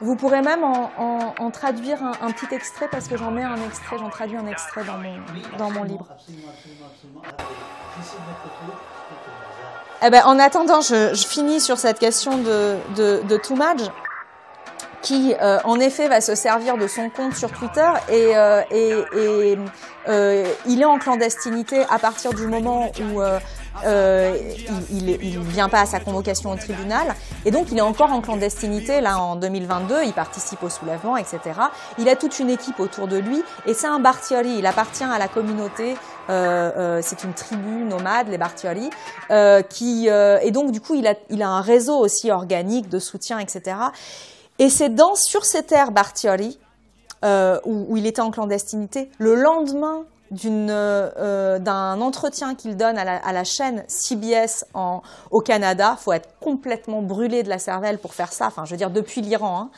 Vous 0.00 0.16
pourrez 0.16 0.42
même 0.42 0.64
en, 0.64 0.90
en, 0.98 1.34
en 1.38 1.50
traduire 1.50 2.02
un, 2.02 2.12
un, 2.20 2.30
petit 2.32 2.52
extrait 2.54 2.88
parce 2.90 3.06
que 3.08 3.16
j'en 3.16 3.30
mets 3.30 3.44
un 3.44 3.56
extrait, 3.64 3.96
j'en 3.98 4.10
traduis 4.10 4.36
un 4.36 4.46
extrait 4.46 4.84
dans 4.84 4.98
mon, 4.98 5.16
dans 5.56 5.70
mon 5.70 5.84
livre. 5.84 6.08
Absolument, 6.10 6.48
absolument, 6.52 6.86
absolument. 6.86 7.22
Alors, 7.22 7.64
eh 10.06 10.10
ben, 10.10 10.22
en 10.26 10.38
attendant, 10.38 10.80
je, 10.80 11.14
je, 11.14 11.26
finis 11.26 11.60
sur 11.60 11.78
cette 11.78 11.98
question 11.98 12.36
de, 12.38 12.76
de, 12.96 13.22
de 13.26 13.36
Toumaj, 13.36 13.90
qui 15.00 15.34
euh, 15.40 15.58
en 15.64 15.78
effet 15.78 16.08
va 16.08 16.20
se 16.20 16.34
servir 16.34 16.76
de 16.76 16.88
son 16.88 17.10
compte 17.10 17.34
sur 17.36 17.52
Twitter 17.52 17.88
et, 18.08 18.36
euh, 18.36 18.62
et, 18.70 18.90
et 19.16 19.58
euh, 20.08 20.46
il 20.66 20.80
est 20.80 20.86
en 20.86 20.98
clandestinité 20.98 21.84
à 21.88 21.98
partir 21.98 22.32
du 22.32 22.46
moment 22.46 22.90
où 23.00 23.22
euh, 23.84 24.14
euh, 24.14 24.38
il 24.90 25.38
ne 25.38 25.44
vient 25.44 25.68
pas 25.68 25.80
à 25.80 25.86
sa 25.86 26.00
convocation 26.00 26.50
au 26.50 26.56
tribunal 26.56 27.14
et 27.44 27.50
donc 27.50 27.72
il 27.72 27.78
est 27.78 27.82
encore 27.82 28.12
en 28.12 28.20
clandestinité 28.20 29.00
là 29.00 29.18
en 29.18 29.36
2022, 29.36 30.04
il 30.04 30.12
participe 30.12 30.62
au 30.62 30.68
soulèvement, 30.68 31.16
etc. 31.16 31.38
Il 31.98 32.08
a 32.08 32.16
toute 32.16 32.38
une 32.38 32.50
équipe 32.50 32.78
autour 32.80 33.08
de 33.08 33.16
lui 33.16 33.42
et 33.66 33.74
c'est 33.74 33.86
un 33.86 33.98
Bartioli, 33.98 34.58
il 34.58 34.66
appartient 34.66 35.04
à 35.04 35.18
la 35.18 35.28
communauté, 35.28 35.96
euh, 36.30 36.70
euh, 36.76 37.00
c'est 37.02 37.24
une 37.24 37.34
tribu 37.34 37.84
nomade, 37.84 38.28
les 38.28 38.38
Bartioli, 38.38 38.90
euh, 39.30 39.62
qui 39.62 40.06
et 40.08 40.50
donc 40.50 40.70
du 40.70 40.80
coup 40.80 40.94
il 40.94 41.06
a, 41.06 41.14
il 41.30 41.42
a 41.42 41.48
un 41.48 41.60
réseau 41.60 41.98
aussi 41.98 42.30
organique 42.30 42.88
de 42.88 42.98
soutien, 42.98 43.38
etc. 43.38 43.76
Et 44.58 44.70
c'est 44.70 44.94
dans 44.94 45.14
sur 45.16 45.44
ces 45.44 45.64
terres 45.64 45.90
Bartioli 45.90 46.58
où, 47.24 47.86
où, 47.88 47.96
il 47.96 48.06
était 48.06 48.20
en 48.20 48.30
clandestinité. 48.30 49.10
Le 49.18 49.34
lendemain 49.34 50.04
d'une 50.30 50.68
euh, 50.70 51.58
d'un 51.58 52.00
entretien 52.00 52.54
qu'il 52.54 52.76
donne 52.76 52.98
à 52.98 53.32
la, 53.32 53.44
chaîne 53.44 53.84
CBS 53.88 54.64
au 55.30 55.40
Canada. 55.40 55.96
faut 55.98 56.12
être 56.12 56.28
complètement 56.40 57.02
brûlé 57.02 57.42
de 57.42 57.48
la 57.48 57.58
cervelle 57.58 57.98
pour 57.98 58.14
faire 58.14 58.32
ça. 58.32 58.46
Enfin, 58.46 58.64
je 58.64 58.70
veux 58.70 58.76
dire 58.76 58.90
depuis 58.90 59.20
l'Iran. 59.20 59.60
Hein. 59.60 59.70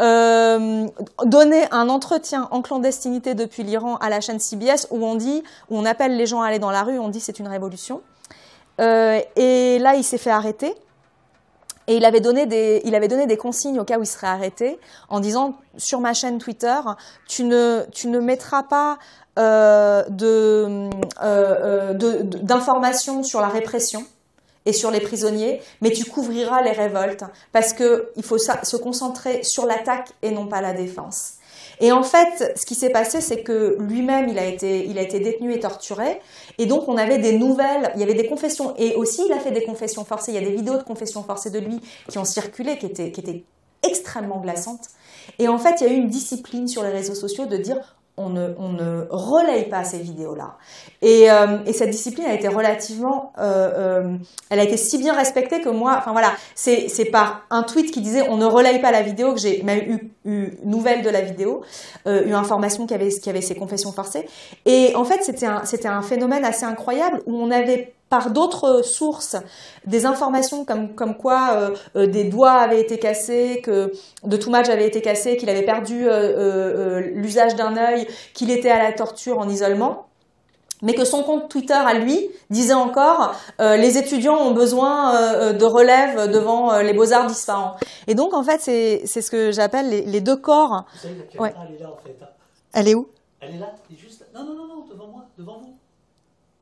Euh, 0.00 0.86
donner 1.24 1.64
un 1.70 1.88
entretien 1.88 2.48
en 2.50 2.62
clandestinité 2.62 3.34
depuis 3.34 3.62
l'Iran 3.62 3.96
à 3.96 4.08
la 4.08 4.20
chaîne 4.20 4.38
CBS 4.38 4.88
où 4.90 5.04
on 5.04 5.14
dit, 5.14 5.42
où 5.70 5.78
on 5.78 5.84
appelle 5.84 6.16
les 6.16 6.26
gens 6.26 6.40
à 6.40 6.48
aller 6.48 6.58
dans 6.58 6.70
la 6.70 6.82
rue, 6.82 6.98
on 6.98 7.08
dit 7.08 7.20
c'est 7.20 7.38
une 7.38 7.48
révolution. 7.48 8.02
Euh, 8.80 9.20
et 9.36 9.78
là, 9.78 9.94
il 9.94 10.04
s'est 10.04 10.18
fait 10.18 10.30
arrêter. 10.30 10.74
Et 11.88 11.96
il 11.96 12.04
avait, 12.04 12.20
donné 12.20 12.46
des, 12.46 12.80
il 12.84 12.94
avait 12.94 13.08
donné 13.08 13.26
des 13.26 13.36
consignes 13.36 13.80
au 13.80 13.84
cas 13.84 13.98
où 13.98 14.02
il 14.02 14.06
serait 14.06 14.28
arrêté 14.28 14.78
en 15.08 15.18
disant 15.18 15.56
sur 15.76 16.00
ma 16.00 16.14
chaîne 16.14 16.38
Twitter, 16.38 16.78
tu 17.26 17.42
ne, 17.42 17.84
tu 17.90 18.06
ne 18.06 18.20
mettras 18.20 18.62
pas 18.62 18.98
euh, 19.38 20.02
euh, 20.22 20.90
euh 21.22 21.94
d'informations 21.94 23.22
sur 23.22 23.40
la 23.40 23.48
répression 23.48 24.04
et 24.66 24.72
sur 24.72 24.90
les 24.90 25.00
prisonniers, 25.00 25.60
mais 25.80 25.90
tu 25.90 26.04
couvriras 26.04 26.62
les 26.62 26.70
révoltes 26.70 27.24
parce 27.52 27.72
que 27.72 28.10
il 28.16 28.22
faut 28.22 28.38
se 28.38 28.76
concentrer 28.76 29.42
sur 29.42 29.66
l'attaque 29.66 30.10
et 30.22 30.30
non 30.30 30.46
pas 30.46 30.60
la 30.60 30.72
défense. 30.72 31.34
Et 31.80 31.90
en 31.90 32.02
fait, 32.02 32.56
ce 32.56 32.64
qui 32.64 32.74
s'est 32.74 32.90
passé, 32.90 33.20
c'est 33.20 33.42
que 33.42 33.76
lui-même, 33.80 34.28
il 34.28 34.38
a 34.38 34.46
été, 34.46 34.86
détenu 35.18 35.52
et 35.52 35.58
torturé, 35.58 36.20
et 36.58 36.66
donc 36.66 36.88
on 36.88 36.96
avait 36.96 37.18
des 37.18 37.36
nouvelles, 37.36 37.90
il 37.94 38.00
y 38.00 38.04
avait 38.04 38.14
des 38.14 38.28
confessions, 38.28 38.74
et 38.76 38.94
aussi 38.94 39.22
il 39.26 39.32
a 39.32 39.40
fait 39.40 39.50
des 39.50 39.64
confessions 39.64 40.04
forcées. 40.04 40.32
Il 40.32 40.34
y 40.34 40.44
a 40.44 40.48
des 40.48 40.54
vidéos 40.54 40.76
de 40.76 40.84
confessions 40.84 41.24
forcées 41.24 41.50
de 41.50 41.58
lui 41.58 41.80
qui 42.08 42.18
ont 42.18 42.24
circulé, 42.24 42.78
qui 42.78 42.86
étaient 42.86 43.44
extrêmement 43.82 44.38
glaçantes. 44.38 44.86
Et 45.38 45.48
en 45.48 45.58
fait, 45.58 45.80
il 45.80 45.86
y 45.86 45.90
a 45.90 45.92
eu 45.92 45.96
une 45.96 46.08
discipline 46.08 46.68
sur 46.68 46.82
les 46.82 46.90
réseaux 46.90 47.14
sociaux 47.14 47.46
de 47.46 47.56
dire 47.56 47.96
on 48.26 48.30
ne, 48.30 49.06
on 49.10 49.16
relaye 49.16 49.68
pas 49.68 49.84
ces 49.84 49.98
vidéos-là. 49.98 50.56
Et, 51.00 51.30
euh, 51.30 51.58
et, 51.66 51.72
cette 51.72 51.90
discipline 51.90 52.26
a 52.26 52.34
été 52.34 52.48
relativement, 52.48 53.32
euh, 53.38 53.70
euh, 53.76 54.16
elle 54.50 54.60
a 54.60 54.62
été 54.62 54.76
si 54.76 54.98
bien 54.98 55.14
respectée 55.14 55.60
que 55.60 55.68
moi, 55.68 55.96
enfin 55.98 56.12
voilà, 56.12 56.32
c'est, 56.54 56.88
par 57.10 57.42
un 57.50 57.62
tweet 57.62 57.90
qui 57.90 58.00
disait 58.00 58.22
on 58.28 58.36
ne 58.36 58.46
relaye 58.46 58.80
pas 58.80 58.92
la 58.92 59.02
vidéo 59.02 59.32
que 59.32 59.40
j'ai 59.40 59.62
même 59.62 59.80
eu, 59.80 60.12
eu 60.24 60.58
nouvelle 60.64 61.02
de 61.02 61.10
la 61.10 61.20
vidéo, 61.20 61.62
eu 62.06 62.32
information 62.32 62.86
qu'il 62.86 62.96
y 62.96 63.00
avait, 63.00 63.10
qu'il 63.10 63.30
avait 63.30 63.40
ces 63.40 63.56
confessions 63.56 63.92
forcées. 63.92 64.26
Et 64.64 64.94
en 64.94 65.04
fait, 65.04 65.22
c'était 65.22 65.46
un, 65.46 65.64
c'était 65.64 65.88
un 65.88 66.02
phénomène 66.02 66.44
assez 66.44 66.64
incroyable 66.64 67.22
où 67.26 67.34
on 67.34 67.50
avait 67.50 67.94
par 68.12 68.30
d'autres 68.30 68.82
sources 68.82 69.36
des 69.86 70.04
informations 70.04 70.66
comme, 70.66 70.94
comme 70.94 71.16
quoi 71.16 71.54
euh, 71.54 71.70
euh, 71.96 72.06
des 72.06 72.24
doigts 72.24 72.52
avaient 72.52 72.82
été 72.82 72.98
cassés, 72.98 73.62
que 73.64 73.90
de 74.22 74.36
tout 74.36 74.50
match 74.50 74.68
avait 74.68 74.86
été 74.86 75.00
cassé, 75.00 75.38
qu'il 75.38 75.48
avait 75.48 75.64
perdu 75.64 76.02
euh, 76.06 77.00
l'usage 77.14 77.56
d'un 77.56 77.74
œil, 77.78 78.06
qu'il 78.34 78.50
était 78.50 78.68
à 78.68 78.82
la 78.82 78.92
torture 78.92 79.38
en 79.38 79.48
isolement 79.48 80.08
mais 80.84 80.94
que 80.94 81.04
son 81.04 81.22
compte 81.22 81.48
Twitter 81.48 81.72
à 81.72 81.94
lui 81.94 82.28
disait 82.50 82.74
encore 82.74 83.36
les 83.60 83.98
étudiants 83.98 84.36
ont 84.36 84.50
besoin 84.50 85.52
de 85.52 85.64
relève 85.64 86.28
devant 86.28 86.76
les 86.80 86.92
beaux-arts 86.92 87.28
d'Isfahan. 87.28 87.76
Et 88.08 88.16
donc 88.16 88.34
en 88.34 88.42
fait 88.42 88.60
c'est 88.60 89.02
c'est 89.04 89.22
ce 89.22 89.30
que 89.30 89.52
j'appelle 89.52 89.88
les, 89.90 90.02
les, 90.02 90.20
deux 90.20 90.34
corps. 90.34 90.84
Vous 90.92 90.98
savez, 90.98 91.14
la 91.34 91.40
ouais. 91.40 91.54
elle 91.68 91.76
est 91.76 91.78
là 91.78 91.88
en 91.88 91.98
fait. 92.04 92.16
Elle 92.74 92.88
est 92.88 92.96
où? 92.96 93.06
Elle 93.40 93.54
est 93.54 93.58
là, 93.58 93.70
elle 93.88 93.96
est 93.96 94.00
juste 94.00 94.22
là. 94.22 94.40
Non 94.40 94.44
non 94.44 94.54
non 94.56 94.66
non, 94.66 94.84
devant 94.90 95.06
moi, 95.06 95.24
devant 95.38 95.58
vous. 95.60 95.76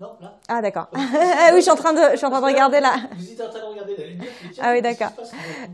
Non, 0.01 0.17
là. 0.19 0.33
Ah 0.49 0.63
d'accord. 0.63 0.89
ah 0.95 1.51
oui, 1.53 1.57
je 1.57 1.61
suis 1.61 1.71
en 1.71 1.77
train 1.77 1.93
de, 1.93 2.01
je 2.13 2.17
suis 2.17 2.25
en 2.25 2.31
train 2.31 2.41
de 2.41 2.47
regarder 2.47 2.81
là. 2.81 2.95
Vous 3.19 3.33
êtes 3.33 3.41
en 3.43 3.51
train 3.51 3.61
de 3.61 3.65
regarder 3.67 3.95
la 3.99 4.07
lumière. 4.07 4.31
Ah 4.59 4.73
oui, 4.73 4.81
d'accord. 4.81 5.11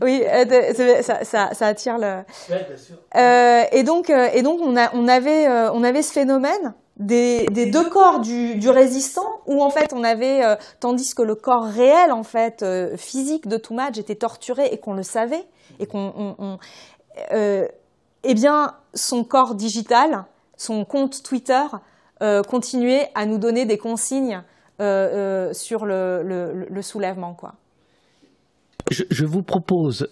Oui, 0.01 0.21
euh, 0.25 1.01
ça, 1.01 1.23
ça, 1.23 1.53
ça, 1.53 1.67
attire 1.67 1.97
le. 1.97 2.23
Ouais, 2.49 2.65
bien 2.67 2.77
sûr. 2.77 2.95
Euh, 3.15 3.63
et 3.71 3.83
donc, 3.83 4.09
euh, 4.09 4.27
et 4.33 4.41
donc, 4.41 4.59
on 4.61 4.75
a, 4.75 4.93
on 4.93 5.07
avait, 5.07 5.47
euh, 5.47 5.71
on 5.71 5.81
avait 5.81 6.01
ce 6.01 6.11
phénomène 6.11 6.73
des, 6.97 7.45
des 7.51 7.67
deux 7.67 7.89
corps 7.89 8.19
du, 8.19 8.55
du, 8.55 8.69
résistant 8.69 9.41
où 9.45 9.63
en 9.63 9.69
fait 9.69 9.93
on 9.93 10.03
avait, 10.03 10.43
euh, 10.43 10.55
tandis 10.81 11.15
que 11.15 11.21
le 11.21 11.35
corps 11.35 11.63
réel 11.63 12.11
en 12.11 12.23
fait 12.23 12.65
physique 12.97 13.47
de 13.47 13.55
Toumadj 13.55 13.97
était 13.97 14.15
torturé 14.15 14.65
et 14.73 14.77
qu'on 14.77 14.93
le 14.93 15.03
savait 15.03 15.47
et 15.79 15.85
qu'on, 15.85 16.13
on, 16.17 16.35
on, 16.37 16.59
eh 17.31 18.33
bien, 18.33 18.75
son 18.93 19.23
corps 19.23 19.55
digital, 19.55 20.25
son 20.57 20.83
compte 20.83 21.23
Twitter 21.23 21.63
euh, 22.21 22.41
continuer 22.41 23.01
à 23.15 23.25
nous 23.25 23.37
donner 23.37 23.65
des 23.65 23.77
consignes 23.77 24.41
euh, 24.79 25.49
euh, 25.49 25.53
sur 25.53 25.85
le, 25.85 26.67
soulèvement. 26.81 27.33
Quoi. 27.33 27.53
Je, 28.89 29.25
vous 29.25 29.43
propose 29.43 30.09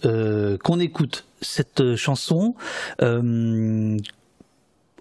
qu'on 0.63 0.79
écoute 0.79 1.25
cette 1.41 1.95
chanson 1.95 2.55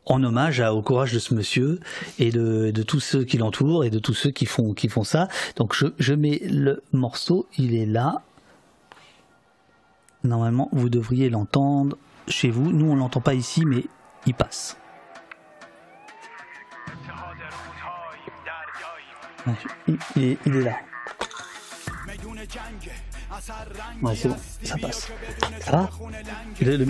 en 0.07 0.23
hommage 0.23 0.61
au 0.61 0.83
courage 0.83 1.13
de 1.13 1.19
ce 1.19 1.35
monsieur 1.35 1.81
et 2.19 2.31
de, 2.31 2.83
tous 2.83 3.01
ceux 3.01 3.25
qui 3.25 3.37
l'entourent 3.37 3.85
et 3.85 3.91
de 3.91 3.99
tous 3.99 4.15
ceux 4.15 4.31
qui 4.31 4.47
font, 4.47 4.75
ça. 5.03 5.29
Donc 5.57 5.75
je, 5.75 5.87
je 5.99 6.15
mets 6.15 6.41
le 6.45 6.83
morceau, 6.93 7.47
il 7.59 7.75
est 7.75 7.87
là. 7.87 8.23
Normalement, 10.23 10.69
vous 10.73 10.89
devriez 10.89 11.29
l'entendre 11.29 11.99
chez 12.29 12.49
vous. 12.51 12.73
Nous, 12.73 12.91
on 12.91 12.97
l'entend 12.97 13.21
pas 13.21 13.35
ici, 13.35 13.65
mais 13.67 13.85
il 14.27 14.35
passe. 14.35 14.79
Il, 19.87 19.99
est 20.17 20.47
là. 20.47 20.77
Vas-y, 24.01 24.29
bon, 24.29 24.37
ça 24.63 24.77
passe. 24.77 25.09
Ça 25.61 25.71
va 25.73 25.91
Le 26.61 26.85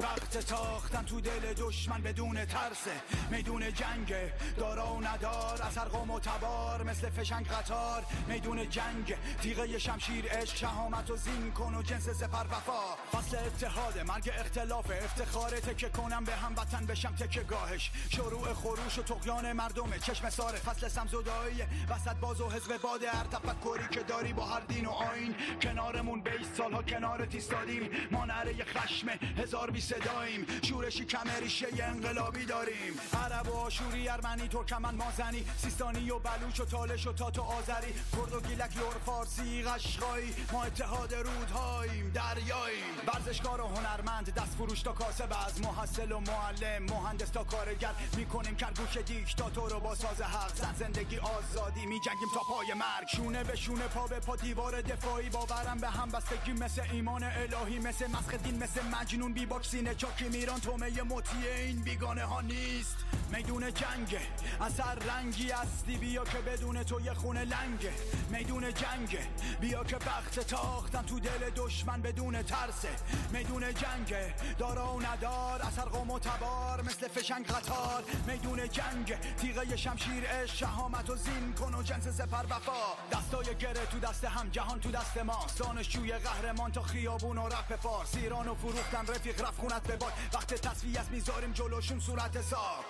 وقت 0.00 0.40
ساختن 0.48 1.04
تو 1.04 1.20
دل 1.20 1.54
دشمن 1.56 2.00
بدون 2.02 2.44
ترسه 2.44 2.90
میدون 3.30 3.72
جنگ 3.72 4.14
دارا 4.56 4.94
و 4.94 5.00
ندار 5.00 5.62
از 5.62 5.78
هر 5.78 5.84
قوم 5.84 6.18
تبار 6.18 6.82
مثل 6.82 7.10
فشنگ 7.10 7.46
قطار 7.46 8.02
میدون 8.28 8.68
جنگ 8.68 9.16
تیغه 9.42 9.78
شمشیر 9.78 10.24
عشق 10.24 10.56
شهامت 10.56 11.10
و 11.10 11.16
زین 11.16 11.52
کن 11.52 11.74
و 11.74 11.82
جنس 11.82 12.08
سپر 12.08 12.44
وفا 12.44 12.96
فصل 13.12 13.36
اتحاد 13.36 13.98
مرگ 13.98 14.30
اختلاف 14.38 14.90
افتخار 15.04 15.50
تکه 15.50 15.88
کنم 15.88 16.24
به 16.24 16.32
هم 16.32 16.52
وطن 16.52 16.86
بشم 16.86 17.14
تکه 17.14 17.40
گاهش 17.40 17.90
شروع 18.08 18.52
خروش 18.52 18.98
و 18.98 19.02
تقیان 19.02 19.52
مردمه 19.52 19.98
چشم 19.98 20.30
ساره 20.30 20.58
فصل 20.58 20.88
سمزدایی 20.88 21.62
وسط 21.90 22.16
باز 22.16 22.40
و 22.40 22.50
حزب 22.50 22.80
باد 22.82 23.02
هر 23.02 23.24
تفکری 23.24 23.88
که 23.90 24.00
داری 24.02 24.32
با 24.32 24.46
هر 24.50 24.60
دین 24.60 24.86
و 24.86 24.90
آین. 24.90 25.34
کنارمون 25.62 26.20
بیست 26.20 26.54
سالها 26.56 26.82
کنار 26.82 27.26
تیستادیم. 27.26 27.90
ما 28.10 28.24
نره 28.24 28.64
خشم 28.64 29.08
هزار 29.42 29.70
بی 29.70 29.80
صداییم 29.80 30.46
شورشی 30.62 31.04
کمریشه 31.04 31.66
انقلابی 31.82 32.44
داریم. 32.44 32.92
عرب 33.24 33.48
و 33.48 33.54
آشوری 33.54 34.08
ارمنی 34.08 34.48
ترکمن 34.48 34.94
مازنی. 34.94 35.44
سیستانی 35.56 36.10
و 36.10 36.18
بلوچ 36.18 36.60
و 36.60 36.64
تالش 36.64 37.06
و 37.06 37.12
تات 37.12 37.38
و 37.38 37.42
آذری. 37.42 37.92
کرد 38.16 38.34
و 38.34 38.40
گیلک 38.40 38.76
لور 38.76 38.94
فارسی 39.06 39.62
قشقایی. 39.62 40.34
ما 40.52 40.64
اتحاد 40.64 41.14
رودهاییم 41.14 42.10
دریاییم. 42.10 42.94
ورزشکار 43.06 43.60
و 43.60 43.66
هنرمند 43.66 44.34
دست 44.34 44.54
فروش 44.58 44.82
تا 44.82 44.92
کاسب. 44.92 45.32
از 45.46 45.60
محصل 45.60 46.12
و 46.12 46.20
معلم 46.20 46.82
مهندس 46.82 47.30
تا 47.30 47.44
کارگر. 47.44 47.94
می‌کنیم 48.16 48.56
کرگوش 48.56 48.96
دیکتاتور 48.96 49.70
رو 49.70 49.80
با 49.80 49.94
ساز 49.94 50.22
حق. 50.22 50.54
زن 50.54 50.74
زندگی 50.78 51.18
آزادی 51.18 51.86
میجنگیم 51.86 52.28
تا 52.34 52.40
پای 52.40 52.74
مرگ. 52.74 53.06
شونه 53.16 53.44
به 53.44 53.56
شونه 53.56 53.88
پا 53.88 54.06
به 54.06 54.20
پا 54.20 54.36
دیوار 54.42 54.80
دفاعی 54.80 55.28
باورم 55.28 55.78
به 55.78 55.88
هم 55.88 56.08
بستگی 56.08 56.52
مثل 56.52 56.82
ایمان 56.92 57.24
الهی 57.24 57.78
مثل 57.78 58.06
مسخ 58.06 58.34
دین 58.34 58.62
مثل 58.62 58.80
مجنون 58.86 59.32
بی 59.32 59.46
باکسینه 59.46 59.94
چاکی 59.94 60.28
میران. 60.28 60.60
تومه 60.60 61.02
مطیع 61.02 61.52
این 61.56 61.82
بیگانه 61.82 62.24
ها 62.24 62.40
نیست. 62.40 62.96
میدون 63.32 63.74
جنگه 63.74 64.20
اثر 64.60 64.94
رنگی 64.94 65.50
هستی. 65.50 65.96
بیا 65.96 66.24
که 66.24 66.38
بدون 66.38 66.82
تو 66.82 67.00
یه 67.00 67.14
خونه 67.14 67.44
لنگه 67.44 67.92
میدون 68.30 68.74
جنگه 68.74 69.28
بیا 69.60 69.84
که 69.84 69.96
بخت 69.96 70.40
تاختم. 70.40 71.02
تو 71.02 71.20
دل 71.20 71.50
دشمن 71.56 72.02
بدون 72.02 72.42
ترسه 72.42 72.96
میدون 73.32 73.74
جنگه 73.74 74.34
دارا 74.58 74.94
و 74.94 75.02
ندار. 75.02 75.62
اثر 75.62 75.84
قوم 75.84 76.18
تبار 76.18 76.82
مثل 76.82 77.08
فشنگ 77.08 77.46
قطار. 77.46 78.04
میدون 78.26 78.68
جنگ 78.68 79.20
تیغه 79.36 79.76
شمشیر 79.76 80.46
شهامت 80.46 81.10
و 81.10 81.16
زین 81.16 81.52
کن 81.52 81.74
و 81.74 81.82
جنس 81.82 82.08
سپر 82.08 82.44
وفا. 82.44 82.72
دستای 83.12 83.54
گره 83.54 83.86
تو 83.86 83.98
دست 83.98 84.19
هم 84.28 84.48
جهان 84.48 84.80
تو 84.80 84.90
دست 84.90 85.18
ما. 85.18 85.46
دانشجوی 85.58 86.12
قهرمان 86.12 86.72
تا 86.72 86.82
خیابون 86.82 87.38
و 87.38 87.48
رپ 87.48 87.76
فارس. 87.76 88.14
ایران 88.14 88.48
و 88.48 88.54
فروختن 88.54 89.06
رفیق 89.06 89.40
رفت 89.40 89.60
خونت 89.60 89.82
به 89.82 89.96
باد. 89.96 90.12
وقت 90.34 90.54
تصفیه 90.54 91.10
می‌ذاریم 91.10 91.52
جلوشون 91.52 92.00
صورت 92.00 92.36
حساب. 92.36 92.84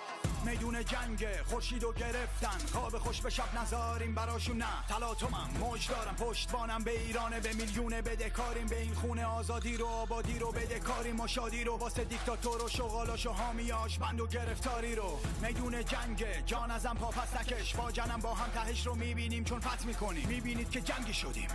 میدون 0.45 0.85
جنگ 0.85 1.27
خورشیدو 1.45 1.93
گرفتن. 1.93 2.57
خواب 2.71 2.97
خوش 2.97 3.21
به 3.21 3.29
شب 3.29 3.59
نزاریم 3.61 4.15
براشون. 4.15 4.57
نه 4.57 4.65
تلاطمم. 4.89 5.49
موج 5.59 5.87
دارم. 5.87 6.15
پشتوانم 6.15 6.83
به 6.83 6.99
ایرانه 6.99 7.39
به 7.39 7.53
میلیون 7.53 8.01
بدهکاریم 8.01 8.67
به 8.67 8.81
این 8.81 8.93
خونه 8.93 9.25
آزادی 9.25 9.77
رو 9.77 9.87
آبادی 9.87 10.39
رو 10.39 10.51
بدهکاریم 10.51 11.19
و 11.19 11.27
شادی 11.27 11.63
رو 11.63 11.77
واسه 11.77 12.03
دیکتاتور 12.03 12.63
و 12.63 12.69
شغالاش 12.69 13.25
و 13.25 13.31
حامیاش. 13.31 13.99
بند 13.99 14.21
و 14.21 14.27
گرفتاری 14.27 14.95
رو. 14.95 15.19
میدون 15.41 15.85
جنگ. 15.85 16.45
جان 16.45 16.71
ازم 16.71 16.97
پا 16.99 17.07
پس 17.07 17.35
نکش. 17.41 17.75
با 17.75 17.91
جنم 17.91 18.19
با 18.19 18.33
هم 18.33 18.49
تهش 18.49 18.87
رو 18.87 18.95
می‌بینیم. 18.95 19.43
چون 19.43 19.59
فت 19.59 19.85
می‌کنیم. 19.85 20.27
می‌بینید 20.27 20.71
که 20.71 20.81
جنگی 20.81 21.13
شدیم. 21.13 21.47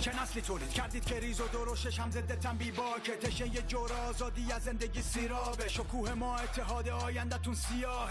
چه 0.00 0.22
نسلی 0.22 0.42
تولید 0.42 0.70
کردید 0.70 1.04
که 1.04 1.20
ریز 1.20 1.40
و 1.40 1.48
درشش 1.48 2.00
هم 2.00 2.10
ضد 2.10 2.40
تنبی 2.40 2.70
باکه. 2.70 3.16
تشه 3.16 3.54
یه 3.54 3.62
جور 3.62 3.92
آزادی 3.92 4.52
از 4.52 4.62
زندگی 4.62 5.02
سیرابه. 5.02 5.68
شکوه 5.68 6.14
ما 6.14 6.36
اتحاد 6.36 6.88
آیندهتون 6.88 7.54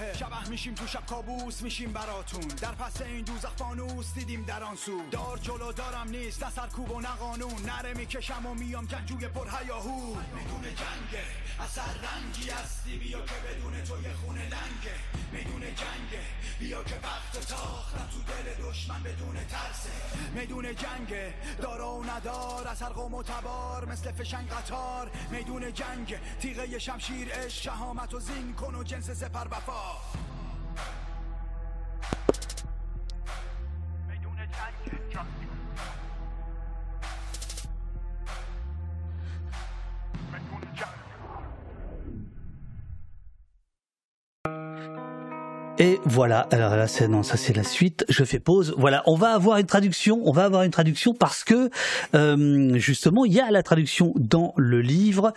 سیاهه 0.01 0.17
شبه 0.17 0.49
میشیم 0.49 0.75
تو 0.75 0.87
شب 0.87 1.05
کابوس 1.05 1.61
میشیم 1.61 1.93
براتون. 1.93 2.47
در 2.47 2.71
پس 2.71 3.01
این 3.01 3.21
دوزخ 3.21 3.51
فانوس 3.51 4.13
دیدیم 4.13 4.45
در 4.45 4.63
آن 4.63 4.75
سو. 4.75 5.01
دار 5.11 5.37
جلو 5.37 5.71
دارم 5.71 6.09
نیست 6.09 6.43
نه 6.43 6.49
سرکوب 6.49 6.91
و 6.91 7.01
نه 7.01 7.07
قانون. 7.07 7.61
نره 7.65 7.93
می‌کشم 7.93 8.45
و 8.45 8.53
میام 8.53 8.85
جنگجوی 8.85 9.27
پر 9.27 9.47
هیاهو 9.49 10.15
میدون 10.15 10.61
جنگه 10.61 11.23
اثر 11.59 11.81
رنگی 11.81 12.49
هستی. 12.49 12.97
بیا 12.97 13.21
که 13.21 13.33
بدون 13.33 13.83
تو 13.83 14.01
یه 14.01 14.13
خونه 14.13 14.43
لنگه 14.43 14.95
میدون 15.31 15.61
جنگه 15.61 16.23
بیا 16.59 16.83
که 16.83 16.95
وقت 16.95 17.47
تاختم 17.47 18.09
تو 18.11 18.33
دل 18.33 18.69
دشمن 18.69 19.03
بدون 19.03 19.35
ترسه 19.35 19.89
میدون 20.33 20.75
جنگه 20.75 21.33
دارا 21.61 21.93
و 21.93 22.03
ندار. 22.05 22.67
از 22.67 22.81
هر 22.81 22.89
قوم 22.89 23.13
و 23.13 23.23
تبار 23.23 23.85
مثل 23.85 24.11
فشنگ 24.11 24.49
قطار. 24.49 25.11
میدون 25.31 25.73
جنگ 25.73 26.17
تیغه 26.41 26.79
شمشیر 26.79 27.27
اش 27.33 27.63
شهامت 27.63 28.13
و 28.13 28.19
زین 28.19 28.53
کن 28.53 28.75
و 28.75 28.83
جنس 28.83 29.11
سپر 29.11 29.47
وفا. 29.51 29.90
Meydana 34.07 34.45
sen 34.51 34.73
çıkacaksın. 34.85 35.50
Et 45.81 45.99
voilà, 46.05 46.41
alors 46.51 46.75
là, 46.75 46.85
c'est 46.85 47.07
non, 47.07 47.23
ça 47.23 47.37
c'est 47.37 47.55
la 47.55 47.63
suite. 47.63 48.05
Je 48.07 48.23
fais 48.23 48.37
pause. 48.37 48.75
Voilà, 48.77 49.01
on 49.07 49.15
va 49.15 49.29
avoir 49.29 49.57
une 49.57 49.65
traduction. 49.65 50.21
On 50.25 50.31
va 50.31 50.43
avoir 50.43 50.61
une 50.61 50.69
traduction 50.69 51.15
parce 51.15 51.43
que 51.43 51.71
euh, 52.13 52.77
justement, 52.77 53.25
il 53.25 53.33
y 53.33 53.39
a 53.39 53.49
la 53.49 53.63
traduction 53.63 54.13
dans 54.15 54.53
le 54.57 54.79
livre. 54.79 55.33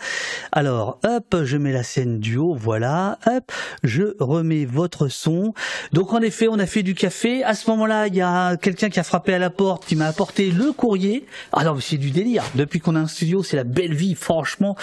Alors, 0.51 0.99
hop, 1.03 1.35
je 1.45 1.57
mets 1.57 1.71
la 1.71 1.81
scène 1.81 2.19
du 2.19 2.37
haut. 2.37 2.53
Voilà, 2.53 3.17
hop, 3.25 3.51
je 3.81 4.03
remets 4.19 4.65
votre 4.65 5.07
son. 5.07 5.55
Donc 5.93 6.13
en 6.13 6.21
effet, 6.21 6.47
on 6.47 6.59
a 6.59 6.67
fait 6.67 6.83
du 6.83 6.93
café. 6.93 7.43
À 7.43 7.55
ce 7.55 7.67
moment-là, 7.71 8.05
il 8.05 8.13
y 8.13 8.21
a 8.21 8.55
quelqu'un 8.55 8.91
qui 8.91 8.99
a 8.99 9.03
frappé 9.03 9.33
à 9.33 9.39
la 9.39 9.49
porte, 9.49 9.87
qui 9.87 9.95
m'a 9.95 10.05
apporté 10.05 10.51
le 10.51 10.73
courrier. 10.73 11.25
Ah 11.53 11.63
non, 11.63 11.73
mais 11.73 11.81
c'est 11.81 11.97
du 11.97 12.11
délire. 12.11 12.43
Depuis 12.53 12.79
qu'on 12.79 12.95
a 12.95 12.99
un 12.99 13.07
studio, 13.07 13.41
c'est 13.41 13.57
la 13.57 13.63
belle 13.63 13.95
vie, 13.95 14.13
franchement. 14.13 14.75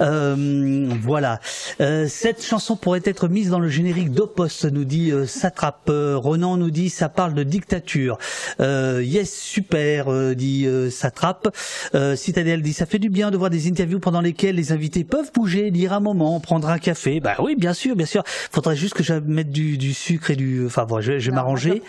Euh, 0.00 0.88
voilà. 1.02 1.40
Euh, 1.82 2.06
cette 2.08 2.42
chanson 2.42 2.74
pourrait 2.74 3.02
être 3.04 3.28
mise 3.28 3.50
dans 3.50 3.60
le 3.60 3.68
générique 3.68 4.12
d'Opost, 4.12 4.64
nous 4.64 4.86
dit 4.86 5.09
euh, 5.10 5.26
Satrape. 5.26 5.88
Euh, 5.88 6.16
Ronan 6.16 6.56
nous 6.56 6.70
dit 6.70 6.90
ça 6.90 7.08
parle 7.08 7.34
de 7.34 7.42
dictature. 7.42 8.18
Euh, 8.60 9.02
yes, 9.04 9.32
super, 9.32 10.34
dit 10.34 10.66
Satrape. 10.90 11.54
Euh, 11.94 12.16
Citadel 12.16 12.62
dit 12.62 12.72
ça 12.72 12.86
fait 12.86 12.98
du 12.98 13.10
bien 13.10 13.30
de 13.30 13.36
voir 13.36 13.50
des 13.50 13.68
interviews 13.68 14.00
pendant 14.00 14.20
lesquelles 14.20 14.56
les 14.56 14.72
invités 14.72 15.04
peuvent 15.04 15.30
bouger, 15.34 15.70
lire 15.70 15.92
un 15.92 16.00
moment, 16.00 16.40
prendre 16.40 16.68
un 16.68 16.78
café. 16.78 17.20
Bah 17.20 17.36
oui, 17.40 17.56
bien 17.56 17.74
sûr, 17.74 17.96
bien 17.96 18.06
sûr. 18.06 18.22
Faudrait 18.50 18.76
juste 18.76 18.94
que 18.94 19.02
je 19.02 19.14
mette 19.14 19.50
du, 19.50 19.78
du 19.78 19.94
sucre 19.94 20.30
et 20.30 20.36
du. 20.36 20.66
Enfin, 20.66 20.84
bon, 20.84 21.00
je, 21.00 21.18
je 21.18 21.30
vais 21.30 21.34
m'arranger. 21.34 21.82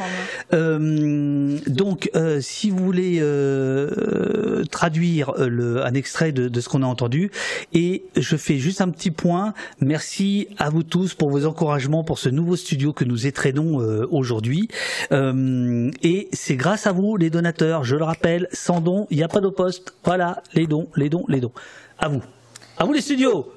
Euh, 0.53 1.57
donc, 1.67 2.09
si 2.39 2.69
vous 2.69 2.83
voulez 2.83 3.21
traduire 4.69 5.33
le, 5.37 5.85
un 5.85 5.93
extrait 5.93 6.31
de, 6.31 6.47
de 6.47 6.61
ce 6.61 6.69
qu'on 6.69 6.83
a 6.83 6.87
entendu, 6.87 7.31
et 7.73 8.03
je 8.15 8.35
fais 8.35 8.57
juste 8.57 8.81
un 8.81 8.89
petit 8.89 9.11
point. 9.11 9.53
Merci 9.79 10.47
à 10.57 10.69
vous 10.69 10.83
tous 10.83 11.13
pour 11.13 11.29
vos 11.29 11.45
encouragements 11.45 12.03
pour 12.03 12.19
ce 12.19 12.29
nouveau 12.29 12.55
studio 12.55 12.93
que 12.93 13.03
nous 13.03 13.10
étrenons 13.15 13.81
euh, 13.81 14.07
aujourd'hui. 14.11 14.67
Euh, 15.11 15.89
et 16.01 16.29
c'est 16.33 16.55
grâce 16.55 16.87
à 16.87 16.91
vous, 16.91 17.17
les 17.17 17.29
donateurs. 17.29 17.83
Je 17.83 17.95
le 17.95 18.03
rappelle, 18.03 18.47
sans 18.51 18.81
dons, 18.81 19.07
il 19.09 19.17
n'y 19.17 19.23
a 19.23 19.27
pas 19.27 19.41
de 19.41 19.49
poste. 19.49 19.93
Voilà, 20.03 20.41
les 20.53 20.67
dons, 20.67 20.87
les 20.95 21.09
dons, 21.09 21.25
les 21.27 21.39
dons. 21.39 21.51
À 21.97 22.07
vous. 22.07 22.21
À 22.77 22.85
vous 22.85 22.93
les 22.93 23.01
studios. 23.01 23.53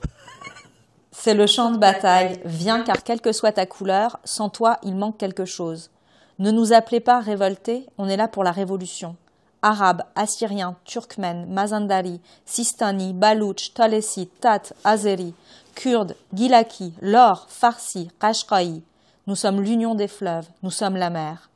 C'est 1.13 1.35
le 1.35 1.47
champ 1.47 1.71
de 1.71 1.79
bataille. 1.79 2.39
Viens 2.45 2.83
car 2.83 3.03
quelle 3.03 3.21
que 3.21 3.33
soit 3.33 3.53
ta 3.53 3.67
couleur, 3.67 4.19
sans 4.25 4.51
toi 4.51 4.79
il 4.83 4.95
manque 4.95 5.17
quelque 5.17 5.45
chose. 5.45 5.91
Ne 6.39 6.51
nous 6.51 6.73
appelez 6.73 7.01
pas 7.01 7.21
révoltés, 7.21 7.87
on 7.97 8.09
est 8.09 8.17
là 8.17 8.29
pour 8.29 8.45
la 8.45 8.51
révolution. 8.51 9.17
Arabes, 9.63 10.03
Assyriens, 10.15 10.77
Turkmènes, 10.85 11.47
Mazandari, 11.49 12.21
Sistani, 12.45 13.15
Baloutch, 13.15 13.73
Talesi, 13.73 14.29
Tat, 14.41 14.75
Azeri, 14.85 15.33
Kurdes, 15.75 16.17
Gilaki, 16.35 16.93
Lor, 17.01 17.47
Farsi, 17.49 18.11
Qashqai. 18.21 18.83
Nous 19.27 19.37
sommes 19.37 19.63
l'union 19.63 19.95
des 19.95 20.09
fleuves, 20.09 20.49
nous 20.63 20.71
sommes 20.71 20.97
la 20.97 21.09
mer. 21.09 21.51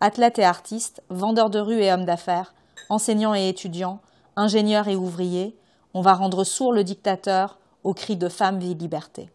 Athlètes 0.00 0.38
et 0.38 0.44
artistes, 0.44 1.02
vendeurs 1.08 1.48
de 1.48 1.58
rue 1.58 1.80
et 1.80 1.90
hommes 1.90 2.04
d'affaires, 2.04 2.54
enseignants 2.90 3.34
et 3.34 3.48
étudiants, 3.48 4.00
ingénieurs 4.36 4.88
et 4.88 4.96
ouvriers, 4.96 5.56
on 5.94 6.02
va 6.02 6.12
rendre 6.12 6.44
sourd 6.44 6.72
le 6.72 6.84
dictateur 6.84 7.58
au 7.82 7.94
cri 7.94 8.16
de 8.16 8.28
femme, 8.28 8.58
vie, 8.58 8.74
liberté. 8.74 9.30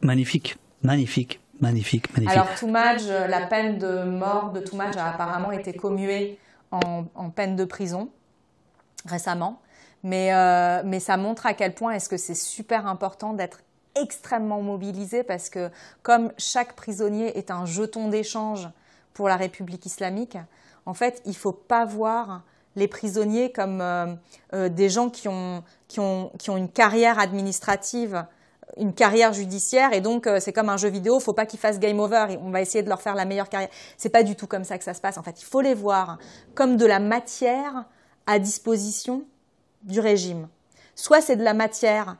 Magnifique, 0.00 0.56
magnifique, 0.82 1.40
magnifique, 1.60 2.10
magnifique. 2.16 2.38
Alors 2.38 2.54
Toumaj, 2.54 3.02
euh, 3.08 3.26
la 3.26 3.46
peine 3.46 3.78
de 3.78 4.04
mort 4.04 4.52
de 4.52 4.60
Toumaj 4.60 4.96
a 4.96 5.10
apparemment 5.10 5.52
été 5.52 5.74
commuée 5.74 6.38
en, 6.70 7.04
en 7.14 7.30
peine 7.30 7.56
de 7.56 7.64
prison 7.64 8.08
récemment. 9.06 9.60
Mais, 10.02 10.34
euh, 10.34 10.82
mais 10.84 11.00
ça 11.00 11.16
montre 11.16 11.46
à 11.46 11.54
quel 11.54 11.74
point 11.74 11.92
est-ce 11.92 12.08
que 12.08 12.18
c'est 12.18 12.34
super 12.34 12.86
important 12.86 13.32
d'être 13.32 13.60
extrêmement 13.94 14.62
mobilisé 14.62 15.22
parce 15.22 15.50
que 15.50 15.70
comme 16.02 16.32
chaque 16.38 16.74
prisonnier 16.74 17.36
est 17.38 17.50
un 17.50 17.66
jeton 17.66 18.08
d'échange 18.08 18.68
pour 19.12 19.28
la 19.28 19.36
République 19.36 19.86
islamique, 19.86 20.36
en 20.86 20.94
fait, 20.94 21.22
il 21.24 21.30
ne 21.30 21.34
faut 21.34 21.52
pas 21.52 21.84
voir 21.84 22.42
les 22.76 22.88
prisonniers 22.88 23.52
comme 23.52 23.80
euh, 23.80 24.14
euh, 24.52 24.68
des 24.68 24.88
gens 24.88 25.08
qui 25.08 25.28
ont, 25.28 25.62
qui, 25.88 26.00
ont, 26.00 26.30
qui 26.38 26.50
ont 26.50 26.56
une 26.56 26.68
carrière 26.68 27.18
administrative, 27.18 28.26
une 28.76 28.92
carrière 28.92 29.32
judiciaire, 29.32 29.92
et 29.92 30.00
donc 30.00 30.26
euh, 30.26 30.40
c'est 30.40 30.52
comme 30.52 30.68
un 30.68 30.76
jeu 30.76 30.88
vidéo, 30.88 31.20
faut 31.20 31.32
pas 31.32 31.46
qu'ils 31.46 31.60
fassent 31.60 31.78
game 31.78 32.00
over, 32.00 32.26
et 32.30 32.38
on 32.38 32.50
va 32.50 32.60
essayer 32.60 32.82
de 32.82 32.88
leur 32.88 33.00
faire 33.00 33.14
la 33.14 33.24
meilleure 33.24 33.48
carrière. 33.48 33.70
C'est 33.96 34.08
pas 34.08 34.22
du 34.22 34.34
tout 34.34 34.46
comme 34.46 34.64
ça 34.64 34.78
que 34.78 34.84
ça 34.84 34.94
se 34.94 35.00
passe. 35.00 35.18
En 35.18 35.22
fait, 35.22 35.40
il 35.40 35.44
faut 35.44 35.60
les 35.60 35.74
voir 35.74 36.18
comme 36.54 36.76
de 36.76 36.86
la 36.86 36.98
matière 36.98 37.84
à 38.26 38.38
disposition 38.38 39.22
du 39.82 40.00
régime. 40.00 40.48
Soit 40.96 41.20
c'est 41.20 41.36
de 41.36 41.44
la 41.44 41.54
matière 41.54 42.16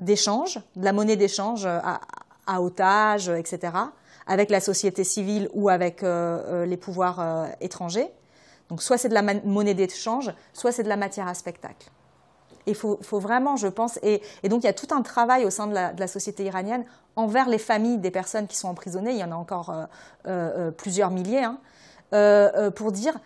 d'échange, 0.00 0.60
de 0.76 0.84
la 0.84 0.92
monnaie 0.92 1.16
d'échange 1.16 1.66
à, 1.66 2.00
à 2.46 2.62
otages, 2.62 3.28
etc., 3.28 3.72
avec 4.26 4.50
la 4.50 4.60
société 4.60 5.04
civile 5.04 5.48
ou 5.54 5.68
avec 5.68 6.02
euh, 6.02 6.42
euh, 6.46 6.66
les 6.66 6.76
pouvoirs 6.76 7.20
euh, 7.20 7.46
étrangers. 7.60 8.10
Donc 8.68 8.82
soit 8.82 8.98
c'est 8.98 9.08
de 9.08 9.14
la 9.14 9.22
monnaie 9.22 9.74
d'échange, 9.74 10.32
soit 10.52 10.72
c'est 10.72 10.82
de 10.82 10.88
la 10.88 10.96
matière 10.96 11.26
à 11.26 11.34
spectacle. 11.34 11.90
Il 12.66 12.74
faut, 12.74 12.98
vraiment, 13.12 13.56
je 13.56 13.66
pense, 13.66 13.98
et, 14.02 14.20
donc 14.44 14.62
il 14.62 14.66
y 14.66 14.68
a 14.68 14.74
tout 14.74 14.94
un 14.94 15.00
travail 15.00 15.46
au 15.46 15.50
sein 15.50 15.66
de 15.68 15.72
la, 15.72 16.06
société 16.06 16.44
iranienne 16.44 16.84
envers 17.16 17.48
les 17.48 17.56
familles 17.56 17.96
des 17.96 18.10
personnes 18.10 18.46
qui 18.46 18.56
sont 18.56 18.68
emprisonnées, 18.68 19.12
il 19.12 19.16
y 19.16 19.24
en 19.24 19.32
a 19.32 19.36
encore 19.36 19.70
euh, 19.70 19.84
euh, 20.26 20.50
euh, 20.68 20.70
plusieurs 20.70 21.10
milliers, 21.10 21.44
hein, 21.44 21.58
euh, 22.12 22.50
euh, 22.56 22.70
pour 22.70 22.92
dire 22.92 23.18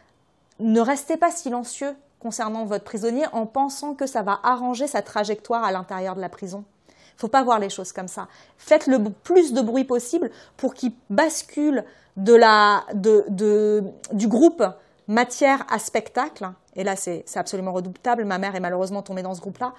ne 0.61 0.81
restez 0.81 1.16
pas 1.16 1.32
silencieux 1.32 1.97
concernant 2.23 2.65
votre 2.65 2.85
prisonnier 2.85 3.24
en 3.32 3.47
pensant 3.47 3.94
que 3.94 4.07
ça 4.07 4.23
va 4.23 4.39
arranger 4.44 4.86
sa 4.86 5.03
trajectoire 5.03 5.65
à 5.65 5.73
l'intérieur 5.73 6.15
de 6.15 6.20
la 6.20 6.28
prison. 6.28 6.65
Il 6.89 7.16
ne 7.16 7.20
faut 7.20 7.28
pas 7.28 7.43
voir 7.43 7.59
les 7.59 7.69
choses 7.69 7.93
comme 7.93 8.09
ça. 8.09 8.28
Faites 8.57 8.86
le 8.86 9.03
plus 9.11 9.53
de 9.53 9.61
bruit 9.61 9.85
possible 9.85 10.31
pour 10.57 10.73
qu'il 10.74 10.93
bascule 11.11 11.85
de 12.16 12.35
la, 12.35 12.85
de, 12.94 13.24
de, 13.28 13.82
du 14.12 14.28
groupe 14.28 14.62
matière 15.09 15.66
à 15.69 15.78
spectacle, 15.78 16.49
et 16.77 16.85
là 16.85 16.94
c'est 16.97 17.24
absolument 17.35 17.73
redoutable, 17.73 18.24
ma 18.24 18.39
mère 18.39 18.55
est 18.55 18.61
malheureusement 18.61 19.03
tombée 19.03 19.23
dans 19.23 19.35
ce 19.35 19.40
groupe-là, 19.40 19.73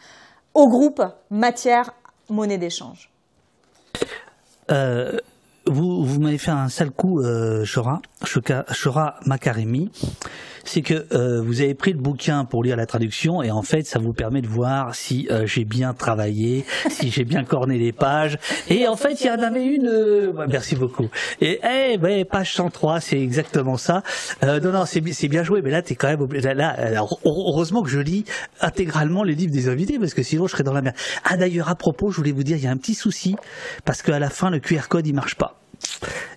au 0.54 0.68
groupe 0.68 1.02
matière 1.30 1.92
monnaie 2.30 2.58
d'échange. 2.58 3.10
Euh, 4.72 5.18
vous, 5.74 6.06
vous 6.06 6.20
m'avez 6.22 6.38
fait 6.38 6.52
un 6.52 6.70
sale 6.70 6.92
coup, 6.92 7.20
euh, 7.22 7.66
Chora, 7.72 8.02
Chora 8.24 9.20
c'est 10.66 10.82
que 10.82 11.06
euh, 11.14 11.42
vous 11.42 11.60
avez 11.62 11.74
pris 11.74 11.92
le 11.92 12.00
bouquin 12.00 12.46
pour 12.46 12.64
lire 12.64 12.78
la 12.78 12.86
traduction 12.86 13.44
et 13.44 13.52
en 13.52 13.64
fait, 13.64 13.86
ça 13.86 14.00
vous 14.00 14.14
permet 14.14 14.42
de 14.42 14.48
voir 14.48 14.96
si 14.96 15.28
euh, 15.30 15.46
j'ai 15.46 15.66
bien 15.66 15.94
travaillé, 15.94 16.64
si 16.90 17.12
j'ai 17.12 17.26
bien 17.26 17.44
corné 17.44 17.78
les 17.78 17.92
pages. 17.92 18.38
Et 18.70 18.88
en 18.88 18.96
fait, 18.96 19.20
il 19.22 19.28
y 19.28 19.30
en 19.30 19.40
avait 19.42 19.66
une. 19.66 19.88
euh, 19.88 20.32
ouais, 20.32 20.46
merci 20.48 20.76
beaucoup. 20.76 21.10
Et 21.42 21.60
eh, 21.64 21.98
ouais, 21.98 22.24
page 22.24 22.54
103, 22.54 23.02
c'est 23.02 23.20
exactement 23.20 23.76
ça. 23.76 24.04
Euh, 24.44 24.62
non, 24.62 24.72
non, 24.72 24.86
c'est 24.86 25.02
bi- 25.02 25.14
c'est 25.14 25.28
bien 25.28 25.44
joué, 25.44 25.62
mais 25.62 25.70
là, 25.70 25.82
t'es 25.82 25.96
quand 25.96 26.08
même 26.08 26.26
là, 26.32 26.52
là, 26.92 27.06
heureusement 27.26 27.84
que 27.84 27.90
je 27.90 28.00
lis 28.00 28.24
intégralement 28.62 29.24
les 29.24 29.36
livres 29.36 29.52
des 29.54 29.68
invités 29.68 30.00
parce 30.00 30.14
que 30.14 30.24
sinon, 30.24 30.48
je 30.48 30.54
serais 30.54 30.64
dans 30.64 30.74
la 30.74 30.82
merde. 30.82 30.96
Ah 31.26 31.36
d'ailleurs, 31.36 31.68
à 31.68 31.76
propos, 31.76 32.10
je 32.10 32.18
voulais 32.18 32.32
vous 32.32 32.44
dire, 32.44 32.56
il 32.56 32.64
y 32.64 32.68
a 32.68 32.72
un 32.72 32.78
petit 32.78 32.96
souci 32.96 33.36
parce 33.84 34.02
qu'à 34.02 34.18
la 34.18 34.30
fin, 34.30 34.50
le 34.50 34.60
QR 34.60 34.88
code, 34.88 35.06
il 35.08 35.14
marche 35.14 35.36
pas. 35.36 35.63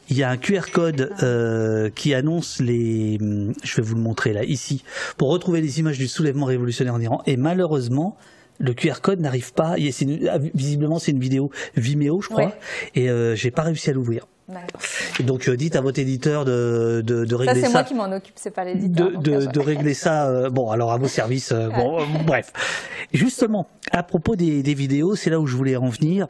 Il 0.08 0.16
y 0.16 0.22
a 0.22 0.30
un 0.30 0.36
QR 0.36 0.70
code 0.72 1.10
euh, 1.22 1.90
qui 1.90 2.14
annonce 2.14 2.60
les. 2.60 3.18
Je 3.64 3.76
vais 3.76 3.82
vous 3.82 3.94
le 3.96 4.00
montrer 4.00 4.32
là, 4.32 4.44
ici, 4.44 4.84
pour 5.16 5.30
retrouver 5.30 5.60
les 5.60 5.80
images 5.80 5.98
du 5.98 6.06
soulèvement 6.06 6.46
révolutionnaire 6.46 6.94
en 6.94 7.00
Iran. 7.00 7.22
Et 7.26 7.36
malheureusement, 7.36 8.16
le 8.58 8.72
QR 8.72 9.00
code 9.02 9.20
n'arrive 9.20 9.52
pas. 9.52 9.76
une- 9.78 10.28
ah, 10.30 10.38
visiblement, 10.54 10.98
c'est 10.98 11.10
une 11.10 11.18
vidéo 11.20 11.50
Vimeo, 11.76 12.20
je 12.20 12.28
crois, 12.28 12.44
Ouais. 12.46 12.52
et 12.94 13.10
euh, 13.10 13.34
j'ai 13.34 13.50
pas 13.50 13.62
réussi 13.62 13.90
à 13.90 13.92
l'ouvrir. 13.92 14.26
Et 15.18 15.24
Donc, 15.24 15.48
euh, 15.48 15.56
dites 15.56 15.74
à 15.74 15.80
votre 15.80 15.98
éditeur 15.98 16.44
de, 16.44 17.02
de, 17.04 17.24
de 17.24 17.30
Ça, 17.30 17.36
régler 17.36 17.54
c'est 17.56 17.66
ça. 17.66 17.72
moi 17.72 17.82
qui 17.82 17.94
m'en 17.94 18.12
occupe, 18.12 18.34
c'est 18.36 18.52
pas 18.52 18.64
l'éditeur. 18.64 19.08
de, 19.08 19.14
donc, 19.14 19.22
de, 19.24 19.46
de 19.46 19.60
régler 19.60 19.92
ça. 19.92 20.28
euh, 20.28 20.50
bon, 20.50 20.70
alors 20.70 20.92
à 20.92 20.98
vos 20.98 21.08
services. 21.08 21.50
euh, 21.50 21.68
bon, 21.70 21.98
bref. 22.24 22.52
Justement, 23.12 23.66
à 23.90 24.04
propos 24.04 24.36
des, 24.36 24.62
des 24.62 24.74
vidéos, 24.74 25.16
c'est 25.16 25.30
là 25.30 25.40
où 25.40 25.46
je 25.48 25.56
voulais 25.56 25.74
en 25.74 25.88
venir. 25.88 26.28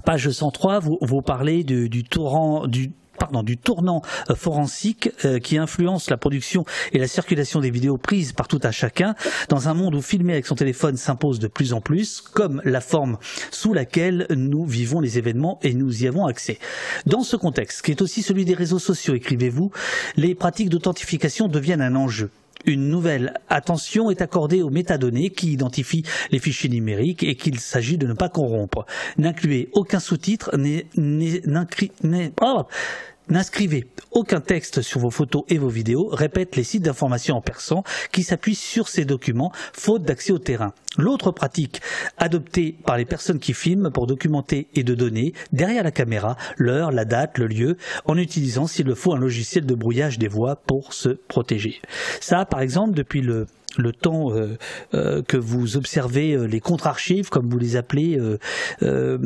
Page 0.00 0.30
103, 0.30 0.78
vous, 0.80 0.98
vous 1.00 1.22
parlez 1.22 1.64
du 1.64 2.04
torrent, 2.04 2.66
du 2.66 2.92
pardon, 3.18 3.42
du 3.42 3.56
tournant 3.56 4.02
euh, 4.30 4.34
forensique 4.34 5.10
euh, 5.24 5.38
qui 5.38 5.56
influence 5.56 6.10
la 6.10 6.16
production 6.16 6.64
et 6.92 6.98
la 6.98 7.06
circulation 7.06 7.60
des 7.60 7.70
vidéos 7.70 7.96
prises 7.96 8.32
par 8.32 8.48
tout 8.48 8.60
à 8.62 8.70
chacun 8.70 9.14
dans 9.48 9.68
un 9.68 9.74
monde 9.74 9.94
où 9.94 10.02
filmer 10.02 10.34
avec 10.34 10.46
son 10.46 10.54
téléphone 10.54 10.96
s'impose 10.96 11.38
de 11.38 11.46
plus 11.46 11.72
en 11.72 11.80
plus 11.80 12.20
comme 12.20 12.60
la 12.64 12.80
forme 12.80 13.18
sous 13.50 13.72
laquelle 13.72 14.26
nous 14.30 14.64
vivons 14.64 15.00
les 15.00 15.18
événements 15.18 15.58
et 15.62 15.74
nous 15.74 16.04
y 16.04 16.06
avons 16.06 16.26
accès. 16.26 16.58
Dans 17.06 17.22
ce 17.22 17.36
contexte, 17.36 17.82
qui 17.82 17.92
est 17.92 18.02
aussi 18.02 18.22
celui 18.22 18.44
des 18.44 18.54
réseaux 18.54 18.78
sociaux, 18.78 19.14
écrivez-vous, 19.14 19.70
les 20.16 20.34
pratiques 20.34 20.68
d'authentification 20.68 21.48
deviennent 21.48 21.82
un 21.82 21.96
enjeu. 21.96 22.30
Une 22.66 22.88
nouvelle 22.88 23.34
attention 23.48 24.10
est 24.10 24.22
accordée 24.22 24.62
aux 24.62 24.70
métadonnées 24.70 25.30
qui 25.30 25.52
identifient 25.52 26.04
les 26.30 26.38
fichiers 26.38 26.70
numériques 26.70 27.22
et 27.22 27.36
qu'il 27.36 27.58
s'agit 27.60 27.98
de 27.98 28.06
ne 28.06 28.14
pas 28.14 28.28
corrompre. 28.28 28.86
N'incluez 29.18 29.68
aucun 29.72 30.00
sous-titre, 30.00 30.50
n'incri- 30.56 31.92
oh 32.40 32.62
N'inscrivez 33.30 33.86
aucun 34.10 34.40
texte 34.40 34.82
sur 34.82 35.00
vos 35.00 35.10
photos 35.10 35.44
et 35.48 35.56
vos 35.56 35.68
vidéos, 35.68 36.08
répète 36.08 36.56
les 36.56 36.62
sites 36.62 36.82
d'information 36.82 37.36
en 37.36 37.40
persan 37.40 37.82
qui 38.12 38.22
s'appuient 38.22 38.54
sur 38.54 38.86
ces 38.88 39.06
documents, 39.06 39.50
faute 39.72 40.02
d'accès 40.02 40.32
au 40.32 40.38
terrain. 40.38 40.74
L'autre 40.98 41.32
pratique 41.32 41.80
adoptée 42.18 42.76
par 42.84 42.98
les 42.98 43.06
personnes 43.06 43.38
qui 43.38 43.54
filment 43.54 43.90
pour 43.90 44.06
documenter 44.06 44.68
et 44.74 44.84
de 44.84 44.94
donner, 44.94 45.32
derrière 45.52 45.84
la 45.84 45.90
caméra, 45.90 46.36
l'heure, 46.58 46.92
la 46.92 47.06
date, 47.06 47.38
le 47.38 47.46
lieu, 47.46 47.76
en 48.04 48.18
utilisant, 48.18 48.66
s'il 48.66 48.86
le 48.86 48.94
faut, 48.94 49.14
un 49.14 49.18
logiciel 49.18 49.64
de 49.64 49.74
brouillage 49.74 50.18
des 50.18 50.28
voix 50.28 50.56
pour 50.56 50.92
se 50.92 51.08
protéger. 51.08 51.80
Ça, 52.20 52.44
par 52.44 52.60
exemple, 52.60 52.92
depuis 52.92 53.22
le 53.22 53.46
le 53.78 53.92
temps 53.92 54.32
euh, 54.32 54.56
euh, 54.94 55.22
que 55.22 55.36
vous 55.36 55.76
observez 55.76 56.32
euh, 56.32 56.44
les 56.44 56.60
contre-archives, 56.60 57.28
comme 57.28 57.48
vous 57.48 57.58
les 57.58 57.76
appelez, 57.76 58.18
euh, 58.18 58.38
euh, 58.82 59.18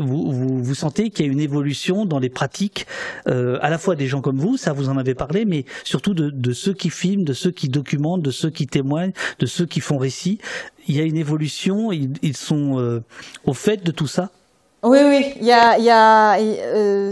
vous, 0.00 0.30
vous, 0.30 0.62
vous 0.62 0.74
sentez 0.74 1.10
qu'il 1.10 1.26
y 1.26 1.28
a 1.28 1.32
une 1.32 1.40
évolution 1.40 2.06
dans 2.06 2.18
les 2.18 2.30
pratiques, 2.30 2.86
euh, 3.28 3.58
à 3.62 3.70
la 3.70 3.78
fois 3.78 3.96
des 3.96 4.06
gens 4.06 4.20
comme 4.20 4.38
vous, 4.38 4.56
ça 4.56 4.72
vous 4.72 4.88
en 4.88 4.96
avez 4.96 5.14
parlé, 5.14 5.44
mais 5.44 5.64
surtout 5.84 6.14
de, 6.14 6.30
de 6.30 6.52
ceux 6.52 6.74
qui 6.74 6.90
filment, 6.90 7.24
de 7.24 7.32
ceux 7.32 7.50
qui 7.50 7.68
documentent, 7.68 8.22
de 8.22 8.30
ceux 8.30 8.50
qui 8.50 8.66
témoignent, 8.66 9.12
de 9.38 9.46
ceux 9.46 9.66
qui 9.66 9.80
font 9.80 9.98
récit. 9.98 10.38
Il 10.88 10.96
y 10.96 11.00
a 11.00 11.04
une 11.04 11.16
évolution, 11.16 11.92
ils, 11.92 12.12
ils 12.22 12.36
sont 12.36 13.02
au 13.44 13.54
fait 13.54 13.84
de 13.84 13.92
tout 13.92 14.06
ça? 14.06 14.30
Oui, 14.82 14.98
oui, 15.04 15.34
il 15.38 15.46
y 15.46 15.52
a, 15.52 15.76
il 15.76 15.84
y 15.84 15.90
a, 15.90 16.38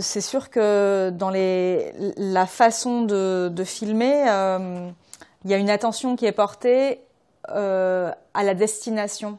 c'est 0.00 0.22
sûr 0.22 0.48
que 0.48 1.10
dans 1.10 1.28
les, 1.28 1.92
la 2.16 2.46
façon 2.46 3.02
de, 3.02 3.48
de 3.48 3.64
filmer, 3.64 4.24
il 5.44 5.50
y 5.50 5.54
a 5.54 5.56
une 5.56 5.70
attention 5.70 6.16
qui 6.16 6.26
est 6.26 6.32
portée 6.32 7.00
euh, 7.50 8.10
à 8.34 8.42
la 8.42 8.54
destination. 8.54 9.38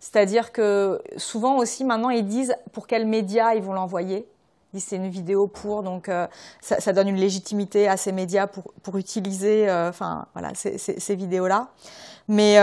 C'est-à-dire 0.00 0.52
que 0.52 1.00
souvent 1.16 1.56
aussi 1.56 1.84
maintenant 1.84 2.10
ils 2.10 2.26
disent 2.26 2.54
pour 2.72 2.86
quel 2.86 3.06
média 3.06 3.54
ils 3.54 3.62
vont 3.62 3.72
l'envoyer. 3.72 4.28
Ils 4.72 4.76
disent 4.76 4.86
c'est 4.88 4.96
une 4.96 5.08
vidéo 5.08 5.46
pour, 5.46 5.82
donc 5.82 6.08
euh, 6.08 6.26
ça, 6.60 6.92
donne 6.92 7.08
une 7.08 7.16
légitimité 7.16 7.88
à 7.88 7.96
ces 7.96 8.12
médias 8.12 8.46
pour, 8.46 8.72
pour 8.82 8.96
utiliser, 8.98 9.68
euh, 9.68 9.90
voilà, 10.34 10.52
ces, 10.54 11.16
vidéos-là. 11.16 11.68
Mais 12.28 12.58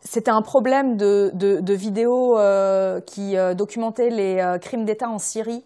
c'était 0.00 0.30
un 0.30 0.42
problème 0.42 0.96
de, 0.96 1.30
de, 1.34 1.60
de 1.60 1.74
vidéos 1.74 2.38
qui 3.06 3.34
documentaient 3.54 4.10
les 4.10 4.56
crimes 4.62 4.86
d'État 4.86 5.10
en 5.10 5.18
Syrie 5.18 5.62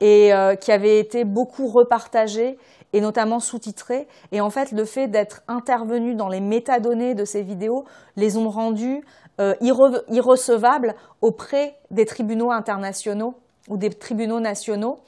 et 0.00 0.30
qui 0.60 0.72
avaient 0.72 0.98
été 0.98 1.24
beaucoup 1.24 1.68
repartagées 1.68 2.58
et 2.96 3.02
notamment 3.02 3.40
sous-titrées. 3.40 4.08
Et 4.32 4.40
en 4.40 4.48
fait, 4.48 4.72
le 4.72 4.86
fait 4.86 5.06
d'être 5.06 5.42
intervenu 5.48 6.14
dans 6.14 6.30
les 6.30 6.40
métadonnées 6.40 7.14
de 7.14 7.26
ces 7.26 7.42
vidéos 7.42 7.84
les 8.16 8.38
ont 8.38 8.48
rendues 8.48 9.04
euh, 9.38 9.54
irre- 9.60 10.02
irrecevables 10.08 10.94
auprès 11.20 11.76
des 11.90 12.06
tribunaux 12.06 12.50
internationaux 12.50 13.34
ou 13.68 13.76
des 13.76 13.90
tribunaux 13.90 14.40
nationaux. 14.40 14.98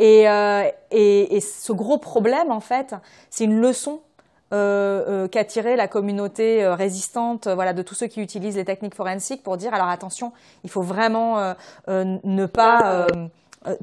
Et, 0.00 0.28
euh, 0.28 0.64
et, 0.90 1.40
ce 1.40 1.72
gros 1.72 1.98
problème, 1.98 2.50
en 2.50 2.58
fait, 2.58 2.96
c'est 3.30 3.44
une 3.44 3.60
leçon 3.60 4.00
euh, 4.52 5.28
qu'a 5.28 5.44
tiré 5.44 5.76
la 5.76 5.86
communauté 5.86 6.66
résistante, 6.66 7.46
voilà, 7.46 7.72
de 7.74 7.82
tous 7.82 7.94
ceux 7.94 8.08
qui 8.08 8.20
utilisent 8.20 8.56
les 8.56 8.64
techniques 8.64 8.96
forensiques 8.96 9.44
pour 9.44 9.56
dire 9.56 9.72
alors 9.72 9.88
attention, 9.88 10.32
il 10.64 10.70
faut 10.70 10.82
vraiment 10.82 11.54
ne 11.86 12.46
pas 12.46 13.06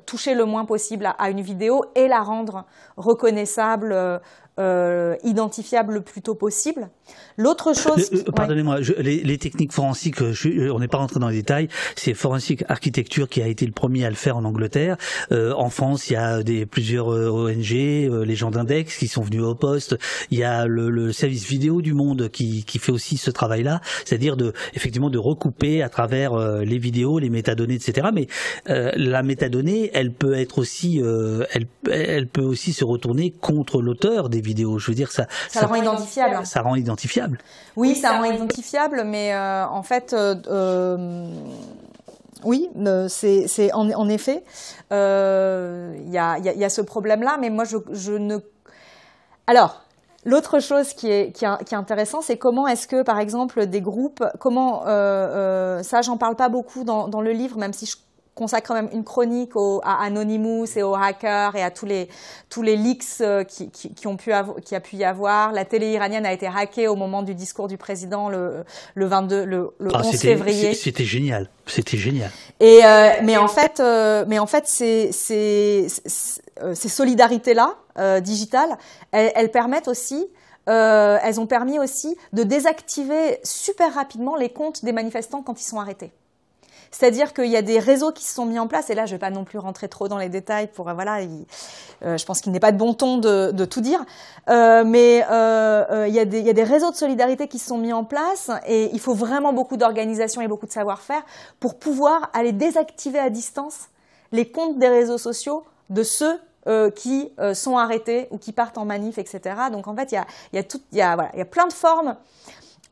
toucher 0.06 0.34
le 0.34 0.46
moins 0.46 0.66
possible 0.66 1.14
à, 1.18 1.30
une 1.30 1.42
vidéo 1.42 1.84
et 1.96 2.08
la 2.08 2.22
rendre 2.22 2.66
reconnaissable, 2.96 4.22
euh, 4.60 4.84
euh, 5.14 5.16
identifiable 5.24 5.94
le 5.96 6.02
plus 6.02 6.22
tôt 6.22 6.36
possible. 6.36 6.90
L'autre 7.38 7.76
chose, 7.76 7.98
Euh, 7.98 8.02
euh, 8.02 8.08
qui- 8.10 8.16
ouais. 8.18 8.24
Pardonnez-moi, 8.36 8.82
je- 8.82 8.94
les, 8.94 9.22
les 9.24 9.38
techniques 9.38 9.72
forensiques, 9.74 10.22
euh, 10.22 10.32
je- 10.34 10.50
euh, 10.50 10.74
on 10.74 10.80
n'est 10.80 10.88
pas 10.88 10.98
rentré 11.00 11.20
dans 11.20 11.28
les 11.30 11.38
détails. 11.38 11.68
C'est 11.96 12.14
Forensic 12.14 12.64
Architecture 12.70 13.28
qui 13.28 13.42
a 13.42 13.48
été 13.48 13.66
le 13.66 13.72
premier 13.72 14.06
à 14.06 14.10
le 14.10 14.16
faire 14.16 14.38
en 14.38 14.44
Angleterre. 14.46 14.98
Euh, 15.32 15.54
en 15.54 15.70
France, 15.70 16.10
il 16.10 16.14
y 16.14 16.16
a 16.16 16.44
des 16.44 16.66
plusieurs 16.66 17.12
euh, 17.12 17.30
ONG, 17.30 17.74
euh, 17.74 18.24
les 18.26 18.36
gens 18.36 18.52
d'Index 18.52 18.98
qui 18.98 19.08
sont 19.08 19.22
venus 19.24 19.42
au 19.42 19.56
poste. 19.56 19.98
Il 20.32 20.38
y 20.40 20.44
a 20.44 20.66
le, 20.68 20.90
le 20.90 21.12
service 21.12 21.46
vidéo 21.48 21.82
du 21.82 21.94
monde 21.94 22.30
qui, 22.30 22.64
qui 22.64 22.80
fait 22.80 22.92
aussi 22.92 23.18
ce 23.18 23.32
travail-là, 23.32 23.82
c'est-à-dire 24.06 24.38
de 24.38 24.54
effectivement 24.76 25.10
de 25.10 25.18
recouper 25.18 25.82
à 25.84 25.90
travers 25.90 26.34
euh, 26.34 26.64
les 26.64 26.78
vidéos, 26.78 27.20
les 27.20 27.30
métadonnées, 27.30 27.76
etc. 27.76 28.08
Mais 28.14 28.28
euh, 28.70 28.92
la 28.96 29.24
métadonnée, 29.24 29.90
elle 29.94 30.12
peut 30.12 30.34
être 30.36 30.60
aussi, 30.60 31.02
euh, 31.02 31.44
elle, 31.54 31.68
elle 31.92 32.28
peut 32.28 32.42
aussi 32.44 32.72
se 32.74 32.84
retourner 32.86 33.32
contre 33.32 33.82
l'auteur 33.82 34.30
des 34.30 34.42
vidéos. 34.44 34.78
Je 34.80 34.92
veux 34.92 34.96
dire, 34.96 35.12
ça, 35.12 35.26
ça 35.50 35.62
le 35.62 35.68
rend 35.68 35.76
identifiable. 35.76 36.46
ça 36.46 36.62
rend 36.62 36.76
identifiable. 36.76 37.40
Oui, 37.76 37.96
ça 37.96 38.18
rend 38.18 38.26
identifiable, 38.26 39.04
mais 39.06 39.34
euh, 39.34 39.66
en 39.68 39.84
fait, 39.84 40.14
euh, 40.14 40.36
euh, 40.48 41.28
oui, 42.44 42.70
c'est 43.08 43.72
en, 43.74 43.90
en 43.92 44.10
effet, 44.10 44.44
il 44.92 44.96
y, 46.12 46.18
a, 46.18 46.38
y 46.40 46.50
a- 46.50 46.54
il 46.54 46.60
y 46.60 46.66
a 46.66 46.70
ce 46.70 46.82
problème-là, 46.82 47.38
mais 47.40 47.50
moi, 47.50 47.64
je, 47.66 47.78
je 47.92 48.14
ne. 48.14 48.38
Alors. 49.48 49.80
L'autre 50.26 50.62
chose 50.62 50.94
qui 50.94 51.12
est, 51.12 51.34
qui 51.34 51.44
est, 51.44 51.66
qui 51.66 51.74
est 51.74 51.78
intéressant, 51.78 52.22
c'est 52.22 52.38
comment 52.38 52.66
est-ce 52.66 52.88
que, 52.88 53.02
par 53.04 53.20
exemple, 53.20 53.66
des 53.66 53.82
groupes, 53.82 54.24
comment, 54.40 54.84
euh, 54.84 54.88
euh, 54.88 55.84
ça 55.84 56.02
j'en 56.02 56.16
parle 56.16 56.38
pas 56.38 56.48
beaucoup 56.48 56.86
dans, 56.86 57.10
dans 57.10 57.20
le 57.20 57.34
livre, 57.34 57.58
même 57.58 57.74
si 57.74 57.86
je 57.86 57.98
consacre 58.36 58.68
quand 58.70 58.74
même 58.74 58.90
une 58.94 59.04
chronique 59.04 59.56
au, 59.56 59.80
à 59.84 60.04
Anonymous 60.04 60.66
et 60.76 60.84
aux 60.84 60.96
hackers 60.96 61.56
et 61.56 61.62
à 61.64 61.70
tous 61.72 61.86
les, 61.86 62.10
tous 62.50 62.62
les 62.64 62.76
leaks 62.76 63.04
euh, 63.22 63.44
qui, 63.44 63.70
qui, 63.70 63.94
qui 63.94 64.08
ont 64.08 64.18
pu 64.18 64.32
qui 64.66 64.76
a 64.76 64.80
pu 64.80 64.96
y 64.96 65.04
avoir. 65.04 65.52
La 65.52 65.66
télé 65.66 65.92
iranienne 65.92 66.26
a 66.26 66.34
été 66.34 66.48
hackée 66.48 66.88
au 66.88 66.96
moment 66.96 67.22
du 67.24 67.36
discours 67.36 67.68
du 67.68 67.78
président 67.78 68.30
le, 68.30 68.64
le 68.96 69.06
22, 69.06 69.46
le, 69.46 69.70
le 69.80 69.90
Ah, 69.94 70.00
11 70.00 70.06
c'était- 70.12 70.18
février. 70.30 70.74
c'est- 70.74 70.84
C'était 70.84 71.06
génial. 71.06 71.50
C'était 71.68 71.98
génial. 71.98 72.32
Et 72.60 72.82
euh, 72.84 73.10
mais 73.24 73.38
en 73.38 73.48
fait, 73.48 73.80
euh, 73.80 74.26
mais 74.28 74.40
en 74.40 74.48
fait, 74.48 74.68
ces 74.68 75.12
ces 75.12 75.88
ces- 75.90 76.42
euh, 76.62 76.74
ces 76.76 76.90
solidarités 76.90 77.54
là 77.54 77.76
digitales, 78.22 78.76
elles, 79.12 79.32
elles 79.36 79.52
permettent 79.52 79.88
aussi, 79.88 80.28
euh, 80.70 81.20
elles 81.24 81.40
ont 81.40 81.46
permis 81.46 81.78
aussi 81.78 82.18
de 82.34 82.42
désactiver 82.42 83.40
super 83.44 83.94
rapidement 83.94 84.36
les 84.36 84.50
comptes 84.50 84.84
des 84.84 84.92
manifestants 84.92 85.44
quand 85.44 85.62
ils 85.62 85.66
sont 85.66 85.80
arrêtés. 85.80 86.12
C'est-à-dire 86.94 87.34
qu'il 87.34 87.48
y 87.48 87.58
a 87.58 87.64
des 87.64 87.80
réseaux 87.80 88.12
qui 88.12 88.24
se 88.24 88.36
sont 88.36 88.46
mis 88.46 88.60
en 88.60 88.68
place, 88.68 88.92
et 88.92 88.94
là, 88.96 89.08
je 89.08 89.14
ne 89.14 89.16
vais 89.16 89.20
pas 89.20 89.32
non 89.32 89.44
plus 89.46 89.58
rentrer 89.58 89.90
trop 89.90 90.08
dans 90.08 90.20
les 90.20 90.30
détails 90.30 90.68
pour, 90.68 90.88
euh, 90.88 90.94
voilà, 90.94 91.22
il- 91.22 91.46
euh, 92.06 92.18
je 92.18 92.26
pense 92.26 92.40
qu'il 92.40 92.52
n'est 92.52 92.60
pas 92.60 92.72
de 92.72 92.78
bon 92.78 92.94
ton 92.94 93.18
de, 93.18 93.66
tout 93.66 93.82
dire, 93.82 94.06
Euh, 94.50 94.84
mais 94.86 95.26
il, 95.28 96.14
y 96.14 96.20
a 96.20 96.26
des, 96.26 96.64
réseaux 96.64 96.92
de 96.92 96.96
solidarité 96.96 97.48
qui 97.48 97.58
se 97.58 97.68
sont 97.68 97.78
mis 97.78 97.94
en 97.94 98.04
place, 98.04 98.52
et 98.68 98.92
il 98.94 99.00
faut 99.00 99.16
vraiment 99.16 99.54
beaucoup 99.54 99.76
d'organisation 99.76 100.42
et 100.42 100.48
beaucoup 100.48 100.68
de 100.68 100.72
savoir-faire 100.72 101.24
pour 101.60 101.80
pouvoir 101.80 102.30
aller 102.34 102.52
désactiver 102.52 103.20
à 103.20 103.30
distance 103.30 103.88
les 104.32 104.52
comptes 104.52 104.78
des 104.78 104.90
réseaux 104.90 105.18
sociaux 105.18 105.64
de 105.90 106.04
ceux 106.04 106.40
qui 106.96 107.32
sont 107.54 107.78
arrêtés 107.78 108.28
ou 108.32 108.38
qui 108.38 108.54
partent 108.54 108.78
en 108.78 108.86
manif, 108.86 109.18
etc. 109.18 109.42
Donc 109.72 109.88
en 109.88 109.96
fait, 109.96 110.12
il 110.12 110.16
y 110.54 111.02
a, 111.02 111.18
y 111.36 111.42
a 111.42 111.46
plein 111.46 111.68
de 111.68 111.74
formes 111.74 112.16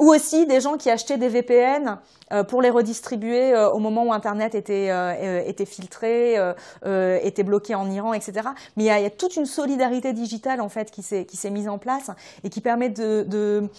ou 0.02 0.10
aussi 0.10 0.48
des 0.48 0.60
gens 0.60 0.78
qui 0.78 0.90
achetaient 0.90 1.20
des 1.20 1.30
VPN 1.30 2.00
euh, 2.34 2.44
pour 2.44 2.62
les 2.64 2.72
redistribuer 2.72 3.54
euh, 3.54 3.70
au 3.70 3.78
moment 3.78 4.04
où 4.04 4.12
Internet 4.12 4.56
était, 4.56 4.90
euh, 4.90 5.44
était 5.46 5.66
filtré, 5.66 6.38
était 7.24 7.44
bloqué 7.44 7.76
en 7.76 7.90
Iran, 7.90 8.14
etc. 8.14 8.50
Mais 8.76 8.86
il 8.86 8.88
y, 8.88 8.90
a, 8.90 9.10
toute 9.12 9.36
une 9.36 9.46
solidarité 9.46 10.12
digitale 10.12 10.60
en 10.60 10.70
fait 10.70 10.90
qui 10.92 11.04
s'est 11.04 11.50
mise 11.52 11.70
en 11.70 11.78
place 11.78 12.10
et 12.44 12.50
qui 12.50 12.60
permet 12.60 12.90
de, 12.90 13.24
de 13.28 13.70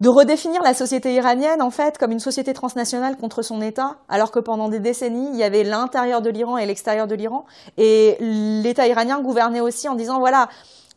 de 0.00 0.10
redéfinir 0.10 0.62
la 0.62 0.74
société 0.74 1.14
iranienne 1.14 1.62
en 1.62 1.70
fait 1.70 1.96
comme 1.96 2.12
une 2.12 2.20
société 2.20 2.52
transnationale 2.52 3.16
contre 3.16 3.40
son 3.40 3.62
État, 3.62 3.96
alors 4.10 4.30
que 4.30 4.38
pendant 4.38 4.68
des 4.68 4.78
décennies 4.78 5.30
il 5.32 5.36
y 5.36 5.42
avait 5.42 5.64
l'intérieur 5.64 6.20
de 6.20 6.28
l'Iran 6.28 6.58
et 6.58 6.66
l'extérieur 6.66 7.06
de 7.06 7.14
l'Iran, 7.14 7.46
et 7.78 8.18
l'État 8.20 8.86
iranien 8.86 9.20
gouvernait 9.22 9.62
aussi 9.62 9.88
en 9.88 9.94
disant 9.94 10.18
voilà 10.18 10.50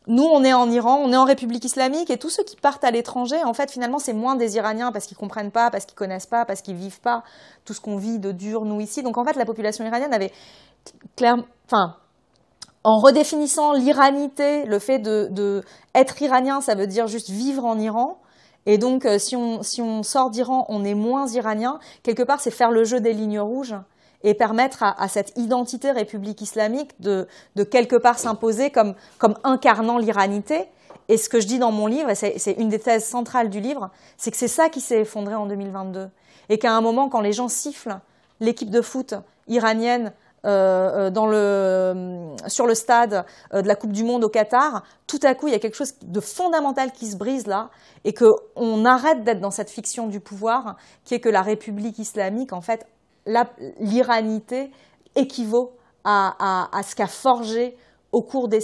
nous, 0.06 0.24
on 0.24 0.42
est 0.42 0.52
en 0.54 0.70
Iran, 0.70 0.98
on 1.04 1.12
est 1.12 1.16
en 1.16 1.24
République 1.24 1.64
islamique, 1.64 2.10
et 2.10 2.16
tous 2.16 2.30
ceux 2.30 2.42
qui 2.42 2.56
partent 2.56 2.84
à 2.84 2.90
l'étranger, 2.90 3.36
en 3.44 3.52
fait, 3.52 3.70
finalement, 3.70 3.98
c'est 3.98 4.14
moins 4.14 4.34
des 4.34 4.56
Iraniens 4.56 4.92
parce 4.92 5.06
qu'ils 5.06 5.16
comprennent 5.16 5.50
pas, 5.50 5.70
parce 5.70 5.84
qu'ils 5.84 5.94
connaissent 5.94 6.26
pas, 6.26 6.44
parce 6.46 6.62
qu'ils 6.62 6.74
vivent 6.74 7.00
pas 7.00 7.22
tout 7.64 7.74
ce 7.74 7.80
qu'on 7.80 7.96
vit 7.96 8.18
de 8.18 8.32
dur, 8.32 8.64
nous, 8.64 8.80
ici. 8.80 9.02
Donc, 9.02 9.18
en 9.18 9.24
fait, 9.24 9.36
la 9.36 9.44
population 9.44 9.84
iranienne 9.84 10.14
avait 10.14 10.32
clairement, 11.16 11.44
en 12.82 12.98
redéfinissant 12.98 13.74
l'iranité, 13.74 14.64
le 14.64 14.78
fait 14.78 14.98
de, 14.98 15.62
être 15.94 16.20
iranien, 16.22 16.62
ça 16.62 16.74
veut 16.74 16.86
dire 16.86 17.06
juste 17.06 17.28
vivre 17.28 17.64
en 17.66 17.78
Iran. 17.78 18.18
Et 18.66 18.78
donc, 18.78 19.04
euh, 19.04 19.18
si 19.18 19.36
on 19.36 20.02
sort 20.02 20.30
d'Iran, 20.30 20.64
on 20.68 20.84
est 20.84 20.94
moins 20.94 21.26
iranien. 21.28 21.78
Quelque 22.02 22.22
part, 22.22 22.40
c'est 22.40 22.50
faire 22.50 22.70
le 22.70 22.84
jeu 22.84 23.00
des 23.00 23.12
lignes 23.12 23.40
rouges 23.40 23.74
et 24.22 24.34
permettre 24.34 24.82
à, 24.82 25.08
cette 25.08 25.36
identité 25.36 25.90
république 25.90 26.40
islamique 26.42 26.90
de, 27.00 27.26
quelque 27.70 27.96
part 27.96 28.18
s'imposer 28.18 28.70
comme, 28.70 28.94
incarnant 29.44 29.98
l'iranité. 29.98 30.66
Et 31.08 31.16
ce 31.16 31.28
que 31.28 31.40
je 31.40 31.46
dis 31.46 31.58
dans 31.58 31.72
mon 31.72 31.86
livre, 31.86 32.10
et 32.10 32.14
c'est 32.14 32.52
une 32.52 32.68
des 32.68 32.78
thèses 32.78 33.04
centrales 33.04 33.50
du 33.50 33.60
livre, 33.60 33.90
c'est 34.16 34.30
que 34.30 34.36
c'est 34.36 34.48
ça 34.48 34.68
qui 34.68 34.80
s'est 34.80 35.00
effondré 35.00 35.34
en 35.34 35.46
2022. 35.46 36.08
Et 36.50 36.58
qu'à 36.58 36.72
un 36.72 36.80
moment, 36.80 37.08
quand 37.08 37.20
les 37.20 37.32
gens 37.32 37.48
sifflent 37.48 37.98
l'équipe 38.40 38.70
de 38.70 38.82
foot 38.82 39.14
iranienne 39.48 40.12
euh, 40.46 41.10
euh 41.10 41.10
euh, 41.14 42.36
sur 42.46 42.66
le 42.66 42.74
stade 42.74 43.26
de 43.52 43.66
la 43.66 43.74
Coupe 43.74 43.92
du 43.92 44.04
Monde 44.04 44.24
au 44.24 44.28
Qatar, 44.28 44.84
tout 45.06 45.18
à 45.22 45.34
coup, 45.34 45.48
il 45.48 45.52
y 45.52 45.56
a 45.56 45.58
quelque 45.58 45.76
chose 45.76 45.94
de 46.02 46.20
fondamental 46.20 46.92
qui 46.92 47.06
se 47.06 47.16
brise 47.16 47.46
là, 47.46 47.70
et 48.04 48.14
qu'on 48.14 48.84
arrête 48.84 49.24
d'être 49.24 49.40
dans 49.40 49.50
cette 49.50 49.70
fiction 49.70 50.06
du 50.06 50.20
pouvoir, 50.20 50.76
qui 51.04 51.14
est 51.14 51.20
que 51.20 51.28
la 51.28 51.42
République 51.42 51.98
islamique, 51.98 52.52
en 52.52 52.60
fait, 52.60 52.86
l'iranité 53.26 54.70
équivaut 55.16 55.72
à, 56.04 56.68
ce 56.84 56.94
qu'a 56.94 57.06
forgé 57.06 57.76
au 58.12 58.22
cours 58.22 58.48
des, 58.48 58.60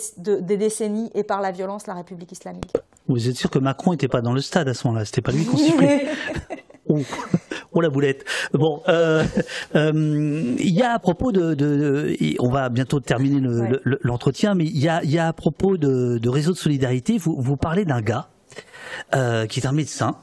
décennies 0.57 1.10
et 1.15 1.23
par 1.23 1.41
la 1.41 1.52
violence 1.52 1.86
la 1.86 1.94
République 1.94 2.33
islamique. 2.33 2.73
Vous 3.09 3.28
êtes 3.28 3.36
sûr 3.36 3.51
que 3.51 3.59
Macron 3.59 3.93
n'était 3.93 4.09
pas 4.09 4.20
dans 4.20 4.33
le 4.33 4.41
stade 4.41 4.68
à 4.68 4.75
ce 4.75 4.86
moment-là? 4.89 5.05
C'était 5.05 5.23
pas 5.23 5.31
lui 5.31 5.44
qu'on 5.44 5.57
sifflait 5.57 6.07
oh, 6.89 7.81
la 7.81 7.89
boulette. 7.89 8.25
Bon, 8.52 8.83
euh, 8.89 9.25
euh, 9.76 10.55
il 10.59 10.75
y 10.75 10.83
a 10.83 10.94
à 10.94 10.99
propos 10.99 11.31
de, 11.31 12.17
on 12.41 12.51
va 12.51 12.68
bientôt 12.68 12.99
terminer 12.99 13.41
l'entretien, 14.02 14.55
mais 14.55 14.65
il 14.65 14.78
y 14.78 14.89
a, 14.89 15.26
à 15.26 15.33
propos 15.33 15.76
de, 15.76 16.28
réseau 16.28 16.52
de 16.52 16.59
solidarité, 16.59 17.18
vous, 17.18 17.36
vous 17.39 17.57
parlez 17.57 17.85
d'un 17.85 18.01
gars 18.01 18.28
euh, 19.15 19.47
qui 19.47 19.60
est 19.60 19.67
un 19.67 19.73
médecin 19.73 20.17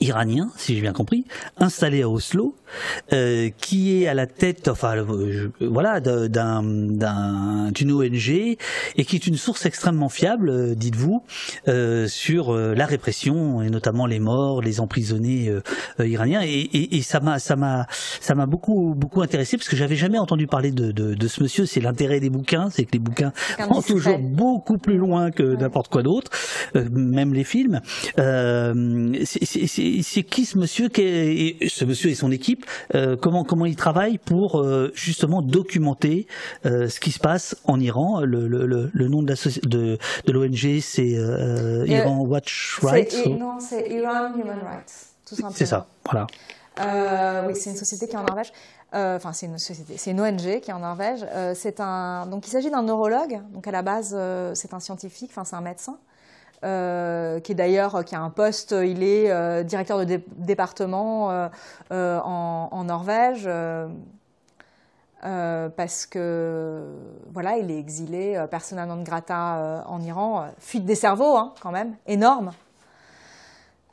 iranien, 0.00 0.50
si 0.56 0.74
j'ai 0.74 0.80
bien 0.80 0.92
compris, 0.92 1.24
installé 1.56 2.02
à 2.02 2.08
Oslo, 2.08 2.54
euh, 3.12 3.50
qui 3.58 4.02
est 4.02 4.08
à 4.08 4.14
la 4.14 4.26
tête, 4.26 4.68
enfin 4.68 4.96
euh, 4.96 5.50
voilà, 5.60 6.00
d'un 6.00 6.62
d'une 7.70 7.92
ONG 7.92 8.30
et 8.30 9.04
qui 9.04 9.16
est 9.16 9.26
une 9.26 9.36
source 9.36 9.66
extrêmement 9.66 10.08
fiable, 10.08 10.50
euh, 10.50 10.74
dites-vous, 10.74 11.22
euh, 11.68 12.06
sur 12.08 12.54
euh, 12.54 12.74
la 12.74 12.86
répression 12.86 13.62
et 13.62 13.70
notamment 13.70 14.06
les 14.06 14.18
morts, 14.20 14.62
les 14.62 14.80
emprisonnés 14.80 15.52
iraniens. 15.98 16.42
Et, 16.42 16.48
et, 16.48 16.96
et 16.96 17.02
ça 17.02 17.20
m'a 17.20 17.38
ça 17.38 17.56
m'a 17.56 17.86
ça 18.20 18.34
m'a 18.34 18.46
beaucoup 18.46 18.94
beaucoup 18.96 19.22
intéressé 19.22 19.56
parce 19.56 19.68
que 19.68 19.76
j'avais 19.76 19.96
jamais 19.96 20.18
entendu 20.18 20.46
parler 20.46 20.70
de, 20.70 20.92
de, 20.92 21.14
de 21.14 21.28
ce 21.28 21.42
monsieur. 21.42 21.66
C'est 21.66 21.80
l'intérêt 21.80 22.20
des 22.20 22.30
bouquins, 22.30 22.70
c'est 22.70 22.84
que 22.84 22.92
les 22.92 22.98
bouquins 22.98 23.32
vont 23.68 23.82
toujours 23.82 24.18
beaucoup 24.18 24.78
plus 24.78 24.96
loin 24.96 25.30
que 25.30 25.42
n'importe 25.42 25.88
quoi 25.88 26.02
d'autre, 26.02 26.30
même 26.74 27.34
les 27.34 27.44
films. 27.44 27.80
c'est 28.16 29.83
qui 30.22 30.44
ce 30.44 30.58
monsieur 30.58 30.88
qui 30.88 31.56
ce 31.68 31.84
monsieur 31.84 32.10
et 32.10 32.14
son 32.14 32.30
équipe 32.30 32.64
euh, 32.94 33.16
comment 33.16 33.44
comment 33.44 33.66
ils 33.66 33.76
travaillent 33.76 34.18
pour 34.18 34.60
euh, 34.60 34.90
justement 34.94 35.42
documenter 35.42 36.26
euh, 36.66 36.88
ce 36.88 37.00
qui 37.00 37.10
se 37.10 37.18
passe 37.18 37.56
en 37.64 37.80
Iran. 37.80 38.20
Le, 38.20 38.46
le, 38.48 38.66
le, 38.92 39.08
nom 39.08 39.22
de 39.22 39.34
de, 39.68 39.98
de 40.26 40.32
l'ONG 40.32 40.80
c'est 40.80 41.16
Iran 41.86 42.20
Watch 42.20 42.78
Rights. 42.82 43.26
Non, 43.26 43.58
c'est 43.60 43.88
Iran 43.90 44.32
Human 44.34 44.58
Rights, 44.64 45.06
tout 45.26 45.34
simplement. 45.34 45.54
C'est 45.54 45.66
ça, 45.66 45.86
voilà. 46.04 46.26
oui, 47.46 47.54
c'est 47.54 47.70
une 47.70 47.76
société 47.76 48.08
qui 48.08 48.14
est 48.14 48.18
en 48.18 48.24
Norvège. 48.24 48.52
Enfin, 48.92 49.32
c'est 49.32 49.46
une 49.46 49.58
société, 49.58 49.94
c'est 49.96 50.12
une 50.12 50.20
ONG 50.20 50.60
qui 50.60 50.70
est 50.70 50.72
en 50.72 50.78
Norvège. 50.78 51.24
c'est 51.54 51.80
un, 51.80 52.26
donc 52.26 52.46
il 52.46 52.50
s'agit 52.50 52.70
d'un 52.70 52.82
neurologue. 52.82 53.40
Donc 53.52 53.66
à 53.66 53.70
la 53.70 53.82
base, 53.82 54.16
c'est 54.54 54.72
un 54.72 54.80
scientifique. 54.80 55.30
Enfin, 55.32 55.44
c'est 55.44 55.56
un 55.56 55.60
médecin. 55.60 55.98
Euh, 56.64 57.40
qui 57.40 57.52
est 57.52 57.54
d'ailleurs 57.54 58.04
qui 58.06 58.14
a 58.14 58.20
un 58.20 58.30
poste, 58.30 58.72
il 58.72 59.02
est 59.02 59.30
euh, 59.30 59.62
directeur 59.62 60.06
de 60.06 60.20
département 60.36 61.48
euh, 61.90 62.20
en, 62.20 62.84
Norvège. 62.84 63.48
parce 65.22 66.06
que 66.06 66.84
voilà, 67.32 67.58
il 67.58 67.70
est 67.70 67.78
exilé, 67.78 68.42
persona 68.50 68.86
non 68.86 69.02
grata 69.02 69.84
en 69.86 70.00
Iran, 70.00 70.46
fuite 70.58 70.86
des 70.86 70.94
cerveaux 70.94 71.36
hein, 71.36 71.52
quand 71.60 71.70
même, 71.70 71.96
énorme. 72.06 72.52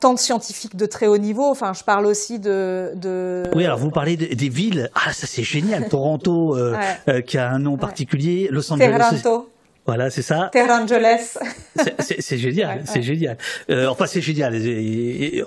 Tant 0.00 0.14
de 0.14 0.18
scientifiques 0.18 0.74
de 0.74 0.86
très 0.86 1.06
haut 1.06 1.18
niveau. 1.18 1.48
Enfin, 1.48 1.74
je 1.74 1.84
parle 1.84 2.06
aussi 2.06 2.40
de. 2.40 2.92
de... 2.96 3.44
Oui, 3.54 3.64
alors 3.64 3.78
vous 3.78 3.90
parlez 3.90 4.16
des 4.16 4.48
villes. 4.48 4.90
Ah, 4.94 5.12
ça 5.12 5.26
c'est 5.26 5.44
génial. 5.44 5.88
Toronto, 5.88 6.56
qui 7.26 7.38
a 7.38 7.50
un 7.50 7.58
nom 7.58 7.76
particulier. 7.76 8.48
Los 8.50 8.72
Angeles. 8.72 9.22
Voilà, 9.84 10.10
c'est 10.10 10.22
ça. 10.22 10.48
Terre 10.52 10.70
Angeles. 10.70 11.38
C'est 11.98 12.36
génial, 12.36 12.82
c'est 12.84 13.02
génial. 13.02 13.36
Euh, 13.70 13.88
enfin, 13.88 14.06
c'est 14.06 14.20
génial. 14.20 14.54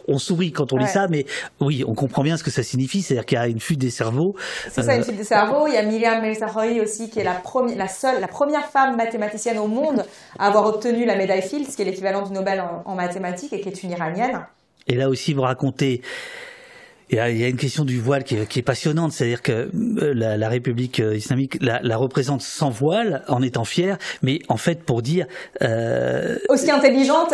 on 0.07 0.17
sourit 0.17 0.51
quand 0.51 0.73
on 0.73 0.77
lit 0.77 0.87
ça, 0.87 1.07
mais 1.09 1.25
oui, 1.61 1.83
on 1.87 1.93
comprend 1.93 2.23
bien 2.23 2.35
ce 2.35 2.43
que 2.43 2.51
ça 2.51 2.63
signifie. 2.63 3.01
C'est-à-dire 3.01 3.25
qu'il 3.25 3.37
y 3.37 3.41
a 3.41 3.47
une 3.47 3.59
fuite 3.59 3.79
des 3.79 3.89
cerveaux. 3.89 4.35
C'est 4.69 4.83
ça, 4.83 4.95
une 4.95 5.03
fuite 5.03 5.17
des 5.17 5.23
cerveaux. 5.23 5.67
Il 5.67 5.73
y 5.73 5.77
a 5.77 5.83
Miriam 5.83 6.21
Merzahoui 6.21 6.81
aussi, 6.81 7.09
qui 7.09 7.19
est 7.19 7.23
la, 7.23 7.35
première, 7.35 7.77
la 7.77 7.87
seule, 7.87 8.19
la 8.19 8.27
première 8.27 8.65
femme 8.65 8.97
mathématicienne 8.97 9.57
au 9.57 9.67
monde 9.67 10.03
à 10.37 10.47
avoir 10.47 10.65
obtenu 10.65 11.05
la 11.05 11.15
médaille 11.15 11.41
Fields, 11.41 11.73
qui 11.75 11.81
est 11.81 11.85
l'équivalent 11.85 12.23
du 12.23 12.33
Nobel 12.33 12.59
en, 12.59 12.83
en 12.85 12.95
mathématiques 12.95 13.53
et 13.53 13.61
qui 13.61 13.69
est 13.69 13.83
une 13.83 13.91
iranienne. 13.91 14.45
Et 14.87 14.95
là 14.95 15.09
aussi, 15.09 15.33
vous 15.33 15.41
racontez 15.41 16.01
il 17.09 17.17
y, 17.17 17.19
a, 17.19 17.47
une 17.47 17.57
question 17.57 17.85
du 17.85 17.99
voile 17.99 18.23
qui 18.23 18.35
est, 18.35 18.61
passionnante, 18.63 19.11
c'est-à-dire 19.11 19.41
que 19.41 19.69
euh, 20.01 20.13
la, 20.13 20.49
République 20.49 20.99
euh, 20.99 21.15
islamique 21.15 21.57
la, 21.61 21.97
représente 21.97 22.41
sans 22.41 22.69
voile, 22.69 23.23
en 23.27 23.41
étant 23.41 23.63
fière, 23.63 23.97
mais 24.21 24.39
en 24.47 24.57
fait 24.57 24.83
pour 24.83 25.01
dire... 25.01 25.27
Euh, 25.61 26.37
Aussi 26.49 26.71
intelligente, 26.71 27.33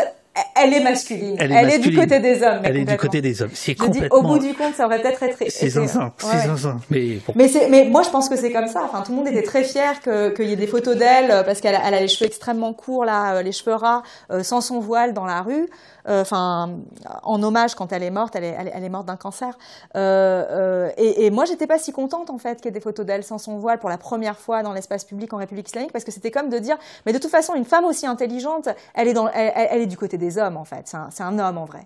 elle 0.55 0.73
est 0.73 0.79
masculine. 0.79 1.35
Elle 1.39 1.51
est, 1.51 1.79
du 1.79 1.95
côté 1.95 2.19
des 2.19 2.41
hommes. 2.41 2.61
Elle 2.63 2.77
est 2.77 2.85
du 2.85 2.97
côté 2.97 3.21
des 3.21 3.41
hommes. 3.41 3.51
C'est 3.53 3.75
complètement. 3.75 4.17
au 4.17 4.21
bout 4.21 4.39
du 4.39 4.53
compte, 4.53 4.75
ça 4.75 4.85
aurait 4.85 5.01
peut-être 5.01 5.23
été. 5.23 5.49
C'est 5.49 5.69
zinzin. 5.69 6.13
C'est 6.17 6.49
Mais, 6.89 7.19
mais, 7.35 7.49
mais 7.69 7.83
moi, 7.85 8.03
je 8.03 8.09
pense 8.09 8.29
que 8.29 8.35
c'est 8.37 8.51
comme 8.51 8.67
ça. 8.67 8.83
Enfin, 8.85 9.01
tout 9.01 9.11
le 9.11 9.17
monde 9.17 9.27
était 9.27 9.43
très 9.43 9.63
fier 9.63 9.99
qu'il 10.01 10.45
y 10.47 10.53
ait 10.53 10.57
des 10.57 10.67
photos 10.67 10.95
d'elle 10.95 11.43
parce 11.45 11.59
qu'elle 11.59 11.75
a, 11.75 11.99
les 11.99 12.07
cheveux 12.07 12.27
extrêmement 12.27 12.73
courts 12.73 13.05
là, 13.05 13.41
les 13.41 13.51
cheveux 13.51 13.75
ras, 13.75 14.03
sans 14.41 14.61
son 14.61 14.79
voile 14.79 15.13
dans 15.13 15.25
la 15.25 15.41
rue. 15.41 15.67
Euh, 16.07 16.21
enfin, 16.21 16.79
en 17.23 17.41
hommage 17.43 17.75
quand 17.75 17.91
elle 17.91 18.03
est 18.03 18.11
morte, 18.11 18.35
elle 18.35 18.43
est, 18.43 18.55
elle 18.73 18.83
est, 18.83 18.89
morte 18.89 19.05
d'un 19.05 19.15
cancer. 19.15 19.57
Euh, 19.95 20.45
euh, 20.49 20.91
et, 20.97 21.25
et, 21.25 21.31
moi, 21.31 21.45
j'étais 21.45 21.67
pas 21.67 21.77
si 21.77 21.91
contente 21.91 22.29
en 22.29 22.37
fait 22.37 22.57
qu'il 22.57 22.65
y 22.65 22.69
ait 22.69 22.71
des 22.71 22.79
photos 22.79 23.05
d'elle 23.05 23.23
sans 23.23 23.37
son 23.37 23.57
voile 23.57 23.79
pour 23.79 23.89
la 23.89 23.97
première 23.97 24.37
fois 24.37 24.63
dans 24.63 24.73
l'espace 24.73 25.05
public 25.05 25.33
en 25.33 25.37
République 25.37 25.67
islamique, 25.67 25.91
parce 25.91 26.03
que 26.03 26.11
c'était 26.11 26.31
comme 26.31 26.49
de 26.49 26.57
dire, 26.57 26.77
mais 27.05 27.13
de 27.13 27.17
toute 27.17 27.31
façon, 27.31 27.53
une 27.55 27.65
femme 27.65 27.85
aussi 27.85 28.07
intelligente, 28.07 28.69
elle 28.93 29.07
est, 29.07 29.13
dans, 29.13 29.29
elle, 29.29 29.51
elle 29.55 29.81
est 29.81 29.87
du 29.87 29.97
côté 29.97 30.17
des 30.21 30.37
hommes 30.37 30.55
en 30.55 30.63
fait. 30.63 30.83
C'est 30.85 30.95
un, 30.97 31.09
un, 31.19 31.39
homme 31.39 31.57
en 31.57 31.65
vrai. 31.65 31.85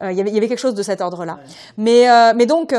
Il 0.00 0.12
y, 0.12 0.20
avait, 0.20 0.30
il 0.30 0.34
y 0.34 0.38
avait 0.38 0.48
quelque 0.48 0.58
chose 0.58 0.74
de 0.74 0.82
cet 0.82 1.00
ordre-là. 1.02 1.38
Mais, 1.76 2.06
mais 2.34 2.46
donc. 2.46 2.72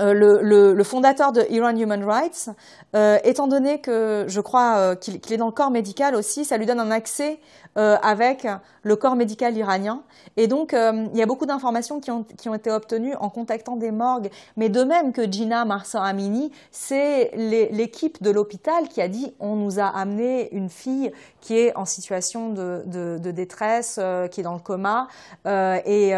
Euh, 0.00 0.12
le, 0.12 0.42
le, 0.42 0.74
le, 0.74 0.84
fondateur 0.84 1.30
de 1.30 1.46
Iran 1.50 1.76
Human 1.76 2.02
Rights, 2.04 2.50
euh, 2.96 3.18
étant 3.22 3.46
donné 3.46 3.80
que 3.80 4.24
je 4.26 4.40
crois 4.40 4.76
euh, 4.76 4.94
qu'il 4.96 5.32
est 5.32 5.36
dans 5.36 5.46
le 5.46 5.52
corps 5.52 5.70
médical 5.70 6.16
aussi, 6.16 6.44
ça 6.44 6.56
lui 6.56 6.66
donne 6.66 6.80
un 6.80 6.90
accès 6.90 7.38
euh, 7.76 7.96
avec 8.02 8.46
le 8.82 8.94
corps 8.94 9.16
médical 9.16 9.56
iranien. 9.56 10.04
Et 10.36 10.46
donc, 10.46 10.74
euh, 10.74 11.08
il 11.12 11.18
y 11.18 11.22
a 11.22 11.26
beaucoup 11.26 11.44
d'informations 11.44 11.98
qui 11.98 12.12
ont, 12.12 12.22
qui 12.22 12.48
ont 12.48 12.54
été 12.54 12.70
obtenues 12.70 13.16
en 13.16 13.30
contactant 13.30 13.74
des 13.74 13.90
morgues. 13.90 14.30
Mais 14.56 14.68
de 14.68 14.84
même 14.84 15.12
que 15.12 15.28
Gina 15.28 15.64
Marsa 15.64 16.00
Amini, 16.00 16.52
c'est 16.70 17.32
l'équipe 17.34 18.22
de 18.22 18.30
l'hôpital 18.30 18.88
qui 18.88 19.00
a 19.00 19.08
dit 19.08 19.34
on 19.40 19.56
nous 19.56 19.80
a 19.80 19.86
amené 19.86 20.54
une 20.54 20.68
fille 20.68 21.10
qui 21.40 21.58
est 21.58 21.76
en 21.76 21.84
situation 21.84 22.50
de, 22.50 22.84
de, 22.86 23.18
de 23.18 23.30
détresse, 23.32 23.98
euh, 24.00 24.28
qui 24.28 24.40
est 24.40 24.44
dans 24.44 24.54
le 24.54 24.60
coma. 24.60 25.08
Et, 25.44 26.10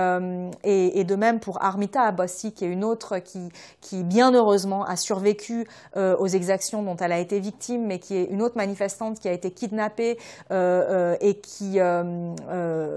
et, 0.62 1.00
et, 1.00 1.04
de 1.04 1.16
même 1.16 1.40
pour 1.40 1.62
Armita 1.62 2.02
Abbassi, 2.02 2.52
qui 2.52 2.64
est 2.66 2.68
une 2.68 2.84
autre 2.84 3.18
qui, 3.18 3.48
qui 3.80 4.02
bien 4.02 4.32
heureusement 4.32 4.84
a 4.84 4.96
survécu 4.96 5.66
aux 5.96 6.26
exactions 6.26 6.82
dont 6.82 6.96
elle 6.96 7.12
a 7.12 7.18
été 7.18 7.40
victime, 7.40 7.86
mais 7.86 7.98
qui 7.98 8.16
est 8.16 8.24
une 8.24 8.42
autre 8.42 8.56
manifestante 8.56 9.18
qui 9.18 9.28
a 9.28 9.32
été 9.32 9.50
kidnappée 9.50 10.18
et 10.50 11.40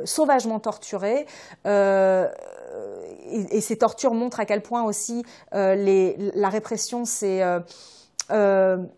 sauvagement 0.06 0.60
torturée. 0.60 1.26
Et, 1.66 3.62
ces 3.62 3.78
tortures 3.78 4.14
montrent 4.14 4.40
à 4.40 4.46
quel 4.46 4.62
point 4.62 4.84
aussi 4.84 5.24
la 5.52 6.50
répression 6.50 7.06
s'est 7.06 7.44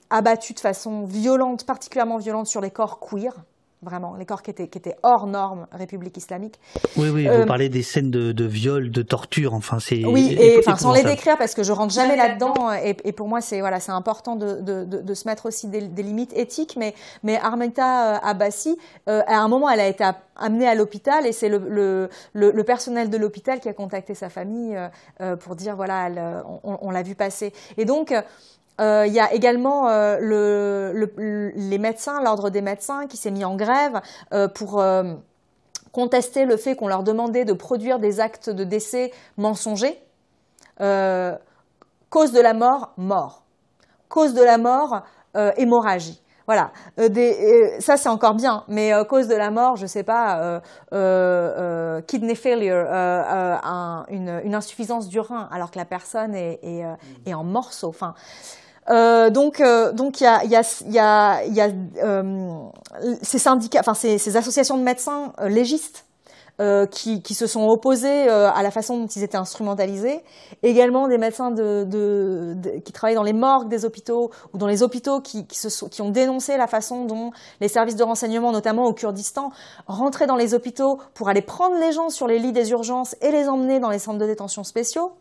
abattue 0.10 0.54
de 0.54 0.60
façon 0.60 1.06
violente, 1.06 1.66
particulièrement 1.66 2.18
violente 2.18 2.48
sur 2.48 2.62
les 2.62 2.72
corps 2.72 3.00
queer 3.00 3.34
vraiment, 3.82 4.16
les 4.16 4.26
corps 4.26 4.44
qui 4.44 4.52
étaient, 4.52 4.68
qui 4.68 4.78
étaient 4.78 4.96
hors 5.02 5.26
normes 5.26 5.68
République 5.72 6.16
islamique. 6.16 6.60
Oui, 6.98 7.10
oui, 7.10 7.26
vous 7.26 7.34
euh, 7.34 7.46
parlez 7.46 7.70
des 7.70 7.82
scènes 7.82 8.12
de, 8.12 8.32
de, 8.32 8.46
viol, 8.46 8.92
de 8.92 9.02
torture, 9.02 9.54
enfin, 9.54 9.80
c'est... 9.80 10.06
Oui, 10.06 10.38
et, 10.40 10.60
enfin, 10.60 10.78
sans 10.78 10.94
les 10.94 11.04
décrire, 11.04 11.38
parce 11.38 11.56
que 11.56 11.64
je 11.64 11.72
rentre 11.72 11.94
jamais 11.94 12.16
là-dedans, 12.16 12.72
et, 12.74 12.96
et, 13.04 13.12
pour 13.12 13.28
moi, 13.28 13.42
c'est 13.42 13.60
voilà, 13.60 13.80
c'est 13.80 13.92
important 13.92 14.36
de, 14.36 14.62
de, 14.62 14.84
de, 14.84 15.14
se 15.14 15.28
mettre 15.28 15.48
aussi 15.48 15.68
des, 15.68 15.82
des, 15.82 16.04
limites 16.04 16.34
éthiques, 16.38 16.76
mais, 16.78 16.94
mais 17.24 17.38
Armenta 17.38 18.16
euh, 18.16 18.20
Abbassi, 18.22 18.78
euh, 19.10 19.24
à 19.26 19.38
un 19.40 19.48
moment, 19.48 19.70
elle 19.70 19.80
a 19.80 19.88
été 19.88 20.08
amenée 20.36 20.68
à 20.68 20.76
l'hôpital, 20.76 21.26
et 21.26 21.32
c'est 21.32 21.50
le, 21.50 21.58
le, 21.58 22.10
le, 22.34 22.64
personnel 22.64 23.10
de 23.10 23.18
l'hôpital 23.18 23.60
qui 23.60 23.70
a 23.70 23.74
contacté 23.74 24.14
sa 24.14 24.30
famille 24.30 24.78
pour 25.40 25.56
dire, 25.56 25.76
voilà, 25.76 26.44
on, 26.64 26.78
on 26.82 26.92
l'a 26.92 27.04
vu 27.04 27.16
passer. 27.16 27.54
Et 27.78 27.86
donc, 27.86 28.14
euh, 28.82 29.06
il 29.06 29.14
y 29.14 29.20
a 29.20 29.32
également 29.34 29.90
euh, 29.90 30.18
le, 30.20 31.52
les 31.56 31.78
médecins, 31.78 32.22
l'ordre 32.22 32.50
des 32.50 32.62
médecins 32.62 33.06
qui 33.08 33.18
s'est 33.18 33.32
mis 33.32 33.46
en 33.46 33.56
grève 33.56 34.02
euh, 34.34 34.48
pour 34.48 34.84
contester 35.92 36.46
le 36.46 36.58
fait 36.58 36.76
qu'on 36.76 36.88
leur 36.88 37.04
demandait 37.04 37.46
de 37.46 37.54
produire 37.54 38.00
des 38.00 38.20
actes 38.20 38.50
de 38.50 38.64
décès 38.64 39.12
mensongers. 39.38 40.02
cause 40.80 42.32
de 42.32 42.40
la 42.40 42.54
mort, 42.54 42.94
mort. 42.98 43.44
Cause 44.10 44.34
de 44.34 44.44
la 44.44 44.58
mort, 44.58 45.04
hémorragie. 45.58 46.22
Voilà, 46.48 46.72
des, 46.98 47.80
ça 47.80 47.96
c'est 47.96 48.10
encore 48.10 48.34
bien, 48.34 48.64
mais 48.68 48.92
cause 49.08 49.28
de 49.28 49.36
la 49.36 49.52
mort, 49.52 49.76
je 49.76 49.86
sais 49.86 50.04
pas, 50.04 50.62
kidney 52.08 52.36
failure, 52.36 52.88
une, 54.10 54.42
une, 54.44 54.56
insuffisance 54.56 55.08
du 55.08 55.20
rein, 55.20 55.48
alors 55.52 55.72
que 55.72 55.78
la 55.78 55.86
personne 55.86 56.36
est, 56.36 56.60
est, 56.64 56.84
est 57.26 57.34
en 57.34 57.44
morceaux. 57.44 57.90
Enfin, 57.90 58.16
euh, 58.90 59.30
donc, 59.30 59.62
euh, 59.62 59.92
donc 59.92 60.22
il 60.22 60.24
y 60.24 60.28
a, 60.28 60.44
y 60.44 60.56
a, 60.56 61.46
y 61.46 61.62
a, 61.62 61.70
euh, 62.04 62.54
ces 63.22 63.38
syndicats, 63.38 63.80
enfin 63.80 63.94
ces, 63.94 64.36
associations 64.36 64.78
de 64.78 64.84
médecins 64.84 65.34
euh, 65.40 65.50
légistes 65.50 66.06
euh, 66.60 66.86
qui, 66.88 67.22
qui, 67.22 67.34
se 67.34 67.48
sont 67.48 67.66
opposés 67.68 68.28
à 68.28 68.62
la 68.62 68.72
façon 68.72 68.98
dont 68.98 69.08
ils 69.08 69.24
étaient 69.24 69.38
instrumentalisés. 69.38 70.22
Également 70.64 71.08
des 71.08 71.18
médecins 71.18 71.52
de, 71.52 71.86
de, 71.86 72.54
de, 72.56 72.80
qui 72.80 72.92
travaillent 72.92 73.16
dans 73.16 73.24
les 73.24 73.34
morgues 73.34 73.70
des 73.70 73.86
hôpitaux 73.86 74.32
ou 74.54 74.58
dans 74.58 74.68
les 74.68 74.84
hôpitaux 74.84 75.22
qui, 75.22 75.48
qui, 75.48 75.58
se 75.58 75.70
sont, 75.70 75.88
qui 75.88 76.02
ont 76.02 76.10
dénoncé 76.10 76.58
la 76.58 76.68
façon 76.68 77.06
dont 77.06 77.32
les 77.62 77.68
services 77.68 77.96
de 77.96 78.04
renseignement, 78.04 78.52
notamment 78.52 78.86
au 78.86 78.94
Kurdistan, 78.94 79.52
rentraient 79.88 80.28
dans 80.28 80.36
les 80.36 80.54
hôpitaux 80.54 81.00
pour 81.14 81.30
aller 81.30 81.42
prendre 81.42 81.78
les 81.80 81.92
gens 81.92 82.10
sur 82.10 82.28
les 82.28 82.40
lits 82.40 82.54
des 82.54 82.72
urgences 82.72 83.16
et 83.22 83.32
les 83.32 83.48
emmener 83.48 83.80
dans 83.80 83.90
les 83.90 84.00
centres 84.00 84.20
de 84.20 84.28
détention 84.28 84.64
spéciaux 84.64 85.14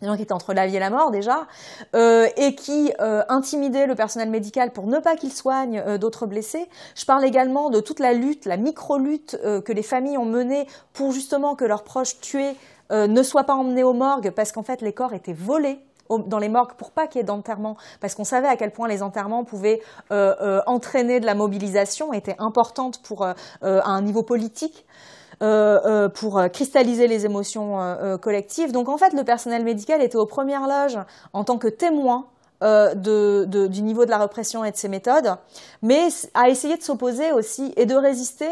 des 0.00 0.06
gens 0.06 0.16
qui 0.16 0.22
étaient 0.22 0.32
entre 0.32 0.52
la 0.52 0.66
vie 0.66 0.76
et 0.76 0.80
la 0.80 0.90
mort 0.90 1.10
déjà, 1.10 1.46
euh, 1.94 2.28
et 2.36 2.54
qui 2.54 2.92
euh, 3.00 3.22
intimidaient 3.28 3.86
le 3.86 3.94
personnel 3.94 4.28
médical 4.30 4.70
pour 4.72 4.86
ne 4.86 4.98
pas 4.98 5.16
qu'il 5.16 5.32
soigne 5.32 5.82
euh, 5.86 5.98
d'autres 5.98 6.26
blessés. 6.26 6.68
Je 6.94 7.04
parle 7.06 7.24
également 7.24 7.70
de 7.70 7.80
toute 7.80 8.00
la 8.00 8.12
lutte, 8.12 8.44
la 8.44 8.56
micro-lutte 8.56 9.38
euh, 9.44 9.60
que 9.60 9.72
les 9.72 9.82
familles 9.82 10.18
ont 10.18 10.26
menée 10.26 10.66
pour 10.92 11.12
justement 11.12 11.54
que 11.54 11.64
leurs 11.64 11.82
proches 11.82 12.20
tués 12.20 12.56
euh, 12.92 13.06
ne 13.06 13.22
soient 13.22 13.44
pas 13.44 13.54
emmenés 13.54 13.84
aux 13.84 13.94
morgues, 13.94 14.30
parce 14.30 14.52
qu'en 14.52 14.62
fait 14.62 14.82
les 14.82 14.92
corps 14.92 15.14
étaient 15.14 15.32
volés 15.32 15.80
dans 16.08 16.38
les 16.38 16.48
morgues 16.48 16.74
pour 16.74 16.92
pas 16.92 17.08
qu'il 17.08 17.18
y 17.18 17.22
ait 17.22 17.24
d'enterrement, 17.24 17.76
parce 18.00 18.14
qu'on 18.14 18.22
savait 18.22 18.46
à 18.46 18.56
quel 18.56 18.70
point 18.70 18.86
les 18.86 19.02
enterrements 19.02 19.42
pouvaient 19.42 19.82
entraîner 20.10 21.18
de 21.18 21.26
la 21.26 21.34
mobilisation, 21.34 22.12
étaient 22.12 22.36
importantes 22.38 23.02
pour 23.02 23.26
à 23.26 23.34
un 23.62 24.02
niveau 24.02 24.22
politique. 24.22 24.86
Euh, 25.42 25.78
euh, 25.84 26.08
pour 26.08 26.38
euh, 26.38 26.48
cristalliser 26.48 27.08
les 27.08 27.26
émotions 27.26 27.78
collectives. 28.22 28.72
Donc 28.72 28.88
en 28.88 28.96
fait, 28.96 29.12
le 29.12 29.22
personnel 29.22 29.64
médical 29.64 30.00
était 30.00 30.16
aux 30.16 30.24
premières 30.24 30.66
loges 30.66 30.98
en 31.34 31.44
tant 31.44 31.58
que 31.58 31.68
témoin 31.68 32.24
du 32.62 33.82
niveau 33.82 34.06
de 34.06 34.10
la 34.10 34.16
répression 34.16 34.64
et 34.64 34.70
de 34.70 34.76
ses 34.76 34.88
méthodes, 34.88 35.36
mais 35.82 36.08
a 36.32 36.48
essayé 36.48 36.78
de 36.78 36.82
s'opposer 36.82 37.32
aussi 37.32 37.74
et 37.76 37.84
de 37.84 37.94
résister 37.94 38.48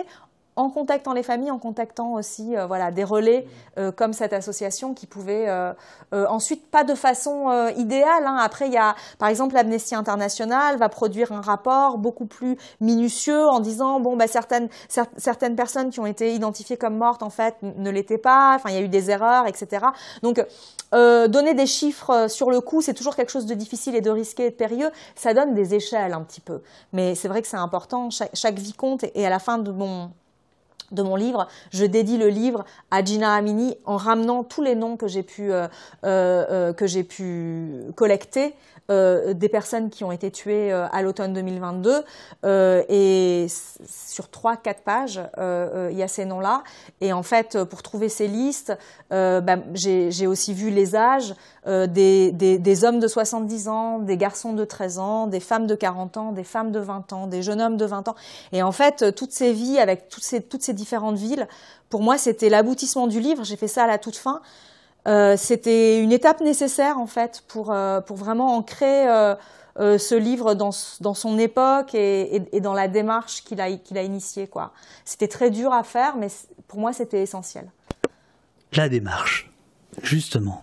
en 0.56 0.70
contactant 0.70 1.12
les 1.12 1.22
familles, 1.22 1.50
en 1.50 1.58
contactant 1.58 2.12
aussi 2.12 2.56
euh, 2.56 2.66
voilà, 2.66 2.90
des 2.90 3.04
relais 3.04 3.46
euh, 3.78 3.90
comme 3.90 4.12
cette 4.12 4.32
association 4.32 4.94
qui 4.94 5.06
pouvaient 5.06 5.46
euh, 5.48 5.72
ensuite, 6.12 6.70
pas 6.70 6.84
de 6.84 6.94
façon 6.94 7.50
idéale. 7.76 8.24
Hein. 8.26 8.36
Après, 8.40 8.66
il 8.66 8.72
y 8.72 8.78
a 8.78 8.94
par 9.18 9.28
exemple 9.28 9.54
l'Amnesty 9.54 9.94
International 9.94 10.76
va 10.76 10.88
produire 10.88 11.32
un 11.32 11.40
rapport 11.40 11.98
beaucoup 11.98 12.26
plus 12.26 12.56
minutieux 12.80 13.46
en 13.46 13.60
disant 13.60 14.00
bon 14.00 14.16
bah 14.16 14.26
certaines 14.26 14.68
certaines 15.16 15.56
personnes 15.56 15.90
qui 15.90 16.00
ont 16.00 16.06
été 16.06 16.34
identifiées 16.34 16.76
comme 16.76 16.96
mortes 16.96 17.22
en 17.22 17.30
fait 17.30 17.56
ne 17.62 17.90
l'étaient 17.90 18.18
pas. 18.18 18.54
Enfin, 18.54 18.70
il 18.70 18.76
y 18.76 18.78
a 18.78 18.82
eu 18.82 18.88
des 18.88 19.10
erreurs, 19.10 19.46
etc. 19.46 19.86
Donc 20.22 20.44
donner 20.92 21.54
des 21.54 21.66
chiffres 21.66 22.28
sur 22.28 22.50
le 22.50 22.60
coup, 22.60 22.80
c'est 22.80 22.94
toujours 22.94 23.16
quelque 23.16 23.32
chose 23.32 23.46
de 23.46 23.54
difficile 23.54 23.96
et 23.96 24.00
de 24.00 24.10
risqué 24.10 24.46
et 24.46 24.50
de 24.50 24.54
périlleux. 24.54 24.90
Ça 25.16 25.34
donne 25.34 25.54
des 25.54 25.74
échelles 25.74 26.12
un 26.12 26.22
petit 26.22 26.40
peu, 26.40 26.60
mais 26.92 27.16
c'est 27.16 27.28
vrai 27.28 27.42
que 27.42 27.48
c'est 27.48 27.56
important. 27.56 28.10
Chaque, 28.10 28.30
chaque 28.34 28.58
vie 28.58 28.74
compte 28.74 29.04
et 29.14 29.26
à 29.26 29.30
la 29.30 29.40
fin 29.40 29.58
de 29.58 29.72
mon 29.72 30.10
de 30.94 31.02
mon 31.02 31.16
livre, 31.16 31.48
je 31.72 31.84
dédie 31.84 32.16
le 32.16 32.28
livre 32.28 32.64
à 32.90 33.04
Gina 33.04 33.34
Amini 33.34 33.76
en 33.84 33.96
ramenant 33.96 34.44
tous 34.44 34.62
les 34.62 34.74
noms 34.74 34.96
que 34.96 35.08
j'ai 35.08 35.22
pu, 35.22 35.52
euh, 35.52 35.66
euh, 36.04 36.72
euh, 36.72 37.02
pu 37.02 37.68
collecter 37.96 38.54
des 38.88 39.48
personnes 39.48 39.88
qui 39.88 40.04
ont 40.04 40.12
été 40.12 40.30
tuées 40.30 40.72
euh, 40.72 40.86
à 40.92 41.02
l'automne 41.02 41.32
2022 41.32 42.04
euh, 42.44 42.82
et 42.88 43.46
sur 43.86 44.28
trois 44.28 44.56
quatre 44.56 44.82
pages 44.82 45.20
il 45.38 45.96
y 45.96 46.02
a 46.02 46.08
ces 46.08 46.24
noms-là. 46.24 46.62
Et 47.00 47.12
en 47.12 47.22
fait 47.22 47.64
pour 47.64 47.82
trouver 47.82 48.08
ces 48.08 48.26
listes 48.28 48.76
bah, 49.10 49.56
j'ai 49.74 50.26
aussi 50.26 50.52
vu 50.54 50.70
les 50.70 50.96
âges 50.96 51.34
des, 51.66 52.32
des, 52.32 52.58
des, 52.58 52.84
hommes 52.84 52.98
de 52.98 53.08
70 53.08 53.68
ans, 53.68 53.98
des 54.00 54.16
garçons 54.16 54.52
de 54.52 54.64
13 54.64 54.98
ans, 54.98 55.26
des 55.26 55.40
femmes 55.40 55.66
de 55.66 55.74
40 55.74 56.16
ans, 56.16 56.32
des 56.32 56.44
femmes 56.44 56.72
de 56.72 56.80
20 56.80 57.12
ans, 57.12 57.26
des 57.26 57.42
jeunes 57.42 57.60
hommes 57.60 57.76
de 57.76 57.84
20 57.84 58.08
ans. 58.08 58.14
Et 58.52 58.62
en 58.62 58.72
fait 58.72 59.14
toutes 59.14 59.32
ces 59.32 59.52
vies 59.52 59.78
avec 59.78 60.08
toutes 60.08 60.24
ces, 60.24 60.42
toutes 60.42 60.62
ces 60.62 60.74
différentes 60.74 61.16
villes 61.16 61.48
pour 61.88 62.02
moi 62.02 62.18
c'était 62.18 62.48
l'aboutissement 62.48 63.06
du 63.06 63.20
livre. 63.20 63.44
J'ai 63.44 63.56
fait 63.56 63.68
ça 63.68 63.84
à 63.84 63.86
la 63.86 63.98
toute 63.98 64.16
fin 64.16 64.40
euh, 65.06 65.36
c'était 65.36 66.02
une 66.02 66.12
étape 66.12 66.40
nécessaire 66.40 66.98
en 66.98 67.06
fait 67.06 67.42
pour, 67.48 67.72
euh, 67.72 68.00
pour 68.00 68.16
vraiment 68.16 68.56
ancrer 68.56 69.06
euh, 69.08 69.36
ce 69.98 70.14
livre 70.14 70.54
dans, 70.54 70.70
dans 71.00 71.14
son 71.14 71.38
époque 71.38 71.94
et, 71.94 72.42
et, 72.52 72.60
dans 72.60 72.74
la 72.74 72.88
démarche 72.88 73.44
qu'il 73.44 73.60
a, 73.60 73.70
qu'il 73.72 73.98
a 73.98 74.02
initiée. 74.02 74.46
Quoi. 74.46 74.72
C'était 75.04 75.28
très 75.28 75.50
dur 75.50 75.72
à 75.72 75.82
faire, 75.82 76.16
mais 76.16 76.28
pour 76.68 76.80
moi 76.80 76.92
c'était 76.92 77.22
essentiel. 77.22 77.70
La 78.72 78.88
démarche, 78.88 79.50
justement. 80.02 80.62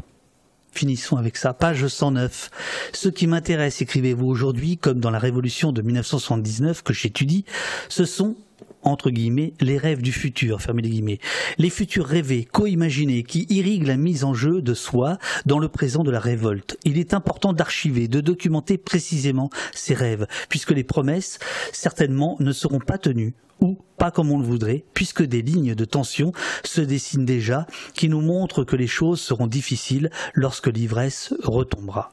Finissons 0.72 1.18
avec 1.18 1.36
ça. 1.36 1.54
Page 1.54 1.86
109. 1.86 2.50
Ce 2.94 3.10
qui 3.10 3.28
m'intéresse, 3.28 3.82
écrivez-vous 3.82 4.26
aujourd'hui, 4.26 4.78
comme 4.78 5.02
dans 5.02 5.10
la 5.10 5.20
Révolution 5.20 5.74
de 5.74 5.82
1979 5.82 6.82
que 6.82 6.94
j'étudie, 6.94 7.44
ce 7.90 8.06
sont 8.06 8.36
entre 8.84 9.10
guillemets, 9.10 9.54
les 9.60 9.78
rêves 9.78 10.02
du 10.02 10.12
futur, 10.12 10.62
fermez 10.62 10.82
les 10.82 10.90
guillemets, 10.90 11.20
les 11.58 11.70
futurs 11.70 12.06
rêvés, 12.06 12.46
co-imaginés, 12.46 13.24
qui 13.24 13.46
irriguent 13.50 13.88
la 13.88 13.98
mise 13.98 14.24
en 14.24 14.34
jeu 14.34 14.62
de 14.62 14.74
soi 14.74 15.18
dans 15.46 15.60
le 15.60 15.68
présent 15.68 16.04
de 16.04 16.12
la 16.12 16.20
révolte. 16.20 16.78
Il 16.84 16.98
est 16.98 17.14
important 17.14 17.54
d'archiver, 17.54 18.08
de 18.08 18.22
documenter 18.22 18.78
précisément 18.78 19.50
ces 19.74 19.94
rêves, 19.94 20.28
puisque 20.50 20.72
les 20.72 20.84
promesses, 20.84 21.40
certainement, 21.72 22.38
ne 22.40 22.52
seront 22.52 22.80
pas 22.80 22.98
tenues 22.98 23.34
ou 23.60 23.78
pas 23.98 24.12
comme 24.12 24.32
on 24.32 24.40
le 24.40 24.46
voudrait, 24.46 24.84
puisque 24.94 25.24
des 25.24 25.44
lignes 25.44 25.76
de 25.76 25.86
tension 25.86 26.32
se 26.64 26.82
dessinent 26.82 27.26
déjà, 27.26 27.68
qui 27.94 28.10
nous 28.10 28.22
montrent 28.22 28.64
que 28.64 28.76
les 28.76 28.88
choses 28.88 29.22
seront 29.22 29.48
difficiles 29.48 30.10
lorsque 30.34 30.68
l'ivresse 30.68 31.34
retombera 31.44 32.12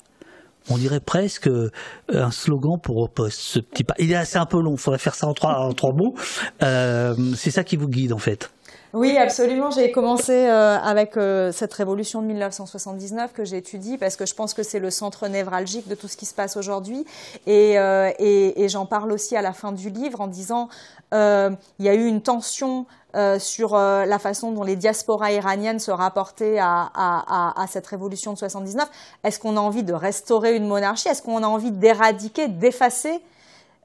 on 0.71 0.79
dirait 0.79 1.01
presque 1.01 1.49
euh, 1.49 1.71
un 2.09 2.31
slogan 2.31 2.79
pour 2.81 3.11
ce 3.31 3.59
petit 3.59 3.85
pas. 3.85 3.95
Il 3.99 4.13
est 4.13 4.17
assez 4.17 4.39
un 4.39 4.47
peu 4.47 4.61
long, 4.61 4.73
il 4.73 4.79
faudrait 4.79 4.99
faire 4.99 5.15
ça 5.15 5.27
en 5.27 5.35
trois, 5.35 5.93
mots. 5.93 6.15
Euh, 6.63 7.15
c'est 7.37 7.51
ça 7.51 7.65
qui 7.65 7.77
vous 7.77 7.89
guide 7.89 8.13
en 8.13 8.19
fait. 8.19 8.51
Oui, 8.95 9.19
absolument. 9.19 9.71
J'ai 9.71 9.91
commencé 9.91 10.33
euh, 10.33 10.79
avec 10.79 11.19
cette 11.53 11.75
révolution 11.75 12.23
de 12.23 12.27
1979 12.29 13.35
que 13.35 13.45
j'étudie 13.45 13.99
parce 13.99 14.17
que 14.17 14.25
je 14.25 14.35
pense 14.35 14.55
que 14.55 14.63
c'est 14.63 14.79
le 14.79 14.91
centre 14.91 15.29
névralgique 15.29 15.89
de 15.89 15.95
tout 15.95 16.09
ce 16.09 16.17
qui 16.17 16.25
se 16.25 16.33
passe 16.33 16.57
aujourd'hui. 16.57 17.05
Et, 17.47 17.75
et, 17.75 18.63
et 18.63 18.69
j'en 18.69 18.87
parle 18.87 19.13
aussi 19.13 19.37
à 19.37 19.43
la 19.43 19.53
fin 19.53 19.73
du 19.73 19.91
livre 19.91 20.23
en 20.23 20.27
disant 20.27 20.69
il 21.13 21.57
y 21.81 21.89
a 21.89 21.95
eu 21.95 22.07
une 22.07 22.23
tension 22.23 22.87
euh, 23.17 23.39
sur 23.39 23.75
euh, 23.75 24.05
la 24.05 24.19
façon 24.19 24.53
dont 24.53 24.65
les 24.65 24.77
diasporas 24.77 25.33
iraniennes 25.33 25.79
se 25.79 25.91
rapportaient 25.91 26.59
à, 26.61 27.67
cette 27.69 27.87
révolution 27.87 28.35
de 28.35 28.39
79. 28.39 28.89
Est-ce 29.25 29.39
qu'on 29.39 29.57
a 29.57 29.61
envie 29.61 29.83
de 29.83 29.95
restaurer 29.95 30.55
une 30.57 30.67
monarchie? 30.67 31.09
Est-ce 31.09 31.23
qu'on 31.23 31.43
a 31.43 31.47
envie 31.47 31.71
d'éradiquer, 31.71 32.49
d'effacer 32.49 33.23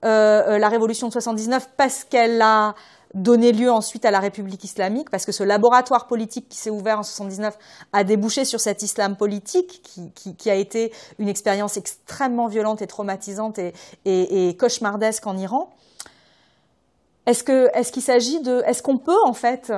euh, 0.03 0.57
la 0.57 0.67
révolution 0.67 1.07
de 1.07 1.13
79 1.13 1.69
parce 1.77 2.03
qu'elle 2.03 2.41
a 2.41 2.75
donné 3.13 3.51
lieu 3.51 3.71
ensuite 3.71 4.05
à 4.05 4.11
la 4.11 4.19
République 4.19 4.63
islamique, 4.63 5.09
parce 5.09 5.25
que 5.25 5.31
ce 5.31 5.43
laboratoire 5.43 6.07
politique 6.07 6.49
qui 6.49 6.57
s'est 6.57 6.69
ouvert 6.69 6.99
en 6.99 7.03
79 7.03 7.57
a 7.93 8.03
débouché 8.03 8.43
sur 8.43 8.59
cet 8.59 8.81
islam 8.81 9.15
politique 9.15 9.81
qui, 10.37 10.49
a 10.49 10.55
été 10.55 10.91
une 11.19 11.29
expérience 11.29 11.77
extrêmement 11.77 12.47
violente 12.47 12.81
et 12.81 12.87
traumatisante 12.87 13.59
et, 14.05 14.57
cauchemardesque 14.59 15.27
en 15.27 15.37
Iran? 15.37 15.69
Est-ce 17.25 17.43
que 17.43 17.69
est-ce 17.73 17.91
qu'il 17.91 18.01
s'agit 18.01 18.41
de 18.41 18.61
est-ce 18.65 18.83
qu'on 18.83 18.97
peut 18.97 19.21
en 19.25 19.33
fait 19.33 19.71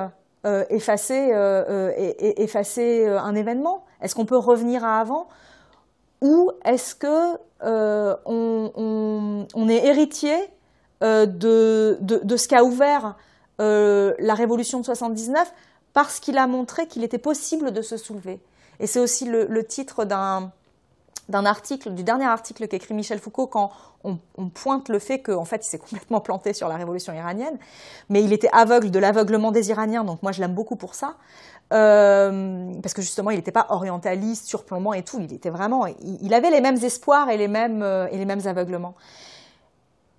euh, 0.44 0.64
effacer 0.70 1.32
euh, 1.32 1.90
euh, 1.90 2.12
effacer 2.18 3.06
un 3.06 3.34
événement? 3.34 3.84
Est-ce 4.00 4.14
qu'on 4.14 4.26
peut 4.26 4.36
revenir 4.36 4.84
à 4.84 5.00
avant? 5.00 5.28
Ou 6.22 6.50
est-ce 6.64 6.94
que 6.94 7.38
on, 8.26 9.68
est 9.68 9.86
héritier 9.86 10.36
de, 11.00 11.98
de, 12.00 12.36
ce 12.36 12.48
qu'a 12.48 12.64
ouvert 12.64 13.16
la 13.58 14.34
révolution 14.34 14.80
de 14.80 14.84
79 14.84 15.52
parce 15.92 16.20
qu'il 16.20 16.38
a 16.38 16.46
montré 16.46 16.86
qu'il 16.86 17.04
était 17.04 17.18
possible 17.18 17.70
de 17.70 17.82
se 17.82 17.96
soulever? 17.96 18.40
Et 18.80 18.86
c'est 18.86 19.00
aussi 19.00 19.24
le, 19.24 19.64
titre 19.64 20.04
d'un 20.04 20.52
d'un 21.28 21.44
article, 21.44 21.90
du 21.90 22.04
dernier 22.04 22.26
article 22.26 22.68
qu'écrit 22.68 22.94
Michel 22.94 23.18
Foucault 23.18 23.46
quand 23.46 23.70
on, 24.04 24.18
pointe 24.48 24.88
le 24.88 25.00
fait 25.00 25.20
qu'en 25.20 25.44
fait 25.44 25.66
il 25.66 25.68
s'est 25.68 25.78
complètement 25.78 26.20
planté 26.20 26.52
sur 26.52 26.68
la 26.68 26.76
révolution 26.76 27.12
iranienne, 27.12 27.58
mais 28.08 28.22
il 28.22 28.32
était 28.32 28.50
aveugle 28.52 28.90
de 28.90 28.98
l'aveuglement 28.98 29.50
des 29.50 29.70
Iraniens, 29.70 30.04
donc 30.04 30.22
moi 30.22 30.30
je 30.30 30.40
l'aime 30.40 30.54
beaucoup 30.54 30.76
pour 30.76 30.94
ça, 30.94 31.16
euh, 31.72 32.72
parce 32.80 32.94
que 32.94 33.02
justement 33.02 33.30
il 33.30 33.36
n'était 33.36 33.50
pas 33.50 33.66
orientaliste, 33.70 34.46
surplombant 34.46 34.92
et 34.92 35.02
tout, 35.02 35.18
il 35.20 35.32
était 35.32 35.50
vraiment, 35.50 35.86
il, 35.86 36.34
avait 36.34 36.50
les 36.50 36.60
mêmes 36.60 36.76
espoirs 36.76 37.28
et 37.30 37.36
les 37.36 37.48
mêmes, 37.48 37.82
euh, 37.82 38.06
et 38.12 38.18
les 38.18 38.24
mêmes 38.24 38.46
aveuglements 38.46 38.94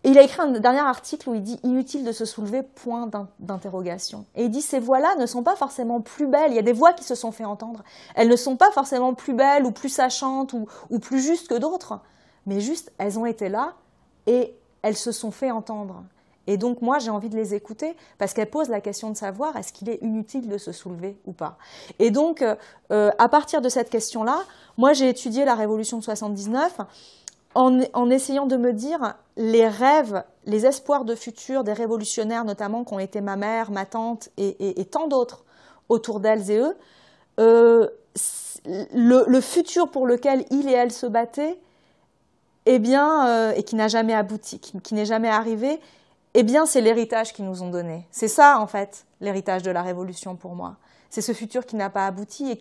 il 0.08 0.18
a 0.18 0.22
écrit 0.22 0.42
un 0.42 0.52
dernier 0.52 0.80
article 0.80 1.30
où 1.30 1.36
il 1.36 1.44
dit 1.44 1.60
inutile 1.64 2.06
de 2.06 2.14
se 2.14 2.24
soulever, 2.24 2.64
point 2.64 3.10
d'interrogation. 3.40 4.26
Et 4.36 4.46
il 4.46 4.50
dit 4.50 4.62
ces 4.62 4.80
voix-là 4.80 5.16
ne 5.16 5.26
sont 5.26 5.44
pas 5.44 5.58
forcément 5.58 6.00
plus 6.00 6.28
belles. 6.28 6.52
Il 6.52 6.56
y 6.56 6.60
a 6.60 6.64
des 6.64 6.72
voix 6.72 6.94
qui 6.94 7.04
se 7.04 7.14
sont 7.14 7.34
fait 7.34 7.44
entendre. 7.44 7.84
Elles 8.16 8.30
ne 8.30 8.36
sont 8.38 8.56
pas 8.56 8.72
forcément 8.72 9.14
plus 9.14 9.34
belles 9.34 9.66
ou 9.66 9.72
plus 9.72 9.90
sachantes 9.90 10.54
ou, 10.54 11.00
plus 11.00 11.20
justes 11.20 11.50
que 11.50 11.56
d'autres, 11.56 12.00
mais 12.46 12.62
juste 12.62 12.92
elles 12.98 13.20
ont 13.20 13.26
été 13.26 13.50
là 13.50 13.74
et 14.28 14.56
elles 14.82 14.96
se 14.96 15.12
sont 15.12 15.32
fait 15.32 15.52
entendre. 15.52 16.04
Et 16.50 16.56
donc 16.56 16.82
moi 16.82 17.00
j'ai 17.00 17.10
envie 17.10 17.28
de 17.28 17.36
les 17.36 17.54
écouter 17.54 17.98
parce 18.18 18.34
qu'elles 18.34 18.50
posent 18.50 18.70
la 18.70 18.80
question 18.80 19.10
de 19.10 19.18
savoir 19.18 19.58
est-ce 19.58 19.74
qu'il 19.74 19.90
est 19.90 20.02
inutile 20.02 20.48
de 20.48 20.58
se 20.58 20.72
soulever 20.72 21.20
ou 21.26 21.34
pas? 21.34 21.58
Et 22.00 22.12
donc 22.12 22.42
euh, 22.42 23.12
à 23.18 23.28
partir 23.28 23.60
de 23.60 23.68
cette 23.68 23.90
question-là, 23.90 24.40
moi 24.78 24.94
j'ai 24.94 25.10
étudié 25.10 25.44
la 25.44 25.56
Révolution 25.56 25.98
de 25.98 26.04
79 26.04 26.78
en, 27.58 28.10
essayant 28.12 28.46
de 28.46 28.56
me 28.56 28.72
dire 28.72 29.16
les 29.36 29.68
rêves, 29.68 30.24
les 30.46 30.68
espoirs 30.68 31.06
de 31.06 31.16
futur 31.16 31.64
des 31.64 31.74
révolutionnaires, 31.74 32.46
notamment 32.46 32.84
qui 32.84 32.94
ont 32.94 33.00
été 33.00 33.20
ma 33.20 33.36
mère, 33.36 33.72
ma 33.72 33.86
tante 33.86 34.30
et, 34.38 34.86
tant 34.86 35.08
d'autres 35.08 35.44
autour 35.90 36.20
d'elles 36.20 36.52
et 36.52 36.58
eux, 36.58 36.78
euh, 37.40 37.88
le, 38.94 39.42
futur 39.42 39.90
pour 39.90 40.06
lequel 40.06 40.46
ils 40.52 40.70
et 40.70 40.74
elles 40.74 40.92
se 40.92 41.08
battaient, 41.08 41.58
eh 42.68 42.78
bien, 42.78 43.28
euh, 43.28 43.54
et 43.56 43.64
qui 43.64 43.76
n'a 43.76 43.88
jamais 43.88 44.14
abouti, 44.14 44.60
qui, 44.60 44.94
n'est 44.94 45.06
jamais 45.06 45.30
arrivé, 45.30 45.80
eh 46.36 46.44
bien, 46.44 46.68
c'est 46.68 46.82
l'héritage 46.82 47.34
qu'ils 47.34 47.46
nous 47.46 47.64
ont 47.64 47.72
donné. 47.72 48.06
C'est 48.12 48.28
ça, 48.28 48.60
en 48.60 48.68
fait, 48.68 49.06
l'héritage 49.20 49.64
de 49.64 49.72
la 49.72 49.82
révolution 49.82 50.36
pour 50.36 50.54
moi. 50.54 50.76
C'est 51.10 51.22
ce 51.22 51.34
futur 51.34 51.66
qui 51.66 51.76
n'a 51.76 51.90
pas 51.90 52.06
abouti 52.08 52.58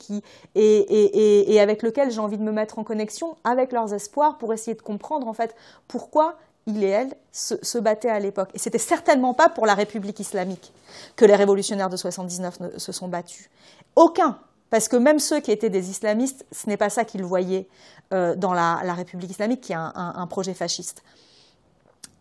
et, 0.55 1.61
avec 1.61 1.83
lequel 1.83 2.11
j'ai 2.11 2.21
envie 2.21 2.39
de 2.39 2.43
me 2.43 2.53
mettre 2.53 2.79
en 2.79 2.85
connexion 2.85 3.37
avec 3.45 3.73
leurs 3.73 3.93
espoirs 3.93 4.39
pour 4.39 4.53
essayer 4.53 4.77
de 4.77 4.83
comprendre 4.83 5.29
en 5.29 5.33
fait 5.33 5.55
pourquoi 5.89 6.37
il 6.67 6.83
et 6.83 6.89
elle 6.89 7.15
se, 7.33 7.79
battaient 7.79 8.11
à 8.11 8.19
l'époque. 8.19 8.51
Et 8.55 8.59
c'était 8.59 8.79
certainement 8.79 9.35
pas 9.35 9.49
pour 9.49 9.67
la 9.67 9.75
République 9.75 10.19
islamique 10.19 10.73
que 11.15 11.25
les 11.25 11.37
révolutionnaires 11.37 11.91
de 11.91 11.97
79 11.97 12.77
se 12.77 12.93
sont 12.93 13.09
battus. 13.09 13.49
Aucun. 13.95 14.39
Parce 14.69 14.89
que 14.89 14.97
même 14.97 15.21
ceux 15.21 15.39
qui 15.39 15.53
étaient 15.53 15.71
des 15.71 15.91
islamistes, 15.91 16.45
ce 16.51 16.69
n'est 16.69 16.77
pas 16.77 16.91
ça 16.91 17.05
qu'ils 17.05 17.23
voyaient 17.23 17.69
euh, 18.13 18.35
dans 18.35 18.53
la, 18.53 18.77
République 18.95 19.31
islamique, 19.31 19.61
qui 19.61 19.73
est 19.73 19.77
un 19.77 20.27
projet 20.29 20.55
fasciste. 20.55 21.05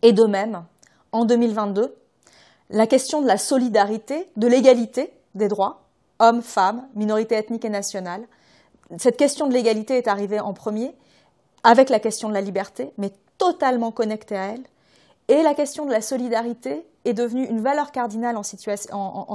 Et 0.03 0.13
de 0.13 0.25
même, 0.25 0.63
en 1.11 1.25
2022, 1.25 1.95
la 2.69 2.87
question 2.87 3.21
de 3.21 3.27
la 3.27 3.37
solidarité, 3.37 4.27
de 4.35 4.47
l'égalité 4.47 5.11
des 5.33 5.47
droits, 5.47 5.84
hommes, 6.19 6.41
femmes, 6.41 6.87
minorités 6.95 7.35
ethniques 7.35 7.65
et 7.65 7.69
nationales. 7.69 8.25
Cette 8.97 9.17
question 9.17 9.47
de 9.47 9.53
l'égalité 9.53 9.97
est 9.97 10.07
arrivée 10.07 10.39
en 10.39 10.53
premier, 10.53 10.95
avec 11.63 11.89
la 11.89 11.99
question 11.99 12.29
de 12.29 12.33
la 12.33 12.41
liberté, 12.41 12.91
mais 12.97 13.11
totalement 13.37 13.91
connectée 13.91 14.37
à 14.37 14.45
elle. 14.53 14.63
Et 15.27 15.41
la 15.41 15.55
question 15.55 15.85
de 15.85 15.91
la 15.91 16.01
solidarité 16.01 16.85
est 17.03 17.13
devenue 17.13 17.45
une 17.47 17.61
valeur 17.61 17.91
cardinale 17.91 18.37
en, 18.37 18.43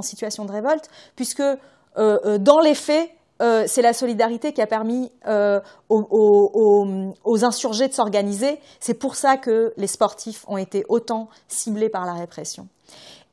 situation 0.01 0.45
de 0.45 0.51
révolte, 0.51 0.89
puisque 1.15 1.41
euh, 1.41 1.57
euh, 1.97 2.37
dans 2.37 2.61
les 2.61 2.75
faits, 2.75 3.09
euh, 3.41 3.65
c'est 3.67 3.81
la 3.81 3.91
solidarité 3.91 4.53
qui 4.53 4.61
a 4.61 4.67
permis 4.67 5.11
aux, 5.89 7.09
aux, 7.23 7.43
insurgés 7.43 7.87
de 7.87 7.93
s'organiser. 7.93 8.59
C'est 8.79 8.93
pour 8.93 9.15
ça 9.15 9.35
que 9.37 9.73
les 9.77 9.87
sportifs 9.87 10.45
ont 10.47 10.57
été 10.57 10.85
autant 10.87 11.27
ciblés 11.47 11.89
par 11.89 12.05
la 12.05 12.13
répression. 12.13 12.67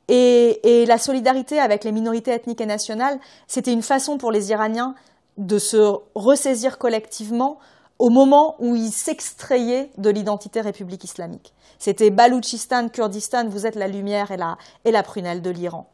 Et, 0.09 0.85
la 0.87 0.97
solidarité 0.97 1.59
avec 1.59 1.83
les 1.83 1.91
minorités 1.91 2.31
ethniques 2.31 2.61
et 2.61 2.65
nationales, 2.65 3.19
c'était 3.47 3.71
une 3.71 3.83
façon 3.83 4.17
pour 4.17 4.31
les 4.31 4.49
Iraniens 4.49 4.95
de 5.37 5.59
se 5.59 5.93
ressaisir 6.15 6.79
collectivement 6.79 7.59
au 7.99 8.09
moment 8.09 8.55
où 8.59 8.75
ils 8.75 8.91
s'extrayaient 8.91 9.91
de 9.97 10.09
l'identité 10.09 10.61
république 10.61 11.03
islamique. 11.03 11.53
C'était 11.77 12.09
Baloutchistan, 12.09 12.89
Kurdistan, 12.89 13.47
vous 13.49 13.67
êtes 13.67 13.75
la 13.75 13.87
lumière 13.87 14.31
et 14.31 14.91
la, 14.91 15.03
prunelle 15.03 15.41
de 15.41 15.49
l'Iran. 15.49 15.87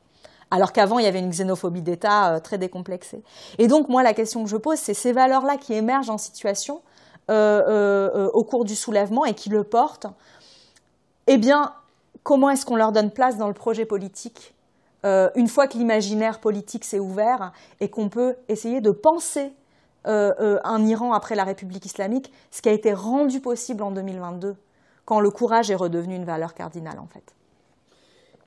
Alors 0.50 0.72
qu'avant, 0.72 1.00
il 1.00 1.06
y 1.06 1.08
avait 1.08 1.20
une 1.20 1.32
xénophobie 1.32 1.82
d'État 1.82 2.36
euh, 2.36 2.40
très 2.40 2.58
décomplexée. 2.58 3.24
Et 3.58 3.68
donc, 3.68 3.90
moi, 3.90 4.04
la 4.04 4.14
question 4.14 4.44
que 4.44 4.50
je 4.50 4.58
pose, 4.58 4.78
c'est 4.78 4.94
ces 4.94 5.12
valeurs-là 5.12 5.58
qui 5.58 5.74
émergent 5.74 6.12
en 6.12 6.20
situation 6.20 6.82
euh, 7.32 7.62
euh, 7.68 8.30
au 8.34 8.44
cours 8.44 8.64
du 8.64 8.76
soulèvement 8.76 9.26
et 9.26 9.34
qui 9.34 9.50
le 9.50 9.64
portent. 9.64 10.06
Eh 11.28 11.38
bien, 11.38 11.74
comment 12.26 12.50
est-ce 12.50 12.66
qu'on 12.66 12.76
leur 12.76 12.92
donne 12.92 13.12
place 13.12 13.38
dans 13.38 13.48
le 13.48 13.54
projet 13.54 13.86
politique 13.86 14.54
euh, 15.06 15.30
une 15.36 15.48
fois 15.48 15.68
que 15.68 15.78
l'imaginaire 15.78 16.40
politique 16.42 16.84
s'est 16.84 16.98
ouvert 16.98 17.54
et 17.80 17.90
qu'on 17.90 18.10
peut 18.10 18.36
essayer 18.50 18.82
de 18.82 18.90
penser 18.90 19.54
euh, 20.08 20.34
euh, 20.40 20.60
un 20.64 20.84
Iran 20.84 21.14
après 21.14 21.36
la 21.36 21.44
République 21.44 21.86
islamique, 21.86 22.34
ce 22.50 22.64
qui 22.64 22.70
a 22.70 22.72
été 22.72 22.92
rendu 22.92 23.40
possible 23.40 23.84
en 23.84 23.92
2022, 23.92 24.56
quand 25.06 25.20
le 25.20 25.30
courage 25.30 25.70
est 25.70 25.76
redevenu 25.76 26.16
une 26.16 26.26
valeur 26.26 26.56
cardinale 26.56 26.98
en 26.98 27.06
fait. 27.06 27.36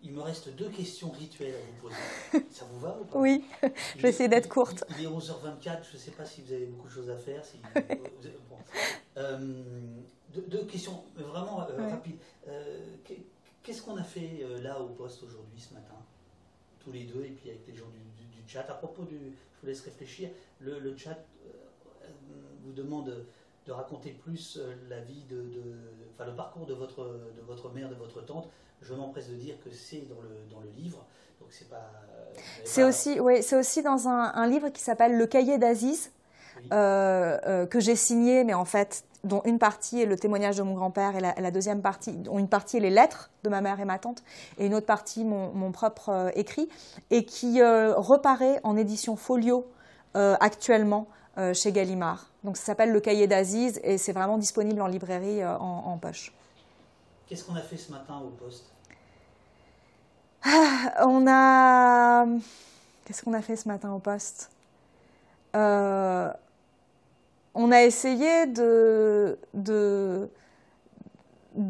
Il 0.02 0.12
me 0.12 0.20
reste 0.20 0.52
deux 0.56 0.68
questions 0.70 1.10
rituelles 1.10 1.54
à 1.54 1.58
vous 1.58 1.88
poser. 1.88 2.46
Ça 2.50 2.64
vous 2.72 2.80
va 2.80 2.98
ou 3.00 3.04
pas? 3.04 3.18
Oui, 3.20 3.44
je 3.96 4.02
vais 4.02 4.08
essayer 4.08 4.28
d'être 4.28 4.48
courte. 4.48 4.82
Il, 4.98 5.04
est 5.04 5.08
11h24, 5.08 5.78
je 5.88 5.96
ne 5.96 6.00
sais 6.00 6.10
pas 6.10 6.24
si 6.24 6.42
vous 6.42 6.52
avez 6.52 6.66
beaucoup 6.66 6.88
de 6.88 6.92
choses 6.92 7.10
à 7.10 7.16
faire. 7.16 7.42
deux, 10.48 10.64
questions 10.64 11.04
vraiment 11.16 11.56
rapides. 11.56 12.18
Qu'est-ce 13.68 13.82
qu'on 13.82 13.98
a 13.98 14.02
fait 14.02 14.40
euh, 14.40 14.62
là 14.62 14.80
au 14.80 14.86
poste 14.86 15.22
aujourd'hui, 15.22 15.60
ce 15.60 15.74
matin? 15.74 15.94
Tous 16.80 16.90
les 16.90 17.04
deux, 17.04 17.22
et 17.22 17.28
puis 17.28 17.50
avec 17.50 17.66
les 17.66 17.74
gens 17.74 17.84
du, 17.84 18.50
chat. 18.50 18.64
À 18.66 18.72
propos 18.72 19.02
du. 19.02 19.18
Je 19.18 19.60
vous 19.60 19.66
laisse 19.66 19.82
réfléchir. 19.82 20.30
Le, 20.60 20.96
chat 20.96 21.10
euh, 21.10 22.08
vous 22.64 22.72
demande 22.72 23.26
de 23.66 23.70
raconter 23.70 24.12
plus 24.12 24.56
euh, 24.56 24.74
la 24.88 25.00
vie 25.00 25.22
de, 25.28 25.44
enfin 26.14 26.30
le 26.30 26.34
parcours 26.34 26.64
de 26.64 26.72
votre 26.72 27.04
de 27.36 27.42
votre 27.46 27.68
mère, 27.68 27.90
de 27.90 27.94
votre 27.94 28.24
tante. 28.24 28.48
Je 28.80 28.94
m'empresse 28.94 29.28
de 29.28 29.34
dire 29.34 29.56
que 29.62 29.70
c'est 29.70 30.08
dans 30.08 30.22
le 30.22 30.30
dans 30.50 30.60
le 30.60 30.70
livre, 30.70 31.04
donc 31.38 31.50
c'est 31.50 31.68
pas. 31.68 31.92
C'est 32.64 32.84
aussi 32.84 33.20
oui, 33.20 33.42
c'est 33.42 33.58
aussi 33.58 33.82
dans 33.82 34.08
un, 34.08 34.46
livre 34.46 34.70
qui 34.70 34.80
s'appelle 34.80 35.18
Le 35.18 35.26
Cahier 35.26 35.58
d'Aziz 35.58 36.10
que 36.70 37.80
j'ai 37.80 37.96
signé, 37.96 38.44
mais 38.44 38.54
en 38.54 38.64
fait 38.64 39.04
dont 39.24 39.42
une 39.44 39.58
partie 39.58 40.00
est 40.00 40.06
le 40.06 40.16
témoignage 40.16 40.56
de 40.56 40.62
mon 40.62 40.74
grand-père 40.74 41.16
et 41.16 41.20
la, 41.20 41.50
deuxième 41.50 41.82
partie, 41.82 42.12
dont 42.12 42.38
une 42.38 42.48
partie 42.48 42.76
est 42.76 42.80
les 42.80 42.90
lettres 42.90 43.30
de 43.42 43.48
ma 43.48 43.60
mère 43.60 43.80
et 43.80 43.84
ma 43.84 43.98
tante, 43.98 44.22
et 44.58 44.66
une 44.66 44.74
autre 44.74 44.86
partie 44.86 45.24
mon, 45.24 45.72
propre 45.72 46.10
euh, 46.10 46.30
écrit, 46.34 46.68
et 47.10 47.24
qui 47.24 47.60
euh, 47.60 47.94
reparaît 47.96 48.60
en 48.62 48.76
édition 48.76 49.16
folio 49.16 49.66
euh, 50.16 50.36
actuellement 50.40 51.08
chez 51.52 51.70
Gallimard. 51.70 52.26
Donc 52.42 52.56
ça 52.56 52.64
s'appelle 52.64 52.90
Le 52.90 52.98
Cahier 52.98 53.28
d'Aziz 53.28 53.78
et 53.84 53.96
c'est 53.96 54.12
vraiment 54.12 54.38
disponible 54.38 54.82
en 54.82 54.88
librairie 54.88 55.46
en, 55.46 55.96
poche. 55.96 56.32
Qu'est-ce 57.28 57.44
qu'on 57.44 57.54
a 57.54 57.60
fait 57.60 57.76
ce 57.76 57.92
matin 57.92 58.20
au 58.26 58.30
poste? 58.30 58.64
Ah, 60.42 61.06
On 61.06 61.24
a. 61.28 62.26
Qu'est-ce 63.04 63.22
qu'on 63.22 63.34
a 63.34 63.40
fait 63.40 63.54
ce 63.54 63.68
matin 63.68 63.92
au 63.92 64.00
poste? 64.00 64.50
On 67.58 67.72
a 67.72 67.82
essayé 67.82 68.46
de, 68.46 69.36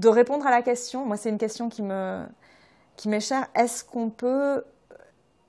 répondre 0.05 0.47
à 0.47 0.51
la 0.51 0.61
question. 0.61 1.07
Moi, 1.07 1.17
c'est 1.17 1.31
une 1.31 1.39
question 1.39 1.69
qui 1.71 1.83
qui 2.97 3.09
m'est 3.09 3.21
chère. 3.21 3.47
Est-ce 3.55 3.85
qu'on 3.85 4.11
peut 4.11 4.65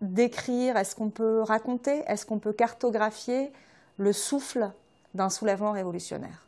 décrire, 0.01 0.77
est-ce 0.77 0.95
qu'on 0.95 1.09
peut 1.09 1.41
raconter, 1.41 2.03
est-ce 2.07 2.25
qu'on 2.25 2.39
peut 2.39 2.53
cartographier 2.53 3.51
le 3.97 4.13
souffle 4.13 4.71
d'un 5.13 5.29
soulèvement 5.29 5.71
révolutionnaire? 5.71 6.45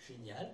Génial. 0.00 0.50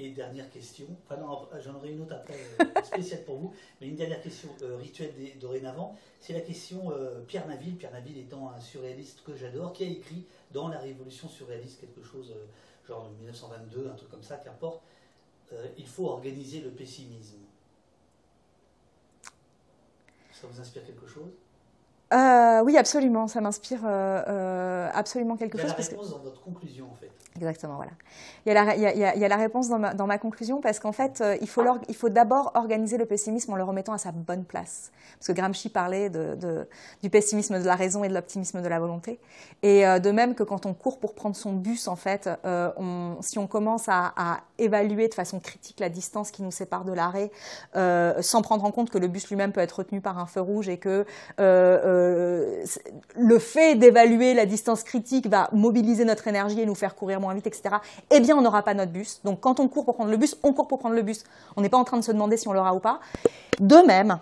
Et 0.00 0.10
dernière 0.10 0.48
question, 0.48 0.86
enfin 1.04 1.20
non, 1.20 1.48
j'en 1.60 1.74
aurai 1.74 1.90
une 1.90 2.00
autre 2.02 2.14
après, 2.14 2.36
euh, 2.60 2.82
spéciale 2.84 3.24
pour 3.24 3.36
vous, 3.38 3.52
mais 3.80 3.88
une 3.88 3.96
dernière 3.96 4.22
question 4.22 4.48
euh, 4.62 4.76
rituelle 4.76 5.12
des- 5.16 5.32
dorénavant, 5.32 5.96
c'est 6.20 6.32
la 6.34 6.40
question 6.40 6.92
euh, 6.92 7.20
Pierre 7.26 7.48
Naville, 7.48 7.74
Pierre 7.76 7.90
Naville 7.90 8.16
étant 8.16 8.48
un 8.52 8.60
surréaliste 8.60 9.24
que 9.24 9.34
j'adore, 9.34 9.72
qui 9.72 9.82
a 9.82 9.88
écrit 9.88 10.24
dans 10.52 10.68
la 10.68 10.78
Révolution 10.78 11.28
surréaliste 11.28 11.80
quelque 11.80 12.04
chose, 12.04 12.32
genre 12.86 13.06
en 13.06 13.10
1922, 13.10 13.88
un 13.90 13.94
truc 13.96 14.08
comme 14.08 14.22
ça, 14.22 14.36
qu'importe, 14.36 14.80
il 15.76 15.86
faut 15.86 16.06
organiser 16.06 16.60
le 16.60 16.70
pessimisme. 16.70 17.38
Ça 20.30 20.46
vous 20.46 20.60
inspire 20.60 20.84
quelque 20.86 21.06
chose? 21.08 21.32
Euh, 22.14 22.62
oui, 22.64 22.76
absolument, 22.78 23.28
ça 23.28 23.40
m'inspire 23.42 23.80
euh, 23.84 24.22
euh, 24.28 24.88
absolument 24.94 25.36
quelque 25.36 25.56
Il 25.56 25.58
y 25.58 25.60
a 25.60 25.62
chose. 25.64 25.70
la 25.72 25.76
parce 25.76 25.88
que- 25.88 25.94
réponse 25.94 26.10
dans 26.10 26.18
votre 26.20 26.40
conclusion 26.42 26.86
en 26.90 26.96
fait. 26.96 27.10
Exactement, 27.36 27.76
voilà. 27.76 27.92
Il 28.46 28.52
y 28.52 28.56
a 28.56 28.64
la, 28.64 28.74
il 28.74 28.80
y 28.80 28.86
a- 28.86 28.92
il 28.94 28.98
y 28.98 29.04
a- 29.04 29.14
il 29.14 29.20
y 29.20 29.24
a 29.24 29.28
la 29.28 29.36
réponse 29.36 29.68
dans 29.68 29.78
ma, 29.78 29.94
dans 29.94 30.06
ma 30.08 30.18
conclusion 30.18 30.60
parce 30.60 30.80
qu'en 30.80 30.90
fait, 30.90 31.20
euh, 31.20 31.36
il 31.40 31.48
faut, 31.48 31.62
l'or- 31.62 31.78
il 31.88 31.94
faut 31.94 32.08
d'abord 32.08 32.50
organiser 32.54 32.96
le 32.96 33.06
pessimisme 33.06 33.52
en 33.52 33.56
le 33.56 33.62
remettant 33.62 33.92
à 33.92 33.98
sa 33.98 34.10
bonne 34.10 34.44
place. 34.44 34.90
Parce 35.18 35.28
que 35.28 35.32
Gramsci 35.32 35.68
parlait 35.68 36.10
de, 36.10 36.34
de- 36.34 36.66
du 37.02 37.10
pessimisme 37.10 37.60
de 37.60 37.64
la 37.64 37.76
raison 37.76 38.02
et 38.02 38.08
de 38.08 38.14
l'optimisme 38.14 38.60
de 38.60 38.66
la 38.68 38.80
volonté. 38.80 39.20
Et 39.62 39.86
euh, 39.86 39.98
de 40.00 40.10
même 40.10 40.34
que 40.34 40.42
quand 40.42 40.66
on 40.66 40.74
court 40.74 40.98
pour 40.98 41.14
prendre 41.14 41.36
son 41.36 41.52
bus, 41.52 41.86
en 41.88 41.94
fait, 41.96 42.28
on- 42.44 43.18
si 43.20 43.38
on 43.38 43.46
commence 43.46 43.88
à, 43.88 44.12
à 44.16 44.38
évaluer 44.58 45.06
de 45.08 45.14
façon 45.14 45.38
critique 45.38 45.78
la 45.78 45.90
distance 45.90 46.30
qui 46.32 46.42
nous 46.42 46.50
sépare 46.50 46.84
de 46.84 46.92
l'arrêt, 46.92 47.30
sans 47.74 48.42
prendre 48.42 48.64
en 48.64 48.72
compte 48.72 48.90
que 48.90 48.98
le 48.98 49.06
bus 49.08 49.28
lui-même 49.28 49.52
peut 49.52 49.60
être 49.60 49.78
retenu 49.78 50.00
par 50.00 50.18
un 50.18 50.26
feu 50.26 50.40
rouge 50.40 50.68
et 50.68 50.78
que 50.78 51.04
euh, 51.98 52.64
le 53.16 53.38
fait 53.38 53.74
d'évaluer 53.74 54.34
la 54.34 54.46
distance 54.46 54.82
critique 54.82 55.26
va 55.28 55.48
mobiliser 55.52 56.04
notre 56.04 56.26
énergie 56.28 56.60
et 56.60 56.66
nous 56.66 56.74
faire 56.74 56.94
courir 56.94 57.20
moins 57.20 57.34
vite, 57.34 57.46
etc., 57.46 57.76
eh 58.10 58.20
bien, 58.20 58.36
on 58.36 58.42
n'aura 58.42 58.62
pas 58.62 58.74
notre 58.74 58.92
bus. 58.92 59.20
Donc, 59.24 59.40
quand 59.40 59.60
on 59.60 59.68
court 59.68 59.84
pour 59.84 59.94
prendre 59.94 60.10
le 60.10 60.16
bus, 60.16 60.36
on 60.42 60.52
court 60.52 60.68
pour 60.68 60.78
prendre 60.78 60.94
le 60.94 61.02
bus. 61.02 61.24
On 61.56 61.60
n'est 61.60 61.68
pas 61.68 61.76
en 61.76 61.84
train 61.84 61.98
de 61.98 62.04
se 62.04 62.12
demander 62.12 62.36
si 62.36 62.48
on 62.48 62.52
l'aura 62.52 62.74
ou 62.74 62.80
pas. 62.80 63.00
De 63.60 63.76
même, 63.86 64.18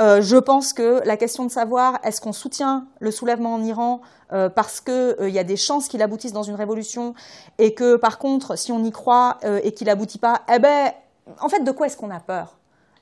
euh, 0.00 0.22
je 0.22 0.36
pense 0.36 0.72
que 0.72 1.02
la 1.04 1.16
question 1.16 1.44
de 1.44 1.50
savoir 1.50 1.98
est-ce 2.04 2.20
qu'on 2.20 2.32
soutient 2.32 2.86
le 3.00 3.10
soulèvement 3.10 3.54
en 3.54 3.62
Iran 3.62 4.00
euh, 4.32 4.48
parce 4.48 4.80
qu'il 4.80 5.30
y 5.30 5.38
a 5.38 5.44
des 5.44 5.56
chances 5.56 5.88
qu'il 5.88 6.02
aboutisse 6.02 6.32
dans 6.32 6.42
une 6.42 6.54
révolution 6.54 7.14
et 7.58 7.74
que 7.74 7.96
par 7.96 8.18
contre, 8.18 8.56
si 8.56 8.72
on 8.72 8.84
y 8.84 8.90
croit 8.92 9.38
et 9.62 9.72
qu'il 9.72 9.86
n'aboutit 9.88 10.18
pas, 10.18 10.42
eh 10.52 10.58
ben, 10.58 10.92
en 11.40 11.48
fait, 11.48 11.60
de 11.60 11.70
quoi 11.70 11.86
est-ce 11.86 11.96
qu'on 11.96 12.10
a 12.10 12.20
peur? 12.20 12.57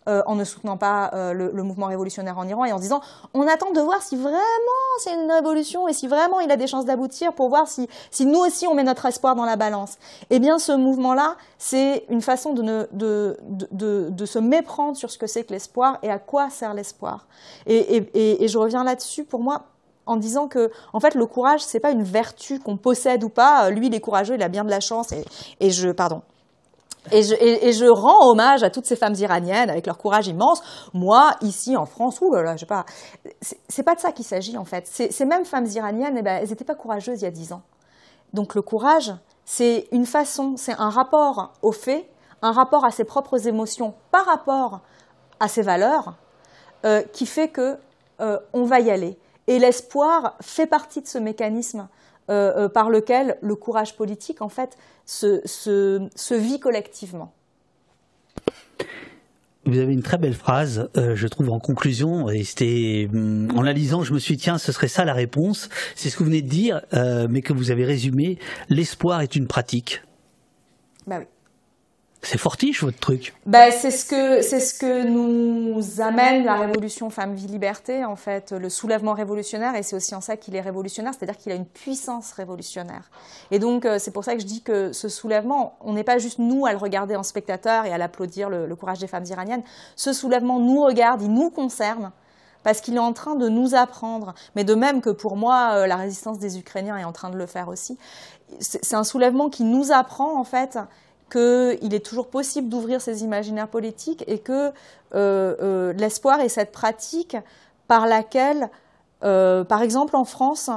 Euh, 0.09 0.23
en 0.27 0.37
ne 0.37 0.45
soutenant 0.45 0.77
pas 0.77 1.11
euh, 1.15 1.33
le, 1.33 1.63
mouvement 1.63 1.87
révolutionnaire 1.87 2.39
en 2.39 2.47
Iran 2.47 2.65
et 2.65 2.73
en 2.73 2.79
disant 2.79 3.01
on 3.35 3.47
attend 3.49 3.73
de 3.73 3.81
voir 3.81 4.03
si 4.03 4.15
vraiment 4.15 4.37
c'est 5.01 5.13
une 5.13 5.31
révolution 5.31 5.89
et 5.89 5.93
si 5.93 6.07
vraiment 6.07 6.39
il 6.39 6.51
a 6.51 6.57
des 6.57 6.69
chances 6.69 6.85
d'aboutir 6.85 7.33
pour 7.33 7.49
voir 7.49 7.67
si, 7.67 7.89
si 8.13 8.25
nous 8.25 8.39
aussi 8.39 8.67
on 8.69 8.75
met 8.75 8.85
notre 8.85 9.07
espoir 9.07 9.35
dans 9.35 9.45
la 9.45 9.57
balance. 9.57 9.99
Eh 10.31 10.39
bien, 10.39 10.59
ce 10.59 10.73
mouvement-là, 10.73 11.37
c'est 11.59 12.05
une 12.09 12.23
façon 12.23 12.53
de, 12.53 12.63
ne, 12.63 12.87
de, 12.93 13.37
de, 13.43 14.09
de, 14.11 14.27
se 14.27 14.39
méprendre 14.39 14.97
sur 14.97 15.11
ce 15.11 15.19
que 15.19 15.27
c'est 15.27 15.45
que 15.45 15.53
l'espoir 15.53 15.99
et 16.03 16.11
à 16.11 16.19
quoi 16.19 16.51
sert 16.51 16.75
l'espoir. 16.75 17.27
Et, 17.67 17.97
et, 17.97 18.11
et, 18.15 18.45
et 18.45 18.49
je 18.49 18.59
reviens 18.59 18.85
là-dessus 18.85 19.25
pour 19.25 19.41
moi 19.41 19.65
en 20.07 20.17
disant 20.17 20.47
que 20.47 20.71
en 20.93 21.01
fait 21.01 21.17
le 21.17 21.27
courage 21.27 21.65
c'est 21.65 21.81
pas 21.81 21.91
une 21.91 22.05
vertu 22.05 22.61
qu'on 22.61 22.77
possède 22.77 23.25
ou 23.25 23.29
pas 23.29 23.71
lui 23.71 23.89
il 23.89 23.95
est 23.95 24.01
courageux 24.01 24.37
il 24.37 24.43
a 24.45 24.49
bien 24.49 24.65
de 24.65 24.71
la 24.71 24.79
chance 24.79 25.11
et, 25.11 25.25
et 25.59 25.73
je 25.73 25.91
pardon 25.91 26.23
et 27.13 27.23
je, 27.23 27.91
rends 27.91 28.31
hommage 28.31 28.63
à 28.63 28.71
toutes 28.71 28.87
ces 28.87 28.97
femmes 28.97 29.15
iraniennes 29.15 29.71
avec 29.71 29.87
leur 29.87 29.99
courage 29.99 30.29
immense. 30.29 30.63
Moi, 30.93 31.31
ici 31.41 31.77
en 31.77 31.87
France, 31.87 32.21
ouh 32.21 32.33
là 32.33 32.43
là, 32.43 32.57
je 32.57 32.61
sais 32.61 32.67
pas. 32.67 32.85
C'est 33.69 33.83
pas 33.83 33.95
de 33.95 34.01
ça 34.01 34.13
qu'il 34.13 34.25
s'agit 34.25 34.57
en 34.57 34.65
fait. 34.65 34.87
Ces, 34.87 35.11
ces 35.11 35.25
mêmes 35.25 35.45
femmes 35.45 35.67
iraniennes, 35.67 36.17
eh 36.19 36.23
ben, 36.23 36.41
elles 36.43 36.49
n'étaient 36.49 36.65
pas 36.65 36.75
courageuses 36.75 37.21
il 37.21 37.25
y 37.25 37.29
a 37.29 37.31
dix 37.31 37.53
ans. 37.53 37.63
Donc 38.33 38.55
le 38.55 38.63
courage, 38.63 39.15
c'est 39.45 39.89
une 39.93 40.07
façon, 40.07 40.57
c'est 40.57 40.75
un 40.79 40.91
rapport 40.91 41.53
aux 41.63 41.73
faits, 41.73 42.09
un 42.43 42.53
rapport 42.53 42.85
à 42.85 42.91
ses 42.91 43.05
propres 43.05 43.47
émotions 43.47 43.95
par 44.11 44.27
rapport 44.27 44.81
à 45.41 45.49
ses 45.49 45.63
valeurs, 45.63 46.17
euh, 46.85 47.03
qui 47.13 47.27
fait 47.27 47.49
que 47.49 47.77
euh, 48.21 48.39
on 48.53 48.65
va 48.65 48.81
y 48.81 48.91
aller. 48.91 49.19
Et 49.47 49.59
l'espoir 49.59 50.35
fait 50.41 50.67
partie 50.67 51.01
de 51.01 51.07
ce 51.07 51.19
mécanisme 51.19 51.89
euh, 52.29 52.65
euh, 52.65 52.69
par 52.69 52.91
lequel 52.91 53.39
le 53.41 53.55
courage 53.55 53.97
politique, 53.97 54.43
en 54.43 54.49
fait, 54.49 54.77
se, 55.05 55.41
se, 55.45 56.09
se 56.15 56.35
vit 56.35 56.61
collectivement. 56.61 57.33
Vous 59.65 59.79
avez 59.79 59.93
une 59.93 60.03
très 60.03 60.17
belle 60.17 60.35
phrase, 60.35 60.89
euh, 60.97 61.17
je 61.17 61.27
trouve, 61.27 61.51
en 61.51 61.59
conclusion, 61.59 62.31
et 62.31 62.45
c'était, 62.45 63.09
hum, 63.13 63.49
en 63.57 63.63
la 63.63 63.73
lisant, 63.73 64.05
je 64.05 64.13
me 64.13 64.19
suis 64.21 64.37
dit, 64.37 64.45
tiens, 64.45 64.59
ce 64.59 64.71
serait 64.71 64.87
ça 64.89 65.05
la 65.05 65.13
réponse. 65.13 65.69
C'est 65.97 66.09
ce 66.09 66.17
que 66.17 66.21
vous 66.21 66.31
venez 66.31 66.43
de 66.43 66.49
dire, 66.49 66.83
euh, 66.95 67.27
mais 67.29 67.43
que 67.43 67.53
vous 67.53 67.73
avez 67.73 67.85
résumé. 67.85 68.39
L'espoir 68.69 69.23
est 69.23 69.35
une 69.35 69.49
pratique. 69.49 70.03
Bah 71.07 71.17
oui. 71.19 71.27
C'est 72.23 72.39
fortiche, 72.39 72.83
votre 72.83 72.99
truc. 72.99 73.35
Ben, 73.47 73.71
c'est 73.71 73.91
ce 73.91 74.05
que 74.05 74.43
c'est 74.43 74.59
ce 74.59 74.75
que 74.75 75.05
nous 75.05 76.01
amène 76.01 76.45
la 76.45 76.55
révolution 76.55 77.09
femme 77.11 77.35
vie 77.35 77.47
liberté 77.47 78.05
en 78.05 78.17
fait 78.17 78.53
le 78.53 78.69
soulèvement 78.69 79.13
révolutionnaire 79.13 79.77
et 79.77 79.83
c'est 79.83 79.95
aussi 79.95 80.15
en 80.15 80.21
ça 80.21 80.37
qu'il 80.37 80.57
est 80.57 80.61
révolutionnaire 80.61 81.13
c'est-à-dire 81.17 81.37
qu'il 81.37 81.53
a 81.53 81.55
une 81.55 81.67
puissance 81.67 82.33
révolutionnaire 82.33 83.11
et 83.51 83.59
donc 83.59 83.87
euh, 83.87 83.99
c'est 83.99 84.11
pour 84.11 84.25
ça 84.25 84.35
que 84.35 84.41
je 84.41 84.47
dis 84.47 84.63
que 84.63 84.93
ce 84.93 85.09
soulèvement 85.09 85.77
on 85.81 85.93
n'est 85.93 86.05
pas 86.05 86.19
juste 86.19 86.39
nous 86.39 86.67
à 86.67 86.73
le 86.73 86.79
regarder 86.79 87.15
en 87.17 87.23
spectateur 87.23 87.85
et 87.85 87.93
à 87.93 87.99
l'applaudir 87.99 88.51
le, 88.51 88.67
le 88.67 88.77
courage 88.77 88.99
des 88.99 89.07
femmes 89.07 89.27
iraniennes 89.27 89.63
ce 89.95 90.13
soulèvement 90.13 90.59
nous 90.59 90.83
regarde 90.83 91.23
il 91.23 91.33
nous 91.33 91.51
concerne 91.51 92.11
parce 92.67 92.81
qu'il 92.81 92.97
est 92.97 92.99
en 92.99 93.13
train 93.13 93.37
de 93.37 93.49
nous 93.49 93.77
apprendre, 93.77 94.35
mais 94.57 94.65
de 94.65 94.75
même 94.75 95.01
que 95.01 95.11
pour 95.11 95.37
moi, 95.37 95.75
euh, 95.75 95.87
la 95.87 95.95
résistance 95.95 96.41
des 96.41 96.59
Ukrainiens 96.59 96.97
est 96.97 97.05
en 97.05 97.13
train 97.13 97.31
de 97.31 97.37
le 97.37 97.47
faire 97.47 97.69
aussi. 97.69 97.97
C'est 98.59 98.85
c'est 98.85 98.97
un 98.97 99.05
soulèvement 99.05 99.51
qui 99.51 99.63
nous 99.63 99.93
apprend 99.93 100.37
en 100.37 100.43
fait 100.43 100.77
qu'il 101.31 101.93
est 101.93 102.05
toujours 102.05 102.29
possible 102.29 102.69
d'ouvrir 102.69 103.01
ces 103.01 103.25
imaginaires 103.25 103.69
politiques 103.69 104.25
et 104.27 104.39
que 104.39 104.69
euh, 104.69 104.73
euh, 105.15 105.93
l'espoir 105.95 106.41
est 106.41 106.49
cette 106.49 106.73
pratique 106.73 107.37
par 107.89 108.07
laquelle, 108.07 108.71
euh, 109.25 109.65
par 109.65 109.83
exemple 109.83 110.17
en 110.17 110.25
France, 110.25 110.69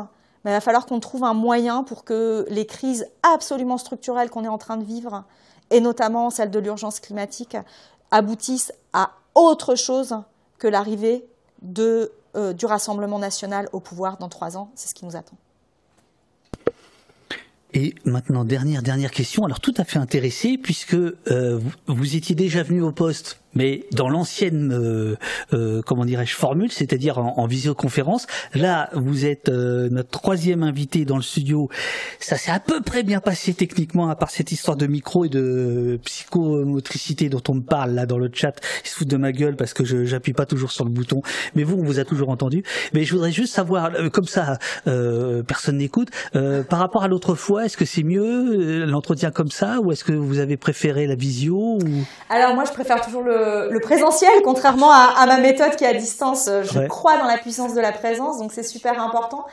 ben, 0.44 0.52
il 0.52 0.54
va 0.54 0.62
falloir 0.62 0.86
qu'on 0.86 1.00
trouve 1.00 1.24
un 1.24 1.34
moyen 1.34 1.84
pour 1.84 2.04
que 2.04 2.46
les 2.50 2.66
crises 2.66 3.08
absolument 3.24 3.78
structurelles 3.78 4.30
qu'on 4.30 4.44
est 4.44 4.50
en 4.50 4.58
train 4.58 4.78
de 4.78 4.84
vivre, 4.84 5.24
et 5.70 5.82
notamment 5.82 6.30
celle 6.30 6.50
de 6.50 6.60
l'urgence 6.60 7.00
climatique, 7.00 7.58
aboutissent 8.12 8.74
à 8.94 9.12
autre 9.36 9.76
chose 9.76 10.18
que 10.58 10.68
l'arrivée 10.68 11.28
du 11.62 12.66
Rassemblement 12.66 13.20
national 13.20 13.70
au 13.74 13.80
pouvoir 13.80 14.18
dans 14.18 14.30
trois 14.30 14.58
ans. 14.58 14.72
C'est 14.76 14.88
ce 14.88 14.96
qui 14.96 15.06
nous 15.06 15.16
attend. 15.16 15.36
Et 17.74 17.94
maintenant, 18.04 18.46
dernière, 18.46 18.82
dernière 18.82 19.12
question. 19.12 19.46
Alors, 19.46 19.60
tout 19.60 19.74
à 19.78 19.84
fait 19.84 20.00
intéressé, 20.00 20.58
puisque 20.58 20.96
euh, 20.96 21.16
vous, 21.28 21.72
vous 21.88 22.16
étiez 22.16 22.36
déjà 22.36 22.64
venu 22.64 22.82
au 22.82 22.92
poste, 22.92 23.42
mais 23.60 23.84
dans 23.92 24.08
l'ancienne, 24.08 24.72
euh, 24.72 25.18
euh, 25.52 25.82
comment 25.86 26.06
dirais-je, 26.06 26.34
formule, 26.34 26.72
c'est-à-dire 26.72 27.18
en, 27.18 27.40
en 27.40 27.46
visioconférence. 27.46 28.26
Là, 28.56 28.90
vous 28.94 29.26
êtes 29.26 29.50
euh, 29.50 29.90
notre 29.92 30.12
troisième 30.12 30.64
invité 30.64 31.04
dans 31.04 31.18
le 31.18 31.22
studio. 31.22 31.68
Ça 32.22 32.38
s'est 32.38 32.52
à 32.52 32.62
peu 32.62 32.80
près 32.80 33.04
bien 33.04 33.20
passé 33.20 33.54
techniquement, 33.54 34.10
à 34.10 34.16
part 34.16 34.30
cette 34.30 34.54
histoire 34.54 34.78
de 34.78 34.88
micro 34.88 35.26
et 35.26 35.30
de 35.30 36.00
psychomotricité 36.06 37.28
dont 37.28 37.44
on 37.50 37.56
me 37.56 37.62
parle 37.62 37.92
là 37.92 38.06
dans 38.06 38.18
le 38.18 38.30
chat. 38.32 38.54
Ils 38.86 38.88
se 38.88 38.96
foutent 38.96 39.10
de 39.10 39.18
ma 39.18 39.34
gueule 39.34 39.58
parce 39.58 39.74
que 39.74 39.84
je 39.84 40.06
j'appuie 40.06 40.32
pas 40.32 40.46
toujours 40.46 40.72
sur 40.72 40.86
le 40.86 40.92
bouton. 40.92 41.22
Mais 41.54 41.64
vous, 41.64 41.76
on 41.78 41.84
vous 41.84 42.00
a 42.00 42.06
toujours 42.06 42.30
entendu. 42.30 42.64
Mais 42.94 43.04
je 43.04 43.12
voudrais 43.14 43.34
juste 43.34 43.54
savoir, 43.54 43.92
comme 44.14 44.28
ça, 44.28 44.58
personne 44.86 45.80
n'écoute, 45.80 46.12
par 46.32 46.80
rapport 46.80 47.04
à 47.04 47.10
l'autre 47.10 47.36
fois, 47.36 47.66
est-ce 47.66 47.76
que 47.76 47.84
c'est 47.84 48.04
mieux 48.04 48.86
l'entretien 48.86 49.32
comme 49.32 49.52
ça, 49.52 49.82
ou 49.82 49.92
est-ce 49.92 50.06
que 50.06 50.14
vous 50.14 50.40
avez 50.40 50.56
préféré 50.56 51.08
la 51.08 51.16
visio. 51.16 51.80
Alors 52.30 52.56
moi, 52.56 52.64
je 52.66 52.72
préfère 52.72 53.02
toujours 53.02 53.24
le, 53.24 53.49
le 53.70 53.80
présentiel, 53.80 54.32
contrairement 54.44 54.92
à, 54.92 55.14
à, 55.18 55.26
ma 55.26 55.38
méthode 55.38 55.76
qui 55.76 55.84
est 55.84 55.88
à 55.88 55.94
distance. 55.94 56.50
Je 56.64 56.80
Ouais. 56.80 56.88
crois 56.88 57.18
dans 57.18 57.26
la 57.26 57.38
puissance 57.38 57.74
de 57.74 57.82
la 57.82 57.92
présence, 57.92 58.38
donc 58.40 58.52
c'est 58.54 58.64
super 58.64 59.02
important. 59.02 59.46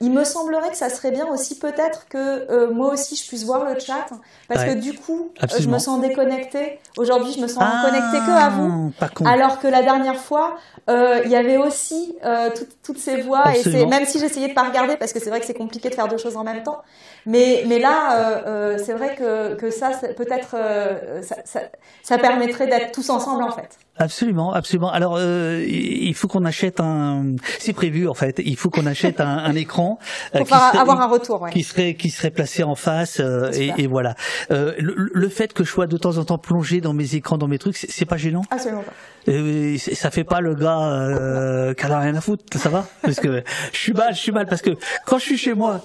Il 0.00 0.12
me 0.12 0.22
semblerait 0.24 0.70
que 0.70 0.76
ça 0.76 0.88
serait 0.88 1.10
bien 1.10 1.26
aussi 1.26 1.58
peut-être 1.58 2.06
que 2.08 2.18
euh, 2.18 2.70
moi 2.70 2.92
aussi 2.92 3.16
je 3.16 3.26
puisse 3.26 3.44
voir 3.44 3.64
le 3.64 3.78
chat, 3.80 4.06
parce 4.48 4.60
Ouais. 4.62 4.74
que 4.74 4.80
du 4.80 4.94
coup, 4.94 5.30
euh, 5.42 5.46
je 5.58 5.68
me 5.68 5.78
sens 5.78 6.00
déconnectée. 6.00 6.78
Aujourd'hui, 6.96 7.32
je 7.36 7.40
me 7.40 7.48
sens 7.48 7.62
Ah, 7.66 7.82
connectée 7.84 8.18
que 8.18 8.30
à 8.30 8.48
vous. 8.48 8.92
Alors 9.26 9.58
que 9.60 9.66
la 9.66 9.82
dernière 9.82 10.16
fois, 10.20 10.56
euh, 10.88 11.20
il 11.24 11.30
y 11.30 11.36
avait 11.36 11.56
aussi 11.56 12.16
euh, 12.24 12.50
tout- 12.56 12.66
toutes 12.84 12.98
ces 12.98 13.22
voix 13.22 13.44
et 13.56 13.86
même 13.86 14.04
si 14.06 14.18
j'essayais 14.20 14.48
de 14.48 14.54
pas 14.54 14.62
regarder 14.62 14.96
parce 14.96 15.12
que 15.12 15.18
c'est 15.20 15.30
vrai 15.30 15.40
que 15.40 15.46
c'est 15.46 15.54
compliqué 15.54 15.88
de 15.90 15.94
faire 15.94 16.08
deux 16.08 16.18
choses 16.18 16.36
en 16.36 16.44
même 16.44 16.62
temps. 16.62 16.80
Mais 17.26 17.64
mais 17.68 17.78
là, 17.78 18.16
euh, 18.16 18.42
euh, 18.46 18.78
c'est 18.84 18.94
vrai 18.94 19.14
que 19.16 19.54
que 19.54 19.70
ça 19.70 19.90
peut-être 20.16 20.54
euh, 20.56 21.22
ça, 21.22 21.36
ça, 21.44 21.60
ça 22.02 22.18
permettrait 22.18 22.66
d'être 22.66 22.92
tous 22.92 23.08
ensemble 23.10 23.42
en 23.44 23.52
fait. 23.52 23.78
Absolument, 23.98 24.52
absolument. 24.54 24.90
Alors, 24.90 25.16
euh, 25.18 25.62
il 25.68 26.14
faut 26.14 26.26
qu'on 26.26 26.44
achète 26.46 26.80
un. 26.80 27.36
C'est 27.58 27.74
prévu 27.74 28.08
en 28.08 28.14
fait. 28.14 28.40
Il 28.44 28.56
faut 28.56 28.70
qu'on 28.70 28.86
achète 28.86 29.20
un, 29.20 29.36
un 29.38 29.54
écran 29.54 29.98
euh, 30.34 30.38
Pour 30.38 30.48
serait- 30.48 30.78
avoir 30.78 31.00
un 31.00 31.06
retour. 31.06 31.42
Ouais. 31.42 31.50
qui 31.52 31.62
serait 31.62 31.94
qui 31.94 32.10
serait 32.10 32.30
placé 32.30 32.64
en 32.64 32.74
face 32.74 33.20
euh, 33.20 33.50
et, 33.52 33.72
et 33.76 33.86
voilà. 33.86 34.14
Euh, 34.50 34.72
le, 34.78 35.10
le 35.12 35.28
fait 35.28 35.52
que 35.52 35.62
je 35.62 35.70
sois 35.70 35.86
de 35.86 35.96
temps 35.98 36.16
en 36.16 36.24
temps 36.24 36.38
plongé 36.38 36.80
dans 36.80 36.94
mes 36.94 37.14
écrans, 37.14 37.38
dans 37.38 37.48
mes 37.48 37.58
trucs, 37.58 37.76
c'est 37.76 38.04
pas 38.06 38.16
gênant? 38.16 38.42
Absolument 38.50 38.82
pas. 38.82 38.92
Euh, 39.30 39.76
ça 39.78 40.10
fait 40.10 40.24
pas 40.24 40.40
le 40.40 40.54
gars 40.54 40.80
euh, 40.80 41.74
qui 41.74 41.84
a 41.84 41.98
rien 42.00 42.16
à 42.16 42.20
foutre, 42.20 42.44
ça 42.58 42.70
va? 42.70 42.86
Parce 43.02 43.20
que 43.20 43.44
je 43.72 43.78
suis 43.78 43.92
mal, 43.92 44.14
je 44.14 44.18
suis 44.18 44.32
mal 44.32 44.46
parce 44.46 44.62
que 44.62 44.70
quand 45.06 45.18
je 45.18 45.22
suis 45.24 45.38
chez 45.38 45.54
moi, 45.54 45.80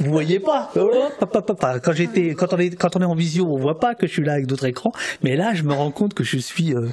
Vous 0.00 0.10
voyez 0.10 0.40
pas. 0.40 0.70
Quand 1.80 1.92
j'étais, 1.92 2.34
quand 2.34 2.52
on 2.52 2.58
est, 2.58 2.74
quand 2.74 2.96
on 2.96 3.00
est 3.00 3.04
en 3.04 3.14
visio, 3.14 3.46
on 3.46 3.58
voit 3.58 3.78
pas 3.78 3.94
que 3.94 4.06
je 4.06 4.12
suis 4.12 4.24
là 4.24 4.32
avec 4.32 4.46
d'autres 4.46 4.66
écrans. 4.66 4.92
Mais 5.22 5.36
là, 5.36 5.52
je 5.54 5.62
me 5.62 5.74
rends 5.74 5.90
compte 5.90 6.14
que 6.14 6.24
je 6.24 6.38
suis. 6.38 6.74
euh, 6.74 6.88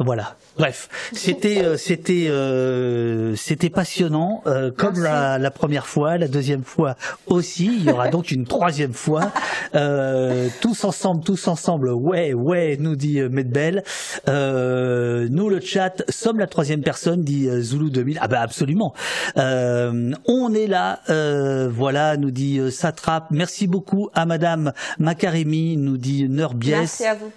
voilà. 0.00 0.36
Bref, 0.56 0.88
c'était 1.12 1.62
euh, 1.64 1.76
c'était 1.76 2.26
euh, 2.28 3.34
c'était 3.36 3.70
passionnant, 3.70 4.42
euh, 4.46 4.70
comme 4.70 4.98
la, 5.00 5.38
la 5.38 5.50
première 5.50 5.86
fois, 5.86 6.18
la 6.18 6.26
deuxième 6.28 6.64
fois 6.64 6.96
aussi. 7.26 7.66
Il 7.66 7.84
y 7.84 7.90
aura 7.90 8.08
donc 8.08 8.30
une 8.30 8.44
troisième 8.46 8.92
fois. 8.92 9.30
Euh, 9.74 10.48
tous 10.60 10.84
ensemble, 10.84 11.22
tous 11.22 11.46
ensemble. 11.48 11.90
Ouais, 11.90 12.32
ouais, 12.34 12.76
nous 12.80 12.96
dit 12.96 13.20
Medbel. 13.22 13.84
Euh, 14.28 15.28
nous 15.30 15.48
le 15.48 15.60
chat 15.60 16.02
sommes 16.08 16.38
la 16.38 16.46
troisième 16.46 16.82
personne, 16.82 17.22
dit 17.22 17.48
Zulu 17.62 17.90
2000. 17.90 18.18
Ah 18.20 18.28
bah 18.28 18.40
absolument. 18.40 18.94
Euh, 19.36 20.12
on 20.26 20.52
est 20.54 20.66
là. 20.66 21.00
euh, 21.10 21.68
voilà, 21.72 22.16
nous 22.16 22.30
dit 22.30 22.60
Satrap. 22.72 23.26
Merci 23.30 23.66
beaucoup 23.66 24.10
à 24.14 24.26
Madame 24.26 24.72
Makaremi, 24.98 25.76
nous 25.76 25.96
dit 25.96 26.28
Nerbies. 26.28 26.70
Merci 26.70 27.04
à 27.06 27.14
vous. 27.14 27.30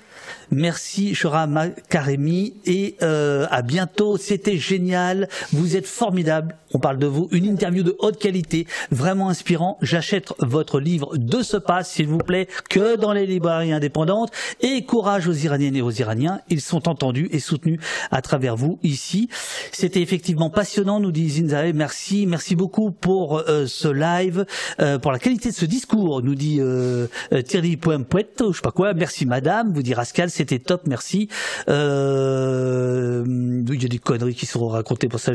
Merci 0.51 1.15
Shora 1.15 1.47
Makaremi 1.47 2.53
et 2.65 2.95
euh, 3.01 3.47
à 3.49 3.61
bientôt. 3.61 4.17
C'était 4.17 4.57
génial. 4.57 5.29
Vous 5.51 5.75
êtes 5.75 5.87
formidable. 5.87 6.55
On 6.73 6.79
parle 6.79 6.97
de 6.97 7.07
vous. 7.07 7.27
Une 7.31 7.45
interview 7.45 7.83
de 7.83 7.95
haute 7.99 8.17
qualité, 8.17 8.65
vraiment 8.91 9.29
inspirant. 9.29 9.77
J'achète 9.81 10.33
votre 10.39 10.79
livre 10.79 11.17
de 11.17 11.43
ce 11.43 11.57
pas, 11.57 11.83
s'il 11.83 12.07
vous 12.07 12.17
plaît, 12.17 12.47
que 12.69 12.95
dans 12.95 13.13
les 13.13 13.27
librairies 13.27 13.71
indépendantes. 13.71 14.31
Et 14.61 14.83
courage 14.83 15.27
aux 15.27 15.33
Iraniennes 15.33 15.75
et 15.75 15.81
aux 15.81 15.91
Iraniens. 15.91 16.41
Ils 16.49 16.61
sont 16.61 16.89
entendus 16.89 17.29
et 17.31 17.39
soutenus 17.39 17.79
à 18.11 18.21
travers 18.21 18.55
vous 18.55 18.79
ici. 18.81 19.29
C'était 19.71 20.01
effectivement 20.01 20.49
passionnant, 20.49 20.99
nous 20.99 21.11
dit 21.11 21.29
Zinzae. 21.29 21.73
Merci, 21.73 22.25
merci 22.25 22.55
beaucoup 22.55 22.91
pour 22.91 23.37
euh, 23.37 23.65
ce 23.67 23.87
live, 23.87 24.45
euh, 24.79 24.97
pour 24.97 25.11
la 25.11 25.19
qualité 25.19 25.49
de 25.49 25.55
ce 25.55 25.65
discours, 25.65 26.21
nous 26.23 26.35
dit 26.35 26.57
euh, 26.59 27.07
euh, 27.33 27.41
Thierry 27.41 27.77
Poempuet, 27.77 28.27
je 28.39 28.51
sais 28.51 28.61
pas 28.61 28.71
quoi. 28.71 28.93
Merci 28.93 29.25
madame, 29.25 29.73
vous 29.73 29.83
dit 29.83 29.93
Rascal, 29.93 30.29
c'était 30.29 30.59
top, 30.59 30.87
merci. 30.87 31.27
Euh, 31.69 33.23
il 33.25 33.81
y 33.81 33.85
a 33.85 33.89
des 33.89 33.99
conneries 33.99 34.35
qui 34.35 34.45
seront 34.45 34.69
racontées 34.69 35.07
pour 35.07 35.19
ça. 35.19 35.33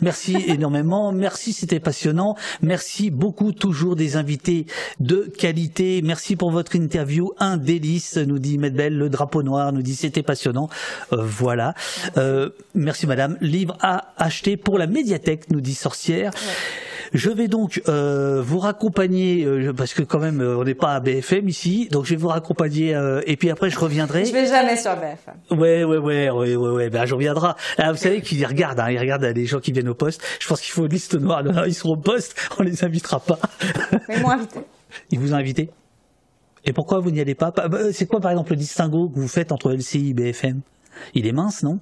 Merci 0.00 0.36
énormément, 0.48 0.67
merci, 0.70 1.52
c'était 1.52 1.80
passionnant. 1.80 2.36
Merci 2.62 3.10
beaucoup, 3.10 3.52
toujours 3.52 3.96
des 3.96 4.16
invités 4.16 4.66
de 5.00 5.30
qualité. 5.38 6.02
Merci 6.02 6.36
pour 6.36 6.50
votre 6.50 6.76
interview, 6.76 7.32
un 7.38 7.56
délice, 7.56 8.16
nous 8.16 8.38
dit 8.38 8.58
Medbel, 8.58 8.96
le 8.96 9.08
drapeau 9.08 9.42
noir, 9.42 9.72
nous 9.72 9.82
dit 9.82 9.94
c'était 9.94 10.22
passionnant. 10.22 10.68
Euh, 11.12 11.18
voilà. 11.20 11.74
Euh, 12.16 12.50
merci 12.74 13.06
madame. 13.06 13.36
Livre 13.40 13.76
à 13.80 14.12
acheter 14.16 14.56
pour 14.56 14.78
la 14.78 14.86
médiathèque, 14.86 15.50
nous 15.50 15.60
dit 15.60 15.74
Sorcière. 15.74 16.32
Je 17.14 17.30
vais 17.30 17.48
donc 17.48 17.80
euh, 17.88 18.42
vous 18.44 18.58
raccompagner 18.58 19.44
euh, 19.44 19.72
parce 19.72 19.94
que 19.94 20.02
quand 20.02 20.18
même 20.18 20.42
euh, 20.42 20.58
on 20.58 20.64
n'est 20.64 20.74
pas 20.74 20.94
à 20.94 21.00
BFM 21.00 21.48
ici, 21.48 21.88
donc 21.90 22.04
je 22.04 22.10
vais 22.10 22.16
vous 22.16 22.28
raccompagner 22.28 22.94
et 23.26 23.36
puis 23.36 23.50
après 23.50 23.70
je 23.70 23.78
reviendrai. 23.78 24.24
Je 24.24 24.32
vais 24.32 24.46
jamais 24.46 24.76
sur 24.76 24.94
BFM. 24.94 25.58
Ouais, 25.58 25.84
ouais, 25.84 25.96
ouais, 25.96 26.30
ouais, 26.30 26.56
ouais, 26.56 26.70
ouais. 26.70 26.90
Ben, 26.90 27.06
j'en 27.06 27.16
reviendra. 27.16 27.56
Ah, 27.78 27.92
vous 27.92 27.98
savez 27.98 28.20
qu'ils 28.20 28.44
regardent, 28.44 28.80
hein, 28.80 28.90
ils 28.90 28.98
regardent 28.98 29.24
euh, 29.24 29.32
les 29.32 29.46
gens 29.46 29.60
qui 29.60 29.72
viennent 29.72 29.88
au 29.88 29.94
poste. 29.94 30.22
Je 30.40 30.46
pense 30.46 30.57
qu'il 30.60 30.72
faut 30.72 30.84
une 30.86 30.92
liste 30.92 31.14
noire. 31.14 31.42
Non, 31.44 31.64
ils 31.64 31.74
seront 31.74 31.94
au 31.94 31.96
poste, 31.96 32.34
on 32.58 32.62
les 32.62 32.84
invitera 32.84 33.20
pas. 33.20 33.38
Mais 34.08 34.16
ils 34.16 34.22
m'ont 34.22 34.30
invité. 34.30 34.60
Ils 35.10 35.18
vous 35.18 35.32
ont 35.32 35.36
invité 35.36 35.70
Et 36.64 36.72
pourquoi 36.72 37.00
vous 37.00 37.10
n'y 37.10 37.20
allez 37.20 37.34
pas? 37.34 37.50
Bah, 37.50 37.68
bah, 37.68 37.92
C'est 37.92 38.06
quoi, 38.06 38.20
par 38.20 38.30
exemple, 38.30 38.50
le 38.50 38.56
distinguo 38.56 39.08
que 39.08 39.18
vous 39.18 39.28
faites 39.28 39.52
entre 39.52 39.72
LCI 39.72 40.10
et 40.10 40.14
BFM 40.14 40.60
Il 41.14 41.26
est 41.26 41.32
mince, 41.32 41.62
non? 41.62 41.78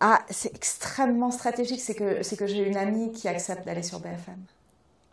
Ah, 0.00 0.20
c'est 0.30 0.54
extrêmement 0.54 1.30
stratégique. 1.30 1.80
C'est 1.80 1.94
que, 1.94 2.22
c'est 2.22 2.36
que 2.36 2.46
j'ai 2.46 2.66
une 2.66 2.76
amie 2.76 3.12
qui 3.12 3.28
accepte 3.28 3.66
d'aller 3.66 3.82
sur 3.82 3.98
BFM. 4.00 4.38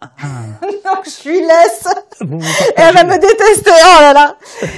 Donc 0.62 1.06
je 1.06 1.30
lui 1.30 1.40
laisse. 1.42 1.88
Vous- 2.22 2.40
vous 2.40 2.46
Et 2.46 2.74
elle 2.82 2.94
va 2.94 3.04
me 3.04 3.18
détester. 3.18 3.72
Oh 3.72 4.02
là 4.02 4.14
là. 4.14 4.36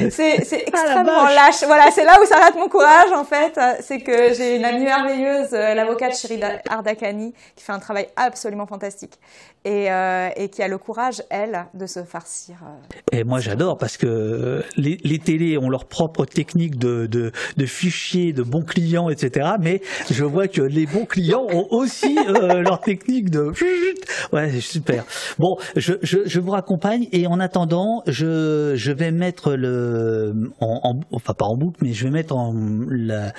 C'est, 0.10 0.36
Ah, 0.40 0.44
c'est 0.46 0.64
extrêmement 0.68 1.26
lâche. 1.26 1.64
Voilà, 1.66 1.92
c'est 1.92 2.06
là 2.06 2.18
où 2.22 2.26
s'arrête 2.26 2.56
mon 2.56 2.70
courage 2.70 3.12
en 3.14 3.24
fait. 3.26 3.60
C'est 3.82 4.00
que 4.00 4.34
j'ai 4.34 4.56
une 4.56 4.66
amie 4.66 4.84
merveilleuse, 4.86 5.50
euh, 5.54 5.74
l'avocate 5.74 6.16
Chéri 6.18 6.40
Ardakani, 6.70 7.34
qui 7.56 7.64
fait 7.64 7.74
un 7.74 7.80
travail 7.80 8.08
absolument 8.16 8.68
fantastique 8.68 9.20
et, 9.66 9.92
euh, 9.92 10.30
et 10.38 10.50
qui 10.50 10.62
a 10.64 10.68
le 10.70 10.78
courage, 10.78 11.22
elle, 11.30 11.66
de 11.74 11.88
se 11.88 12.04
farcir. 12.04 12.56
euh, 12.64 13.18
Et 13.18 13.24
moi 13.26 13.40
j'adore 13.40 13.78
parce 13.78 13.98
que 13.98 14.64
les, 14.78 14.98
les 15.04 15.20
télés 15.20 15.58
ont 15.58 15.70
leur 15.70 15.86
propre 15.86 16.26
technique 16.26 16.78
de, 16.78 17.06
de, 17.08 17.32
de 17.58 17.66
fichiers, 17.66 18.32
de 18.34 18.44
bons 18.44 18.64
clients, 18.64 19.10
etc. 19.10 19.50
Mais 19.60 19.82
je 20.10 20.24
vois 20.24 20.48
que 20.48 20.62
les 20.62 20.86
bons 20.86 21.06
clients 21.06 21.46
ont 21.52 21.68
aussi 21.72 22.18
euh, 22.30 22.62
leur 22.62 22.80
technique 22.82 23.30
de... 23.30 23.52
Ouais, 24.32 24.50
c'est 24.54 24.62
super. 24.62 25.04
Bon, 25.40 25.58
je, 25.76 25.94
je, 26.02 26.20
je 26.26 26.40
vous 26.40 26.52
raccompagne 26.52 27.08
et 27.12 27.28
en 27.28 27.40
attendant, 27.40 28.04
je, 28.08 28.74
je 28.76 28.92
vais 28.92 29.12
mettre 29.12 29.54
le... 29.54 30.34
En, 30.60 30.80
en- 30.84 31.00
enfin 31.12 31.34
pas 31.34 31.46
en 31.46 31.56
boucle, 31.56 31.78
mais 31.82 31.94
je 31.94 32.04
vais 32.06 32.10
mettre 32.12 32.36
en 32.36 32.54
la- 32.90 33.34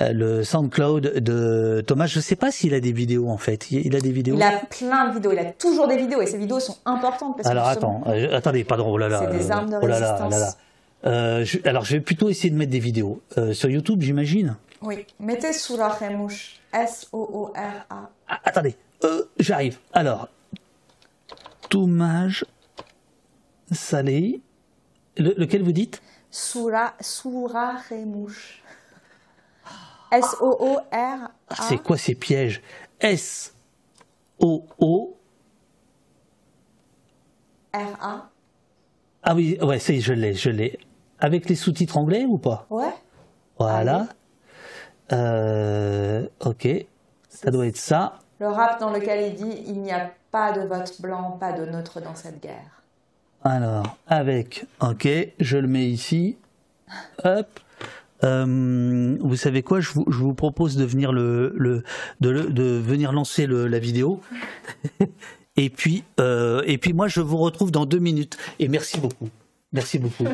euh, 0.00 0.12
le 0.12 0.44
SoundCloud 0.44 1.18
de 1.18 1.82
Thomas. 1.86 2.06
Je 2.06 2.20
sais 2.20 2.36
pas 2.36 2.50
s'il 2.50 2.74
a 2.74 2.80
des 2.80 2.92
vidéos 2.92 3.28
en 3.28 3.38
fait. 3.38 3.70
Il 3.70 3.86
il 3.86 3.96
a 3.96 4.00
des 4.00 4.12
vidéos 4.12 4.36
Il 4.36 4.42
a 4.42 4.52
plein 4.70 5.08
de 5.08 5.14
vidéos. 5.14 5.32
Il 5.32 5.38
a 5.38 5.44
toujours 5.52 5.88
des 5.88 5.96
vidéos 5.96 6.20
et 6.22 6.26
ces 6.26 6.38
vidéos 6.38 6.60
sont 6.60 6.76
importantes 6.84 7.36
parce 7.36 7.48
alors 7.48 7.66
attends, 7.66 8.02
euh, 8.06 8.36
attendez, 8.36 8.64
pardon, 8.64 8.86
oh 8.88 8.98
là 8.98 9.08
là. 9.08 9.20
C'est 9.30 9.36
des 9.38 9.50
euh, 9.50 9.54
armes 9.54 9.70
de 9.70 9.76
oh 9.80 9.86
là 9.86 9.98
là, 10.00 10.12
résistance. 10.12 10.32
là 10.32 10.38
là. 10.38 10.50
Euh, 11.06 11.44
je- 11.44 11.58
alors 11.64 11.84
je 11.84 11.92
vais 11.94 12.00
plutôt 12.00 12.28
essayer 12.28 12.50
de 12.50 12.56
mettre 12.56 12.70
des 12.72 12.78
vidéos 12.78 13.20
Euh, 13.38 13.52
sur 13.52 13.68
YouTube, 13.70 14.02
j'imagine. 14.02 14.56
Oui, 14.82 15.06
mettez 15.18 15.52
Soura 15.52 15.88
Remouche. 15.88 16.60
S-O-O-R-A. 16.72 18.10
Ah, 18.28 18.40
attendez, 18.44 18.76
euh, 19.04 19.22
j'arrive. 19.38 19.78
Alors, 19.92 20.28
Toumage 21.70 22.44
Salé, 23.72 24.42
Le- 25.16 25.34
lequel 25.38 25.62
vous 25.62 25.72
dites? 25.72 26.02
Soura, 26.30 26.94
Soura 27.00 27.76
Remouche. 27.88 28.62
S-O-O-R-A. 30.12 31.30
Ah, 31.48 31.54
C'est 31.68 31.78
quoi 31.78 31.96
ces 31.96 32.14
pièges? 32.16 32.60
S 33.00 33.54
O 34.40 34.66
O 34.78 35.16
R-A. 37.72 38.28
Ah 39.22 39.34
oui, 39.36 39.56
ouais, 39.62 39.78
c'est 39.78 40.00
je 40.00 40.12
l'ai, 40.12 40.34
je 40.34 40.50
l'ai. 40.50 40.78
Avec 41.20 41.48
les 41.48 41.54
sous-titres 41.54 41.96
anglais 41.96 42.24
ou 42.24 42.38
pas? 42.38 42.66
Ouais. 42.70 42.92
Voilà. 43.58 44.08
Euh, 45.12 46.26
ok, 46.40 46.66
ça 47.28 47.50
doit 47.50 47.66
être 47.68 47.76
ça. 47.76 48.18
Le 48.40 48.48
rap 48.48 48.80
dans 48.80 48.90
lequel 48.90 49.32
il 49.32 49.34
dit 49.34 49.62
Il 49.66 49.82
n'y 49.82 49.92
a 49.92 50.10
pas 50.30 50.52
de 50.52 50.66
vote 50.66 51.00
blanc, 51.00 51.36
pas 51.38 51.52
de 51.52 51.66
neutre 51.66 52.00
dans 52.00 52.14
cette 52.14 52.42
guerre. 52.42 52.82
Alors, 53.44 53.96
avec, 54.06 54.66
ok, 54.80 55.08
je 55.38 55.56
le 55.58 55.68
mets 55.68 55.86
ici. 55.86 56.36
Hop. 57.24 57.60
Euh, 58.22 59.16
vous 59.20 59.36
savez 59.36 59.62
quoi 59.62 59.80
je 59.80 59.90
vous, 59.94 60.34
propose 60.34 60.76
de 60.76 60.84
venir 60.84 61.12
le, 61.12 61.84
de, 62.20 62.78
venir 62.78 63.12
lancer 63.12 63.46
la 63.46 63.78
vidéo. 63.78 64.20
et 65.56 65.70
puis 65.70 66.04
euh, 66.18 66.62
et 66.66 66.78
puis 66.78 66.92
moi 66.92 67.08
je 67.08 67.20
vous 67.20 67.38
retrouve 67.38 67.70
dans 67.70 67.86
deux 67.86 67.98
minutes. 67.98 68.36
Et 68.58 68.68
merci 68.68 69.00
beaucoup. 69.00 69.28
Merci 69.72 69.98
beaucoup. 69.98 70.26